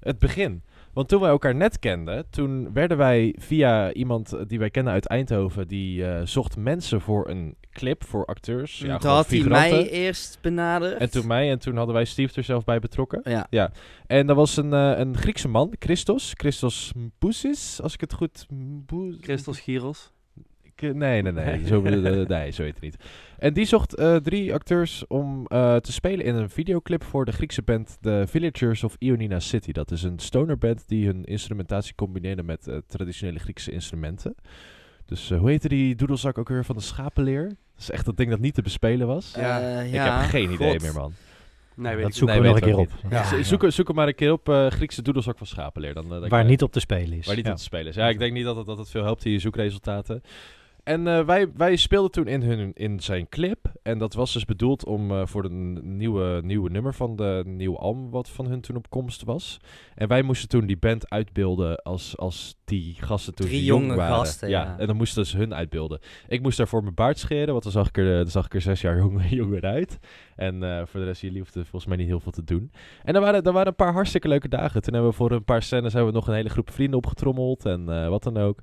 Het 0.00 0.18
begin. 0.18 0.62
Want 0.92 1.08
toen 1.08 1.20
wij 1.20 1.30
elkaar 1.30 1.54
net 1.54 1.78
kenden, 1.78 2.24
toen 2.30 2.72
werden 2.72 2.96
wij 2.96 3.34
via 3.38 3.92
iemand 3.92 4.36
die 4.46 4.58
wij 4.58 4.70
kennen 4.70 4.92
uit 4.92 5.06
Eindhoven, 5.06 5.68
die 5.68 6.06
eh, 6.06 6.20
zocht 6.26 6.56
mensen 6.56 7.00
voor 7.00 7.28
een 7.28 7.56
clip 7.70 8.04
voor 8.04 8.24
acteurs. 8.24 8.78
Ja, 8.78 8.98
Toen 8.98 9.10
had 9.10 9.30
hij 9.30 9.40
mij 9.42 9.90
eerst 9.90 10.38
benaderd. 10.42 10.96
En 11.00 11.10
toen 11.10 11.26
mij, 11.26 11.50
en 11.50 11.58
toen 11.58 11.76
hadden 11.76 11.94
wij 11.94 12.04
Steve 12.04 12.34
er 12.36 12.44
zelf 12.44 12.64
bij 12.64 12.78
betrokken. 12.78 13.46
Ja. 13.50 13.70
En 14.06 14.26
dat 14.26 14.36
was 14.36 14.56
een, 14.56 14.72
eh, 14.72 14.92
een 14.98 15.16
Griekse 15.16 15.48
man, 15.48 15.74
Christos. 15.78 16.32
Christos 16.34 16.92
Mpoussis, 16.96 17.82
als 17.82 17.94
ik 17.94 18.00
het 18.00 18.12
goed... 18.14 18.46
Christos 19.20 19.60
Giros. 19.60 20.12
Ik, 20.76 20.82
eh, 20.82 20.94
Nee, 20.94 21.22
nee, 21.22 21.32
nee. 21.32 21.44
Nee. 21.56 21.66
Zo, 21.66 21.82
eh, 21.84 22.26
nee, 22.28 22.50
zo 22.50 22.62
heet 22.62 22.74
het 22.74 22.82
niet. 22.82 22.96
En 23.38 23.54
die 23.54 23.64
zocht 23.64 23.94
eh, 23.94 24.16
drie 24.16 24.54
acteurs 24.54 25.06
om 25.06 25.46
eh, 25.46 25.76
te 25.76 25.92
spelen 25.92 26.24
in 26.24 26.34
een 26.34 26.50
videoclip 26.50 27.04
voor 27.04 27.24
de 27.24 27.32
Griekse 27.32 27.62
band 27.62 27.98
The 28.00 28.24
Villagers 28.28 28.84
of 28.84 28.96
Ionina 28.98 29.40
City. 29.40 29.72
Dat 29.72 29.90
is 29.90 30.02
een 30.02 30.18
stonerband 30.18 30.88
die 30.88 31.06
hun 31.06 31.24
instrumentatie 31.24 31.94
combineerde 31.94 32.42
met 32.42 32.70
traditionele 32.86 33.38
Griekse 33.38 33.70
instrumenten. 33.72 34.34
Dus 35.06 35.30
hoe 35.30 35.50
heette 35.50 35.68
die 35.68 35.94
doedelzak 35.94 36.38
ook 36.38 36.48
weer 36.48 36.64
van 36.64 36.76
de 36.76 36.82
schapenleer? 36.82 37.48
Dat 37.48 37.56
is 37.78 37.90
echt 37.90 38.04
dat 38.04 38.16
ding 38.16 38.30
dat 38.30 38.40
niet 38.40 38.54
te 38.54 38.62
bespelen 38.62 39.06
was. 39.06 39.34
Ja. 39.36 39.80
Ik 39.80 39.92
ja, 39.92 40.20
heb 40.20 40.30
geen 40.30 40.52
idee 40.52 40.70
God. 40.72 40.82
meer, 40.82 40.94
man. 40.94 41.12
Nee, 41.76 41.92
weet 41.94 42.02
dat 42.02 42.10
ik 42.10 42.16
zoeken 42.16 42.42
Nee, 42.42 42.52
we 42.52 42.60
nog 42.60 42.68
een 42.68 42.74
keer 42.74 42.78
op. 42.78 43.10
Ja. 43.10 43.42
Zoek, 43.42 43.64
zoek 43.68 43.86
hem 43.86 43.96
maar 43.96 44.08
een 44.08 44.14
keer 44.14 44.32
op, 44.32 44.48
eh, 44.48 44.66
Griekse 44.66 45.02
doedelzak 45.02 45.38
van 45.38 45.46
schapenleer. 45.46 45.94
Dan, 45.94 46.28
Waar 46.28 46.44
niet 46.44 46.62
op 46.62 46.72
te 46.72 46.80
spelen 46.80 47.18
is. 47.18 47.26
Waar 47.26 47.36
niet 47.36 47.44
Ja. 47.44 47.50
op 47.50 47.56
te 47.56 47.62
spelen 47.62 47.86
is. 47.86 47.94
Ja, 47.94 48.08
ik 48.08 48.18
denk 48.18 48.32
niet 48.32 48.44
dat 48.44 48.56
het, 48.56 48.66
dat 48.66 48.78
het 48.78 48.90
veel 48.90 49.02
helpt 49.04 49.24
in 49.24 49.30
je 49.32 49.38
zoekresultaten. 49.38 50.22
En 50.86 51.06
eh, 51.06 51.24
wij, 51.24 51.52
wij 51.56 51.76
speelden 51.76 52.10
toen 52.10 52.26
in, 52.26 52.42
hun, 52.42 52.70
in 52.74 53.00
zijn 53.00 53.28
clip. 53.28 53.72
En 53.82 53.98
dat 53.98 54.14
was 54.14 54.32
dus 54.32 54.44
bedoeld 54.44 54.84
om 54.84 55.10
eh, 55.10 55.26
voor 55.26 55.42
de 55.42 55.48
n- 55.50 55.96
nieuwe, 55.96 56.40
nieuwe 56.44 56.70
nummer 56.70 56.94
van 56.94 57.16
de 57.16 57.42
nieuwe 57.46 57.78
album 57.78 58.10
wat 58.10 58.28
van 58.28 58.46
hun 58.46 58.60
toen 58.60 58.76
op 58.76 58.90
komst 58.90 59.24
was. 59.24 59.60
En 59.94 60.08
wij 60.08 60.22
moesten 60.22 60.48
toen 60.48 60.66
die 60.66 60.76
band 60.76 61.10
uitbeelden 61.10 61.76
als, 61.82 62.16
als 62.18 62.56
die 62.64 62.94
gasten 62.98 63.34
toen 63.34 63.46
Drie 63.46 63.64
jong 63.64 63.82
jonge 63.84 63.96
waren. 63.96 64.16
gasten, 64.16 64.48
ja. 64.48 64.78
En 64.78 64.86
dan 64.86 64.96
moesten 64.96 65.26
ze 65.26 65.36
hun 65.36 65.54
uitbeelden. 65.54 66.00
Ik 66.28 66.42
moest 66.42 66.56
daarvoor 66.56 66.82
mijn 66.82 66.94
baard 66.94 67.18
scheren, 67.18 67.50
want 67.52 67.62
dan 67.62 67.72
zag 67.72 67.88
ik 67.88 67.98
er, 67.98 68.10
eh, 68.10 68.16
dan 68.16 68.30
zag 68.30 68.44
ik 68.46 68.54
er 68.54 68.60
zes 68.60 68.80
jaar 68.80 68.96
jonger, 69.02 69.26
jonger 69.34 69.62
uit. 69.62 69.98
En 70.36 70.84
voor 70.88 71.00
de 71.00 71.06
rest, 71.06 71.20
jullie 71.20 71.38
hoefden 71.38 71.62
volgens 71.62 71.86
mij 71.86 71.96
niet 71.96 72.06
heel 72.06 72.20
veel 72.20 72.32
te 72.32 72.44
doen. 72.44 72.70
En 73.04 73.14
er 73.14 73.20
waren, 73.20 73.42
er 73.42 73.52
waren 73.52 73.66
een 73.68 73.74
paar 73.74 73.92
hartstikke 73.92 74.28
leuke 74.28 74.48
dagen. 74.48 74.82
Toen 74.82 74.92
hebben 74.92 75.10
we 75.10 75.16
voor 75.16 75.30
een 75.30 75.44
paar 75.44 75.62
scènes 75.62 75.92
hebben 75.92 76.12
we 76.12 76.18
nog 76.18 76.28
een 76.28 76.34
hele 76.34 76.48
groep 76.48 76.70
vrienden 76.70 76.96
opgetrommeld 76.98 77.64
en 77.64 78.08
wat 78.10 78.22
dan 78.22 78.36
ook. 78.36 78.60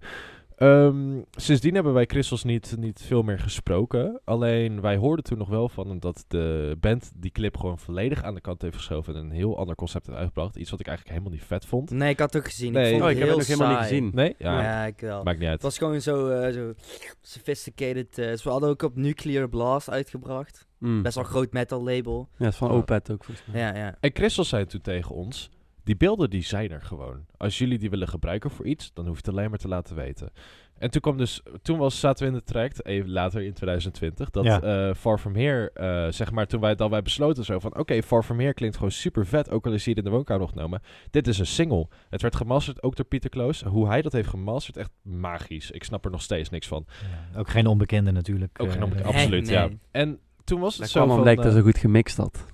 Ehm, 0.57 1.21
sindsdien 1.31 1.73
hebben 1.73 1.93
wij 1.93 2.05
Christels 2.05 2.43
niet, 2.43 2.75
niet 2.79 3.01
veel 3.05 3.21
meer 3.23 3.39
gesproken. 3.39 4.21
Alleen 4.25 4.81
wij 4.81 4.95
hoorden 4.95 5.25
toen 5.25 5.37
nog 5.37 5.49
wel 5.49 5.69
van 5.69 5.87
hem 5.89 5.99
dat 5.99 6.25
de 6.27 6.75
band 6.79 7.11
die 7.15 7.31
clip 7.31 7.57
gewoon 7.57 7.79
volledig 7.79 8.23
aan 8.23 8.33
de 8.33 8.41
kant 8.41 8.61
heeft 8.61 8.75
geschoven 8.75 9.15
en 9.15 9.21
een 9.21 9.31
heel 9.31 9.57
ander 9.57 9.75
concept 9.75 10.05
heeft 10.05 10.17
uitgebracht. 10.17 10.55
Iets 10.55 10.69
wat 10.71 10.79
ik 10.79 10.87
eigenlijk 10.87 11.17
helemaal 11.17 11.37
niet 11.37 11.47
vet 11.47 11.65
vond. 11.65 11.89
Nee, 11.91 12.09
ik 12.09 12.19
had 12.19 12.33
het 12.33 12.41
ook 12.41 12.49
gezien. 12.49 12.71
Nee. 12.73 12.83
Ik 12.83 12.89
vond 12.91 13.03
Oh, 13.03 13.09
ik 13.09 13.17
heb 13.17 13.27
het 13.27 13.37
nog 13.37 13.47
helemaal 13.47 13.69
niet 13.69 13.77
gezien. 13.79 14.11
Nee? 14.13 14.35
Ja, 14.37 14.61
Ja, 14.61 14.85
ik 14.85 14.99
wel. 14.99 15.23
maakt 15.23 15.37
niet 15.39 15.47
uit. 15.47 15.53
Het 15.53 15.63
was 15.63 15.77
gewoon 15.77 16.01
zo, 16.01 16.27
eh, 16.29 16.53
zo 16.53 16.73
sophisticated. 17.21 18.17
eh, 18.17 18.33
ze 18.33 18.49
hadden 18.49 18.69
ook 18.69 18.81
op 18.81 18.95
Nuclear 18.95 19.49
Blast 19.49 19.89
uitgebracht. 19.89 20.67
Mm. 20.77 21.01
Best 21.01 21.15
wel 21.15 21.23
een 21.23 21.29
groot 21.29 21.51
metal 21.53 21.83
label. 21.83 22.27
Ja, 22.37 22.43
het 22.45 22.53
is 22.53 22.59
van. 22.59 22.69
Opet 22.71 23.11
ook 23.11 23.23
volgens 23.23 23.47
mij. 23.47 23.61
Ja, 23.61 23.75
ja. 23.75 23.95
En 23.99 24.11
Christel 24.13 24.43
zei 24.43 24.65
toen 24.65 24.81
tegen 24.81 25.15
ons, 25.15 25.49
die 25.83 25.95
beelden 25.97 26.29
die 26.29 26.43
zijn 26.43 26.71
er 26.71 26.81
gewoon. 26.81 27.25
Als 27.37 27.57
jullie 27.57 27.77
die 27.79 27.89
willen 27.89 28.07
gebruiken 28.07 28.49
voor 28.49 28.65
iets, 28.65 28.91
dan 28.93 29.05
hoef 29.05 29.15
je 29.15 29.21
het 29.25 29.35
alleen 29.35 29.49
maar 29.49 29.59
te 29.59 29.67
laten 29.67 29.95
weten. 29.95 30.29
En 30.77 30.91
toen 30.91 31.01
kwam 31.01 31.17
dus, 31.17 31.41
toen 31.61 31.77
was, 31.77 31.99
zaten 31.99 32.25
we 32.25 32.31
in 32.31 32.37
de 32.37 32.43
track, 32.43 32.71
even 32.81 33.11
later 33.11 33.41
in 33.41 33.53
2020, 33.53 34.29
dat 34.29 34.43
Ja. 34.43 34.61
eh, 34.61 34.95
Far 34.95 35.17
From 35.19 35.35
Here, 35.35 35.71
eh, 35.73 36.07
zeg 36.11 36.31
maar, 36.31 36.47
toen 36.47 36.59
wij, 36.61 36.75
dat 36.75 36.89
wij 36.89 37.01
besloten 37.01 37.45
zo 37.45 37.59
van, 37.59 37.77
oké, 37.77 38.01
Far 38.01 38.23
From 38.23 38.39
Here 38.39 38.53
klinkt 38.53 38.75
gewoon 38.75 38.91
super 38.91 39.25
vet, 39.25 39.49
ook 39.49 39.65
al 39.65 39.73
is 39.73 39.85
hier 39.85 39.97
in 39.97 40.03
de 40.03 40.09
woonkamer 40.09 40.43
opgenomen. 40.43 40.81
Dit 41.09 41.27
is 41.27 41.39
een 41.39 41.45
single. 41.45 41.87
Het 42.09 42.21
werd 42.21 42.35
gemasterd 42.35 42.83
ook 42.83 42.95
door 42.95 43.05
Pieter 43.05 43.29
Kloos. 43.29 43.61
Hoe 43.63 43.87
hij 43.87 44.01
dat 44.01 44.11
heeft 44.11 44.27
gemasterd, 44.29 44.77
echt 44.77 44.91
magisch. 45.01 45.71
Ik 45.71 45.83
snap 45.83 46.05
er 46.05 46.11
nog 46.11 46.21
steeds 46.21 46.49
niks 46.49 46.67
van. 46.67 46.85
Ja, 47.33 47.39
ook 47.39 47.49
geen 47.49 47.67
onbekende 47.67 48.11
natuurlijk. 48.11 48.61
Ook 48.61 48.71
geen 48.71 48.83
onbekende, 48.83 49.09
eh, 49.09 49.15
Nee, 49.15 49.23
absoluut, 49.23 49.45
nee. 49.45 49.55
ja. 49.55 49.69
En 49.91 50.19
toen 50.43 50.59
was 50.59 50.71
het 50.73 50.81
Dat 50.81 50.89
zo 50.89 51.05
kwam 51.05 51.23
van... 51.23 51.35
dat 51.35 51.53
zo 51.53 51.61
goed 51.61 51.77
gemixt 51.77 52.17
had. 52.17 52.45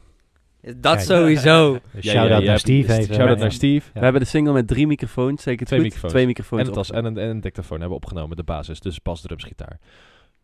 Dat 0.62 0.96
Kijk. 0.96 1.00
sowieso. 1.00 1.80
Ja, 1.92 2.02
shout-out 2.12 2.44
naar 2.44 2.60
Steve. 2.60 2.94
even. 2.94 3.04
Shout-out 3.16 3.38
Ja. 3.38 3.44
naar 3.44 3.52
Steve. 3.52 3.86
Ja. 3.86 3.94
We 3.94 4.04
hebben 4.04 4.22
de 4.22 4.28
single 4.28 4.54
met 4.54 4.68
drie 4.68 4.88
microfoons, 4.88 5.44
zeker 5.44 5.66
Twee 5.66 5.80
goed? 5.80 5.88
microfoons. 5.88 6.14
Twee 6.14 6.26
microfoons. 6.26 6.62
En 6.62 6.68
een 6.68 6.74
tas 6.74 6.92
en 6.92 7.06
een, 7.06 7.18
en 7.18 7.30
een 7.30 7.42
dictafoon 7.42 7.80
hebben 7.80 7.98
we 7.98 8.04
opgenomen, 8.06 8.36
de 8.38 8.44
basis. 8.44 8.80
Dus 8.80 9.02
bas, 9.02 9.22
drums, 9.22 9.44
gitaar. 9.44 9.80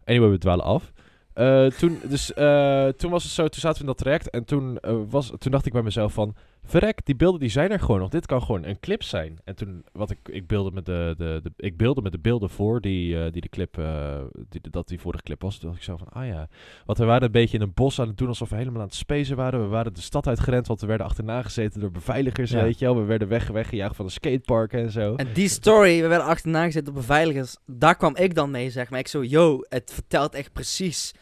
Anyway, 0.05 0.29
we 0.29 0.37
dwalen 0.37 0.65
af. 0.65 0.91
Eh, 1.33 1.65
toen, 1.65 1.99
dus, 2.09 2.33
eh, 2.33 2.87
toen 2.87 3.11
was 3.11 3.23
het 3.23 3.31
zo, 3.31 3.47
toen 3.47 3.59
zaten 3.59 3.73
we 3.75 3.79
in 3.81 3.85
dat 3.85 3.97
traject 3.97 4.29
en 4.29 4.45
toen, 4.45 4.77
eh, 4.79 4.95
was, 5.09 5.31
toen 5.37 5.51
dacht 5.51 5.65
ik 5.65 5.73
bij 5.73 5.81
mezelf 5.81 6.13
van, 6.13 6.35
verrek, 6.65 7.05
die 7.05 7.15
beelden 7.15 7.39
die 7.39 7.49
zijn 7.49 7.71
er 7.71 7.79
gewoon 7.79 7.99
nog. 7.99 8.09
Dit 8.09 8.25
kan 8.25 8.41
gewoon 8.41 8.65
een 8.65 8.79
clip 8.79 9.03
zijn. 9.03 9.37
En 9.43 9.55
toen, 9.55 9.83
wat 9.91 10.11
ik, 10.11 10.17
ik 10.23 10.47
beelde 10.47 10.71
met 10.71 10.85
de, 10.85 11.13
de, 11.17 11.39
de, 11.43 11.51
ik 11.57 11.77
beelde 11.77 12.01
met 12.01 12.11
de 12.11 12.19
beelden 12.19 12.49
voor 12.49 12.81
die, 12.81 13.23
eh, 13.23 13.31
die 13.31 13.41
de 13.41 13.49
clip, 13.49 13.77
eh, 13.77 14.17
die, 14.49 14.61
dat 14.69 14.87
die 14.87 14.99
vorige 14.99 15.23
clip 15.23 15.41
was. 15.41 15.57
Toen 15.57 15.69
dacht 15.69 15.81
ik 15.81 15.85
zo 15.85 15.97
van, 15.97 16.07
ah 16.09 16.27
ja. 16.27 16.47
Want 16.85 16.97
we 16.97 17.05
waren 17.05 17.23
een 17.23 17.31
beetje 17.31 17.57
in 17.57 17.63
een 17.63 17.73
bos 17.73 17.99
aan 17.99 18.07
het 18.07 18.17
doen 18.17 18.27
alsof 18.27 18.49
we 18.49 18.55
helemaal 18.55 18.81
aan 18.81 18.87
het 18.87 18.95
spacen 18.95 19.35
waren. 19.35 19.61
We 19.61 19.67
waren 19.67 19.93
de 19.93 20.01
stad 20.01 20.27
uitgerend, 20.27 20.67
want 20.67 20.81
we 20.81 20.87
werden 20.87 21.05
achterna 21.05 21.41
gezeten 21.41 21.79
door 21.79 21.91
beveiligers, 21.91 22.51
Ja. 22.51 22.63
weet 22.63 22.79
je 22.79 22.85
wel. 22.85 22.95
We 22.95 23.03
werden 23.03 23.27
weg, 23.27 23.47
weggejaagd 23.47 23.95
van 23.95 24.05
de 24.05 24.11
skatepark 24.11 24.73
en 24.73 24.91
zo. 24.91 25.15
En 25.15 25.27
die 25.33 25.49
story, 25.49 26.01
we 26.01 26.07
werden 26.07 26.27
achterna 26.27 26.65
gezet 26.65 26.85
door 26.85 26.93
beveiligers. 26.93 27.57
Daar 27.65 27.95
kwam 27.95 28.15
ik 28.15 28.35
dan 28.35 28.51
mee, 28.51 28.69
zeg 28.69 28.89
maar. 28.89 28.99
Ik 28.99 29.07
zo, 29.07 29.23
yo, 29.23 29.59
het 29.69 29.91
vertelt 29.93 30.33
echt 30.33 30.53
precies. 30.53 31.13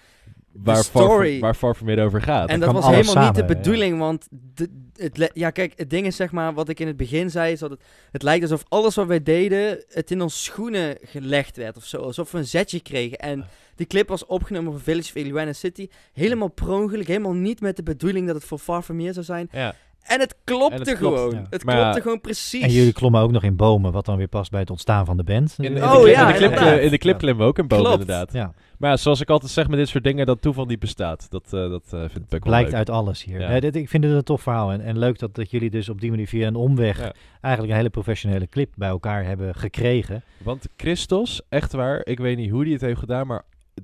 waar 0.52 0.84
story. 0.84 1.32
Far, 1.32 1.40
waar 1.40 1.56
Far 1.56 1.76
From 1.76 1.90
It 1.90 2.00
over 2.00 2.22
gaat. 2.22 2.50
En 2.50 2.60
dat 2.60 2.72
was 2.72 2.86
helemaal 2.88 3.26
niet 3.26 3.36
de 3.36 3.42
ja. 3.42 3.48
bedoeling, 3.48 4.00
want 4.00 4.28
de, 4.32 4.83
het, 4.96 5.32
ja, 5.34 5.50
kijk, 5.50 5.74
het 5.76 5.90
ding 5.90 6.06
is 6.06 6.16
zeg 6.16 6.32
maar, 6.32 6.54
wat 6.54 6.70
ik 6.70 6.80
in 6.80 6.88
het 6.88 6.98
begin 6.98 7.30
zei, 7.30 7.52
is 7.52 7.60
dat 7.60 7.70
het, 7.70 7.82
het 8.12 8.24
lijkt 8.24 8.44
alsof 8.44 8.64
alles 8.70 8.96
wat 8.96 9.08
wij 9.08 9.24
deden, 9.24 9.84
het 9.90 10.12
in 10.12 10.22
ons 10.22 10.44
schoenen 10.44 10.98
gelegd 11.02 11.58
werd 11.58 11.78
of 11.78 11.86
zo. 11.86 11.98
Alsof 11.98 12.32
we 12.32 12.38
een 12.38 12.46
zetje 12.46 12.80
kregen. 12.80 13.18
En 13.18 13.48
die 13.76 13.88
clip 13.88 14.08
was 14.08 14.26
opgenomen 14.26 14.72
voor 14.72 14.82
Village 14.82 15.10
of 15.10 15.16
Illuana 15.16 15.54
City. 15.54 15.88
Helemaal 16.14 16.48
per 16.48 16.70
ongeluk, 16.70 17.08
helemaal 17.08 17.34
niet 17.34 17.62
met 17.62 17.76
de 17.76 17.84
bedoeling 17.84 18.26
dat 18.28 18.36
het 18.36 18.46
voor 18.46 18.60
Far 18.60 18.82
From 18.82 19.00
Here 19.00 19.14
zou 19.14 19.26
zijn. 19.26 19.50
ja. 19.52 19.76
En 20.04 20.20
het 20.20 20.36
klopte 20.44 20.74
En 20.76 20.80
het 20.82 20.98
klopt, 20.98 21.18
gewoon. 21.20 21.34
ja. 21.36 21.46
Het 21.50 21.64
Maar 21.64 21.76
klopte 21.76 21.96
ja, 21.98 22.02
gewoon 22.04 22.22
precies. 22.22 22.62
En 22.64 22.70
jullie 22.72 22.94
klommen 22.94 23.22
ook 23.22 23.32
nog 23.32 23.44
in 23.44 23.56
bomen, 23.56 23.92
wat 23.92 24.06
dan 24.06 24.18
weer 24.18 24.28
past 24.28 24.52
bij 24.52 24.60
het 24.60 24.70
ontstaan 24.70 25.06
van 25.06 25.18
de 25.18 25.24
band. 25.24 25.56
In, 25.58 25.76
in, 25.76 25.84
Oh, 25.84 25.92
de, 25.94 26.00
clip, 26.02 26.14
ja, 26.16 26.22
in, 26.28 26.28
de 26.32 26.38
clip, 26.38 26.52
inderdaad. 26.52 26.80
in 26.80 26.90
de 26.90 26.98
clip 26.98 27.14
Ja. 27.14 27.20
klimmen 27.20 27.44
we 27.44 27.50
ook 27.50 27.58
een 27.58 27.68
boom 27.68 27.80
Klopt. 27.80 28.00
inderdaad. 28.00 28.34
Ja, 28.34 28.54
Maar 28.78 28.90
ja, 28.90 28.98
zoals 28.98 29.22
ik 29.22 29.30
altijd 29.30 29.52
zeg 29.52 29.68
met 29.68 29.78
dit 29.78 29.88
soort 29.88 30.04
dingen, 30.04 30.26
dat 30.26 30.42
toeval 30.42 30.66
niet 30.66 30.80
bestaat. 30.80 31.28
Dat, 31.30 31.44
eh, 31.46 31.52
dat 31.70 31.84
eh, 31.92 32.00
vind 32.00 32.16
ik 32.24 32.30
wel 32.30 32.40
blijkt 32.40 32.70
leuk. 32.70 32.78
uit 32.78 32.90
alles 32.90 33.24
hier. 33.24 33.40
Ja. 33.40 33.48
Eh, 33.50 33.62
dit, 33.62 33.76
ik 33.76 33.90
vind 33.90 34.04
het 34.04 34.14
een 34.14 34.24
tof 34.24 34.42
verhaal. 34.42 34.72
En, 34.72 34.82
en 34.82 34.98
leuk 34.98 35.20
dat, 35.20 35.36
dat 35.36 35.52
jullie 35.52 35.70
dus 35.70 35.90
op 35.90 36.02
die 36.02 36.10
manier 36.10 36.28
via 36.28 36.48
een 36.48 36.56
omweg 36.56 36.98
Ja. 37.00 37.14
eigenlijk 37.42 37.74
een 37.74 37.80
hele 37.80 37.90
professionele 37.90 38.48
clip 38.48 38.72
bij 38.76 38.90
elkaar 38.90 39.26
hebben 39.26 39.56
gekregen. 39.56 40.24
Want 40.44 40.68
Christos, 40.78 41.42
echt 41.50 41.72
waar, 41.74 42.02
ik 42.06 42.20
weet 42.20 42.38
niet 42.38 42.50
hoe 42.52 42.64
hij 42.64 42.72
het 42.72 42.82
heeft 42.82 43.00
gedaan, 43.00 43.28
maar 43.28 43.44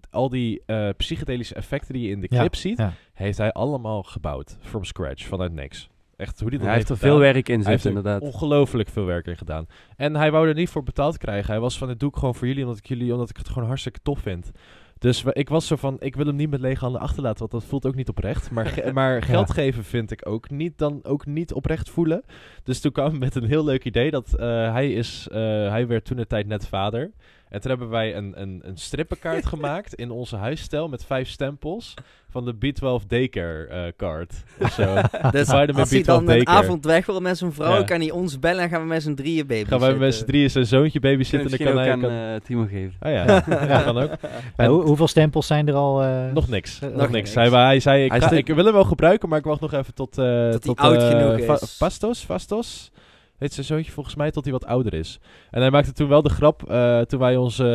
al 0.09 0.30
die 0.30 0.61
eh, 0.65 0.89
psychedelische 0.97 1.55
effecten 1.55 1.93
die 1.93 2.03
je 2.03 2.09
in 2.11 2.20
de 2.22 2.28
Ja, 2.30 2.39
clip 2.39 2.55
ziet, 2.55 2.78
ja. 2.78 2.93
heeft 3.13 3.38
hij 3.38 3.51
allemaal 3.51 4.03
gebouwd. 4.03 4.57
From 4.61 4.84
scratch, 4.84 5.26
vanuit 5.26 5.53
niks. 5.53 5.89
Echt 6.20 6.39
hoe 6.39 6.49
dat 6.51 6.61
Hij 6.61 6.74
heeft 6.74 6.89
er 6.89 6.95
gedaan. 6.95 7.11
veel 7.11 7.20
werk 7.20 7.49
in 7.49 7.63
zitten, 7.63 7.91
er 7.91 7.97
inderdaad. 7.97 8.22
ongelooflijk 8.22 8.89
veel 8.89 9.05
werk 9.05 9.26
in 9.28 9.38
gedaan. 9.38 9.65
En 9.95 10.15
hij 10.15 10.32
wou 10.32 10.47
er 10.47 10.53
niet 10.53 10.70
voor 10.70 10.84
betaald 10.84 11.17
krijgen. 11.17 11.51
Hij 11.51 11.59
was 11.59 11.78
van, 11.78 11.88
dit 11.88 11.99
doe 11.99 12.09
ik 12.09 12.15
gewoon 12.15 12.36
voor 12.36 12.47
jullie, 12.47 12.63
omdat 12.63 12.78
ik, 12.78 12.86
jullie, 12.86 13.13
omdat 13.13 13.30
ik 13.30 13.38
het 13.38 13.49
gewoon 13.49 13.67
hartstikke 13.67 13.99
tof 14.03 14.20
vind. 14.20 14.51
Dus 14.97 15.24
ik 15.24 15.49
was 15.49 15.67
zo 15.67 15.76
van, 15.76 15.95
ik 15.99 16.15
wil 16.15 16.26
hem 16.26 16.36
niet 16.36 16.49
met 16.49 16.59
lege 16.59 16.80
handen 16.80 17.01
achterlaten, 17.01 17.39
want 17.39 17.51
dat 17.51 17.63
voelt 17.63 17.86
ook 17.86 17.95
niet 17.95 18.09
oprecht. 18.09 18.51
Maar, 18.51 18.65
ge- 18.65 18.91
maar 18.99 19.24
geld 19.24 19.51
geven 19.51 19.84
vind 19.84 20.11
ik 20.11 20.28
ook 20.28 20.49
niet, 20.49 20.78
dan 20.78 20.99
ook 21.03 21.26
niet 21.26 21.53
oprecht 21.53 21.89
voelen. 21.89 22.24
Dus 22.63 22.80
toen 22.80 22.91
kwam 22.91 23.17
met 23.17 23.36
een 23.36 23.43
heel 23.47 23.63
leuk 23.63 23.86
idee, 23.86 24.11
dat 24.11 24.34
eh, 24.34 24.72
hij, 24.72 24.91
is, 24.93 25.28
eh, 25.32 25.38
hij 25.70 25.88
werd 25.88 26.05
toen 26.05 26.17
de 26.17 26.28
tijd 26.28 26.47
net 26.47 26.67
vader. 26.67 27.11
En 27.49 27.61
toen 27.61 27.70
hebben 27.70 27.89
wij 27.89 28.15
een, 28.15 28.41
een, 28.41 28.59
een 28.63 28.78
strippenkaart 28.78 29.45
gemaakt 29.53 29.93
in 29.93 30.11
onze 30.11 30.36
huisstijl 30.36 30.88
met 30.89 31.05
vijf 31.05 31.28
stempels 31.30 31.93
van 32.32 32.45
de 32.45 32.53
B12 32.55 33.07
Daycare 33.07 33.65
eh 33.67 33.82
card. 33.97 34.34
of 34.59 34.71
zo. 34.80 34.93
Dus 35.32 35.47
Vitamin 35.49 35.75
als 35.75 35.89
hij 35.89 36.01
B12 36.01 36.05
dan 36.05 36.30
een 36.30 36.47
avond 36.47 36.86
weg 36.86 37.05
wil 37.05 37.19
met 37.19 37.38
zijn 37.38 37.53
vrouw, 37.53 37.75
Ja. 37.77 37.84
kan 37.84 37.99
hij 37.99 38.11
ons 38.11 38.39
bellen 38.39 38.63
en 38.63 38.69
gaan 38.69 38.82
we 38.82 38.88
met 38.88 39.01
z'n 39.03 39.13
drieën 39.13 39.47
baby 39.47 39.69
Gaan 39.69 39.80
wij 39.80 39.93
met 39.95 40.15
z'n 40.15 40.25
drieën 40.25 40.49
zijn 40.49 40.65
zoontje 40.65 40.99
babysitten 40.99 41.39
en 41.51 41.57
dan 41.57 41.59
Misschien 41.59 41.91
kan 41.91 42.01
ook 42.01 42.01
hij... 42.01 42.11
aan 42.19 42.25
kan- 42.27 42.34
eh, 42.36 42.41
Timo 42.45 42.65
geven. 42.69 42.93
Oh 43.01 43.11
ja, 43.11 43.43
ja, 43.67 43.82
kan 43.82 43.97
ook. 43.97 44.09
Maar 44.21 44.65
En- 44.65 44.69
hoe- 44.69 44.84
hoeveel 44.84 45.07
stempels 45.07 45.47
zijn 45.47 45.67
er 45.67 45.73
al? 45.73 46.01
eh, 46.03 46.32
Nog 46.34 46.47
niks. 46.47 46.75
Eh, 46.82 46.82
nog 46.89 46.91
nog 46.97 47.09
niks. 47.09 47.34
niks. 47.36 47.49
Hij, 47.51 47.63
hij 47.65 47.80
zei, 47.80 48.03
ik, 48.03 48.11
Hij 48.11 48.19
ga- 48.21 48.32
ik 48.32 48.47
wil 48.47 48.63
hem 48.65 48.73
wel 48.73 48.84
gebruiken, 48.84 49.30
maar 49.30 49.39
ik 49.39 49.45
wacht 49.45 49.61
nog 49.61 49.73
even 49.73 49.93
tot... 49.93 50.17
eh 50.17 50.25
Tot 50.25 50.51
hij 50.51 50.59
tot, 50.59 50.77
oud 50.80 50.95
eh, 51.01 51.07
genoeg 51.09 51.45
Va- 51.45 51.53
is. 51.61 51.75
Fastos? 51.77 52.19
Fastos? 52.23 52.91
Heet 53.40 53.54
zijn 53.54 53.66
zoontje 53.66 53.92
volgens 53.92 54.16
mij 54.16 54.32
tot 54.32 54.44
hij 54.44 54.54
wat 54.54 54.66
ouder 54.66 54.94
is. 54.94 55.20
En 55.52 55.62
hij 55.62 55.70
maakte 55.72 55.92
toen 55.92 56.08
wel 56.08 56.22
de 56.22 56.30
grap, 56.30 56.70
eh, 56.70 57.02
toen 57.02 57.20
wij 57.20 57.36
onze 57.38 57.66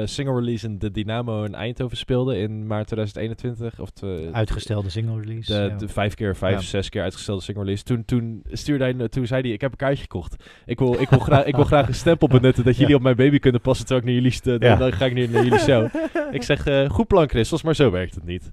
eh, 0.00 0.06
single 0.06 0.34
release 0.34 0.66
in 0.66 0.78
de 0.78 0.90
Dynamo 0.90 1.44
in 1.44 1.54
Eindhoven 1.54 1.96
speelden 1.96 2.36
in 2.36 2.66
maart 2.66 2.86
2021. 2.86 3.80
Of 3.80 3.90
te- 3.90 4.28
Uitgestelde 4.32 4.90
single 4.90 5.20
release. 5.20 5.52
de, 5.52 5.58
ja. 5.68 5.76
de 5.76 5.88
vijf 5.88 6.14
keer, 6.14 6.36
vijf, 6.36 6.54
Ja. 6.54 6.60
zes 6.60 6.88
keer 6.88 7.02
uitgestelde 7.02 7.42
single 7.42 7.62
release. 7.62 7.84
Toen, 7.84 8.04
toen 8.04 8.42
stuurde 8.50 8.84
hij, 8.84 9.08
toen 9.08 9.26
zei 9.26 9.42
hij, 9.42 9.50
ik 9.50 9.60
heb 9.60 9.70
een 9.70 9.76
kaartje 9.76 10.02
gekocht. 10.02 10.44
Ik 10.66 10.78
wil, 10.78 11.00
ik 11.00 11.08
wil, 11.08 11.18
graag, 11.18 11.44
ik 11.44 11.54
wil 11.54 11.64
graag 11.64 11.88
een 11.88 11.94
stempel 11.94 12.28
benutten 12.38 12.64
dat 12.64 12.74
jullie 12.74 12.90
Ja. 12.90 12.96
op 12.96 13.02
mijn 13.02 13.16
baby 13.16 13.38
kunnen 13.38 13.60
passen 13.60 13.86
terwijl 13.86 14.06
ik 14.06 14.12
naar 14.12 14.22
jullie, 14.22 14.36
st- 14.58 14.62
Ja. 14.64 14.76
dan 14.76 14.92
ga 14.92 15.04
ik 15.04 15.14
nu 15.14 15.26
naar 15.26 15.44
jullie 15.44 15.58
show. 15.58 15.88
ik 16.30 16.42
zeg, 16.42 16.66
eh, 16.66 16.90
goed 16.90 17.06
plan 17.06 17.28
Christos, 17.28 17.62
maar 17.62 17.74
zo 17.74 17.90
werkt 17.90 18.14
het 18.14 18.24
niet. 18.24 18.52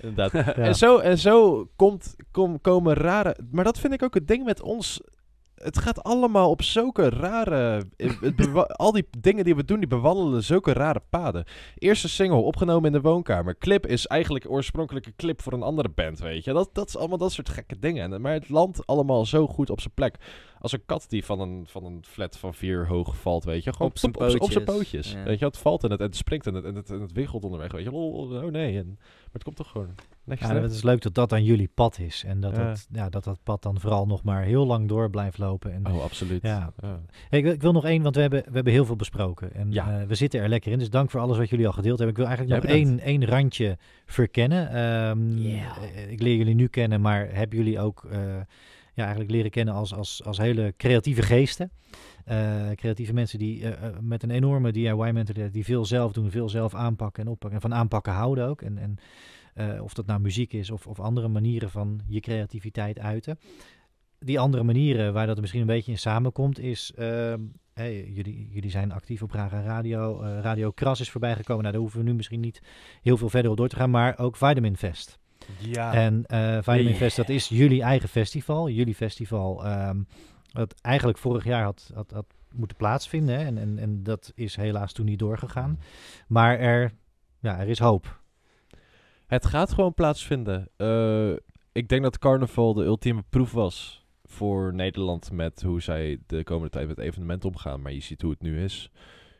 Inderdaad. 0.00 0.32
En 0.56 0.74
zo, 0.74 0.98
en 0.98 1.18
zo 1.18 1.66
komt, 1.76 2.16
kom, 2.30 2.60
komen 2.60 2.94
rare... 2.94 3.36
Maar 3.50 3.64
dat 3.64 3.78
vind 3.78 3.92
ik 3.92 4.02
ook 4.02 4.14
het 4.14 4.28
ding 4.28 4.44
met 4.44 4.62
ons. 4.62 5.00
Het 5.62 5.78
gaat 5.78 6.02
allemaal 6.02 6.50
op 6.50 6.62
zulke 6.62 7.08
rare... 7.08 7.82
bewa- 8.36 8.62
al 8.62 8.92
die 8.92 9.06
dingen 9.18 9.44
die 9.44 9.54
we 9.56 9.64
doen, 9.64 9.78
die 9.78 9.88
bewandelen 9.88 10.42
zulke 10.42 10.72
rare 10.72 11.02
paden. 11.10 11.44
Eerste 11.78 12.08
single, 12.08 12.36
opgenomen 12.38 12.86
in 12.86 12.92
de 12.92 13.00
woonkamer. 13.08 13.58
Clip 13.58 13.86
is 13.86 14.06
eigenlijk 14.06 14.50
oorspronkelijk 14.50 15.06
een 15.06 15.16
clip 15.16 15.42
voor 15.42 15.52
een 15.52 15.62
andere 15.62 15.88
band, 15.88 16.18
weet 16.18 16.44
je. 16.44 16.52
Dat, 16.52 16.70
dat 16.72 16.88
is 16.88 16.96
allemaal 16.96 17.18
dat 17.18 17.32
soort 17.32 17.48
gekke 17.48 17.78
dingen. 17.78 18.12
En- 18.12 18.20
Maar 18.20 18.32
het 18.32 18.48
landt 18.48 18.86
allemaal 18.86 19.26
zo 19.26 19.46
goed 19.46 19.70
op 19.70 19.80
zijn 19.80 19.94
plek. 19.94 20.16
Als 20.60 20.72
een 20.72 20.84
kat 20.86 21.04
die 21.08 21.24
van 21.24 21.40
een, 21.40 21.64
van 21.68 21.84
een 21.84 22.04
flat 22.08 22.38
van 22.38 22.54
vier 22.54 22.86
hoog 22.86 23.16
valt, 23.16 23.44
weet 23.44 23.64
je. 23.64 23.72
Gewoon 23.72 23.88
Op 23.88 23.98
zijn 23.98 24.14
op, 24.16 24.20
op, 24.22 24.40
op 24.40 24.50
zijn 24.52 24.64
pootjes. 24.64 24.82
pootjes. 25.00 25.12
Ja. 25.12 25.22
Weet 25.22 25.38
je, 25.38 25.44
het 25.44 25.58
valt 25.58 25.84
en 25.84 25.90
het, 25.90 26.00
en 26.00 26.06
het 26.06 26.16
springt 26.16 26.46
en 26.46 26.54
het, 26.54 26.64
en 26.64 26.74
het, 26.74 26.90
en 26.90 27.00
het 27.00 27.12
wiggelt 27.12 27.44
onderweg, 27.44 27.72
weet 27.72 27.84
je. 27.84 27.90
Lol, 27.90 28.12
Oh 28.12 28.44
nee, 28.52 28.78
en, 28.78 28.86
maar 28.98 29.32
het 29.32 29.42
komt 29.44 29.56
toch 29.56 29.68
gewoon 29.70 29.94
Ja, 30.24 30.54
het 30.54 30.72
is 30.72 30.82
leuk 30.82 31.02
dat 31.02 31.14
dat 31.14 31.28
dan 31.30 31.44
jullie 31.44 31.70
pad 31.74 31.98
is. 31.98 32.24
En 32.26 32.40
dat, 32.40 32.56
Ja. 32.56 32.68
dat, 32.68 32.86
ja, 32.92 33.08
dat 33.08 33.24
dat 33.24 33.38
pad 33.42 33.62
dan 33.62 33.80
vooral 33.80 34.06
nog 34.06 34.22
maar 34.22 34.42
heel 34.42 34.66
lang 34.66 34.88
door 34.88 35.10
blijft 35.10 35.38
lopen. 35.38 35.72
En, 35.72 35.86
Oh, 35.92 36.02
absoluut. 36.02 36.42
Ja. 36.42 36.72
Ja. 36.80 37.00
Hey, 37.28 37.38
ik, 37.38 37.44
wil, 37.44 37.52
ik 37.54 37.62
wil 37.62 37.72
nog 37.72 37.84
één, 37.84 38.02
want 38.02 38.14
we 38.14 38.20
hebben, 38.20 38.42
we 38.46 38.50
hebben 38.54 38.72
heel 38.72 38.84
veel 38.84 38.96
besproken. 38.96 39.54
En 39.54 39.72
Ja. 39.72 40.00
eh, 40.00 40.06
we 40.06 40.14
zitten 40.14 40.40
er 40.40 40.48
lekker 40.48 40.72
in. 40.72 40.78
Dus 40.78 40.90
dank 40.90 41.10
voor 41.10 41.20
alles 41.20 41.38
wat 41.38 41.50
jullie 41.50 41.66
al 41.66 41.72
gedeeld 41.72 41.98
hebben. 41.98 42.16
Ik 42.16 42.22
wil 42.22 42.36
eigenlijk 42.36 42.64
Jij 42.64 42.74
nog 42.74 42.80
één, 42.88 43.00
één 43.00 43.24
randje 43.26 43.78
verkennen. 44.06 44.68
Ehm, 44.68 45.36
Ja. 45.38 45.76
eh, 45.94 46.10
Ik 46.10 46.20
leer 46.22 46.36
jullie 46.36 46.54
nu 46.54 46.66
kennen, 46.66 47.00
maar 47.00 47.28
hebben 47.34 47.58
jullie 47.58 47.80
ook 47.80 48.04
eh, 48.10 48.18
ja, 48.94 49.02
eigenlijk 49.02 49.30
leren 49.30 49.50
kennen 49.50 49.74
als, 49.74 49.94
als, 49.94 50.24
als 50.24 50.38
hele 50.38 50.74
creatieve 50.76 51.22
geesten. 51.22 51.70
Eh, 52.24 52.70
creatieve 52.74 53.12
mensen 53.12 53.38
die 53.38 53.64
met 54.00 54.22
een 54.22 54.30
enorme 54.30 54.72
DIY-mentaliteit, 54.72 55.52
die 55.52 55.64
veel 55.64 55.84
zelf 55.84 56.12
doen, 56.12 56.30
veel 56.30 56.48
zelf 56.48 56.74
aanpakken 56.74 57.22
en 57.24 57.28
oppakken. 57.30 57.60
En 57.62 57.68
van 57.70 57.78
aanpakken 57.78 58.12
houden 58.12 58.46
ook. 58.48 58.62
En, 58.62 58.78
en 58.78 58.96
eh, 59.54 59.82
of 59.82 59.94
dat 59.94 60.06
nou 60.06 60.20
muziek 60.20 60.52
is 60.52 60.70
of, 60.70 60.86
of 60.86 61.00
andere 61.00 61.28
manieren 61.28 61.70
van 61.70 62.00
je 62.06 62.20
creativiteit 62.20 62.98
uiten. 62.98 63.38
Die 64.18 64.38
andere 64.38 64.62
manieren 64.62 65.12
waar 65.12 65.26
dat 65.26 65.40
misschien 65.40 65.60
een 65.60 65.66
beetje 65.66 65.92
in 65.92 65.98
samenkomt, 65.98 66.58
is. 66.58 66.92
ehm, 66.96 67.40
hey, 67.72 68.04
jullie, 68.04 68.48
jullie 68.50 68.70
zijn 68.70 68.92
actief 68.92 69.22
op 69.22 69.30
Raga 69.30 69.62
Radio. 69.62 70.20
eh, 70.22 70.38
Radio 70.40 70.70
Kras 70.70 71.00
is 71.00 71.10
voorbijgekomen. 71.10 71.60
Nou, 71.62 71.72
daar 71.72 71.82
hoeven 71.82 72.00
we 72.00 72.06
nu 72.06 72.14
misschien 72.14 72.40
niet 72.40 72.62
heel 73.02 73.16
veel 73.16 73.28
verder 73.28 73.50
op 73.50 73.56
door 73.56 73.68
te 73.68 73.76
gaan. 73.76 73.90
Maar 73.90 74.18
ook 74.18 74.36
Vitamin 74.36 74.76
Fest. 74.76 75.18
Ja. 75.58 75.94
En 75.94 76.24
eh 76.26 76.56
Vitamin. 76.56 76.94
Fest, 76.94 77.16
dat 77.16 77.28
is 77.28 77.48
jullie 77.48 77.82
eigen 77.82 78.08
festival. 78.08 78.68
Jullie 78.68 78.94
festival, 78.94 79.64
ehm 79.64 80.00
dat 80.52 80.74
eigenlijk 80.80 81.18
vorig 81.18 81.44
jaar 81.44 81.62
had, 81.62 81.90
had, 81.94 82.10
had 82.10 82.26
moeten 82.54 82.76
plaatsvinden. 82.76 83.38
Hè? 83.38 83.44
En, 83.44 83.58
en, 83.58 83.78
en 83.78 84.02
dat 84.02 84.32
is 84.34 84.56
helaas 84.56 84.92
toen 84.92 85.06
niet 85.06 85.18
doorgegaan. 85.18 85.78
Maar 86.26 86.58
er, 86.58 86.92
ja, 87.40 87.58
er 87.58 87.68
is 87.68 87.78
hoop. 87.78 88.21
Het 89.32 89.46
gaat 89.46 89.72
gewoon 89.72 89.94
plaatsvinden. 89.94 90.68
Eh, 90.76 91.32
ik 91.72 91.88
denk 91.88 92.02
dat 92.02 92.18
carnaval 92.18 92.74
de 92.74 92.84
ultieme 92.84 93.22
proef 93.28 93.52
was 93.52 94.06
voor 94.24 94.74
Nederland 94.74 95.32
met 95.32 95.62
hoe 95.62 95.82
zij 95.82 96.18
de 96.26 96.44
komende 96.44 96.70
tijd 96.70 96.88
met 96.88 96.98
evenementen 96.98 97.48
omgaan. 97.48 97.82
Maar 97.82 97.92
je 97.92 98.00
ziet 98.00 98.22
hoe 98.22 98.30
het 98.30 98.42
nu 98.42 98.62
is. 98.62 98.90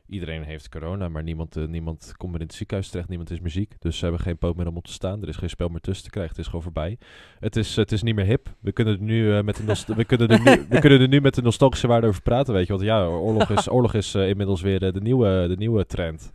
Iedereen 0.06 0.42
heeft 0.42 0.68
corona, 0.68 1.08
maar 1.08 1.22
niemand, 1.22 1.56
eh, 1.56 1.64
niemand 1.64 2.12
komt 2.16 2.32
meer 2.32 2.40
in 2.40 2.46
het 2.46 2.56
ziekenhuis 2.56 2.88
terecht. 2.88 3.08
Niemand 3.08 3.30
is 3.30 3.40
muziek. 3.40 3.74
Dus 3.78 3.98
ze 3.98 4.04
hebben 4.04 4.22
geen 4.22 4.38
poot 4.38 4.56
meer 4.56 4.66
om 4.66 4.76
op 4.76 4.86
te 4.86 4.92
staan. 4.92 5.22
Er 5.22 5.28
is 5.28 5.36
geen 5.36 5.50
spel 5.50 5.68
meer 5.68 5.80
tussen 5.80 6.04
te 6.04 6.10
krijgen. 6.10 6.32
Het 6.32 6.40
is 6.40 6.46
gewoon 6.46 6.62
voorbij. 6.62 6.98
Het 7.40 7.56
is, 7.56 7.76
het 7.76 7.92
is 7.92 8.02
niet 8.02 8.14
meer 8.14 8.26
hip. 8.26 8.54
We 8.60 8.72
kunnen 8.72 8.94
er 8.94 9.02
nu, 9.02 9.36
eh, 9.36 9.42
met, 9.42 9.56
de 9.56 9.94
we 9.96 10.04
kunnen 10.04 10.28
er 10.28 10.40
nu, 10.40 10.66
we 10.68 10.78
kunnen 10.78 11.00
er 11.00 11.08
nu 11.08 11.20
met 11.20 11.34
de 11.34 11.42
nostalgische 11.42 11.86
waarde 11.86 12.06
over 12.06 12.22
praten. 12.22 12.54
Weet 12.54 12.66
je, 12.66 12.72
want 12.72 12.84
ja, 12.84 13.06
oorlog 13.06 13.50
is, 13.50 13.70
oorlog 13.76 13.94
is 13.94 14.14
inmiddels 14.14 14.60
weer 14.60 14.92
de, 14.92 15.00
nieuwe, 15.00 15.44
de 15.48 15.56
nieuwe 15.56 15.86
trend. 15.86 16.30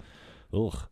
Ugh. 0.52 0.84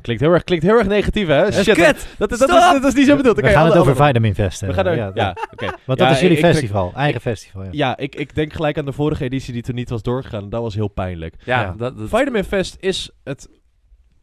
Klinkt 0.00 0.22
heel 0.22 0.32
erg, 0.32 0.44
klinkt 0.44 0.64
heel 0.64 0.78
erg 0.78 0.86
negatief, 0.86 1.26
hè? 1.26 1.42
Dat 1.42 1.54
Shit, 1.54 1.74
kut! 1.74 1.86
dat, 2.18 2.28
dat, 2.28 2.38
dat, 2.38 2.48
is, 2.48 2.56
Stop! 2.56 2.72
dat 2.82 2.84
is 2.84 2.94
niet 2.94 3.06
zo 3.06 3.16
bedoeld. 3.16 3.40
We 3.40 3.48
gaan 3.48 3.66
het 3.66 3.76
over 3.76 3.96
Vitamin 3.96 4.34
Fest 4.34 4.60
We 4.60 4.72
gaan 4.72 4.86
er, 4.86 4.96
ja, 4.96 5.10
ja, 5.14 5.32
dat- 5.32 5.48
oké. 5.52 5.66
Want 5.86 5.98
Ja, 5.98 6.04
dat 6.06 6.14
is 6.14 6.20
jullie 6.20 6.36
ik- 6.38 6.44
ik- 6.44 6.50
festival, 6.50 6.92
eigen 6.94 7.20
festival. 7.20 7.62
Ja. 7.62 7.68
Ja, 7.72 7.96
ik, 7.96 8.14
ik 8.14 8.34
denk 8.34 8.52
gelijk 8.52 8.78
aan 8.78 8.84
de 8.84 8.92
vorige 8.92 9.24
editie 9.24 9.52
die 9.52 9.62
toen 9.62 9.74
niet 9.74 9.90
was 9.90 10.02
doorgegaan. 10.02 10.48
Dat 10.48 10.62
was 10.62 10.74
heel 10.74 10.88
pijnlijk. 10.88 11.34
Ja, 11.44 11.60
Ja. 11.60 11.74
Dat, 11.76 11.98
dat, 11.98 12.08
Vitamin 12.08 12.44
Fest 12.44 12.76
is 12.80 13.10
het 13.24 13.48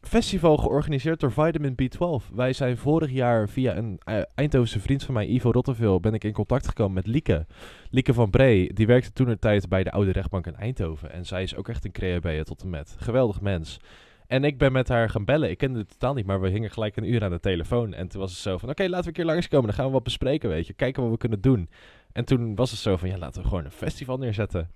festival 0.02 0.58
georganiseerd 0.58 1.20
door 1.20 1.32
Vitamin 1.32 1.76
B12. 1.82 2.34
Wij 2.36 2.54
zijn 2.54 2.78
vorig 2.78 3.12
jaar 3.12 3.50
via 3.50 3.76
een 3.76 4.00
uh, 4.10 4.18
Eindhovense 4.36 4.80
vriend 4.80 5.04
van 5.04 5.14
mij, 5.14 5.26
Ivo 5.28 5.52
Rotteveel, 5.52 6.00
ben 6.00 6.14
ik 6.14 6.24
in 6.24 6.34
contact 6.34 6.68
gekomen 6.68 6.94
met 6.94 7.08
Lieke. 7.08 7.46
Lieke 7.90 8.14
van 8.14 8.30
Bree, 8.30 8.74
die 8.74 8.88
werkte 8.88 9.14
toen 9.14 9.28
een 9.30 9.40
tijd 9.40 9.70
bij 9.70 9.84
de 9.84 9.92
oude 9.92 10.12
rechtbank 10.12 10.48
in 10.48 10.56
Eindhoven. 10.56 11.12
En 11.12 11.26
zij 11.26 11.44
is 11.44 11.56
ook 11.56 11.70
echt 11.70 11.86
een 11.86 11.92
creabee 11.92 12.44
tot 12.44 12.62
en 12.62 12.70
met. 12.70 12.96
Geweldig 13.00 13.42
mens. 13.42 13.80
En 14.28 14.44
ik 14.44 14.58
ben 14.58 14.72
met 14.72 14.88
haar 14.88 15.10
gaan 15.10 15.26
bellen. 15.26 15.50
Ik 15.50 15.58
kende 15.58 15.80
het 15.80 15.90
totaal 15.90 16.14
niet, 16.14 16.26
maar 16.26 16.42
we 16.42 16.50
hingen 16.50 16.72
gelijk 16.72 16.96
een 16.96 17.14
uur 17.14 17.24
aan 17.24 17.32
de 17.32 17.40
telefoon. 17.40 17.94
En 17.94 18.08
toen 18.08 18.22
was 18.22 18.32
het 18.32 18.40
zo 18.40 18.58
van, 18.58 18.70
oké, 18.70 18.84
laten 18.84 19.02
we 19.02 19.08
een 19.08 19.14
keer 19.14 19.26
langskomen. 19.26 19.66
Dan 19.66 19.76
gaan 19.76 19.86
we 19.86 19.92
wat 19.92 20.04
bespreken, 20.04 20.50
weet 20.50 20.68
je. 20.68 20.74
Kijken 20.74 21.02
wat 21.04 21.12
we 21.12 21.18
kunnen 21.18 21.42
doen. 21.42 21.70
En 22.12 22.26
toen 22.26 22.56
was 22.56 22.72
het 22.72 22.80
zo 22.80 22.98
van, 22.98 23.10
ja, 23.10 23.18
laten 23.18 23.42
we 23.42 23.48
gewoon 23.48 23.66
een 23.66 23.72
festival 23.72 24.18
neerzetten. 24.18 24.70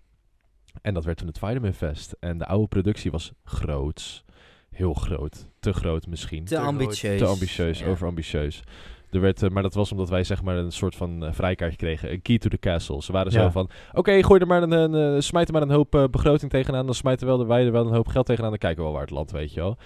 En 0.81 0.93
dat 0.93 1.05
werd 1.05 1.17
toen 1.17 1.27
het 1.27 1.39
Vitamin 1.39 1.73
Fest. 1.73 2.15
En 2.19 2.37
de 2.37 2.45
oude 2.45 2.67
productie 2.67 3.11
was 3.11 3.31
groots. 3.43 4.23
Heel 4.69 4.93
groot. 4.93 5.49
Te 5.59 5.73
groot 5.73 6.07
misschien. 6.07 6.45
Te, 6.45 6.59
ambitieus. 6.59 7.19
Te 7.19 7.25
ambitieus, 7.25 7.79
Ja. 7.79 7.87
overambitieus. 7.87 8.63
Er 9.11 9.21
werd, 9.21 9.43
eh, 9.43 9.49
maar 9.49 9.63
dat 9.63 9.73
was 9.73 9.91
omdat 9.91 10.09
wij 10.09 10.23
zeg 10.23 10.43
maar 10.43 10.57
een 10.57 10.71
soort 10.71 10.95
van 10.95 11.25
eh, 11.25 11.33
vrijkaartje 11.33 11.77
kregen. 11.77 12.11
Een 12.11 12.21
key 12.21 12.37
to 12.37 12.49
the 12.49 12.57
castle. 12.57 13.01
Ze 13.01 13.11
waren 13.11 13.31
zo 13.31 13.49
van, 13.49 13.69
oké, 13.93 14.23
gooi 14.23 14.39
er 14.39 14.47
maar 14.47 14.63
een, 14.63 14.71
een, 14.71 15.15
eh, 15.15 15.21
smijt 15.21 15.47
er 15.47 15.53
maar 15.53 15.61
een 15.61 15.71
hoop 15.71 16.07
begroting 16.11 16.51
tegenaan. 16.51 16.85
Dan 16.85 16.95
smijten 16.95 17.27
wel 17.27 17.37
de, 17.37 17.45
wij 17.45 17.65
er 17.65 17.71
wel 17.71 17.87
een 17.87 17.93
hoop 17.93 18.07
geld 18.07 18.25
tegenaan. 18.25 18.49
Dan 18.49 18.59
kijken 18.59 18.77
we 18.77 18.83
wel 18.83 18.93
waar 18.93 19.01
het 19.01 19.11
land, 19.11 19.31
weet 19.31 19.53
je 19.53 19.59
wel. 19.59 19.77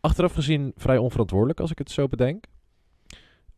Achteraf 0.00 0.32
gezien 0.32 0.72
vrij 0.76 0.98
onverantwoordelijk, 0.98 1.60
als 1.60 1.70
ik 1.70 1.78
het 1.78 1.90
zo 1.90 2.08
bedenk. 2.08 2.44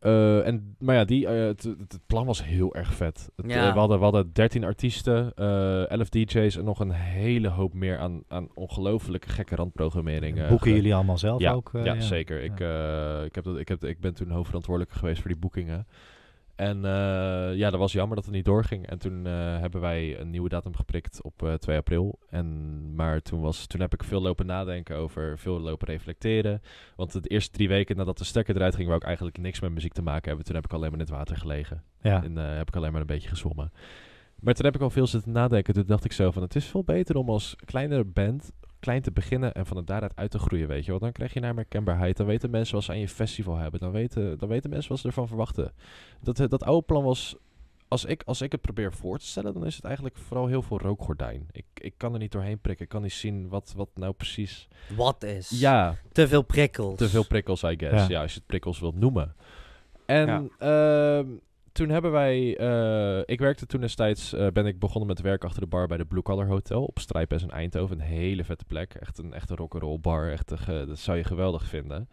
Eh, 0.01 0.47
en, 0.47 0.75
maar 0.79 0.95
ja, 0.95 1.05
die, 1.05 1.27
eh, 1.27 1.45
het, 1.47 1.63
het, 1.63 1.77
het 1.91 1.99
plan 2.07 2.25
was 2.25 2.43
heel 2.45 2.75
erg 2.75 2.93
vet. 2.93 3.29
Het, 3.35 3.51
Ja. 3.51 3.67
eh, 3.67 3.73
we, 3.73 3.79
hadden, 3.79 3.97
we 3.97 4.03
hadden 4.03 4.29
13 4.33 4.63
artiesten, 4.63 5.31
eh 5.35 5.89
11 5.91 6.09
DJ's 6.09 6.57
en 6.57 6.63
nog 6.63 6.79
een 6.79 6.91
hele 6.91 7.47
hoop 7.47 7.73
meer 7.73 7.97
aan, 7.97 8.23
aan 8.27 8.47
ongelooflijke 8.53 9.29
gekke 9.29 9.55
randprogrammering. 9.55 10.47
Boeken 10.47 10.67
ge- 10.69 10.75
jullie 10.75 10.95
allemaal 10.95 11.17
zelf 11.17 11.41
ja, 11.41 11.51
ook? 11.51 11.71
ja, 11.83 11.99
zeker. 12.01 12.41
Ik, 12.43 12.59
eh, 12.59 13.23
ik, 13.25 13.35
heb 13.35 13.43
dat, 13.43 13.57
ik, 13.57 13.67
heb, 13.67 13.83
ik 13.83 13.99
ben 13.99 14.13
toen 14.13 14.29
hoofdverantwoordelijke 14.29 14.97
geweest 14.99 15.21
voor 15.21 15.29
die 15.31 15.39
boekingen. 15.39 15.87
En 16.55 16.85
eh, 16.85 17.55
ja, 17.55 17.69
dat 17.69 17.79
was 17.79 17.91
jammer 17.91 18.15
dat 18.15 18.25
het 18.25 18.33
niet 18.33 18.45
doorging. 18.45 18.87
En 18.87 18.97
toen 18.97 19.25
eh, 19.25 19.59
hebben 19.59 19.81
wij 19.81 20.19
een 20.19 20.29
nieuwe 20.29 20.49
datum 20.49 20.75
geprikt 20.75 21.21
op 21.21 21.43
eh 21.43 21.53
2 21.53 21.77
april. 21.77 22.19
En, 22.29 22.95
maar 22.95 23.21
toen, 23.21 23.41
was, 23.41 23.67
toen 23.67 23.81
heb 23.81 23.93
ik 23.93 24.03
veel 24.03 24.21
lopen 24.21 24.45
nadenken 24.45 24.95
over, 24.95 25.37
veel 25.37 25.59
lopen 25.59 25.87
reflecteren. 25.87 26.61
Want 26.95 27.23
de 27.23 27.29
eerste 27.29 27.51
drie 27.51 27.67
weken 27.67 27.97
nadat 27.97 28.17
de 28.17 28.23
stekker 28.23 28.55
eruit 28.55 28.75
ging, 28.75 28.87
wou 28.87 28.99
ik 28.99 29.05
eigenlijk 29.05 29.37
niks 29.37 29.59
met 29.59 29.71
muziek 29.71 29.93
te 29.93 30.01
maken 30.01 30.27
hebben. 30.27 30.45
Toen 30.45 30.55
heb 30.55 30.65
ik 30.65 30.73
alleen 30.73 30.91
maar 30.91 30.99
in 30.99 31.05
het 31.05 31.15
water 31.15 31.37
gelegen. 31.37 31.83
Ja. 32.01 32.23
En 32.23 32.35
heb 32.35 32.67
ik 32.67 32.75
alleen 32.75 32.91
maar 32.91 33.01
een 33.01 33.07
beetje 33.07 33.29
gezwommen. 33.29 33.71
Maar 34.39 34.53
toen 34.53 34.65
heb 34.65 34.75
ik 34.75 34.81
al 34.81 34.89
veel 34.89 35.07
zitten 35.07 35.31
nadenken. 35.31 35.73
Toen 35.73 35.85
dacht 35.85 36.05
ik 36.05 36.11
zo 36.11 36.31
van, 36.31 36.41
het 36.41 36.55
is 36.55 36.65
veel 36.65 36.83
beter 36.83 37.15
om 37.15 37.29
als 37.29 37.55
kleine 37.65 38.03
band 38.03 38.51
klein 38.81 39.01
te 39.01 39.11
beginnen 39.11 39.53
en 39.53 39.65
van 39.65 39.77
het 39.77 39.87
daaruit 39.87 40.15
uit 40.15 40.31
te 40.31 40.39
groeien, 40.39 40.67
weet 40.67 40.85
je 40.85 40.91
wel. 40.91 40.99
Dan 40.99 41.11
krijg 41.11 41.33
je 41.33 41.39
naar 41.39 41.55
herkenbaarheid. 41.55 42.17
Dan 42.17 42.25
weten 42.25 42.49
mensen 42.49 42.75
wat 42.75 42.83
ze 42.83 42.91
aan 42.91 42.99
je 42.99 43.07
festival 43.07 43.55
hebben. 43.57 43.79
Dan 43.79 43.91
weten, 43.91 44.37
dan 44.37 44.49
weten 44.49 44.69
mensen 44.69 44.89
wat 44.91 44.99
ze 44.99 45.07
ervan 45.07 45.27
verwachten. 45.27 45.73
Dat, 46.21 46.39
eh, 46.39 46.47
dat 46.47 46.63
oude 46.63 46.85
plan 46.85 47.03
was... 47.03 47.35
Als 47.87 48.05
ik, 48.05 48.23
als 48.25 48.41
ik 48.41 48.51
het 48.51 48.61
probeer 48.61 48.93
voor 48.93 49.17
te 49.19 49.25
stellen, 49.25 49.53
dan 49.53 49.65
is 49.65 49.75
het 49.75 49.83
eigenlijk 49.85 50.17
vooral 50.17 50.47
heel 50.47 50.61
veel 50.61 50.79
rookgordijn. 50.79 51.47
Ik, 51.51 51.65
ik 51.73 51.93
kan 51.97 52.13
er 52.13 52.19
niet 52.19 52.31
doorheen 52.31 52.59
prikken. 52.59 52.83
Ik 52.85 52.91
kan 52.91 53.01
niet 53.01 53.11
zien 53.13 53.49
wat, 53.49 53.73
wat 53.75 53.89
nou 53.95 54.13
precies... 54.13 54.67
Wat 54.95 55.23
is? 55.23 55.49
Ja, 55.59 55.95
Te 56.11 56.27
veel 56.27 56.41
prikkels. 56.41 56.97
te 56.97 57.09
veel 57.09 57.25
prikkels, 57.27 57.63
I 57.63 57.75
guess. 57.77 58.01
Ja. 58.01 58.09
Ja, 58.09 58.21
als 58.21 58.31
je 58.31 58.37
het 58.37 58.47
prikkels 58.47 58.79
wilt 58.79 58.95
noemen. 58.95 59.35
En 60.05 60.27
Ja. 60.27 61.17
ehm, 61.19 61.27
toen 61.71 61.89
hebben 61.89 62.11
wij... 62.11 62.57
eh, 62.57 63.21
ik 63.25 63.39
werkte 63.39 63.65
toen 63.65 63.81
destijds... 63.81 64.33
eh, 64.33 64.47
ben 64.47 64.65
ik 64.65 64.79
begonnen 64.79 65.07
met 65.07 65.21
werk 65.21 65.43
achter 65.43 65.61
de 65.61 65.67
bar 65.67 65.87
bij 65.87 65.97
de 65.97 66.05
Blue 66.05 66.21
Collar 66.21 66.47
Hotel 66.47 66.83
op 66.83 66.99
Strijpes 66.99 67.43
in 67.43 67.51
Eindhoven. 67.51 67.99
Een 67.99 68.05
hele 68.05 68.43
vette 68.43 68.65
plek. 68.65 68.93
Echt 68.93 69.17
een 69.17 69.33
echte 69.33 69.55
rock'n'roll 69.55 69.99
bar. 69.99 70.31
Echt 70.31 70.51
ge- 70.55 70.85
dat 70.87 70.99
zou 70.99 71.17
je 71.17 71.23
geweldig 71.23 71.63
vinden. 71.63 72.09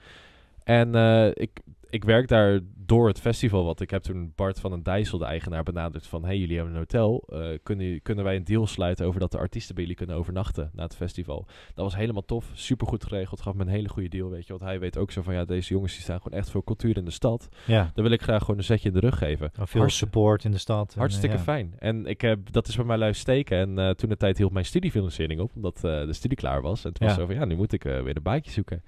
En 0.68 0.94
eh, 0.94 1.26
ik, 1.34 1.60
ik 1.90 2.04
werk 2.04 2.28
daar 2.28 2.60
door 2.76 3.08
het 3.08 3.20
festival. 3.20 3.64
Want 3.64 3.80
ik 3.80 3.90
heb 3.90 4.02
toen 4.02 4.32
Bart 4.34 4.60
van 4.60 4.70
den 4.70 4.82
Dijssel, 4.82 5.18
de 5.18 5.24
eigenaar, 5.24 5.62
benaderd 5.62 6.06
van... 6.06 6.24
Hey, 6.24 6.38
jullie 6.38 6.54
hebben 6.56 6.72
een 6.74 6.78
hotel. 6.80 7.24
eh, 7.32 7.58
kunnen, 7.62 8.02
kunnen 8.02 8.24
wij 8.24 8.36
een 8.36 8.44
deal 8.44 8.66
sluiten 8.66 9.06
over 9.06 9.20
dat 9.20 9.32
de 9.32 9.38
artiesten 9.38 9.74
bij 9.74 9.82
jullie 9.84 9.98
kunnen 9.98 10.16
overnachten 10.16 10.70
na 10.72 10.82
het 10.82 10.96
festival? 10.96 11.46
Dat 11.74 11.84
was 11.84 11.96
helemaal 11.96 12.24
tof. 12.24 12.50
Super 12.54 12.86
goed 12.86 13.04
geregeld. 13.04 13.40
Gaf 13.40 13.54
me 13.54 13.60
een 13.62 13.68
hele 13.68 13.88
goede 13.88 14.08
deal, 14.08 14.30
weet 14.30 14.42
je. 14.46 14.52
Want 14.52 14.64
hij 14.64 14.80
weet 14.80 14.98
ook 14.98 15.10
zo 15.10 15.22
van... 15.22 15.34
Ja, 15.34 15.44
deze 15.44 15.72
jongens 15.74 15.92
die 15.92 16.02
staan 16.02 16.20
gewoon 16.20 16.38
echt 16.38 16.50
voor 16.50 16.64
cultuur 16.64 16.96
in 16.96 17.04
de 17.04 17.10
stad. 17.10 17.48
ja. 17.66 17.90
Dan 17.94 18.04
wil 18.04 18.12
ik 18.12 18.22
graag 18.22 18.40
gewoon 18.40 18.56
een 18.58 18.64
zetje 18.64 18.88
in 18.88 18.94
de 18.94 19.00
rug 19.00 19.18
geven. 19.18 19.50
Veel 19.54 19.80
Hartst- 19.80 19.98
support 19.98 20.44
in 20.44 20.50
de 20.50 20.58
stad. 20.58 20.94
Hartstikke 20.94 21.36
ja. 21.36 21.42
fijn. 21.42 21.74
En 21.78 22.06
ik 22.06 22.20
heb, 22.20 22.52
dat 22.52 22.68
is 22.68 22.76
bij 22.76 22.84
mij 22.84 22.96
luisteren 22.98 23.34
steken. 23.36 23.58
En 23.58 23.78
eh, 23.88 23.94
toen 23.94 24.08
de 24.08 24.16
tijd 24.16 24.38
hield 24.38 24.52
mijn 24.52 24.64
studiefinanciering 24.64 25.40
op, 25.40 25.52
omdat 25.54 25.76
de 25.80 26.12
studie 26.12 26.36
klaar 26.36 26.62
was. 26.62 26.84
En 26.84 26.92
toen 26.92 27.06
was 27.06 27.16
Ja. 27.16 27.22
zo 27.22 27.26
van, 27.26 27.34
ja, 27.34 27.44
nu 27.44 27.56
moet 27.56 27.72
ik 27.72 27.82
weer 27.82 28.16
een 28.16 28.22
baantje 28.22 28.50
zoeken. 28.52 28.82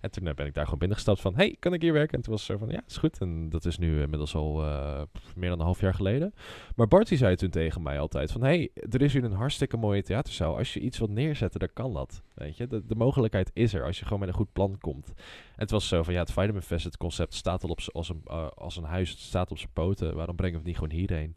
En 0.00 0.10
toen 0.10 0.26
eh, 0.26 0.34
ben 0.34 0.46
ik 0.46 0.54
daar 0.54 0.64
gewoon 0.64 0.78
binnengestapt 0.78 1.20
van, 1.20 1.34
hey, 1.34 1.56
kan 1.58 1.72
ik 1.72 1.82
hier 1.82 1.92
werken? 1.92 2.16
En 2.16 2.22
toen 2.22 2.32
was 2.32 2.44
zo 2.44 2.56
van, 2.58 2.68
ja, 2.68 2.82
is 2.86 2.96
goed. 2.96 3.18
En 3.18 3.48
dat 3.48 3.64
is 3.64 3.78
nu 3.78 4.00
inmiddels 4.00 4.34
al 4.34 4.62
eh, 4.64 5.02
meer 5.34 5.48
dan 5.48 5.58
een 5.58 5.64
half 5.64 5.80
jaar 5.80 5.94
geleden. 5.94 6.34
Maar 6.76 6.88
Bart 6.88 7.08
die 7.08 7.18
zei 7.18 7.36
toen 7.36 7.50
tegen 7.50 7.82
mij 7.82 8.00
altijd 8.00 8.32
van, 8.32 8.42
hey, 8.42 8.70
er 8.90 9.02
is 9.02 9.12
hier 9.12 9.24
een 9.24 9.32
hartstikke 9.32 9.76
mooie 9.76 10.02
theaterzaal. 10.02 10.56
Als 10.56 10.74
je 10.74 10.80
iets 10.80 10.98
wilt 10.98 11.10
neerzetten, 11.10 11.60
dan 11.60 11.70
kan 11.72 11.92
dat. 11.92 12.22
Weet 12.34 12.56
je, 12.56 12.66
de, 12.66 12.86
de 12.86 12.94
mogelijkheid 12.94 13.50
is 13.54 13.74
er 13.74 13.84
als 13.84 13.98
je 13.98 14.04
gewoon 14.04 14.20
met 14.20 14.28
een 14.28 14.34
goed 14.34 14.52
plan 14.52 14.78
komt. 14.80 15.08
En 15.16 15.62
het 15.62 15.70
was 15.70 15.88
zo 15.88 16.02
van, 16.02 16.12
ja, 16.14 16.20
het 16.20 16.32
Vitamin 16.32 16.62
Fest, 16.62 16.84
het 16.84 16.96
concept 16.96 17.34
staat 17.34 17.62
al 17.62 17.70
op 17.70 17.80
als 17.92 18.08
een, 18.08 18.20
eh, 18.24 18.48
als 18.54 18.76
een 18.76 18.84
huis, 18.84 19.10
het 19.10 19.18
staat 19.18 19.50
op 19.50 19.58
zijn 19.58 19.72
poten. 19.72 20.14
Waarom 20.14 20.36
brengen 20.36 20.54
we 20.54 20.58
het 20.58 20.66
niet 20.68 20.78
gewoon 20.88 20.98
hierheen? 20.98 21.36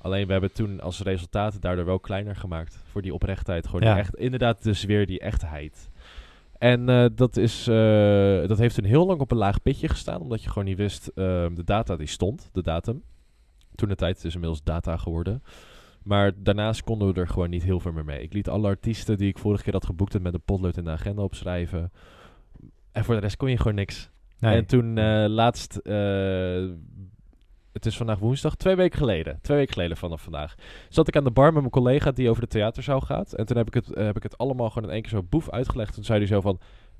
Alleen 0.00 0.26
we 0.26 0.32
hebben 0.32 0.52
toen 0.52 0.80
als 0.80 1.00
resultaat 1.00 1.60
daardoor 1.62 1.84
wel 1.84 2.00
kleiner 2.00 2.36
gemaakt. 2.36 2.82
Voor 2.90 3.02
die 3.02 3.14
oprechtheid. 3.14 3.66
Gewoon 3.66 3.82
Ja. 3.82 3.98
echt, 3.98 4.14
inderdaad 4.14 4.62
dus 4.62 4.84
weer 4.84 5.06
die 5.06 5.20
echtheid. 5.20 5.90
En 6.58 6.88
eh, 6.88 7.06
dat, 7.14 7.36
is, 7.36 7.66
eh, 7.66 8.48
dat 8.48 8.58
heeft 8.58 8.74
toen 8.74 8.84
heel 8.84 9.06
lang 9.06 9.20
op 9.20 9.30
een 9.30 9.36
laag 9.36 9.62
pitje 9.62 9.88
gestaan. 9.88 10.20
Omdat 10.20 10.42
je 10.42 10.48
gewoon 10.48 10.64
niet 10.64 10.76
wist, 10.76 11.06
ehm, 11.06 11.54
de 11.54 11.64
data 11.64 11.96
die 11.96 12.06
stond, 12.06 12.50
de 12.52 12.62
datum. 12.62 13.02
Toen 13.74 13.88
de 13.88 13.94
tijd 13.94 14.16
het 14.16 14.24
is 14.24 14.34
inmiddels 14.34 14.62
data 14.62 14.96
geworden. 14.96 15.42
Maar 16.02 16.32
daarnaast 16.36 16.84
konden 16.84 17.14
we 17.14 17.20
er 17.20 17.28
gewoon 17.28 17.50
niet 17.50 17.62
heel 17.62 17.80
veel 17.80 17.92
meer 17.92 18.04
mee. 18.04 18.22
Ik 18.22 18.32
liet 18.32 18.48
alle 18.48 18.66
artiesten 18.66 19.18
die 19.18 19.28
ik 19.28 19.38
vorige 19.38 19.62
keer 19.62 19.72
had 19.72 19.86
geboekt 19.86 20.14
en 20.14 20.22
met 20.22 20.34
een 20.34 20.42
potlood 20.44 20.76
in 20.76 20.84
de 20.84 20.90
agenda 20.90 21.22
opschrijven. 21.22 21.92
En 22.92 23.04
voor 23.04 23.14
de 23.14 23.20
rest 23.20 23.36
kon 23.36 23.50
je 23.50 23.56
gewoon 23.56 23.74
niks. 23.74 24.10
Nee. 24.38 24.56
En 24.56 24.66
toen 24.66 24.98
eh, 24.98 25.24
laatst, 25.28 25.80
het 27.78 27.86
is 27.86 27.96
vandaag 27.96 28.18
woensdag, 28.18 28.54
twee 28.54 28.74
weken 28.74 28.98
geleden, 28.98 29.38
twee 29.42 29.56
weken 29.56 29.72
geleden 29.72 29.96
vanaf 29.96 30.22
vandaag, 30.22 30.54
zat 30.88 31.08
ik 31.08 31.16
aan 31.16 31.24
de 31.24 31.30
bar 31.30 31.52
met 31.52 31.60
mijn 31.60 31.70
collega 31.70 32.10
die 32.10 32.30
over 32.30 32.42
de 32.42 32.48
theaterzaal 32.48 33.00
gaat. 33.00 33.32
En 33.32 33.46
toen 33.46 33.56
heb 33.56 33.66
ik 33.66 33.74
het, 33.74 33.92
eh, 33.92 34.04
heb 34.04 34.16
ik 34.16 34.22
het 34.22 34.38
allemaal 34.38 34.70
gewoon 34.70 34.88
in 34.88 34.94
één 34.94 35.02
keer 35.02 35.10
zo 35.10 35.22
boef 35.28 35.50
uitgelegd. 35.50 35.94
Toen 35.94 36.04
zei 36.04 36.18
hij 36.18 36.28
zo 36.28 36.40
van, 36.40 36.58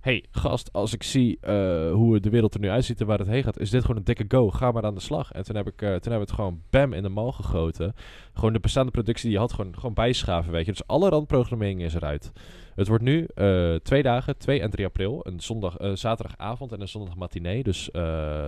hey 0.09 0.25
gast, 0.31 0.73
als 0.73 0.95
ik 0.95 1.03
zie 1.03 1.39
eh, 1.41 1.93
hoe 1.93 2.21
de 2.21 2.31
wereld 2.31 2.55
er 2.55 2.61
nu 2.61 2.69
uitziet 2.69 3.01
en 3.01 3.07
waar 3.07 3.19
het 3.19 3.29
heen 3.29 3.43
gaat, 3.43 3.59
is 3.59 3.71
dit 3.71 3.81
gewoon 3.81 3.97
een 3.97 4.05
dikke 4.05 4.25
go. 4.29 4.51
Ga 4.51 4.73
maar 4.73 4.85
aan 4.85 4.95
de 4.95 5.01
slag. 5.01 5.33
En 5.33 5.45
toen, 5.45 5.57
heb 5.57 5.67
ik, 5.67 5.83
eh, 5.83 5.89
toen 5.89 5.89
hebben 5.89 6.13
we 6.13 6.19
het 6.19 6.33
gewoon 6.33 6.63
bam 6.71 6.93
in 6.93 7.03
de 7.03 7.09
mal 7.09 7.33
gegoten. 7.33 7.95
Gewoon 8.35 8.53
de 8.53 8.61
bestaande 8.61 8.91
productie 8.91 9.25
die 9.25 9.33
je 9.33 9.39
had, 9.39 9.53
gewoon, 9.53 9.75
gewoon 9.75 9.95
bijschaven, 9.95 10.53
weet 10.53 10.65
je. 10.65 10.71
Dus 10.71 10.87
alle 10.87 11.09
randprogrammering 11.09 11.83
is 11.83 11.95
eruit. 11.95 12.33
Het 12.75 12.89
wordt 12.89 13.03
nu 13.03 13.27
eh, 13.35 13.75
twee 13.75 14.03
dagen, 14.03 14.39
2 14.39 14.61
en 14.61 14.71
3 14.71 14.87
april. 14.87 15.21
Een 15.23 15.41
zondag, 15.41 15.77
zaterdagavond 15.95 16.73
en 16.73 16.81
een 16.81 16.89
zondag 16.89 17.17
matinee. 17.17 17.63
Dus 17.63 17.89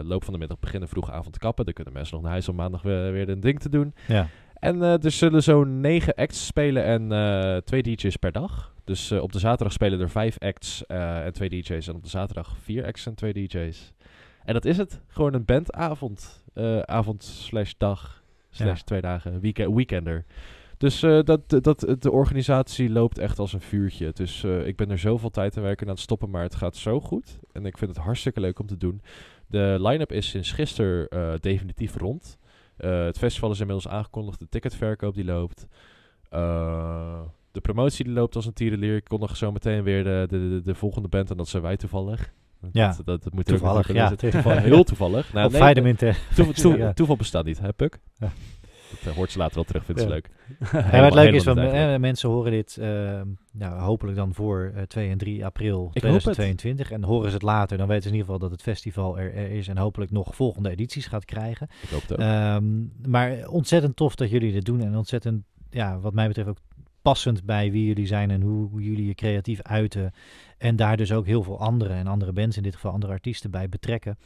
loop 0.02 0.24
van 0.24 0.32
de 0.32 0.38
middag 0.38 0.58
beginnen, 0.58 0.88
vroege 0.88 1.12
avond 1.12 1.38
kappen. 1.38 1.64
Dan 1.64 1.74
kunnen 1.74 1.92
mensen 1.92 2.14
nog 2.14 2.22
naar 2.22 2.32
huis 2.32 2.48
om 2.48 2.56
maandag 2.56 2.82
weer, 2.82 3.12
weer 3.12 3.28
een 3.28 3.40
ding 3.40 3.60
te 3.60 3.68
doen. 3.68 3.94
ja. 4.06 4.28
En 4.60 4.82
eh, 4.82 5.04
er 5.04 5.10
zullen 5.10 5.42
zo'n 5.42 5.80
negen 5.80 6.14
acts 6.14 6.46
spelen 6.46 6.84
en 6.84 7.12
eh, 7.12 7.56
twee 7.56 7.82
DJ's 7.82 8.16
per 8.16 8.32
dag. 8.32 8.74
Dus 8.84 9.10
eh, 9.10 9.22
op 9.22 9.32
de 9.32 9.38
zaterdag 9.38 9.72
spelen 9.72 10.00
er 10.00 10.10
vijf 10.10 10.38
acts 10.38 10.86
en 10.86 11.32
twee 11.32 11.48
DJ's. 11.48 11.88
En 11.88 11.94
op 11.94 12.02
de 12.02 12.08
zaterdag 12.08 12.56
vier 12.62 12.84
acts 12.84 13.06
en 13.06 13.14
twee 13.14 13.32
DJ's. 13.32 13.92
En 14.44 14.54
dat 14.54 14.64
is 14.64 14.76
het. 14.76 15.00
Gewoon 15.06 15.34
een 15.34 15.44
bandavond. 15.44 16.44
eh 16.54 16.80
avond 16.80 17.22
slash 17.24 17.72
dag. 17.78 18.22
Slash 18.50 18.78
Ja. 18.78 18.84
twee 18.84 19.00
dagen. 19.00 19.40
Weekend, 19.40 19.74
weekender. 19.74 20.24
Dus 20.78 21.00
dat, 21.00 21.48
dat, 21.48 21.96
de 21.98 22.10
organisatie 22.10 22.90
loopt 22.90 23.18
echt 23.18 23.38
als 23.38 23.52
een 23.52 23.60
vuurtje. 23.60 24.10
Dus 24.12 24.44
ik 24.44 24.76
ben 24.76 24.90
er 24.90 24.98
zoveel 24.98 25.30
tijd 25.30 25.56
en 25.56 25.62
werken 25.62 25.86
aan 25.86 25.92
het 25.92 26.02
stoppen, 26.02 26.30
maar 26.30 26.42
het 26.42 26.54
gaat 26.54 26.76
zo 26.76 27.00
goed. 27.00 27.38
En 27.52 27.66
ik 27.66 27.78
vind 27.78 27.90
het 27.90 28.04
hartstikke 28.04 28.40
leuk 28.40 28.58
om 28.58 28.66
te 28.66 28.76
doen. 28.76 29.02
De 29.46 29.76
line-up 29.80 30.12
is 30.12 30.28
sinds 30.28 30.52
gisteren 30.52 31.08
definitief 31.40 31.96
rond. 31.96 32.38
Eh, 32.80 33.04
het 33.04 33.18
festival 33.18 33.50
is 33.50 33.60
inmiddels 33.60 33.88
aangekondigd. 33.88 34.38
De 34.38 34.48
ticketverkoop 34.48 35.14
die 35.14 35.24
loopt. 35.24 35.66
Eh, 36.28 37.20
de 37.52 37.60
promotie 37.60 38.04
die 38.04 38.12
loopt 38.14 38.36
als 38.36 38.46
een 38.46 38.52
tierenlier. 38.52 38.96
Ik 38.96 39.04
kondig 39.04 39.36
zo 39.36 39.52
meteen 39.52 39.82
weer 39.82 40.04
de, 40.04 40.26
de, 40.28 40.48
de, 40.48 40.62
de 40.64 40.74
volgende 40.74 41.08
band. 41.08 41.30
En 41.30 41.36
dat 41.36 41.48
zijn 41.48 41.62
wij 41.62 41.76
toevallig. 41.76 42.32
Ja, 42.72 42.94
dat, 42.96 43.06
dat, 43.06 43.22
dat 43.22 43.32
moet 43.32 43.44
toevallig, 43.44 43.92
ja. 43.92 44.14
Toevallig, 44.14 44.62
heel 44.62 44.84
toevallig. 44.84 45.32
Nou, 45.32 45.46
Op 45.46 45.52
nee, 45.52 45.60
toeval, 46.34 46.92
toeval 46.94 47.16
bestaat 47.16 47.44
niet, 47.44 47.60
hè 47.60 47.72
Puk? 47.72 48.00
Ja. 48.18 48.32
Dat 48.90 49.10
eh, 49.10 49.16
hoort 49.16 49.30
ze 49.30 49.38
later 49.38 49.54
wel 49.54 49.64
terug, 49.64 49.84
vindt 49.84 50.00
ze 50.00 50.08
leuk. 50.08 50.28
Ja, 50.72 51.04
het 51.04 51.14
leuke 51.14 51.36
is, 51.36 51.42
van, 51.42 51.58
eh, 51.58 51.96
mensen 51.96 52.28
horen 52.28 52.52
dit 52.52 52.76
eh, 52.76 53.20
nou, 53.52 53.80
hopelijk 53.80 54.16
dan 54.16 54.34
voor 54.34 54.72
eh, 54.74 54.82
2 54.82 55.10
en 55.10 55.18
3 55.18 55.44
april 55.44 55.84
het. 55.84 56.02
2022. 56.02 56.90
En 56.90 57.04
horen 57.04 57.28
ze 57.28 57.34
het 57.34 57.42
later, 57.42 57.78
dan 57.78 57.86
weten 57.86 58.02
ze 58.02 58.08
in 58.08 58.14
ieder 58.14 58.32
geval 58.32 58.48
dat 58.48 58.58
het 58.58 58.62
festival 58.62 59.18
er, 59.18 59.34
er 59.34 59.50
is 59.50 59.68
en 59.68 59.78
hopelijk 59.78 60.10
nog 60.10 60.34
volgende 60.34 60.70
edities 60.70 61.06
gaat 61.06 61.24
krijgen. 61.24 61.68
Ik 61.82 61.88
hoop 61.88 62.00
het 62.00 62.12
ook. 62.12 62.18
Ehm, 62.18 62.64
maar 63.06 63.48
ontzettend 63.48 63.96
tof 63.96 64.14
dat 64.14 64.30
jullie 64.30 64.52
dit 64.52 64.64
doen 64.64 64.80
en 64.80 64.96
ontzettend, 64.96 65.44
ja, 65.70 65.98
wat 65.98 66.14
mij 66.14 66.26
betreft 66.26 66.48
ook 66.48 66.60
passend 67.02 67.44
bij 67.44 67.70
wie 67.70 67.86
jullie 67.86 68.06
zijn 68.06 68.30
en 68.30 68.40
hoe, 68.40 68.68
hoe 68.68 68.82
jullie 68.82 69.06
je 69.06 69.14
creatief 69.14 69.62
uiten. 69.62 70.12
En 70.60 70.76
daar 70.76 70.96
dus 70.96 71.12
ook 71.12 71.26
heel 71.26 71.42
veel 71.42 71.58
andere 71.58 71.94
en 71.94 72.06
andere 72.06 72.32
bands, 72.32 72.56
in 72.56 72.62
dit 72.62 72.74
geval 72.74 72.92
andere 72.92 73.12
artiesten 73.12 73.50
bij 73.50 73.68
betrekken. 73.68 74.18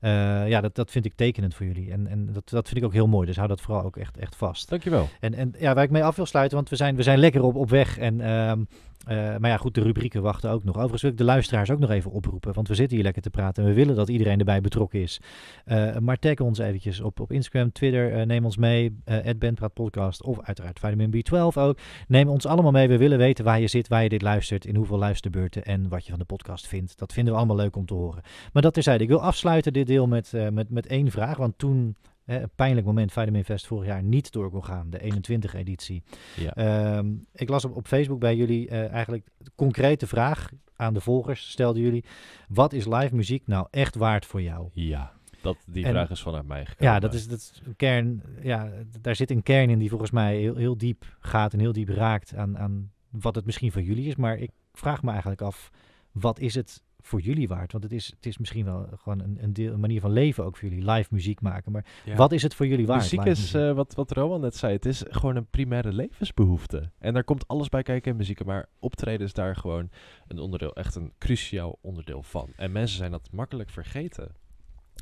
Eh, 0.00 0.48
ja, 0.48 0.60
dat, 0.60 0.74
dat 0.74 0.90
vind 0.90 1.04
ik 1.04 1.14
tekenend 1.14 1.54
voor 1.54 1.66
jullie. 1.66 1.92
En, 1.92 2.06
en 2.06 2.32
dat, 2.32 2.48
dat 2.48 2.66
vind 2.66 2.80
ik 2.80 2.84
ook 2.84 2.92
heel 2.92 3.06
mooi. 3.06 3.26
Dus 3.26 3.36
hou 3.36 3.48
dat 3.48 3.60
vooral 3.60 3.84
ook 3.84 3.96
echt, 3.96 4.16
echt 4.16 4.36
vast. 4.36 4.68
Dankjewel. 4.68 5.08
En, 5.20 5.34
en 5.34 5.54
ja, 5.58 5.74
waar 5.74 5.84
ik 5.84 5.90
mee 5.90 6.04
af 6.04 6.16
wil 6.16 6.26
sluiten, 6.26 6.56
want 6.56 6.68
we 6.68 6.76
zijn, 6.76 6.96
we 6.96 7.02
zijn 7.02 7.18
lekker 7.18 7.42
op, 7.42 7.54
op 7.54 7.70
weg. 7.70 7.98
En, 7.98 8.20
ehm, 8.20 8.64
eh, 9.08 9.36
maar 9.36 9.50
ja, 9.50 9.56
goed, 9.56 9.74
de 9.74 9.82
rubrieken 9.82 10.22
wachten 10.22 10.50
ook 10.50 10.64
nog. 10.64 10.74
Overigens 10.74 11.02
wil 11.02 11.10
ik 11.10 11.16
de 11.16 11.24
luisteraars 11.24 11.70
ook 11.70 11.78
nog 11.78 11.90
even 11.90 12.10
oproepen, 12.10 12.54
want 12.54 12.68
we 12.68 12.74
zitten 12.74 12.96
hier 12.96 13.04
lekker 13.04 13.22
te 13.22 13.30
praten 13.30 13.62
en 13.62 13.68
we 13.68 13.74
willen 13.74 13.96
dat 13.96 14.08
iedereen 14.08 14.38
erbij 14.38 14.60
betrokken 14.60 15.00
is. 15.00 15.20
Eh, 15.64 15.96
maar 15.96 16.18
tag 16.18 16.38
ons 16.38 16.58
eventjes 16.58 17.00
op, 17.00 17.20
op 17.20 17.32
Instagram, 17.32 17.72
Twitter, 17.72 18.12
eh, 18.12 18.26
neem 18.26 18.44
ons 18.44 18.56
mee, 18.56 18.96
uh, 19.06 19.48
Podcast 19.74 20.22
of 20.22 20.40
uiteraard 20.42 20.78
Vitamin 20.78 21.10
B12 21.10 21.56
ook. 21.58 21.78
Neem 22.08 22.28
ons 22.28 22.46
allemaal 22.46 22.70
mee, 22.70 22.88
we 22.88 22.96
willen 22.96 23.18
weten 23.18 23.44
waar 23.44 23.60
je 23.60 23.66
zit, 23.66 23.88
waar 23.88 24.02
je 24.02 24.08
dit 24.08 24.22
luistert, 24.22 24.64
in 24.64 24.76
hoeveel 24.76 24.98
luisterbeurten 24.98 25.64
en 25.64 25.88
wat 25.88 26.04
je 26.04 26.10
van 26.10 26.18
de 26.18 26.24
podcast 26.24 26.66
vindt. 26.66 26.98
Dat 26.98 27.12
vinden 27.12 27.32
we 27.32 27.38
allemaal 27.38 27.56
leuk 27.56 27.76
om 27.76 27.86
te 27.86 27.94
horen. 27.94 28.22
Maar 28.52 28.62
dat 28.62 28.74
terzijde, 28.74 29.02
ik 29.02 29.08
wil 29.08 29.22
afsluiten 29.22 29.72
dit 29.72 29.86
deel 29.86 30.06
met, 30.06 30.32
met, 30.52 30.70
met 30.70 30.86
één 30.86 31.10
vraag, 31.10 31.36
want 31.36 31.58
toen 31.58 31.96
een 32.28 32.50
pijnlijk 32.54 32.86
moment 32.86 33.12
Vitamin 33.12 33.44
Fest 33.44 33.66
vorig 33.66 33.86
jaar 33.86 34.02
niet 34.02 34.32
door 34.32 34.50
kon 34.50 34.64
gaan, 34.64 34.90
de 34.90 35.00
21 35.00 35.54
editie. 35.54 36.02
Ja. 36.36 36.54
Ehm, 36.54 37.06
ik 37.32 37.48
las 37.48 37.64
op, 37.64 37.76
op 37.76 37.86
Facebook 37.86 38.20
bij 38.20 38.36
jullie 38.36 38.70
uh, 38.70 38.90
eigenlijk 38.92 39.28
de 39.38 39.50
concrete 39.54 40.06
vraag 40.06 40.50
aan 40.76 40.94
de 40.94 41.00
volgers, 41.00 41.50
stelden 41.50 41.82
jullie, 41.82 42.04
wat 42.48 42.72
is 42.72 42.86
live 42.86 43.14
muziek 43.14 43.46
nou 43.46 43.66
echt 43.70 43.94
waard 43.94 44.26
voor 44.26 44.42
jou? 44.42 44.68
Ja. 44.72 45.16
Dat, 45.40 45.56
die 45.66 45.86
vraag 45.86 46.10
is 46.10 46.20
vanuit 46.20 46.46
mij 46.46 46.66
gekomen. 46.66 46.92
Ja, 46.92 47.00
dat 47.00 47.14
is, 47.14 47.28
dat 47.28 47.38
is 47.38 47.62
een 47.64 47.76
kern. 47.76 48.22
Ja, 48.42 48.70
daar 49.00 49.16
zit 49.16 49.30
een 49.30 49.42
kern 49.42 49.70
in 49.70 49.78
die 49.78 49.88
volgens 49.88 50.10
mij 50.10 50.36
heel, 50.36 50.56
heel 50.56 50.76
diep 50.76 51.16
gaat 51.18 51.52
en 51.52 51.58
heel 51.58 51.72
diep 51.72 51.88
raakt 51.88 52.34
aan, 52.34 52.58
aan 52.58 52.92
wat 53.10 53.34
het 53.34 53.44
misschien 53.44 53.72
voor 53.72 53.82
jullie 53.82 54.08
is. 54.08 54.16
Maar 54.16 54.38
ik 54.38 54.50
vraag 54.72 55.02
me 55.02 55.10
eigenlijk 55.10 55.42
af, 55.42 55.70
wat 56.12 56.38
is 56.38 56.54
het 56.54 56.82
voor 57.08 57.20
jullie 57.20 57.48
waard? 57.48 57.72
Want 57.72 57.84
het 57.84 57.92
is, 57.92 58.06
het 58.06 58.26
is 58.26 58.38
misschien 58.38 58.64
wel 58.64 58.88
gewoon 58.96 59.20
een, 59.20 59.38
een, 59.40 59.52
deel, 59.52 59.72
een 59.72 59.80
manier 59.80 60.00
van 60.00 60.10
leven 60.10 60.44
ook 60.44 60.56
voor 60.56 60.68
jullie, 60.68 60.90
live 60.90 61.08
muziek 61.10 61.40
maken. 61.40 61.72
Maar 61.72 61.84
wat 62.16 62.32
is 62.32 62.42
het 62.42 62.54
voor 62.54 62.66
jullie 62.66 62.86
waard? 62.86 63.02
Muziek 63.02 63.24
is, 63.24 63.54
uh, 63.54 63.72
wat, 63.72 63.94
wat 63.94 64.10
Rowan 64.10 64.40
net 64.40 64.56
zei, 64.56 64.72
het 64.72 64.86
is 64.86 65.04
gewoon 65.08 65.36
een 65.36 65.46
primaire 65.46 65.92
levensbehoefte. 65.92 66.90
En 66.98 67.14
daar 67.14 67.24
komt 67.24 67.48
alles 67.48 67.68
bij 67.68 67.82
kijken 67.82 68.10
in 68.10 68.16
muziek. 68.16 68.44
Maar 68.44 68.68
optreden 68.78 69.26
is 69.26 69.32
daar 69.32 69.56
gewoon 69.56 69.90
een 70.26 70.38
onderdeel, 70.38 70.74
echt 70.74 70.94
een 70.94 71.12
cruciaal 71.18 71.78
onderdeel 71.80 72.22
van. 72.22 72.48
En 72.56 72.72
mensen 72.72 72.96
zijn 72.96 73.10
dat 73.10 73.28
makkelijk 73.32 73.70
vergeten. 73.70 74.34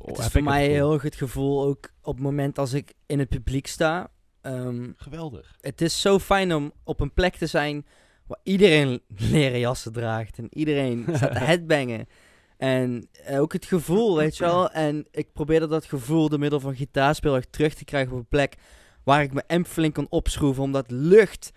Oh, 0.01 0.07
het 0.07 0.17
is 0.17 0.27
voor 0.27 0.43
mij 0.43 0.67
heel 0.69 0.93
erg 0.93 1.01
het 1.01 1.15
gevoel, 1.15 1.65
ook 1.65 1.91
op 2.01 2.13
het 2.13 2.23
moment 2.23 2.57
als 2.59 2.73
ik 2.73 2.93
in 3.05 3.19
het 3.19 3.29
publiek 3.29 3.67
sta. 3.67 4.09
Um, 4.41 4.93
Geweldig. 4.97 5.57
Het 5.61 5.81
is 5.81 6.01
zo 6.01 6.19
fijn 6.19 6.53
om 6.53 6.71
op 6.83 6.99
een 6.99 7.13
plek 7.13 7.35
te 7.35 7.47
zijn 7.47 7.85
waar 8.27 8.39
iedereen 8.43 9.01
leren 9.31 9.59
jassen 9.59 9.93
draagt 9.93 10.37
en 10.37 10.47
iedereen 10.49 11.05
staat 11.15 11.31
te 11.31 11.39
headbangen. 11.39 12.07
En 12.57 13.09
ook 13.29 13.53
het 13.53 13.65
gevoel, 13.65 14.15
weet 14.15 14.37
je 14.37 14.43
wel. 14.43 14.71
En 14.71 15.07
ik 15.11 15.33
probeerde 15.33 15.67
dat 15.67 15.85
gevoel 15.85 16.29
door 16.29 16.39
middel 16.39 16.59
van 16.59 16.75
gitaarspel 16.75 17.41
terug 17.49 17.73
te 17.73 17.85
krijgen 17.85 18.11
op 18.11 18.17
een 18.17 18.27
plek 18.27 18.55
waar 19.03 19.21
ik 19.21 19.33
mijn 19.33 19.47
amp 19.47 19.67
flink 19.67 19.93
kon 19.93 20.07
opschroeven. 20.09 20.63
Om 20.63 20.71
dat 20.71 20.91
lucht 20.91 21.51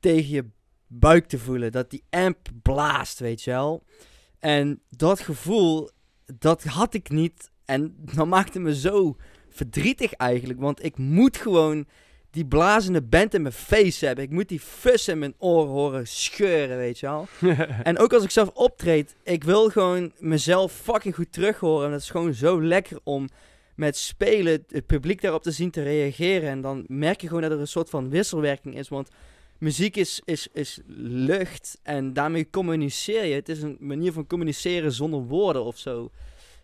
tegen 0.00 0.30
je 0.30 0.44
buik 0.86 1.26
te 1.26 1.38
voelen. 1.38 1.72
Dat 1.72 1.90
die 1.90 2.04
amp 2.10 2.38
blaast, 2.62 3.18
weet 3.18 3.42
je 3.42 3.50
wel. 3.50 3.84
En 4.38 4.82
dat 4.88 5.20
gevoel, 5.20 5.90
dat 6.38 6.64
had 6.64 6.94
ik 6.94 7.10
niet. 7.10 7.50
En 7.64 7.96
dat 8.14 8.26
maakte 8.26 8.58
me 8.58 8.76
zo 8.76 9.16
verdrietig 9.48 10.12
eigenlijk. 10.12 10.60
Want 10.60 10.84
ik 10.84 10.98
moet 10.98 11.36
gewoon 11.36 11.86
die 12.32 12.44
blazende 12.44 13.02
band 13.02 13.34
in 13.34 13.42
mijn 13.42 13.54
face 13.54 14.06
hebben. 14.06 14.24
Ik 14.24 14.30
moet 14.30 14.48
die 14.48 14.60
fus 14.60 15.08
in 15.08 15.18
mijn 15.18 15.34
oren 15.38 15.70
horen 15.70 16.06
scheuren, 16.06 16.76
weet 16.76 16.98
je 16.98 17.06
wel. 17.06 17.28
en 17.82 17.98
ook 17.98 18.12
als 18.12 18.24
ik 18.24 18.30
zelf 18.30 18.48
optreed, 18.48 19.16
ik 19.22 19.44
wil 19.44 19.70
gewoon 19.70 20.12
mezelf 20.18 20.72
fucking 20.72 21.14
goed 21.14 21.32
terug 21.32 21.58
horen. 21.58 21.84
En 21.86 21.92
dat 21.92 22.00
is 22.00 22.10
gewoon 22.10 22.34
zo 22.34 22.62
lekker 22.62 22.98
om 23.02 23.28
met 23.74 23.96
spelen 23.96 24.64
het 24.68 24.86
publiek 24.86 25.20
daarop 25.20 25.42
te 25.42 25.50
zien 25.50 25.70
te 25.70 25.82
reageren. 25.82 26.48
En 26.48 26.60
dan 26.60 26.84
merk 26.86 27.20
je 27.20 27.26
gewoon 27.26 27.42
dat 27.42 27.50
er 27.50 27.60
een 27.60 27.66
soort 27.66 27.90
van 27.90 28.10
wisselwerking 28.10 28.76
is. 28.76 28.88
Want 28.88 29.08
muziek 29.58 29.96
is, 29.96 30.20
is, 30.24 30.48
is 30.52 30.80
lucht 30.96 31.78
en 31.82 32.12
daarmee 32.12 32.50
communiceer 32.50 33.24
je. 33.24 33.34
Het 33.34 33.48
is 33.48 33.62
een 33.62 33.76
manier 33.80 34.12
van 34.12 34.26
communiceren 34.26 34.92
zonder 34.92 35.20
woorden 35.20 35.64
of 35.64 35.78
zo. 35.78 36.10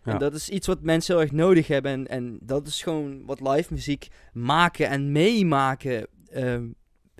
En 0.03 0.17
dat 0.17 0.33
is 0.33 0.49
iets 0.49 0.67
wat 0.67 0.81
mensen 0.81 1.13
heel 1.13 1.23
erg 1.23 1.31
nodig 1.31 1.67
hebben. 1.67 1.91
En, 1.91 2.07
en 2.07 2.37
dat 2.41 2.67
is 2.67 2.83
gewoon 2.83 3.25
wat 3.25 3.41
live 3.41 3.73
muziek 3.73 4.07
maken 4.33 4.89
en 4.89 5.11
meemaken 5.11 6.07
uh, 6.33 6.57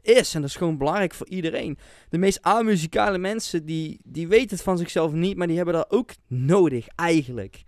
is. 0.01 0.35
En 0.35 0.41
dat 0.41 0.49
is 0.49 0.55
gewoon 0.55 0.77
belangrijk 0.77 1.13
voor 1.13 1.27
iedereen. 1.27 1.77
De 2.09 2.17
meest 2.17 2.41
amuzikale 2.41 3.17
mensen, 3.17 3.65
die, 3.65 3.99
die 4.03 4.27
weten 4.27 4.49
het 4.49 4.61
van 4.61 4.77
zichzelf 4.77 5.11
niet, 5.11 5.37
maar 5.37 5.47
die 5.47 5.55
hebben 5.55 5.73
dat 5.73 5.91
ook 5.91 6.11
nodig 6.27 6.87
eigenlijk. 6.95 7.63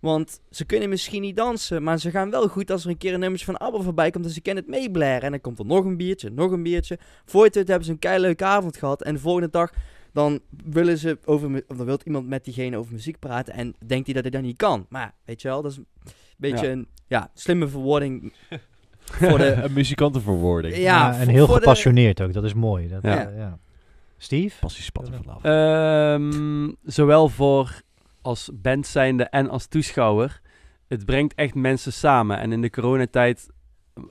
Want 0.00 0.40
ze 0.50 0.64
kunnen 0.64 0.88
misschien 0.88 1.22
niet 1.22 1.36
dansen, 1.36 1.82
maar 1.82 1.98
ze 1.98 2.10
gaan 2.10 2.30
wel 2.30 2.48
goed 2.48 2.70
als 2.70 2.84
er 2.84 2.90
een 2.90 2.98
keer 2.98 3.14
een 3.14 3.20
nummertje 3.20 3.46
van 3.46 3.56
ABBA 3.56 3.80
voorbij 3.80 4.10
komt 4.10 4.24
en 4.24 4.30
ze 4.30 4.40
kennen 4.40 4.64
het 4.64 4.72
meeblaren. 4.72 5.22
En 5.22 5.30
dan 5.30 5.40
komt 5.40 5.58
er 5.58 5.66
nog 5.66 5.84
een 5.84 5.96
biertje, 5.96 6.30
nog 6.30 6.50
een 6.50 6.62
biertje. 6.62 6.98
Voor 7.24 7.44
het 7.44 7.54
hebben 7.54 7.84
ze 7.84 7.96
een 8.00 8.20
leuke 8.20 8.44
avond 8.44 8.76
gehad. 8.76 9.02
En 9.02 9.14
de 9.14 9.20
volgende 9.20 9.50
dag 9.50 9.72
dan 10.12 10.40
willen 10.64 10.98
ze 10.98 11.18
over, 11.24 11.64
of 11.68 11.76
dan 11.76 11.86
wil 11.86 11.98
iemand 12.04 12.28
met 12.28 12.44
diegene 12.44 12.76
over 12.76 12.92
muziek 12.92 13.18
praten 13.18 13.54
en 13.54 13.74
denkt 13.86 14.04
hij 14.04 14.14
dat 14.14 14.22
hij 14.22 14.32
dat 14.32 14.42
niet 14.42 14.56
kan. 14.56 14.86
Maar 14.88 15.14
weet 15.24 15.42
je 15.42 15.48
wel, 15.48 15.62
dat 15.62 15.70
is 15.70 15.76
een 15.76 15.86
beetje 16.36 16.68
een 16.68 16.88
ja, 17.06 17.30
slimme 17.34 17.68
verwoording. 17.68 18.32
voor 19.04 19.38
de, 19.38 19.52
een 19.52 19.72
muzikantenverwoording. 19.72 20.76
Ja, 20.76 20.82
ja 20.82 21.18
en 21.18 21.28
heel 21.28 21.46
gepassioneerd 21.46 22.22
ook, 22.22 22.32
dat 22.32 22.44
is 22.44 22.54
mooi. 22.54 22.88
Dat, 22.88 23.02
ja. 23.02 23.30
Uh, 23.30 23.36
ja. 23.36 23.58
Steve? 24.16 24.58
Passie 24.60 24.84
spatten 24.84 25.14
vanaf. 25.24 25.44
Um, 26.14 26.76
zowel 26.84 27.28
voor 27.28 27.80
als 28.22 28.50
band 28.54 28.86
zijnde 28.86 29.24
en 29.24 29.48
als 29.48 29.66
toeschouwer. 29.66 30.40
Het 30.88 31.04
brengt 31.04 31.34
echt 31.34 31.54
mensen 31.54 31.92
samen. 31.92 32.38
En 32.38 32.52
in 32.52 32.60
de 32.60 32.70
coronatijd 32.70 33.48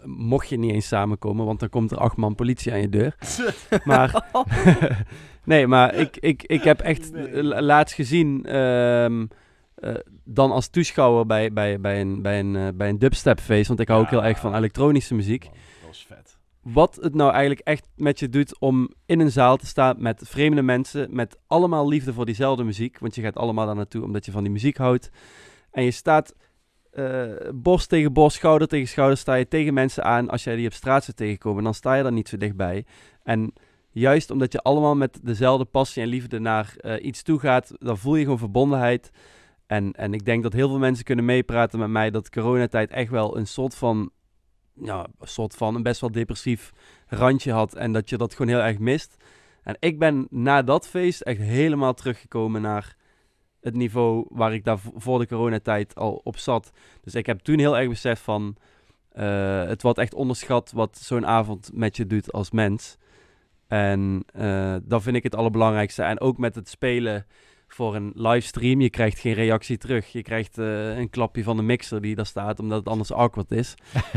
mocht 0.03 0.49
je 0.49 0.57
niet 0.57 0.71
eens 0.71 0.87
samenkomen, 0.87 1.45
want 1.45 1.59
dan 1.59 1.69
komt 1.69 1.91
er 1.91 1.97
acht 1.97 2.17
man 2.17 2.35
politie 2.35 2.71
aan 2.71 2.81
je 2.81 2.89
deur. 2.89 3.15
maar 3.83 4.25
nee, 5.43 5.67
maar 5.67 5.95
ik, 6.05 6.17
ik, 6.17 6.43
ik 6.43 6.63
heb 6.63 6.79
echt 6.79 7.11
laatst 7.41 7.95
gezien, 7.95 8.55
um, 8.55 9.27
uh, 9.79 9.95
dan 10.23 10.51
als 10.51 10.67
toeschouwer 10.67 11.25
bij, 11.25 11.53
bij, 11.53 11.79
bij 11.79 12.01
een, 12.01 12.21
bij 12.21 12.39
een, 12.39 12.55
uh, 12.55 12.67
bij 12.73 12.89
een 12.89 12.99
dubstepfeest, 12.99 13.67
want 13.67 13.79
ik 13.79 13.87
hou 13.87 14.01
ook 14.01 14.09
heel 14.09 14.23
erg 14.23 14.39
van 14.39 14.55
elektronische 14.55 15.15
muziek. 15.15 15.43
Man, 15.43 15.53
dat 15.81 15.91
is 15.91 16.05
vet. 16.07 16.37
Wat 16.61 16.97
het 17.01 17.13
nou 17.13 17.31
eigenlijk 17.31 17.61
echt 17.67 17.87
met 17.95 18.19
je 18.19 18.29
doet 18.29 18.59
om 18.59 18.89
in 19.05 19.19
een 19.19 19.31
zaal 19.31 19.57
te 19.57 19.65
staan 19.65 19.95
met 19.99 20.21
vreemde 20.25 20.61
mensen, 20.61 21.15
met 21.15 21.37
allemaal 21.47 21.87
liefde 21.87 22.13
voor 22.13 22.25
diezelfde 22.25 22.63
muziek, 22.63 22.99
want 22.99 23.15
je 23.15 23.21
gaat 23.21 23.35
allemaal 23.35 23.65
daar 23.65 23.75
naartoe 23.75 24.03
omdat 24.03 24.25
je 24.25 24.31
van 24.31 24.43
die 24.43 24.51
muziek 24.51 24.77
houdt. 24.77 25.09
En 25.71 25.83
je 25.83 25.91
staat 25.91 26.35
uh, 26.93 27.23
borst 27.53 27.89
tegen 27.89 28.13
borst, 28.13 28.37
schouder 28.37 28.67
tegen 28.67 28.87
schouder, 28.87 29.17
sta 29.17 29.33
je 29.33 29.47
tegen 29.47 29.73
mensen 29.73 30.03
aan. 30.03 30.29
Als 30.29 30.43
jij 30.43 30.55
die 30.55 30.65
op 30.65 30.73
straat 30.73 31.03
zou 31.03 31.17
tegenkomen, 31.17 31.63
dan 31.63 31.73
sta 31.73 31.93
je 31.93 32.03
daar 32.03 32.11
niet 32.11 32.29
zo 32.29 32.37
dichtbij. 32.37 32.85
En 33.23 33.53
juist 33.91 34.31
omdat 34.31 34.51
je 34.51 34.61
allemaal 34.61 34.95
met 34.95 35.19
dezelfde 35.23 35.65
passie 35.65 36.03
en 36.03 36.07
liefde 36.07 36.39
naar 36.39 36.75
uh, 36.81 37.03
iets 37.05 37.23
toe 37.23 37.39
gaat, 37.39 37.71
dan 37.77 37.97
voel 37.97 38.15
je 38.15 38.23
gewoon 38.23 38.37
verbondenheid. 38.37 39.11
En, 39.67 39.91
en 39.91 40.13
ik 40.13 40.25
denk 40.25 40.43
dat 40.43 40.53
heel 40.53 40.67
veel 40.67 40.79
mensen 40.79 41.05
kunnen 41.05 41.25
meepraten 41.25 41.79
met 41.79 41.89
mij 41.89 42.11
dat 42.11 42.29
coronatijd 42.29 42.89
echt 42.91 43.09
wel 43.09 43.37
een 43.37 43.47
soort 43.47 43.75
van, 43.75 44.11
ja, 44.73 45.07
een 45.19 45.27
soort 45.27 45.55
van 45.55 45.75
een 45.75 45.83
best 45.83 46.01
wel 46.01 46.11
depressief 46.11 46.71
randje 47.07 47.51
had. 47.51 47.75
En 47.75 47.91
dat 47.91 48.09
je 48.09 48.17
dat 48.17 48.33
gewoon 48.33 48.51
heel 48.51 48.63
erg 48.63 48.79
mist. 48.79 49.15
En 49.63 49.75
ik 49.79 49.99
ben 49.99 50.27
na 50.29 50.61
dat 50.61 50.87
feest 50.87 51.21
echt 51.21 51.41
helemaal 51.41 51.93
teruggekomen 51.93 52.61
naar 52.61 52.95
het 53.61 53.75
niveau 53.75 54.25
waar 54.29 54.53
ik 54.53 54.63
daar 54.63 54.79
voor 54.95 55.19
de 55.19 55.27
coronatijd 55.27 55.95
al 55.95 56.21
op 56.23 56.37
zat. 56.37 56.71
Dus 57.01 57.15
ik 57.15 57.25
heb 57.25 57.39
toen 57.39 57.59
heel 57.59 57.77
erg 57.77 57.89
beseft 57.89 58.21
van... 58.21 58.55
Uh, 59.15 59.63
het 59.63 59.81
wordt 59.81 59.97
echt 59.97 60.13
onderschat 60.13 60.71
wat 60.71 60.97
zo'n 60.97 61.25
avond 61.25 61.69
met 61.73 61.97
je 61.97 62.07
doet 62.07 62.31
als 62.31 62.51
mens. 62.51 62.97
En 63.71 64.23
uh, 64.37 64.75
dat 64.83 65.01
vind 65.01 65.15
ik 65.15 65.23
het 65.23 65.35
allerbelangrijkste. 65.35 66.03
En 66.03 66.19
ook 66.19 66.37
met 66.37 66.55
het 66.55 66.69
spelen 66.69 67.25
voor 67.67 67.95
een 67.95 68.11
livestream. 68.15 68.81
Je 68.81 68.89
krijgt 68.89 69.19
geen 69.19 69.33
reactie 69.33 69.77
terug. 69.77 70.11
Je 70.11 70.21
krijgt 70.21 70.57
uh, 70.57 70.97
een 70.97 71.09
klapje 71.09 71.43
van 71.43 71.57
de 71.57 71.63
mixer 71.63 72.01
die 72.01 72.15
daar 72.15 72.25
staat, 72.25 72.59
omdat 72.59 72.79
het 72.79 72.87
anders 72.87 73.11
awkward 73.11 73.51
is. 73.51 73.73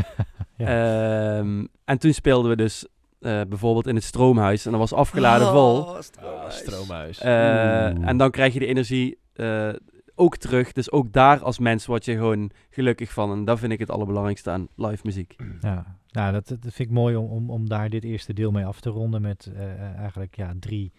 ja. 0.57 1.37
um, 1.37 1.67
en 1.85 1.97
toen 1.97 2.13
speelden 2.13 2.49
we 2.49 2.55
dus 2.55 2.85
uh, 3.19 3.41
bijvoorbeeld 3.47 3.87
in 3.87 3.95
het 3.95 4.03
stroomhuis. 4.03 4.65
En 4.65 4.71
dat 4.71 4.79
was 4.79 4.93
afgeladen 4.93 5.47
oh, 5.47 5.53
vol. 5.53 6.01
Stroomhuis. 6.01 6.43
Ah, 6.43 6.51
stroomhuis. 6.51 7.23
Uh, 7.23 8.07
en 8.07 8.17
dan 8.17 8.31
krijg 8.31 8.53
je 8.53 8.59
de 8.59 8.65
energie 8.65 9.17
uh, 9.35 9.69
ook 10.15 10.37
terug. 10.37 10.71
Dus 10.71 10.91
ook 10.91 11.13
daar 11.13 11.39
als 11.39 11.59
mens 11.59 11.85
word 11.85 12.05
je 12.05 12.13
gewoon 12.13 12.51
gelukkig 12.69 13.11
van. 13.11 13.31
En 13.31 13.45
dat 13.45 13.59
vind 13.59 13.71
ik 13.71 13.79
het 13.79 13.91
allerbelangrijkste 13.91 14.51
aan 14.51 14.67
live 14.75 15.01
muziek. 15.03 15.35
Ja, 15.61 15.97
nou, 16.15 16.33
dat, 16.33 16.47
dat 16.47 16.59
vind 16.61 16.79
ik 16.79 16.91
mooi 16.91 17.15
om, 17.15 17.25
om, 17.25 17.49
om 17.49 17.69
daar 17.69 17.89
dit 17.89 18.03
eerste 18.03 18.33
deel 18.33 18.51
mee 18.51 18.65
af 18.65 18.79
te 18.79 18.89
ronden. 18.89 19.21
Met 19.21 19.51
eigenlijk 19.97 20.35
ja, 20.35 20.53
drie 20.59 20.91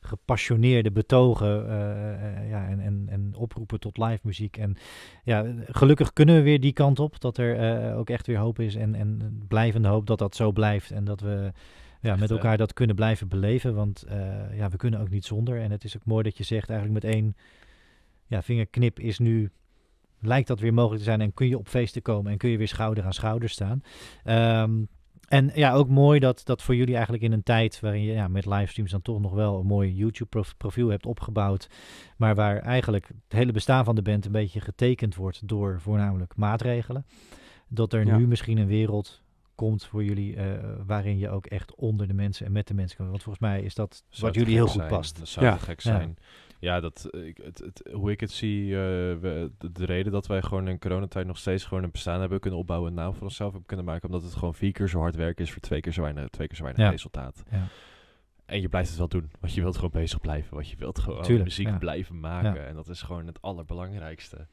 gepassioneerde 0.00 0.90
betogen 0.90 1.64
uh, 1.64 2.50
ja, 2.50 2.68
en, 2.68 2.80
en, 2.80 3.06
en 3.08 3.34
oproepen 3.36 3.80
tot 3.80 3.98
live 3.98 4.20
muziek. 4.22 4.56
En 4.56 4.76
ja, 5.24 5.46
gelukkig 5.66 6.12
kunnen 6.12 6.34
we 6.34 6.42
weer 6.42 6.60
die 6.60 6.72
kant 6.72 6.98
op, 6.98 7.20
dat 7.20 7.38
er 7.38 7.94
ook 7.94 8.10
echt 8.10 8.26
weer 8.26 8.38
hoop 8.38 8.58
is 8.58 8.74
en, 8.74 8.94
en 8.94 9.42
blijvende 9.48 9.88
hoop 9.88 10.06
dat 10.06 10.18
dat 10.18 10.36
zo 10.36 10.52
blijft. 10.52 10.90
En 10.90 11.04
dat 11.04 11.20
we 11.20 11.52
ja, 12.00 12.16
met 12.16 12.30
elkaar 12.30 12.56
dat 12.56 12.72
kunnen 12.72 12.96
blijven 12.96 13.28
beleven. 13.28 13.74
Want 13.74 14.02
eh, 14.02 14.56
ja, 14.56 14.68
we 14.68 14.76
kunnen 14.76 15.00
ook 15.00 15.10
niet 15.10 15.24
zonder. 15.24 15.60
En 15.60 15.70
het 15.70 15.84
is 15.84 15.96
ook 15.96 16.04
mooi 16.04 16.22
dat 16.22 16.36
je 16.36 16.44
zegt 16.44 16.70
eigenlijk 16.70 17.02
met 17.02 17.12
één 17.12 17.36
ja, 18.26 18.42
vingerknip 18.42 19.00
is 19.00 19.18
nu... 19.18 19.50
Lijkt 20.20 20.48
dat 20.48 20.60
weer 20.60 20.74
mogelijk 20.74 20.98
te 20.98 21.08
zijn 21.08 21.20
en 21.20 21.34
kun 21.34 21.48
je 21.48 21.58
op 21.58 21.68
feesten 21.68 22.02
komen 22.02 22.32
en 22.32 22.38
kun 22.38 22.50
je 22.50 22.56
weer 22.58 22.68
schouder 22.68 23.04
aan 23.04 23.12
schouder 23.12 23.48
staan. 23.48 23.82
Ehm, 24.24 24.70
en 25.28 25.50
ja, 25.54 25.72
ook 25.72 25.88
mooi 25.88 26.20
dat, 26.20 26.40
dat 26.44 26.62
voor 26.62 26.74
jullie 26.76 26.94
eigenlijk 26.94 27.22
in 27.24 27.32
een 27.32 27.42
tijd 27.42 27.80
waarin 27.80 28.02
je 28.02 28.12
ja, 28.12 28.28
met 28.28 28.46
livestreams 28.46 28.90
dan 28.90 29.02
toch 29.02 29.20
nog 29.20 29.32
wel 29.32 29.58
een 29.60 29.66
mooi 29.66 29.94
YouTube-profiel 29.94 30.88
hebt 30.88 31.06
opgebouwd. 31.06 31.68
Maar 32.16 32.34
waar 32.34 32.56
eigenlijk 32.58 33.06
het 33.08 33.38
hele 33.38 33.52
bestaan 33.52 33.84
van 33.84 33.94
de 33.94 34.02
band 34.02 34.24
een 34.24 34.32
beetje 34.32 34.60
getekend 34.60 35.14
wordt 35.14 35.48
door 35.48 35.80
voornamelijk 35.80 36.36
maatregelen. 36.36 37.06
Dat 37.68 37.92
er 37.92 38.06
Ja. 38.06 38.16
nu 38.16 38.26
misschien 38.26 38.58
een 38.58 38.66
wereld 38.66 39.22
komt 39.54 39.84
voor 39.84 40.04
jullie 40.04 40.36
eh, 40.36 40.46
waarin 40.86 41.18
je 41.18 41.28
ook 41.30 41.46
echt 41.46 41.74
onder 41.74 42.08
de 42.08 42.14
mensen 42.14 42.46
en 42.46 42.52
met 42.52 42.66
de 42.66 42.74
mensen 42.74 42.96
kan. 42.96 43.08
Want 43.10 43.22
volgens 43.22 43.44
mij 43.44 43.62
is 43.62 43.74
dat 43.74 44.04
Zou 44.08 44.26
wat 44.26 44.34
jullie 44.34 44.54
heel 44.54 44.66
goed 44.66 44.74
zijn. 44.76 44.88
past. 44.88 45.18
Dat 45.18 45.28
zou 45.28 45.46
Ja. 45.46 45.56
gek 45.56 45.80
zijn. 45.80 46.08
Ja, 46.18 46.24
dat, 46.60 47.08
eh, 47.10 47.26
ik, 47.26 47.36
het, 47.42 47.58
het, 47.58 47.88
hoe 47.92 48.10
ik 48.10 48.20
het 48.20 48.30
zie, 48.30 48.64
eh, 48.74 48.80
we, 49.20 49.50
de, 49.58 49.72
de 49.72 49.84
reden 49.84 50.12
dat 50.12 50.26
wij 50.26 50.42
gewoon 50.42 50.68
in 50.68 50.78
coronatijd 50.78 51.26
nog 51.26 51.38
steeds 51.38 51.64
gewoon 51.64 51.82
een 51.82 51.90
bestaan 51.90 52.20
hebben 52.20 52.40
kunnen 52.40 52.58
opbouwen, 52.60 52.88
een 52.90 52.96
naam 52.96 53.14
voor 53.14 53.22
onszelf 53.22 53.50
hebben 53.50 53.68
kunnen 53.68 53.86
maken, 53.86 54.08
omdat 54.08 54.22
het 54.22 54.34
gewoon 54.34 54.54
vier 54.54 54.72
keer 54.72 54.88
zo 54.88 54.98
hard 54.98 55.14
werken 55.14 55.44
is 55.44 55.52
voor 55.52 55.60
twee 55.60 55.80
keer 55.80 55.92
zo 55.92 56.02
weinig, 56.02 56.28
twee 56.28 56.46
keer 56.46 56.56
zo 56.56 56.62
weinig 56.62 56.84
Ja. 56.84 56.90
resultaat. 56.90 57.42
Ja. 57.50 57.66
En 58.46 58.60
je 58.60 58.68
blijft 58.68 58.88
het 58.88 58.98
wel 58.98 59.08
doen, 59.08 59.30
want 59.40 59.54
je 59.54 59.60
wilt 59.60 59.74
gewoon 59.74 59.90
bezig 59.90 60.20
blijven, 60.20 60.54
want 60.54 60.68
je 60.68 60.76
wilt 60.76 60.98
gewoon 60.98 61.22
Tuurlijk, 61.22 61.44
muziek 61.44 61.66
ja. 61.66 61.78
blijven 61.78 62.20
maken. 62.20 62.54
Ja. 62.54 62.66
En 62.66 62.74
dat 62.74 62.88
is 62.88 63.02
gewoon 63.02 63.26
het 63.26 63.42
allerbelangrijkste. 63.42 64.46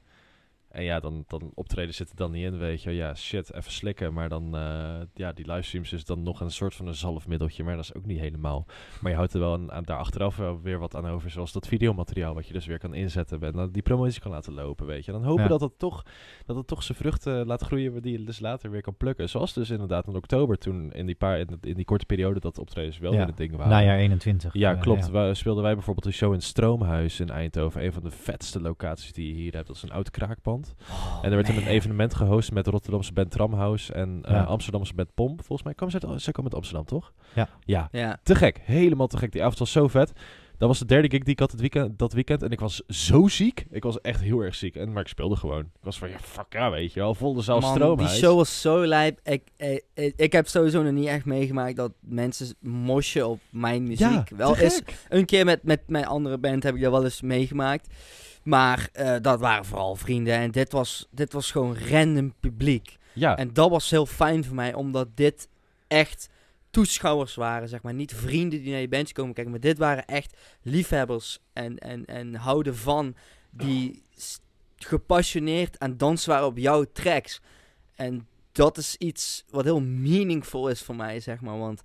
En 0.78 0.84
ja, 0.84 0.99
dan, 0.99 1.24
dan 1.28 1.52
optreden 1.54 1.94
zit 1.94 2.10
er 2.10 2.16
dan 2.16 2.32
niet 2.32 2.44
in, 2.45 2.58
weet 2.58 2.82
je. 2.84 2.91
Ja, 2.91 3.16
shit, 3.16 3.54
even 3.54 3.72
slikken. 3.72 4.14
Maar 4.14 4.30
dan, 4.30 4.56
eh, 4.56 4.95
ja, 5.14 5.32
die 5.34 5.45
livestreams 5.52 5.94
is 5.94 6.06
dan 6.06 6.24
nog 6.24 6.40
een 6.41 6.52
soort 6.52 6.76
van 6.76 6.88
een 6.88 6.95
zalfmiddeltje. 6.95 7.64
Maar 7.64 7.76
dat 7.76 7.84
is 7.84 7.94
ook 7.94 8.06
niet 8.06 8.20
helemaal. 8.20 8.66
Maar 9.02 9.12
je 9.12 9.18
houdt 9.18 9.34
er 9.34 9.40
wel 9.40 9.54
aan, 9.54 9.72
aan- 9.72 9.84
daar 9.84 9.98
achteraf 9.98 10.36
wel 10.36 10.62
weer 10.62 10.80
wat 10.80 10.95
aan 10.95 11.06
over. 11.08 11.30
Zoals 11.32 11.52
dat 11.52 11.68
videomateriaal 11.68 12.34
wat 12.34 12.48
je 12.48 12.54
dus 12.54 12.66
weer 12.66 12.80
kan 12.80 12.94
inzetten. 12.94 13.41
En 13.41 13.52
dan 13.52 13.72
die 13.72 13.82
promotie 13.82 14.22
kan 14.22 14.32
laten 14.32 14.54
lopen, 14.54 14.86
weet 14.86 15.06
je. 15.06 15.12
En 15.12 15.18
dan 15.18 15.28
hopen 15.28 15.44
Ja. 15.44 15.49
dat, 15.49 15.62
het 15.62 15.80
toch, 15.80 16.04
dat 16.45 16.56
het 16.56 16.68
toch 16.68 16.84
zijn 16.84 16.98
vruchten 16.98 17.45
laat 17.45 17.62
groeien 17.62 18.02
die 18.02 18.20
je 18.20 18.24
dus 18.26 18.40
later 18.40 18.72
weer 18.72 18.82
kan 18.82 18.98
plukken. 18.98 19.30
Zoals 19.30 19.54
dus 19.54 19.70
inderdaad 19.70 20.08
in 20.08 20.16
oktober 20.16 20.58
toen 20.58 20.91
in 20.91 21.06
die, 21.06 21.16
paar, 21.16 21.40
in, 21.40 21.48
in 21.62 21.76
die 21.76 21.86
korte 21.86 22.06
periode 22.06 22.40
dat 22.40 22.58
optredens 22.60 22.98
wel 22.98 23.12
Ja. 23.12 23.18
weer 23.18 23.28
een 23.28 23.36
ding 23.36 23.52
waren. 23.56 23.70
Najaar 23.72 23.98
21. 23.98 24.54
Ja, 24.54 24.74
eh, 24.74 24.82
klopt. 24.82 25.06
ja. 25.06 25.12
Wij, 25.12 25.34
speelden 25.34 25.64
wij 25.64 25.74
bijvoorbeeld 25.74 26.06
een 26.06 26.14
show 26.14 26.34
in 26.34 26.41
Stroomhuis 26.41 27.20
in 27.20 27.30
Eindhoven. 27.30 27.84
Een 27.86 27.94
van 27.94 28.04
de 28.04 28.12
vetste 28.12 28.62
locaties 28.62 29.14
die 29.14 29.28
je 29.28 29.34
hier 29.34 29.54
hebt. 29.54 29.68
Dat 29.68 29.76
is 29.76 29.82
een 29.84 29.91
oud 29.91 30.10
kraakpand. 30.12 30.66
Oh, 30.89 31.19
en 31.22 31.30
er 31.30 31.35
werd 31.35 31.49
een 31.49 31.68
evenement 31.68 32.14
gehost 32.15 32.52
met 32.52 32.68
Rotterdamse 32.68 33.14
band 33.14 33.31
Tramhouse 33.31 33.94
en 33.94 34.19
eh. 34.23 34.48
Amsterdamse 34.48 34.94
band 34.94 35.14
Pom. 35.14 35.35
Volgens 35.38 35.64
mij 35.64 35.73
kwamen 35.73 35.99
ze 35.99 36.07
uit, 36.07 36.22
zij 36.22 36.34
komen 36.34 36.52
uit 36.52 36.60
Amsterdam, 36.61 36.85
toch? 36.85 37.14
Ja. 37.35 37.49
Ja, 37.65 37.88
Ja. 37.91 38.19
te 38.23 38.35
gek. 38.35 38.60
Helemaal 38.64 39.07
te 39.07 39.18
gek. 39.18 39.31
Die 39.31 39.41
avond 39.41 39.60
was 39.60 39.72
zo 39.72 39.88
vet. 39.88 40.11
Dat 40.57 40.68
was 40.68 40.80
de 40.80 40.85
derde 40.85 41.10
gig 41.10 41.23
die 41.23 41.34
ik 41.34 41.39
had 41.39 41.52
het 41.52 41.60
weekend, 41.60 41.99
dat 41.99 42.14
weekend. 42.14 42.44
En 42.44 42.52
ik 42.52 42.60
was 42.60 42.81
zo 42.88 43.27
ziek. 43.27 43.65
Ik 43.69 43.84
was 43.84 44.02
echt 44.02 44.22
heel 44.22 44.39
erg 44.39 44.56
ziek. 44.56 44.76
En, 44.76 44.91
maar 44.94 45.02
ik 45.02 45.07
speelde 45.07 45.35
gewoon. 45.35 45.60
Ik 45.60 45.84
was 45.84 45.98
van, 45.98 46.10
ja, 46.10 46.18
fuck 46.22 46.45
ja, 46.49 46.72
weet 46.72 46.94
je 46.94 46.99
wel. 46.99 47.15
Volle 47.15 47.41
zaal 47.41 47.60
Man, 47.60 47.73
Stroomhuis. 47.76 48.11
die 48.11 48.19
show 48.19 48.35
was 48.35 48.61
zo 48.61 48.85
lijp. 48.85 49.19
Ik, 49.23 49.44
ik, 49.57 49.84
ik, 49.94 50.14
ik 50.15 50.31
heb 50.31 50.48
sowieso 50.48 50.84
nog 50.84 50.94
niet 50.94 51.07
echt 51.07 51.26
meegemaakt 51.26 51.76
dat 51.76 51.91
mensen 51.99 52.56
mosje 52.60 53.27
op 53.27 53.39
mijn 53.49 53.84
muziek. 53.84 53.99
ja, 53.99 54.23
wel 54.35 54.53
gek. 54.53 55.06
een 55.10 55.26
keer 55.26 55.45
met, 55.45 55.64
met 55.64 55.81
mijn 55.88 56.06
andere 56.06 56.38
band 56.38 56.64
heb 56.64 56.76
ik 56.76 56.81
dat 56.81 56.91
wel 56.91 57.03
eens 57.03 57.22
meegemaakt. 57.22 57.88
Maar 58.48 58.90
eh, 58.94 59.15
dat 59.22 59.40
waren 59.40 59.65
vooral 59.65 59.95
vrienden. 59.95 60.34
En 60.34 60.52
dit 60.52 60.72
was, 60.72 61.07
dit 61.11 61.34
was 61.34 61.52
gewoon 61.52 61.78
random 61.78 62.34
publiek. 62.40 62.98
Ja, 63.14 63.38
En 63.38 63.53
dat 63.53 63.69
was 63.69 63.90
heel 63.90 64.06
fijn 64.06 64.44
voor 64.44 64.56
mij, 64.56 64.74
omdat 64.74 65.07
dit 65.15 65.49
echt 65.88 66.30
toeschouwers 66.69 67.36
waren, 67.36 67.69
zeg 67.69 67.82
maar. 67.82 67.94
Niet 67.94 68.14
vrienden 68.14 68.61
die 68.61 68.72
naar 68.72 68.80
je 68.80 68.88
bandje 68.88 69.14
komen 69.14 69.34
kijken, 69.34 69.52
maar 69.52 69.61
dit 69.61 69.78
waren 69.78 70.06
echt 70.06 70.38
liefhebbers 70.61 71.40
en, 71.53 71.78
en, 71.78 72.06
en 72.06 72.36
houden 72.36 72.76
van 72.76 73.15
die 73.49 74.03
gepassioneerd 74.76 75.80
aan 75.80 75.98
dansen 75.98 76.30
waren 76.30 76.48
op 76.48 76.57
jouw 76.57 76.86
tracks. 76.94 77.41
En 77.95 78.28
dat 78.52 78.78
is 78.78 78.95
iets 78.95 79.44
wat 79.49 79.64
heel 79.64 79.82
meaningful 79.82 80.69
is 80.69 80.82
voor 80.82 80.95
mij, 80.95 81.19
zeg 81.19 81.41
maar. 81.41 81.57
Want 81.57 81.82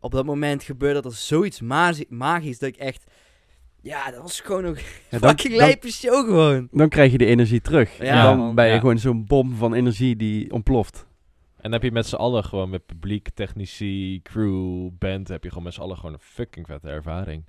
op 0.00 0.12
dat 0.12 0.24
moment 0.24 0.62
gebeurde 0.62 1.08
er 1.08 1.14
zoiets 1.14 1.60
magisch 2.08 2.58
dat 2.58 2.68
ik 2.68 2.76
echt... 2.76 3.04
Ja, 3.84 4.10
dat 4.10 4.22
was 4.22 4.40
gewoon 4.40 4.64
een 4.64 4.76
Ja, 5.10 5.18
dan, 5.18 5.28
fucking 5.30 5.56
lijpe 5.56 5.90
show 5.92 6.24
gewoon. 6.26 6.68
dan 6.70 6.88
krijg 6.88 7.12
je 7.12 7.18
de 7.18 7.26
energie 7.26 7.60
terug. 7.60 7.98
Ja, 7.98 8.04
en 8.04 8.22
dan 8.22 8.38
man. 8.38 8.54
ben 8.54 8.66
je 8.66 8.72
Ja. 8.72 8.78
gewoon 8.78 8.98
zo'n 8.98 9.24
bom 9.26 9.54
van 9.54 9.74
energie 9.74 10.16
die 10.16 10.52
ontploft. 10.52 11.06
En 11.56 11.62
dan 11.70 11.72
heb 11.72 11.82
je 11.82 11.92
met 11.92 12.06
z'n 12.06 12.14
allen 12.16 12.44
gewoon 12.44 12.70
met 12.70 12.86
publiek, 12.86 13.28
technici, 13.34 14.20
crew, 14.22 14.88
band, 14.98 15.28
heb 15.28 15.42
je 15.42 15.48
gewoon 15.48 15.64
met 15.64 15.74
z'n 15.74 15.80
allen 15.80 15.96
gewoon 15.96 16.12
een 16.12 16.20
fucking 16.20 16.66
vette 16.66 16.88
ervaring. 16.88 17.44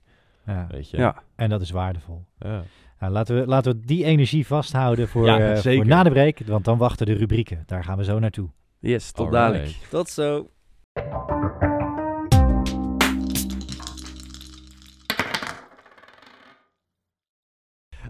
Ja. 0.45 0.67
Weet 0.71 0.89
je? 0.89 0.97
Ja. 0.97 1.23
En 1.35 1.49
dat 1.49 1.61
is 1.61 1.71
waardevol. 1.71 2.25
Ja. 2.39 2.63
Nou, 2.99 3.11
laten, 3.13 3.39
we, 3.39 3.47
laten 3.47 3.71
we 3.73 3.85
die 3.85 4.03
energie 4.05 4.47
vasthouden 4.47 5.07
voor, 5.07 5.25
Ja, 5.25 5.39
eh, 5.39 5.57
zeker. 5.57 5.75
voor 5.81 5.85
na 5.87 6.03
de 6.03 6.09
break. 6.09 6.39
Want 6.45 6.65
dan 6.65 6.77
wachten 6.77 7.05
de 7.05 7.13
rubrieken. 7.13 7.63
Daar 7.65 7.83
gaan 7.83 7.97
we 7.97 8.03
zo 8.03 8.19
naartoe. 8.19 8.49
Yes, 8.79 9.11
tot 9.11 9.25
Alright. 9.25 9.53
dadelijk. 9.53 9.75
Tot 9.89 10.09
zo. 10.09 10.49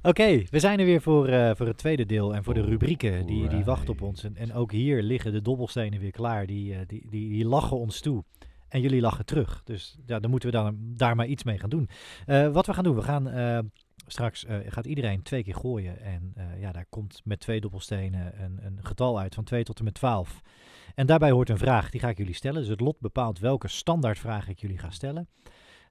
Oké, 0.06 0.44
we 0.49 0.60
zijn 0.60 0.80
er 0.80 0.86
weer 0.86 1.02
voor, 1.02 1.27
eh, 1.27 1.52
voor 1.56 1.68
het 1.68 1.77
tweede 1.77 2.06
deel 2.06 2.36
en 2.36 2.44
voor 2.44 2.53
de 2.53 2.61
rubrieken. 2.61 3.26
Die, 3.26 3.48
die 3.49 3.64
wachten 3.64 3.90
op 3.90 4.02
ons. 4.02 4.23
En, 4.23 4.36
en 4.36 4.53
ook 4.53 4.72
hier 4.72 5.02
liggen 5.02 5.32
de 5.32 5.41
dobbelstenen 5.41 5.99
weer 5.99 6.11
klaar. 6.11 6.45
Die, 6.45 6.73
eh, 6.73 6.80
die, 6.88 7.10
die, 7.10 7.30
die 7.30 7.45
lachen 7.45 7.77
ons 7.77 7.99
toe. 7.99 8.23
En 8.69 8.82
jullie 8.82 9.02
lachen 9.02 9.26
terug. 9.26 9.61
Dus 9.64 9.98
ja, 10.06 10.19
dan 10.19 10.30
moeten 10.30 10.49
we 10.49 10.56
dan, 10.56 10.77
daar 10.80 11.15
maar 11.15 11.26
iets 11.26 11.44
mee 11.44 11.60
gaan 11.60 11.69
doen. 11.69 11.90
Eh, 12.26 12.48
wat 12.48 12.65
we 12.65 12.73
gaan 12.73 12.84
doen, 12.84 12.95
we 12.95 13.02
gaan 13.02 13.72
straks 14.07 14.45
gaat 14.68 14.86
iedereen 14.86 15.22
twee 15.22 15.44
keer 15.44 15.56
gooien. 15.56 16.02
En 16.02 16.34
ja, 16.60 16.72
daar 16.72 16.86
komt 16.90 17.22
met 17.23 17.40
twee 17.40 17.61
dobbelstenen 17.61 18.44
een, 18.44 18.60
een 18.65 18.80
getal 18.82 19.19
uit 19.19 19.36
van 19.36 19.44
2 19.44 19.64
tot 19.64 19.77
en 19.77 19.84
met 19.84 19.94
12. 19.94 20.41
En 20.95 21.06
daarbij 21.06 21.32
hoort 21.32 21.49
een 21.49 21.57
vraag, 21.57 21.90
die 21.90 21.99
ga 21.99 22.10
ik 22.10 22.18
jullie 22.18 22.34
stellen. 22.34 22.60
Dus 22.60 22.69
het 22.69 22.80
lot 22.80 22.99
bepaalt 22.99 23.40
welke 23.40 23.68
standaardvraag 23.68 24.48
ik 24.48 24.60
jullie 24.60 24.77
ga 24.77 24.90
stellen. 24.90 25.27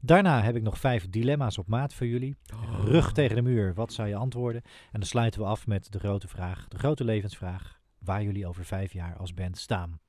Daarna 0.04 0.42
heb 0.42 0.56
ik 0.56 0.62
nog 0.62 0.78
vijf 0.78 1.08
dilemma's 1.08 1.58
op 1.58 1.68
maat 1.68 1.94
voor 1.94 2.06
jullie. 2.06 2.36
Rug 2.84 3.12
tegen 3.12 3.36
de 3.36 3.42
muur, 3.42 3.74
wat 3.74 3.92
zou 3.92 4.08
je 4.08 4.16
antwoorden? 4.16 4.62
En 4.64 5.00
dan 5.00 5.08
sluiten 5.08 5.40
we 5.40 5.46
af 5.46 5.66
met 5.66 5.92
de 5.92 5.98
grote 5.98 6.28
vraag, 6.28 6.68
de 6.68 6.78
grote 6.78 7.04
levensvraag, 7.04 7.80
waar 7.98 8.22
jullie 8.22 8.46
over 8.46 8.64
vijf 8.64 8.92
jaar 8.92 9.16
als 9.16 9.34
band 9.34 9.58
staan. 9.58 10.00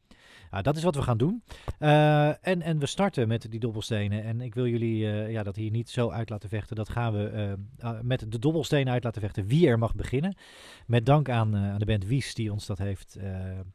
Nou, 0.56 0.68
dat 0.68 0.76
is 0.78 0.84
wat 0.84 0.96
we 0.96 1.02
gaan 1.02 1.18
doen. 1.18 1.44
Eh, 1.80 2.48
en, 2.48 2.62
en 2.62 2.80
we 2.80 2.86
starten 2.86 3.28
met 3.28 3.52
die 3.52 3.60
dobbelstenen. 3.60 4.24
En 4.24 4.42
ik 4.42 4.56
wil 4.56 4.68
jullie 4.68 5.12
eh, 5.12 5.32
ja, 5.32 5.44
dat 5.44 5.56
hier 5.56 5.72
niet 5.72 5.90
zo 5.90 6.10
uit 6.10 6.30
laten 6.30 6.50
vechten. 6.50 6.76
Dat 6.76 6.90
gaan 6.90 7.14
we 7.14 7.28
eh, 7.28 7.52
eh, 7.52 8.00
met 8.02 8.32
de 8.32 8.40
dobbelstenen 8.40 8.94
uit 8.94 9.04
laten 9.04 9.22
vechten. 9.22 9.48
Wie 9.48 9.68
er 9.68 9.80
mag 9.80 9.96
beginnen. 9.96 10.36
Met 10.88 11.06
dank 11.06 11.30
aan, 11.30 11.56
aan 11.56 11.80
de 11.80 11.86
band 11.86 12.06
Wies 12.06 12.34
die 12.34 12.52
ons 12.52 12.66
dat 12.66 12.78
heeft, 12.78 13.18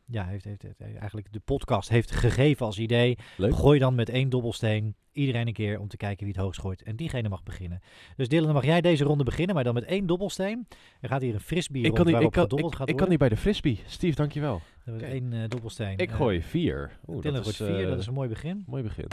ja, 0.07 0.25
heeft, 0.25 0.45
heeft, 0.45 0.63
heeft- 0.63 0.81
eigenlijk 0.81 1.33
de 1.33 1.41
podcast 1.41 1.89
heeft 1.89 2.11
gegeven 2.11 2.67
als 2.67 2.79
idee. 2.79 3.19
Leuk. 3.37 3.55
Gooi 3.55 3.79
dan 3.79 3.95
met 3.95 4.09
één 4.09 4.29
dobbelsteen 4.29 4.95
iedereen 5.13 5.47
een 5.47 5.53
keer 5.53 5.81
om 5.81 5.89
te 5.89 5.97
kijken 5.97 6.25
wie 6.25 6.35
het 6.35 6.43
hoogst 6.43 6.61
gooit. 6.61 6.83
En 6.83 6.97
diegene 6.97 7.29
mag 7.29 7.43
beginnen. 7.43 7.81
Dus 8.17 8.29
Dylan, 8.29 8.45
dan 8.45 8.55
mag 8.55 8.65
jij 8.65 8.81
deze 8.81 9.05
ronde 9.05 9.25
beginnen, 9.25 9.55
maar 9.55 9.65
dan 9.65 9.75
met 9.75 9.85
één 9.85 10.07
dobbelsteen. 10.07 10.67
Er 11.01 11.09
gaat 11.09 11.23
hier 11.23 11.35
een 11.35 11.41
frisbee 11.41 11.83
Ik 11.83 11.87
rond 11.87 11.97
kan, 11.97 12.07
niet, 12.07 12.23
ik, 12.23 12.31
kan, 12.31 12.59
ik, 12.59 12.89
ik 12.89 12.97
kan 12.97 13.09
niet 13.09 13.19
bij 13.19 13.29
de 13.29 13.37
frisbee. 13.37 13.81
Steve, 13.87 14.17
dankjewel. 14.17 14.61
Één 14.99 15.33
eh, 15.33 15.49
dobbelsteen. 15.49 15.99
Ik 15.99 16.11
Eh, 16.11 16.17
gooi 16.17 16.43
vier. 16.43 16.99
Oeh, 17.07 17.23
dat 17.23 17.47
is, 17.47 17.57
vier, 17.57 17.83
eh, 17.83 17.89
dat 17.89 17.99
is 17.99 18.07
een 18.07 18.15
mooi 18.15 18.29
begin. 18.29 18.65
mooi 18.67 18.83
begin. 18.83 19.07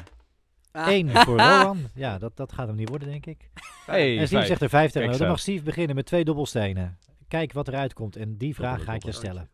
Ah. 0.72 0.88
Eén 0.92 1.10
voor 1.10 1.38
Rowan. 1.42 1.80
Ja, 1.94 2.18
dat, 2.18 2.38
dat 2.38 2.54
gaat 2.54 2.68
hem 2.68 2.76
niet 2.76 2.90
worden, 2.90 3.08
denk 3.08 3.26
ik. 3.26 3.50
Hey, 3.86 4.10
en 4.10 4.16
Steve 4.16 4.28
vijf. 4.36 4.48
zegt 4.48 4.62
er 4.62 4.70
vijf 4.70 4.92
tegen. 4.92 5.18
Dan 5.18 5.28
mag 5.28 5.40
Steve 5.40 5.64
beginnen 5.64 5.96
met 5.96 6.06
twee 6.06 6.24
dobbelstenen. 6.24 6.98
Kijk 7.28 7.54
wat 7.54 7.68
eruit 7.68 7.94
komt. 7.94 8.16
En 8.16 8.38
die 8.38 8.56
vraag 8.56 8.84
ga 8.84 8.94
ik 8.94 9.04
je 9.04 9.12
stellen. 9.12 9.50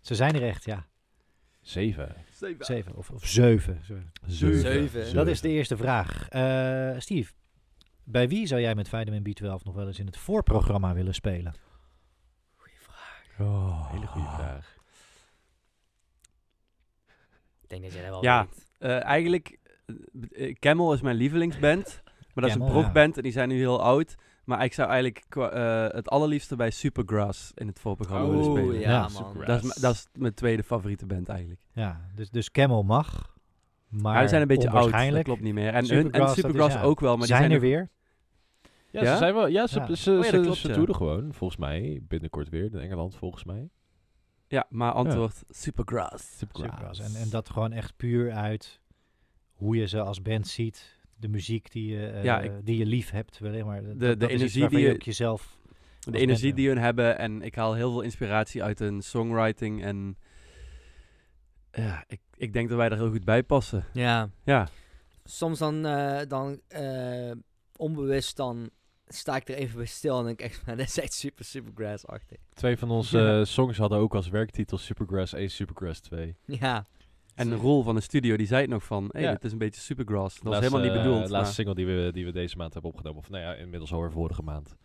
Ze 0.00 0.14
zijn 0.14 0.34
er 0.34 0.42
echt, 0.42 0.64
ja. 0.64 0.86
Zeven. 1.60 2.14
Zeven 2.58 2.94
of, 2.96 3.10
of 3.10 3.26
zeven. 3.26 3.80
Zo. 3.84 3.94
Zeven. 4.26 5.14
Dat 5.14 5.26
is 5.26 5.40
de 5.40 5.48
eerste 5.48 5.76
vraag. 5.76 6.28
Eh, 6.28 6.90
Steve, 6.98 7.32
bij 8.04 8.28
wie 8.28 8.46
zou 8.46 8.60
jij 8.60 8.74
met 8.74 8.88
Vitamin 8.88 9.22
B12 9.28 9.62
nog 9.64 9.74
wel 9.74 9.86
eens 9.86 9.98
in 9.98 10.06
het 10.06 10.16
voorprogramma 10.16 10.94
willen 10.94 11.14
spelen? 11.14 11.54
Oh, 13.38 13.90
hele 13.92 14.06
goede 14.06 14.28
vraag. 14.28 14.75
Ik 17.66 17.72
denk 17.72 17.82
dat 17.82 17.92
jij 17.92 18.02
dat 18.02 18.10
wel 18.10 18.22
Ja. 18.22 18.46
weet. 18.50 18.66
Eh, 18.78 19.04
eigenlijk, 19.04 19.58
Camel 20.58 20.92
is 20.92 21.00
mijn 21.00 21.16
lievelingsband. 21.16 22.02
Maar 22.34 22.44
dat 22.44 22.56
is 22.56 22.60
een 22.62 22.70
progband 22.70 23.16
en 23.16 23.22
die 23.22 23.32
zijn 23.32 23.48
nu 23.48 23.56
heel 23.56 23.82
oud. 23.82 24.14
Maar 24.44 24.64
ik 24.64 24.72
zou 24.72 24.88
eigenlijk 24.88 25.24
eh, 25.36 25.86
het 25.88 26.08
allerliefste 26.08 26.56
bij 26.56 26.70
Supergrass 26.70 27.52
in 27.54 27.66
het 27.66 27.78
voorprogramma 27.80 28.28
willen 28.28 28.44
Oeh, 28.48 28.58
spelen. 28.60 28.80
ja, 28.80 28.90
Ja, 28.90 29.00
man. 29.00 29.10
Supergrass. 29.10 29.62
Dat 29.62 29.64
is, 29.76 29.80
dat 29.80 29.94
is 29.94 30.06
mijn 30.12 30.34
tweede 30.34 30.62
favoriete 30.62 31.06
band 31.06 31.28
eigenlijk. 31.28 31.60
Ja, 31.72 32.00
dus, 32.14 32.30
dus 32.30 32.50
Camel 32.50 32.82
mag. 32.82 33.34
Maar 33.88 34.18
die 34.20 34.28
zijn 34.28 34.40
een 34.42 34.48
beetje 34.48 34.70
oud, 34.70 34.90
dat 35.12 35.22
klopt 35.22 35.40
niet 35.40 35.54
meer. 35.54 35.68
En, 35.68 35.74
hun, 35.74 35.84
Supergrass, 35.86 36.18
en 36.18 36.24
is, 36.26 36.34
Supergrass 36.34 36.74
ja, 36.74 36.82
ook 36.82 37.00
wel, 37.00 37.16
maar 37.16 37.26
zijn 37.26 37.42
die 37.48 37.52
er 37.54 37.60
zijn 37.60 37.70
weer. 37.72 37.90
Ja, 38.90 39.02
Ja? 39.02 39.12
ze 39.12 39.16
zijn 39.18 39.34
wel. 39.34 39.46
Ja, 39.46 39.66
ze, 39.66 39.78
Ja. 39.78 39.94
ze, 39.94 40.16
Oh 40.16 40.22
ze, 40.24 40.40
klopt, 40.40 40.56
ze 40.56 40.68
ja. 40.68 40.74
toeren 40.74 40.94
gewoon, 40.94 41.32
volgens 41.32 41.58
mij. 41.60 42.00
Binnenkort 42.02 42.48
weer 42.48 42.64
in 42.64 42.78
Engeland, 42.80 43.14
volgens 43.16 43.44
mij. 43.44 43.68
Ja, 44.48 44.66
maar 44.68 44.92
antwoord 44.92 45.42
Supergrass. 45.48 46.36
Supergrass. 46.38 47.00
En, 47.00 47.14
en 47.20 47.30
dat 47.30 47.50
gewoon 47.50 47.72
echt 47.72 47.96
puur 47.96 48.32
uit 48.32 48.80
hoe 49.54 49.76
je 49.76 49.86
ze 49.86 50.00
als 50.00 50.22
band 50.22 50.48
ziet. 50.48 50.94
De 51.18 51.28
muziek 51.28 51.70
die 51.72 51.86
je, 51.98 52.06
eh, 52.06 52.24
Ja, 52.24 52.40
ik- 52.40 52.52
die 52.66 52.76
je 52.78 52.86
lief 52.86 53.10
hebt. 53.10 53.38
Wel, 53.38 53.64
maar 53.64 53.82
de 53.82 54.14
iets 54.14 54.24
energie 54.32 54.68
die 54.68 54.78
je 54.78 54.86
je- 54.86 54.92
ook 54.94 55.02
jezelf... 55.02 55.54
De 56.00 56.18
energie 56.18 56.54
die 56.54 56.68
hun 56.68 56.78
hebben 56.78 57.18
en 57.18 57.42
ik 57.42 57.54
haal 57.54 57.74
heel 57.74 57.90
veel 57.90 58.00
inspiratie 58.00 58.62
uit 58.62 58.78
hun 58.78 59.02
songwriting 59.02 59.84
en 59.84 60.16
ja, 61.72 62.04
ik, 62.06 62.20
ik 62.36 62.52
denk 62.52 62.68
dat 62.68 62.78
wij 62.78 62.88
er 62.88 62.96
heel 62.96 63.10
goed 63.10 63.24
bij 63.24 63.42
passen. 63.42 63.84
Ja, 63.92 64.30
Ja, 64.44 64.68
soms 65.24 65.58
dan, 65.58 65.86
eh, 65.86 66.20
dan 66.28 66.60
eh, 66.68 67.30
onbewust 67.76 68.36
dan 68.36 68.70
sta 69.08 69.36
ik 69.36 69.48
er 69.48 69.54
even 69.54 69.76
bij 69.76 69.86
stil 69.86 70.18
en 70.18 70.24
denk 70.24 70.40
ik 70.40 70.46
echt, 70.46 70.66
dat 70.66 70.78
is 70.78 70.98
echt 70.98 71.12
super, 71.12 71.44
super 71.44 71.72
grass-achtig. 71.74 72.38
Twee 72.54 72.76
van 72.76 72.90
onze 72.90 73.18
Ja. 73.18 73.44
songs 73.44 73.78
hadden 73.78 73.98
ook 73.98 74.14
als 74.14 74.28
werktitel 74.28 74.78
Supergrass 74.78 75.32
1, 75.32 75.50
Supergrass 75.50 76.00
2. 76.00 76.36
Ja, 76.44 76.84
en 77.34 77.48
de 77.48 77.54
rol 77.56 77.82
van 77.82 77.94
de 77.94 78.00
studio 78.00 78.36
die 78.36 78.46
zei 78.46 78.60
het 78.60 78.70
nog 78.70 78.84
van, 78.84 79.08
hey, 79.12 79.22
Ja. 79.22 79.32
dit 79.32 79.44
is 79.44 79.52
een 79.52 79.58
beetje 79.58 79.80
supergrass. 79.80 80.34
Dat 80.34 80.44
was 80.44 80.52
Laatste, 80.52 80.70
helemaal 80.76 80.94
niet 80.94 80.98
eh, 80.98 81.04
bedoeld. 81.12 81.30
laatste 81.30 81.36
maar- 81.44 81.52
single 81.52 81.74
die 81.74 81.86
we, 81.86 82.12
die 82.12 82.24
we 82.24 82.32
deze 82.32 82.56
maand 82.56 82.72
hebben 82.72 82.90
opgenomen. 82.90 83.18
Of 83.20 83.30
nou 83.30 83.42
ja, 83.42 83.54
inmiddels 83.54 83.92
alweer 83.92 84.10
vorige 84.12 84.42
maand. 84.42 84.76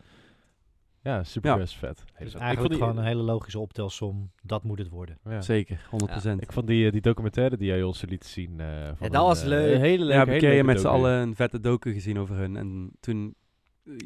Ja, 1.04 1.24
Supergrass 1.24 1.76
vet. 1.76 1.98
Dus 1.98 2.16
eigenlijk 2.18 2.52
ik 2.52 2.58
vond 2.58 2.70
die, 2.70 2.78
gewoon 2.80 2.98
een 2.98 3.04
hele 3.04 3.22
logische 3.22 3.60
optelsom. 3.60 4.32
Dat 4.44 4.64
moet 4.64 4.80
het 4.80 4.90
worden. 4.90 5.18
ja. 5.30 5.42
Zeker, 5.42 5.88
100%. 5.90 6.42
Ik 6.42 6.52
vond 6.52 6.68
die, 6.68 6.86
eh, 6.86 6.92
die 6.92 7.02
documentaire 7.02 7.58
die 7.58 7.68
jij 7.68 7.84
ons 7.84 8.02
liet 8.02 8.26
zien. 8.26 8.60
eh, 8.60 8.68
van 8.96 9.10
dat 9.10 9.22
een, 9.22 9.28
was 9.28 9.44
leuk. 9.44 9.76
Een 9.76 9.82
hele 9.82 9.98
leuke, 9.98 9.98
ja, 9.98 10.06
we 10.08 10.14
hebben 10.14 10.20
een 10.20 10.28
hele 10.28 10.40
keer 10.40 10.50
leuke 10.50 10.66
met 10.66 10.80
z'n 10.82 10.88
allen 10.88 11.12
een 11.22 11.36
vette 11.36 11.60
docu 11.60 11.94
gezien 11.94 12.20
over 12.20 12.36
hun 12.36 12.56
en 12.58 12.92
toen, 13.00 13.36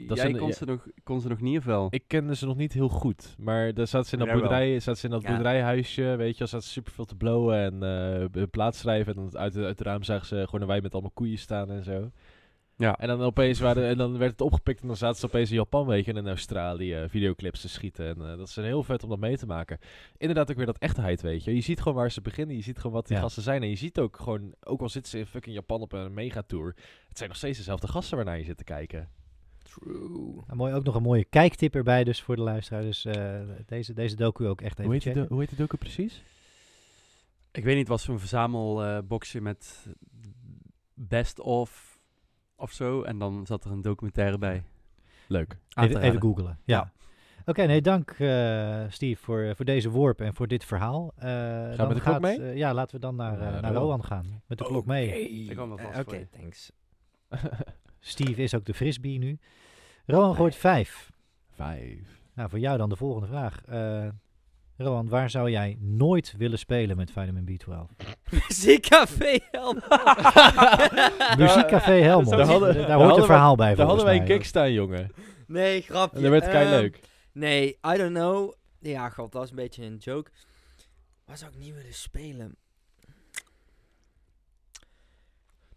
Dat 0.08 0.18
jij 0.18 0.32
kon, 0.34 0.48
ja. 0.48 0.54
ze 0.54 0.66
nog, 0.66 0.88
kon 1.04 1.22
ze 1.22 1.28
nog 1.28 1.42
niet 1.42 1.58
of 1.58 1.66
wel? 1.66 1.88
Ik 1.90 2.04
kende 2.08 2.36
ze 2.36 2.46
nog 2.46 2.56
niet 2.58 2.74
heel 2.74 2.90
goed. 2.90 3.36
Maar 3.40 3.74
daar 3.74 3.88
zaten 3.88 4.08
ze 4.10 4.18
in 4.18 4.26
dat, 4.26 4.32
boerderij, 4.32 4.80
zaten 4.80 4.98
ze 5.00 5.06
in 5.06 5.12
dat 5.12 5.22
Ja. 5.22 5.28
boerderijhuisje. 5.30 6.16
Weet 6.18 6.36
je, 6.38 6.42
al 6.42 6.48
zaten 6.50 6.68
ze 6.68 6.72
super 6.74 6.92
veel 6.94 7.06
te 7.06 7.16
blowen 7.16 7.58
en 7.58 7.84
eh 7.84 8.26
hun 8.32 8.50
plaats 8.50 8.80
schrijven. 8.80 9.16
En 9.16 9.22
dan 9.22 9.38
uit, 9.38 9.56
uit 9.56 9.66
het 9.78 9.82
raam 9.82 10.04
zagen 10.04 10.26
ze 10.28 10.42
gewoon 10.46 10.62
een 10.62 10.68
wij 10.68 10.82
met 10.82 10.94
allemaal 10.94 11.12
koeien 11.12 11.38
staan 11.38 11.72
en 11.72 11.84
zo. 11.84 12.12
Ja. 12.78 12.98
En 12.98 13.08
dan 13.08 13.22
opeens 13.22 13.60
waren, 13.60 13.88
en 13.88 13.98
dan 13.98 14.18
werd 14.18 14.32
het 14.32 14.42
opgepikt 14.42 14.82
en 14.82 14.88
dan 14.88 14.98
zaten 14.98 15.20
ze 15.20 15.26
opeens 15.26 15.50
in 15.50 15.56
Japan, 15.56 15.88
weet 15.88 16.06
je, 16.06 16.12
en 16.12 16.18
in 16.18 16.28
Australië 16.28 16.94
eh, 16.94 17.10
videoclips 17.10 17.62
te 17.62 17.70
schieten. 17.70 18.06
En 18.06 18.32
eh, 18.32 18.38
dat 18.38 18.48
is 18.48 18.56
een 18.56 18.64
heel 18.64 18.84
vet 18.84 19.04
om 19.04 19.10
dat 19.10 19.20
mee 19.20 19.38
te 19.38 19.46
maken. 19.46 19.80
Inderdaad 20.18 20.50
ook 20.52 20.58
weer 20.58 20.66
dat 20.66 20.78
echtheid, 20.78 21.22
weet 21.22 21.44
je. 21.44 21.56
Je 21.56 21.62
ziet 21.62 21.82
gewoon 21.82 21.98
waar 21.98 22.12
ze 22.12 22.22
beginnen, 22.22 22.56
je 22.56 22.62
ziet 22.62 22.78
gewoon 22.78 22.96
wat 22.96 23.08
die 23.08 23.16
Ja. 23.16 23.22
gasten 23.22 23.44
zijn. 23.44 23.62
En 23.62 23.70
je 23.70 23.76
ziet 23.76 24.00
ook 24.00 24.18
gewoon, 24.18 24.54
ook 24.64 24.82
al 24.82 24.90
zitten 24.90 25.12
ze 25.12 25.18
in 25.18 25.26
fucking 25.26 25.56
Japan 25.56 25.82
op 25.82 25.92
een 25.94 26.14
megatour, 26.14 26.76
het 27.08 27.18
zijn 27.18 27.30
nog 27.30 27.38
steeds 27.38 27.58
dezelfde 27.58 27.88
gasten 27.88 28.16
waarnaar 28.18 28.38
je 28.38 28.44
zit 28.44 28.58
te 28.58 28.64
kijken. 28.64 29.10
True. 29.80 30.34
Nou, 30.46 30.56
mooi, 30.56 30.74
ook 30.74 30.84
nog 30.84 30.96
een 30.96 31.02
mooie 31.02 31.26
kijktip 31.26 31.76
erbij 31.76 32.04
dus 32.04 32.22
voor 32.22 32.36
de 32.36 32.42
luisteraar. 32.42 32.82
Dus 32.82 33.06
eh, 33.06 33.40
deze, 33.66 33.94
deze 33.94 34.16
docu 34.16 34.48
ook 34.48 34.62
echt 34.62 34.80
even 34.80 34.92
Hoe 34.92 35.02
heet, 35.04 35.14
do- 35.14 35.26
hoe 35.30 35.40
heet 35.40 35.50
die 35.50 35.58
docu 35.58 35.78
precies? 35.78 36.24
Ik 37.52 37.64
weet 37.64 37.72
niet, 37.76 37.78
het 37.88 37.88
was 37.88 38.04
zo'n 38.04 38.20
verzamelboxje 38.20 39.42
met 39.42 39.88
best 40.94 41.40
of 41.40 42.00
of 42.56 42.72
zo. 42.72 43.02
En 43.02 43.20
dan 43.20 43.46
zat 43.46 43.66
er 43.66 43.72
een 43.72 43.82
documentaire 43.82 44.38
bij. 44.38 44.64
Leuk. 45.28 45.58
Even, 45.70 45.90
even 45.90 46.02
raden. 46.02 46.22
googlen. 46.22 46.60
Ja. 46.64 46.92
Oké, 47.46 47.66
nee, 47.66 47.82
dank 47.82 48.10
eh, 48.12 48.84
Steve 48.90 49.22
voor, 49.24 49.42
eh, 49.42 49.56
voor 49.56 49.66
deze 49.66 49.90
worp 49.90 50.22
en 50.22 50.34
voor 50.36 50.48
dit 50.48 50.66
verhaal. 50.66 51.12
Eh, 51.16 51.24
we 51.70 51.74
dan 51.78 51.88
met 51.88 51.98
de 51.98 52.04
klok 52.04 52.14
gaat, 52.14 52.22
mee? 52.22 52.56
ja, 52.56 52.74
laten 52.74 52.96
we 52.96 53.02
dan 53.02 53.16
naar, 53.16 53.38
Naar 53.38 53.62
naar 53.62 53.74
Rowan. 53.74 54.04
Gaan. 54.04 54.42
Met 54.48 54.58
de 54.58 54.64
klok 54.64 54.86
mee. 54.86 55.30
Ik 55.30 55.50
kwam 55.56 55.68
wel 55.70 55.78
vast 55.78 56.00
Oké, 56.00 56.28
thanks. 56.32 56.72
Steve 58.00 58.44
is 58.44 58.56
ook 58.56 58.66
de 58.66 58.74
frisbee 58.74 59.18
nu. 59.18 59.40
Rowan 60.06 60.36
gooit 60.36 60.56
vijf. 60.56 61.12
Vijf. 61.56 62.00
Nou, 62.34 62.50
voor 62.50 62.60
jou 62.60 62.78
dan 62.78 62.90
de 62.90 62.96
volgende 62.96 63.28
vraag. 63.28 63.62
Eh 63.66 64.08
Rowan, 64.78 65.10
waar 65.10 65.30
zou 65.30 65.50
jij 65.52 65.78
nooit 65.80 66.34
willen 66.38 66.58
spelen 66.60 66.98
met 66.98 67.12
Vitamin 67.12 67.46
B12? 67.62 68.06
Muziekcafé 68.32 69.40
Helm. 69.52 69.76
Muziekcafé 71.38 71.92
Helmond. 71.92 72.30
Daar 72.38 72.38
Daar, 72.38 72.48
hadden- 72.48 72.74
hoort 72.76 72.88
daar 72.88 73.00
een 73.00 73.06
hadden 73.08 73.26
verhaal 73.26 73.56
bij 73.56 73.66
Daar 73.68 73.76
volgens 73.76 73.96
hadden 73.98 74.06
wij 74.06 74.16
een 74.16 74.28
mij. 74.28 74.38
gig 74.38 74.46
staan, 74.46 74.72
jongen. 74.74 75.12
Nee, 75.48 75.82
grapje. 75.82 76.16
En 76.18 76.22
dat 76.22 76.32
werd 76.32 76.44
kei 76.46 76.64
Ehm, 76.66 76.70
leuk. 76.74 77.00
Nee, 77.32 77.68
I 77.68 77.98
don't 77.98 78.14
know. 78.14 78.54
Ja, 78.80 79.10
god, 79.10 79.32
dat 79.32 79.42
was 79.42 79.50
een 79.50 79.56
beetje 79.56 79.84
een 79.86 79.98
joke. 79.98 80.32
Waar 81.26 81.38
zou 81.38 81.52
ik 81.52 81.58
niet 81.58 81.74
willen 81.76 81.94
spelen? 81.94 82.56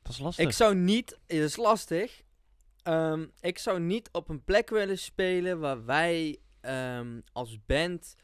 Dat 0.02 0.12
is 0.12 0.18
lastig. 0.18 0.44
Ik 0.46 0.52
zou 0.52 0.74
niet, 0.74 1.10
het 1.26 1.38
is 1.38 1.56
lastig. 1.56 2.22
Ehm, 2.88 3.26
ik 3.40 3.58
zou 3.58 3.80
niet 3.80 4.08
op 4.12 4.28
een 4.28 4.44
plek 4.44 4.70
willen 4.70 4.98
spelen 4.98 5.58
waar 5.60 5.84
wij 5.84 6.38
ehm, 6.60 7.20
als 7.32 7.64
band 7.66 8.14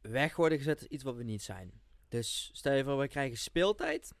weg 0.00 0.36
worden 0.36 0.58
gezet 0.58 0.78
als 0.78 0.88
iets 0.88 1.04
wat 1.04 1.16
we 1.16 1.22
niet 1.22 1.42
zijn. 1.42 1.72
Dus 2.08 2.50
stel 2.52 2.72
je 2.72 2.84
voor, 2.84 2.98
we 2.98 3.08
krijgen 3.08 3.38
speeltijd. 3.38 4.12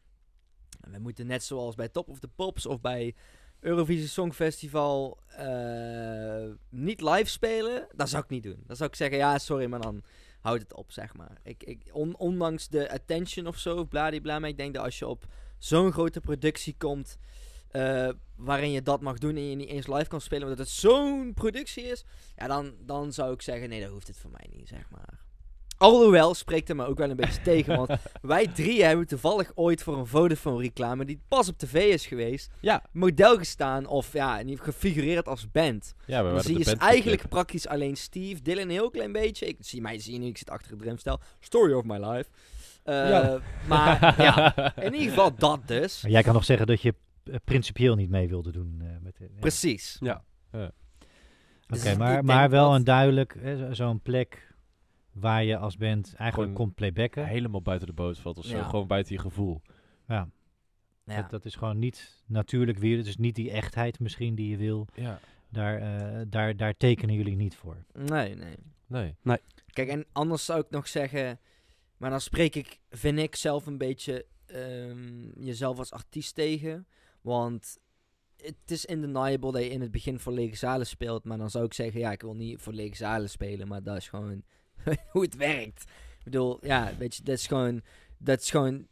En 0.80 0.92
we 0.92 0.98
moeten 0.98 1.26
net 1.26 1.44
zoals 1.44 1.74
bij 1.74 1.88
Top 1.88 2.08
of 2.08 2.18
the 2.18 2.28
Pops 2.28 2.66
of 2.66 2.80
bij 2.80 3.14
Eurovisie 3.60 4.08
Songfestival 4.08 5.18
eh, 5.26 6.50
niet 6.68 7.00
live 7.00 7.30
spelen. 7.30 7.88
Dat 7.94 8.08
zou 8.08 8.22
ik 8.22 8.30
niet 8.30 8.42
doen. 8.42 8.62
Dan 8.66 8.76
zou 8.76 8.88
ik 8.88 8.96
zeggen, 8.96 9.18
ja, 9.18 9.38
sorry, 9.38 9.66
maar 9.66 9.80
dan 9.80 10.02
houd 10.40 10.60
het 10.60 10.74
op, 10.74 10.92
zeg 10.92 11.14
maar. 11.14 11.38
Ik, 11.42 11.62
ik, 11.62 11.88
on- 11.92 12.16
ondanks 12.16 12.68
de 12.68 12.90
attention 12.90 13.46
of 13.46 13.58
zo, 13.58 13.84
bladibla, 13.84 14.38
maar 14.38 14.48
ik 14.48 14.56
denk 14.56 14.74
dat 14.74 14.84
als 14.84 14.98
je 14.98 15.06
op 15.06 15.26
zo'n 15.58 15.92
grote 15.92 16.20
productie 16.20 16.74
komt, 16.78 17.18
eh, 17.70 18.08
waarin 18.36 18.70
je 18.70 18.82
dat 18.82 19.00
mag 19.00 19.18
doen 19.18 19.36
en 19.36 19.48
je 19.50 19.56
niet 19.56 19.68
eens 19.68 19.86
live 19.86 20.08
kan 20.08 20.20
spelen, 20.20 20.42
omdat 20.42 20.58
het 20.58 20.68
zo'n 20.68 21.32
productie 21.34 21.84
is, 21.84 22.04
ja, 22.36 22.46
dan, 22.46 22.72
dan 22.80 23.12
zou 23.12 23.32
ik 23.32 23.42
zeggen, 23.42 23.68
nee, 23.68 23.80
dat 23.80 23.90
hoeft 23.90 24.06
het 24.06 24.16
voor 24.18 24.30
mij 24.30 24.46
niet, 24.56 24.68
zeg 24.68 24.90
maar. 24.90 25.18
Alhoewel, 25.78 26.34
spreekt 26.34 26.68
er 26.68 26.76
me 26.76 26.86
ook 26.86 26.98
wel 26.98 27.10
een 27.10 27.16
beetje 27.16 27.40
tegen, 27.50 27.76
want 27.76 27.90
wij 28.22 28.46
drie 28.46 28.84
hebben 28.84 29.06
toevallig 29.06 29.52
ooit 29.54 29.82
voor 29.82 29.98
een 29.98 30.06
Vodafone 30.06 30.62
reclame, 30.62 31.04
die 31.04 31.20
pas 31.28 31.48
op 31.48 31.58
tv 31.58 31.74
is 31.92 32.06
geweest, 32.06 32.50
Ja. 32.60 32.82
model 32.92 33.36
gestaan, 33.38 33.86
of 33.86 34.12
ja, 34.12 34.38
in 34.38 34.48
ieder 34.48 34.64
geval 34.64 34.80
gefigureerd 34.80 35.28
als 35.28 35.50
band. 35.50 35.94
Ja, 36.06 36.24
we 36.24 36.30
Dan 36.30 36.40
zie 36.40 36.58
je 36.58 36.64
band 36.64 36.78
eigenlijk 36.78 37.28
praktisch 37.28 37.66
alleen 37.68 37.96
Steve, 37.96 38.42
Dylan 38.42 38.62
een 38.62 38.70
heel 38.70 38.90
klein 38.90 39.12
beetje. 39.12 39.46
Ik 39.46 39.56
zie 39.60 39.80
mij 39.80 39.98
zie 39.98 40.12
je 40.12 40.18
nu, 40.18 40.26
ik 40.26 40.38
zit 40.38 40.50
achter 40.50 40.70
het 40.70 40.80
drumstel. 40.80 41.20
Story 41.40 41.72
of 41.72 41.84
my 41.84 41.98
life. 41.98 42.30
Eh, 42.84 43.08
Ja. 43.08 43.40
Maar 43.68 44.22
ja, 44.22 44.54
in 44.76 44.92
ieder 44.92 45.08
geval 45.08 45.34
dat 45.34 45.60
dus. 45.68 46.04
Jij 46.06 46.22
kan 46.22 46.34
nog 46.34 46.44
zeggen 46.44 46.66
dat 46.66 46.82
je 46.82 46.94
principieel 47.44 47.94
niet 47.94 48.10
mee 48.10 48.28
wilde 48.28 48.52
doen. 48.52 48.80
eh, 48.80 48.88
met, 49.00 49.16
de-. 49.16 49.30
Precies. 49.40 49.96
Ja. 50.00 50.24
Oké, 50.52 50.70
Dus 51.66 51.84
ik 51.84 51.98
maar, 51.98 52.24
maar 52.24 52.50
wel 52.50 52.68
dat- 52.68 52.78
een 52.78 52.84
duidelijk, 52.84 53.34
eh, 53.34 53.56
zo- 53.56 53.72
zo'n 53.72 54.00
plek 54.00 54.54
waar 55.12 55.44
je 55.44 55.56
als 55.56 55.76
band 55.76 56.14
eigenlijk 56.14 56.54
komt 56.54 56.74
playbacken. 56.74 57.26
Helemaal 57.26 57.62
buiten 57.62 57.86
de 57.88 57.92
boot 57.94 58.18
valt 58.18 58.38
of 58.38 58.44
zo. 58.44 58.56
Ja. 58.56 58.62
Gewoon 58.68 58.86
buiten 58.86 59.14
je 59.14 59.20
gevoel. 59.20 59.62
Ja, 60.08 60.28
Ja. 61.04 61.20
Dat, 61.20 61.30
dat 61.30 61.44
is 61.44 61.54
gewoon 61.54 61.78
niet 61.78 62.22
natuurlijk 62.26 62.78
weer. 62.78 62.96
Het 62.96 63.06
is 63.06 63.16
niet 63.16 63.34
die 63.34 63.50
echtheid 63.50 64.00
misschien 64.00 64.34
die 64.34 64.48
je 64.50 64.56
wil. 64.56 64.86
Ja. 64.94 65.20
Daar, 65.48 65.78
eh, 65.80 66.20
daar, 66.28 66.56
daar 66.56 66.76
tekenen 66.76 67.14
jullie 67.14 67.36
niet 67.36 67.56
voor. 67.56 67.76
Nee, 67.92 68.34
nee. 68.34 68.54
Nee. 68.86 69.14
Kijk, 69.72 69.88
en 69.88 70.06
anders 70.12 70.44
zou 70.44 70.60
ik 70.60 70.70
nog 70.70 70.88
zeggen... 70.88 71.38
Maar 71.96 72.10
dan 72.10 72.20
spreek 72.20 72.54
ik, 72.54 72.78
vind 72.90 73.18
ik 73.18 73.36
zelf 73.36 73.66
een 73.66 73.78
beetje 73.78 74.26
ehm, 74.46 75.44
jezelf 75.44 75.78
als 75.78 75.92
artiest 75.92 76.34
tegen. 76.34 76.86
Want 77.20 77.78
het 78.36 78.54
is 78.70 78.86
undeniable 78.86 79.52
dat 79.52 79.62
je 79.62 79.70
in 79.70 79.80
het 79.80 79.90
begin 79.90 80.20
voor 80.20 80.32
lege 80.32 80.56
zalen 80.56 80.86
speelt. 80.86 81.24
Maar 81.24 81.38
dan 81.38 81.50
zou 81.50 81.64
ik 81.64 81.74
zeggen, 81.74 82.00
ja, 82.00 82.12
ik 82.12 82.22
wil 82.22 82.34
niet 82.34 82.60
voor 82.60 82.72
lege 82.72 82.96
zalen 82.96 83.30
spelen. 83.30 83.68
Maar 83.68 83.82
dat 83.82 83.96
is 83.96 84.08
gewoon 84.08 84.42
hoe 85.12 85.22
het 85.22 85.36
werkt. 85.36 85.82
Ik 86.18 86.24
bedoel, 86.24 86.58
ja, 86.66 86.92
weet 86.98 87.14
je, 87.14 87.22
dat 87.22 87.34
is 87.34 87.46
gewoon... 87.46 87.82
Dat 88.18 88.40
is 88.40 88.50
gewoon 88.50 88.86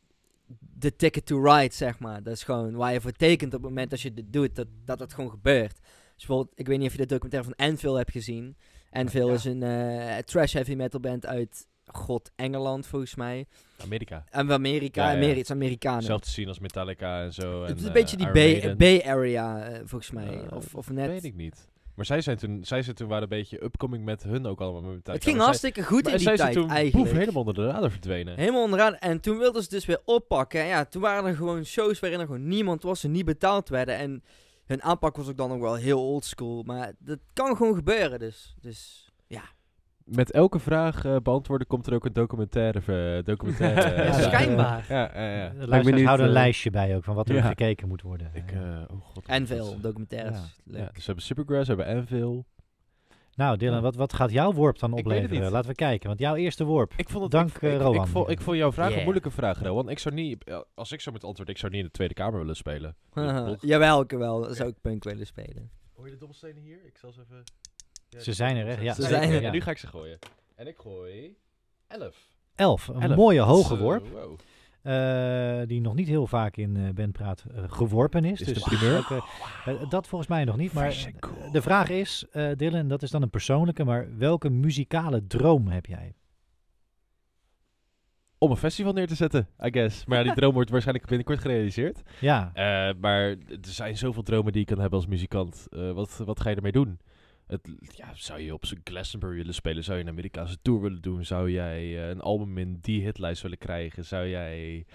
de 0.58 0.96
ticket 0.96 1.26
to 1.26 1.42
ride, 1.42 1.74
zeg 1.74 1.98
maar. 1.98 2.22
Dat 2.22 2.32
is 2.32 2.42
gewoon 2.42 2.74
waar 2.74 2.92
je 2.92 3.00
voor 3.00 3.12
tekent 3.12 3.54
op 3.54 3.60
het 3.60 3.68
moment 3.68 3.90
dat 3.90 4.00
je 4.00 4.14
dit 4.14 4.32
doet. 4.32 4.56
Dat, 4.56 4.66
dat 4.84 5.00
het 5.00 5.14
gewoon 5.14 5.30
gebeurt. 5.30 5.78
Dus 5.80 6.26
bijvoorbeeld, 6.26 6.58
ik 6.58 6.66
weet 6.66 6.78
niet 6.78 6.86
of 6.86 6.92
je 6.92 6.98
de 6.98 7.06
documentaire 7.06 7.54
van 7.54 7.66
Anvil 7.66 7.94
hebt 7.94 8.10
gezien. 8.10 8.56
Anvil 8.90 9.28
Ja. 9.28 9.34
is 9.34 9.44
een 9.44 9.62
eh, 9.62 10.16
trash 10.16 10.52
heavy 10.52 10.74
metal 10.74 11.00
band 11.00 11.26
uit, 11.26 11.66
god, 11.92 12.30
Engeland 12.36 12.86
volgens 12.86 13.14
mij. 13.14 13.46
Amerika. 13.82 14.24
En 14.30 14.52
Amerika, 14.52 15.02
Ja, 15.02 15.08
ja. 15.10 15.14
Ameri- 15.16 15.30
het 15.30 15.38
is 15.40 15.50
Amerikanen. 15.50 16.02
Zelf 16.02 16.20
te 16.20 16.30
zien 16.30 16.48
als 16.48 16.58
Metallica 16.58 17.22
en 17.22 17.32
zo. 17.32 17.60
het 17.60 17.70
en, 17.70 17.76
is 17.76 17.82
een 17.82 17.88
eh, 17.88 17.94
beetje 17.94 18.16
die 18.16 18.26
Iron 18.26 18.34
Bay- 18.38 18.50
Maiden. 18.50 18.76
Bay-area, 18.78 19.62
eh, 19.62 19.78
volgens 19.84 20.10
mij. 20.10 20.40
Eh, 20.44 20.56
of, 20.56 20.74
of 20.74 20.90
net. 20.90 21.06
Weet 21.06 21.24
ik 21.24 21.34
niet. 21.34 21.68
Maar 21.94 22.06
zij 22.06 22.20
zijn 22.20 22.36
toen, 22.36 22.64
zij 22.64 22.82
zijn 22.82 22.96
toen 22.96 23.08
waren 23.08 23.22
een 23.22 23.28
beetje 23.28 23.64
upcoming 23.64 24.04
met 24.04 24.22
hun 24.22 24.46
ook 24.46 24.60
allemaal. 24.60 24.80
Met 24.80 24.90
Metallica. 24.90 25.12
het 25.12 25.22
ging 25.24 25.36
Maar 25.36 25.44
zij- 25.44 25.54
hartstikke 25.54 25.82
goed 25.94 26.06
in 26.06 26.12
die 26.16 26.20
zij 26.26 26.36
zijn 26.36 26.52
tijd, 26.52 26.64
toen 26.66 26.74
eigenlijk. 26.76 27.12
helemaal 27.12 27.40
onder 27.40 27.54
de 27.54 27.66
radar 27.66 27.90
verdwenen. 27.90 28.36
Helemaal 28.36 28.62
onderaan. 28.62 28.94
En 28.96 29.20
toen 29.20 29.38
wilden 29.38 29.62
ze 29.62 29.68
dus 29.68 29.86
weer 29.86 30.00
oppakken. 30.04 30.60
En 30.60 30.66
ja, 30.66 30.84
toen 30.84 31.02
waren 31.02 31.24
er 31.30 31.36
gewoon 31.36 31.64
shows 31.64 31.98
waarin 32.00 32.20
er 32.20 32.26
gewoon 32.26 32.48
niemand 32.48 32.82
was. 32.82 33.00
Ze 33.00 33.08
niet 33.08 33.24
betaald 33.24 33.68
werden. 33.68 33.96
En 33.96 34.22
hun 34.66 34.82
aanpak 34.82 35.16
was 35.16 35.28
ook 35.28 35.36
dan 35.36 35.48
nog 35.48 35.58
wel 35.60 35.74
heel 35.74 36.00
oldschool. 36.06 36.62
Maar 36.62 36.92
dat 36.98 37.18
kan 37.32 37.56
gewoon 37.56 37.74
gebeuren. 37.74 38.18
Dus, 38.18 38.54
dus. 38.60 39.07
Met 40.10 40.30
elke 40.30 40.58
vraag 40.58 41.04
eh, 41.04 41.16
beantwoorden 41.22 41.66
komt 41.66 41.86
er 41.86 41.94
ook 41.94 42.04
een 42.04 42.12
documentaire. 42.12 43.16
eh, 43.18 43.24
documentaire 43.24 43.80
eh, 43.92 44.06
Ja, 44.06 44.12
staan. 44.12 44.22
schijnbaar. 44.30 44.86
Ja, 44.88 45.10
ja, 45.14 45.36
ja. 45.36 45.48
De 45.48 45.54
luisteraars 45.56 45.84
benieuwd, 45.84 46.04
houden 46.06 46.26
een 46.26 46.32
eh, 46.32 46.38
lijstje 46.38 46.70
bij 46.70 46.96
ook 46.96 47.04
van 47.04 47.14
wat 47.14 47.28
er 47.28 47.34
ja. 47.34 47.42
gekeken 47.48 47.88
moet 47.88 48.02
worden. 48.02 48.30
Ik, 48.34 48.52
Eh, 48.52 48.72
eh, 48.74 48.82
oh 48.90 49.00
god. 49.04 49.26
En 49.26 49.46
veel 49.46 49.80
documentaires. 49.80 50.36
Ja. 50.38 50.44
Leuk. 50.64 50.80
Ja, 50.80 50.86
dus 50.86 50.96
we 50.96 51.02
hebben 51.04 51.24
Supergrass, 51.24 51.68
we 51.68 51.74
hebben 51.74 51.96
Anvil. 51.96 52.46
Nou, 53.34 53.56
Dylan, 53.56 53.82
wat, 53.82 53.94
wat 53.96 54.12
gaat 54.12 54.30
jouw 54.30 54.52
worp 54.52 54.78
dan 54.78 54.92
opleveren? 54.92 55.50
Laten 55.50 55.70
we 55.70 55.76
kijken. 55.76 56.08
Want 56.08 56.20
jouw 56.20 56.34
eerste 56.34 56.64
worp. 56.64 56.92
Ik 56.96 57.08
vond 57.08 57.22
het, 57.22 57.32
Dank, 57.32 57.48
ik, 57.48 57.62
eh, 57.62 57.74
ik, 57.74 57.80
Rowan. 57.80 58.04
Ik, 58.04 58.10
vond, 58.10 58.28
ik 58.30 58.40
vond 58.40 58.56
jouw 58.56 58.72
vraag 58.72 58.94
een 58.96 59.02
moeilijke 59.02 59.30
vraag, 59.30 59.62
Rowan. 59.62 59.88
Ik 59.88 59.98
zou 59.98 60.14
niet, 60.14 60.44
eh, 60.44 60.60
als 60.74 60.92
ik 60.92 61.00
zo 61.00 61.10
moet 61.10 61.24
antwoorden, 61.24 61.54
ik 61.54 61.60
zou 61.60 61.72
niet 61.72 61.80
in 61.80 61.86
de 61.86 61.92
Tweede 61.92 62.14
Kamer 62.14 62.38
willen 62.38 62.56
spelen. 62.56 62.96
Jawel, 63.60 64.00
ik 64.00 64.10
wel. 64.10 64.40
Dat 64.40 64.56
zou 64.56 64.68
ik 64.68 64.80
punk 64.80 65.04
willen 65.04 65.26
spelen. 65.26 65.70
Hoor 65.94 66.04
je 66.06 66.12
de 66.12 66.18
dobbelstenen 66.18 66.62
hier? 66.62 66.78
Ik 66.86 66.98
zal 66.98 67.12
ze 67.12 67.20
even... 67.20 67.42
Ze 68.16 68.32
zijn 68.32 68.56
er, 68.56 68.66
hè? 68.66 68.82
Ja, 68.82 68.94
Ze 68.94 69.02
zijn 69.02 69.30
er. 69.32 69.44
En 69.44 69.52
nu 69.52 69.60
ga 69.60 69.70
ik 69.70 69.78
ze 69.78 69.86
gooien. 69.86 70.18
En 70.54 70.66
ik 70.66 70.76
gooi 70.78 71.36
11. 71.86 72.28
Elf. 72.54 72.88
Een 72.88 73.02
Elf. 73.02 73.16
mooie 73.16 73.40
hoge 73.40 73.76
Zo, 73.76 73.82
worp. 73.82 74.08
wow. 74.08 74.38
eh, 74.82 75.66
die 75.68 75.80
nog 75.80 75.94
niet 75.94 76.08
heel 76.08 76.26
vaak 76.26 76.56
in 76.56 76.76
eh 76.76 76.88
Bandpraat 76.94 77.44
eh, 77.54 77.62
geworpen 77.66 78.24
is. 78.24 78.40
Is 78.40 78.46
dus 78.46 78.62
de 78.62 78.76
primeur? 78.76 78.98
ook, 78.98 79.10
eh, 79.10 79.82
eh, 79.82 79.90
dat 79.90 80.06
volgens 80.06 80.30
mij 80.30 80.44
nog 80.44 80.56
niet. 80.56 80.72
Maar 80.72 80.92
Fresh 80.92 81.06
and 81.06 81.18
cool. 81.18 81.50
de 81.52 81.62
vraag 81.62 81.88
is, 81.88 82.24
eh, 82.32 82.50
Dylan, 82.56 82.88
dat 82.88 83.02
is 83.02 83.10
dan 83.10 83.22
een 83.22 83.30
persoonlijke, 83.30 83.84
maar 83.84 84.16
welke 84.18 84.50
muzikale 84.50 85.26
droom 85.26 85.68
heb 85.68 85.86
jij? 85.86 86.12
Om 88.38 88.50
een 88.50 88.56
festival 88.56 88.92
neer 88.92 89.06
te 89.06 89.14
zetten, 89.14 89.48
I 89.64 89.70
guess. 89.70 90.04
Maar 90.04 90.18
ja, 90.18 90.24
die 90.24 90.34
droom 90.40 90.52
wordt 90.54 90.70
waarschijnlijk 90.70 91.06
binnenkort 91.08 91.38
gerealiseerd. 91.40 92.02
Ja, 92.20 92.50
Eh, 92.54 92.94
maar 93.00 93.22
er 93.28 93.36
zijn 93.60 93.96
zoveel 93.96 94.22
dromen 94.22 94.52
die 94.52 94.60
je 94.60 94.66
kan 94.66 94.78
hebben 94.78 94.98
als 94.98 95.08
muzikant. 95.08 95.66
Eh, 95.70 95.92
wat, 95.92 96.16
wat 96.24 96.40
ga 96.40 96.50
je 96.50 96.56
ermee 96.56 96.72
doen? 96.72 96.98
Het, 97.48 97.68
ja, 97.80 98.14
zou 98.14 98.40
je 98.40 98.54
op 98.54 98.66
zo'n 98.66 98.80
Glastonbury 98.84 99.36
willen 99.36 99.54
spelen? 99.54 99.84
Zou 99.84 99.98
je 99.98 100.04
een 100.04 100.10
Amerikaanse 100.10 100.58
tour 100.62 100.80
willen 100.80 101.02
doen? 101.02 101.24
Zou 101.24 101.50
jij 101.50 101.78
eh, 101.78 102.08
een 102.08 102.20
album 102.20 102.58
in 102.58 102.78
die 102.80 103.04
hitlijst 103.04 103.42
willen 103.42 103.58
krijgen? 103.58 104.04
Zou 104.04 104.28
jij 104.28 104.86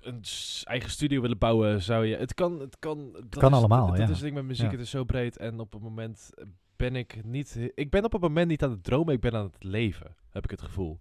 een 0.00 0.24
eigen 0.64 0.90
studio 0.90 1.20
willen 1.20 1.38
bouwen? 1.38 1.82
Zou 1.82 2.06
je... 2.06 2.16
Het 2.16 2.34
kan... 2.34 2.60
Het 2.60 2.78
kan, 2.78 3.12
dat 3.12 3.38
kan 3.38 3.50
is, 3.50 3.56
allemaal, 3.56 3.86
Dat, 3.86 3.96
ja. 3.96 4.02
is 4.02 4.10
het 4.10 4.20
ding 4.20 4.34
met 4.34 4.44
muziek. 4.44 4.64
Ja. 4.66 4.70
Het 4.70 4.80
is 4.80 4.90
zo 4.90 5.04
breed. 5.04 5.36
En 5.36 5.60
op 5.60 5.72
het 5.72 5.82
moment 5.82 6.30
ben 6.76 6.96
ik 6.96 7.24
niet... 7.24 7.70
Ik 7.74 7.90
ben 7.90 8.04
op 8.04 8.12
het 8.12 8.20
moment 8.20 8.48
niet 8.48 8.62
aan 8.62 8.70
het 8.70 8.84
dromen. 8.84 9.14
Ik 9.14 9.20
ben 9.20 9.34
aan 9.34 9.50
het 9.52 9.64
leven. 9.64 10.14
Heb 10.30 10.44
ik 10.44 10.50
het 10.50 10.62
gevoel. 10.62 11.00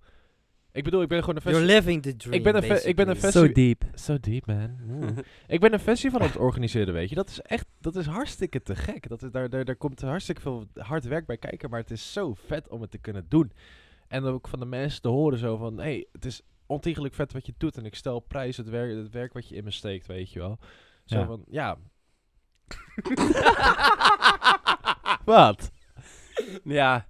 Ik 0.80 0.86
bedoel, 0.86 1.02
ik 1.02 1.08
ben 1.08 1.20
gewoon 1.20 1.36
een 1.36 1.42
You're 1.52 1.60
festival... 1.60 1.82
living 1.84 2.02
the 2.04 2.16
dream, 2.16 2.36
Ik 2.36 2.44
ben 2.44 2.56
een 2.56 2.64
fe- 2.64 2.88
ik 2.88 2.96
ben 2.96 3.08
een 3.10 3.18
basically. 3.22 3.48
festi- 3.48 3.74
So 3.74 3.86
deep. 3.88 3.98
So 3.98 4.18
deep, 4.32 4.46
man. 4.46 4.78
Ik 5.48 5.60
ben 5.60 5.74
een 5.74 5.80
festival 5.80 6.20
aan 6.20 6.28
het 6.28 6.38
organiseren, 6.38 6.94
weet 6.94 7.10
je. 7.10 7.16
Dat 7.16 7.30
is 7.30 7.42
echt, 7.42 7.66
dat 7.80 7.96
is 7.96 8.06
hartstikke 8.06 8.62
te 8.62 8.76
gek. 8.76 9.10
Dat 9.10 9.24
is, 9.24 9.32
daar, 9.32 9.50
daar, 9.50 9.66
daar 9.66 9.76
komt 9.76 10.02
hartstikke 10.02 10.42
veel 10.42 10.66
hard 10.74 11.04
werk 11.06 11.26
bij 11.26 11.38
kijken, 11.38 11.70
maar 11.70 11.80
het 11.80 11.92
is 11.92 12.14
zo 12.14 12.34
vet 12.34 12.68
om 12.70 12.82
het 12.82 12.92
te 12.92 12.98
kunnen 12.98 13.26
doen. 13.28 13.52
En 14.08 14.24
ook 14.24 14.48
van 14.48 14.60
de 14.60 14.66
mensen 14.66 15.02
te 15.02 15.08
horen 15.08 15.38
zo 15.40 15.58
van, 15.58 15.78
hé, 15.78 15.84
hey, 15.84 16.08
het 16.12 16.26
is 16.26 16.42
ontiegelijk 16.66 17.14
vet 17.14 17.34
wat 17.34 17.46
je 17.46 17.54
doet 17.58 17.78
en 17.78 17.86
ik 17.86 17.96
stel 17.96 18.20
prijs 18.20 18.58
het 18.58 18.70
werk, 18.70 18.96
het 18.96 19.10
werk 19.10 19.34
wat 19.34 19.50
je 19.50 19.56
in 19.56 19.64
me 19.64 19.72
steekt, 19.72 20.08
weet 20.08 20.32
je 20.32 20.40
wel. 20.40 20.60
Zo 21.06 21.18
Ja. 21.20 21.26
van, 21.26 21.44
ja. 21.50 21.78
wat? 25.26 25.72
Ja, 26.64 27.08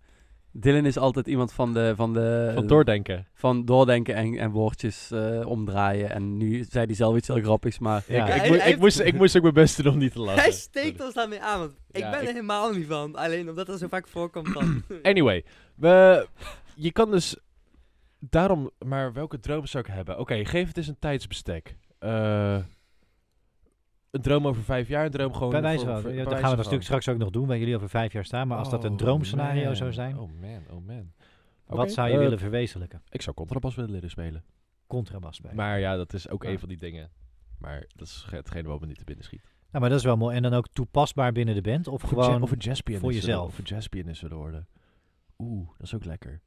Dylan 0.60 0.86
is 0.86 0.98
altijd 0.98 1.28
iemand 1.28 1.52
van 1.54 1.74
de... 1.74 1.94
Van, 1.96 2.14
de, 2.14 2.52
Van 2.54 2.68
doordenken. 2.68 3.28
van 3.34 3.66
doordenken 3.66 4.16
en, 4.16 4.38
en 4.38 4.52
woordjes 4.52 5.12
eh, 5.12 5.46
omdraaien. 5.48 6.10
En 6.10 6.38
nu 6.38 6.64
zei 6.70 6.86
hij 6.86 6.96
zelf 6.96 7.16
iets 7.18 7.28
heel 7.28 7.42
grappigs, 7.42 7.80
maar... 7.80 8.04
Ja. 8.08 8.28
Ik, 8.28 8.34
ik, 8.34 8.40
Hij- 8.42 8.50
moe- 8.50 8.58
hij 8.58 8.58
ik, 8.58 8.64
heeft- 8.64 8.80
moest, 8.80 9.00
ik 9.00 9.14
moest 9.14 9.36
ook 9.36 9.42
mijn 9.42 9.54
best 9.54 9.84
doen 9.84 9.94
om 9.94 10.00
niet 10.00 10.12
te 10.12 10.20
lachen. 10.20 10.42
Hij 10.42 10.52
steekt 10.52 11.02
ons 11.04 11.14
daarmee 11.14 11.42
aan, 11.42 11.60
want 11.60 11.72
ik 11.92 12.00
Ja, 12.02 12.10
ben 12.10 12.20
er 12.20 12.26
ik- 12.26 12.30
helemaal 12.30 12.72
niet 12.72 12.88
van. 12.88 13.16
Alleen 13.16 13.50
omdat 13.50 13.68
dat 13.68 13.80
zo 13.80 13.88
vaak 13.88 14.08
voorkomt 14.08 14.54
dan. 14.54 14.84
Anyway, 15.04 15.44
we, 15.76 16.28
je 16.76 16.92
kan 16.92 17.12
dus 17.12 17.36
daarom, 18.20 18.72
maar 18.86 19.14
welke 19.14 19.40
droom 19.40 19.66
zou 19.66 19.84
ik 19.88 19.94
hebben? 19.94 20.20
Oké, 20.20 20.46
geef 20.46 20.68
het 20.68 20.78
eens 20.78 20.88
een 20.88 21.00
tijdsbestek. 21.00 21.76
Eh, 22.00 22.58
een 24.12 24.22
droom 24.22 24.48
over 24.48 24.64
vijf 24.64 24.88
jaar, 24.88 25.06
een 25.06 25.12
droom 25.12 25.34
gewoon. 25.34 25.50
bij 25.52 25.62
wijze 25.62 25.84
voor- 25.86 25.94
van. 25.94 26.02
voor- 26.02 26.10
ja, 26.10 26.16
bij 26.16 26.26
dat 26.34 26.40
gaan 26.40 26.50
we 26.50 26.56
natuurlijk 26.56 26.84
straks 26.84 27.08
ook 27.10 27.18
nog 27.18 27.30
doen, 27.30 27.48
waar 27.48 27.58
jullie 27.58 27.76
over 27.76 27.90
vijf 27.90 28.14
jaar 28.14 28.26
staan. 28.26 28.48
Maar 28.48 28.58
als 28.58 28.70
dat 28.70 28.84
een 28.84 28.92
Oh, 28.92 28.98
droomscenario 28.98 29.64
man. 29.66 29.76
zou 29.76 29.94
zijn, 29.94 30.18
Oh 30.20 30.32
man, 30.42 30.62
oh 30.70 30.86
man. 30.88 31.12
wat 31.66 31.92
zou 31.92 32.08
je 32.08 32.14
eh, 32.14 32.20
willen 32.20 32.40
verwezenlijken? 32.40 33.02
Ik 33.10 33.22
zou 33.22 33.36
contrabas 33.36 33.76
willen 33.76 33.92
leren 33.92 34.10
spelen. 34.10 34.44
Contrabas 34.88 35.36
spelen. 35.36 35.56
Maar 35.56 35.80
ja, 35.80 35.96
dat 35.96 36.14
is 36.14 36.30
ook 36.30 36.44
Ja. 36.44 36.50
een 36.50 36.60
van 36.60 36.70
die 36.70 36.78
dingen. 36.78 37.12
Maar 37.58 37.86
dat 37.96 38.08
is 38.08 38.26
hetgene 38.30 38.68
wat 38.68 38.80
me 38.80 38.86
niet 38.86 38.98
te 38.98 39.04
binnen 39.04 39.26
schiet. 39.26 39.42
Nou, 39.44 39.82
maar 39.82 39.90
dat 39.90 40.00
is 40.00 40.06
wel 40.06 40.18
mooi. 40.18 40.36
En 40.36 40.42
dan 40.42 40.54
ook 40.54 40.68
toepasbaar 40.68 41.32
binnen 41.32 41.56
de 41.56 41.62
band? 41.62 41.88
Of 41.88 42.04
Of 42.04 42.10
gewoon... 42.10 42.42
of 42.42 42.52
een 42.52 42.58
jazzpianist 42.58 43.06
voor 43.06 43.14
jezelf. 43.14 43.48
Of 43.48 43.58
een 43.58 43.64
jazzpianist 43.64 44.22
willen 44.22 44.38
worden. 44.38 44.68
Oeh, 45.38 45.68
dat 45.78 45.82
is 45.88 45.96
ook 45.96 46.06
lekker. 46.06 46.42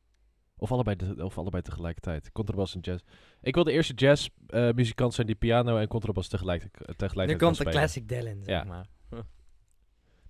Of 0.63 0.73
allebei, 0.73 0.97
de, 0.97 1.25
of 1.25 1.39
allebei 1.39 1.63
tegelijkertijd. 1.63 2.33
Contrabas 2.33 2.75
en 2.75 2.81
jazz. 2.81 3.03
Ik 3.41 3.55
wil 3.55 3.65
de 3.65 3.73
eerste 3.73 3.95
jazzmuzikant 3.95 4.75
muzikant 4.77 5.15
zijn 5.15 5.27
die 5.27 5.37
piano 5.37 5.77
en 5.77 5.89
contrabas 5.89 6.29
tegelijk, 6.29 6.63
Nu 6.63 6.95
tegelijkertijd 6.97 7.29
komt 7.29 7.39
kan 7.39 7.49
de 7.51 7.55
spelen. 7.55 7.73
classic 7.73 8.09
Dylan, 8.09 8.45
zeg 8.45 8.55
Ja. 8.57 8.65
maar. 8.65 8.87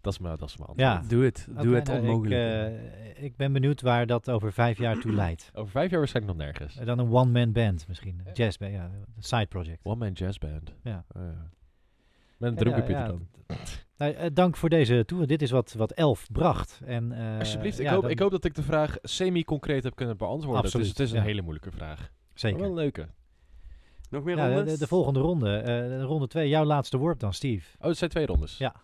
Dat 0.00 0.12
is 0.12 0.18
mijn, 0.18 0.36
dat 0.36 0.48
is 0.48 0.56
Ja. 0.76 1.02
Doe 1.08 1.24
het. 1.24 1.46
Doe 1.62 1.74
het 1.74 1.86
nou, 1.86 2.00
onmogelijk. 2.00 2.70
Ik, 2.70 3.16
eh, 3.16 3.24
ik 3.24 3.36
ben 3.36 3.52
benieuwd 3.52 3.80
waar 3.80 4.06
dat 4.06 4.30
over 4.30 4.52
vijf 4.52 4.78
jaar 4.78 4.98
toe 4.98 5.12
leidt. 5.22 5.50
Over 5.54 5.70
vijf 5.70 5.90
jaar 5.90 5.98
waarschijnlijk 5.98 6.36
nog 6.36 6.46
nergens. 6.46 6.76
En 6.76 6.86
dan 6.86 6.98
een 6.98 7.12
one-man 7.12 7.52
band 7.52 7.88
misschien. 7.88 8.20
Ja. 8.24 8.32
Jazz, 8.32 8.56
band, 8.58 8.72
ja. 8.72 8.84
Een 8.84 9.22
side 9.22 9.46
project. 9.46 9.80
One 9.82 9.96
man 9.96 10.12
jazz 10.12 10.38
band. 10.38 10.74
Ja. 10.82 11.04
Oh, 11.16 11.22
ja. 11.22 11.50
Met 12.38 12.50
een 12.50 12.56
Ja, 12.56 12.60
drumcomputer 12.62 13.00
ja, 13.00 13.06
dan. 13.06 13.28
Nou, 14.02 14.14
eh, 14.14 14.26
dank 14.32 14.56
voor 14.56 14.68
deze 14.68 15.04
tour. 15.04 15.26
Dit 15.26 15.42
is 15.42 15.50
wat, 15.50 15.72
wat 15.72 15.92
Elf 15.92 16.26
bracht. 16.32 16.80
En, 16.84 17.12
eh, 17.12 17.38
Alsjeblieft, 17.38 17.78
ik, 17.78 17.84
ja, 17.84 17.92
hoop, 17.92 18.02
dan- 18.02 18.10
ik 18.10 18.18
hoop 18.18 18.30
dat 18.30 18.44
ik 18.44 18.54
de 18.54 18.62
vraag 18.62 18.96
semi-concreet 19.02 19.84
heb 19.84 19.94
kunnen 19.94 20.16
beantwoorden. 20.16 20.62
Absoluut, 20.62 20.86
het 20.86 20.94
is, 20.98 21.02
het 21.02 21.08
is 21.08 21.14
een 21.14 21.20
ja. 21.22 21.28
hele 21.28 21.42
moeilijke 21.42 21.70
vraag. 21.70 21.98
Maar 21.98 22.10
Zeker. 22.34 22.58
wel 22.58 22.68
een 22.68 22.74
leuke. 22.74 23.08
Nog 24.10 24.24
meer 24.24 24.36
Ja, 24.36 24.48
de, 24.48 24.54
rondes? 24.54 24.72
de, 24.72 24.78
de 24.78 24.86
volgende 24.86 25.20
ronde. 25.20 25.56
eh, 25.56 26.02
ronde 26.02 26.26
2. 26.26 26.48
Jouw 26.48 26.64
laatste 26.64 26.96
worp 26.98 27.18
dan, 27.20 27.32
Steve. 27.32 27.76
Oh, 27.80 27.86
het 27.86 27.96
zijn 27.96 28.10
twee 28.10 28.26
rondes. 28.26 28.58
Ja. 28.58 28.74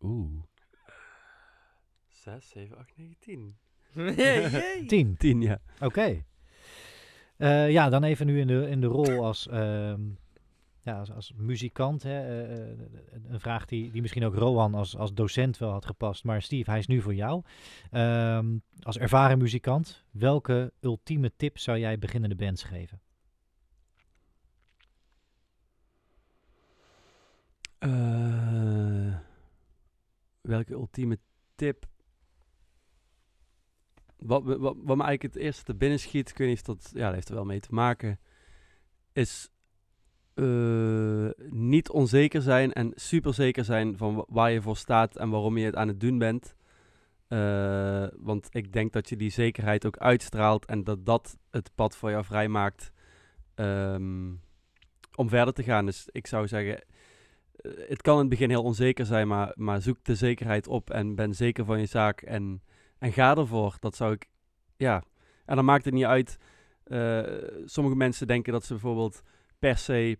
Oeh. 0.00 0.42
6, 2.08 2.48
7, 2.48 2.76
8, 2.78 2.92
9, 2.96 3.16
10. 3.20 3.56
Yay. 4.16 4.84
10. 4.86 5.16
10, 5.16 5.40
ja. 5.40 5.58
Oké. 5.80 6.24
Eh, 7.36 7.70
ja, 7.70 7.88
dan 7.88 8.04
even 8.04 8.26
nu 8.26 8.40
in 8.40 8.46
de, 8.46 8.68
in 8.68 8.80
de 8.80 8.86
rol 8.86 9.24
als, 9.24 9.48
ehm, 9.48 10.00
ja, 10.88 10.98
als, 10.98 11.12
als 11.12 11.32
muzikant. 11.36 12.02
Hè. 12.02 12.20
eh, 12.20 12.70
eh, 12.70 12.78
een 13.28 13.40
vraag 13.40 13.64
die, 13.64 13.90
die 13.90 14.00
misschien 14.00 14.24
ook 14.24 14.34
Rohan 14.34 14.74
als, 14.74 14.96
als 14.96 15.14
docent 15.14 15.58
wel 15.58 15.70
had 15.70 15.86
gepast. 15.86 16.24
Maar 16.24 16.42
Steve, 16.42 16.70
hij 16.70 16.78
is 16.78 16.86
nu 16.86 17.00
voor 17.00 17.14
jou. 17.14 17.42
Ehm, 17.90 18.58
als 18.82 18.98
ervaren 18.98 19.38
muzikant, 19.38 20.04
welke 20.10 20.72
ultieme 20.80 21.32
tip 21.36 21.58
zou 21.58 21.78
jij 21.78 21.98
beginnende 21.98 22.36
bands 22.36 22.62
geven? 22.62 23.00
Eh, 27.78 29.18
welke 30.40 30.72
ultieme 30.72 31.18
tip? 31.54 31.86
Wat, 34.16 34.42
wat, 34.44 34.58
wat 34.60 34.96
me 34.96 35.04
eigenlijk 35.04 35.22
het 35.22 35.36
eerste 35.36 35.64
te 35.64 35.74
binnen 35.74 36.00
schiet, 36.00 36.30
ik 36.30 36.38
weet 36.38 36.48
niet 36.48 36.58
of 36.58 36.76
dat, 36.76 36.90
ja, 36.94 37.12
heeft 37.12 37.28
er 37.28 37.34
wel 37.34 37.44
mee 37.44 37.60
te 37.60 37.74
maken, 37.74 38.20
is 39.12 39.50
eh, 40.38 41.28
niet 41.50 41.90
onzeker 41.90 42.42
zijn 42.42 42.72
en 42.72 42.92
super 42.94 43.34
zeker 43.34 43.64
zijn 43.64 43.96
van 43.96 44.14
wa- 44.14 44.24
waar 44.28 44.50
je 44.50 44.62
voor 44.62 44.76
staat 44.76 45.16
en 45.16 45.30
waarom 45.30 45.58
je 45.58 45.64
het 45.64 45.76
aan 45.76 45.88
het 45.88 46.00
doen 46.00 46.18
bent. 46.18 46.54
Eh, 47.28 48.06
want 48.16 48.48
ik 48.50 48.72
denk 48.72 48.92
dat 48.92 49.08
je 49.08 49.16
die 49.16 49.30
zekerheid 49.30 49.86
ook 49.86 49.96
uitstraalt 49.96 50.64
en 50.66 50.84
dat 50.84 51.06
dat 51.06 51.38
het 51.50 51.70
pad 51.74 51.96
voor 51.96 52.10
jou 52.10 52.24
vrijmaakt 52.24 52.92
ehm, 53.54 54.32
om 55.14 55.28
verder 55.28 55.54
te 55.54 55.62
gaan. 55.62 55.86
Dus 55.86 56.08
ik 56.12 56.26
zou 56.26 56.46
zeggen, 56.46 56.78
eh, 56.78 57.72
het 57.88 58.02
kan 58.02 58.14
in 58.14 58.20
het 58.20 58.28
begin 58.28 58.50
heel 58.50 58.62
onzeker 58.62 59.06
zijn, 59.06 59.28
maar, 59.28 59.52
maar 59.54 59.82
zoek 59.82 60.04
de 60.04 60.14
zekerheid 60.14 60.68
op 60.68 60.90
en 60.90 61.14
ben 61.14 61.34
zeker 61.34 61.64
van 61.64 61.80
je 61.80 61.86
zaak 61.86 62.22
en, 62.22 62.62
en 62.98 63.12
ga 63.12 63.36
ervoor. 63.36 63.76
Dat 63.80 63.96
zou 63.96 64.12
ik, 64.12 64.28
ja. 64.76 65.02
En 65.44 65.56
dan 65.56 65.64
maakt 65.64 65.84
het 65.84 65.94
niet 65.94 66.04
uit. 66.04 66.38
sommige 67.64 67.96
mensen 67.96 68.26
denken 68.26 68.52
dat 68.52 68.64
ze 68.64 68.72
bijvoorbeeld 68.72 69.22
per 69.58 69.76
se 69.78 70.18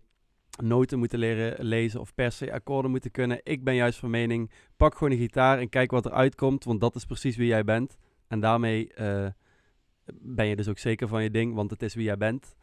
noten 0.61 0.99
moeten 0.99 1.19
leren 1.19 1.65
lezen 1.65 1.99
of 1.99 2.13
per 2.13 2.31
se 2.31 2.53
akkoorden 2.53 2.91
moeten 2.91 3.11
kunnen. 3.11 3.39
Ik 3.43 3.63
ben 3.63 3.75
juist 3.75 3.99
van 3.99 4.09
mening, 4.09 4.51
pak 4.77 4.93
gewoon 4.97 5.11
een 5.13 5.17
gitaar 5.19 5.59
en 5.59 5.69
kijk 5.69 5.91
wat 5.91 6.05
er 6.05 6.11
uitkomt, 6.11 6.63
want 6.63 6.81
dat 6.81 6.95
is 6.95 7.05
precies 7.05 7.35
wie 7.37 7.47
jij 7.47 7.63
bent. 7.63 7.97
En 8.27 8.39
daarmee 8.39 8.93
eh, 8.93 9.27
ben 10.13 10.45
je 10.45 10.55
dus 10.55 10.67
ook 10.67 10.77
zeker 10.77 11.07
van 11.07 11.23
je 11.23 11.31
ding, 11.31 11.53
want 11.53 11.69
het 11.71 11.81
is 11.81 11.93
wie 11.95 12.03
jij 12.03 12.17
bent. 12.17 12.55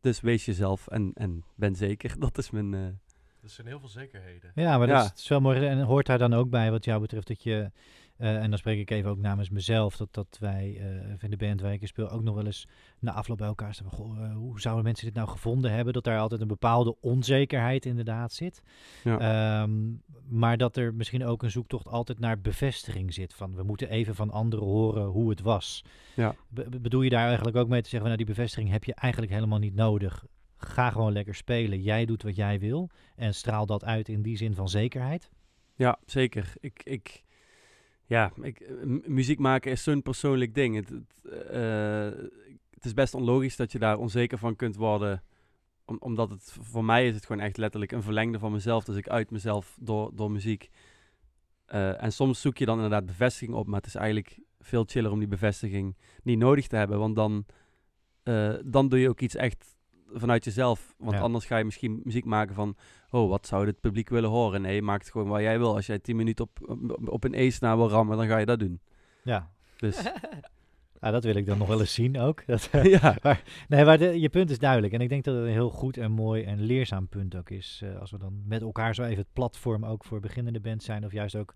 Dus 0.00 0.20
wees 0.20 0.44
jezelf 0.44 0.86
en, 0.88 1.10
en 1.14 1.44
ben 1.54 1.74
zeker. 1.76 2.14
Dat 2.18 2.38
is 2.38 2.50
mijn... 2.50 2.74
eh, 2.74 2.80
Er 3.42 3.48
zijn 3.48 3.66
heel 3.66 3.78
veel 3.80 3.88
zekerheden. 3.88 4.52
Ja, 4.54 4.78
maar 4.78 4.88
Ja. 4.88 4.94
dat 4.94 5.04
is, 5.04 5.10
het 5.10 5.18
is 5.18 5.28
wel 5.28 5.40
mooi. 5.40 5.66
En 5.66 5.80
hoort 5.82 6.06
daar 6.06 6.18
dan 6.18 6.34
ook 6.34 6.50
bij, 6.50 6.70
wat 6.70 6.84
jou 6.84 7.00
betreft, 7.00 7.26
dat 7.26 7.42
je... 7.42 7.70
eh, 8.20 8.42
en 8.42 8.50
dan 8.50 8.58
spreek 8.58 8.78
ik 8.78 8.90
even 8.90 9.10
ook 9.10 9.18
namens 9.18 9.50
mezelf, 9.50 9.96
dat, 9.96 10.08
dat 10.14 10.36
wij 10.40 10.76
eh 10.80 11.22
in 11.22 11.30
de 11.30 11.36
band 11.36 11.60
waar 11.60 11.72
ik 11.72 11.80
in 11.80 11.86
speel 11.86 12.10
ook 12.10 12.22
nog 12.22 12.34
wel 12.34 12.46
eens 12.46 12.66
na 12.98 13.12
afloop 13.12 13.38
bij 13.38 13.46
elkaar 13.46 13.74
staan. 13.74 13.90
Goh, 13.90 14.24
eh, 14.24 14.34
hoe 14.34 14.60
zouden 14.60 14.84
mensen 14.84 15.04
dit 15.06 15.14
nou 15.14 15.28
gevonden 15.28 15.72
hebben? 15.72 15.92
Dat 15.92 16.04
daar 16.04 16.18
altijd 16.18 16.40
een 16.40 16.46
bepaalde 16.46 16.96
onzekerheid 17.00 17.86
inderdaad 17.86 18.32
zit. 18.32 18.62
ja. 19.04 19.18
Ehm, 19.18 19.92
maar 20.28 20.56
dat 20.56 20.76
er 20.76 20.94
misschien 20.94 21.24
ook 21.24 21.42
een 21.42 21.50
zoektocht 21.50 21.86
altijd 21.86 22.18
naar 22.18 22.40
bevestiging 22.40 23.14
zit. 23.14 23.34
Van 23.34 23.54
we 23.54 23.62
moeten 23.62 23.90
even 23.90 24.14
van 24.14 24.30
anderen 24.30 24.64
horen 24.64 25.06
hoe 25.06 25.30
het 25.30 25.40
was. 25.40 25.84
Ja. 26.16 26.34
Be- 26.48 26.68
be- 26.68 26.80
bedoel 26.80 27.02
je 27.02 27.10
daar 27.10 27.26
eigenlijk 27.26 27.56
ook 27.56 27.68
mee 27.68 27.82
te 27.82 27.88
zeggen, 27.88 28.08
van, 28.08 28.16
nou 28.16 28.24
die 28.26 28.34
bevestiging 28.36 28.70
heb 28.70 28.84
je 28.84 28.94
eigenlijk 28.94 29.32
helemaal 29.32 29.58
niet 29.58 29.74
nodig. 29.74 30.24
Ga 30.56 30.90
gewoon 30.90 31.12
lekker 31.12 31.34
spelen. 31.34 31.82
Jij 31.82 32.04
doet 32.04 32.22
wat 32.22 32.36
jij 32.36 32.58
wil. 32.60 32.90
En 33.16 33.34
straal 33.34 33.66
dat 33.66 33.84
uit 33.84 34.08
in 34.08 34.22
die 34.22 34.36
zin 34.36 34.54
van 34.54 34.68
zekerheid. 34.68 35.30
Ja, 35.74 35.98
zeker. 36.06 36.52
Ik, 36.60 36.80
ik, 36.84 37.22
Ja, 38.10 38.32
ik, 38.42 38.60
eh, 38.60 38.74
mu- 38.84 39.02
muziek 39.06 39.38
maken 39.38 39.70
is 39.70 39.82
zo'n 39.82 40.02
persoonlijk 40.02 40.54
ding. 40.54 40.74
Het, 40.76 40.90
eh, 41.50 42.28
het 42.70 42.84
is 42.84 42.94
best 42.94 43.14
onlogisch 43.14 43.56
dat 43.56 43.72
je 43.72 43.78
daar 43.78 43.98
onzeker 43.98 44.38
van 44.38 44.56
kunt 44.56 44.76
worden. 44.76 45.22
Om, 45.84 45.96
omdat 46.00 46.30
het 46.30 46.56
voor 46.60 46.84
mij 46.84 47.06
is 47.06 47.14
het 47.14 47.26
gewoon 47.26 47.42
echt 47.42 47.56
letterlijk 47.56 47.92
een 47.92 48.02
verlengde 48.02 48.38
van 48.38 48.52
mezelf. 48.52 48.84
Dus 48.84 48.96
ik 48.96 49.08
uit 49.08 49.30
mezelf 49.30 49.76
door, 49.80 50.10
door 50.14 50.30
muziek. 50.30 50.70
Eh, 51.66 52.02
en 52.02 52.12
soms 52.12 52.40
zoek 52.40 52.56
je 52.56 52.64
dan 52.64 52.74
inderdaad 52.74 53.06
bevestiging 53.06 53.56
op. 53.56 53.66
Maar 53.66 53.78
het 53.78 53.86
is 53.86 53.94
eigenlijk 53.94 54.38
veel 54.60 54.84
chiller 54.86 55.10
om 55.10 55.18
die 55.18 55.28
bevestiging 55.28 55.96
niet 56.22 56.38
nodig 56.38 56.66
te 56.66 56.76
hebben. 56.76 56.98
Want 56.98 57.16
dan, 57.16 57.46
dan 58.64 58.88
doe 58.88 58.98
je 58.98 59.08
ook 59.08 59.20
iets 59.20 59.34
echt 59.34 59.76
vanuit 60.12 60.44
jezelf. 60.44 60.94
Want 60.98 61.12
Ja. 61.16 61.20
anders 61.20 61.44
ga 61.44 61.56
je 61.56 61.64
misschien 61.64 62.00
muziek 62.04 62.24
maken 62.24 62.54
van... 62.54 62.76
Oh, 63.10 63.28
wat 63.28 63.46
zou 63.46 63.66
het 63.66 63.80
publiek 63.80 64.08
willen 64.08 64.30
horen? 64.30 64.62
Nee, 64.62 64.82
maak 64.82 65.00
het 65.00 65.10
gewoon 65.10 65.28
waar 65.28 65.42
jij 65.42 65.58
wil. 65.58 65.74
Als 65.74 65.86
jij 65.86 65.98
10 65.98 66.16
minuten 66.16 66.44
op, 66.44 66.78
op, 67.08 67.24
een 67.24 67.34
E-snaar 67.34 67.76
wil 67.76 67.88
rammen, 67.88 68.16
dan 68.16 68.26
ga 68.26 68.38
je 68.38 68.46
dat 68.46 68.58
doen. 68.58 68.80
Ja. 69.22 69.50
Dus 69.76 70.02
ja, 71.00 71.10
dat 71.10 71.24
wil 71.24 71.34
ik 71.34 71.46
dan 71.46 71.58
nog 71.58 71.68
wel 71.68 71.80
eens 71.80 71.94
zien 71.94 72.18
ook. 72.18 72.46
Dat, 72.46 72.68
ja, 72.82 73.16
Nee, 73.68 73.84
maar 73.84 73.98
de- 73.98 74.20
je 74.20 74.28
punt 74.28 74.50
is 74.50 74.58
duidelijk. 74.58 74.92
En 74.92 75.00
ik 75.00 75.08
denk 75.08 75.24
dat 75.24 75.34
het 75.34 75.44
een 75.44 75.50
heel 75.50 75.70
goed 75.70 75.96
en 75.96 76.12
mooi 76.12 76.42
en 76.42 76.60
leerzaam 76.60 77.08
punt 77.08 77.36
ook 77.36 77.50
is. 77.50 77.80
eh, 77.84 78.00
als 78.00 78.10
we 78.10 78.18
dan 78.18 78.42
met 78.46 78.62
elkaar 78.62 78.94
zo 78.94 79.02
even 79.02 79.16
het 79.16 79.32
platform 79.32 79.84
ook 79.84 80.04
voor 80.04 80.20
beginnende 80.20 80.60
bands 80.60 80.84
zijn. 80.84 81.04
Of 81.04 81.12
juist 81.12 81.36
ook 81.36 81.54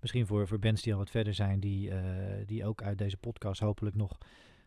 misschien 0.00 0.26
voor, 0.26 0.46
voor 0.48 0.58
bands 0.58 0.82
die 0.82 0.92
al 0.92 0.98
wat 0.98 1.10
verder 1.10 1.34
zijn. 1.34 1.60
Die, 1.60 1.90
eh, 1.90 1.98
die 2.46 2.66
ook 2.66 2.82
uit 2.82 2.98
deze 2.98 3.16
podcast 3.16 3.60
hopelijk 3.60 3.96
nog 3.96 4.18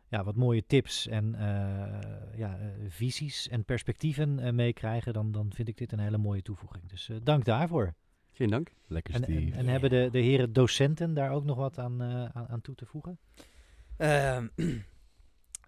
ja, 0.09 0.23
wat 0.23 0.35
mooie 0.35 0.65
tips 0.65 1.07
en 1.07 1.35
eh, 1.35 2.37
ja, 2.37 2.57
eh, 2.59 2.67
visies 2.87 3.47
en 3.47 3.65
perspectieven 3.65 4.39
eh, 4.39 4.51
meekrijgen. 4.53 5.13
Dan, 5.13 5.31
dan 5.31 5.51
vind 5.53 5.67
ik 5.67 5.77
dit 5.77 5.91
een 5.91 5.99
hele 5.99 6.17
mooie 6.17 6.41
toevoeging. 6.41 6.89
Dus 6.89 7.09
eh, 7.09 7.17
dank 7.23 7.45
daarvoor. 7.45 7.93
geen 8.31 8.49
dank. 8.49 8.73
Lekker 8.87 9.13
En, 9.13 9.23
en, 9.23 9.31
Steve. 9.31 9.57
en 9.57 9.67
hebben 9.67 9.89
de, 9.89 10.09
de 10.11 10.19
heren 10.19 10.53
docenten 10.53 11.13
daar 11.13 11.31
ook 11.31 11.43
nog 11.43 11.57
wat 11.57 11.77
aan, 11.79 12.01
eh, 12.01 12.25
aan, 12.25 12.47
aan 12.47 12.61
toe 12.61 12.75
te 12.75 12.85
voegen? 12.85 13.19
Ehm, 13.97 14.47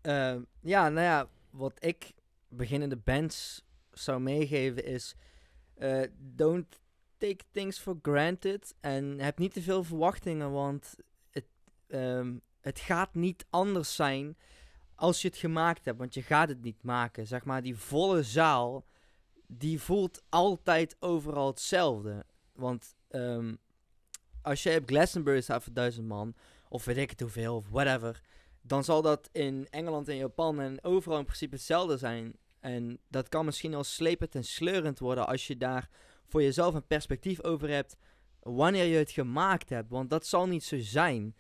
ehm, 0.02 0.42
ja, 0.62 0.90
nou 0.90 1.06
ja, 1.06 1.28
wat 1.50 1.86
ik 1.86 2.14
beginnende 2.50 2.98
bands 2.98 3.66
zou 3.92 4.20
meegeven 4.22 4.86
is... 4.86 5.16
eh, 5.76 6.02
don't 6.18 6.80
take 7.18 7.44
things 7.52 7.80
for 7.80 7.98
granted. 8.02 8.76
En 8.80 9.20
heb 9.20 9.38
niet 9.38 9.54
te 9.54 9.62
veel 9.62 9.84
verwachtingen, 9.84 10.52
want 10.52 10.96
het, 11.32 11.46
ehm, 11.88 12.36
het 12.68 12.80
gaat 12.80 13.14
niet 13.14 13.46
anders 13.50 13.96
zijn 13.96 14.38
als 14.96 15.22
je 15.22 15.28
het 15.28 15.38
gemaakt 15.38 15.86
hebt. 15.86 15.98
Want 15.98 16.14
je 16.14 16.22
gaat 16.22 16.50
het 16.50 16.62
niet 16.62 16.84
maken. 16.84 17.28
Zeg 17.28 17.46
maar, 17.46 17.62
die 17.62 17.78
volle 17.78 18.24
zaal, 18.24 18.86
die 19.48 19.82
voelt 19.82 20.24
altijd 20.30 20.96
overal 21.00 21.48
hetzelfde. 21.48 22.26
Want 22.54 22.96
ehm, 23.08 23.56
als 24.42 24.64
je 24.64 24.80
op 24.80 24.88
Glastonbury 24.88 25.42
staat 25.42 25.64
voor 25.64 25.74
duizend 25.74 26.08
man, 26.08 26.36
of 26.70 26.86
weet 26.86 26.98
ik 26.98 27.10
het 27.10 27.20
hoeveel, 27.20 27.56
of 27.56 27.70
whatever, 27.70 28.22
dan 28.62 28.84
zal 28.84 29.02
dat 29.02 29.30
in 29.32 29.68
Engeland 29.70 30.08
en 30.08 30.18
Japan 30.18 30.60
en 30.60 30.84
overal 30.84 31.18
in 31.18 31.26
principe 31.26 31.56
hetzelfde 31.56 31.98
zijn. 31.98 32.34
En 32.60 33.00
dat 33.08 33.30
kan 33.30 33.46
misschien 33.46 33.74
al 33.74 33.84
slepend 33.84 34.36
en 34.36 34.44
sleurend 34.44 35.00
worden 35.00 35.28
als 35.28 35.48
je 35.48 35.58
daar 35.58 35.90
voor 36.26 36.42
jezelf 36.42 36.74
een 36.74 36.88
perspectief 36.88 37.44
over 37.44 37.70
hebt 37.70 37.98
wanneer 38.40 38.86
je 38.86 38.98
het 38.98 39.12
gemaakt 39.12 39.70
hebt. 39.70 39.90
Want 39.90 40.10
dat 40.10 40.26
zal 40.26 40.48
niet 40.48 40.64
zo 40.64 40.78
zijn. 40.80 41.36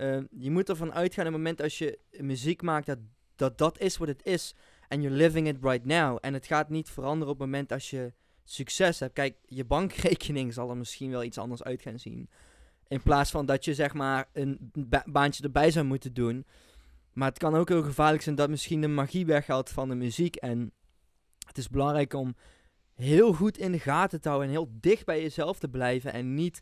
Ehm, 0.00 0.24
je 0.30 0.50
moet 0.50 0.68
ervan 0.68 0.92
uitgaan 0.92 1.26
op 1.26 1.32
het 1.32 1.40
moment 1.40 1.62
als 1.62 1.78
je 1.78 1.98
muziek 2.10 2.62
maakt 2.62 2.86
dat 2.86 2.98
dat, 3.36 3.58
dat 3.58 3.78
is 3.78 3.96
wat 3.96 4.08
het 4.08 4.24
is. 4.24 4.54
En 4.88 5.02
you're 5.02 5.16
living 5.16 5.48
it 5.48 5.56
right 5.60 5.84
now. 5.84 6.18
En 6.20 6.34
het 6.34 6.46
gaat 6.46 6.68
niet 6.68 6.90
veranderen 6.90 7.32
op 7.32 7.38
het 7.40 7.48
moment 7.48 7.72
als 7.72 7.90
je 7.90 8.12
succes 8.44 9.00
hebt. 9.00 9.12
Kijk, 9.12 9.36
je 9.46 9.64
bankrekening 9.64 10.52
zal 10.54 10.70
er 10.70 10.76
misschien 10.76 11.10
wel 11.10 11.24
iets 11.24 11.38
anders 11.38 11.62
uit 11.62 11.82
gaan 11.82 11.98
zien. 11.98 12.28
In 12.88 13.02
plaats 13.02 13.30
van 13.30 13.46
dat 13.46 13.64
je 13.64 13.74
zeg 13.74 13.94
maar 13.94 14.28
een 14.32 14.70
ba- 14.72 15.04
baantje 15.06 15.42
erbij 15.42 15.70
zou 15.70 15.86
moeten 15.86 16.14
doen. 16.14 16.46
Maar 17.12 17.28
het 17.28 17.38
kan 17.38 17.54
ook 17.54 17.68
heel 17.68 17.82
gevaarlijk 17.82 18.22
zijn 18.22 18.34
dat 18.34 18.50
misschien 18.50 18.80
de 18.80 18.88
magie 18.88 19.26
weggaat 19.26 19.70
van 19.70 19.88
de 19.88 19.94
muziek. 19.94 20.36
En 20.36 20.72
het 21.46 21.58
is 21.58 21.68
belangrijk 21.68 22.14
om 22.14 22.34
heel 22.94 23.32
goed 23.32 23.58
in 23.58 23.72
de 23.72 23.78
gaten 23.78 24.20
te 24.20 24.28
houden 24.28 24.48
en 24.48 24.54
heel 24.54 24.72
dicht 24.80 25.04
bij 25.04 25.22
jezelf 25.22 25.58
te 25.58 25.68
blijven. 25.68 26.12
En 26.12 26.34
niet 26.34 26.60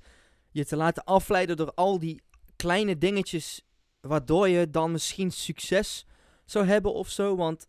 je 0.50 0.64
te 0.64 0.76
laten 0.76 1.04
afleiden 1.04 1.56
door 1.56 1.72
al 1.74 1.98
die 1.98 2.22
kleine 2.58 2.98
dingetjes. 2.98 3.62
Waardoor 4.00 4.48
je 4.48 4.70
dan 4.70 4.92
misschien 4.92 5.30
succes 5.30 6.06
zou 6.44 6.66
hebben 6.66 6.94
of 6.94 7.08
zo. 7.08 7.36
Want 7.36 7.66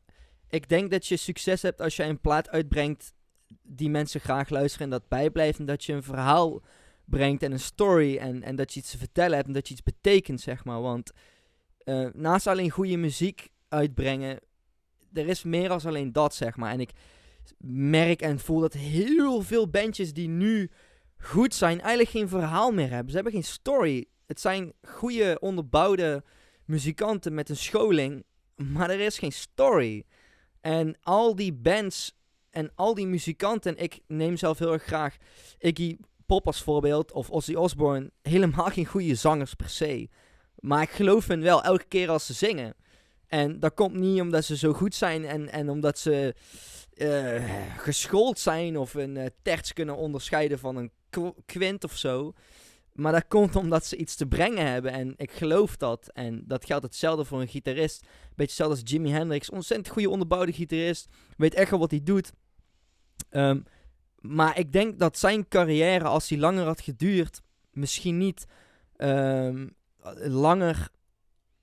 ik 0.50 0.70
denk 0.70 0.92
dat 0.92 1.08
je 1.08 1.18
succes 1.18 1.62
hebt 1.62 1.82
als 1.82 1.96
je 1.96 2.04
een 2.04 2.22
plaat 2.22 2.50
uitbrengt 2.50 3.14
die 3.62 3.90
mensen 3.90 4.22
graag 4.22 4.50
luisteren 4.50 4.86
en 4.86 4.92
dat 4.92 5.08
bijblijft. 5.08 5.60
En 5.60 5.66
dat 5.66 5.84
je 5.84 5.94
een 5.94 6.04
verhaal 6.04 6.62
brengt 7.06 7.44
en 7.44 7.52
een 7.52 7.60
story. 7.60 8.18
En, 8.18 8.44
en 8.44 8.56
dat 8.56 8.74
je 8.74 8.80
iets 8.80 8.92
te 8.92 8.98
vertellen 8.98 9.36
hebt 9.36 9.48
en 9.48 9.54
dat 9.54 9.68
je 9.68 9.74
iets 9.74 9.84
betekent, 9.84 10.42
zeg 10.42 10.64
maar. 10.64 10.82
Want 10.82 11.12
eh, 11.78 12.08
naast 12.14 12.48
alleen 12.48 12.70
goede 12.70 12.98
muziek 12.98 13.50
uitbrengen, 13.68 14.40
er 15.14 15.28
is 15.28 15.44
meer 15.44 15.70
als 15.70 15.86
alleen 15.86 16.12
dat, 16.12 16.36
zeg 16.36 16.56
maar. 16.56 16.72
En 16.72 16.80
ik 16.80 16.92
merk 17.68 18.22
en 18.22 18.40
voel 18.40 18.60
dat 18.60 18.74
heel 18.74 19.42
veel 19.42 19.70
bandjes 19.70 20.14
die 20.14 20.28
nu 20.28 20.72
goed 21.18 21.54
zijn, 21.54 21.80
eigenlijk 21.80 22.10
geen 22.10 22.30
verhaal 22.30 22.72
meer 22.72 22.90
hebben. 22.90 23.10
Ze 23.10 23.16
hebben 23.16 23.34
geen 23.34 23.44
story. 23.44 24.06
Het 24.30 24.40
zijn 24.40 24.74
goede, 24.82 25.38
onderbouwde 25.40 26.24
muzikanten 26.66 27.34
met 27.34 27.50
een 27.50 27.58
scholing, 27.58 28.24
maar 28.56 28.90
er 28.90 29.00
is 29.00 29.18
geen 29.20 29.32
story. 29.32 30.04
En 30.62 30.98
al 31.02 31.36
die 31.36 31.54
bands 31.54 32.16
en 32.50 32.72
al 32.76 32.94
die 32.94 33.08
muzikanten, 33.08 33.78
ik 33.78 34.00
neem 34.08 34.38
zelf 34.38 34.60
heel 34.60 34.74
erg 34.74 34.84
graag 34.84 35.18
Iggy 35.60 35.98
Pop 36.26 36.48
als 36.48 36.62
voorbeeld, 36.62 37.12
of 37.12 37.30
Ozzy 37.30 37.54
Osbourne, 37.54 38.12
helemaal 38.22 38.66
geen 38.66 38.86
goede 38.86 39.16
zangers 39.16 39.54
per 39.54 39.70
se. 39.70 40.10
Maar 40.60 40.82
ik 40.82 40.90
geloof 40.90 41.28
hen 41.28 41.42
wel 41.42 41.64
elke 41.64 41.86
keer 41.88 42.10
als 42.10 42.26
ze 42.26 42.34
zingen. 42.34 42.76
En 43.28 43.60
dat 43.60 43.74
komt 43.74 43.96
niet 43.96 44.22
omdat 44.22 44.46
ze 44.46 44.58
zo 44.58 44.74
goed 44.74 44.96
zijn 44.96 45.26
en, 45.26 45.50
en 45.52 45.70
omdat 45.70 46.00
ze 46.00 46.36
eh, 46.94 47.78
geschoold 47.78 48.40
zijn 48.40 48.78
of 48.78 48.94
een 48.94 49.18
eh, 49.18 49.26
terts 49.42 49.74
kunnen 49.74 49.96
onderscheiden 49.96 50.60
van 50.60 50.76
een 50.76 50.92
kw- 51.10 51.40
kwint 51.46 51.84
of 51.84 51.98
zo. 51.98 52.34
Maar 52.94 53.12
dat 53.12 53.28
komt 53.28 53.56
omdat 53.56 53.86
ze 53.86 53.96
iets 53.96 54.16
te 54.16 54.26
brengen 54.26 54.72
hebben 54.72 54.92
en 54.92 55.14
ik 55.18 55.32
geloof 55.32 55.78
dat. 55.78 56.10
En 56.14 56.44
dat 56.46 56.66
geldt 56.66 56.84
hetzelfde 56.84 57.26
voor 57.26 57.42
een 57.42 57.48
gitarist. 57.48 58.02
Beetje 58.02 58.44
hetzelfde 58.44 58.76
als 58.76 58.92
Jimi 58.92 59.12
Hendrix. 59.12 59.50
Ontzettend 59.50 59.90
goede 59.90 60.10
onderbouwde 60.10 60.52
gitarist. 60.52 61.08
Weet 61.38 61.54
echt 61.54 61.70
wel 61.70 61.80
wat 61.80 61.92
hij 61.92 62.04
doet. 62.04 62.32
Ehm, 63.30 63.60
maar 64.20 64.60
ik 64.60 64.72
denk 64.72 65.00
dat 65.00 65.18
zijn 65.18 65.48
carrière, 65.48 66.04
als 66.04 66.30
hij 66.30 66.38
langer 66.38 66.66
had 66.66 66.82
geduurd, 66.82 67.42
misschien 67.72 68.18
niet 68.18 68.46
ehm, 68.96 69.68
langer 70.16 70.90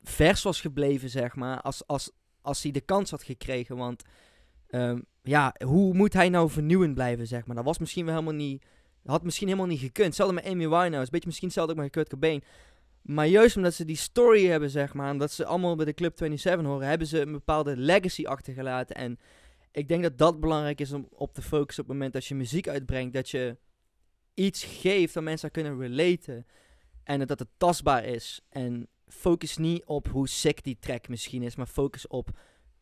vers 0.02 0.42
was 0.42 0.60
gebleven, 0.60 1.10
zeg 1.10 1.34
maar. 1.34 1.60
Als, 1.60 1.86
als, 1.86 2.10
als 2.40 2.62
hij 2.62 2.72
de 2.72 2.80
kans 2.80 3.10
had 3.10 3.22
gekregen. 3.22 3.76
Want 3.76 4.02
ehm, 4.66 5.00
ja, 5.22 5.54
hoe 5.64 5.94
moet 5.94 6.12
hij 6.12 6.28
nou 6.28 6.50
vernieuwend 6.50 6.94
blijven, 6.94 7.26
zeg 7.26 7.46
maar? 7.46 7.56
Dat 7.56 7.64
was 7.64 7.78
misschien 7.78 8.04
wel 8.04 8.14
helemaal 8.14 8.34
niet... 8.34 8.64
Had 9.06 9.22
misschien 9.22 9.46
helemaal 9.46 9.68
niet 9.68 9.80
gekund. 9.80 10.06
Hetzelfde 10.06 10.34
met 10.34 10.44
Amy 10.44 10.68
Winehouse. 10.68 11.10
Beetje 11.10 11.26
misschien 11.26 11.48
hetzelfde 11.48 11.72
ook 11.72 11.78
met 11.78 11.90
Kurt 11.90 12.08
Cobain. 12.08 12.42
Maar 13.02 13.26
juist 13.26 13.56
omdat 13.56 13.74
ze 13.74 13.84
die 13.84 13.96
story 13.96 14.46
hebben, 14.46 14.70
zeg 14.70 14.94
maar... 14.94 15.08
En 15.08 15.18
dat 15.18 15.32
ze 15.32 15.44
allemaal 15.44 15.76
bij 15.76 15.84
de 15.84 15.94
Club 15.94 16.18
27 16.18 16.66
horen... 16.66 16.88
Hebben 16.88 17.06
ze 17.06 17.20
een 17.20 17.32
bepaalde 17.32 17.76
legacy 17.76 18.26
achtergelaten. 18.26 18.96
En 18.96 19.18
ik 19.72 19.88
denk 19.88 20.02
dat 20.02 20.18
dat 20.18 20.40
belangrijk 20.40 20.80
is 20.80 20.92
om 20.92 21.08
op 21.10 21.34
te 21.34 21.42
focussen 21.42 21.82
op 21.82 21.88
het 21.88 21.98
moment 21.98 22.14
dat 22.14 22.26
je 22.26 22.34
muziek 22.34 22.68
uitbrengt. 22.68 23.14
Dat 23.14 23.30
je 23.30 23.56
iets 24.34 24.64
geeft 24.64 25.14
waar 25.14 25.22
mensen 25.22 25.44
aan 25.44 25.62
kunnen 25.62 25.80
relaten. 25.80 26.46
En 27.02 27.26
dat 27.26 27.38
het 27.38 27.48
tastbaar 27.56 28.04
is. 28.04 28.40
En 28.48 28.88
focus 29.06 29.56
niet 29.56 29.84
op 29.84 30.08
hoe 30.08 30.28
sick 30.28 30.64
die 30.64 30.78
track 30.80 31.08
misschien 31.08 31.42
is. 31.42 31.56
Maar 31.56 31.66
focus 31.66 32.06
op... 32.06 32.28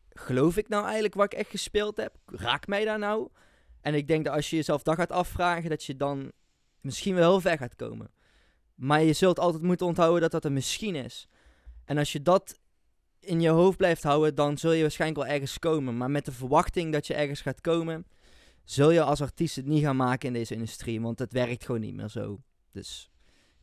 Geloof 0.09 0.57
ik 0.57 0.67
nou 0.67 0.83
eigenlijk 0.83 1.13
wat 1.13 1.33
ik 1.33 1.39
echt 1.39 1.49
gespeeld 1.49 1.97
heb? 1.97 2.15
Raakt 2.25 2.67
mij 2.67 2.85
daar 2.85 2.99
nou? 2.99 3.29
En 3.85 3.93
ik 3.93 4.07
denk 4.07 4.25
dat 4.25 4.33
als 4.33 4.49
je 4.49 4.55
jezelf 4.55 4.83
dat 4.83 4.95
gaat 4.95 5.11
afvragen, 5.11 5.69
dat 5.69 5.83
je 5.83 5.95
dan 5.95 6.31
misschien 6.81 7.15
wel 7.15 7.29
heel 7.29 7.41
ver 7.41 7.57
gaat 7.57 7.75
komen. 7.75 8.11
Maar 8.75 9.01
je 9.01 9.13
zult 9.13 9.39
altijd 9.39 9.63
moeten 9.63 9.87
onthouden 9.87 10.21
dat 10.21 10.31
dat 10.31 10.45
een 10.45 10.53
misschien 10.53 10.95
is. 10.95 11.27
En 11.83 11.97
als 11.97 12.11
je 12.11 12.21
dat 12.21 12.59
in 13.19 13.41
je 13.41 13.49
hoofd 13.49 13.77
blijft 13.77 14.03
houden, 14.03 14.35
dan 14.35 14.57
zul 14.57 14.71
je 14.71 14.81
waarschijnlijk 14.81 15.21
wel 15.21 15.33
ergens 15.33 15.59
komen. 15.59 15.97
Maar 15.97 16.11
met 16.11 16.25
de 16.25 16.31
verwachting 16.31 16.93
dat 16.93 17.07
je 17.07 17.13
ergens 17.13 17.41
gaat 17.41 17.61
komen, 17.61 18.05
zul 18.63 18.91
je 18.91 19.01
als 19.01 19.21
artiest 19.21 19.55
het 19.55 19.65
niet 19.65 19.83
gaan 19.83 19.95
maken 19.95 20.27
in 20.27 20.33
deze 20.33 20.53
industrie. 20.53 21.01
Want 21.01 21.19
het 21.19 21.31
werkt 21.31 21.65
gewoon 21.65 21.81
niet 21.81 21.95
meer 21.95 22.09
zo. 22.09 22.41
Dus 22.71 23.11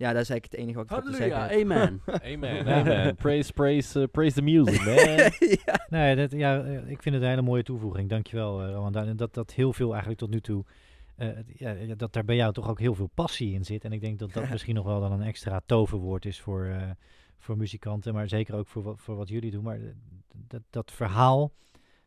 ja, 0.03 0.13
dat 0.13 0.23
is 0.23 0.31
eigenlijk 0.31 0.45
het 0.45 0.55
enige 0.55 0.77
wat 0.77 0.85
ik 0.85 0.91
heb 0.91 1.05
te 1.05 1.23
zeggen. 1.23 1.43
Heb. 1.43 1.61
amen. 1.61 2.01
Amen, 2.33 2.67
amen. 2.67 3.15
Praise, 3.15 3.53
praise, 3.53 4.01
uh, 4.01 4.07
praise 4.11 4.35
the 4.35 4.43
music, 4.43 4.85
man. 4.85 4.97
ja. 5.67 5.87
Nee, 5.89 6.17
dat, 6.17 6.31
ja, 6.31 6.63
eh, 6.63 6.91
ik 6.91 7.03
vind 7.03 7.15
het 7.15 7.25
een 7.25 7.31
hele 7.31 7.43
mooie 7.43 7.63
toevoeging. 7.63 8.09
Dankjewel, 8.09 8.63
uh, 8.63 8.73
Rowan. 8.73 8.97
En 8.97 9.17
dat, 9.17 9.35
dat 9.35 9.53
heel 9.53 9.73
veel 9.73 9.91
eigenlijk 9.91 10.21
tot 10.21 10.31
nu 10.31 10.41
toe... 10.41 10.65
Uh, 11.19 11.29
ja, 11.57 11.95
dat 11.95 12.13
daar 12.13 12.25
bij 12.25 12.37
jou 12.37 12.53
toch 12.53 12.69
ook 12.69 12.79
heel 12.79 12.95
veel 12.95 13.11
passie 13.15 13.55
in 13.55 13.65
zit. 13.65 13.85
En 13.85 13.93
ik 13.93 14.01
denk 14.01 14.19
dat 14.19 14.33
dat 14.33 14.49
misschien 14.51 14.75
nog 14.75 14.85
wel 14.85 15.01
dan 15.01 15.13
een 15.13 15.23
extra 15.23 15.61
toverwoord 15.67 16.25
is 16.25 16.41
voor, 16.41 16.65
uh, 16.65 16.91
voor 17.39 17.57
muzikanten. 17.57 18.15
Maar 18.15 18.29
zeker 18.29 18.55
ook 18.55 18.67
voor 18.67 18.83
wat, 18.83 19.01
voor 19.01 19.17
wat 19.17 19.29
jullie 19.29 19.51
doen. 19.51 19.65
Maar 19.65 19.79
dat, 20.49 20.63
dat 20.71 20.93
verhaal, 20.93 21.53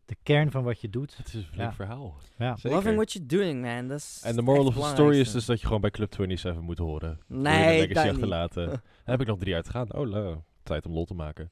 de 0.05 0.15
kern 0.23 0.51
van 0.51 0.63
wat 0.63 0.81
je 0.81 0.89
doet. 0.89 1.17
Het 1.17 1.27
is 1.27 1.33
een 1.33 1.41
flink 1.43 1.69
Ja. 1.69 1.73
verhaal. 1.73 2.15
Ja. 2.37 2.55
Zeker. 2.55 2.69
Loving 2.77 2.95
what 2.95 3.11
you're 3.13 3.27
doing, 3.27 3.61
man. 3.61 3.99
En 4.21 4.35
de 4.35 4.41
moral 4.41 4.65
of 4.65 4.73
the 4.75 4.81
story 4.93 5.19
is 5.19 5.31
dus 5.31 5.45
dat 5.45 5.59
je 5.59 5.65
gewoon 5.65 5.81
bij 5.81 5.91
Club 5.91 6.13
27 6.13 6.61
moet 6.63 6.77
horen. 6.77 7.19
Nee, 7.27 7.87
niet. 7.87 7.97
achterlaten. 7.97 8.65
Dan 8.69 8.79
heb 9.03 9.21
ik 9.21 9.27
nog 9.27 9.37
drie 9.39 9.55
uitgegaan. 9.55 9.93
Oh, 9.93 10.09
nou, 10.09 10.37
tijd 10.63 10.85
om 10.85 10.91
lol 10.93 11.05
te 11.05 11.13
maken. 11.13 11.51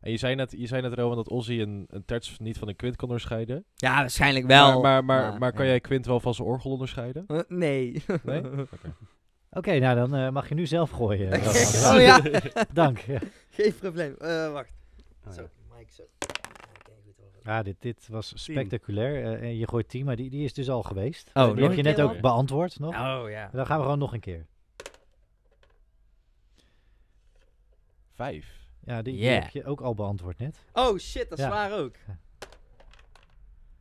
En 0.00 0.10
je 0.10 0.16
zei 0.16 0.34
net, 0.34 0.54
je 0.56 0.66
zei 0.66 0.82
net 0.82 0.94
Rowan, 0.94 1.16
dat 1.16 1.28
Ozzy 1.28 1.52
een, 1.60 1.84
een 1.88 2.04
terts 2.04 2.38
niet 2.38 2.58
van 2.58 2.68
een 2.68 2.76
kwint 2.76 2.96
kon 2.96 3.08
onderscheiden. 3.08 3.64
Ja, 3.74 3.94
waarschijnlijk 3.94 4.46
wel. 4.46 4.80
Maar, 4.80 4.80
maar, 4.82 5.04
maar, 5.04 5.32
Ja, 5.32 5.38
maar 5.38 5.52
kan 5.52 5.64
ja. 5.64 5.70
jij 5.70 5.80
kwint 5.80 6.06
wel 6.06 6.20
van 6.20 6.34
zijn 6.34 6.48
orgel 6.48 6.70
onderscheiden? 6.70 7.24
Eh, 7.26 7.38
nee. 7.48 8.02
Nee? 8.22 8.40
Oké. 8.60 8.94
Oké, 9.50 9.78
nou 9.78 9.96
dan 9.96 10.14
eh, 10.14 10.30
mag 10.30 10.48
je 10.48 10.54
nu 10.54 10.66
zelf 10.66 10.90
gooien. 10.90 11.32
Oh 11.92 12.00
ja. 12.00 12.20
Dank. 12.72 12.98
Ja. 12.98 13.18
Geen 13.50 13.74
probleem. 13.78 14.14
Eh, 14.18 14.52
wacht. 14.52 14.72
Oh, 15.26 15.32
Zo, 15.32 15.40
ja. 15.42 15.48
Mike, 15.78 15.92
zo. 15.92 16.02
Ja, 17.44 17.62
dit, 17.62 17.76
dit 17.80 18.08
was 18.08 18.32
spectaculair. 18.34 19.24
Eh, 19.24 19.42
en 19.48 19.56
je 19.56 19.68
gooit 19.68 19.88
10, 19.88 20.04
maar 20.04 20.16
die, 20.16 20.30
die 20.30 20.44
is 20.44 20.52
dus 20.52 20.70
al 20.70 20.82
geweest. 20.82 21.30
Oh, 21.34 21.44
die 21.44 21.54
nog 21.54 21.68
heb 21.68 21.76
je 21.76 21.82
net 21.82 22.00
ook 22.00 22.14
al? 22.14 22.20
beantwoord 22.20 22.78
nog. 22.78 22.94
Oh 22.94 23.30
ja. 23.30 23.48
Dan 23.52 23.66
gaan 23.66 23.76
we 23.78 23.82
gewoon 23.84 23.98
nog 23.98 24.12
een 24.12 24.20
keer. 24.20 24.46
Vijf. 28.14 28.62
Ja, 28.84 29.02
die, 29.02 29.12
die 29.12 29.22
Yeah. 29.22 29.42
heb 29.42 29.50
je 29.52 29.64
ook 29.64 29.80
al 29.80 29.94
beantwoord 29.94 30.38
net. 30.38 30.64
Oh 30.72 30.98
shit, 30.98 31.28
dat 31.28 31.38
is 31.38 31.44
Ja. 31.44 31.50
waar 31.50 31.78
ook. 31.78 31.94
Ja. 32.06 32.18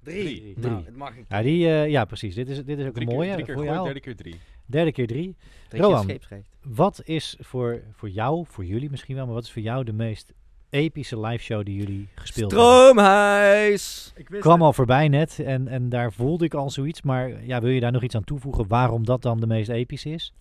Drie. 0.03 0.23
Drie. 0.26 0.57
Nou, 0.60 0.73
Drie. 0.73 0.85
het 0.85 0.95
mag 0.95 1.18
een 1.18 1.26
Ja, 1.27 1.41
die, 1.41 1.68
eh, 1.68 1.90
ja 1.90 2.06
precies. 2.06 2.35
Dit 2.35 2.49
is, 2.49 2.65
dit 2.65 2.80
is 2.80 2.85
ook 2.88 2.94
Drie 2.94 3.03
een 3.03 3.07
keer, 3.07 3.15
mooie 3.18 3.34
drie 3.34 3.45
keer 3.45 3.56
voor 3.56 3.64
jou. 3.64 3.84
derde 3.85 3.99
keer 3.99 4.15
drie. 4.15 4.35
Derde 4.65 4.91
keer 4.91 5.07
drie. 5.07 5.35
scheepsrecht. 5.69 6.49
Wat 6.61 7.02
is 7.03 7.38
voor, 7.40 7.81
voor 7.91 8.10
jou, 8.10 8.45
voor 8.48 8.65
jullie 8.65 8.90
misschien 8.90 9.15
wel, 9.15 9.26
maar 9.26 9.34
wat 9.34 9.44
is 9.44 9.52
voor 9.52 9.61
jou 9.61 9.84
de 9.84 9.94
meest 9.94 10.34
epische 10.74 11.20
live 11.20 11.44
show 11.44 11.66
die 11.66 11.76
jullie 11.76 12.08
gespeeld 12.16 12.52
hebben? 12.52 12.70
Stroomhuis! 12.70 14.14
kwam 14.40 14.62
al 14.62 14.74
voorbij 14.74 15.08
net 15.08 15.40
en, 15.40 15.68
en 15.68 15.90
daar 15.90 16.14
voelde 16.14 16.45
ik 16.45 16.54
al 16.54 16.70
zoiets. 16.70 17.02
Maar 17.02 17.45
ja, 17.45 17.62
wil 17.62 17.70
je 17.70 17.80
daar 17.80 17.91
nog 17.91 18.04
iets 18.04 18.16
aan 18.16 18.24
toevoegen 18.24 18.68
waarom 18.68 19.06
dat 19.06 19.22
dan 19.22 19.40
de 19.40 19.48
meest 19.48 19.70
episch 19.70 20.06
is? 20.06 20.34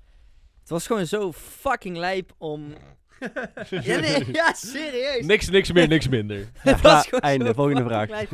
Het 0.61 0.71
was 0.71 0.87
gewoon 0.87 1.07
zo 1.07 1.33
fucking 1.33 1.97
lijp 1.97 2.33
om... 2.39 2.67
ja, 3.71 3.99
nee, 3.99 4.33
ja, 4.33 4.53
serieus. 4.55 5.27
Niks, 5.27 5.49
niks 5.49 5.73
meer, 5.73 5.89
niks 5.89 6.09
minder. 6.09 6.39
Ja, 6.65 7.01
gewoon 7.01 7.21
einde, 7.21 7.55
volgende 7.55 8.07
lijp 8.09 8.31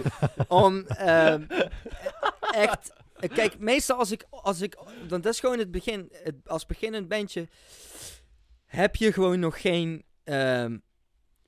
Om 0.49 0.87
ehm, 0.87 1.43
echt... 2.51 2.93
Kijk, 3.35 3.59
meestal 3.59 3.99
als 3.99 4.11
ik, 4.11 4.25
als 4.31 4.61
ik... 4.61 4.79
Want 5.09 5.23
dat 5.23 5.33
is 5.33 5.41
gewoon 5.41 5.59
het 5.59 5.71
begin. 5.71 6.09
Het, 6.13 6.35
als 6.47 6.67
beginnend 6.67 7.09
bandje 7.09 7.49
heb 8.65 8.97
je 8.97 9.13
gewoon 9.13 9.39
nog 9.39 9.61
geen 9.61 10.05
ehm, 10.25 10.77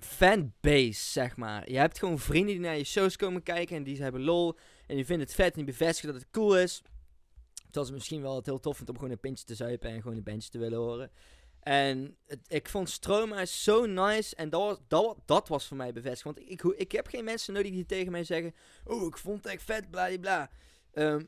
fanbase, 0.04 1.10
zeg 1.10 1.36
maar. 1.36 1.70
Je 1.70 1.78
hebt 1.78 1.98
gewoon 1.98 2.18
vrienden 2.18 2.54
die 2.54 2.60
naar 2.60 2.76
je 2.76 2.84
shows 2.84 3.16
komen 3.16 3.42
kijken 3.42 3.76
en 3.76 3.82
die 3.82 4.02
hebben 4.02 4.22
lol. 4.22 4.56
En 4.86 4.96
die 4.96 5.06
vinden 5.06 5.26
het 5.26 5.34
vet 5.34 5.50
en 5.50 5.64
die 5.64 5.64
bevestigen 5.64 6.12
dat 6.12 6.22
het 6.22 6.30
cool 6.30 6.58
is. 6.58 6.82
Terwijl 7.62 7.86
ze 7.86 7.92
misschien 7.92 8.22
wel 8.22 8.36
het 8.36 8.46
heel 8.46 8.60
tof 8.60 8.76
vindt 8.76 8.90
om 8.90 8.96
gewoon 8.96 9.12
een 9.12 9.20
pintje 9.20 9.44
te 9.44 9.54
zuipen 9.54 9.90
en 9.90 10.02
gewoon 10.02 10.16
een 10.16 10.22
bandje 10.22 10.50
te 10.50 10.58
willen 10.58 10.78
horen. 10.78 11.10
En 11.60 12.16
het, 12.26 12.40
ik 12.46 12.68
vond 12.68 12.90
Stromae 12.90 13.46
zo 13.46 13.86
nice. 13.86 14.36
En 14.36 14.50
dat 14.50 14.60
was, 14.60 14.78
dat, 14.88 15.16
dat 15.24 15.48
was 15.48 15.66
voor 15.66 15.76
mij 15.76 15.92
bevestigd. 15.92 16.22
Want 16.22 16.50
ik, 16.50 16.62
ik, 16.62 16.92
heb 16.92 17.06
geen 17.06 17.24
mensen 17.24 17.54
nodig 17.54 17.72
die 17.72 17.86
tegen 17.86 18.12
mij 18.12 18.24
zeggen... 18.24 18.54
Oh, 18.84 19.06
ik 19.06 19.16
vond 19.16 19.44
het 19.44 19.52
echt 19.52 19.62
vet, 19.62 19.90
bla. 19.90 20.50
Ehm, 20.92 21.24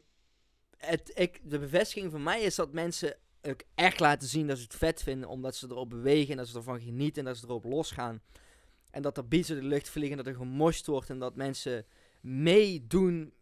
het, 0.76 1.10
ik, 1.14 1.40
de 1.42 1.58
bevestiging 1.58 2.10
voor 2.10 2.20
mij 2.20 2.40
is 2.40 2.54
dat 2.54 2.72
mensen 2.72 3.16
ook 3.42 3.62
echt 3.74 4.00
laten 4.00 4.28
zien 4.28 4.46
dat 4.46 4.56
ze 4.56 4.62
het 4.62 4.74
vet 4.74 5.02
vinden. 5.02 5.28
Omdat 5.28 5.56
ze 5.56 5.66
erop 5.70 5.90
bewegen 5.90 6.30
en 6.30 6.36
dat 6.36 6.48
ze 6.48 6.56
ervan 6.56 6.80
genieten 6.80 7.22
en 7.22 7.28
dat 7.28 7.36
ze 7.36 7.46
erop 7.46 7.64
losgaan. 7.64 8.22
En 8.92 9.02
dat 9.02 9.16
er 9.16 9.28
beats 9.28 9.50
in 9.50 9.56
de 9.56 9.66
lucht 9.66 9.88
vliegen, 9.88 10.16
dat 10.16 10.26
er 10.26 10.34
gemorst 10.34 10.86
wordt. 10.86 11.10
En 11.10 11.18
dat 11.18 11.36
mensen 11.36 11.86
meedoen 12.20 13.32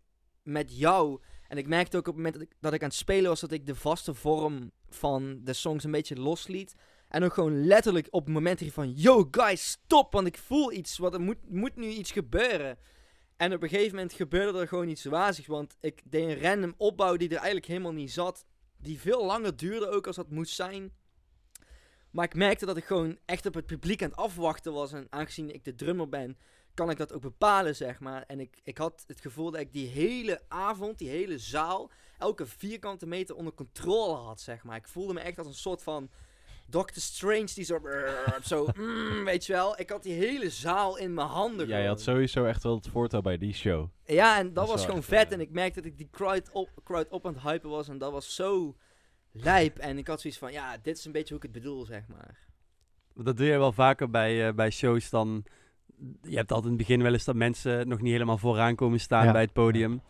met 0.43 0.79
jou. 0.79 1.21
En 1.49 1.59
ik 1.59 1.67
merkte 1.67 1.97
ook 1.97 2.09
op 2.09 2.15
het 2.15 2.23
moment 2.23 2.35
dat 2.35 2.43
ik, 2.43 2.57
dat 2.61 2.73
ik 2.73 2.83
aan 2.83 2.89
het 2.89 2.97
spelen 2.97 3.29
was, 3.29 3.41
dat 3.41 3.53
ik 3.53 3.67
de 3.67 3.75
vaste 3.75 4.15
vorm 4.15 4.71
van 4.89 5.41
de 5.45 5.53
songs 5.53 5.85
een 5.85 5.91
beetje 5.91 6.21
losliet. 6.21 6.75
En 7.09 7.25
ook 7.25 7.35
gewoon 7.35 7.67
letterlijk 7.67 8.07
op 8.11 8.25
het 8.25 8.35
moment 8.35 8.63
van, 8.73 8.93
yo 8.93 9.29
guys, 9.31 9.71
stop, 9.71 10.13
want 10.13 10.27
ik 10.27 10.39
voel 10.39 10.73
iets, 10.73 10.99
wat 10.99 11.15
er 11.15 11.21
moet, 11.21 11.51
moet 11.51 11.77
nu 11.77 11.87
iets 11.87 12.13
gebeuren. 12.13 12.79
En 13.37 13.55
op 13.55 13.63
een 13.63 13.69
gegeven 13.69 13.95
moment 13.95 14.13
gebeurde 14.13 14.59
er 14.59 14.69
gewoon 14.69 14.89
iets 14.89 15.05
wazigs, 15.05 15.47
want 15.47 15.77
ik 15.81 16.03
deed 16.05 16.29
een 16.29 16.41
random 16.43 16.75
opbouw 16.77 17.17
die 17.17 17.29
er 17.29 17.35
eigenlijk 17.35 17.67
helemaal 17.67 17.93
niet 17.93 18.13
zat. 18.13 18.47
Die 18.77 19.01
veel 19.01 19.25
langer 19.25 19.57
duurde 19.57 19.89
ook 19.89 20.07
als 20.07 20.17
dat 20.17 20.31
moest 20.31 20.55
zijn. 20.55 20.93
Maar 22.11 22.25
ik 22.25 22.35
merkte 22.35 22.67
dat 22.67 22.77
ik 22.77 22.85
gewoon 22.85 23.19
echt 23.25 23.47
op 23.47 23.55
het 23.55 23.67
publiek 23.67 24.03
aan 24.03 24.09
het 24.09 24.19
afwachten 24.19 24.73
was. 24.73 24.93
En 24.93 25.07
aangezien 25.11 25.55
ik 25.55 25.65
de 25.65 25.75
drummer 25.75 26.09
ben, 26.09 26.37
kan 26.75 26.91
ik 26.91 26.97
dat 26.97 27.13
ook 27.13 27.21
bepalen, 27.23 27.77
zeg 27.77 28.01
maar. 28.01 28.25
En 28.27 28.41
ik, 28.41 28.61
ik 28.65 28.79
had 28.79 29.05
het 29.07 29.21
gevoel 29.21 29.51
dat 29.51 29.61
ik 29.61 29.73
die 29.73 29.89
hele 29.89 30.41
avond, 30.49 30.99
die 30.99 31.09
hele 31.09 31.39
zaal, 31.39 31.91
elke 32.19 32.47
vierkante 32.47 33.07
meter 33.07 33.35
onder 33.37 33.53
controle 33.55 34.15
had, 34.15 34.41
zeg 34.41 34.65
maar. 34.65 34.77
Ik 34.77 34.89
voelde 34.89 35.13
me 35.13 35.21
echt 35.21 35.39
als 35.39 35.47
een 35.47 35.55
soort 35.55 35.83
van 35.83 36.11
Doctor 36.67 37.03
Strange 37.03 37.49
die 37.55 37.65
zo, 37.65 37.81
zo 38.43 38.69
mm, 38.77 39.25
weet 39.25 39.47
je 39.47 39.53
wel. 39.53 39.81
Ik 39.81 39.91
had 39.91 40.03
die 40.03 40.13
hele 40.13 40.51
zaal 40.51 40.97
in 40.97 41.15
mijn 41.15 41.27
handen 41.29 41.67
Jij 41.67 41.87
had 41.87 42.03
gewoon. 42.03 42.15
sowieso 42.17 42.45
echt 42.45 42.63
wel 42.63 42.75
het 42.75 42.89
voortouw 42.89 43.21
bij 43.21 43.39
die 43.39 43.55
show. 43.55 43.89
Ja, 44.05 44.39
en 44.39 44.53
dat, 44.53 44.69
was 44.69 44.85
gewoon 44.85 45.03
vet. 45.03 45.27
eh, 45.27 45.33
En 45.33 45.41
ik 45.41 45.51
merkte 45.51 45.81
dat 45.81 45.91
ik 45.91 45.99
die 45.99 46.09
crowd 46.11 46.51
op, 46.53 46.69
crowd 46.85 47.09
op 47.09 47.27
aan 47.27 47.35
het 47.35 47.43
hypen 47.43 47.71
was. 47.71 47.89
En 47.89 47.99
dat 47.99 48.13
was 48.13 48.35
zo 48.35 48.77
lijp. 49.33 49.79
En 49.79 49.99
ik 49.99 50.07
had 50.07 50.21
zoiets 50.21 50.39
van, 50.39 50.53
ja, 50.53 50.77
dit 50.83 50.97
is 50.99 51.05
een 51.05 51.13
beetje 51.13 51.35
hoe 51.35 51.45
ik 51.45 51.53
het 51.53 51.63
bedoel, 51.63 51.85
zeg 51.85 52.03
maar. 52.09 52.39
Dat 53.15 53.37
doe 53.37 53.47
je 53.47 53.59
wel 53.59 53.73
vaker 53.73 54.11
bij, 54.11 54.47
eh, 54.47 54.55
bij 54.55 54.71
shows 54.71 55.11
dan... 55.11 55.45
Je 56.23 56.37
hebt 56.37 56.53
altijd 56.53 56.73
in 56.73 56.79
het 56.79 56.87
begin 56.87 57.03
wel 57.03 57.13
eens 57.13 57.25
dat 57.25 57.35
mensen 57.35 57.89
nog 57.89 58.01
niet 58.01 58.13
helemaal 58.13 58.39
vooraan 58.39 58.75
komen 58.75 59.01
staan 59.01 59.25
Ja. 59.25 59.33
bij 59.33 59.41
het 59.41 59.53
podium. 59.53 60.01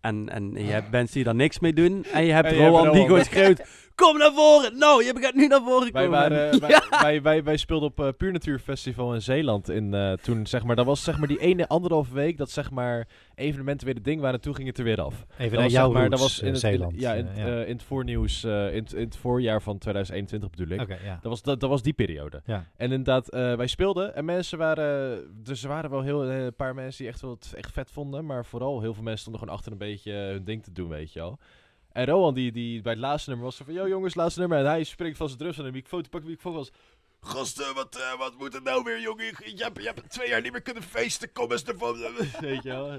En, 0.00 0.28
en 0.28 0.52
je 0.52 0.70
hebt 0.72 0.90
mensen 0.90 1.14
die 1.14 1.24
daar 1.24 1.34
niks 1.34 1.58
mee 1.58 1.72
doen. 1.72 2.04
En 2.04 2.24
je 2.24 2.32
hebt 2.32 2.46
En 2.48 2.54
je 2.54 2.60
hebt 2.60 2.74
Rowan 2.74 2.82
die 2.82 2.90
Rowan. 2.92 3.06
gewoon 3.06 3.24
schreeuwt... 3.24 3.62
Kom 4.00 4.18
naar 4.18 4.32
voren! 4.32 4.78
Nou, 4.78 5.04
je 5.04 5.12
gaat 5.20 5.34
nu 5.34 5.46
naar 5.46 5.60
voren 5.62 5.92
Wij, 5.92 6.04
komen. 6.04 6.18
waren, 6.18 6.60
wij, 6.60 6.80
wij, 7.00 7.22
wij, 7.22 7.42
wij 7.44 7.56
speelden 7.56 7.88
op 7.88 8.00
eh 8.00 8.08
Puur 8.16 8.32
Natuur 8.32 8.58
Festival 8.58 9.14
in 9.14 9.22
Zeeland. 9.22 9.68
In, 9.68 9.94
eh, 9.94 10.12
toen, 10.12 10.46
zeg 10.46 10.64
maar, 10.64 10.76
dat 10.76 10.86
was 10.86 11.04
zeg 11.04 11.18
maar 11.18 11.28
die 11.28 11.38
ene 11.40 11.68
anderhalve 11.68 12.14
week 12.14 12.36
dat 12.36 12.50
zeg 12.50 12.70
maar, 12.70 13.08
evenementen 13.34 13.86
weer 13.86 13.94
het 13.94 14.04
ding 14.04 14.20
waren. 14.20 14.34
En 14.36 14.40
toen 14.40 14.54
ging 14.54 14.68
het 14.68 14.78
er 14.78 14.84
weer 14.84 15.00
af. 15.00 15.14
Even 15.38 15.42
Dat 15.42 15.50
naar 15.50 15.62
was, 15.62 15.72
jouw 15.72 15.90
zeg 15.90 16.00
maar, 16.00 16.10
dat 16.10 16.18
was 16.20 16.38
in 16.40 16.44
eh, 16.46 16.50
het, 16.52 16.60
Zeeland. 16.60 16.92
In, 16.92 17.00
ja, 17.00 17.14
in, 17.14 17.26
eh, 17.28 17.34
het, 17.34 17.46
eh, 17.48 17.60
in 17.68 17.72
het 17.72 17.82
voornieuws, 17.82 18.44
eh, 18.44 18.74
in, 18.74 18.82
het- 18.82 18.92
in 18.92 19.04
het 19.04 19.16
voorjaar 19.16 19.62
van 19.62 19.78
2021 19.78 20.50
bedoel 20.50 20.74
ik. 20.74 20.80
Oké, 20.80 20.98
ja. 21.04 21.18
Dat, 21.22 21.30
was, 21.30 21.42
dat, 21.42 21.60
dat 21.60 21.70
was 21.70 21.82
die 21.82 21.92
periode. 21.92 22.42
Ja. 22.44 22.64
En 22.76 22.90
inderdaad, 22.90 23.28
eh, 23.28 23.54
wij 23.54 23.66
speelden 23.66 24.14
en 24.14 24.24
mensen 24.24 24.58
waren... 24.58 25.20
Dus 25.44 25.62
er 25.62 25.68
waren 25.68 25.90
wel 25.90 26.02
heel, 26.02 26.24
een 26.30 26.54
paar 26.54 26.74
mensen 26.74 26.98
die 27.04 27.12
echt 27.12 27.20
wel 27.20 27.30
het 27.30 27.52
echt 27.56 27.72
vet 27.72 27.90
vonden. 27.90 28.26
Maar 28.26 28.44
vooral 28.44 28.80
heel 28.80 28.94
veel 28.94 29.02
mensen 29.02 29.20
stonden 29.20 29.40
gewoon 29.40 29.56
achter 29.56 29.72
een 29.72 29.78
beetje 29.78 30.12
hun 30.12 30.44
ding 30.44 30.62
te 30.64 30.72
doen, 30.72 30.88
weet 30.88 31.12
je 31.12 31.18
wel. 31.18 31.38
En 31.92 32.06
Rowan, 32.06 32.34
die, 32.34 32.52
die 32.52 32.82
bij 32.82 32.92
het 32.92 33.00
laatste 33.00 33.28
nummer 33.28 33.46
was 33.46 33.56
zo 33.56 33.64
van... 33.64 33.74
Yo 33.74 33.88
jongens, 33.88 34.14
laatste 34.14 34.40
nummer. 34.40 34.58
En 34.58 34.66
hij 34.66 34.84
springt 34.84 35.16
van 35.16 35.26
zijn 35.26 35.38
drums 35.38 35.58
aan 35.58 35.64
de 35.64 35.70
microfoon. 35.70 36.02
Toen 36.02 36.10
pakt 36.10 36.24
de 36.24 36.30
microfoon 36.30 36.54
was... 36.54 36.70
Gasten, 37.20 37.74
wat, 37.74 37.96
eh, 37.96 38.18
wat 38.18 38.38
moet 38.38 38.52
het 38.52 38.64
nou 38.64 38.82
weer, 38.82 39.00
jongen? 39.00 39.24
Je, 39.24 39.56
je, 39.56 39.62
hebt, 39.62 39.78
je 39.78 39.86
hebt 39.86 40.10
twee 40.10 40.28
jaar 40.28 40.40
niet 40.40 40.52
meer 40.52 40.62
kunnen 40.62 40.82
feesten. 40.82 41.32
Kom 41.32 41.52
eens 41.52 41.64
ervan. 41.64 41.96
Weet 42.40 42.62
je 42.62 42.68
wel. 42.68 42.98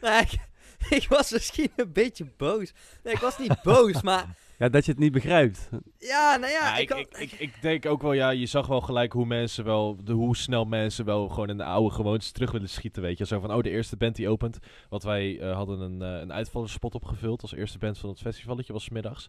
Nou, 0.00 0.22
ik, 0.22 0.38
ik 1.02 1.08
was 1.08 1.30
misschien 1.30 1.72
een 1.76 1.92
beetje 1.92 2.24
boos. 2.36 2.72
Nee, 3.02 3.14
ik 3.14 3.20
was 3.20 3.38
niet 3.38 3.62
boos, 3.62 4.02
maar... 4.02 4.36
Ja, 4.60 4.68
dat 4.68 4.84
je 4.84 4.90
het 4.90 5.00
niet 5.00 5.12
begrijpt. 5.12 5.68
Ja, 5.98 6.36
nou 6.36 6.52
ja, 6.52 6.58
Ja, 6.66 6.76
ik, 6.76 6.90
ik, 6.90 6.90
had- 6.90 7.40
ik, 7.40 7.54
denk 7.60 7.86
ook 7.86 8.02
wel, 8.02 8.12
ja, 8.12 8.30
je 8.30 8.46
zag 8.46 8.66
wel 8.66 8.80
gelijk 8.80 9.12
hoe 9.12 9.26
mensen 9.26 9.64
wel, 9.64 9.96
de, 10.04 10.12
hoe 10.12 10.36
snel 10.36 10.64
mensen 10.64 11.04
wel 11.04 11.28
gewoon 11.28 11.48
in 11.48 11.56
de 11.56 11.64
oude 11.64 11.94
gewoontes 11.94 12.30
terug 12.32 12.50
willen 12.50 12.68
schieten, 12.68 13.02
weet 13.02 13.18
je. 13.18 13.26
Zo 13.26 13.40
van, 13.40 13.52
oh, 13.54 13.62
de 13.62 13.70
eerste 13.70 13.96
band 13.96 14.16
die 14.16 14.28
opent, 14.28 14.58
want 14.88 15.02
wij 15.02 15.38
eh, 15.40 15.54
hadden 15.54 15.80
een, 15.80 16.02
eh 16.02 16.20
een 16.20 16.32
uitvallerspot 16.32 16.94
opgevuld 16.94 17.42
als 17.42 17.54
eerste 17.54 17.78
band 17.78 17.98
van 17.98 18.08
het 18.10 18.20
festivalletje, 18.20 18.72
was 18.72 18.88
middags. 18.88 19.26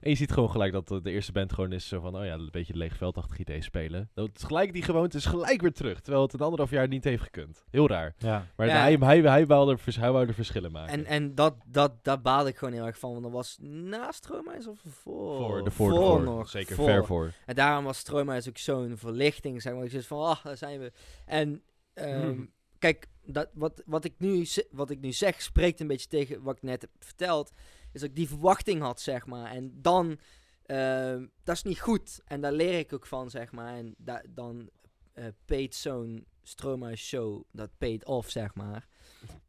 En 0.00 0.10
je 0.10 0.16
ziet 0.16 0.32
gewoon 0.32 0.50
gelijk 0.50 0.72
dat 0.72 0.88
de 0.88 1.10
eerste 1.10 1.32
band 1.32 1.52
gewoon 1.52 1.72
is 1.72 1.88
zo 1.88 2.00
van, 2.00 2.16
oh 2.16 2.24
ja, 2.24 2.32
een 2.34 2.48
beetje 2.50 2.72
een 2.72 2.78
leeg 2.78 2.96
veldachtig 2.96 3.38
idee 3.38 3.62
spelen. 3.62 4.10
Dat 4.14 4.30
is 4.36 4.42
gelijk, 4.42 4.72
die 4.72 4.82
gewoonte 4.82 5.16
is 5.16 5.24
gelijk 5.26 5.60
weer 5.60 5.72
terug, 5.72 6.00
terwijl 6.00 6.22
het 6.24 6.32
een 6.32 6.40
anderhalf 6.40 6.70
jaar 6.70 6.88
niet 6.88 7.04
heeft 7.04 7.22
gekund. 7.22 7.64
Heel 7.70 7.88
raar. 7.88 8.14
Ja. 8.18 8.46
Maar 8.56 8.66
Ja. 8.66 8.72
hij, 8.80 8.96
hij, 9.00 9.20
hij, 9.20 9.46
wou 9.46 9.70
er, 9.70 9.78
vers- 9.78 9.96
hij 9.96 10.12
wou 10.12 10.26
er 10.28 10.34
verschillen 10.34 10.72
maken. 10.72 10.92
En, 10.92 11.04
en 11.04 11.34
dat, 11.34 11.54
dat, 11.66 12.04
daar 12.04 12.20
baalde 12.20 12.48
ik 12.50 12.56
gewoon 12.56 12.74
heel 12.74 12.86
erg 12.86 12.98
van. 12.98 13.10
Want 13.10 13.22
dat 13.22 13.32
was 13.32 13.58
naast 13.60 14.14
Stromae 14.24 14.68
of 14.68 14.78
voor? 15.02 15.36
voor, 15.36 15.64
de 15.64 15.70
voor, 15.70 15.90
de 15.90 15.96
voor. 15.96 16.22
nog. 16.22 16.48
Zeker, 16.48 16.74
voor. 16.76 16.84
ver 16.84 17.06
voor. 17.06 17.32
En 17.46 17.54
daarom 17.54 17.84
was 17.84 17.98
Stromae 17.98 18.42
ook 18.48 18.58
zo'n 18.58 18.92
verlichting. 18.96 19.62
Zeg 19.62 19.74
maar. 19.74 19.84
Ik 19.84 19.90
zit 19.90 20.06
van, 20.06 20.18
ah, 20.26 20.44
daar 20.44 20.56
zijn 20.56 20.80
we. 20.80 20.92
En 21.26 21.62
ehm, 21.94 22.20
Hmm. 22.20 22.50
kijk, 22.78 23.06
dat, 23.26 23.48
wat, 23.54 23.82
wat, 23.86 24.04
ik 24.04 24.14
nu, 24.18 24.46
wat 24.70 24.90
ik 24.90 25.00
nu 25.00 25.12
zeg, 25.12 25.42
spreekt 25.42 25.80
een 25.80 25.86
beetje 25.86 26.08
tegen 26.08 26.42
wat 26.42 26.56
ik 26.56 26.62
net 26.62 26.80
heb 26.80 26.90
verteld. 26.98 27.52
Is 27.94 28.00
dat 28.00 28.10
ik 28.10 28.16
die 28.16 28.28
verwachting 28.28 28.80
had, 28.82 29.00
zeg 29.00 29.26
maar. 29.26 29.50
En 29.50 29.72
dan, 29.82 30.18
ehm, 30.66 31.26
dat 31.44 31.54
is 31.56 31.62
niet 31.62 31.80
goed. 31.80 32.20
En 32.24 32.40
daar 32.40 32.52
leer 32.52 32.78
ik 32.78 32.92
ook 32.92 33.06
van, 33.06 33.30
zeg 33.30 33.52
maar. 33.52 33.74
En 33.74 33.94
da- 33.98 34.22
dan 34.28 34.68
eh 35.12 35.24
paid 35.44 35.74
zo'n 35.74 36.26
Stromae 36.42 36.96
show, 36.96 37.42
dat 37.52 37.70
paid 37.78 38.04
off, 38.04 38.30
zeg 38.30 38.54
maar. 38.54 38.86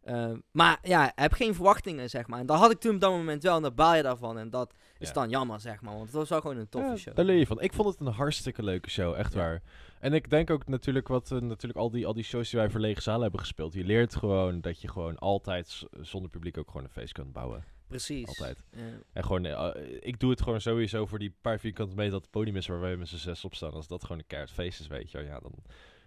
Ehm, 0.04 0.40
maar 0.52 0.78
ja, 0.82 1.12
heb 1.16 1.34
geen 1.34 1.54
verwachtingen, 1.56 2.10
zeg 2.10 2.28
maar. 2.28 2.40
En 2.40 2.46
dat 2.46 2.58
had 2.58 2.72
ik 2.72 2.80
toen 2.80 2.96
op 2.96 3.02
dat 3.02 3.12
moment 3.12 3.44
wel, 3.44 3.56
en 3.56 3.62
daar 3.62 3.74
baal 3.74 3.96
je 3.96 4.02
daarvan. 4.04 4.38
En 4.38 4.50
dat 4.50 4.74
is 4.98 5.08
Ja. 5.08 5.14
dan 5.14 5.30
jammer, 5.30 5.60
zeg 5.60 5.82
maar. 5.82 5.94
Want 5.94 6.06
het 6.06 6.14
was 6.16 6.30
wel 6.30 6.42
gewoon 6.42 6.58
een 6.58 6.70
toffe 6.70 6.90
Ja, 6.90 6.96
show. 6.98 7.16
Daar 7.16 7.26
leer 7.26 7.38
je 7.38 7.46
van. 7.48 7.62
Ik 7.62 7.74
vond 7.74 7.90
het 7.90 8.08
een 8.08 8.14
hartstikke 8.14 8.64
leuke 8.64 8.90
show, 8.90 9.14
echt 9.16 9.34
Ja. 9.34 9.40
waar. 9.40 9.62
En 10.00 10.14
ik 10.14 10.30
denk 10.30 10.50
ook 10.50 10.68
natuurlijk 10.68 11.08
wat 11.08 11.32
eh, 11.32 11.40
natuurlijk 11.40 11.80
al 11.80 11.90
die, 11.92 12.06
al 12.08 12.14
die 12.14 12.24
shows 12.24 12.50
die 12.50 12.60
wij 12.60 12.70
voor 12.70 12.80
lege 12.80 13.02
zalen 13.02 13.22
hebben 13.22 13.40
gespeeld. 13.40 13.74
Je 13.74 13.84
leert 13.84 14.16
gewoon 14.16 14.62
dat 14.62 14.82
je 14.82 14.88
gewoon 14.88 15.18
altijd 15.18 15.84
zonder 16.02 16.30
publiek 16.30 16.58
ook 16.58 16.68
gewoon 16.68 16.84
een 16.84 16.90
feest 16.90 17.14
kunt 17.14 17.32
bouwen. 17.34 17.64
Precies. 17.96 18.28
Altijd. 18.28 18.64
Ja. 18.72 18.82
En 19.14 19.24
gewoon, 19.24 19.46
eh, 19.46 19.98
ik 20.00 20.20
doe 20.20 20.30
het 20.30 20.42
gewoon 20.42 20.62
sowieso 20.62 21.06
voor 21.06 21.20
die 21.20 21.34
paar 21.42 21.60
vierkante 21.60 21.96
meter 21.96 22.12
dat 22.12 22.22
het 22.22 22.32
podium 22.32 22.56
is 22.56 22.68
waar 22.68 22.80
wij 22.80 22.96
met 22.96 23.08
z'n 23.08 23.16
zes 23.16 23.46
op 23.46 23.56
staan. 23.56 23.72
Als 23.72 23.88
dat 23.88 24.02
gewoon 24.04 24.18
een 24.20 24.28
keihard 24.28 24.54
feest 24.54 24.80
is, 24.80 24.88
weet 24.88 25.12
je 25.12 25.18
wel, 25.18 25.28
ja, 25.28 25.40
dan 25.40 25.54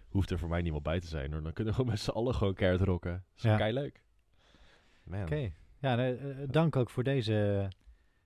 hoeft 0.09 0.29
er 0.29 0.39
voor 0.39 0.49
mij 0.49 0.61
niemand 0.61 0.83
bij 0.83 0.99
te 0.99 1.07
zijn. 1.07 1.31
Hoor. 1.33 1.41
Dan 1.43 1.53
kunnen 1.53 1.73
we 1.73 1.79
gewoon 1.79 1.93
met 1.95 2.01
z'n 2.03 2.09
allen 2.09 2.35
gewoon 2.35 2.53
keihard 2.53 2.81
rocken. 2.83 3.11
Dat 3.11 3.21
is 3.37 3.41
Ja. 3.43 3.57
kei 3.57 3.73
leuk. 3.73 4.01
Man. 5.03 5.21
Oké. 5.21 5.51
Ja, 5.79 5.95
nee, 5.95 6.15
eh, 6.15 6.35
dank 6.47 6.75
ook 6.75 6.89
voor 6.89 7.03
deze 7.03 7.67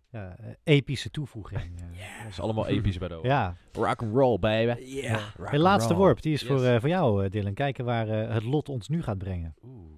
ja, 0.09 0.35
eh, 0.37 0.49
epische 0.63 1.09
toevoeging. 1.09 1.61
eh. 1.79 1.87
Dat 2.23 2.31
is 2.31 2.39
allemaal 2.39 2.67
episch 2.67 2.97
bij 2.97 3.07
de 3.07 3.19
Ja, 3.23 3.55
Rock 3.71 4.01
and 4.01 4.15
roll, 4.15 4.39
baby. 4.39 4.81
Ja. 4.83 5.31
Rock 5.37 5.51
de 5.51 5.57
laatste 5.59 5.93
worp, 5.93 6.21
die 6.21 6.33
is 6.33 6.39
Yes. 6.41 6.49
voor, 6.49 6.63
eh, 6.63 6.79
voor 6.79 6.89
jou, 6.89 7.23
eh, 7.25 7.31
Dylan. 7.31 7.53
Kijken 7.53 7.85
waar 7.85 8.07
eh, 8.09 8.33
het 8.33 8.43
lot 8.43 8.69
ons 8.69 8.87
nu 8.87 9.03
gaat 9.03 9.17
brengen. 9.17 9.55
Oeh. 9.63 9.91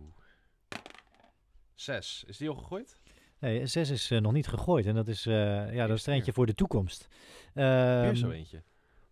Zes. 1.74 2.24
Is 2.28 2.38
die 2.38 2.50
al 2.50 2.56
gegooid? 2.56 3.00
Nee, 3.40 3.66
zes 3.68 3.90
is 3.90 4.12
eh, 4.12 4.20
nog 4.22 4.32
niet 4.32 4.48
gegooid. 4.48 4.86
En 4.86 4.96
dat 4.96 5.08
is, 5.08 5.26
eh, 5.26 5.74
ja, 5.74 5.88
dat 5.88 5.98
is 5.98 6.08
er 6.08 6.14
eentje 6.14 6.34
voor 6.34 6.46
de 6.46 6.54
toekomst. 6.56 7.08
Weer 7.54 8.04
Ehm, 8.04 8.16
zo 8.16 8.30
eentje. 8.30 8.64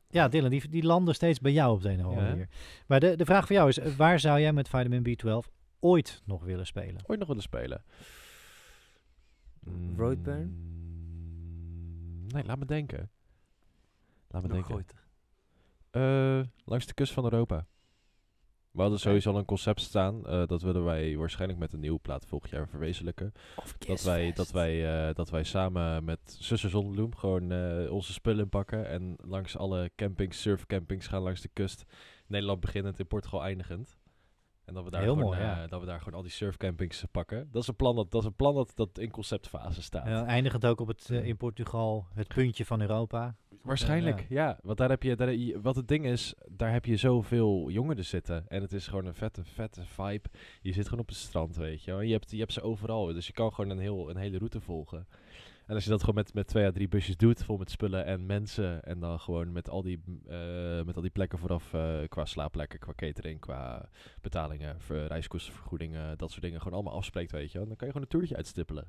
ja, 0.10 0.28
Dylan, 0.28 0.50
die, 0.50 0.70
die 0.70 0.84
landen 0.84 1.16
steeds 1.16 1.40
bij 1.40 1.52
jou 1.52 1.74
op 1.76 1.82
de 1.82 1.90
een 1.90 2.00
of 2.00 2.06
andere 2.06 2.22
Ja, 2.22 2.26
hè? 2.28 2.32
manier. 2.32 2.50
Maar 2.88 3.00
de, 3.00 3.16
de 3.16 3.26
vraag 3.26 3.46
voor 3.48 3.56
jou 3.56 3.70
is, 3.70 3.80
eh, 3.80 3.96
waar 3.96 4.20
zou 4.20 4.40
jij 4.40 4.54
met 4.54 4.70
Vitamin 4.70 5.04
B12 5.08 5.50
ooit 5.80 6.22
nog 6.26 6.44
willen 6.44 6.66
spelen? 6.66 7.02
Ooit 7.08 7.20
nog 7.20 7.28
willen 7.28 7.44
spelen? 7.44 7.84
Roadburn? 9.98 10.48
Mm, 10.48 10.72
Nee, 12.28 12.44
laat 12.44 12.58
me 12.60 12.66
denken. 12.66 13.10
Laat 14.28 14.42
me 14.42 14.48
Nog 14.48 14.68
denken. 14.68 14.96
Eh, 15.92 16.42
langs 16.66 16.86
de 16.86 16.94
kust 16.94 17.14
van 17.14 17.24
Europa. 17.24 17.66
We 18.74 18.82
hadden 18.82 19.00
sowieso 19.00 19.32
al 19.32 19.38
een 19.38 19.46
concept 19.46 19.82
staan. 19.82 20.26
eh, 20.26 20.48
dat 20.48 20.62
willen 20.62 20.84
wij 20.84 21.18
waarschijnlijk 21.18 21.60
met 21.60 21.74
een 21.74 21.80
nieuwe 21.80 22.00
plaat 22.00 22.26
volgend 22.26 22.52
jaar 22.52 22.68
verwezenlijken. 22.68 23.34
Dat 23.88 24.04
wij, 24.04 24.32
dat, 24.34 24.52
wij, 24.52 25.08
eh, 25.08 25.16
dat 25.16 25.30
wij 25.30 25.44
samen 25.44 26.04
met 26.04 26.38
Zuster 26.40 26.70
Zonnebloem 26.70 27.16
gewoon 27.16 27.52
eh, 27.52 27.92
onze 27.92 28.14
spullen 28.14 28.44
inpakken. 28.44 28.88
En 28.88 29.16
langs 29.18 29.58
alle 29.58 29.92
campings, 29.96 30.42
surfcampings 30.42 31.08
gaan 31.08 31.22
langs 31.22 31.42
de 31.42 31.50
kust. 31.54 31.86
Nederland 32.28 32.60
beginnend, 32.60 33.00
in 33.00 33.08
Portugal 33.08 33.44
eindigend. 33.44 33.98
En 34.66 34.74
dat 34.74 34.84
we 34.84 34.90
daar, 34.90 35.02
Heel 35.02 35.14
gewoon, 35.14 35.30
mooi, 35.30 35.40
ja. 35.40 35.68
dat 35.68 35.80
we 35.80 35.86
daar 35.86 36.00
gewoon 36.00 36.14
al 36.14 36.22
die 36.22 36.32
surfcampings 36.32 37.04
pakken. 37.12 37.48
Dat 37.52 37.62
is 37.62 37.68
een 37.68 37.76
plan 37.76 37.96
dat, 37.96 38.12
dat, 38.12 38.22
is 38.22 38.28
een 38.28 38.36
plan 38.36 38.56
dat, 38.56 38.72
dat 38.76 38.98
in 38.98 39.12
conceptfase 39.12 39.82
staat. 39.82 40.06
En 40.06 40.26
eindigend 40.26 40.66
ook 40.66 40.80
op 40.80 40.88
het, 40.88 41.10
in 41.10 41.38
Portugal, 41.38 42.08
het 42.14 42.28
puntje 42.28 42.66
van 42.66 42.82
Europa. 42.82 43.36
Waarschijnlijk, 43.64 44.26
ja. 44.30 44.60
Want 44.62 44.78
daar 44.78 44.90
heb 44.90 45.04
je, 45.04 45.16
daar, 45.16 45.34
je- 45.34 45.62
wat 45.62 45.76
het 45.76 45.88
ding 45.88 46.06
is, 46.06 46.34
daar 46.50 46.72
heb 46.72 46.86
je 46.86 46.96
zoveel 46.98 47.70
jongeren 47.70 48.06
zitten. 48.06 48.46
En 48.48 48.62
het 48.62 48.72
is 48.74 48.88
gewoon 48.88 49.06
een 49.06 49.14
vette, 49.14 49.44
vette 49.44 49.86
vibe. 49.86 50.30
Je 50.62 50.74
zit 50.74 50.84
gewoon 50.86 51.00
op 51.00 51.08
het 51.08 51.18
strand, 51.18 51.56
weet 51.56 51.84
je. 51.84 51.92
En 51.92 52.06
je 52.08 52.12
hebt, 52.14 52.32
je 52.32 52.40
hebt 52.40 52.54
ze 52.54 52.62
overal. 52.62 53.06
Dus 53.06 53.28
je 53.28 53.34
kan 53.34 53.54
gewoon 53.54 53.70
een, 53.72 53.80
heel, 53.80 54.10
een 54.10 54.18
hele 54.18 54.38
route 54.38 54.62
volgen. 54.62 55.08
En 55.66 55.76
als 55.76 55.84
je 55.84 55.90
dat 55.90 56.00
gewoon 56.00 56.16
met, 56.16 56.34
met 56.34 56.48
twee 56.48 56.66
à 56.66 56.72
drie 56.72 56.88
busjes 56.88 57.18
doet, 57.18 57.44
vol 57.44 57.58
met 57.58 57.72
spullen 57.72 58.06
en 58.06 58.26
mensen. 58.26 58.84
En 58.84 59.00
dan 59.00 59.20
gewoon 59.20 59.52
met 59.52 59.70
al 59.70 59.82
die, 59.82 60.02
eh, 60.28 60.82
met 60.84 60.96
al 60.96 61.02
die 61.02 61.12
plekken 61.12 61.40
vooraf, 61.40 61.74
eh, 61.74 62.00
qua 62.08 62.26
slaapplekken, 62.26 62.80
qua 62.80 62.94
catering, 62.96 63.40
qua 63.40 63.90
betalingen, 64.22 64.82
ver, 64.82 65.08
reiskostenvergoedingen, 65.08 66.18
dat 66.18 66.30
soort 66.32 66.42
dingen. 66.42 66.58
Gewoon 66.62 66.74
allemaal 66.74 66.98
afspreekt, 66.98 67.32
weet 67.32 67.52
je. 67.52 67.58
Dan 67.58 67.68
kan 67.68 67.88
je 67.88 67.94
gewoon 67.94 68.02
een 68.02 68.08
toertje 68.08 68.36
uitstippelen. 68.36 68.88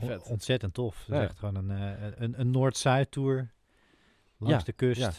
Vet. 0.00 0.30
Ontzettend 0.30 0.74
tof. 0.74 0.98
Het 0.98 1.08
is 1.08 1.14
echt 1.22 1.38
gewoon 1.38 1.54
een, 1.56 1.70
eh, 1.70 2.10
een, 2.16 2.40
een 2.40 2.50
Noord-Zuid 2.50 3.10
tour. 3.10 3.54
Langs 4.38 4.64
de 4.64 4.72
kust. 4.72 5.00
ja. 5.00 5.10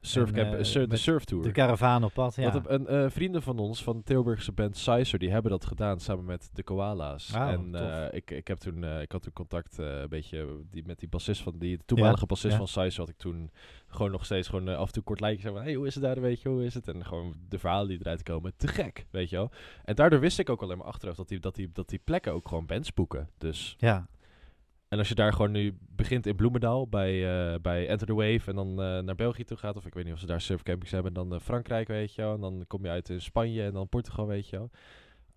Surfcamp, 0.00 0.52
En, 0.52 0.58
eh, 0.58 0.64
sur- 0.64 0.88
de 0.88 0.96
surftour. 0.96 1.42
De 1.42 1.50
caravan 1.50 2.04
op 2.04 2.12
pad, 2.12 2.34
ja. 2.34 2.52
Want 2.52 2.68
een, 2.68 2.86
eh, 2.86 3.04
vrienden 3.10 3.42
van 3.42 3.58
ons, 3.58 3.82
van 3.82 3.96
de 3.96 4.02
Tilburgse 4.02 4.52
band 4.52 4.76
Sizer, 4.76 5.18
die 5.18 5.30
hebben 5.30 5.50
dat 5.50 5.66
gedaan 5.66 6.00
samen 6.00 6.24
met 6.24 6.50
de 6.52 6.62
Koala's. 6.62 7.32
En 7.32 7.74
ik, 8.12 8.30
ik, 8.30 8.48
heb 8.48 8.58
toen, 8.58 8.84
ik 8.84 9.12
had 9.12 9.22
toen 9.22 9.32
contact 9.32 9.78
een 9.78 10.08
beetje 10.08 10.60
die, 10.70 10.82
met 10.86 10.98
die 10.98 11.08
bassist 11.08 11.42
van 11.42 11.58
die 11.58 11.76
de 11.76 11.82
toenmalige 11.86 12.20
Ja, 12.20 12.26
bassist 12.26 12.52
ja. 12.52 12.58
van 12.58 12.68
Sizer. 12.68 13.00
Had 13.00 13.08
ik 13.08 13.16
toen 13.16 13.50
gewoon 13.88 14.10
nog 14.10 14.24
steeds 14.24 14.48
gewoon 14.48 14.68
af 14.68 14.86
en 14.86 14.92
toe 14.92 15.02
kort 15.02 15.18
zeggen 15.20 15.52
van, 15.52 15.62
hey, 15.62 15.74
hoe 15.74 15.86
is 15.86 15.94
het 15.94 16.02
daar, 16.02 16.20
weet 16.20 16.42
je, 16.42 16.48
hoe 16.48 16.64
is 16.64 16.74
het? 16.74 16.88
En 16.88 17.04
gewoon 17.06 17.34
de 17.48 17.58
verhalen 17.58 17.88
die 17.88 17.98
eruit 18.00 18.22
komen, 18.22 18.52
te 18.56 18.68
gek, 18.68 19.06
weet 19.10 19.30
je 19.30 19.36
wel. 19.36 19.50
En 19.84 19.94
daardoor 19.94 20.20
wist 20.20 20.38
ik 20.38 20.50
ook 20.50 20.62
alleen 20.62 20.78
maar 20.78 20.86
achteraf 20.86 21.16
dat 21.16 21.28
die, 21.28 21.38
dat 21.40 21.54
die, 21.54 21.70
dat 21.72 21.88
die 21.88 22.00
plekken 22.04 22.32
ook 22.32 22.48
gewoon 22.48 22.66
bands 22.66 22.94
boeken. 22.94 23.28
Dus 23.38 23.74
ja. 23.78 24.06
En 24.88 24.98
als 24.98 25.08
je 25.08 25.14
daar 25.14 25.32
gewoon 25.32 25.50
nu 25.50 25.76
begint 25.80 26.26
in 26.26 26.36
Bloemendaal 26.36 26.88
bij, 26.88 27.12
eh, 27.52 27.60
bij 27.60 27.88
Enter 27.88 28.06
the 28.06 28.14
Wave 28.14 28.50
en 28.50 28.54
dan 28.54 28.68
eh, 28.68 28.98
naar 28.98 29.14
België 29.14 29.44
toe 29.44 29.56
gaat, 29.56 29.76
of 29.76 29.86
ik 29.86 29.94
weet 29.94 30.04
niet 30.04 30.12
of 30.12 30.18
ze 30.18 30.26
daar 30.26 30.40
surfcampings 30.40 30.92
hebben, 30.92 31.12
dan 31.12 31.34
eh, 31.34 31.40
Frankrijk, 31.40 31.88
weet 31.88 32.14
je 32.14 32.22
wel, 32.22 32.34
en 32.34 32.40
dan 32.40 32.64
kom 32.66 32.84
je 32.84 32.90
uit 32.90 33.08
in 33.08 33.20
Spanje 33.20 33.62
en 33.62 33.72
dan 33.72 33.88
Portugal, 33.88 34.26
weet 34.26 34.48
je 34.48 34.56
wel. 34.56 34.70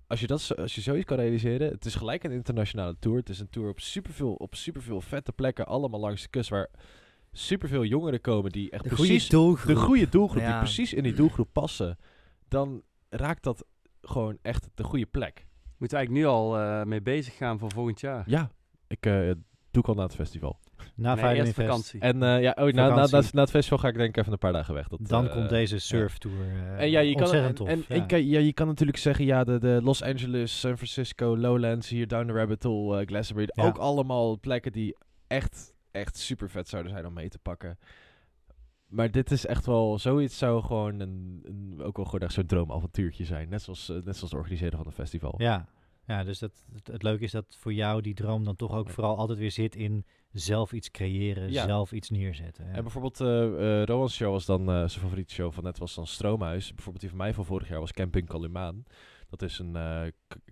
Als 0.07 0.19
je, 0.19 0.27
dat, 0.27 0.55
als 0.57 0.75
je 0.75 0.81
zoiets 0.81 1.05
kan 1.05 1.17
realiseren, 1.17 1.71
het 1.71 1.85
is 1.85 1.95
gelijk 1.95 2.23
een 2.23 2.31
internationale 2.31 2.95
tour. 2.99 3.17
Het 3.17 3.29
is 3.29 3.39
een 3.39 3.49
tour 3.49 3.69
op 3.69 3.79
superveel, 3.79 4.33
op 4.33 4.55
superveel 4.55 5.01
vette 5.01 5.31
plekken, 5.31 5.65
allemaal 5.67 5.99
langs 5.99 6.21
de 6.21 6.29
kust, 6.29 6.49
waar 6.49 6.69
superveel 7.31 7.83
jongeren 7.83 8.21
komen 8.21 8.51
die 8.51 8.69
echt 8.69 8.83
De 8.83 8.89
goede 8.89 9.03
precies 9.03 9.29
doelgroep. 9.29 9.75
de 9.75 9.81
goede 9.81 10.09
doelgroep, 10.09 10.43
die 10.43 10.57
precies 10.57 10.93
in 10.93 11.03
die 11.03 11.13
doelgroep 11.13 11.49
passen. 11.51 11.97
Dan 12.47 12.83
raakt 13.09 13.43
dat 13.43 13.65
gewoon 14.01 14.37
echt 14.41 14.69
de 14.73 14.83
goede 14.83 15.05
plek. 15.05 15.45
Moeten 15.77 15.97
we 15.97 16.03
eigenlijk 16.03 16.25
nu 16.25 16.25
al 16.25 16.57
eh, 16.57 16.83
mee 16.83 17.01
bezig 17.01 17.35
gaan 17.37 17.59
voor 17.59 17.71
volgend 17.71 17.99
jaar? 17.99 18.23
Ja, 18.27 18.51
ik 18.89 19.05
eh, 19.05 19.13
doe 19.71 19.81
ik 19.81 19.87
al 19.87 19.93
na 19.95 20.03
het 20.03 20.15
festival. 20.15 20.59
Na 20.95 21.15
nee, 21.15 21.35
Fest. 21.43 21.53
vakantie. 21.53 21.99
En 21.99 22.23
eh, 22.23 22.41
ja, 22.41 22.55
oh, 22.59 22.65
na, 22.71 22.87
na, 22.87 23.07
na, 23.07 23.21
na 23.31 23.41
het 23.41 23.49
festival 23.49 23.77
ga 23.77 23.87
ik 23.87 23.95
denk 23.97 24.09
ik 24.09 24.17
even 24.17 24.31
een 24.31 24.37
paar 24.37 24.53
dagen 24.53 24.73
weg. 24.73 24.87
Dat, 24.87 24.99
Dan 25.07 25.27
eh, 25.27 25.33
komt 25.33 25.49
deze 25.49 25.79
surftour. 25.79 26.33
eh 26.41 26.81
En 26.81 26.89
ja, 26.89 26.99
je 26.99 27.15
kan, 27.15 27.33
en, 27.33 27.55
tof. 27.55 27.67
en, 27.67 27.77
ja. 27.87 27.95
en 27.95 28.07
kan- 28.07 28.25
ja, 28.25 28.39
je 28.39 28.53
kan 28.53 28.67
natuurlijk 28.67 28.97
zeggen, 28.97 29.25
ja, 29.25 29.43
de, 29.43 29.59
de 29.59 29.79
Los 29.83 30.01
Angeles, 30.03 30.59
San 30.59 30.75
Francisco, 30.75 31.37
Lowlands, 31.37 31.89
hier 31.89 32.07
Down 32.07 32.27
the 32.27 32.33
Rabbit 32.33 32.63
Hole, 32.63 32.99
eh, 33.01 33.07
Glastonbury. 33.07 33.49
Ja. 33.53 33.63
Ook 33.65 33.77
allemaal 33.77 34.39
plekken 34.39 34.71
die 34.71 34.95
echt, 35.27 35.73
echt 35.91 36.17
super 36.17 36.49
vet 36.49 36.67
zouden 36.69 36.91
zijn 36.91 37.05
om 37.05 37.13
mee 37.13 37.29
te 37.29 37.39
pakken. 37.39 37.77
Maar 38.87 39.11
dit 39.11 39.31
is 39.31 39.45
echt 39.45 39.65
wel, 39.65 39.99
zoiets 39.99 40.37
zou 40.37 40.63
gewoon 40.63 40.99
een, 40.99 41.39
een, 41.43 41.81
ook 41.83 41.95
wel 41.97 42.05
gewoon 42.05 42.21
echt 42.21 42.33
zo'n 42.33 42.45
droomavontuurtje 42.45 43.25
zijn. 43.25 43.49
Net 43.49 43.61
zoals, 43.61 43.87
net 43.87 44.03
zoals 44.03 44.21
het 44.21 44.33
organiseren 44.33 44.77
van 44.77 44.85
een 44.87 44.91
festival. 44.93 45.33
Ja, 45.37 45.67
ja 46.15 46.23
dus 46.23 46.39
dat, 46.39 46.51
het, 46.73 46.87
het 46.87 47.03
leuke 47.03 47.23
is 47.23 47.31
dat 47.31 47.55
voor 47.59 47.73
jou 47.73 48.01
die 48.01 48.13
droom 48.13 48.43
dan 48.43 48.55
toch 48.55 48.71
ook 48.75 48.87
Ja. 48.87 48.93
vooral 48.93 49.17
altijd 49.17 49.39
weer 49.39 49.51
zit 49.51 49.75
in 49.75 50.05
zelf 50.31 50.73
iets 50.73 50.91
creëren, 50.91 51.51
Ja. 51.51 51.65
zelf 51.65 51.91
iets 51.91 52.09
neerzetten. 52.09 52.65
Ja. 52.65 52.71
En 52.73 52.81
bijvoorbeeld, 52.81 53.21
eh 53.21 53.83
Rowan's 53.83 54.15
show 54.15 54.31
was 54.31 54.45
dan, 54.45 54.61
eh, 54.61 54.75
zijn 54.75 54.89
favoriete 54.89 55.33
show 55.33 55.51
van 55.53 55.63
net 55.63 55.77
was 55.77 55.95
dan 55.95 56.07
Stroomhuis. 56.07 56.67
Bijvoorbeeld 56.67 56.99
die 56.99 57.09
van 57.09 57.17
mij 57.17 57.33
van 57.33 57.45
vorig 57.45 57.69
jaar 57.69 57.79
was 57.79 57.91
Camping 57.91 58.27
Kalimaan. 58.27 58.83
Dat 59.29 59.41
is 59.41 59.59
een 59.59 59.77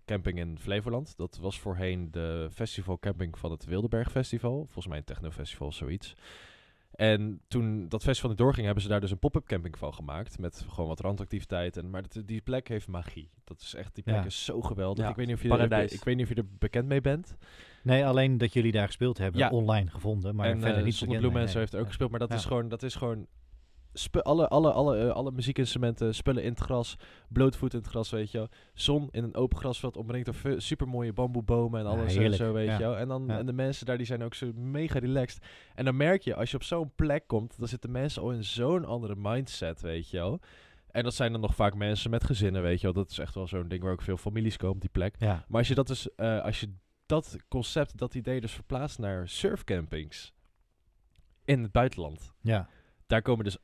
camping 0.06 0.38
in 0.40 0.60
Flevoland. 0.60 1.18
Dat 1.18 1.38
was 1.42 1.60
voorheen 1.60 2.12
de 2.12 2.50
festivalcamping 2.54 3.38
van 3.38 3.52
het 3.52 3.66
Wildeberg 3.66 4.12
Festival. 4.12 4.56
Volgens 4.64 4.88
mij 4.88 4.98
een 4.98 5.04
technofestival 5.04 5.68
of 5.68 5.74
zoiets. 5.74 6.14
En 6.98 7.42
toen 7.48 7.88
dat 7.90 8.04
festival 8.04 8.30
niet 8.30 8.40
doorging, 8.40 8.66
hebben 8.66 8.84
ze 8.84 8.90
daar 8.90 9.00
dus 9.02 9.12
een 9.12 9.20
pop-up 9.20 9.46
camping 9.46 9.78
van 9.78 9.94
gemaakt. 9.94 10.40
Met 10.40 10.66
gewoon 10.70 10.88
wat 10.90 11.00
randactiviteiten. 11.00 11.84
En- 11.84 11.90
Maar 11.90 12.02
dat, 12.02 12.28
die 12.28 12.42
plek 12.42 12.68
heeft 12.68 12.88
magie. 12.88 13.30
Dat 13.44 13.62
is 13.62 13.74
echt, 13.76 13.96
die 13.96 14.04
plek 14.04 14.16
Ja. 14.16 14.26
is 14.26 14.46
zo 14.46 14.62
geweldig. 14.62 15.04
Ja, 15.04 15.10
ik, 15.10 15.16
weet 15.16 15.28
niet 15.28 15.36
of 15.36 15.42
je 15.42 15.48
paradijs. 15.48 15.92
ik 15.94 16.04
weet 16.04 16.16
niet 16.16 16.24
of 16.24 16.30
je 16.36 16.42
er 16.42 16.48
bekend 16.60 16.88
mee 16.88 17.02
bent. 17.02 17.38
Nee, 17.84 18.06
alleen 18.06 18.38
dat 18.38 18.54
jullie 18.54 18.72
daar 18.72 18.86
gespeeld 18.86 19.18
hebben, 19.18 19.40
Ja. 19.40 19.50
online 19.50 19.90
gevonden, 19.90 20.36
maar 20.36 20.46
en 20.50 20.60
verder 20.60 20.78
eh 20.78 20.84
niet 20.84 20.96
Zonnebloem 20.96 21.36
heeft 21.36 21.74
er 21.74 21.80
ook 21.80 21.88
gespeeld. 21.88 22.10
Maar 22.10 22.20
dat, 22.20 22.34
is 22.34 22.46
gewoon, 22.46 22.68
dat 22.70 22.84
is 22.84 22.96
gewoon... 22.96 23.28
alle, 24.22 24.48
alle, 24.48 24.72
alle, 24.72 24.98
eh, 24.98 25.10
alle 25.12 25.32
muziekinstrumenten, 25.32 26.16
spullen 26.16 26.44
in 26.44 26.50
het 26.50 26.60
gras, 26.60 26.96
blootvoet 27.30 27.74
in 27.74 27.80
het 27.80 27.88
gras, 27.88 28.10
weet 28.10 28.32
je 28.32 28.38
wel. 28.38 28.48
Zon 28.74 29.08
in 29.12 29.24
een 29.24 29.36
open 29.36 29.58
grasveld, 29.58 29.98
omringd 29.98 30.26
door 30.26 30.62
supermooie 30.62 31.14
bamboebomen 31.14 31.80
en 31.80 31.86
Ja, 31.86 31.92
alles 31.92 32.14
en 32.14 32.20
heerlijk. 32.20 32.42
zo, 32.42 32.54
weet 32.54 32.68
Ja. 32.68 32.74
je 32.78 32.84
wel. 32.84 32.98
En, 32.98 33.08
dan, 33.08 33.24
Ja. 33.28 33.38
en 33.38 33.46
de 33.46 33.54
mensen 33.54 33.86
daar, 33.86 33.98
die 33.98 34.06
zijn 34.06 34.24
ook 34.24 34.34
zo 34.34 34.52
mega 34.56 35.00
relaxed. 35.00 35.46
En 35.76 35.86
dan 35.86 35.96
merk 35.98 36.22
je, 36.22 36.36
als 36.36 36.50
je 36.52 36.56
op 36.58 36.64
zo'n 36.64 36.92
plek 36.96 37.28
komt, 37.28 37.56
dan 37.60 37.68
zitten 37.68 37.92
mensen 37.92 38.22
al 38.22 38.32
in 38.32 38.44
zo'n 38.44 38.86
andere 38.86 39.16
mindset, 39.18 39.82
weet 39.82 40.10
je 40.10 40.18
wel. 40.18 40.40
En 40.88 41.04
dat 41.04 41.14
zijn 41.14 41.32
dan 41.32 41.42
nog 41.42 41.56
vaak 41.56 41.76
mensen 41.76 42.10
met 42.12 42.24
gezinnen, 42.24 42.62
weet 42.62 42.80
je 42.82 42.84
wel. 42.92 42.94
Dat 43.04 43.12
is 43.12 43.18
echt 43.20 43.36
wel 43.36 43.48
zo'n 43.48 43.68
ding 43.68 43.84
waar 43.84 43.92
ook 43.92 44.02
veel 44.02 44.18
families 44.18 44.58
komen 44.58 44.76
op 44.76 44.82
die 44.82 44.90
plek. 44.90 45.16
Ja, 45.20 45.46
Maar 45.48 45.58
als 45.60 45.68
je 45.68 45.76
dat 45.76 45.88
dus, 45.88 46.16
eh, 46.16 46.42
als 46.44 46.60
je 46.60 46.74
dat 47.06 47.38
concept, 47.48 47.98
dat 47.98 48.16
idee 48.16 48.42
dus 48.42 48.52
verplaatst 48.52 49.00
naar 49.00 49.28
surfcampings 49.30 50.34
in 51.46 51.62
het 51.62 51.72
buitenland. 51.72 52.34
ja, 52.42 52.68
Daar 53.08 53.22
komen 53.22 53.46
dus 53.46 53.58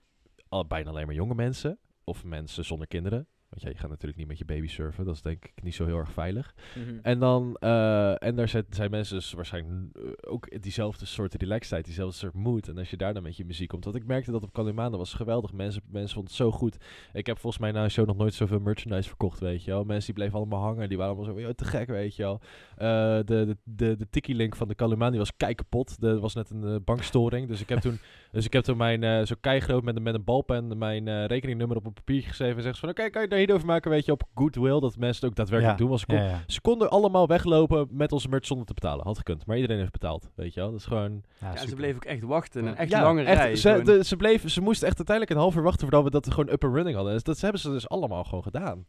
al 0.54 0.68
bijna 0.68 0.90
alleen 0.90 1.06
maar 1.06 1.16
jonge 1.16 1.36
mensen 1.36 1.80
of 2.04 2.24
mensen 2.24 2.66
zonder 2.66 2.88
kinderen. 2.88 3.28
Want 3.54 3.66
ja, 3.66 3.70
je 3.72 3.78
gaat 3.78 3.90
natuurlijk 3.90 4.18
niet 4.20 4.28
met 4.28 4.38
je 4.38 4.46
baby 4.46 4.68
surfen. 4.68 5.06
Dat 5.06 5.16
is 5.16 5.22
denk 5.22 5.46
ik 5.56 5.64
niet 5.64 5.76
zo 5.76 5.86
heel 5.86 5.98
erg 5.98 6.12
veilig. 6.12 6.54
Mhm. 6.76 6.98
En 7.02 7.20
dan, 7.20 7.56
eh, 7.60 8.24
en 8.24 8.36
daar 8.36 8.48
zijn, 8.48 8.66
zijn 8.70 8.92
mensen 8.92 9.16
dus 9.16 9.32
waarschijnlijk 9.34 9.96
eh, 9.96 10.32
ook 10.32 10.62
diezelfde 10.62 11.06
soort 11.06 11.34
relaxedheid, 11.36 11.86
diezelfde 11.86 12.18
soort 12.18 12.34
mood. 12.34 12.68
En 12.68 12.78
als 12.78 12.90
je 12.90 12.98
daar 12.98 13.14
dan 13.14 13.24
met 13.24 13.38
je 13.38 13.46
muziek 13.46 13.68
komt. 13.68 13.84
Want 13.84 13.96
ik 13.96 14.06
merkte 14.06 14.32
dat 14.32 14.44
op 14.44 14.54
Kalimana 14.54 14.98
was 14.98 15.14
geweldig. 15.14 15.54
Mensen, 15.54 15.82
mensen 15.92 16.14
vonden 16.14 16.32
het 16.34 16.42
zo 16.42 16.52
goed. 16.52 16.78
Ik 17.14 17.26
heb 17.26 17.40
volgens 17.40 17.62
mij 17.62 17.72
na 17.72 17.84
een 17.84 17.92
show 17.92 18.08
nog 18.08 18.18
nooit 18.18 18.34
zoveel 18.34 18.60
merchandise 18.60 19.08
verkocht, 19.08 19.40
weet 19.40 19.64
je 19.64 19.72
wel. 19.72 19.84
Mensen 19.84 20.06
die 20.06 20.14
bleven 20.24 20.38
allemaal 20.40 20.62
hangen. 20.62 20.90
Die 20.90 20.98
waren 20.98 21.16
allemaal 21.16 21.34
zo, 21.36 21.42
"Yo, 21.42 21.52
te 21.54 21.66
gek, 21.66 21.88
weet 21.88 22.16
je 22.16 22.24
wel. 22.24 22.40
Eh, 22.76 22.88
de 23.16 23.24
de, 23.26 23.58
de, 23.64 23.96
de 23.98 24.10
Tiki-link 24.10 24.56
van 24.56 24.68
de 24.68 24.76
Kalimana 24.76 25.10
die 25.10 25.20
was 25.20 25.36
kei 25.38 25.56
kapot. 25.56 26.04
Er 26.04 26.20
was 26.20 26.34
net 26.34 26.50
een 26.50 26.84
bankstoring. 26.84 27.48
Dus 27.48 27.62
ik 27.62 27.70
heb 27.70 27.80
toen, 27.80 27.98
dus 28.32 28.46
ik 28.46 28.54
heb 28.54 28.64
toen 28.64 28.78
mijn, 28.78 29.28
zo 29.28 29.36
keigroot 29.42 29.84
met, 29.84 29.96
een- 29.96 30.04
met 30.04 30.14
een 30.14 30.24
balpen 30.24 30.78
mijn 30.78 31.26
rekeningnummer 31.26 31.78
op 31.78 31.86
een 31.86 31.94
papiertje 31.94 32.30
geschreven. 32.30 32.56
En 32.58 32.64
zegt 32.64 32.76
ze 32.76 32.80
van, 32.82 32.90
oké, 32.90 33.10
kan 33.10 33.22
je 33.22 33.28
over 33.52 33.66
maken, 33.68 33.92
weet 33.92 34.06
je, 34.06 34.12
op 34.12 34.24
goodwill. 34.36 34.80
Dat 34.80 34.98
mensen 34.98 35.22
het 35.22 35.26
ook 35.30 35.36
daadwerkelijk 35.36 35.78
doen. 35.78 35.88
Want 35.88 36.00
ze, 36.00 36.06
kon- 36.06 36.16
ja, 36.16 36.24
ja. 36.30 36.44
ze 36.48 36.62
konden 36.62 36.90
allemaal 36.90 37.28
weglopen 37.28 37.88
met 37.92 38.12
onze 38.12 38.30
merch 38.30 38.46
zonder 38.46 38.66
te 38.66 38.74
betalen. 38.74 39.06
Had 39.06 39.18
gekund. 39.18 39.46
Maar 39.46 39.56
iedereen 39.56 39.78
heeft 39.80 39.92
betaald, 39.92 40.30
weet 40.36 40.54
je 40.54 40.60
wel. 40.60 40.72
Dat 40.72 40.80
is 40.80 40.86
gewoon... 40.86 41.24
Ja, 41.40 41.52
Ja, 41.54 41.68
ze 41.68 41.76
bleven 41.76 41.96
ook 41.96 42.06
echt 42.06 42.22
wachten. 42.24 42.66
Een 42.66 42.76
echt 42.76 42.90
Ja, 42.92 43.02
lange 43.02 43.24
echt, 43.24 43.38
rij. 43.38 43.56
Ze, 43.56 43.82
de- 43.84 44.04
ze, 44.04 44.16
bleven, 44.16 44.50
ze 44.50 44.62
moesten 44.62 44.88
echt 44.88 44.98
uiteindelijk 44.98 45.36
een 45.38 45.44
half 45.44 45.56
uur 45.56 45.64
wachten 45.64 45.82
voordat 45.82 46.04
we 46.04 46.10
dat 46.10 46.30
gewoon 46.34 46.50
up 46.54 46.64
and 46.64 46.74
running 46.74 46.96
hadden. 46.96 47.14
Dus 47.14 47.24
dat 47.24 47.42
hebben 47.42 47.62
ze 47.62 47.70
dus 47.70 47.90
allemaal 47.90 48.24
gewoon 48.24 48.44
gedaan. 48.44 48.86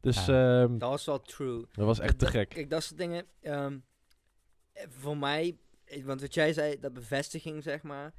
Dus 0.00 0.26
Ja. 0.26 0.62
ehm, 0.62 0.78
Dat 0.78 0.90
was 0.90 1.04
wel 1.04 1.20
true. 1.22 1.64
dat 1.72 1.86
was 1.86 1.98
echt 1.98 2.18
te 2.18 2.26
gek. 2.26 2.48
Kijk, 2.48 2.70
dat 2.70 2.82
soort 2.82 2.98
dingen. 3.00 3.24
ehm, 3.40 3.78
eh, 4.72 4.84
voor 4.88 5.16
mij, 5.16 5.56
want 6.04 6.20
wat 6.20 6.34
jij 6.34 6.52
zei, 6.52 6.78
dat 6.80 6.92
bevestiging, 6.92 7.62
zeg 7.62 7.82
maar. 7.82 8.12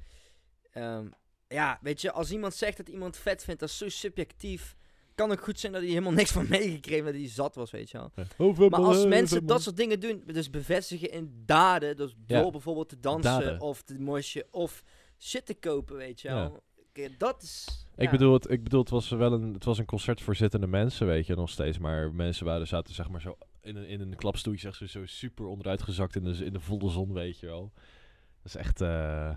Ehm, 0.70 1.06
ja, 1.48 1.78
weet 1.82 2.00
je, 2.00 2.12
als 2.12 2.30
iemand 2.32 2.54
zegt 2.54 2.76
dat 2.76 2.88
iemand 2.88 3.16
vet 3.16 3.44
vindt, 3.44 3.60
dat 3.60 3.68
is 3.68 3.78
zo 3.78 3.88
subjectief. 3.88 4.76
Kan 5.18 5.30
ook 5.32 5.42
goed 5.44 5.60
zijn 5.60 5.72
dat 5.72 5.80
hij 5.80 5.90
helemaal 5.90 6.12
niks 6.12 6.30
van 6.32 6.46
meegekregen 6.48 7.04
dat 7.04 7.14
hij 7.14 7.28
zat 7.28 7.54
was, 7.54 7.70
weet 7.70 7.90
je 7.90 7.98
wel. 8.36 8.68
Maar 8.68 8.80
als 8.80 9.06
mensen 9.06 9.46
dat 9.46 9.62
soort 9.62 9.76
dingen 9.76 10.00
doen, 10.00 10.22
dus 10.26 10.50
bevestigen 10.50 11.10
in 11.10 11.42
daden, 11.46 11.96
dus 11.96 12.14
Ja. 12.26 12.42
door 12.42 12.50
bijvoorbeeld 12.50 12.88
te 12.88 13.00
dansen 13.00 13.32
Daden. 13.40 13.60
of 13.60 13.82
te 13.82 13.94
mosje 14.00 14.46
of 14.50 14.82
shit 15.18 15.46
te 15.46 15.54
kopen, 15.54 15.96
weet 15.96 16.20
je 16.20 16.28
Ja. 16.28 16.34
wel. 16.34 16.62
Dat 17.18 17.42
is... 17.42 17.84
Ik, 17.96 18.04
ja. 18.04 18.10
bedoel, 18.10 18.32
het, 18.32 18.50
ik 18.50 18.62
bedoel, 18.62 18.80
het 18.80 18.90
was 18.90 19.08
wel 19.08 19.32
een, 19.32 19.52
het 19.54 19.64
was 19.64 19.78
een 19.78 19.84
concert 19.84 20.20
voor 20.20 20.36
zittende 20.36 20.66
mensen, 20.66 21.06
weet 21.06 21.26
je, 21.26 21.34
nog 21.34 21.50
steeds. 21.50 21.78
Maar 21.78 22.12
mensen 22.14 22.44
waren, 22.46 22.66
zaten 22.66 22.94
zeg 22.94 23.08
maar 23.08 23.20
zo 23.20 23.36
in 23.60 23.76
een, 23.76 23.86
in 23.86 24.00
een 24.00 24.16
klapstoeltje, 24.16 24.60
zeg, 24.72 24.74
zo, 24.76 24.86
zo 24.86 25.06
super 25.06 25.46
onderuit 25.46 25.82
gezakt 25.82 26.16
in 26.16 26.24
de, 26.24 26.44
in 26.44 26.52
de 26.52 26.60
volle 26.60 26.90
zon, 26.90 27.12
weet 27.12 27.38
je 27.38 27.46
wel. 27.46 27.72
Dat 28.42 28.44
is 28.44 28.56
echt, 28.56 28.80
eh, 28.80 29.30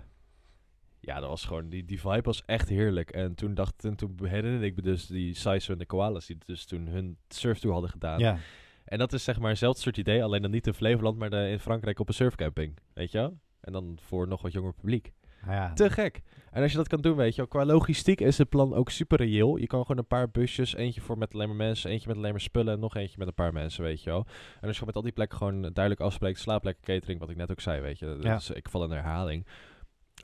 ja, 1.04 1.20
dat 1.20 1.28
was 1.28 1.44
gewoon, 1.44 1.68
die, 1.68 1.84
die 1.84 2.00
vibe 2.00 2.22
was 2.22 2.42
echt 2.46 2.68
heerlijk. 2.68 3.10
En 3.10 3.34
toen 3.34 3.54
dacht, 3.54 3.84
en 3.84 3.96
toen 3.96 4.16
herinnerde 4.22 4.66
ik 4.66 4.76
me 4.76 4.82
dus 4.82 5.06
die 5.06 5.34
Saizo 5.34 5.72
en 5.72 5.78
de 5.78 5.86
Koalas, 5.86 6.26
die 6.26 6.38
dus 6.46 6.64
toen 6.64 6.86
hun 6.86 7.16
surftour 7.28 7.72
hadden 7.72 7.90
gedaan. 7.90 8.18
Ja, 8.18 8.36
En 8.84 8.98
dat 8.98 9.12
is 9.12 9.24
zeg 9.24 9.38
maar 9.40 9.48
hetzelfde 9.48 9.80
soort 9.80 9.96
idee, 9.96 10.24
alleen 10.24 10.42
dan 10.42 10.50
niet 10.50 10.66
in 10.66 10.74
Flevoland, 10.74 11.18
maar 11.18 11.30
de- 11.30 11.48
in 11.50 11.58
Frankrijk 11.58 11.98
op 11.98 12.08
een 12.08 12.14
surfcamping, 12.14 12.78
weet 12.94 13.10
je 13.12 13.18
wel. 13.18 13.38
En 13.60 13.72
dan 13.72 13.98
voor 14.02 14.28
nog 14.28 14.42
wat 14.42 14.52
jonger 14.52 14.74
publiek. 14.74 15.12
Ja. 15.46 15.72
Te 15.72 15.90
gek. 15.90 16.20
En 16.50 16.62
als 16.62 16.70
je 16.70 16.76
dat 16.76 16.88
kan 16.88 17.00
doen, 17.00 17.16
weet 17.16 17.30
je 17.30 17.36
wel, 17.36 17.46
qua 17.46 17.64
logistiek 17.64 18.20
is 18.20 18.38
het 18.38 18.48
plan 18.48 18.74
ook 18.74 18.90
super 18.90 19.18
reëel. 19.18 19.56
Je 19.56 19.66
kan 19.66 19.80
gewoon 19.80 19.98
een 19.98 20.06
paar 20.06 20.30
busjes, 20.30 20.74
eentje 20.74 21.00
voor 21.00 21.18
met 21.18 21.34
alleen 21.34 21.48
maar 21.48 21.56
mensen, 21.56 21.90
eentje 21.90 22.08
met 22.08 22.16
alleen 22.16 22.30
maar 22.30 22.40
spullen 22.40 22.74
en 22.74 22.80
nog 22.80 22.96
eentje 22.96 23.18
met 23.18 23.26
een 23.28 23.34
paar 23.34 23.52
mensen, 23.52 23.82
weet 23.84 24.02
je 24.02 24.10
wel. 24.10 24.26
En 24.60 24.68
als 24.68 24.78
je 24.78 24.86
met 24.86 24.94
al 24.96 25.02
die 25.02 25.12
plekken 25.12 25.38
gewoon 25.38 25.60
duidelijk 25.62 26.00
afspreekt, 26.00 26.38
slaapplek, 26.38 26.80
catering, 26.80 27.20
wat 27.20 27.30
ik 27.30 27.36
net 27.36 27.50
ook 27.50 27.60
zei, 27.60 27.80
weet 27.80 27.98
je. 27.98 28.06
Dat 28.06 28.22
Ja. 28.22 28.34
is- 28.34 28.50
ik 28.50 28.68
val 28.68 28.84
in 28.84 28.90
herhaling. 28.90 29.46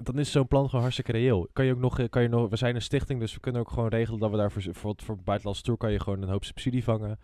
Dan 0.02 0.18
is 0.18 0.30
zo'n 0.30 0.48
plan 0.48 0.64
gewoon 0.64 0.80
hartstikke 0.80 1.12
reëel. 1.12 1.48
Kan 1.52 1.64
je 1.64 1.72
ook 1.72 1.78
nog, 1.78 1.98
eh, 1.98 2.08
kan 2.08 2.22
je 2.22 2.28
nog, 2.28 2.48
we 2.48 2.56
zijn 2.56 2.74
een 2.74 2.82
stichting, 2.82 3.20
dus 3.20 3.34
we 3.34 3.40
kunnen 3.40 3.60
ook 3.60 3.70
gewoon 3.70 3.88
regelen 3.88 4.20
dat 4.20 4.30
we 4.30 4.36
daar 4.36 4.52
voor, 4.52 4.94
voor, 4.96 5.16
buitenlandse 5.16 5.62
tour 5.62 5.78
kan 5.78 5.92
je 5.92 6.00
gewoon 6.00 6.22
een 6.22 6.28
hoop 6.28 6.44
subsidie 6.44 6.84
vangen. 6.84 7.18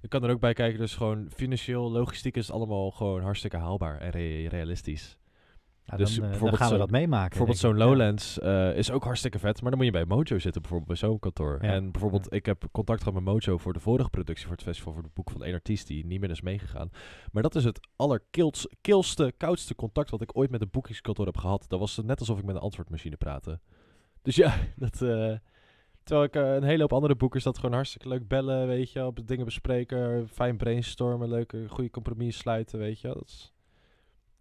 Je 0.00 0.08
kan 0.08 0.24
er 0.24 0.30
ook 0.30 0.40
bij 0.40 0.52
kijken, 0.52 0.78
dus 0.78 0.94
gewoon 0.94 1.30
financieel, 1.30 1.90
logistiek 1.90 2.36
is 2.36 2.50
allemaal 2.50 2.90
gewoon 2.90 3.22
hartstikke 3.22 3.56
haalbaar 3.56 3.98
en 3.98 4.10
re- 4.10 4.48
realistisch. 4.48 5.19
Ja, 5.84 5.96
dus 5.96 6.08
dan, 6.08 6.14
eh, 6.14 6.20
dan 6.20 6.30
bijvoorbeeld 6.30 6.60
gaan 6.62 6.72
we 6.72 6.78
dat 6.78 6.90
meemaken. 6.90 7.28
Bijvoorbeeld 7.28 7.58
zo'n. 7.58 7.76
Ja. 7.78 7.84
Lowlands 7.84 8.38
eh, 8.38 8.76
is 8.76 8.90
ook 8.90 9.04
hartstikke 9.04 9.38
vet, 9.38 9.60
maar 9.60 9.70
dan 9.70 9.78
moet 9.78 9.86
je 9.88 9.92
bij 9.94 10.04
Mojo 10.04 10.38
zitten, 10.38 10.60
bijvoorbeeld 10.62 10.86
bij 10.88 10.96
zo'n 10.96 11.18
kantoor. 11.18 11.58
Ja. 11.62 11.72
En 11.72 11.90
bijvoorbeeld, 11.92 12.32
ik 12.32 12.46
heb 12.46 12.64
contact 12.72 12.98
gehad 13.02 13.14
met 13.14 13.24
Mojo 13.24 13.58
voor 13.58 13.72
de 13.72 13.80
vorige 13.80 14.10
productie 14.10 14.46
voor 14.46 14.54
het 14.54 14.64
festival, 14.64 14.92
voor 14.92 15.02
het 15.02 15.14
boek 15.14 15.30
van 15.30 15.44
één 15.44 15.54
artiest 15.54 15.86
die 15.86 16.06
niet 16.06 16.20
meer 16.20 16.30
is 16.30 16.40
meegegaan. 16.40 16.90
Maar 17.32 17.42
dat 17.42 17.54
is 17.54 17.64
het 17.64 17.88
allerkilste, 17.96 19.32
koudste 19.36 19.74
contact 19.74 20.10
wat 20.10 20.22
ik 20.22 20.36
ooit 20.36 20.50
met 20.50 20.60
een 20.60 20.70
boekingskantoor 20.70 21.26
heb 21.26 21.36
gehad. 21.36 21.64
Dat 21.68 21.78
was 21.78 21.96
net 22.04 22.18
alsof 22.20 22.38
ik 22.38 22.44
met 22.44 22.54
een 22.54 22.60
antwoordmachine 22.60 23.16
praatte. 23.16 23.60
Dus 24.22 24.36
ja, 24.36 24.54
dat... 24.76 25.02
eh, 25.02 25.34
Terwijl 26.02 26.28
ik 26.28 26.34
een 26.62 26.68
hele 26.68 26.80
hoop 26.80 26.92
andere 26.92 27.14
boekers 27.16 27.44
dat 27.44 27.58
gewoon 27.58 27.74
hartstikke 27.74 28.08
leuk 28.08 28.28
bellen, 28.28 28.66
weet 28.66 28.92
je 28.92 29.06
op 29.06 29.26
dingen 29.26 29.44
bespreken, 29.44 30.28
fijn 30.28 30.56
brainstormen, 30.56 31.28
leuke, 31.28 31.68
goede 31.68 31.90
compromis 31.90 32.36
sluiten, 32.38 32.78
weet 32.78 33.00
je. 33.00 33.08
Dat 33.08 33.22
is, 33.26 33.52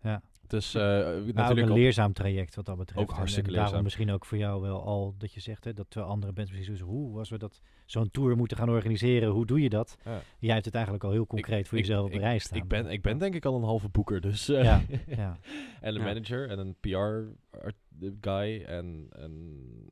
Ja. 0.01 0.21
Dus 0.49 0.75
ook 0.75 1.33
natuurlijk 1.33 1.67
een 1.67 1.73
leerzaam 1.73 2.13
traject 2.13 2.55
wat 2.55 2.65
dat 2.65 2.77
betreft. 2.77 3.01
Ook 3.01 3.09
En- 3.09 3.15
hartstikke 3.15 3.49
en, 3.49 3.55
daarom 3.55 3.71
leerzaam. 3.73 3.83
misschien 3.83 4.11
ook 4.11 4.25
voor 4.25 4.37
jou 4.37 4.61
wel 4.61 4.83
al 4.83 5.15
dat 5.17 5.33
je 5.33 5.39
zegt 5.39 5.63
hè, 5.63 5.73
dat 5.73 5.85
terwijl 5.89 6.11
andere 6.11 6.31
bands 6.33 6.51
zo 6.51 6.83
hoe 6.85 7.17
als 7.17 7.29
we 7.29 7.37
dat 7.37 7.61
zo'n 7.85 8.11
tour 8.11 8.35
moeten 8.37 8.57
gaan 8.57 8.69
organiseren, 8.69 9.29
hoe 9.29 9.45
doe 9.45 9.61
je 9.61 9.69
dat? 9.69 9.97
Ja. 10.05 10.21
Jij 10.39 10.53
hebt 10.53 10.65
het 10.65 10.73
eigenlijk 10.75 11.03
al 11.03 11.11
heel 11.11 11.27
concreet 11.27 11.67
voor 11.67 11.77
ik- 11.77 11.85
jezelf 11.85 12.05
op 12.05 12.11
ik- 12.11 12.19
de 12.19 12.23
rij 12.25 12.37
staan. 12.39 12.57
Ik 12.57 12.67
ben, 12.67 12.87
ik 12.87 13.01
ben 13.01 13.17
denk 13.17 13.35
ik 13.35 13.45
al 13.45 13.55
een 13.55 13.63
halve 13.63 13.89
boeker, 13.89 14.21
dus... 14.21 14.49
eh, 14.49 14.63
Ja, 14.63 14.81
ja. 15.07 15.37
en 15.81 15.95
een 15.95 16.01
Ja. 16.01 16.03
manager 16.07 16.49
en 16.49 16.59
een 16.59 16.75
PR-guy 16.79 18.63
en 18.63 19.07
een 19.09 19.91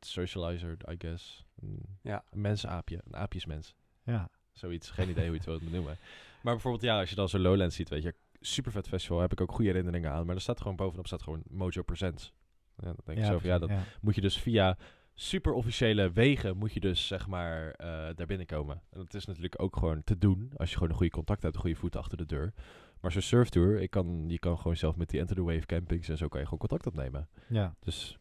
socializer, 0.00 0.76
I 0.90 0.94
guess. 0.98 1.44
Een, 1.62 1.80
Ja. 2.02 2.24
een 2.30 2.40
mensaapje, 2.40 3.00
een 3.04 3.16
aapjesmens. 3.16 3.74
ja. 4.04 4.28
Zoiets, 4.52 4.90
geen 4.90 5.08
idee 5.08 5.24
hoe 5.24 5.32
je 5.32 5.36
het 5.38 5.46
wilt 5.50 5.64
benoemen. 5.64 5.96
Maar 6.42 6.52
bijvoorbeeld, 6.52 6.82
ja, 6.82 6.98
als 7.00 7.08
je 7.10 7.14
dan 7.16 7.28
zo'n 7.28 7.40
Lowlands 7.40 7.76
ziet, 7.76 7.88
weet 7.88 8.02
je, 8.02 8.14
super 8.46 8.72
vet 8.72 8.88
festival, 8.88 9.20
heb 9.20 9.32
ik 9.32 9.40
ook 9.40 9.52
goede 9.52 9.70
herinneringen 9.70 10.10
aan. 10.10 10.26
Maar 10.26 10.34
er 10.34 10.40
staat 10.40 10.60
gewoon 10.60 10.76
bovenop, 10.76 11.06
staat 11.06 11.22
gewoon 11.22 11.42
Mojo 11.50 11.82
Presents. 11.82 12.32
Ja, 12.76 12.84
dan 12.84 12.96
denk 13.04 13.18
je 13.18 13.24
zo 13.24 13.38
van, 13.38 13.50
ja, 13.50 13.58
dat 13.58 13.70
moet 14.00 14.14
je 14.14 14.20
dus 14.20 14.38
via 14.38 14.76
super 15.14 15.52
officiële 15.52 16.12
wegen, 16.12 16.56
moet 16.56 16.72
je 16.72 16.80
dus, 16.80 17.06
zeg 17.06 17.26
maar, 17.26 17.70
eh, 17.70 17.86
daar 18.14 18.26
binnenkomen. 18.26 18.82
En 18.90 18.98
dat 18.98 19.14
is 19.14 19.24
natuurlijk 19.24 19.62
ook 19.62 19.76
gewoon 19.76 20.04
te 20.04 20.18
doen, 20.18 20.52
als 20.56 20.68
je 20.68 20.74
gewoon 20.74 20.90
een 20.90 20.96
goede 20.96 21.12
contact 21.12 21.42
hebt, 21.42 21.54
een 21.54 21.60
goede 21.60 21.76
voet 21.76 21.96
achter 21.96 22.16
de 22.18 22.26
deur. 22.26 22.52
Maar 23.00 23.12
zo'n 23.12 23.22
surftour, 23.22 23.80
ik 23.80 23.90
kan, 23.90 24.24
je 24.28 24.38
kan 24.38 24.58
gewoon 24.58 24.76
zelf 24.76 24.96
met 24.96 25.08
die 25.08 25.20
Enter 25.20 25.36
the 25.36 25.42
Wave 25.42 25.66
campings 25.66 26.08
en 26.08 26.16
zo 26.16 26.28
kan 26.28 26.38
je 26.38 26.44
gewoon 26.44 26.60
contact 26.60 26.86
opnemen. 26.86 27.28
ja. 27.48 27.74
Dus 27.80 28.18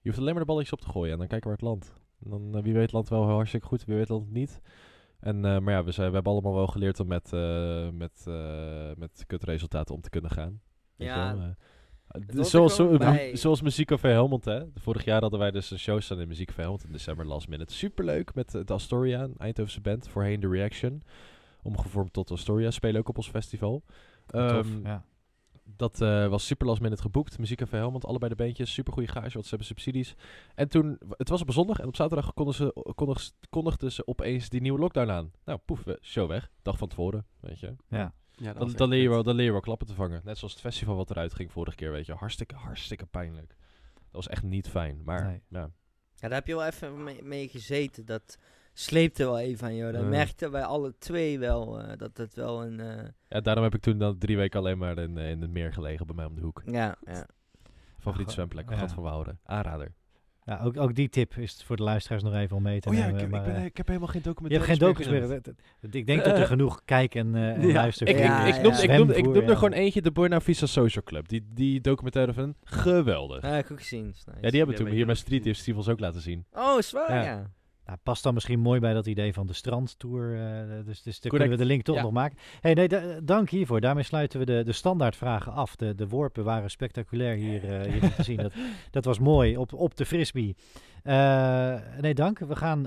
je 0.00 0.08
hoeft 0.08 0.18
alleen 0.18 0.32
maar 0.32 0.42
de 0.42 0.48
balletjes 0.48 0.72
op 0.72 0.80
te 0.80 0.88
gooien 0.88 1.12
en 1.12 1.18
dan 1.18 1.26
kijken 1.26 1.48
waar 1.48 1.58
het 1.58 1.66
landt. 1.66 1.94
En 2.24 2.30
dan, 2.30 2.56
eh, 2.56 2.62
wie 2.62 2.72
weet 2.72 2.92
landt 2.92 3.08
wel 3.08 3.28
hartstikke 3.28 3.66
goed, 3.66 3.84
wie 3.84 3.96
weet 3.96 4.08
landt 4.08 4.24
het 4.24 4.34
niet. 4.34 4.60
En, 5.22 5.44
eh, 5.44 5.58
maar 5.58 5.74
ja, 5.74 5.84
we, 5.84 5.90
zijn, 5.90 6.08
we 6.08 6.14
hebben 6.14 6.32
allemaal 6.32 6.54
wel 6.54 6.66
geleerd 6.66 7.00
om 7.00 7.06
met, 7.06 7.32
eh 7.32 7.88
met, 7.92 8.24
eh, 8.28 8.90
met 8.96 9.24
kutresultaten 9.26 9.94
om 9.94 10.00
te 10.00 10.10
kunnen 10.10 10.30
gaan. 10.30 10.60
Ja, 10.96 11.34
zoals, 12.46 12.74
zo- 12.74 12.96
zoals 13.36 13.62
Muziekcafé 13.62 14.08
Helmond, 14.08 14.44
hè. 14.44 14.60
Vorig 14.74 15.04
jaar 15.04 15.20
hadden 15.20 15.38
wij 15.38 15.50
dus 15.50 15.70
een 15.70 15.78
show 15.78 16.00
staan 16.00 16.20
in 16.20 16.28
Muziekcafé 16.28 16.60
Helmond 16.60 16.84
in 16.84 16.92
december, 16.92 17.26
last 17.26 17.48
minute. 17.48 17.72
Superleuk 17.74 18.34
met 18.34 18.50
de 18.50 18.72
Astoria, 18.72 19.22
een 19.22 19.34
Eindhovense 19.38 19.80
band, 19.80 20.08
voorheen 20.08 20.40
The 20.40 20.48
Reaction. 20.48 21.02
Omgevormd 21.62 22.12
tot 22.12 22.30
Astoria, 22.30 22.70
spelen 22.70 23.00
ook 23.00 23.08
op 23.08 23.16
ons 23.16 23.28
festival. 23.30 23.82
Tof, 24.26 24.40
Ehm, 24.40 24.86
ja. 24.86 25.04
Dat 25.64 26.00
eh, 26.00 26.26
was 26.28 26.46
super 26.46 26.66
last 26.66 26.80
minute 26.80 27.02
geboekt. 27.02 27.38
Muziekcafé 27.38 27.76
Helmond, 27.76 28.04
allebei 28.04 28.30
de 28.30 28.36
beentjes. 28.36 28.72
Super 28.72 28.92
goede 28.92 29.08
gage, 29.08 29.32
want 29.32 29.42
ze 29.44 29.48
hebben 29.48 29.66
subsidies. 29.66 30.14
En 30.54 30.68
toen, 30.68 30.98
het 31.08 31.28
was 31.28 31.40
op 31.40 31.46
een 31.46 31.52
zondag 31.52 31.78
en 31.80 31.86
op 31.86 31.96
zaterdag 31.96 32.34
kondigden 32.34 32.72
ze, 32.74 32.92
kondig- 32.94 33.30
kondigden 33.50 33.92
ze 33.92 34.06
opeens 34.06 34.48
die 34.48 34.60
nieuwe 34.60 34.78
lockdown 34.78 35.10
aan. 35.10 35.32
Nou, 35.44 35.58
poef, 35.64 35.84
show 36.00 36.28
weg. 36.28 36.50
Dag 36.62 36.78
van 36.78 36.88
tevoren, 36.88 37.26
weet 37.40 37.60
je. 37.60 37.74
ja. 37.88 38.14
Ja, 38.34 38.52
Dan, 38.52 38.72
dan, 38.72 38.88
leer 38.88 39.02
je 39.02 39.08
wel, 39.08 39.22
dan 39.22 39.34
leer 39.34 39.44
je 39.44 39.50
wel 39.52 39.60
klappen 39.60 39.86
te 39.86 39.94
vangen. 39.94 40.20
Net 40.24 40.38
zoals 40.38 40.52
het 40.52 40.62
festival 40.62 40.96
wat 40.96 41.10
eruit 41.10 41.34
ging 41.34 41.52
vorige 41.52 41.76
keer, 41.76 41.90
weet 41.92 42.06
je. 42.06 42.12
Hartstikke, 42.14 42.54
hartstikke 42.54 43.06
pijnlijk. 43.06 43.48
Dat 43.94 44.10
was 44.10 44.28
echt 44.28 44.42
niet 44.42 44.68
fijn. 44.68 45.00
Maar 45.04 45.24
Nee. 45.26 45.42
ja, 45.48 45.60
Ja, 46.14 46.28
daar 46.28 46.32
heb 46.38 46.46
je 46.46 46.54
wel 46.56 46.66
even 46.66 47.02
mee, 47.04 47.22
mee 47.22 47.48
gezeten. 47.48 48.04
Dat 48.06 48.38
sleepte 48.72 49.24
wel 49.24 49.38
even 49.38 49.66
aan 49.66 49.74
jou. 49.76 49.92
Dat 49.92 50.02
Ja. 50.02 50.08
merkten 50.08 50.50
wij 50.50 50.64
alle 50.64 50.94
twee 50.98 51.38
wel. 51.38 51.80
eh, 51.80 51.98
dat 51.98 52.16
het 52.16 52.34
wel 52.34 52.64
een... 52.64 52.80
eh, 52.80 53.04
ja, 53.28 53.40
daarom 53.40 53.64
heb 53.64 53.74
ik 53.74 53.80
toen 53.80 53.98
dan 53.98 54.18
drie 54.18 54.36
weken 54.36 54.58
alleen 54.60 54.78
maar 54.78 54.98
in, 54.98 55.18
eh, 55.18 55.30
in 55.30 55.40
het 55.40 55.50
meer 55.50 55.72
gelegen 55.72 56.06
bij 56.06 56.14
mij 56.14 56.24
om 56.24 56.34
de 56.34 56.40
hoek. 56.42 56.62
ja, 56.66 56.96
ja. 57.06 57.26
Favoriete 57.98 58.32
zwemplek, 58.32 58.70
ja. 58.70 58.76
Gat 58.76 58.92
van 58.92 59.02
Wouweren. 59.02 59.38
Aanrader. 59.44 59.92
Ja, 60.44 60.60
ook, 60.64 60.76
ook 60.76 60.94
die 60.94 61.08
tip 61.08 61.36
is 61.36 61.62
voor 61.64 61.76
de 61.76 61.82
luisteraars 61.82 62.22
nog 62.22 62.34
even 62.34 62.56
om 62.56 62.62
mee 62.62 62.80
te 62.80 62.88
Oh 62.88 62.94
ja, 62.94 63.00
nemen. 63.00 63.16
ik, 63.18 63.24
ik, 63.24 63.30
maar, 63.30 63.42
ben, 63.42 63.64
ik 63.64 63.76
heb 63.76 63.86
helemaal 63.86 64.08
geen 64.08 64.20
je 64.24 64.28
documentaire. 64.28 64.66
hebt 64.88 64.96
geen 65.02 65.10
meer. 65.12 65.42
Dat- 65.80 65.94
Ik 65.94 66.06
denk 66.06 66.24
dat 66.24 66.38
er 66.38 66.46
genoeg 66.46 66.84
kijk- 66.84 67.14
en, 67.14 67.34
eh 67.34 67.48
en 67.50 67.66
Ja. 67.66 67.72
luister. 67.72 68.08
Ik, 68.08 68.18
Ja, 68.18 68.44
ik, 68.46 68.54
ik, 68.54 68.62
noem, 68.62 68.72
ja. 68.72 68.80
ik, 68.82 68.90
noem, 68.98 69.10
ik 69.10 69.24
noem 69.24 69.34
er 69.34 69.42
ja. 69.48 69.54
gewoon 69.54 69.72
eentje, 69.72 70.02
de 70.02 70.12
Buena 70.12 70.40
Vista 70.40 70.66
Social 70.66 71.04
Club. 71.04 71.28
Die, 71.28 71.48
die 71.54 71.80
documentaire 71.80 72.32
van 72.32 72.54
geweldig. 72.64 73.42
Ja, 73.42 73.48
heb 73.48 73.64
ik 73.64 73.70
ook 73.70 73.78
gezien. 73.80 74.04
nice. 74.06 74.22
Ja, 74.26 74.32
die 74.32 74.40
hebben 74.58 74.66
we 74.66 74.72
Ja, 74.72 74.76
toen 74.78 74.86
hier 74.88 74.98
je- 74.98 75.06
met 75.06 75.16
Street 75.18 75.42
Festivals 75.42 75.88
ook 75.88 76.00
laten 76.00 76.20
zien. 76.20 76.44
Oh, 76.52 76.78
zwaar, 76.80 77.24
Ja. 77.24 77.50
Nou, 77.92 78.04
past 78.04 78.22
dan 78.22 78.34
misschien 78.34 78.60
mooi 78.60 78.80
bij 78.80 78.92
dat 78.94 79.06
idee 79.06 79.32
van 79.32 79.46
de 79.46 79.52
strandtour. 79.52 80.34
eh, 80.36 80.84
dus 80.84 81.02
dus 81.02 81.18
kunnen 81.18 81.48
we 81.48 81.56
de 81.56 81.64
link 81.64 81.82
toch 81.82 81.96
Ja. 81.96 82.02
nog 82.02 82.12
maken. 82.12 82.38
Hey, 82.60 82.74
nee, 82.74 82.88
da- 82.88 83.20
dank 83.22 83.50
hiervoor. 83.50 83.80
Daarmee 83.80 84.02
sluiten 84.04 84.38
we 84.38 84.44
de, 84.44 84.62
de 84.64 84.72
standaardvragen 84.72 85.52
af. 85.52 85.76
De, 85.76 85.94
de 85.94 86.08
worpen 86.08 86.44
waren 86.44 86.70
spectaculair 86.70 87.36
hier, 87.36 87.80
eh, 87.80 87.92
hier 87.92 88.14
te 88.14 88.22
zien. 88.22 88.36
Dat, 88.36 88.52
dat 88.90 89.04
was 89.04 89.18
mooi 89.18 89.56
op, 89.56 89.72
op 89.72 89.96
de 89.96 90.06
frisbee. 90.06 90.56
Eh, 91.02 91.76
nee, 92.00 92.14
dank. 92.14 92.38
We 92.38 92.56
gaan 92.56 92.86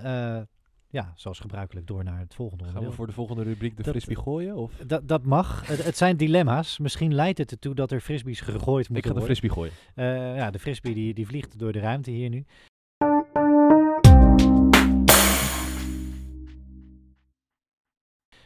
ja, 0.89 1.13
zoals 1.15 1.39
gebruikelijk 1.39 1.87
door 1.87 2.03
naar 2.03 2.19
het 2.19 2.35
volgende 2.35 2.63
Gaan 2.65 2.83
we 2.83 2.91
voor 2.91 3.07
de 3.07 3.13
volgende 3.13 3.43
rubriek 3.43 3.77
de 3.77 3.83
Dat- 3.83 3.91
frisbee 3.91 4.15
gooien? 4.17 4.55
Of? 4.55 4.71
Dat, 4.87 5.07
dat 5.07 5.25
mag. 5.25 5.67
Het, 5.67 5.83
het 5.85 5.97
zijn 5.97 6.17
dilemma's. 6.17 6.79
Misschien 6.79 7.13
leidt 7.13 7.37
het 7.37 7.51
ertoe 7.51 7.75
dat 7.75 7.91
er 7.91 7.99
frisbees 8.01 8.41
gegooid 8.41 8.85
Ik 8.85 8.91
moeten 8.91 9.11
ga 9.11 9.19
de 9.19 9.25
worden. 9.25 9.37
frisbee 9.37 9.49
gooien. 9.95 10.35
Ja, 10.35 10.51
de 10.51 10.59
frisbee 10.59 10.93
die, 10.93 11.13
die 11.13 11.27
vliegt 11.27 11.59
door 11.59 11.71
de 11.71 11.79
ruimte 11.79 12.11
hier 12.11 12.29
nu. 12.29 12.45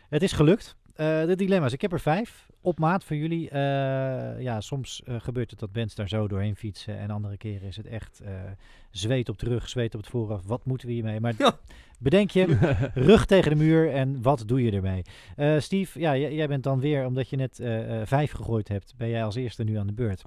Het 0.10 0.22
is 0.24 0.32
gelukt. 0.32 0.76
Eh, 0.96 1.26
de 1.26 1.36
dilemma's. 1.36 1.74
Ik 1.74 1.82
heb 1.82 1.92
er 1.92 2.00
vijf. 2.00 2.48
Op 2.62 2.80
maat 2.80 3.04
voor 3.04 3.16
jullie. 3.16 3.50
Eh, 3.50 3.60
ja, 4.42 4.62
soms 4.62 5.04
eh, 5.04 5.20
gebeurt 5.20 5.50
het 5.52 5.60
dat 5.60 5.72
bands 5.72 5.96
daar 5.96 6.08
zo 6.10 6.28
doorheen 6.28 6.56
fietsen. 6.56 6.98
En 6.98 7.10
andere 7.10 7.38
keren 7.38 7.68
is 7.68 7.76
het 7.78 7.86
echt 7.86 8.20
eh, 8.20 8.34
zweet 8.92 9.30
op 9.30 9.40
de 9.40 9.46
rug, 9.46 9.70
zweet 9.70 9.94
op 9.96 10.00
het 10.02 10.10
vooraf. 10.10 10.44
Wat 10.46 10.66
moeten 10.66 10.88
we 10.88 10.94
hiermee? 10.94 11.20
Maar 11.20 11.34
Ja. 11.38 11.58
bedenk 12.00 12.30
je, 12.32 12.46
rug 12.94 13.26
tegen 13.26 13.52
de 13.52 13.58
muur 13.58 13.92
en 13.94 14.22
wat 14.22 14.44
doe 14.48 14.64
je 14.64 14.72
ermee? 14.72 15.02
Eh, 15.36 15.60
Steve, 15.60 16.00
ja, 16.00 16.18
jij 16.18 16.48
bent 16.48 16.64
dan 16.64 16.80
weer, 16.80 17.06
omdat 17.06 17.30
je 17.30 17.36
net 17.36 17.56
vijf 18.08 18.32
gegooid 18.32 18.68
hebt, 18.68 18.94
ben 18.98 19.10
jij 19.10 19.24
als 19.24 19.36
eerste 19.36 19.64
nu 19.64 19.76
aan 19.76 19.88
de 19.88 19.94
beurt. 19.94 20.24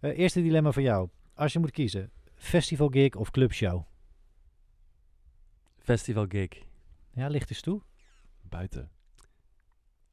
Eh, 0.00 0.18
eerste 0.18 0.42
dilemma 0.42 0.72
voor 0.72 0.82
jou. 0.82 1.08
Als 1.34 1.52
je 1.52 1.58
moet 1.58 1.70
kiezen, 1.70 2.10
festival 2.34 2.88
gig 2.88 3.14
of 3.14 3.30
clubshow? 3.30 3.82
Festival 5.78 6.26
gig. 6.28 6.48
Ja, 7.14 7.28
licht 7.28 7.50
eens 7.50 7.60
toe. 7.60 7.80
Buiten. 8.48 8.90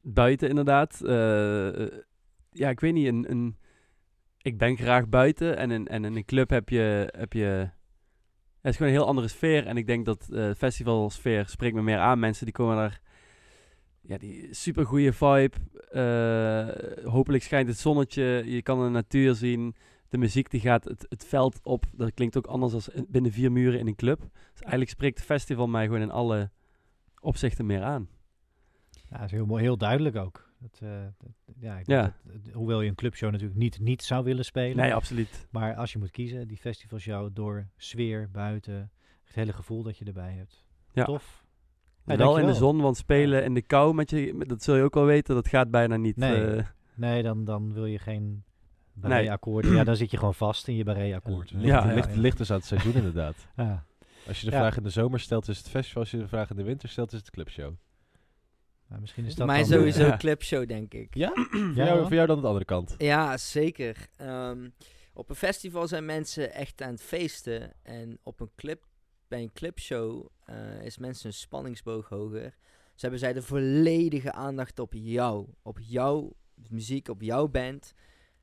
Buiten 0.02 0.48
inderdaad. 0.48 1.00
Eh, 1.00 1.86
ja, 2.50 2.68
ik 2.68 2.80
weet 2.80 2.92
niet. 2.92 3.06
Een, 3.06 3.30
een, 3.30 3.56
ik 4.38 4.58
ben 4.58 4.76
graag 4.76 5.08
buiten. 5.08 5.56
En 5.56 5.70
in, 5.70 5.86
en 5.86 6.04
in 6.04 6.16
een 6.16 6.24
club 6.24 6.50
heb 6.50 6.68
je... 6.68 7.12
Heb 7.16 7.32
je 7.32 7.70
het 8.60 8.70
is 8.70 8.76
gewoon 8.76 8.92
een 8.92 8.98
heel 8.98 9.08
andere 9.08 9.28
sfeer. 9.28 9.66
En 9.66 9.76
ik 9.76 9.86
denk 9.86 10.04
dat 10.04 10.28
eh 10.30 10.50
festivalsfeer 10.56 11.46
spreekt 11.48 11.74
me 11.74 11.82
meer 11.82 11.98
aan. 11.98 12.18
Mensen 12.18 12.44
die 12.44 12.54
komen 12.54 12.76
daar... 12.76 13.00
Ja, 14.00 14.18
die 14.18 14.54
super 14.54 14.86
goede 14.86 15.12
vibe. 15.12 15.56
Eh, 15.90 17.04
hopelijk 17.12 17.42
schijnt 17.42 17.68
het 17.68 17.78
zonnetje. 17.78 18.42
Je 18.46 18.62
kan 18.62 18.84
de 18.84 18.88
natuur 18.90 19.34
zien. 19.34 19.74
De 20.08 20.18
muziek 20.18 20.50
die 20.50 20.60
gaat 20.60 20.84
het, 20.84 21.06
het 21.08 21.24
veld 21.24 21.60
op. 21.62 21.84
Dat 21.92 22.14
klinkt 22.14 22.36
ook 22.36 22.46
anders 22.46 22.72
dan 22.72 23.06
binnen 23.08 23.32
vier 23.32 23.52
muren 23.52 23.78
in 23.78 23.86
een 23.86 23.94
club. 23.94 24.18
Dus 24.20 24.60
eigenlijk 24.60 24.90
spreekt 24.90 25.16
het 25.16 25.26
festival 25.26 25.66
mij 25.66 25.84
gewoon 25.84 26.00
in 26.00 26.10
alle 26.10 26.50
opzichten 27.20 27.66
meer 27.66 27.82
aan. 27.82 28.08
Ja, 29.12 29.18
dat 29.18 29.26
is 29.26 29.30
heel, 29.30 29.46
mooi, 29.46 29.62
heel 29.62 29.76
duidelijk 29.76 30.16
ook. 30.16 30.50
Dat, 30.58 30.78
eh, 30.82 30.88
dat- 31.18 31.54
ja, 31.58 31.78
ik 31.78 31.86
Ja. 31.86 32.02
denk 32.02 32.14
dat- 32.24 32.44
dat- 32.44 32.54
hoewel 32.54 32.80
je 32.80 32.88
een 32.88 32.94
clubshow 32.94 33.30
natuurlijk 33.30 33.58
niet, 33.58 33.80
niet 33.80 34.02
zou 34.02 34.24
willen 34.24 34.44
spelen. 34.44 34.76
Nee, 34.76 34.94
absoluut. 34.94 35.46
Maar 35.50 35.74
als 35.74 35.92
je 35.92 35.98
moet 35.98 36.10
kiezen, 36.10 36.48
die 36.48 36.56
festivalshow 36.56 37.30
door 37.34 37.66
sfeer, 37.76 38.28
buiten, 38.32 38.90
het 39.24 39.34
hele 39.34 39.52
gevoel 39.52 39.82
dat 39.82 39.98
je 39.98 40.04
erbij 40.04 40.32
hebt. 40.32 40.64
Ja. 40.92 41.04
Tof. 41.04 41.44
wel 42.04 42.16
dankjewel. 42.16 42.46
in 42.46 42.52
de 42.52 42.58
zon, 42.58 42.80
want 42.80 42.96
spelen 42.96 43.44
in 43.44 43.54
de 43.54 43.62
kou 43.62 43.94
met 43.94 44.10
je, 44.10 44.34
met- 44.34 44.48
dat 44.48 44.62
zul 44.62 44.76
je 44.76 44.82
ook 44.82 44.94
wel 44.94 45.04
weten, 45.04 45.34
dat 45.34 45.48
gaat 45.48 45.70
bijna 45.70 45.96
niet. 45.96 46.16
Nee. 46.16 46.44
eh, 46.44 46.64
Nee, 46.94 47.22
dan, 47.22 47.44
dan 47.44 47.72
wil 47.72 47.86
je 47.86 47.98
geen 47.98 48.44
barré-akkoorden. 48.92 49.72
Ja, 49.74 49.84
dan 49.84 49.96
zit 49.96 50.10
je 50.10 50.16
gewoon 50.16 50.34
vast 50.34 50.68
in 50.68 50.74
je 50.74 50.84
barré-akkoord. 50.84 51.50
Ja, 51.50 51.84
ligt, 51.94 52.14
ja. 52.14 52.20
ligt 52.20 52.38
dus 52.38 52.50
aan 52.50 52.56
het 52.56 52.66
seizoen 52.66 52.94
inderdaad. 52.94 53.48
Ja. 53.56 53.84
Als 54.26 54.40
je 54.40 54.46
de 54.46 54.52
Ja. 54.52 54.58
vraag 54.58 54.76
in 54.76 54.82
de 54.82 54.90
zomer 54.90 55.20
stelt, 55.20 55.48
is 55.48 55.58
het 55.58 55.68
festival. 55.68 56.02
Als 56.02 56.10
je 56.10 56.18
de 56.18 56.28
vraag 56.28 56.50
in 56.50 56.56
de 56.56 56.62
winter 56.62 56.88
stelt, 56.88 57.12
is 57.12 57.18
het 57.18 57.30
clubshow. 57.30 57.72
Nou, 58.92 59.04
misschien 59.04 59.24
is 59.24 59.34
dat 59.34 59.46
mij 59.46 59.64
sowieso 59.64 60.06
Ja. 60.06 60.16
clipshow, 60.16 60.68
denk 60.68 60.94
ik. 60.94 61.14
Ja? 61.14 61.32
voor, 61.50 61.58
Ja, 61.74 61.84
jou, 61.84 62.02
voor 62.02 62.14
jou 62.14 62.26
dan 62.26 62.40
de 62.40 62.46
andere 62.46 62.64
kant. 62.64 62.94
Ja, 62.98 63.36
zeker. 63.36 64.08
Ehm, 64.16 64.68
op 65.14 65.30
een 65.30 65.36
festival 65.36 65.88
zijn 65.88 66.04
mensen 66.04 66.52
echt 66.54 66.82
aan 66.82 66.90
het 66.90 67.02
feesten. 67.02 67.72
En 67.82 68.18
op 68.22 68.40
een 68.40 68.50
clip, 68.56 68.84
bij 69.28 69.42
een 69.42 69.52
clipshow 69.52 70.26
eh, 70.44 70.84
is 70.84 70.98
mensen 70.98 71.26
een 71.26 71.32
spanningsboog 71.34 72.08
hoger. 72.08 72.54
Dus 72.92 73.02
hebben 73.02 73.20
zij 73.20 73.32
de 73.32 73.42
volledige 73.42 74.32
aandacht 74.32 74.78
op 74.78 74.92
jou. 74.96 75.46
Op 75.62 75.78
jouw 75.80 76.32
muziek, 76.68 77.08
op 77.08 77.22
jouw 77.22 77.48
band. 77.48 77.94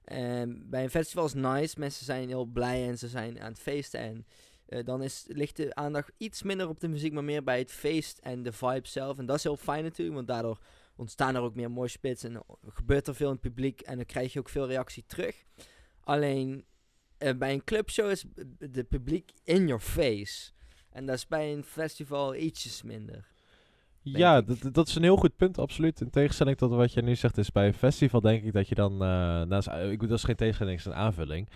En 0.04 0.70
bij 0.70 0.84
een 0.84 0.90
festival 0.90 1.26
is 1.26 1.34
nice. 1.34 1.80
Mensen 1.80 2.06
zijn 2.06 2.28
heel 2.28 2.46
blij 2.46 2.88
en 2.88 2.98
ze 2.98 3.08
zijn 3.08 3.42
aan 3.42 3.52
het 3.52 3.60
feesten. 3.60 4.00
En 4.00 4.26
eh, 4.70 4.86
dan 4.86 5.04
is, 5.04 5.24
ligt 5.28 5.56
de 5.56 5.76
aandacht 5.76 6.12
iets 6.18 6.44
minder 6.44 6.70
op 6.70 6.80
de 6.80 6.88
muziek, 6.88 7.14
maar 7.14 7.24
meer 7.24 7.44
bij 7.44 7.60
het 7.60 7.72
feest 7.72 8.18
en 8.18 8.44
de 8.44 8.52
vibe 8.52 8.88
zelf. 8.88 9.18
En 9.18 9.26
dat 9.26 9.36
is 9.36 9.44
heel 9.44 9.58
fijn 9.58 9.84
natuurlijk, 9.84 10.16
want 10.16 10.28
daardoor 10.28 10.60
ontstaan 10.96 11.36
er 11.36 11.42
ook 11.42 11.56
meer 11.56 11.72
mooie 11.72 11.90
spits 11.90 12.24
en 12.24 12.44
gebeurt 12.68 13.08
er 13.08 13.16
veel 13.16 13.28
in 13.28 13.34
het 13.34 13.42
publiek 13.42 13.82
en 13.82 13.96
dan 13.96 14.06
krijg 14.06 14.34
je 14.34 14.40
ook 14.40 14.50
veel 14.50 14.68
reactie 14.68 15.04
terug. 15.08 15.44
Alleen 16.04 16.66
eh, 17.18 17.38
bij 17.38 17.54
een 17.54 17.64
clubshow 17.64 18.10
is 18.10 18.26
de 18.58 18.84
publiek 18.84 19.32
in 19.44 19.68
your 19.68 19.82
face. 19.82 20.52
En 20.90 21.06
dat 21.06 21.16
is 21.16 21.28
bij 21.28 21.54
een 21.54 21.64
festival 21.64 22.36
ietsjes 22.36 22.84
minder. 22.84 23.28
Ja, 24.02 24.42
dat, 24.42 24.74
dat 24.74 24.88
is 24.88 24.96
een 24.96 25.04
heel 25.04 25.18
goed 25.18 25.36
punt, 25.36 25.58
absoluut. 25.58 26.02
In 26.02 26.10
tegenstelling 26.10 26.58
tot 26.58 26.72
wat 26.72 26.94
je 26.94 27.02
nu 27.02 27.16
zegt, 27.16 27.38
is 27.38 27.52
bij 27.52 27.68
een 27.68 27.74
festival 27.74 28.22
denk 28.22 28.44
ik 28.44 28.54
dat 28.54 28.68
je 28.68 28.76
dan, 28.76 28.92
eh 28.92 29.42
naast, 29.42 29.68
ik 29.68 29.90
bedoel, 29.90 30.08
dat 30.08 30.18
is 30.18 30.24
geen 30.24 30.36
tegenstelling, 30.36 30.78
het 30.78 30.88
is 30.88 30.94
een 30.94 31.00
aanvulling. 31.00 31.50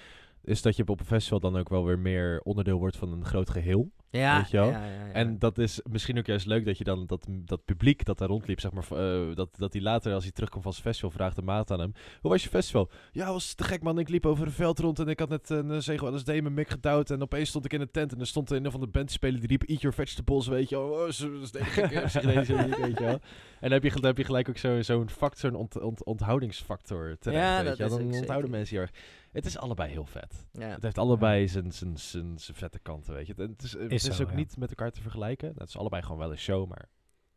Is 0.44 0.62
dat 0.62 0.76
je 0.76 0.88
op 0.88 1.00
een 1.00 1.06
festival 1.06 1.40
dan 1.40 1.56
ook 1.58 1.70
wel 1.70 1.86
weer 1.86 2.00
meer 2.00 2.42
onderdeel 2.44 2.78
wordt 2.80 2.98
van 2.98 3.12
een 3.12 3.26
groot 3.26 3.50
geheel. 3.50 3.92
Ja, 4.10 4.38
Weet 4.38 4.50
je 4.52 4.58
wel? 4.58 4.70
ja, 4.70 4.86
ja, 4.86 5.06
ja. 5.06 5.12
En 5.12 5.40
dat 5.40 5.58
is 5.58 5.80
misschien 5.90 6.18
ook 6.18 6.26
juist 6.26 6.46
leuk 6.46 6.66
dat 6.66 6.78
je 6.78 6.84
dan 6.84 7.06
dat, 7.06 7.28
dat 7.30 7.66
publiek 7.66 8.06
dat 8.06 8.18
daar 8.18 8.28
rondliep, 8.28 8.60
zeg 8.60 8.72
maar, 8.72 8.84
eh, 8.92 9.36
dat, 9.36 9.50
dat 9.58 9.72
die 9.72 9.82
later 9.82 10.14
als 10.14 10.24
hij 10.24 10.32
terugkomt 10.32 10.64
van 10.64 10.72
zijn 10.74 10.86
festival 10.86 11.10
vraagt 11.10 11.36
de 11.36 11.42
maat 11.42 11.72
aan 11.72 11.80
hem. 11.80 11.94
Hoe 12.22 12.32
was 12.32 12.44
je 12.44 12.50
festival? 12.50 12.90
Ja, 13.12 13.32
was 13.32 13.54
te 13.54 13.64
gek 13.64 13.82
man. 13.84 14.00
Ik 14.00 14.10
liep 14.10 14.26
over 14.26 14.46
een 14.46 14.52
veld 14.52 14.80
rond 14.80 15.00
en 15.00 15.08
ik 15.08 15.20
had 15.20 15.30
net 15.30 15.50
een 15.50 15.70
uh, 15.72 15.78
zegel 15.78 16.14
LSD 16.16 16.28
in 16.30 16.44
mijn 16.44 16.56
mik 16.56 16.70
gedouwd 16.70 17.10
en 17.10 17.22
opeens 17.22 17.50
stond 17.50 17.66
ik 17.66 17.74
in 17.74 17.82
een 17.82 17.92
tent 17.92 18.14
en 18.14 18.20
er 18.20 18.28
stond 18.28 18.52
een 18.52 18.72
van 18.72 18.80
de 18.80 18.88
band 18.88 19.08
te 19.08 19.14
spelen 19.14 19.40
die 19.40 19.50
riep 19.50 19.64
Eat 19.64 19.82
Your 19.82 19.96
Vegetables, 19.96 20.48
weet 20.48 20.70
je 20.70 20.76
wel. 20.76 20.90
Oh, 20.90 21.10
zo- 21.10 21.30
de 21.30 22.34
muziek, 22.36 22.78
weet 22.78 22.98
je 22.98 23.04
wel. 23.04 23.20
En 23.60 23.70
dan 23.70 23.72
heb 23.72 23.84
je, 23.84 23.90
dan 23.92 24.06
heb 24.06 24.18
je 24.18 24.24
gelijk 24.24 24.50
ook 24.50 24.58
zo- 24.58 24.82
zo'n 24.82 25.10
fact, 25.10 25.38
zo'n 25.38 25.56
ont, 25.56 25.80
ont- 25.82 26.04
onthoudingsfactor 26.04 27.18
terecht, 27.20 27.42
Ja, 27.44 27.58
weet 27.58 27.66
dat 27.68 27.78
je 27.78 27.84
wel. 27.84 27.98
Dan 27.98 28.06
onthouden 28.08 28.28
zeker. 28.36 28.50
mensen 28.50 28.78
erg. 28.78 28.92
Het 29.34 29.46
is 29.46 29.58
allebei 29.58 29.92
heel 29.92 30.06
vet. 30.06 30.46
ja. 30.52 30.68
Het 30.68 30.84
heeft 30.84 30.98
allebei 30.98 31.48
zijn, 31.48 31.72
zijn, 31.72 31.98
zijn, 31.98 32.40
zijn 32.40 32.58
vette 32.58 32.80
kanten, 32.80 33.14
weet 33.14 33.28
je. 33.28 33.34
Het, 33.38 33.50
het 33.52 33.64
is, 33.64 33.72
het 33.72 33.92
Is 33.92 34.08
is, 34.08 34.16
zo, 34.16 34.24
ook 34.24 34.30
ja. 34.30 34.36
niet 34.36 34.58
met 34.58 34.70
elkaar 34.70 34.92
te 34.92 35.02
vergelijken. 35.02 35.54
Het 35.58 35.70
is 35.70 35.78
allebei 35.78 36.02
gewoon 36.02 36.18
wel 36.18 36.32
een 36.32 36.38
show, 36.38 36.70
maar... 36.70 36.90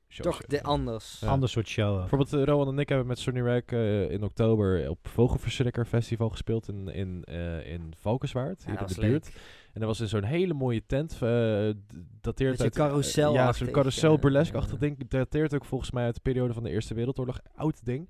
show 0.09 0.27
Toch 0.27 0.47
de 0.47 0.63
anders. 0.63 1.21
Ja. 1.21 1.29
Ander 1.29 1.49
soort 1.49 1.69
show. 1.69 1.93
ook. 1.93 1.99
Bijvoorbeeld 1.99 2.33
eh, 2.33 2.45
Rowan 2.45 2.69
en 2.69 2.79
ik 2.79 2.89
hebben 2.89 3.07
met 3.07 3.19
Sonny 3.19 3.41
Rack 3.41 3.73
eh, 3.73 4.11
in 4.11 4.23
oktober 4.23 4.91
op 4.91 5.09
Vogelverschrikker 5.09 5.87
Festival 5.87 6.29
gespeeld 6.29 6.69
in, 6.69 6.89
in, 6.89 7.25
eh, 7.25 7.73
in 7.73 7.95
Valkenswaard, 7.97 8.63
Ja, 8.63 8.71
hier 8.71 8.81
in 8.81 8.87
de 8.87 9.01
buurt. 9.01 9.27
En 9.73 9.83
dat 9.83 9.89
was 9.89 10.01
in 10.01 10.09
zo'n 10.09 10.25
hele 10.25 10.55
mooie 10.55 10.83
tent. 10.87 11.19
dateert 12.21 12.61
uit... 12.61 12.75
carousel 12.75 13.33
Ja, 13.33 13.53
zo'n 13.53 13.71
carousel 13.71 14.19
burlesque-achtig 14.19 14.73
ja. 14.73 14.79
ding. 14.79 15.09
Dateert 15.09 15.55
ook 15.55 15.65
volgens 15.65 15.91
mij 15.91 16.05
uit 16.05 16.15
de 16.15 16.21
periode 16.21 16.53
van 16.53 16.63
de 16.63 16.71
Eerste 16.71 16.95
Wereldoorlog. 16.95 17.41
Oud 17.55 17.85
ding. 17.85 18.09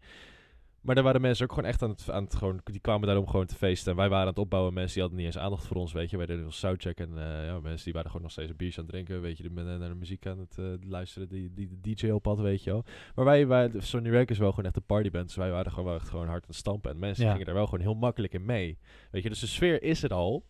Maar 0.86 0.94
daar 0.94 1.04
waren 1.04 1.20
mensen 1.20 1.44
ook 1.44 1.52
gewoon 1.52 1.68
echt 1.68 1.82
aan 1.82 1.90
het, 1.90 2.10
aan 2.10 2.24
het 2.24 2.34
gewoon, 2.34 2.60
die 2.64 2.80
kwamen 2.80 3.08
daar 3.08 3.16
om 3.16 3.26
gewoon 3.26 3.46
te 3.46 3.54
feesten. 3.54 3.90
En 3.90 3.96
wij 3.98 4.08
waren 4.08 4.22
aan 4.22 4.30
het 4.30 4.38
opbouwen. 4.38 4.74
Mensen 4.74 4.92
die 4.92 5.02
hadden 5.02 5.18
niet 5.20 5.28
eens 5.34 5.38
aandacht 5.44 5.66
voor 5.66 5.76
ons, 5.76 5.92
weet 5.92 6.10
je. 6.10 6.16
Wij 6.16 6.26
deden 6.26 6.42
wel 6.42 6.52
soundcheck 6.52 6.98
en 7.00 7.18
eh, 7.18 7.46
ja, 7.46 7.60
mensen 7.60 7.84
die 7.84 7.92
waren 7.92 8.08
gewoon 8.08 8.22
nog 8.22 8.30
steeds 8.32 8.50
een 8.50 8.56
biertje 8.56 8.78
aan 8.80 8.84
het 8.86 8.92
drinken, 8.94 9.20
weet 9.20 9.38
je. 9.38 9.50
Met- 9.50 9.64
naar 9.78 9.88
de 9.88 9.94
muziek 9.94 10.26
aan 10.26 10.38
het 10.38 10.58
eh, 10.58 10.64
luisteren, 10.88 11.28
die, 11.28 11.52
die 11.54 11.68
de 11.80 11.94
DJ 11.94 12.10
op 12.10 12.24
had, 12.24 12.38
weet 12.40 12.64
je 12.64 12.70
wel. 12.70 12.84
Maar 13.14 13.24
wij, 13.24 13.46
wij 13.46 13.70
Sonny 13.78 14.10
Rack 14.10 14.30
is 14.30 14.38
wel 14.38 14.50
gewoon 14.50 14.64
echt 14.64 14.76
een 14.76 14.82
partyband. 14.86 15.26
Dus 15.26 15.36
wij 15.36 15.50
waren 15.50 15.70
gewoon, 15.72 15.84
wel 15.86 15.94
echt 15.94 16.08
gewoon 16.08 16.26
hard 16.26 16.42
aan 16.42 16.48
het 16.48 16.56
stampen. 16.56 16.90
En 16.90 16.98
mensen 16.98 17.24
Ja. 17.24 17.30
gingen 17.30 17.46
daar 17.46 17.54
wel 17.54 17.64
gewoon 17.64 17.80
heel 17.80 17.94
makkelijk 17.94 18.32
in 18.32 18.44
mee. 18.44 18.78
Weet 19.10 19.22
je, 19.22 19.28
dus 19.28 19.40
de 19.40 19.46
sfeer 19.46 19.82
is 19.82 20.02
er 20.02 20.10
al. 20.14 20.44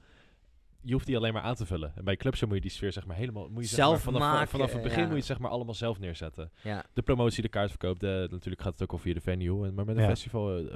Je 0.86 0.92
hoeft 0.92 1.06
die 1.06 1.16
alleen 1.16 1.32
maar 1.32 1.42
aan 1.42 1.54
te 1.54 1.66
vullen. 1.66 1.92
En 1.96 2.04
bij 2.04 2.16
clubs 2.16 2.44
moet 2.44 2.54
je 2.54 2.60
die 2.60 2.70
sfeer 2.70 2.92
zeg 2.92 3.06
maar 3.06 3.16
helemaal... 3.16 3.48
Moet 3.48 3.62
je, 3.62 3.68
zeg 3.68 3.78
Zelf 3.78 3.92
maar, 3.92 4.00
vanaf, 4.00 4.20
maken, 4.20 4.48
vanaf 4.48 4.72
het 4.72 4.82
begin 4.82 4.98
ja. 4.98 5.02
moet 5.04 5.10
je 5.12 5.16
het 5.18 5.26
zeg 5.26 5.38
maar 5.38 5.50
allemaal 5.50 5.74
zelf 5.74 5.98
neerzetten. 5.98 6.50
Ja. 6.62 6.84
De 6.92 7.02
promotie, 7.02 7.42
de 7.42 7.48
kaartverkoop, 7.48 8.00
de, 8.00 8.26
natuurlijk 8.30 8.62
gaat 8.62 8.72
het 8.72 8.82
ook 8.82 8.92
al 8.92 8.98
via 8.98 9.14
de 9.14 9.20
venue. 9.20 9.66
En, 9.66 9.74
maar 9.74 9.84
met 9.84 9.96
een 9.96 10.02
Ja. 10.02 10.08
festival... 10.08 10.46
Het 10.48 10.70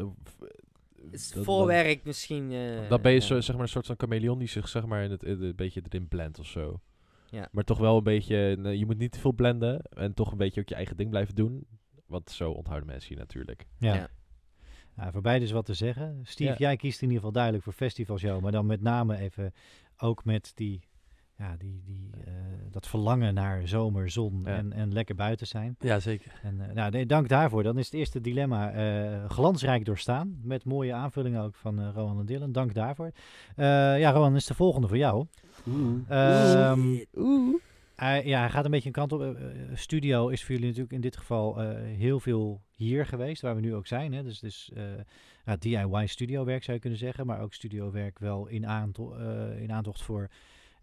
is 1.10 1.30
dat- 1.32 1.44
voorwerk 1.44 2.04
misschien. 2.04 2.52
eh, 2.52 2.88
dan 2.88 3.00
ben 3.02 3.12
je 3.12 3.20
ja. 3.20 3.24
zo, 3.26 3.40
zeg 3.40 3.54
maar, 3.54 3.64
een 3.64 3.70
soort 3.70 3.86
van 3.86 3.94
chameleon 3.98 4.38
die 4.38 4.48
zich 4.48 4.68
zeg 4.68 4.86
maar, 4.86 5.02
in 5.04 5.10
het, 5.10 5.22
in 5.22 5.30
het- 5.30 5.40
een 5.40 5.56
beetje 5.56 5.82
erin 5.88 6.08
blendt 6.08 6.38
of 6.38 6.46
zo. 6.46 6.80
Ja. 7.30 7.48
Maar 7.52 7.64
toch 7.64 7.78
wel 7.78 7.96
een 7.96 8.02
beetje... 8.02 8.36
je 8.78 8.86
moet 8.86 8.98
niet 8.98 9.12
te 9.12 9.18
veel 9.18 9.32
blenden. 9.32 9.82
En 9.82 10.14
toch 10.14 10.30
een 10.32 10.38
beetje 10.38 10.60
ook 10.60 10.68
je 10.68 10.74
eigen 10.74 10.96
ding 10.96 11.10
blijven 11.10 11.34
doen. 11.34 11.66
Want 12.06 12.30
zo 12.30 12.50
onthouden 12.50 12.88
mensen 12.88 13.14
je 13.14 13.20
natuurlijk. 13.20 13.66
Ja. 13.78 13.94
Ja. 13.94 14.08
Voor 15.12 15.20
beide 15.22 15.44
is 15.44 15.50
wat 15.50 15.64
te 15.66 15.74
zeggen. 15.74 16.20
Steve, 16.22 16.50
Ja. 16.50 16.56
jij 16.58 16.76
kiest 16.76 16.96
in 16.96 17.02
ieder 17.02 17.16
geval 17.16 17.32
duidelijk 17.32 17.64
voor 17.64 17.72
festivalshow. 17.72 18.40
Maar 18.42 18.52
dan 18.52 18.66
met 18.66 18.80
name 18.80 19.16
even 19.16 19.52
ook 20.00 20.24
met 20.24 20.52
die, 20.54 20.80
ja, 21.38 21.56
die, 21.58 21.82
die, 21.84 22.10
eh, 22.24 22.32
dat 22.70 22.86
verlangen 22.88 23.34
naar 23.34 23.68
zomer, 23.68 24.10
zon 24.10 24.40
Ja. 24.44 24.56
en, 24.56 24.72
en 24.72 24.92
lekker 24.92 25.14
buiten 25.14 25.46
zijn. 25.46 25.76
Ja, 25.78 26.00
zeker. 26.00 26.40
En 26.42 26.60
eh, 26.60 26.74
nou, 26.74 26.90
nee, 26.90 27.06
dank 27.06 27.28
daarvoor. 27.28 27.62
Dan 27.62 27.78
is 27.78 27.84
het 27.84 27.94
eerste 27.94 28.20
dilemma 28.20 28.70
eh, 28.72 29.30
glansrijk 29.30 29.84
doorstaan. 29.84 30.40
Met 30.42 30.64
mooie 30.64 30.92
aanvullingen 30.92 31.42
ook 31.42 31.54
van 31.54 31.90
Rowan 31.90 32.18
en 32.18 32.26
Dylan. 32.26 32.52
Dank 32.52 32.74
daarvoor. 32.74 33.10
Ja, 33.56 34.10
Rowan, 34.10 34.36
is 34.36 34.46
de 34.46 34.54
volgende 34.54 34.88
voor 34.88 34.96
jou. 34.96 35.26
Ehm, 36.08 36.96
hij, 37.94 38.26
ja, 38.26 38.40
hij 38.40 38.50
gaat 38.50 38.64
een 38.64 38.70
beetje 38.70 38.86
een 38.86 38.92
kant 38.92 39.12
op. 39.12 39.36
Studio 39.74 40.28
is 40.28 40.40
voor 40.40 40.50
jullie 40.50 40.66
natuurlijk 40.66 40.94
in 40.94 41.00
dit 41.00 41.16
geval 41.16 41.58
heel 41.78 42.20
veel 42.20 42.60
hier 42.70 43.06
geweest, 43.06 43.42
waar 43.42 43.54
we 43.54 43.60
nu 43.60 43.74
ook 43.74 43.86
zijn. 43.86 44.12
Hè? 44.12 44.22
Dus, 44.22 44.38
dus 44.38 44.72
ja, 45.44 45.56
DIY 45.56 46.06
studiowerk 46.06 46.62
zou 46.62 46.76
je 46.76 46.82
kunnen 46.82 46.98
zeggen, 46.98 47.26
maar 47.26 47.40
ook 47.40 47.54
studiowerk 47.54 48.18
wel 48.18 48.46
in, 48.46 48.66
aanto 48.66 49.14
eh, 49.14 49.62
in 49.62 49.72
aantocht 49.72 50.02
voor 50.02 50.30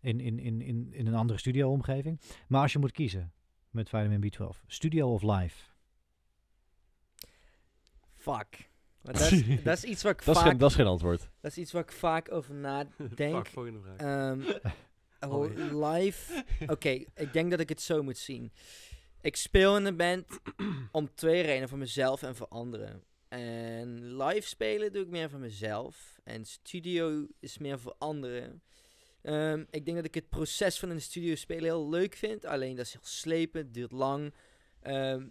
in, 0.01 0.19
in, 0.19 0.39
in, 0.39 0.61
in, 0.61 0.93
in 0.93 1.07
een 1.07 1.15
andere 1.15 1.39
studioomgeving. 1.39 2.19
Maar 2.47 2.61
als 2.61 2.73
je 2.73 2.79
moet 2.79 2.91
kiezen, 2.91 3.31
met 3.69 3.89
vitamin 3.89 4.31
B12? 4.33 4.65
Studio 4.67 5.13
of 5.13 5.21
live? 5.21 5.55
Fuck. 8.15 8.45
Dat, 9.01 9.19
is, 9.19 9.63
dat 9.63 9.77
is 9.77 9.83
iets 9.83 10.03
waar 10.03 10.11
ik 10.11 10.25
Dat 10.25 10.35
is, 10.35 10.41
vaak... 10.41 10.49
geen, 10.49 10.57
dat 10.57 10.69
is 10.69 10.75
geen 10.75 10.85
antwoord. 10.85 11.29
Dat 11.41 11.51
is 11.51 11.57
iets 11.57 11.71
waar 11.71 11.81
ik 11.81 11.91
vaak 11.91 12.31
over 12.31 12.53
nadenk. 12.55 13.35
Fuck, 13.35 13.47
volgende 13.47 13.79
vraag. 13.79 13.97
Ehm, 13.97 14.41
oh, 15.31 15.91
live. 15.91 16.43
Oké, 16.67 16.89
ik 17.15 17.33
denk 17.33 17.51
dat 17.51 17.59
ik 17.59 17.69
het 17.69 17.81
zo 17.81 18.03
moet 18.03 18.17
zien. 18.17 18.51
Ik 19.21 19.35
speel 19.35 19.77
in 19.77 19.85
een 19.85 19.97
band 19.97 20.39
om 20.91 21.13
twee 21.15 21.41
redenen, 21.41 21.69
voor 21.69 21.77
mezelf 21.77 22.23
en 22.23 22.35
voor 22.35 22.47
anderen. 22.47 23.03
En 23.37 24.17
live 24.17 24.47
spelen 24.47 24.93
doe 24.93 25.03
ik 25.03 25.09
meer 25.09 25.29
voor 25.29 25.39
mezelf. 25.39 26.19
En 26.23 26.45
studio 26.45 27.27
is 27.39 27.57
meer 27.57 27.79
voor 27.79 27.95
anderen. 27.97 28.63
Ehm, 29.21 29.63
ik 29.69 29.85
denk 29.85 29.97
dat 29.97 30.05
ik 30.05 30.13
het 30.13 30.29
proces 30.29 30.79
van 30.79 30.89
de 30.89 30.99
studio 30.99 31.35
spelen 31.35 31.63
heel 31.63 31.89
leuk 31.89 32.15
vind. 32.15 32.45
Alleen 32.45 32.75
dat 32.75 32.85
is 32.85 32.93
heel 32.93 33.05
slepend, 33.05 33.73
duurt 33.73 33.91
lang. 33.91 34.33
Ehm, 34.81 35.27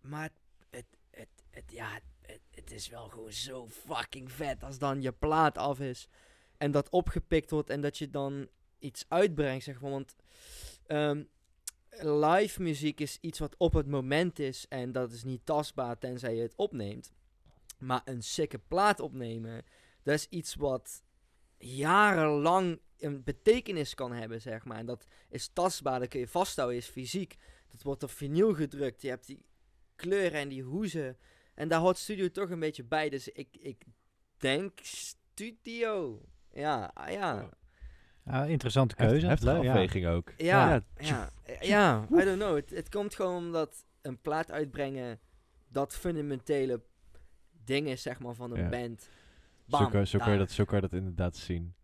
maar 0.00 0.30
het, 0.70 0.86
het, 1.10 1.28
het, 1.50 1.72
ja, 1.72 2.00
het 2.50 2.70
is 2.70 2.88
wel 2.88 3.08
gewoon 3.08 3.32
zo 3.32 3.68
fucking 3.68 4.32
vet 4.32 4.62
als 4.62 4.78
dan 4.78 5.02
je 5.02 5.12
plaat 5.12 5.58
af 5.58 5.80
is. 5.80 6.08
En 6.56 6.70
dat 6.70 6.90
opgepikt 6.90 7.50
wordt 7.50 7.70
en 7.70 7.80
dat 7.80 7.98
je 7.98 8.10
dan 8.10 8.48
iets 8.78 9.04
uitbrengt, 9.08 9.64
zeg 9.64 9.80
maar. 9.80 9.90
Want 9.90 10.14
ehm, 10.86 11.24
live 12.00 12.62
muziek 12.62 13.00
is 13.00 13.18
iets 13.20 13.38
wat 13.38 13.54
op 13.58 13.72
het 13.72 13.86
moment 13.86 14.38
is. 14.38 14.66
En 14.68 14.92
dat 14.92 15.12
is 15.12 15.24
niet 15.24 15.46
tastbaar 15.46 15.98
tenzij 15.98 16.34
je 16.34 16.42
het 16.42 16.56
opneemt. 16.56 17.12
Maar 17.78 18.02
een 18.04 18.22
sikke 18.22 18.58
plaat 18.58 19.00
opnemen, 19.00 19.64
dat 20.02 20.14
is 20.14 20.26
iets 20.28 20.54
wat 20.54 21.02
jarenlang 21.58 22.80
een 22.98 23.22
betekenis 23.24 23.94
kan 23.94 24.12
hebben, 24.12 24.40
zeg 24.40 24.64
maar. 24.64 24.78
En 24.78 24.86
dat 24.86 25.06
is 25.28 25.48
tastbaar, 25.52 25.98
dat 25.98 26.08
kun 26.08 26.20
je 26.20 26.28
vasthouden, 26.28 26.76
is 26.78 26.86
fysiek. 26.86 27.36
Dat 27.70 27.82
wordt 27.82 28.02
op 28.02 28.10
vinyl 28.10 28.54
gedrukt. 28.54 29.02
Je 29.02 29.08
hebt 29.08 29.26
die 29.26 29.44
kleuren 29.96 30.40
en 30.40 30.48
die 30.48 30.62
hoezen. 30.62 31.16
En 31.54 31.68
daar 31.68 31.80
hoort 31.80 31.96
studio 31.98 32.30
toch 32.30 32.50
een 32.50 32.60
beetje 32.60 32.84
bij. 32.84 33.08
Dus 33.08 33.28
ik, 33.28 33.48
ik 33.58 33.84
denk 34.36 34.78
studio. 34.82 36.22
Ja, 36.52 36.90
ah, 36.94 37.10
ja. 37.12 37.48
Interessante 38.46 38.94
Heft- 38.96 39.10
keuze. 39.10 39.26
Heftige 39.26 39.52
Leuk, 39.52 39.62
ja. 39.62 39.70
afweging 39.70 40.06
ook. 40.06 40.32
Ja, 40.36 40.84
Ja, 40.96 40.96
ja, 40.96 41.30
ja, 41.60 42.06
I 42.10 42.24
don't 42.24 42.38
know. 42.38 42.56
Het, 42.56 42.70
het 42.70 42.88
komt 42.88 43.14
gewoon 43.14 43.36
omdat 43.36 43.86
een 44.02 44.20
plaat 44.20 44.50
uitbrengen 44.50 45.20
dat 45.68 45.94
fundamentele 45.96 46.82
ding 47.64 47.86
is, 47.88 48.02
zeg 48.02 48.18
maar, 48.20 48.34
van 48.34 48.50
een 48.52 48.62
Ja. 48.62 48.68
band. 48.68 49.00
Zo, 49.02 49.08
Bam, 49.78 49.90
kan, 49.90 50.06
zo, 50.06 50.18
kan 50.18 50.30
je 50.30 50.36
daar. 50.36 50.46
dat, 50.46 50.54
zo 50.54 50.64
kan 50.64 50.74
je 50.76 50.80
dat 50.88 50.92
inderdaad 50.92 51.36
zien. 51.36 51.74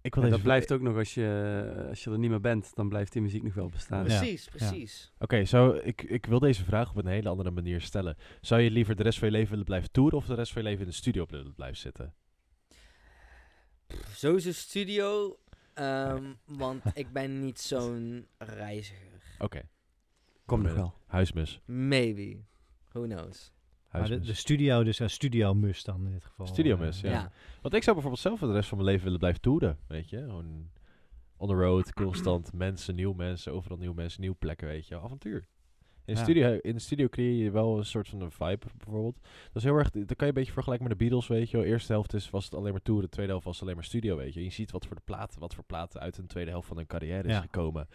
Ik 0.00 0.14
wil 0.14 0.24
En 0.24 0.30
dat 0.30 0.42
blijft 0.42 0.72
ook 0.72 0.80
nog 0.80 0.96
als 0.96 1.14
je, 1.14 1.86
als 1.88 2.04
je 2.04 2.10
er 2.10 2.18
niet 2.18 2.30
meer 2.30 2.40
bent, 2.40 2.74
dan 2.74 2.88
blijft 2.88 3.12
die 3.12 3.22
muziek 3.22 3.42
nog 3.42 3.54
wel 3.54 3.68
bestaan. 3.68 4.06
Ja. 4.08 4.18
Precies, 4.18 4.48
precies. 4.48 5.12
Oké, 5.18 5.44
zo 5.44 5.72
ik, 5.72 6.02
ik 6.02 6.26
wil 6.26 6.38
deze 6.38 6.64
vraag 6.64 6.90
op 6.90 6.96
een 6.96 7.06
hele 7.06 7.28
andere 7.28 7.50
manier 7.50 7.80
stellen. 7.80 8.16
Zou 8.40 8.60
je 8.60 8.70
liever 8.70 8.96
de 8.96 9.02
rest 9.02 9.18
van 9.18 9.28
je 9.28 9.34
leven 9.34 9.50
willen 9.50 9.64
blijven 9.64 9.90
toeren 9.90 10.18
of 10.18 10.26
de 10.26 10.34
rest 10.34 10.52
van 10.52 10.62
je 10.62 10.68
leven 10.68 10.82
in 10.84 10.90
de 10.90 10.96
studio 10.96 11.26
willen 11.28 11.54
blijven 11.54 11.76
zitten? 11.78 12.14
Zo 14.14 14.34
is 14.34 14.44
een 14.44 14.54
studio, 14.54 15.38
ehm, 15.74 16.32
want 16.44 16.82
ik 16.94 17.12
ben 17.12 17.40
niet 17.40 17.60
zo'n 17.60 18.26
reiziger. 18.38 19.36
Oké, 19.38 19.62
Komt 20.46 20.62
nog 20.62 20.74
wel. 20.74 20.94
huismus. 21.06 21.60
Maybe. 21.64 22.36
Who 22.92 23.02
knows? 23.02 23.52
Maar 24.00 24.20
de, 24.20 24.34
studio, 24.34 24.82
dus 24.84 24.98
een 24.98 25.10
studio 25.10 25.54
must 25.54 25.86
dan 25.86 26.06
in 26.06 26.12
dit 26.12 26.24
geval. 26.24 26.46
Studio 26.46 26.74
eh, 26.74 26.80
must, 26.80 27.00
Ja. 27.00 27.10
ja. 27.10 27.32
Want 27.62 27.74
ik 27.74 27.82
zou 27.82 27.92
bijvoorbeeld 27.96 28.22
zelf 28.22 28.38
voor 28.38 28.48
de 28.48 28.54
rest 28.54 28.68
van 28.68 28.78
mijn 28.78 28.88
leven 28.90 29.04
willen 29.04 29.18
blijven 29.20 29.40
toeren, 29.40 29.78
weet 29.86 30.10
je. 30.10 30.16
Gewoon 30.18 30.70
on 31.36 31.48
the 31.48 31.54
road, 31.54 31.92
constant 31.92 32.52
mensen, 32.66 32.94
nieuwe 32.94 33.14
mensen, 33.16 33.52
overal 33.52 33.78
nieuwe 33.78 33.94
mensen, 33.94 34.20
nieuwe 34.20 34.36
plekken, 34.36 34.66
weet 34.68 34.86
je. 34.88 35.00
Avontuur. 35.00 35.46
In, 36.06 36.14
de 36.14 36.20
Ja. 36.20 36.26
studio, 36.26 36.58
in 36.62 36.72
de 36.74 36.80
studio 36.80 37.08
creëer 37.08 37.44
je 37.44 37.50
wel 37.50 37.78
een 37.78 37.84
soort 37.84 38.08
van 38.08 38.20
een 38.20 38.30
vibe, 38.30 38.66
bijvoorbeeld. 38.76 39.18
Dat 39.22 39.56
is 39.56 39.62
heel 39.62 39.74
erg, 39.76 39.90
dat 39.90 40.06
kan 40.06 40.16
je 40.18 40.26
een 40.26 40.32
beetje 40.34 40.52
vergelijken 40.52 40.88
met 40.88 40.98
de 40.98 41.04
Beatles, 41.04 41.26
weet 41.28 41.50
je. 41.50 41.56
wel. 41.56 41.66
Eerste 41.66 41.92
helft 41.92 42.14
is, 42.14 42.30
was 42.30 42.44
het 42.44 42.54
alleen 42.54 42.72
maar 42.72 42.82
tour, 42.82 43.00
de 43.00 43.08
tweede 43.08 43.30
helft 43.30 43.46
was 43.46 43.54
het 43.54 43.62
alleen 43.64 43.76
maar 43.76 43.84
studio, 43.84 44.16
weet 44.16 44.34
je. 44.34 44.44
Je 44.44 44.50
ziet 44.50 44.70
wat 44.70 44.86
voor 44.86 44.96
de 44.96 45.02
platen, 45.04 45.40
wat 45.40 45.54
voor 45.54 45.64
platen 45.64 46.00
uit 46.00 46.18
een 46.18 46.26
tweede 46.26 46.50
helft 46.50 46.68
van 46.68 46.76
hun 46.76 46.86
carrière 46.86 47.28
is 47.28 47.34
Ja. 47.34 47.40
gekomen. 47.40 47.88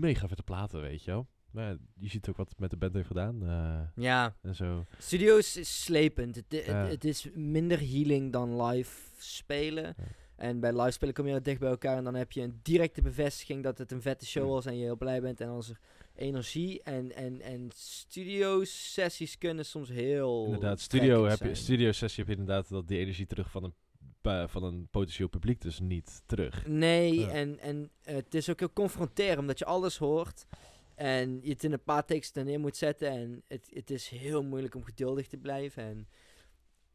Mega 0.00 0.28
vette 0.28 0.42
platen, 0.42 0.80
weet 0.80 1.04
je 1.04 1.10
wel. 1.10 1.26
Maar 1.54 1.76
je 1.94 2.08
ziet 2.08 2.28
ook 2.28 2.36
wat 2.36 2.48
het 2.48 2.58
met 2.58 2.70
de 2.70 2.76
band 2.76 2.94
heeft 2.94 3.06
gedaan 3.06 3.42
eh, 3.42 4.02
Ja, 4.04 4.36
en 4.42 4.54
zo. 4.54 4.84
studio 4.98 5.36
is, 5.36 5.82
slepend. 5.84 6.34
Het, 6.36 6.44
het, 6.48 6.64
Ja. 6.66 6.86
het 6.86 7.04
is 7.04 7.28
minder 7.34 7.78
healing 7.78 8.32
dan 8.32 8.62
live 8.62 9.00
spelen. 9.18 9.84
Ja. 9.84 10.04
En 10.36 10.60
bij 10.60 10.72
live 10.80 10.90
spelen 10.90 11.14
kom 11.14 11.26
je 11.26 11.40
dicht 11.40 11.60
bij 11.60 11.68
elkaar 11.70 11.96
en 11.96 12.04
dan 12.04 12.14
heb 12.14 12.32
je 12.32 12.40
een 12.42 12.58
directe 12.62 13.02
bevestiging 13.02 13.62
dat 13.62 13.78
het 13.78 13.92
een 13.92 14.02
vette 14.02 14.26
show 14.26 14.48
was 14.50 14.66
en 14.66 14.76
je 14.76 14.82
heel 14.82 14.96
blij 14.96 15.20
bent. 15.20 15.40
En 15.40 15.46
dan 15.46 15.58
is 15.58 15.68
er 15.68 15.78
energie 16.14 16.82
en, 16.82 17.14
en, 17.16 17.40
en 17.40 17.68
studio 17.74 18.64
sessies 18.64 19.38
kunnen 19.38 19.64
soms 19.66 19.88
heel 19.88 20.44
Inderdaad, 20.44 20.80
studio, 20.80 21.22
heb 21.24 21.38
je, 21.38 21.44
zijn. 21.44 21.56
studio 21.56 21.92
sessie 21.92 22.24
heb 22.24 22.32
je 22.34 22.40
inderdaad 22.40 22.68
dat 22.68 22.88
die 22.88 22.98
energie 22.98 23.26
terug 23.26 23.50
van 23.50 23.64
een, 23.64 24.48
van 24.48 24.62
een 24.64 24.88
potentieel 24.90 25.28
publiek 25.28 25.60
dus 25.60 25.80
niet 25.80 26.22
terug. 26.26 26.66
Nee, 26.66 27.18
Ja. 27.20 27.28
en, 27.28 27.58
en 27.58 27.90
het 28.02 28.34
is 28.34 28.50
ook 28.50 28.58
heel 28.58 28.72
confronterend, 28.72 29.38
omdat 29.38 29.58
je 29.58 29.64
alles 29.64 29.96
hoort. 29.98 30.46
En 30.94 31.40
je 31.42 31.50
het 31.50 31.64
in 31.64 31.72
een 31.72 31.82
paar 31.82 32.04
teksten 32.04 32.44
neer 32.44 32.60
moet 32.60 32.76
zetten. 32.76 33.08
En 33.10 33.42
het, 33.48 33.70
het 33.72 33.90
is 33.90 34.08
heel 34.08 34.42
moeilijk 34.44 34.74
om 34.74 34.84
geduldig 34.84 35.26
te 35.28 35.36
blijven. 35.36 35.82
En 35.82 36.08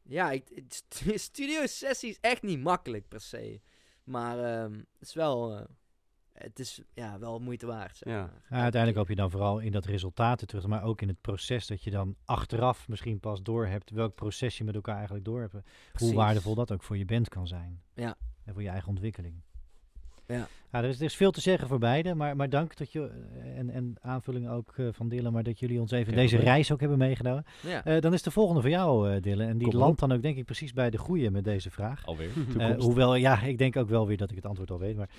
ja, 0.03 0.31
ik, 0.31 0.47
het 0.55 0.73
stu- 0.73 1.17
studio 1.31 1.65
sessie 1.65 2.09
is 2.09 2.17
echt 2.21 2.41
niet 2.41 2.59
makkelijk 2.59 3.07
per 3.07 3.21
se. 3.21 3.61
Maar 4.03 4.39
ehm, 4.63 4.73
het 4.73 5.07
is 5.07 5.13
wel, 5.13 5.57
eh, 5.57 5.65
het 6.33 6.59
is 6.59 6.81
ja, 6.93 7.19
wel 7.19 7.39
moeite 7.39 7.65
waard. 7.65 7.97
Zeg 7.97 8.13
Ja. 8.13 8.19
maar. 8.21 8.41
Ja, 8.49 8.61
uiteindelijk 8.61 8.97
hoop 8.97 9.07
je 9.09 9.15
dan 9.15 9.31
vooral 9.31 9.59
in 9.59 9.71
dat 9.71 9.85
resultaat 9.85 10.47
terug, 10.47 10.65
maar 10.67 10.83
ook 10.83 11.01
in 11.01 11.07
het 11.07 11.21
proces 11.21 11.67
dat 11.67 11.83
je 11.83 11.91
dan 11.91 12.15
achteraf 12.25 12.87
misschien 12.87 13.19
pas 13.19 13.41
door 13.43 13.67
hebt 13.67 13.89
welk 13.89 14.15
proces 14.15 14.57
je 14.57 14.63
met 14.63 14.75
elkaar 14.75 14.95
eigenlijk 14.95 15.25
door 15.25 15.41
hebt. 15.41 15.55
Hoe 15.93 16.13
waardevol 16.13 16.55
dat 16.55 16.71
ook 16.71 16.83
voor 16.83 16.97
je 16.97 17.05
band 17.05 17.29
kan 17.29 17.47
zijn. 17.47 17.81
Ja. 17.93 18.17
En 18.45 18.53
voor 18.53 18.63
je 18.63 18.69
eigen 18.69 18.89
ontwikkeling. 18.89 19.41
Ja. 20.29 20.47
er, 20.71 20.83
is, 20.83 20.99
er 20.99 21.05
is 21.05 21.15
veel 21.15 21.31
te 21.31 21.41
zeggen 21.41 21.67
voor 21.67 21.79
beide, 21.79 22.15
maar, 22.15 22.35
maar 22.35 22.49
dank 22.49 22.77
dat 22.77 22.91
je, 22.91 23.09
eh, 23.43 23.57
en, 23.57 23.69
en 23.69 23.95
aanvulling 24.01 24.49
ook 24.49 24.73
eh, 24.77 24.85
van 24.91 25.09
Dylan, 25.09 25.33
maar 25.33 25.43
dat 25.43 25.59
jullie 25.59 25.79
ons 25.79 25.91
even 25.91 26.13
deze 26.13 26.37
reis 26.37 26.71
ook 26.71 26.79
hebben 26.79 26.97
meegenomen. 26.97 27.45
Ja. 27.61 27.85
Eh, 27.85 28.01
dan 28.01 28.13
is 28.13 28.21
de 28.21 28.31
volgende 28.31 28.61
voor 28.61 28.69
jou, 28.69 29.11
eh 29.11 29.21
Dylan. 29.21 29.47
En 29.47 29.57
die 29.57 29.69
Kom 29.69 29.79
landt 29.79 29.99
dan 29.99 30.11
ook 30.11 30.21
denk 30.21 30.37
ik 30.37 30.45
precies 30.45 30.73
bij 30.73 30.89
de 30.89 30.97
goede 30.97 31.31
met 31.31 31.43
deze 31.43 31.71
vraag. 31.71 32.05
Alweer. 32.05 32.29
Hoewel, 32.77 33.15
ja, 33.15 33.41
ik 33.41 33.57
denk 33.57 33.75
ook 33.75 33.89
wel 33.89 34.07
weer 34.07 34.17
dat 34.17 34.29
ik 34.29 34.35
het 34.35 34.45
antwoord 34.45 34.71
al 34.71 34.79
weet. 34.79 34.97
Maar 34.97 35.09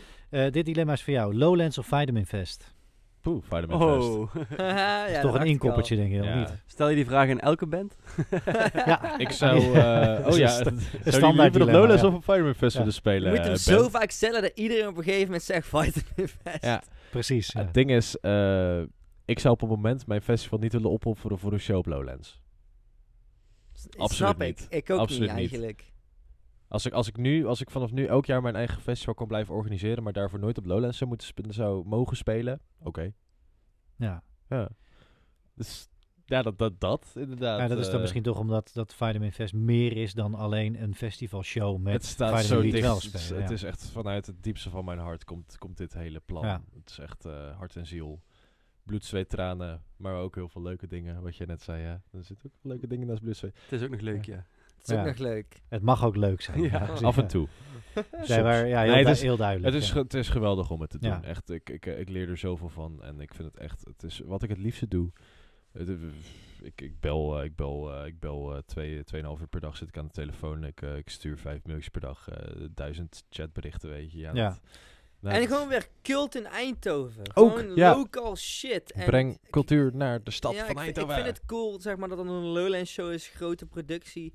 dit 0.51 0.65
dilemma 0.65 0.93
is 0.93 1.03
voor 1.03 1.13
jou. 1.13 1.35
Lowlands 1.35 1.79
of 1.79 1.87
Vitamin 1.87 2.27
Fest? 2.27 2.75
Poeh, 3.21 3.43
Fest. 3.49 3.67
Oh. 3.73 4.35
ja, 4.57 5.07
is 5.07 5.21
toch 5.21 5.35
een 5.35 5.41
ik 5.41 5.47
inkoppertje, 5.47 5.97
denk 5.97 6.13
je, 6.13 6.19
of 6.21 6.25
Ja. 6.27 6.39
niet? 6.39 6.63
Stel 6.67 6.89
je 6.89 6.95
die 6.95 7.05
vraag 7.05 7.29
in 7.29 7.41
elke 7.41 7.67
band? 7.67 7.97
ja, 8.87 9.19
Ik 9.19 9.31
zou... 9.31 9.59
eh 9.75 10.27
oh 10.29 10.37
ja, 10.37 10.49
Sta- 10.49 10.63
zou 10.65 10.75
je 11.05 11.11
standaard 11.11 11.23
liever 11.23 11.43
nog 11.43 11.53
dilemma, 11.53 11.73
Lowlands 11.79 12.03
ja. 12.03 12.09
of 12.09 12.15
een 12.15 12.23
Vitamin 12.23 12.55
Fest 12.55 12.73
Ja. 12.73 12.79
willen 12.79 12.95
spelen? 12.95 13.23
Je 13.33 13.37
moet 13.37 13.45
hem 13.47 13.55
eh, 13.55 13.59
zo 13.61 13.89
vaak 13.89 14.11
stellen 14.11 14.43
dat 14.43 14.53
iedereen 14.55 14.87
op 14.89 14.97
een 14.97 15.03
gegeven 15.03 15.25
moment 15.25 15.43
zegt 15.43 15.67
Vitamin 15.67 16.29
Fest. 16.43 16.65
Ja. 16.65 16.83
precies. 17.11 17.53
ja. 17.53 17.61
Het 17.61 17.75
ding 17.75 17.91
is, 17.91 18.17
eh, 18.17 18.81
ik 19.25 19.39
zou 19.39 19.55
op 19.55 19.61
het 19.61 19.71
moment 19.71 20.07
mijn 20.07 20.23
festival 20.23 20.59
niet 20.59 20.73
willen 20.73 20.91
opofferen 20.91 21.39
voor 21.39 21.53
een 21.53 21.61
show 21.61 21.77
op 21.77 21.87
Lowlands. 21.87 22.41
Absoluut 23.75 24.13
Snap 24.13 24.39
niet. 24.39 24.67
ik. 24.69 24.77
Ik 24.85 24.91
ook 24.91 24.99
Absoluut 25.01 25.29
niet. 25.29 25.39
eigenlijk. 25.39 25.90
Als 26.71 26.87
ik, 26.87 26.93
als, 26.93 27.09
ik 27.09 27.17
nu, 27.17 27.47
als 27.47 27.61
ik 27.61 27.71
vanaf 27.71 27.93
nu 27.93 28.05
elk 28.07 28.27
jaar 28.27 28.43
mijn 28.43 28.57
eigen 28.57 28.83
festival 28.83 29.15
kan 29.15 29.27
blijven 29.27 29.55
organiseren, 29.55 30.03
maar 30.03 30.13
daarvoor 30.13 30.39
nooit 30.39 30.59
op 30.59 30.65
Lowlands 30.65 30.99
zou, 30.99 31.11
moeten 31.11 31.55
zou 31.55 31.87
mogen 31.87 32.17
spelen, 32.17 32.61
oké. 32.79 33.13
Ja. 33.97 34.23
Ja. 34.49 34.69
Dus 35.55 35.89
ja, 36.25 36.43
dat, 36.43 36.59
dat, 36.59 36.81
dat 36.81 37.13
inderdaad. 37.15 37.61
Ja, 37.61 37.67
dat 37.69 37.79
is 37.79 37.85
dan 37.87 37.95
eh, 37.95 38.01
misschien 38.01 38.23
toch 38.23 38.39
omdat 38.39 38.71
dat 38.73 38.95
Vitamin 38.95 39.33
Fest 39.33 39.55
meer 39.55 39.97
is 39.97 40.15
dan 40.15 40.35
alleen 40.35 40.83
een 40.83 40.95
festivalshow 40.95 41.79
met 41.79 41.93
het 41.93 42.05
staat 42.05 42.45
zo 42.45 42.61
Vitamin 42.61 42.71
dicht. 42.71 42.87
B12 42.87 43.05
Het 43.05 43.15
is- 43.15 43.25
spelen. 43.27 43.43
Het 43.43 43.51
is 43.51 43.63
echt 43.63 43.91
vanuit 43.91 44.27
het 44.27 44.43
diepste 44.43 44.71
van 44.71 44.85
mijn 44.85 44.99
hart 44.99 45.25
komt, 45.25 45.59
komt 45.59 45.77
dit 45.77 45.93
hele 45.93 46.21
plan. 46.21 46.47
Ja. 46.47 46.63
Het 46.75 46.91
is 46.91 46.99
echt 46.99 47.25
eh, 47.25 47.57
hart 47.57 47.77
en 47.77 47.87
ziel. 47.87 48.21
Bloed, 48.83 49.05
zweet, 49.05 49.29
tranen, 49.29 49.83
maar 49.97 50.15
ook 50.15 50.35
heel 50.35 50.49
veel 50.49 50.63
leuke 50.63 50.87
dingen, 50.87 51.23
wat 51.23 51.37
je 51.37 51.47
net 51.47 51.63
zei. 51.63 51.83
Ja. 51.83 52.03
Er 52.11 52.25
zitten 52.25 52.51
ook 52.51 52.59
leuke 52.63 52.87
dingen 52.87 53.07
naast 53.07 53.21
bloed, 53.21 53.37
zweet. 53.37 53.57
Het 53.63 53.73
is 53.73 53.83
ook 53.83 53.91
nog 53.91 54.01
leuk, 54.01 54.25
ja. 54.25 54.47
Het 54.81 54.91
is 54.91 54.97
ook 54.97 55.05
nog 55.05 55.19
leuk. 55.19 55.61
Het 55.69 55.83
mag 55.83 56.05
ook 56.05 56.17
leuk 56.17 56.41
zijn. 56.41 56.61
Ja, 56.63 56.87
Af 57.03 57.17
en 57.19 57.27
toe. 57.27 57.49
Nee, 58.29 58.43
maar, 58.43 58.67
ja, 58.67 58.81
heel, 58.83 58.91
Nee, 58.93 59.05
het 59.05 59.15
is- 59.17 59.23
heel 59.23 59.37
duidelijk. 59.37 59.75
Het 59.75 59.83
is, 59.83 59.91
het 59.91 60.15
is 60.15 60.29
geweldig 60.29 60.71
om 60.71 60.81
het 60.81 60.91
te 60.91 60.99
doen. 60.99 61.11
Ja. 61.11 61.23
Echt, 61.23 61.51
ik, 61.51 61.71
ik, 61.71 61.87
ik 61.87 62.09
leer 62.09 62.29
er 62.29 62.37
zoveel 62.37 62.69
van. 62.69 63.03
En 63.03 63.21
ik 63.21 63.35
vind 63.35 63.49
het 63.49 63.59
echt, 63.63 63.85
het 63.85 64.03
is 64.03 64.23
wat 64.25 64.43
ik 64.43 64.49
het 64.49 64.59
liefste 64.59 64.89
doe. 64.89 65.11
Het, 65.73 65.89
eh, 65.89 65.95
ik, 66.63 66.81
ik 66.81 67.01
bel, 67.01 67.39
eh, 67.39 67.45
ik 67.45 67.57
bel, 67.57 67.95
eh, 67.95 68.07
ik 68.07 68.19
bel 68.21 68.55
eh, 68.55 68.59
twee, 68.67 69.05
tweeënhalf 69.05 69.41
uur 69.41 69.47
per 69.47 69.61
dag 69.61 69.77
zit 69.77 69.89
ik 69.89 69.97
aan 69.99 70.07
de 70.07 70.13
telefoon. 70.13 70.65
Ik, 70.65 70.81
ik 70.81 71.09
stuur 71.11 71.39
vijf 71.39 71.61
mailtjes 71.65 71.89
per 71.89 72.01
dag, 72.01 72.29
eh, 72.29 72.65
duizend 72.75 73.25
chatberichten, 73.31 73.89
weet 73.91 74.13
je. 74.13 74.19
Ja, 74.19 74.31
Ja. 74.35 74.49
dat- 74.49 74.61
nou, 75.21 75.35
en 75.35 75.41
dat- 75.41 75.51
gewoon 75.53 75.69
weer 75.69 75.87
cult 76.03 76.35
in 76.35 76.47
Eindhoven. 76.47 77.23
Ook, 77.35 77.59
gewoon 77.59 77.75
ja. 77.77 77.95
local 77.97 78.37
shit. 78.37 78.93
En 78.93 79.05
breng 79.07 79.39
cultuur 79.51 79.91
naar 79.95 80.23
de 80.23 80.31
stad 80.31 80.53
ja, 80.55 80.61
van 80.61 80.71
ik, 80.71 80.77
Eindhoven. 80.79 81.17
ik 81.17 81.23
vind 81.25 81.37
het 81.37 81.47
cool, 81.47 81.81
zeg 81.81 81.97
maar, 81.97 82.09
dat 82.09 82.19
er 82.19 82.27
een 82.27 82.31
Lowlands 82.45 82.93
show 82.93 83.13
is, 83.13 83.29
grote 83.29 83.67
productie. 83.67 84.35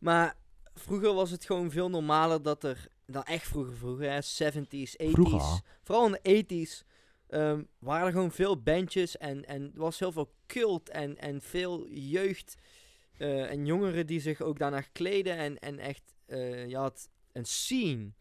Maar 0.00 0.36
vroeger 0.74 1.14
was 1.14 1.30
het 1.30 1.44
gewoon 1.44 1.70
veel 1.70 1.90
normaler 1.90 2.42
dat 2.42 2.64
er, 2.64 2.88
dan 3.06 3.22
echt 3.22 3.46
vroeger 3.46 3.76
vroeger, 3.76 4.10
hè, 4.10 4.20
70s, 4.22 4.96
80s. 4.96 5.10
Vroeger. 5.10 5.60
Vooral 5.82 6.06
in 6.06 6.18
de 6.22 6.44
80s 6.44 6.86
ehm, 7.26 7.62
waren 7.78 8.06
er 8.06 8.12
gewoon 8.12 8.32
veel 8.32 8.62
bandjes 8.62 9.16
en, 9.16 9.44
en 9.44 9.72
was 9.74 9.98
heel 9.98 10.12
veel 10.12 10.34
cult 10.46 10.88
en, 10.88 11.18
en 11.18 11.40
veel 11.40 11.88
jeugd 11.88 12.56
eh, 13.16 13.50
en 13.50 13.66
jongeren 13.66 14.06
die 14.06 14.20
zich 14.20 14.40
ook 14.40 14.58
daarna 14.58 14.80
kleden 14.80 15.36
en, 15.36 15.58
en 15.58 15.78
echt, 15.78 16.14
eh, 16.26 16.68
je 16.68 16.76
had 16.76 17.08
een 17.32 17.44
scene. 17.44 18.12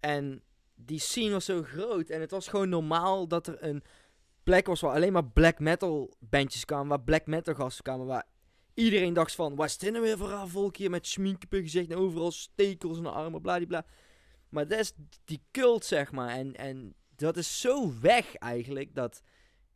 En 0.00 0.42
die 0.74 0.98
scene 0.98 1.30
was 1.30 1.44
zo 1.44 1.62
groot 1.62 2.08
en 2.10 2.20
het 2.20 2.30
was 2.30 2.48
gewoon 2.48 2.68
normaal 2.68 3.28
dat 3.28 3.46
er 3.46 3.64
een 3.64 3.82
plek 4.42 4.66
was 4.66 4.80
waar 4.80 4.94
alleen 4.94 5.12
maar 5.12 5.26
black 5.26 5.58
metal 5.58 6.14
bandjes 6.18 6.64
kwamen, 6.64 6.88
waar 6.88 7.00
black 7.00 7.26
metal 7.26 7.54
gasten 7.54 7.84
kwamen, 7.84 8.06
waar 8.06 8.26
iedereen 8.74 9.12
dacht 9.12 9.34
van, 9.34 9.54
wat 9.54 9.66
is 9.66 9.78
dit 9.78 9.92
nou 9.92 10.04
weer 10.04 10.18
voor 10.18 10.30
een 10.30 10.48
volk 10.48 10.76
hier 10.76 10.90
met 10.90 11.06
schmink 11.06 11.42
op 11.44 11.50
hun 11.50 11.62
gezicht 11.62 11.90
en 11.90 11.96
overal 11.96 12.30
stekels 12.30 13.00
de 13.00 13.08
armen, 13.08 13.40
bladibla. 13.40 13.84
Maar 14.48 14.68
dat 14.68 14.78
is 14.78 14.92
die 15.24 15.42
cult, 15.50 15.84
zeg 15.84 16.12
maar. 16.12 16.28
En, 16.28 16.54
en 16.54 16.94
dat 17.16 17.36
is 17.36 17.60
zo 17.60 17.92
weg 18.00 18.34
eigenlijk, 18.34 18.94
dat, 18.94 19.22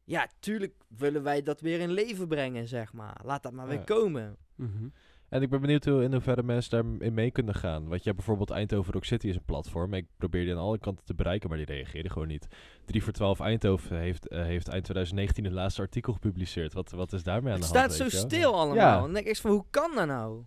ja, 0.05 0.29
tuurlijk 0.41 0.75
willen 0.89 1.23
wij 1.23 1.43
dat 1.43 1.61
weer 1.61 1.81
in 1.81 1.91
leven 1.91 2.29
brengen, 2.29 2.69
zeg 2.69 2.93
maar. 2.93 3.21
Laat 3.25 3.43
dat 3.43 3.53
maar 3.53 3.69
weer 3.69 3.85
komen. 3.85 4.37
Mhm. 4.55 4.89
En 5.29 5.43
ik 5.43 5.51
ben 5.51 5.61
benieuwd 5.61 5.85
hoe, 5.85 6.03
in 6.03 6.13
hoeverre 6.13 6.43
mensen 6.43 6.71
daarin 6.71 7.15
mee 7.15 7.31
kunnen 7.31 7.55
gaan. 7.55 7.81
Want 7.89 7.99
je 7.99 8.05
hebt 8.05 8.17
bijvoorbeeld 8.17 8.51
Eindhoven 8.51 8.93
Rock 8.93 9.05
City 9.05 9.29
is 9.29 9.35
een 9.37 9.45
platform. 9.45 9.95
Ik 9.95 10.07
probeer 10.17 10.45
die 10.45 10.53
aan 10.55 10.61
alle 10.61 10.79
kanten 10.79 11.05
te 11.05 11.15
bereiken, 11.15 11.49
maar 11.49 11.59
die 11.59 11.67
reageerden 11.67 12.13
gewoon 12.13 12.29
niet. 12.29 12.49
3 12.85 13.03
voor 13.03 13.13
12 13.13 13.41
Eindhoven 13.41 13.99
heeft, 13.99 14.29
eh, 14.29 14.43
heeft 14.43 14.69
eind 14.69 14.85
2019 14.85 15.45
het 15.45 15.53
laatste 15.53 15.81
artikel 15.83 16.13
gepubliceerd. 16.13 16.73
Wat, 16.73 16.91
wat 16.91 17.13
is 17.13 17.23
daarmee 17.23 17.53
aan 17.53 17.61
Het 17.61 17.73
de 17.73 17.79
hand? 17.79 17.93
staat 17.93 18.11
zo 18.11 18.19
stil 18.19 18.55
allemaal. 18.55 18.77
Ja. 18.77 19.01
Dan 19.01 19.13
denk 19.13 19.25
ik 19.25 19.29
eens 19.29 19.41
van, 19.41 19.51
hoe 19.51 19.65
kan 19.71 19.91
dat 19.95 20.07
nou? 20.07 20.43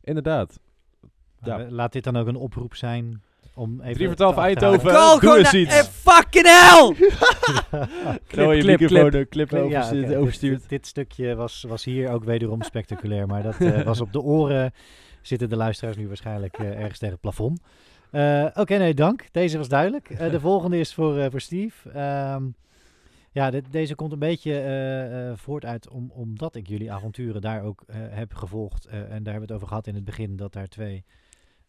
Inderdaad. 0.00 0.60
Maar 1.40 1.60
Ja. 1.62 1.70
Laat 1.70 1.92
dit 1.92 2.04
dan 2.04 2.16
ook 2.16 2.26
een 2.26 2.36
oproep 2.36 2.74
zijn 2.74 3.22
om 3.54 3.80
even... 3.80 3.94
3 3.94 4.06
voor 4.06 4.16
12 4.16 4.34
te 4.34 4.40
Eindhoven. 4.40 4.90
Call 4.90 5.18
doe 5.20 5.38
eens 5.38 5.54
iets. 5.54 5.76
eh, 5.78 5.82
fucking 5.82 6.46
hell! 6.46 6.94
Clip, 8.26 8.48
clip, 8.50 8.80
microfoon, 8.80 9.10
clip. 9.10 9.14
een 9.14 9.28
clip 9.28 9.50
Ja, 9.50 9.56
overstuurt- 9.58 9.98
oké, 10.02 10.08
dit- 10.08 10.16
overstuurd. 10.16 10.60
Dit, 10.60 10.68
dit 10.68 10.86
stukje 10.86 11.34
was, 11.34 11.64
was 11.68 11.84
hier 11.84 12.10
ook 12.10 12.24
wederom 12.24 12.62
spectaculair, 12.62 13.26
maar 13.26 13.42
dat 13.42 13.56
eh, 13.60 13.82
was 13.82 14.00
op 14.00 14.12
de 14.12 14.20
oren. 14.20 14.72
Zitten 15.22 15.48
de 15.48 15.56
luisteraars 15.56 15.96
nu 15.96 16.06
waarschijnlijk 16.08 16.58
eh, 16.58 16.66
ergens 16.80 16.98
tegen 16.98 17.12
het 17.12 17.20
plafond. 17.20 17.60
Eh, 18.10 18.46
Oké, 18.54 18.76
nee, 18.76 18.94
dank. 18.94 19.24
Deze 19.32 19.58
was 19.58 19.68
duidelijk. 19.68 20.10
Eh, 20.10 20.30
de 20.30 20.40
volgende 20.50 20.78
is 20.78 20.94
voor, 20.94 21.18
eh, 21.18 21.30
voor 21.30 21.40
Steve. 21.40 21.90
Ehm, 21.90 22.42
ja, 23.32 23.50
dit- 23.50 23.72
deze 23.72 23.94
komt 23.94 24.12
een 24.12 24.18
beetje 24.18 24.52
eh, 24.60 25.28
eh, 25.28 25.36
voort 25.36 25.64
uit 25.64 25.88
om, 25.88 26.10
omdat 26.14 26.54
ik 26.54 26.68
jullie 26.68 26.92
avonturen 26.92 27.40
daar 27.40 27.62
ook 27.62 27.82
eh, 27.86 27.96
heb 28.10 28.34
gevolgd. 28.34 28.84
eh, 28.86 28.98
en 28.98 29.06
daar 29.08 29.10
hebben 29.12 29.34
we 29.34 29.40
het 29.40 29.52
over 29.52 29.68
gehad 29.68 29.86
in 29.86 29.94
het 29.94 30.04
begin, 30.04 30.36
dat 30.36 30.52
daar 30.52 30.68
twee, 30.68 31.04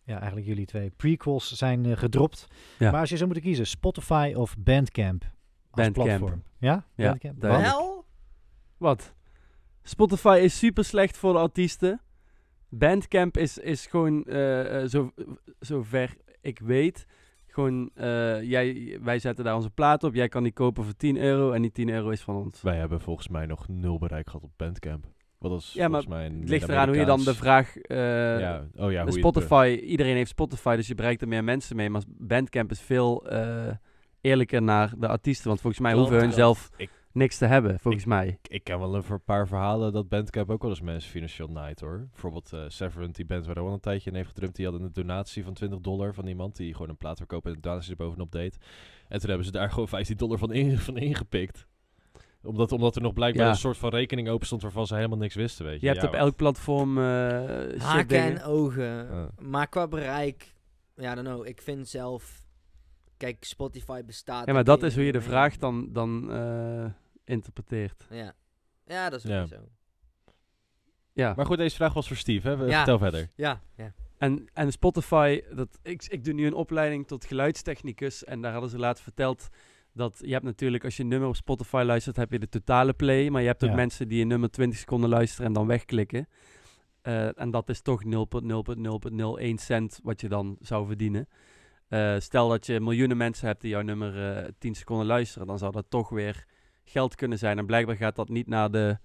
ja, 0.03 0.17
eigenlijk 0.17 0.47
jullie 0.47 0.65
twee 0.65 0.89
prequels 0.89 1.51
zijn 1.51 1.85
eh, 1.85 1.97
gedropt. 1.97 2.47
Ja. 2.79 2.91
Maar 2.91 2.99
als 2.99 3.09
je 3.09 3.15
zou 3.15 3.29
moeten 3.29 3.45
kiezen, 3.45 3.67
Spotify 3.67 4.33
of 4.35 4.55
Bandcamp 4.57 5.23
als 5.23 5.31
Bandcamp. 5.71 6.07
platform. 6.07 6.43
Ja? 6.57 6.85
Ja, 6.95 7.07
Bandcamp? 7.07 7.41
Wel? 7.41 8.05
Wat? 8.77 9.13
Spotify 9.83 10.39
is 10.41 10.57
super 10.57 10.85
slecht 10.85 11.17
voor 11.17 11.33
de 11.33 11.39
artiesten. 11.39 12.01
Bandcamp 12.69 13.37
is, 13.37 13.57
is 13.57 13.85
gewoon, 13.85 14.23
eh, 14.23 14.81
eh, 14.81 14.89
zo, 14.89 15.11
zover 15.59 16.15
ik 16.41 16.59
weet, 16.59 17.05
gewoon, 17.47 17.89
eh, 17.93 18.41
jij, 18.41 18.97
wij 19.01 19.19
zetten 19.19 19.45
daar 19.45 19.55
onze 19.55 19.69
plaat 19.69 20.03
op. 20.03 20.13
Jij 20.13 20.27
kan 20.27 20.43
die 20.43 20.51
kopen 20.51 20.83
voor 20.83 20.95
10 20.95 21.17
euro 21.17 21.51
en 21.51 21.61
die 21.61 21.71
10 21.71 21.89
euro 21.89 22.09
is 22.09 22.21
van 22.21 22.35
ons. 22.35 22.61
Wij 22.61 22.77
hebben 22.77 23.01
volgens 23.01 23.27
mij 23.27 23.45
nog 23.45 23.67
nul 23.67 23.97
bereik 23.97 24.27
gehad 24.27 24.43
op 24.43 24.51
Bandcamp. 24.55 25.05
Wat 25.49 25.61
is 25.61 25.73
Ja, 25.73 25.85
volgens 25.85 26.07
mij 26.07 26.23
Het 26.23 26.49
ligt 26.49 26.69
eraan 26.69 26.87
hoe 26.87 26.97
je 26.97 27.05
dan 27.05 27.23
de 27.23 27.35
vraag... 27.35 27.77
eh, 27.77 27.97
ja, 28.39 28.67
oh 28.75 28.91
ja, 28.91 29.03
hoe 29.03 29.11
Spotify, 29.11 29.79
iedereen 29.83 30.15
heeft 30.15 30.29
Spotify, 30.29 30.75
dus 30.75 30.87
je 30.87 30.95
bereikt 30.95 31.21
er 31.21 31.27
meer 31.27 31.43
mensen 31.43 31.75
mee. 31.75 31.89
Maar 31.89 32.01
Bandcamp 32.07 32.71
is 32.71 32.81
veel 32.81 33.27
eh, 33.27 33.73
eerlijker 34.21 34.61
naar 34.61 34.93
de 34.97 35.07
artiesten. 35.07 35.47
Want 35.47 35.61
volgens 35.61 35.81
mij 35.81 35.91
Klopt, 35.91 36.07
hoeven 36.09 36.27
hun 36.27 36.35
zelf 36.35 36.69
Ik- 36.77 36.89
niks 37.11 37.37
te 37.37 37.45
hebben, 37.45 37.79
volgens 37.79 38.05
mij. 38.05 38.27
Ik, 38.27 38.47
ik 38.53 38.63
ken 38.63 38.79
wel 38.79 38.95
een 38.95 39.23
paar 39.25 39.47
verhalen 39.47 39.93
dat 39.93 40.09
Bandcamp 40.09 40.49
ook 40.49 40.61
wel 40.61 40.71
eens 40.71 40.81
mensen 40.81 41.11
financieel 41.11 41.47
naait 41.47 41.79
hoor. 41.79 42.07
Bijvoorbeeld 42.11 42.51
Severant, 42.67 43.15
die 43.15 43.25
band 43.25 43.45
waar 43.45 43.55
Rowan 43.55 43.73
een 43.73 43.79
tijdje 43.79 44.09
in 44.09 44.15
heeft 44.15 44.29
gedrumd, 44.29 44.55
die 44.55 44.65
hadden 44.65 44.83
een 44.83 44.93
donatie 44.93 45.43
van 45.43 45.53
20 45.53 45.79
dollar 45.79 46.13
van 46.13 46.27
iemand 46.27 46.55
die 46.55 46.73
gewoon 46.73 46.89
een 46.89 46.97
plaat 46.97 47.17
verkoopt 47.17 47.45
en 47.45 47.51
een 47.51 47.61
donatie 47.61 47.91
er 47.91 47.97
bovenop 47.97 48.31
deed. 48.31 48.57
En 49.07 49.19
toen 49.19 49.29
hebben 49.29 49.45
ze 49.45 49.51
daar 49.51 49.69
gewoon 49.69 49.87
15 49.87 50.17
dollar 50.17 50.37
van, 50.37 50.51
in, 50.53 50.77
van 50.77 50.97
ingepikt. 50.97 51.67
Omdat, 52.43 52.71
omdat 52.71 52.95
er 52.95 53.01
nog 53.01 53.13
blijkbaar 53.13 53.45
Ja. 53.45 53.51
een 53.51 53.57
soort 53.57 53.77
van 53.77 53.89
rekening 53.89 54.29
open 54.29 54.45
stond 54.45 54.61
waarvan 54.61 54.87
ze 54.87 54.95
helemaal 54.95 55.17
niks 55.17 55.35
wisten, 55.35 55.65
weet 55.65 55.79
je. 55.79 55.85
Je 55.85 55.91
hebt 55.91 56.01
Ja, 56.01 56.07
op 56.07 56.13
elk 56.13 56.35
platform 56.35 56.97
eh 56.97 57.39
shit 57.69 57.81
Haken 57.81 58.17
en 58.17 58.43
ogen. 58.43 58.85
Ja. 58.85 59.29
Maar 59.41 59.67
qua 59.67 59.87
bereik, 59.87 60.53
ja, 60.95 61.15
dan 61.15 61.23
know. 61.23 61.47
Ik 61.47 61.61
vind 61.61 61.87
zelf, 61.87 62.45
kijk, 63.17 63.43
Spotify 63.43 64.01
bestaat. 64.05 64.45
Ja, 64.47 64.53
maar 64.53 64.63
dat 64.63 64.83
is 64.83 64.95
hoe 64.95 65.03
je 65.03 65.11
de 65.11 65.21
vraag 65.21 65.57
dan, 65.57 65.89
dan 65.93 66.31
eh, 66.31 66.85
interpreteert. 67.23 68.07
Ja. 68.09 68.33
ja, 68.85 69.09
dat 69.09 69.23
is 69.23 69.29
Ja. 69.29 69.41
ook 69.41 69.47
zo. 69.47 69.67
Ja. 71.13 71.33
Maar 71.35 71.45
goed, 71.45 71.57
deze 71.57 71.75
vraag 71.75 71.93
was 71.93 72.07
voor 72.07 72.17
Steve, 72.17 72.47
hè? 72.49 72.53
Ja. 72.65 72.75
Vertel 72.77 72.97
verder. 72.97 73.29
Ja, 73.35 73.61
ja. 73.75 73.93
En, 74.17 74.49
en 74.53 74.71
Spotify, 74.71 75.41
dat, 75.55 75.79
ik, 75.81 76.03
ik 76.07 76.23
doe 76.23 76.33
nu 76.33 76.45
een 76.47 76.53
opleiding 76.53 77.07
tot 77.07 77.25
geluidstechnicus. 77.25 78.23
En 78.23 78.41
daar 78.41 78.51
hadden 78.51 78.69
ze 78.69 78.77
laatst 78.79 79.03
verteld 79.03 79.47
dat 79.93 80.19
je 80.25 80.31
hebt 80.31 80.43
natuurlijk, 80.45 80.83
als 80.83 80.97
je 80.97 81.03
een 81.03 81.09
nummer 81.09 81.27
op 81.29 81.35
Spotify 81.35 81.83
luistert, 81.85 82.15
heb 82.15 82.31
je 82.31 82.39
de 82.39 82.49
totale 82.49 82.93
play. 82.93 83.29
Maar 83.29 83.41
je 83.41 83.47
hebt 83.47 83.63
ook 83.63 83.69
Ja. 83.69 83.75
mensen 83.75 84.07
die 84.07 84.21
een 84.21 84.27
nummer 84.27 84.51
20 84.51 84.79
seconden 84.79 85.09
luisteren 85.09 85.45
en 85.47 85.53
dan 85.53 85.67
wegklikken. 85.67 86.27
Eh, 87.01 87.39
en 87.39 87.51
dat 87.51 87.69
is 87.69 87.81
toch 87.81 88.03
0,0,0,01 88.03 89.57
cent 89.57 89.99
wat 90.03 90.21
je 90.21 90.29
dan 90.29 90.57
zou 90.59 90.87
verdienen. 90.87 91.27
Eh, 91.87 92.15
stel 92.19 92.49
dat 92.49 92.65
je 92.65 92.79
miljoenen 92.79 93.17
mensen 93.17 93.47
hebt 93.47 93.61
die 93.61 93.69
jouw 93.69 93.81
nummer 93.81 94.37
eh 94.37 94.49
10 94.57 94.75
seconden 94.75 95.05
luisteren, 95.05 95.47
dan 95.47 95.57
zou 95.57 95.71
dat 95.71 95.85
toch 95.89 96.09
weer 96.09 96.45
geld 96.83 97.15
kunnen 97.15 97.37
zijn. 97.37 97.57
En 97.57 97.65
blijkbaar 97.65 97.95
gaat 97.95 98.15
dat 98.15 98.29
niet 98.29 98.47
naar 98.47 98.71
de 98.71 98.97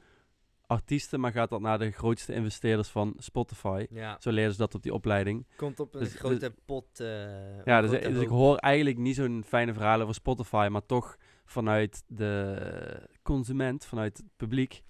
artiesten, 0.69 1.21
maar 1.21 1.33
gaat 1.33 1.51
dat 1.51 1.61
naar 1.61 1.79
de 1.79 1.91
grootste 1.91 2.35
investeerders 2.35 2.89
van 2.89 3.15
Spotify. 3.19 3.87
ja. 3.91 4.17
Zo 4.21 4.31
leren 4.31 4.53
ze 4.53 4.59
dat 4.59 4.75
op 4.75 4.83
die 4.83 4.93
opleiding. 4.95 5.47
Komt 5.57 5.81
op 5.81 5.95
een 5.95 6.01
Dus- 6.01 6.15
grote 6.15 6.55
pot. 6.65 7.01
eh, 7.01 7.65
Ja, 7.65 7.81
dus, 7.81 7.91
grote 7.91 8.11
dus 8.13 8.23
ik 8.23 8.29
hoor 8.29 8.57
eigenlijk 8.57 8.99
niet 8.99 9.15
zo'n 9.15 9.45
fijne 9.47 9.73
verhalen 9.73 10.03
over 10.03 10.15
Spotify, 10.15 10.69
maar 10.71 10.87
toch 10.87 11.17
vanuit 11.45 12.03
de 12.07 13.09
consument, 13.23 13.85
vanuit 13.87 14.17
het 14.17 14.27
publiek, 14.37 14.83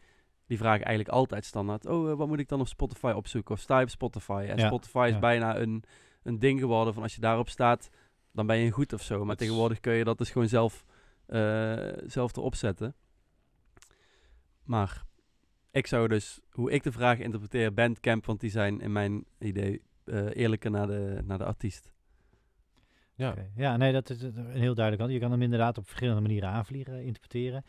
die 0.46 0.58
vragen 0.58 0.84
eigenlijk 0.84 1.16
altijd 1.16 1.44
standaard, 1.44 1.86
oh, 1.86 2.10
eh, 2.10 2.16
wat 2.16 2.28
moet 2.28 2.38
ik 2.38 2.48
dan 2.48 2.60
op 2.60 2.68
Spotify 2.68 3.12
opzoeken? 3.16 3.54
Of 3.54 3.60
sta 3.60 3.76
je 3.78 3.84
op 3.84 3.90
Spotify? 3.90 4.46
En 4.48 4.56
Ja, 4.58 4.66
Spotify 4.66 5.04
is 5.06 5.12
ja. 5.14 5.18
bijna 5.18 5.58
een, 5.58 5.84
een 6.22 6.38
ding 6.38 6.60
geworden 6.60 6.94
van 6.94 7.02
als 7.02 7.14
je 7.14 7.20
daarop 7.20 7.48
staat, 7.48 7.88
dan 8.32 8.46
ben 8.46 8.56
je 8.58 8.70
goed 8.70 8.92
of 8.92 9.02
zo. 9.02 9.24
Maar 9.24 9.36
tegenwoordig 9.36 9.80
kun 9.80 9.92
je 9.92 10.04
dat 10.04 10.18
dus 10.18 10.30
gewoon 10.30 10.48
zelf, 10.48 10.84
eh, 11.26 11.76
zelf 12.06 12.36
erop 12.36 12.54
zetten. 12.54 12.94
Maar 14.64 15.04
ik 15.70 15.86
zou 15.86 16.08
dus, 16.08 16.40
hoe 16.50 16.70
ik 16.70 16.82
de 16.82 16.92
vraag 16.92 17.18
interpreteer, 17.18 17.74
Bandcamp, 17.74 18.26
want 18.26 18.40
die 18.40 18.50
zijn 18.50 18.80
in 18.80 18.92
mijn 18.92 19.24
idee 19.38 19.82
eh, 20.04 20.26
eerlijker 20.36 20.70
naar 20.70 20.86
de, 20.86 21.20
naar 21.24 21.38
de 21.38 21.44
artiest. 21.44 21.92
Ja. 23.14 23.30
Oké. 23.30 23.50
Ja, 23.56 23.76
nee, 23.76 23.92
dat 23.92 24.10
is 24.10 24.22
een 24.22 24.50
heel 24.50 24.74
duidelijk. 24.74 24.98
Want 24.98 25.12
je 25.12 25.18
kan 25.18 25.30
hem 25.30 25.42
inderdaad 25.42 25.78
op 25.78 25.86
verschillende 25.86 26.20
manieren 26.20 26.48
aanvliegen, 26.48 27.04
interpreteren. 27.04 27.64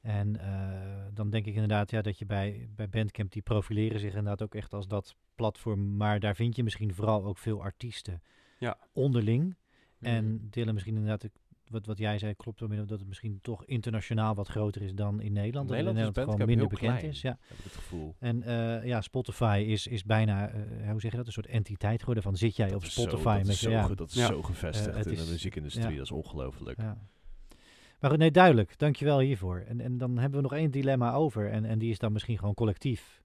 En 0.00 0.40
eh, 0.40 1.06
dan 1.14 1.30
denk 1.30 1.46
ik 1.46 1.54
inderdaad 1.54 1.90
ja, 1.90 2.02
dat 2.02 2.18
je 2.18 2.26
bij, 2.26 2.68
bij 2.76 2.88
Bandcamp, 2.88 3.32
die 3.32 3.42
profileren 3.42 4.00
zich 4.00 4.08
inderdaad 4.08 4.42
ook 4.42 4.54
echt 4.54 4.72
als 4.72 4.88
dat 4.88 5.16
platform. 5.34 5.96
Maar 5.96 6.20
daar 6.20 6.34
vind 6.34 6.56
je 6.56 6.62
misschien 6.62 6.94
vooral 6.94 7.24
ook 7.24 7.38
veel 7.38 7.62
artiesten 7.62 8.22
Ja. 8.58 8.76
onderling. 8.92 9.56
Mhm. 9.98 10.10
En 10.10 10.48
delen 10.50 10.74
misschien 10.74 10.94
inderdaad, 10.94 11.28
wat, 11.72 11.86
wat 11.86 11.98
jij 11.98 12.18
zei, 12.18 12.34
klopt 12.34 12.60
wel 12.60 12.68
meer 12.68 12.86
dat 12.86 12.98
het 12.98 13.08
misschien 13.08 13.38
toch 13.42 13.64
internationaal 13.64 14.34
wat 14.34 14.48
groter 14.48 14.82
is 14.82 14.94
dan 14.94 15.20
in 15.20 15.32
Nederland. 15.32 15.68
dat 15.68 15.76
het 15.76 15.86
Nederland 15.86 15.96
in 15.98 16.02
is 16.02 16.06
Nederland 16.06 16.32
gewoon 16.40 16.46
minder 16.48 16.66
heel 16.68 16.78
bekend 16.78 16.98
klein. 16.98 17.12
is. 17.14 17.20
Ja. 17.20 17.38
Heb 17.48 17.58
ik 17.58 17.64
het 17.64 17.72
gevoel. 17.74 18.14
En 18.18 18.42
eh, 18.42 18.84
ja, 18.86 19.00
Spotify 19.00 19.64
is, 19.68 19.86
is 19.86 20.04
bijna, 20.04 20.48
eh, 20.48 20.90
hoe 20.90 21.00
zeg 21.00 21.10
je 21.10 21.16
dat, 21.16 21.26
een 21.26 21.32
soort 21.32 21.46
entiteit 21.46 22.00
geworden 22.00 22.22
van 22.22 22.36
zit 22.36 22.56
jij 22.56 22.66
Dat 22.66 22.76
op 22.76 22.84
zo- 22.84 23.00
Spotify 23.00 23.24
dat 23.36 23.46
met 23.46 23.46
is 23.54 23.60
zo, 23.60 23.70
ja, 23.70 23.82
ge- 23.82 23.94
dat 23.96 24.08
is 24.08 24.14
Ja. 24.14 24.26
zo 24.26 24.42
gevestigd 24.42 24.96
Eh, 24.96 25.04
in 25.12 25.12
is- 25.18 25.24
de 25.24 25.30
muziekindustrie. 25.32 25.90
ja. 25.90 25.96
Dat 25.96 26.04
is 26.04 26.10
ongelooflijk. 26.10 26.78
Ja. 26.80 26.96
Maar 28.00 28.10
goed, 28.10 28.18
nee, 28.20 28.30
duidelijk. 28.30 28.78
Dankjewel 28.78 29.18
hiervoor. 29.20 29.58
En, 29.58 29.80
en 29.80 29.98
dan 29.98 30.18
hebben 30.18 30.36
we 30.36 30.42
nog 30.48 30.54
één 30.54 30.70
dilemma 30.70 31.12
over. 31.12 31.50
En, 31.50 31.64
en 31.64 31.78
die 31.78 31.90
is 31.90 31.98
dan 31.98 32.12
misschien 32.12 32.38
gewoon 32.38 32.54
collectief. 32.54 33.21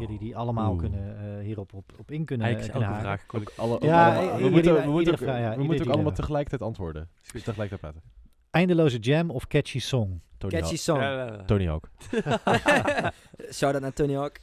Jullie 0.00 0.18
die 0.18 0.36
allemaal 0.36 0.70
Oeh. 0.70 0.80
kunnen 0.80 1.38
eh, 1.38 1.44
hierop 1.44 1.74
op, 1.74 1.92
op 1.98 2.10
in 2.10 2.24
kunnen, 2.24 2.46
Eigenlijk 2.46 2.74
is 2.74 2.80
kunnen 2.80 2.98
elke 2.98 3.16
vraag 3.16 3.26
collectief. 3.26 3.58
Alle, 3.58 3.78
Ja, 3.80 4.36
we 4.38 4.48
moeten, 4.48 4.74
we 4.84 4.90
moeten 4.90 5.12
ook, 5.12 5.18
vraag, 5.18 5.38
ja, 5.38 5.56
we 5.56 5.62
moeten 5.62 5.86
ook 5.86 5.92
allemaal 5.92 6.12
tegelijkertijd 6.12 6.62
antwoorden. 6.62 7.08
Dus 7.32 7.42
tegelijkertijd 7.42 7.80
praten. 7.80 8.10
Eindeloze 8.50 8.98
jam 8.98 9.30
of 9.30 9.46
catchy 9.46 9.78
song? 9.78 10.20
Tony 10.38 10.60
Catchy 10.60 10.90
Hawk. 10.92 11.30
song. 11.38 11.46
Tony 11.46 11.66
Hawk. 11.66 11.90
Shout 13.58 13.72
out 13.74 13.80
naar 13.82 13.92
Tony 13.92 14.14
Hawk. 14.14 14.38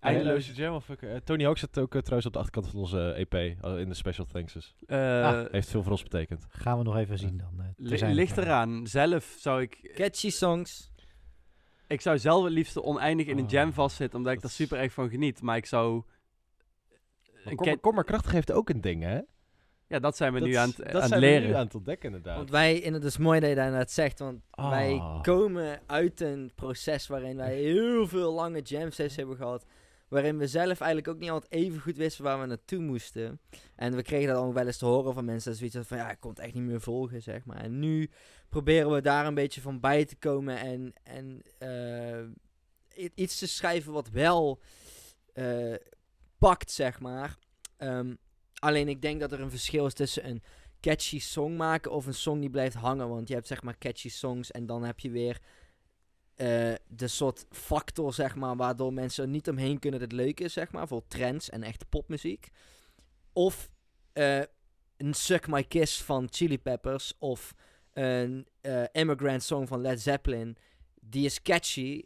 Eindeloze 0.00 0.52
Jam 0.52 0.74
of 0.74 0.88
ik, 0.88 1.02
eh, 1.02 1.16
Tony 1.24 1.44
Hawk 1.44 1.58
zit 1.58 1.78
ook 1.78 1.94
eh, 1.94 2.00
trouwens 2.00 2.26
op 2.26 2.32
de 2.32 2.38
achterkant 2.38 2.68
van 2.68 2.80
onze 2.80 3.12
EP 3.12 3.34
eh, 3.34 3.78
in 3.78 3.88
de 3.88 3.94
special 3.94 4.26
thanks. 4.26 4.74
Eh, 4.86 4.98
Ah, 4.98 5.44
Heeft 5.50 5.68
veel 5.70 5.82
voor 5.82 5.92
ons 5.92 6.02
betekend. 6.02 6.46
Gaan 6.48 6.78
we 6.78 6.84
nog 6.84 6.96
even 6.96 7.18
zien 7.18 7.36
dan. 7.36 7.74
ligt 8.14 8.38
eraan. 8.38 8.86
Zelf 8.86 9.36
zou 9.38 9.62
ik... 9.62 9.92
Catchy 9.94 10.30
songs. 10.30 10.91
Ik 11.92 12.00
zou 12.00 12.18
zelf 12.18 12.44
het 12.44 12.52
liefst 12.52 12.80
oneindig 12.82 13.26
in 13.26 13.38
een 13.38 13.44
Oh, 13.44 13.50
jam 13.50 13.72
vastzitten, 13.72 14.18
omdat 14.18 14.32
ik 14.32 14.40
dat 14.40 14.50
daar 14.50 14.58
super 14.66 14.78
erg 14.78 14.92
van 14.92 15.08
geniet. 15.10 15.42
Maar 15.42 15.56
ik 15.56 15.66
zou... 15.66 16.02
Maar 17.32 17.40
Een 17.52 17.56
Kom, 17.56 17.80
Kom 17.80 17.94
maar 17.94 18.04
krachtig 18.04 18.32
heeft 18.32 18.52
ook 18.52 18.68
een 18.68 18.80
ding, 18.80 19.02
hè? 19.02 19.20
Ja, 19.86 19.98
dat 19.98 20.16
zijn 20.16 20.32
we 20.32 20.38
Dat 20.38 20.48
nu 20.48 20.54
aan 20.54 20.68
het, 20.68 20.76
dat 20.76 20.86
aan 20.86 20.94
het 21.00 21.08
zijn 21.08 21.20
we 21.20 21.26
leren. 21.26 21.48
nu 21.48 21.54
aan 21.54 21.64
het 21.64 21.74
ontdekken, 21.74 22.06
inderdaad. 22.08 22.36
Want 22.36 22.50
wij, 22.50 22.84
en 22.84 22.92
het 22.92 23.04
is 23.04 23.18
mooi 23.18 23.40
dat 23.40 23.48
je 23.48 23.54
dat 23.54 23.70
net 23.70 23.90
zegt, 23.90 24.18
want 24.18 24.40
Ah. 24.50 24.70
wij 24.70 25.02
komen 25.22 25.80
uit 25.86 26.20
een 26.20 26.52
proces 26.54 27.06
waarin 27.06 27.36
wij 27.36 27.54
heel 27.56 28.08
veel 28.08 28.32
lange 28.32 28.60
jam 28.60 28.90
sessies 28.90 29.16
hebben 29.16 29.36
gehad. 29.36 29.66
Waarin 30.12 30.38
we 30.38 30.46
zelf 30.46 30.80
eigenlijk 30.80 31.08
ook 31.08 31.18
niet 31.18 31.30
altijd 31.30 31.52
even 31.52 31.80
goed 31.80 31.96
wisten 31.96 32.24
waar 32.24 32.40
we 32.40 32.46
naartoe 32.46 32.78
moesten. 32.78 33.40
En 33.76 33.96
we 33.96 34.02
kregen 34.02 34.34
dat 34.34 34.44
ook 34.44 34.54
wel 34.54 34.66
eens 34.66 34.76
te 34.76 34.84
horen 34.84 35.14
van 35.14 35.24
mensen. 35.24 35.50
Dat 35.50 35.58
zoiets 35.58 35.88
van 35.88 35.96
ja, 35.96 36.10
ik 36.10 36.20
kon 36.20 36.30
het 36.30 36.38
echt 36.38 36.54
niet 36.54 36.62
meer 36.62 36.80
volgen, 36.80 37.22
zeg 37.22 37.44
maar. 37.44 37.56
En 37.56 37.78
nu 37.78 38.10
proberen 38.48 38.90
we 38.90 39.00
daar 39.00 39.26
een 39.26 39.34
beetje 39.34 39.60
van 39.60 39.80
bij 39.80 40.04
te 40.04 40.16
komen. 40.16 40.58
En, 40.58 40.92
en 41.02 41.42
eh, 41.58 43.10
iets 43.14 43.38
te 43.38 43.48
schrijven 43.48 43.92
wat 43.92 44.08
wel 44.08 44.60
eh, 45.32 45.74
pakt, 46.38 46.70
zeg 46.70 47.00
maar. 47.00 47.36
Ehm, 47.76 48.14
alleen 48.54 48.88
ik 48.88 49.02
denk 49.02 49.20
dat 49.20 49.32
er 49.32 49.40
een 49.40 49.50
verschil 49.50 49.86
is 49.86 49.94
tussen 49.94 50.28
een 50.28 50.42
catchy 50.80 51.20
song 51.20 51.56
maken 51.56 51.90
of 51.90 52.06
een 52.06 52.14
song 52.14 52.40
die 52.40 52.50
blijft 52.50 52.76
hangen. 52.76 53.08
Want 53.08 53.28
je 53.28 53.34
hebt 53.34 53.46
zeg 53.46 53.62
maar 53.62 53.78
catchy 53.78 54.08
songs 54.08 54.50
en 54.50 54.66
dan 54.66 54.84
heb 54.84 55.00
je 55.00 55.10
weer 55.10 55.40
eh, 56.34 56.74
de 56.88 57.08
soort 57.08 57.46
factor, 57.50 58.14
zeg 58.14 58.34
maar, 58.34 58.56
waardoor 58.56 58.92
mensen 58.92 59.24
er 59.24 59.30
niet 59.30 59.48
omheen 59.48 59.78
kunnen 59.78 60.00
dat 60.00 60.10
het 60.10 60.20
leuk 60.20 60.40
is, 60.40 60.52
zeg 60.52 60.72
maar. 60.72 60.88
Voor 60.88 61.02
trends 61.08 61.50
en 61.50 61.62
echte 61.62 61.84
popmuziek. 61.84 62.48
Of 63.32 63.70
eh, 64.12 64.42
een 64.96 65.14
Suck 65.14 65.48
My 65.48 65.64
Kiss 65.64 66.02
van 66.02 66.28
Chili 66.30 66.58
Peppers 66.58 67.14
of 67.18 67.54
een 67.92 68.46
eh, 68.60 68.82
Immigrant 68.92 69.42
Song 69.42 69.66
van 69.66 69.80
Led 69.80 70.00
Zeppelin. 70.00 70.56
Die 71.00 71.24
is 71.24 71.42
catchy, 71.42 72.02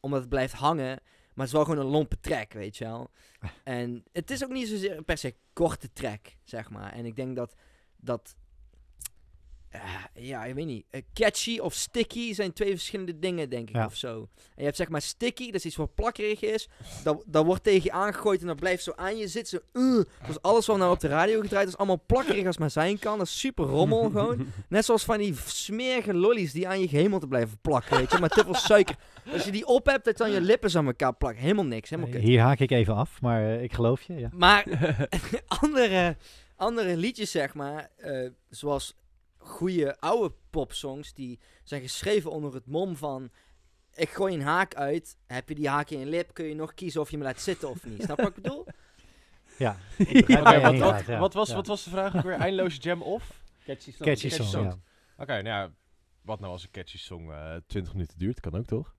omdat 0.00 0.20
het 0.20 0.28
blijft 0.28 0.54
hangen. 0.54 1.00
Maar 1.34 1.46
het 1.46 1.46
is 1.46 1.52
wel 1.52 1.64
gewoon 1.64 1.84
een 1.84 1.92
lompe 1.92 2.20
track, 2.20 2.52
weet 2.52 2.76
je 2.76 2.84
wel. 2.84 3.10
En 3.64 4.04
het 4.12 4.30
is 4.30 4.44
ook 4.44 4.50
niet 4.50 4.68
zozeer 4.68 4.96
een 4.96 5.04
per 5.04 5.18
se 5.18 5.34
korte 5.52 5.92
track, 5.92 6.36
zeg 6.44 6.70
maar. 6.70 6.92
En 6.92 7.04
ik 7.04 7.16
denk 7.16 7.36
dat 7.36 7.54
dat... 7.96 8.36
eh, 9.70 9.80
ja, 10.14 10.44
ik 10.44 10.54
weet 10.54 10.66
niet. 10.66 10.84
Eh, 10.90 11.02
catchy 11.14 11.58
of 11.58 11.74
sticky 11.74 12.34
zijn 12.34 12.52
twee 12.52 12.70
verschillende 12.70 13.18
dingen, 13.18 13.50
denk 13.50 13.68
ik, 13.68 13.74
Ja. 13.74 13.84
of 13.84 13.96
zo. 13.96 14.28
En 14.36 14.54
je 14.56 14.64
hebt 14.64 14.76
zeg 14.76 14.88
maar 14.88 15.02
sticky, 15.02 15.46
dat 15.46 15.54
is 15.54 15.64
iets 15.64 15.76
wat 15.76 15.94
plakkerig 15.94 16.40
is. 16.42 16.68
Dat, 17.04 17.24
dat 17.26 17.44
wordt 17.44 17.62
tegen 17.62 17.82
je 17.84 17.92
aangegooid 17.92 18.40
en 18.40 18.46
dat 18.46 18.56
blijft 18.56 18.82
zo 18.82 18.92
aan 18.96 19.16
je 19.16 19.28
zitten. 19.28 19.60
Zo, 19.72 19.80
uh, 19.80 20.04
dus 20.26 20.42
alles 20.42 20.66
wat 20.66 20.76
nou 20.78 20.92
op 20.92 21.00
de 21.00 21.08
radio 21.08 21.40
gedraaid 21.40 21.68
is, 21.68 21.76
allemaal 21.76 22.02
plakkerig 22.06 22.46
als 22.46 22.58
maar 22.58 22.70
zijn 22.70 22.98
kan. 22.98 23.18
Dat 23.18 23.26
is 23.26 23.38
super 23.38 23.64
rommel 23.64 24.02
gewoon. 24.10 24.46
Net 24.68 24.84
zoals 24.84 25.04
van 25.04 25.18
die 25.18 25.34
smerige 25.46 26.14
lollies 26.14 26.52
die 26.52 26.68
aan 26.68 26.80
je 26.80 26.88
gehemel 26.88 27.18
te 27.18 27.26
blijven 27.26 27.58
plakken, 27.60 27.96
weet 27.96 28.10
je. 28.12 28.18
Maar 28.18 28.28
te 28.28 28.44
veel 28.44 28.54
suiker. 28.54 28.96
Als 29.32 29.44
je 29.44 29.50
die 29.50 29.66
op 29.66 29.86
hebt, 29.86 30.04
dat 30.04 30.16
dan 30.16 30.30
je 30.30 30.40
lippen 30.40 30.76
aan 30.76 30.86
elkaar 30.86 31.14
plakken. 31.14 31.42
Helemaal 31.42 31.64
niks, 31.64 31.90
helemaal 31.90 32.10
kut. 32.10 32.20
Hier 32.22 32.40
haak 32.40 32.58
ik 32.58 32.70
even 32.70 32.94
af, 32.94 33.20
maar 33.20 33.42
eh, 33.42 33.62
ik 33.62 33.72
geloof 33.72 34.02
je. 34.02 34.14
Ja. 34.14 34.28
Maar 34.32 34.64
andere, 35.62 36.16
andere 36.56 36.96
liedjes, 36.96 37.30
zeg 37.30 37.54
maar, 37.54 37.90
eh, 37.96 38.28
zoals 38.50 38.94
goede 39.48 40.00
oude 40.00 40.34
popsongs, 40.50 41.14
die 41.14 41.38
zijn 41.64 41.82
geschreven 41.82 42.30
onder 42.30 42.54
het 42.54 42.66
mom 42.66 42.96
van... 42.96 43.30
Ik 43.94 44.08
gooi 44.10 44.34
een 44.34 44.42
haak 44.42 44.74
uit, 44.74 45.16
heb 45.26 45.48
je 45.48 45.54
die 45.54 45.68
haak 45.68 45.90
in 45.90 45.98
je 45.98 46.06
lip, 46.06 46.34
kun 46.34 46.44
je 46.44 46.54
nog 46.54 46.74
kiezen 46.74 47.00
of 47.00 47.10
je 47.10 47.18
me 47.18 47.24
laat 47.24 47.40
zitten 47.40 47.68
of 47.68 47.84
niet. 47.84 48.02
Snap 48.02 48.16
je 48.16 48.22
wat 48.22 48.36
ik 48.36 48.42
bedoel? 48.42 48.66
Ja, 49.58 49.76
wat, 50.26 50.62
wat, 50.62 50.76
gaat, 50.92 51.06
ja. 51.06 51.18
wat 51.18 51.34
was, 51.34 51.48
Ja. 51.48 51.54
wat 51.54 51.66
was 51.66 51.84
de 51.84 51.90
vraag 51.90 52.16
ook 52.16 52.22
weer? 52.22 52.32
Eindeloze 52.34 52.78
jam 52.78 53.02
of? 53.02 53.42
Catchy 53.64 53.90
song. 53.92 54.04
Catchy 54.08 54.28
Catchy 54.28 54.42
song, 54.42 54.48
songs. 54.48 54.74
ja. 54.74 55.22
Oké, 55.22 55.32
nou 55.32 55.44
ja, 55.46 55.72
wat 56.22 56.40
nou 56.40 56.52
als 56.52 56.62
een 56.62 56.70
catchy 56.70 56.98
song 56.98 57.30
eh 57.30 57.56
20 57.66 57.92
minuten 57.92 58.18
duurt? 58.18 58.40
Kan 58.40 58.54
ook 58.54 58.64
toch? 58.66 58.94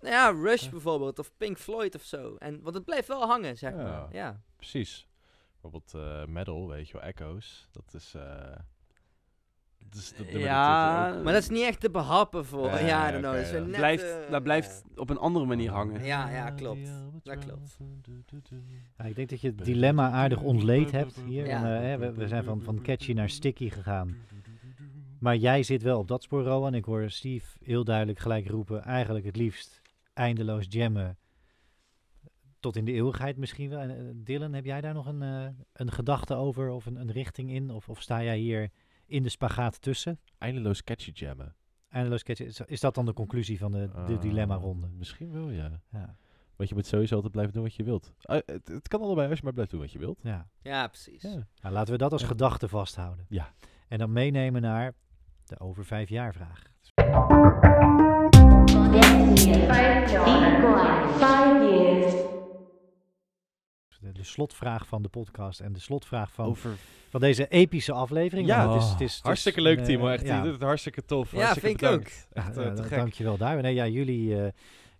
Nou 0.00 0.14
ja, 0.14 0.30
Rush 0.30 0.68
bijvoorbeeld, 0.68 1.18
of 1.18 1.30
Pink 1.36 1.58
Floyd 1.58 1.94
of 1.94 2.02
zo. 2.02 2.36
En, 2.38 2.62
want 2.62 2.74
het 2.74 2.84
blijft 2.84 3.08
wel 3.08 3.26
hangen, 3.26 3.58
zeg 3.58 3.70
Ja. 3.72 3.82
maar. 3.82 4.14
Ja. 4.14 4.40
Precies. 4.56 5.06
Bijvoorbeeld 5.52 5.94
eh, 5.94 6.24
metal, 6.24 6.68
weet 6.68 6.86
je 6.88 6.92
wel, 6.92 7.02
Echoes. 7.02 7.68
Dat 7.72 7.94
is... 7.94 8.14
eh 8.14 8.56
dat 9.90 10.14
nummer 10.18 10.40
Ja, 10.40 11.20
Maar 11.24 11.32
dat 11.32 11.42
is 11.42 11.48
niet 11.48 11.62
echt 11.62 11.80
te 11.80 11.90
behappen 11.90 12.46
voor... 12.46 12.66
Ja, 12.66 12.78
Ja, 12.78 13.18
know. 13.18 13.34
net, 13.34 13.76
blijft, 13.76 14.04
eh, 14.04 14.30
dat 14.30 14.42
blijft 14.42 14.82
op 14.94 15.10
een 15.10 15.18
andere 15.18 15.46
manier 15.46 15.70
hangen. 15.70 16.04
Ja, 16.04 16.30
ja, 16.30 16.50
klopt. 16.50 16.90
Dat 17.22 17.38
klopt. 17.38 17.76
Ja, 18.96 19.04
ik 19.04 19.16
denk 19.16 19.28
dat 19.28 19.40
je 19.40 19.48
het 19.48 19.64
dilemma 19.64 20.10
aardig 20.10 20.40
ontleed 20.40 20.90
hebt 20.90 21.20
hier. 21.26 21.46
Ja. 21.46 21.64
En, 21.64 21.76
eh, 21.76 21.82
hè, 21.82 21.98
we, 21.98 22.12
we 22.12 22.28
zijn 22.28 22.44
van, 22.44 22.62
van 22.62 22.82
catchy 22.82 23.12
naar 23.12 23.30
sticky 23.30 23.70
gegaan. 23.70 24.16
Maar 25.18 25.36
jij 25.36 25.62
zit 25.62 25.82
wel 25.82 25.98
op 25.98 26.08
dat 26.08 26.22
spoor, 26.22 26.42
Rowan. 26.42 26.74
Ik 26.74 26.84
hoor 26.84 27.10
Steve 27.10 27.56
heel 27.62 27.84
duidelijk 27.84 28.18
gelijk 28.18 28.48
roepen. 28.48 28.82
Eigenlijk 28.82 29.24
het 29.24 29.36
liefst 29.36 29.80
eindeloos 30.12 30.66
jammen. 30.68 31.18
Tot 32.60 32.76
in 32.76 32.84
de 32.84 32.92
eeuwigheid 32.92 33.36
misschien 33.36 33.68
wel. 33.68 33.80
En, 33.80 33.90
eh, 33.90 33.96
Dylan, 34.14 34.52
heb 34.52 34.64
jij 34.64 34.80
daar 34.80 34.94
nog 34.94 35.06
een, 35.06 35.22
een 35.72 35.92
gedachte 35.92 36.34
over 36.34 36.70
of 36.70 36.86
een, 36.86 36.96
een 36.96 37.12
richting 37.12 37.50
in? 37.50 37.70
Of, 37.70 37.88
of 37.88 38.02
sta 38.02 38.22
jij 38.22 38.38
hier 38.38 38.70
in 39.10 39.22
de 39.22 39.28
spagaat 39.28 39.82
tussen? 39.82 40.18
Eindeloos 40.38 40.82
catchy 40.84 41.10
jammen. 41.14 41.54
Eindeloos 41.88 42.22
catchy. 42.22 42.42
Is, 42.42 42.60
is 42.66 42.80
dat 42.80 42.94
dan 42.94 43.06
de 43.06 43.12
conclusie 43.12 43.58
van 43.58 43.72
de, 43.72 43.88
de 44.06 44.12
Ah, 44.14 44.20
dilemma-ronde? 44.20 44.88
Misschien 44.88 45.32
wel, 45.32 45.50
ja. 45.50 45.80
Ja. 45.92 46.16
Want 46.56 46.68
je 46.68 46.74
moet 46.74 46.86
sowieso 46.86 47.14
altijd 47.14 47.32
blijven 47.32 47.54
doen 47.54 47.62
wat 47.62 47.74
je 47.74 47.82
wilt. 47.84 48.12
Ah, 48.22 48.40
het, 48.46 48.68
het 48.68 48.88
kan 48.88 49.00
allebei 49.00 49.28
als 49.28 49.38
je 49.38 49.44
maar 49.44 49.52
blijft 49.52 49.70
doen 49.70 49.80
wat 49.80 49.92
je 49.92 49.98
wilt. 49.98 50.18
ja. 50.22 50.48
Ja, 50.62 50.86
precies. 50.86 51.22
Ja. 51.22 51.46
Nou, 51.62 51.74
laten 51.74 51.92
we 51.92 51.98
dat 51.98 52.12
als 52.12 52.20
Ja. 52.22 52.26
gedachte 52.28 52.68
vasthouden. 52.68 53.26
Ja. 53.28 53.52
En 53.88 53.98
dan 53.98 54.12
meenemen 54.12 54.62
naar 54.62 54.92
de 55.44 55.58
over 55.60 55.84
vijf 55.84 56.08
jaar 56.08 56.32
vraag. 56.34 56.62
Five 61.18 61.68
years. 61.70 62.29
De, 64.00 64.12
de 64.12 64.24
slotvraag 64.24 64.86
van 64.86 65.02
de 65.02 65.08
podcast 65.08 65.60
en 65.60 65.72
de 65.72 65.78
slotvraag 65.80 66.32
van, 66.32 66.46
Over 66.46 66.70
van 67.08 67.20
deze 67.20 67.48
epische 67.48 67.92
aflevering. 67.92 68.46
Ja, 68.46 68.66
want 68.66 68.72
het 68.74 68.82
is, 68.82 68.90
het 68.90 69.00
is, 69.00 69.06
het 69.06 69.16
is 69.16 69.22
hartstikke 69.26 69.60
leuk, 69.60 69.78
eh, 69.78 69.84
Timo. 69.84 70.08
Echt, 70.08 70.26
ja, 70.26 70.36
je 70.36 70.42
doet 70.42 70.52
het 70.52 70.62
hartstikke 70.62 71.04
tof. 71.04 71.32
Ja, 71.32 71.38
hartstikke 71.38 71.68
vind 71.68 71.80
ik 71.82 71.86
bedankt. 71.88 72.28
Echt 72.32 72.54
ja, 72.56 72.62
eh, 72.62 72.72
te 72.72 72.82
eh, 72.82 72.88
gek. 72.88 72.98
dankjewel 72.98 73.36
daar. 73.36 73.62
Nee, 73.62 73.74
ja, 73.74 73.86
jullie, 73.86 74.42
eh, 74.42 74.50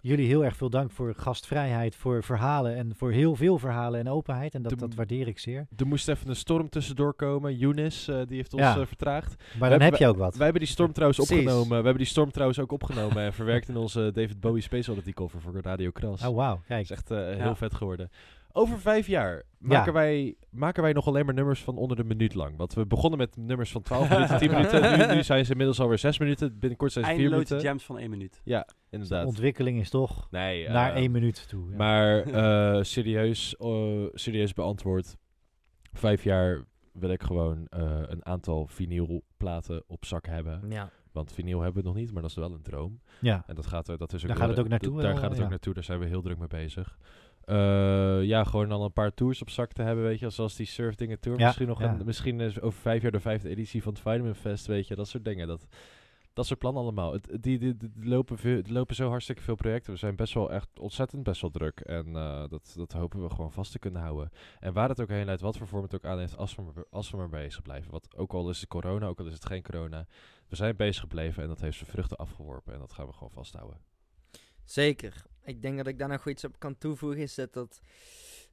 jullie 0.01 0.27
heel 0.27 0.45
erg 0.45 0.57
veel 0.57 0.71
dank 0.71 0.91
voor 0.91 1.15
gastvrijheid, 1.15 1.97
voor 1.97 2.23
verhalen 2.23 2.77
en 2.77 2.93
voor 2.97 3.11
heel 3.13 3.37
veel 3.37 3.59
verhalen 3.59 4.01
en 4.01 4.09
openheid. 4.09 4.55
En 4.55 4.63
dat, 4.63 4.71
De- 4.71 4.77
dat 4.77 4.95
waardeer 4.95 5.29
ik 5.29 5.39
zeer. 5.39 5.67
Er 5.77 5.87
moest 5.87 6.09
even 6.09 6.29
een 6.29 6.37
storm 6.37 6.69
tussendoor 6.69 7.15
komen. 7.15 7.57
Younes, 7.57 8.09
eh, 8.09 8.21
die 8.27 8.37
heeft 8.37 8.53
ons 8.53 8.63
Ja. 8.63 8.77
eh, 8.81 8.87
vertraagd. 8.87 9.35
Maar 9.37 9.47
dan 9.59 9.71
hebben- 9.71 9.89
heb 9.89 9.97
je 9.99 10.07
ook 10.09 10.17
wat. 10.17 10.35
Wij 10.35 10.45
hebben 10.45 10.63
die 10.63 10.71
storm 10.73 10.93
trouwens 10.93 11.19
Precies. 11.19 11.39
opgenomen. 11.45 11.69
We 11.69 11.75
hebben 11.75 11.97
die 11.97 12.07
storm 12.07 12.31
trouwens 12.31 12.59
ook 12.59 12.73
opgenomen 12.73 13.17
en 13.23 13.33
verwerkt 13.33 13.69
in 13.69 13.77
onze 13.77 14.11
David 14.15 14.41
Bowie 14.41 14.63
Space 14.63 14.91
Oddity 14.91 15.13
cover 15.13 15.41
voor 15.41 15.61
Radio 15.63 15.91
Kras. 15.91 16.25
Oh, 16.27 16.37
wauw. 16.37 16.55
Dat 16.55 16.65
Kijk. 16.67 16.83
is 16.83 16.91
echt 16.91 17.11
eh, 17.11 17.37
Ja. 17.37 17.43
heel 17.43 17.55
vet 17.57 17.75
geworden. 17.75 18.11
Over 18.53 18.81
vijf 18.81 19.07
jaar 19.07 19.43
maken, 19.59 19.93
wij, 19.93 20.35
maken 20.51 20.83
wij 20.83 20.93
nog 20.93 21.07
alleen 21.07 21.25
maar 21.25 21.35
nummers 21.35 21.63
van 21.63 21.77
onder 21.77 21.97
de 21.97 22.05
minuut 22.05 22.35
lang. 22.35 22.57
Want 22.57 22.75
we 22.75 22.87
begonnen 22.87 23.19
met 23.19 23.37
nummers 23.37 23.71
van 23.73 23.83
12 23.83 24.09
minuten, 24.11 24.39
10 24.39 24.51
minuten. 24.55 24.99
Nu, 25.09 25.15
nu 25.15 25.23
zijn 25.23 25.45
ze 25.45 25.51
inmiddels 25.51 25.81
alweer 25.81 25.99
6 25.99 26.19
minuten. 26.19 26.59
Binnenkort 26.59 26.93
zijn 26.93 27.05
ze 27.05 27.11
4 27.11 27.21
Eindeloze 27.21 27.49
minuten. 27.53 27.71
jams 27.71 27.85
van 27.85 27.99
één 27.99 28.11
minuut. 28.11 28.41
De 28.45 28.65
Inderdaad. 28.91 29.27
ontwikkeling 29.27 29.81
is 29.81 29.91
toch 29.91 30.31
Nee, 30.31 30.65
eh, 30.67 30.73
naar 30.73 30.95
één 30.95 31.11
minuut 31.11 31.49
toe. 31.49 31.71
ja. 31.71 31.77
Maar 31.77 32.23
eh, 32.77 32.83
serieus, 32.83 33.57
eh, 33.57 34.05
serieus 34.13 34.53
beantwoord. 34.53 35.17
Vijf 35.93 36.25
jaar 36.25 36.65
wil 36.93 37.11
ik 37.11 37.23
gewoon 37.23 37.67
eh, 37.69 38.01
een 38.07 38.25
aantal 38.27 38.67
vinylplaten 38.67 39.83
op 39.87 40.05
zak 40.05 40.27
hebben. 40.27 40.61
Ja. 40.69 40.91
Want 41.13 41.33
vinyl 41.33 41.61
hebben 41.61 41.83
we 41.83 41.89
nog 41.89 41.97
niet, 41.97 42.13
maar 42.13 42.23
dat 42.23 42.31
is 42.31 42.37
wel 42.37 42.53
een 42.53 42.63
droom. 42.63 43.01
ja. 43.21 43.45
En 43.47 43.55
dat 43.55 43.67
gaat, 43.67 43.89
er- 43.89 43.99
dat 43.99 44.13
is 44.13 44.23
ook 44.23 44.29
Daar 44.29 44.37
gaat 44.37 44.49
het 44.49 44.59
ook 44.59 44.69
naartoe 44.69 45.01
Daar 45.01 45.17
gaat 45.17 45.29
het 45.29 45.39
ja. 45.39 45.45
ook 45.45 45.51
naartoe, 45.51 45.75
daar 45.75 45.85
zijn 45.85 45.99
we 45.99 46.07
heel 46.07 46.23
druk 46.23 46.39
mee 46.39 46.49
bezig. 46.49 46.99
Eh, 47.51 48.23
ja, 48.25 48.45
gewoon 48.45 48.73
al 48.73 48.85
een 48.85 48.93
paar 48.93 49.15
tours 49.15 49.41
op 49.43 49.51
zak 49.51 49.73
te 49.73 49.83
hebben, 49.83 50.05
weet 50.05 50.19
je. 50.19 50.31
Zoals 50.31 50.57
die 50.57 50.67
Surfdingen 50.67 51.21
Tour. 51.21 51.39
Ja, 51.39 51.45
misschien 51.47 51.69
nog 51.69 51.81
ja. 51.81 51.93
een, 51.99 52.05
misschien 52.05 52.41
is 52.41 52.61
over 52.61 52.81
vijf 52.81 53.03
jaar 53.03 53.11
de 53.11 53.21
vijfde 53.21 53.49
editie 53.49 53.83
van 53.83 53.93
het 53.93 54.03
Vitamin 54.03 54.35
Fest, 54.35 54.67
weet 54.67 54.89
je. 54.89 54.95
Dat 54.95 55.09
soort 55.09 55.25
dingen. 55.25 55.47
Dat, 55.49 55.67
dat 56.33 56.47
soort 56.47 56.59
plannen 56.59 56.83
allemaal. 56.83 57.13
Het, 57.13 57.27
die, 57.41 57.59
die, 57.59 57.77
die- 57.77 57.91
die 57.95 58.09
lopen, 58.09 58.39
veel, 58.39 58.57
er 58.57 58.73
lopen 58.73 58.95
zo 58.95 59.09
hartstikke 59.09 59.43
veel 59.43 59.55
projecten. 59.55 59.93
We 59.93 59.99
zijn 59.99 60.17
best 60.17 60.35
wel 60.35 60.51
echt 60.53 60.79
ontzettend 60.79 61.23
best 61.23 61.41
wel 61.41 61.51
druk. 61.51 61.81
En 61.81 62.17
eh, 62.17 62.45
dat, 62.49 62.73
dat 62.77 62.93
hopen 62.93 63.23
we 63.23 63.31
gewoon 63.31 63.53
vast 63.53 63.73
te 63.73 63.79
kunnen 63.79 64.03
houden. 64.03 64.31
En 64.61 64.73
waar 64.73 64.89
het 64.89 65.01
ook 65.01 65.09
heen 65.09 65.25
leidt, 65.25 65.41
wat 65.41 65.57
voor 65.57 65.67
vorm 65.67 65.83
het 65.83 65.95
ook 65.95 66.05
aan 66.05 66.19
heeft, 66.19 66.37
als 66.37 66.55
we, 66.55 66.63
maar, 66.63 66.85
als 66.91 67.11
we 67.11 67.17
maar 67.17 67.29
bezig 67.29 67.63
blijven. 67.63 67.91
Wat, 67.91 68.17
ook 68.17 68.33
al 68.33 68.51
is 68.51 68.61
het 68.61 68.69
corona, 68.69 69.07
ook 69.07 69.19
al 69.21 69.27
is 69.27 69.33
het 69.35 69.47
geen 69.47 69.63
corona. 69.63 70.07
We 70.49 70.57
zijn 70.57 70.77
bezig 70.77 71.01
gebleven 71.01 71.43
en 71.43 71.49
dat 71.49 71.61
heeft 71.61 71.77
zijn 71.79 71.91
vruchten 71.91 72.17
afgeworpen. 72.17 72.73
En 72.73 72.79
dat 72.79 72.93
gaan 72.93 73.07
we 73.07 73.13
gewoon 73.13 73.31
vasthouden. 73.33 73.79
Zeker. 74.65 75.23
Ik 75.51 75.63
denk 75.63 75.77
dat 75.77 75.87
ik 75.87 75.99
daar 75.99 76.09
nog 76.09 76.29
iets 76.29 76.45
op 76.45 76.59
kan 76.59 76.79
toevoegen. 76.79 77.21
Is 77.23 77.35
dat, 77.35 77.53
dat 77.53 77.81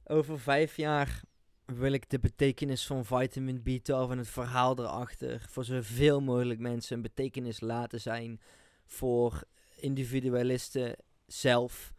over 0.04 0.40
vijf 0.40 0.76
jaar 0.76 1.22
wil 1.64 1.92
ik 1.92 2.10
de 2.10 2.18
betekenis 2.18 2.86
van 2.86 3.04
vitamin 3.04 3.58
B12 3.60 4.10
en 4.10 4.18
het 4.18 4.28
verhaal 4.28 4.78
erachter 4.78 5.46
voor 5.48 5.64
zoveel 5.64 6.20
mogelijk 6.20 6.60
mensen 6.60 6.96
een 6.96 7.02
betekenis 7.02 7.60
laten 7.60 8.00
zijn 8.00 8.40
voor 8.86 9.42
individualisten 9.76 10.96
zelf. 11.26 11.92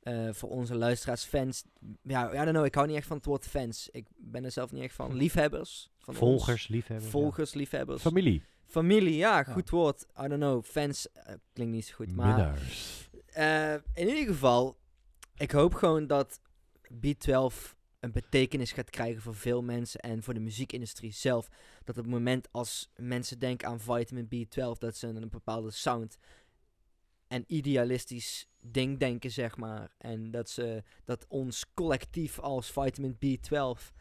eh, 0.00 0.28
voor 0.32 0.48
onze 0.50 0.74
luisteraars, 0.74 1.24
fans. 1.24 1.64
Ja, 2.02 2.32
I 2.32 2.36
don't 2.36 2.50
know, 2.50 2.64
ik 2.64 2.74
hou 2.74 2.86
niet 2.86 2.96
echt 2.96 3.06
van 3.06 3.16
het 3.16 3.26
woord 3.26 3.46
fans. 3.46 3.88
Ik 3.92 4.06
ben 4.16 4.44
er 4.44 4.50
zelf 4.52 4.72
niet 4.72 4.82
echt 4.82 4.94
van. 4.94 5.14
Liefhebbers. 5.14 5.90
Van 5.98 6.08
ons. 6.08 6.18
Volgers, 6.18 6.68
liefhebbers. 6.68 7.04
ja. 7.04 7.10
Volgers, 7.18 7.54
liefhebbers. 7.54 8.02
Familie. 8.02 8.42
Familie, 8.66 9.16
ja, 9.16 9.42
goed 9.42 9.70
woord. 9.70 10.02
I 10.02 10.28
don't 10.28 10.40
know, 10.40 10.64
fans 10.64 11.12
eh, 11.12 11.34
klinkt 11.52 11.74
niet 11.74 11.86
zo 11.86 11.94
goed. 11.94 12.14
Maar. 12.14 12.58
Eh, 13.36 13.72
in 13.94 14.08
ieder 14.08 14.26
geval, 14.26 14.78
ik 15.34 15.50
hoop 15.50 15.74
gewoon 15.74 16.06
dat 16.06 16.40
B12 16.92 17.74
een 18.00 18.12
betekenis 18.12 18.72
gaat 18.72 18.90
krijgen 18.90 19.22
voor 19.22 19.34
veel 19.34 19.62
mensen 19.62 20.00
en 20.00 20.22
voor 20.22 20.34
de 20.34 20.40
muziekindustrie 20.40 21.12
zelf. 21.12 21.48
Dat 21.84 21.98
op 21.98 22.04
het 22.04 22.12
moment 22.12 22.52
als 22.52 22.90
mensen 22.96 23.38
denken 23.38 23.68
aan 23.68 23.80
vitamin 23.80 24.26
B12, 24.26 24.78
dat 24.78 24.96
ze 24.96 25.06
aan 25.06 25.16
een 25.16 25.28
bepaalde 25.28 25.70
sound 25.70 26.18
en 27.28 27.44
idealistisch 27.46 28.48
ding 28.60 28.98
denken, 28.98 29.30
zeg 29.30 29.56
maar. 29.56 29.94
En 29.98 30.30
dat 30.30 30.50
ze 30.50 30.82
dat 31.04 31.26
ons 31.28 31.64
collectief 31.74 32.38
als 32.38 32.70
vitamin 32.70 33.16
B12 33.16 33.94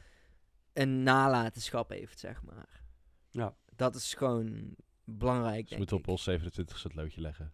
een 0.73 1.03
nalatenschap 1.03 1.89
heeft, 1.89 2.19
zeg 2.19 2.43
maar. 2.43 2.83
Ja. 3.29 3.55
Dat 3.75 3.95
is 3.95 4.13
gewoon 4.13 4.75
belangrijk, 5.03 5.59
Dus 5.59 5.67
denk 5.67 5.79
moeten 5.79 5.97
op 5.97 6.07
ons 6.07 6.23
27 6.23 6.83
het 6.83 6.95
loodje 6.95 7.21
leggen. 7.21 7.53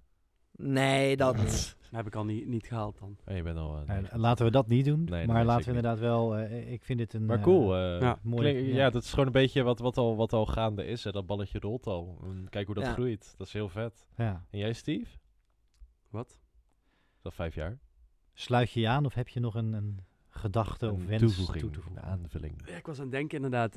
Nee, 0.52 1.18
dat... 1.18 1.38
Dat 1.38 2.00
heb 2.00 2.08
ik 2.08 2.16
al 2.16 2.26
niet, 2.26 2.48
niet 2.48 2.68
gehaald 2.68 3.00
dan. 3.00 3.18
Oh, 3.28 3.36
je 3.36 3.42
bent 3.44 3.58
al... 3.58 3.78
eh, 3.80 3.88
nee. 3.88 4.18
laten 4.20 4.46
we 4.46 4.52
dat 4.52 4.68
niet 4.68 4.86
doen. 4.86 5.04
Nee, 5.04 5.28
maar 5.28 5.46
laten 5.46 5.64
we 5.64 5.76
inderdaad 5.76 6.00
wel. 6.00 6.38
eh, 6.38 6.72
ik 6.72 6.84
vind 6.84 7.00
dit 7.00 7.14
een. 7.14 7.26
Maar 7.26 7.38
eh, 7.38 7.44
cool. 7.44 7.76
eh, 7.76 8.00
ja. 8.02 8.20
mooi, 8.22 8.52
klink- 8.52 8.68
ja. 8.68 8.76
ja. 8.76 8.90
dat 8.90 9.04
is 9.04 9.10
gewoon 9.10 9.26
een 9.26 9.32
beetje 9.32 9.64
wat, 9.64 9.80
wat, 9.80 9.98
al, 9.98 10.16
wat 10.16 10.34
al 10.34 10.46
gaande 10.46 10.86
is. 10.86 11.04
Hè. 11.04 11.12
Dat 11.12 11.26
balletje 11.26 11.60
rolt 11.60 11.88
al. 11.88 12.20
En 12.24 12.48
kijk 12.50 12.66
hoe 12.66 12.76
dat 12.76 12.84
Ja. 12.84 12.92
groeit. 12.94 13.34
Dat 13.38 13.48
is 13.48 13.54
heel 13.54 13.70
vet. 13.70 14.08
ja. 14.18 14.46
En 14.50 14.60
jij, 14.60 14.74
Steve? 14.74 15.18
Wat? 16.10 16.30
Is 17.16 17.22
dat 17.22 17.34
vijf 17.34 17.56
jaar? 17.56 17.80
Sluit 18.34 18.72
je 18.72 18.80
je 18.80 18.88
aan 18.88 19.06
of 19.06 19.14
heb 19.14 19.28
je 19.28 19.40
nog 19.40 19.56
een, 19.56 19.74
een 19.74 20.00
gedachte 20.30 20.92
of 20.92 21.06
wens 21.06 21.22
toevoeging, 21.22 21.60
toe 21.60 21.70
te 21.72 21.82
voegen? 21.82 22.04
aanvulling. 22.04 22.62
Ja, 22.66 22.76
ik 22.76 22.86
was 22.86 22.98
aan 22.98 23.04
het 23.04 23.12
denken 23.12 23.36
inderdaad. 23.36 23.76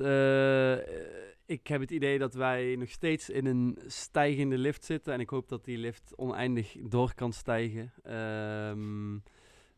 Ik 1.47 1.67
heb 1.67 1.81
het 1.81 1.91
idee 1.91 2.19
dat 2.19 2.33
wij 2.33 2.75
nog 2.75 2.89
steeds 2.89 3.29
in 3.29 3.45
een 3.45 3.77
stijgende 3.85 4.57
lift 4.57 4.85
zitten. 4.85 5.13
En 5.13 5.19
ik 5.19 5.29
hoop 5.29 5.49
dat 5.49 5.65
die 5.65 5.77
lift 5.77 6.13
oneindig 6.15 6.75
door 6.79 7.13
kan 7.13 7.33
stijgen. 7.33 7.93
Ehm, 8.03 9.17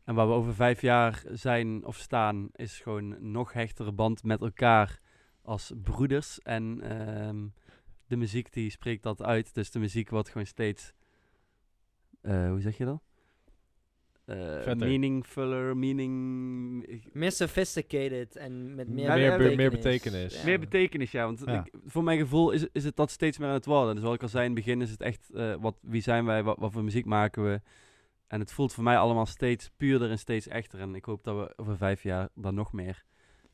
en 0.04 0.14
waar 0.14 0.26
we 0.26 0.32
over 0.32 0.54
vijf 0.54 0.80
jaar 0.80 1.22
zijn 1.32 1.84
of 1.84 1.96
staan, 1.96 2.48
is 2.52 2.80
gewoon 2.80 3.10
een 3.10 3.30
nog 3.30 3.52
hechtere 3.52 3.92
band 3.92 4.22
met 4.22 4.40
elkaar 4.40 5.00
als 5.42 5.72
broeders. 5.82 6.38
En 6.42 6.80
ehm, 6.80 7.46
de 8.06 8.16
muziek 8.16 8.52
die 8.52 8.70
spreekt 8.70 9.02
dat 9.02 9.22
uit. 9.22 9.54
Dus 9.54 9.70
de 9.70 9.78
muziek 9.78 10.10
wordt 10.10 10.28
gewoon 10.28 10.46
steeds, 10.46 10.92
eh, 12.20 12.48
hoe 12.48 12.60
zeg 12.60 12.76
je 12.76 12.84
dat? 12.84 13.07
Eh, 14.28 14.36
Vetter. 14.62 14.86
meaningfuller, 14.86 15.76
meaning... 15.76 17.00
Meer 17.12 17.32
sophisticated 17.32 18.36
en 18.36 18.74
met 18.74 18.88
meer, 18.88 19.56
meer- 19.56 19.70
betekenis. 19.70 20.34
Ja. 20.38 20.44
Meer 20.44 20.58
betekenis, 20.60 21.10
ja. 21.10 21.24
Want 21.24 21.42
Ja. 21.44 21.64
ik- 21.64 21.74
voor 21.86 22.04
mijn 22.04 22.18
gevoel 22.18 22.50
is, 22.50 22.66
is 22.72 22.84
het 22.84 22.96
dat 22.96 23.10
steeds 23.10 23.38
meer 23.38 23.48
aan 23.48 23.54
het 23.54 23.64
worden. 23.64 23.94
Dus 23.94 24.04
wat 24.04 24.14
ik 24.14 24.22
al 24.22 24.28
zei 24.28 24.44
in 24.44 24.54
het 24.54 24.64
begin, 24.64 24.82
is 24.82 24.90
het 24.90 25.00
echt 25.00 25.30
eh, 25.34 25.54
wat, 25.60 25.76
wie 25.82 26.00
zijn 26.02 26.24
wij, 26.24 26.42
wat, 26.42 26.58
wat 26.58 26.72
voor 26.72 26.84
muziek 26.84 27.04
maken 27.04 27.44
we. 27.44 27.60
En 28.26 28.40
het 28.40 28.52
voelt 28.52 28.72
voor 28.72 28.84
mij 28.84 28.98
allemaal 28.98 29.26
steeds 29.26 29.70
puurder 29.76 30.10
en 30.10 30.18
steeds 30.18 30.48
echter. 30.48 30.80
En 30.80 30.94
ik 30.94 31.04
hoop 31.04 31.24
dat 31.24 31.36
we 31.36 31.52
over 31.56 31.76
vijf 31.76 32.02
jaar 32.02 32.28
daar 32.34 32.52
nog 32.54 32.72
meer 32.72 33.04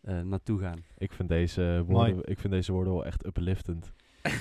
eh, 0.01 0.20
naartoe 0.20 0.60
gaan. 0.60 0.84
Ik 0.98 1.12
vind, 1.12 1.28
deze 1.28 1.82
woorden, 1.86 2.18
ik 2.24 2.38
vind 2.38 2.52
deze 2.52 2.72
woorden 2.72 2.92
wel 2.92 3.05
echt 3.05 3.26
upliftend. 3.26 3.92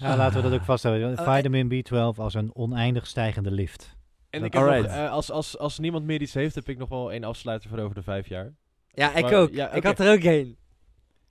Ja, 0.00 0.16
laten 0.16 0.42
we 0.42 0.48
dat 0.48 0.58
ook 0.60 0.64
vasthouden. 0.64 1.16
Vitamin 1.16 1.72
B12 1.84 2.16
als 2.16 2.34
een 2.34 2.54
oneindig 2.54 3.06
stijgende 3.06 3.50
lift. 3.50 3.96
En 4.30 4.44
ik 4.44 4.52
heb 4.52 4.62
nog, 4.64 4.84
eh, 4.84 5.10
als, 5.10 5.30
als, 5.30 5.58
als 5.58 5.78
niemand 5.78 6.04
meer 6.04 6.20
iets 6.22 6.34
heeft, 6.34 6.54
heb 6.54 6.68
ik 6.68 6.78
nog 6.78 6.88
wel 6.88 7.12
één 7.12 7.24
afsluiter 7.24 7.68
voor 7.70 7.78
over 7.78 7.94
de 7.94 8.02
vijf 8.02 8.28
jaar. 8.28 8.54
Ja, 8.88 9.14
ik 9.14 9.22
Maar- 9.22 9.34
ook. 9.34 9.50
ja, 9.50 9.70
Ik 9.72 9.82
had 9.82 9.98
er 9.98 10.12
ook 10.12 10.22
één. 10.22 10.56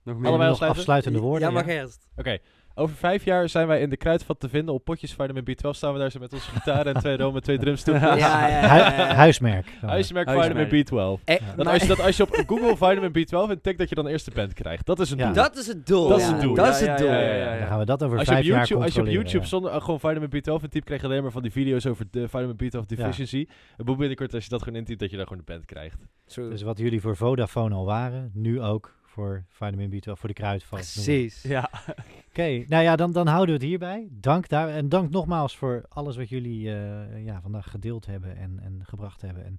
Nog 0.02 0.16
meer. 0.16 0.28
Allebei 0.28 0.50
nog 0.50 0.62
afsluitende 0.62 1.18
woorden. 1.18 1.52
Ja, 1.52 1.58
ja? 1.60 1.66
eerst. 1.66 2.08
Oké, 2.16 2.38
over 2.78 2.96
vijf 2.96 3.24
jaar 3.24 3.48
zijn 3.48 3.66
wij 3.66 3.80
in 3.80 3.90
de 3.90 3.96
kruidvat 3.96 4.40
te 4.40 4.48
vinden 4.48 4.74
op 4.74 4.84
potjes 4.84 5.10
Vitamin 5.14 5.42
B12. 5.50 5.70
Staan 5.70 5.92
we 5.92 5.98
daar 5.98 6.10
zo 6.10 6.18
met 6.18 6.32
onze 6.32 6.50
gitaar 6.50 6.86
en 6.86 6.94
twee 6.94 7.16
romen, 7.22 7.42
twee 7.42 7.58
drumstoelen. 7.58 8.02
Ja, 8.02 8.16
Ja, 8.16 8.48
ja, 8.48 8.60
Hu- 8.60 8.76
ja, 8.78 9.06
ja. 9.08 9.14
huismerk. 9.14 9.66
Huismerk 9.80 10.26
Huismerk. 10.28 10.68
Vitamin 10.70 11.18
B12. 11.18 11.24
Eh, 11.24 11.36
Ja. 11.38 11.46
Dat 11.56 11.64
maar- 11.64 11.72
als, 11.72 11.82
je 11.82 11.88
dat 11.88 12.00
als 12.00 12.16
je 12.16 12.22
op 12.22 12.42
Google 12.46 12.76
Vitamin 12.76 13.10
B12 13.10 13.50
intikt, 13.50 13.78
dat 13.78 13.88
je 13.88 13.94
dan 13.94 14.06
eerst 14.06 14.24
de 14.24 14.30
band 14.34 14.52
krijgt. 14.52 14.86
Dat 14.86 15.00
is 15.00 15.10
een 15.10 15.18
Ja. 15.18 15.24
doel. 15.24 15.34
Dat 15.34 15.56
is 15.56 15.66
het 15.66 15.86
doel. 15.86 16.08
Dat 16.08 16.18
is 16.20 16.26
het 16.26 16.40
doel. 16.40 16.54
Dat 16.54 16.64
Ja, 16.66 16.70
is 16.72 16.80
ja, 16.80 16.86
het 16.88 16.98
doel. 16.98 17.08
ja, 17.08 17.18
ja, 17.20 17.34
ja. 17.34 17.58
Dan 17.58 17.66
gaan 17.66 17.78
we 17.78 17.84
dat 17.84 18.02
over 18.02 18.18
Als 18.18 18.26
je, 18.26 18.32
op 18.32 18.36
vijf 18.38 18.48
jaar 18.48 18.56
YouTube, 18.58 18.84
als 18.84 18.94
je 18.94 19.00
op 19.00 19.04
controleren, 19.06 19.22
YouTube 19.22 19.42
ja. 19.42 19.48
zonder, 19.48 19.72
uh, 19.74 19.80
gewoon 19.80 20.00
Vitamin 20.00 20.28
B12 20.28 20.62
intypt, 20.62 20.84
krijg 20.84 21.00
je 21.00 21.06
alleen 21.06 21.22
maar 21.22 21.32
van 21.32 21.42
die 21.42 21.52
video's 21.52 21.86
over 21.86 22.04
de 22.10 22.28
Vitamin 22.28 22.56
B12 22.56 22.86
deficiency. 22.86 23.46
Het 23.76 23.86
moet 23.86 23.96
binnenkort 23.96 24.34
als 24.34 24.44
je 24.44 24.50
dat 24.50 24.62
gewoon 24.62 24.78
intypt, 24.78 25.00
dat 25.00 25.10
je 25.10 25.16
daar 25.16 25.26
gewoon 25.26 25.42
de 25.46 25.52
band 25.52 25.64
krijgt. 25.64 25.96
True. 26.26 26.48
Dus 26.50 26.62
wat 26.62 26.78
jullie 26.78 27.00
voor 27.00 27.16
Vodafone 27.16 27.74
al 27.74 27.84
waren, 27.84 28.30
nu 28.34 28.62
ook 28.62 28.96
voor 29.18 29.44
Vitamin 29.48 29.90
B12, 29.92 30.12
voor 30.12 30.28
de 30.28 30.34
kruidvat. 30.34 30.78
Precies. 30.78 31.42
Ja. 31.42 31.70
Oké, 32.28 32.64
nou 32.66 32.82
ja, 32.82 32.96
dan, 32.96 33.12
dan 33.12 33.26
houden 33.26 33.54
we 33.54 33.60
het 33.60 33.68
hierbij. 33.68 34.08
Dank 34.10 34.48
daar 34.48 34.68
en 34.68 34.88
dank 34.88 35.10
nogmaals 35.10 35.56
voor 35.56 35.84
alles 35.88 36.16
wat 36.16 36.28
jullie 36.28 36.74
eh, 36.74 37.24
ja, 37.24 37.40
vandaag 37.40 37.70
gedeeld 37.70 38.06
hebben 38.06 38.36
en, 38.36 38.60
en 38.62 38.80
gebracht 38.82 39.20
hebben. 39.20 39.44
En 39.44 39.58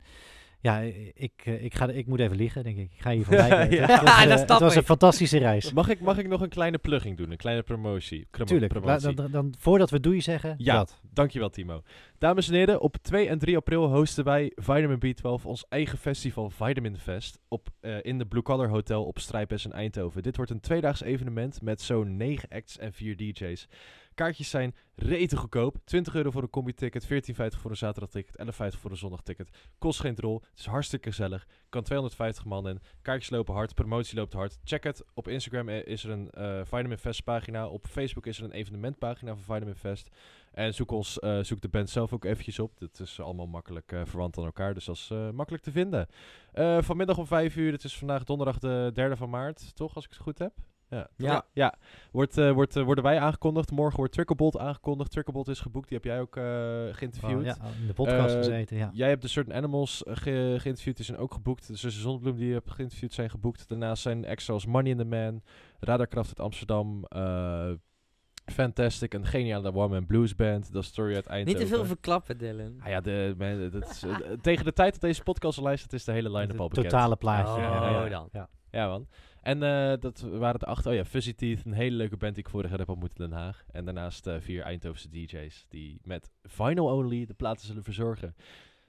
ja, 0.61 0.80
ik, 1.14 1.31
eh, 1.44 1.64
ik, 1.64 1.73
ga, 1.76 1.90
ik 1.90 2.07
moet 2.07 2.19
even 2.19 2.36
liggen, 2.38 2.64
denk 2.64 2.77
ik. 2.77 2.91
Ik 2.94 3.02
ga 3.02 3.11
hier 3.11 3.23
voorbij. 3.30 3.69
Ja. 3.69 3.81
Het, 3.86 3.90
het 3.91 4.02
was, 4.02 4.02
Ja, 4.18 4.22
eh, 4.23 4.30
dat 4.30 4.38
het 4.40 4.48
snap 4.48 4.60
was 4.60 4.76
een 4.76 4.84
fantastische 4.84 5.38
reis. 5.38 5.73
Mag 5.73 5.90
ik, 5.90 5.99
mag 5.99 6.18
ik 6.18 6.27
nog 6.27 6.41
een 6.41 6.49
kleine 6.49 6.77
plugging 6.77 7.18
doen? 7.18 7.31
Een 7.31 7.38
kleine 7.38 7.61
promotie? 7.64 8.27
Promo- 8.31 8.45
Tuurlijk, 8.49 8.73
promotie. 8.73 9.14
dan, 9.14 9.31
dan, 9.31 9.53
voordat 9.60 9.90
we 9.90 9.99
doei 9.99 10.22
zeggen, 10.22 10.56
Ja. 10.57 10.76
dat. 10.76 11.02
Dankjewel 11.14 11.49
Timo. 11.49 11.81
Dames 12.18 12.48
en 12.48 12.53
heren, 12.53 12.81
op 12.81 12.95
2 13.02 13.27
en 13.27 13.40
3 13.40 13.56
april 13.57 13.88
hosten 13.95 14.23
wij 14.23 14.52
Vitamin 14.56 14.99
B12, 15.06 15.44
ons 15.45 15.65
eigen 15.69 15.98
festival 15.98 16.49
Vitamin 16.49 16.98
Fest, 16.98 17.40
op, 17.48 17.68
eh, 17.80 17.95
in 18.02 18.18
de 18.18 18.26
Blue 18.26 18.41
Collar 18.41 18.69
Hotel 18.69 19.03
op 19.06 19.19
Strijpes 19.19 19.65
in 19.65 19.72
Eindhoven. 19.72 20.23
Dit 20.23 20.36
wordt 20.36 20.52
een 20.52 20.60
tweedaags 20.60 21.02
evenement 21.02 21.61
met 21.61 21.81
zo'n 21.81 22.18
9 22.18 22.49
acts 22.49 22.77
en 22.77 22.94
4 22.94 23.15
DJ's. 23.18 23.68
Kaartjes 24.20 24.50
zijn 24.50 24.76
rete 24.96 25.38
goedkoop. 25.38 25.78
20 25.84 26.16
euro 26.16 26.32
voor 26.32 26.41
een 26.41 26.50
combi-ticket, 26.50 27.04
14,50 27.04 27.10
voor 27.60 27.72
een 27.72 27.78
zaterdagticket, 27.78 28.38
11,50 28.46 28.80
voor 28.80 28.91
een 28.91 28.98
zondagticket. 28.98 29.50
Kost 29.78 30.00
geen 30.00 30.16
drol, 30.16 30.41
het 30.50 30.60
is 30.60 30.66
hartstikke 30.66 31.10
gezellig. 31.10 31.48
Kan 31.70 31.84
250 31.84 32.46
man 32.46 32.68
in. 32.68 32.80
Kaartjes 33.02 33.30
lopen 33.30 33.54
hard, 33.54 33.76
promotie 33.76 34.16
loopt 34.16 34.34
hard. 34.34 34.60
Check 34.64 34.84
het. 34.84 35.04
Op 35.14 35.28
Instagram 35.28 35.70
is 35.70 36.04
er 36.04 36.10
een 36.10 36.30
eh 36.30 36.60
Vitamin 36.64 36.98
Fest 36.98 37.24
pagina. 37.24 37.68
Op 37.68 37.88
Facebook 37.88 38.26
is 38.26 38.38
er 38.38 38.44
een 38.44 38.52
evenementpagina 38.52 39.36
van 39.36 39.56
Vitamin 39.56 39.76
Fest. 39.76 40.10
En 40.52 40.74
zoek, 40.74 40.91
ons, 40.91 41.20
eh, 41.20 41.40
zoek 41.41 41.62
de 41.62 41.70
band 41.70 41.90
zelf 41.90 42.14
ook 42.14 42.26
eventjes 42.26 42.60
op. 42.60 42.80
Dit 42.80 43.00
is 43.00 43.20
allemaal 43.20 43.48
makkelijk 43.48 43.91
eh, 43.91 44.02
verwant 44.06 44.38
aan 44.38 44.46
elkaar, 44.46 44.74
dus 44.74 44.86
dat 44.86 44.96
is 44.96 45.10
makkelijk 45.34 45.64
te 45.64 45.72
vinden. 45.72 46.08
Vanmiddag 46.84 47.18
om 47.18 47.28
5 47.28 47.56
uur, 47.56 47.72
het 47.72 47.84
is 47.84 47.98
vandaag 47.98 48.24
donderdag 48.24 48.60
de 48.60 48.91
3e 48.94 49.18
van 49.18 49.30
maart, 49.30 49.76
toch? 49.76 49.96
Als 49.96 50.06
ik 50.06 50.12
het 50.12 50.20
goed 50.20 50.40
heb. 50.40 50.54
Ja, 50.90 51.07
Ja. 51.16 51.45
ja. 51.53 51.74
Wordt, 52.11 52.38
eh, 52.38 52.52
wordt, 52.52 52.76
eh, 52.76 52.84
worden 52.84 53.03
wij 53.03 53.20
aangekondigd. 53.20 53.72
Morgen 53.72 53.98
wordt 53.98 54.14
Tricklebolt 54.14 54.57
aangekondigd. 54.57 55.11
Tricklebolt 55.11 55.48
is 55.48 55.60
geboekt, 55.60 55.88
die 55.88 55.98
heb 55.98 56.06
jij 56.06 56.20
ook 56.22 56.36
eh, 56.38 56.44
geïnterviewd. 56.98 57.40
Oh, 57.40 57.44
ja, 57.45 57.57
in 57.82 57.88
de 57.88 57.94
podcast 57.94 58.36
gezeten, 58.36 58.78
ja. 58.78 58.90
Jij 58.94 59.10
hebt 59.10 59.22
de 59.22 59.28
Certain 59.28 59.57
Animals 59.57 60.03
ge- 60.06 60.56
geïnterviewd, 60.60 60.95
die 60.95 61.06
zijn 61.06 61.18
ook 61.18 61.34
geboekt. 61.34 61.68
De 61.68 61.76
Zussen 61.76 62.02
Zonnebloem 62.02 62.36
die 62.38 62.48
je 62.48 62.53
hebt 62.53 62.72
geïnterviewd 62.72 63.14
zijn 63.14 63.30
geboekt. 63.30 63.70
Daarnaast 63.70 64.02
zijn 64.02 64.26
extra 64.26 64.53
als 64.53 64.66
Money 64.66 64.91
in 64.91 64.98
the 64.98 65.06
Man, 65.06 65.41
Radarkraft 65.80 66.28
uit 66.30 66.40
Amsterdam, 66.40 67.03
eh, 67.03 67.70
Fantastic, 68.45 69.14
een 69.14 69.26
geniale 69.26 69.74
one-man 69.74 70.06
blues 70.06 70.36
band, 70.36 70.72
The 70.72 70.82
Story 70.82 71.22
uit 71.28 71.45
Niet 71.45 71.57
te 71.57 71.68
veel 71.68 71.86
verklappen, 71.86 72.38
Dylan. 72.38 72.76
Ah 72.84 72.88
ja, 72.90 73.02
de, 73.02 73.36
man, 73.38 73.70
dat 73.70 73.90
is, 73.90 74.03
tegen 74.41 74.66
de 74.66 74.74
tijd 74.74 74.91
dat 74.91 75.02
deze 75.02 75.24
podcast 75.24 75.57
al 75.57 75.64
luistert, 75.64 75.94
is 75.94 76.03
de 76.03 76.11
hele 76.11 76.32
line-up 76.32 76.60
al 76.60 76.66
Het 76.66 76.74
bekend. 76.76 76.90
totale 76.94 77.16
plaatje. 77.16 77.53
Oh, 77.53 77.57
ja, 77.60 77.90
ja, 78.03 78.10
dan. 78.10 78.30
ja. 78.32 78.49
Ja, 78.72 78.88
man. 78.88 79.07
En 79.49 79.63
eh, 79.63 79.99
dat 79.99 80.21
waren 80.21 80.59
de 80.59 80.65
acht. 80.65 80.85
Oh 80.85 80.93
ja, 80.93 81.05
Fuzzy 81.05 81.34
Teeth, 81.34 81.65
een 81.65 81.73
hele 81.73 81.95
leuke 81.95 82.17
band 82.17 82.35
die 82.35 82.43
ik 82.43 82.49
vorig 82.49 82.69
jaar 82.69 82.80
heb 82.80 82.89
ontmoet 82.89 83.19
in 83.19 83.30
Den 83.30 83.38
Haag. 83.38 83.63
En 83.71 83.85
daarnaast 83.85 84.27
eh, 84.27 84.35
vier 84.39 84.61
Eindhovense 84.61 85.09
DJ's 85.09 85.65
die 85.69 85.99
met 86.03 86.31
vinyl 86.43 86.85
only 86.85 87.26
de 87.26 87.34
platen 87.34 87.67
zullen 87.67 87.84
verzorgen. 87.84 88.35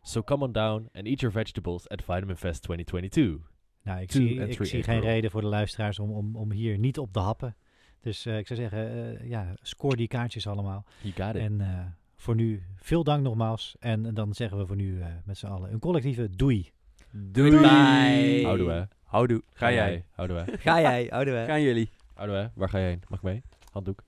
So 0.02 0.22
come 0.22 0.44
on 0.44 0.52
down 0.52 0.88
and 0.92 1.06
eat 1.06 1.20
your 1.20 1.34
vegetables 1.34 1.88
at 1.88 2.02
Vitamin 2.02 2.36
Fest 2.36 2.62
2022. 2.62 3.50
Nou, 3.82 4.00
ik 4.00 4.08
Two 4.08 4.20
zie, 4.64 4.78
ik 4.78 4.84
geen 4.84 5.00
reden 5.00 5.30
voor 5.30 5.40
de 5.40 5.46
luisteraars 5.46 5.98
om, 5.98 6.10
om, 6.10 6.36
om 6.36 6.52
hier 6.52 6.78
niet 6.78 6.98
op 6.98 7.12
te 7.12 7.20
happen. 7.20 7.56
Dus 8.00 8.26
eh, 8.26 8.38
ik 8.38 8.46
zou 8.46 8.60
zeggen, 8.60 9.28
ja, 9.28 9.54
score 9.62 9.96
die 9.96 10.08
kaartjes 10.08 10.46
allemaal. 10.46 10.84
You 11.00 11.14
got 11.14 11.34
it. 11.34 11.42
En 11.42 11.96
voor 12.16 12.34
nu, 12.34 12.62
veel 12.76 13.04
dank 13.04 13.22
nogmaals. 13.22 13.76
En 13.78 14.14
dan 14.14 14.34
zeggen 14.34 14.58
we 14.58 14.66
voor 14.66 14.76
nu 14.76 15.02
met 15.24 15.38
z'n 15.38 15.46
allen 15.46 15.72
een 15.72 15.78
collectieve 15.78 16.30
doei. 16.30 16.72
Doei. 17.12 17.50
Bye. 17.50 18.44
Houden 18.44 18.66
we. 18.66 18.86
Houdoe. 19.04 19.42
Ga 19.52 19.72
jij. 19.72 20.04
Houden 20.14 20.36
we. 20.36 20.58
Ga 20.58 20.80
jij, 20.80 21.06
houden 21.10 21.34
we. 21.34 21.44
Gaan 21.46 21.62
jullie. 21.62 21.90
Houden 22.14 22.42
we. 22.42 22.50
Waar 22.54 22.68
ga 22.68 22.78
je 22.78 22.84
heen? 22.84 23.02
Mag 23.08 23.18
ik 23.18 23.24
mee? 23.24 23.42
Handdoek. 23.72 24.02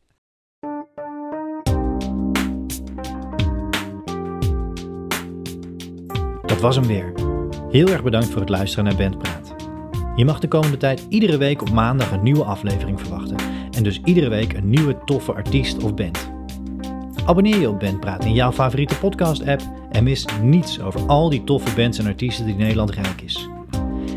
Dat 6.46 6.60
was 6.60 6.76
hem 6.76 6.86
weer. 6.86 7.12
Heel 7.70 7.88
erg 7.88 8.02
bedankt 8.02 8.30
voor 8.30 8.40
het 8.40 8.48
luisteren 8.48 8.84
naar 8.84 8.96
Bandpraat. 8.96 9.54
Je 10.16 10.24
mag 10.24 10.40
de 10.40 10.48
komende 10.48 10.76
tijd 10.76 11.06
iedere 11.08 11.36
week 11.36 11.60
op 11.60 11.70
maandag 11.70 12.12
een 12.12 12.22
nieuwe 12.22 12.44
aflevering 12.44 13.00
verwachten. 13.00 13.36
En 13.70 13.82
dus 13.82 14.00
iedere 14.04 14.28
week 14.28 14.52
een 14.52 14.70
nieuwe 14.70 15.04
toffe 15.04 15.32
artiest 15.32 15.82
of 15.82 15.94
band. 15.94 16.30
Abonneer 17.26 17.60
je 17.60 17.68
op 17.68 17.80
Bandpraat 17.80 18.24
in 18.24 18.32
jouw 18.32 18.52
favoriete 18.52 18.98
podcast-app 18.98 19.62
en 19.92 20.04
mis 20.04 20.24
niets 20.42 20.80
over 20.80 21.06
al 21.06 21.30
die 21.30 21.44
toffe 21.44 21.74
bands 21.74 21.98
en 21.98 22.06
artiesten 22.06 22.46
die 22.46 22.54
Nederland 22.54 22.90
rijk 22.90 23.20
is. 23.20 23.48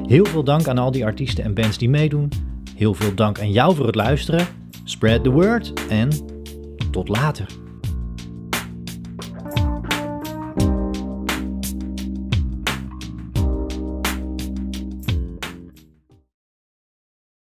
Heel 0.07 0.26
veel 0.26 0.43
dank 0.43 0.68
aan 0.68 0.77
al 0.77 0.91
die 0.91 1.06
artiesten 1.06 1.43
en 1.43 1.53
bands 1.53 1.77
die 1.77 1.89
meedoen. 1.89 2.30
Heel 2.76 2.93
veel 2.93 3.15
dank 3.15 3.39
aan 3.39 3.52
jou 3.52 3.76
voor 3.76 3.85
het 3.85 3.95
luisteren. 3.95 4.47
Spread 4.84 5.23
the 5.23 5.30
word 5.30 5.73
en 5.89 6.10
tot 6.91 7.07
later. 7.07 7.64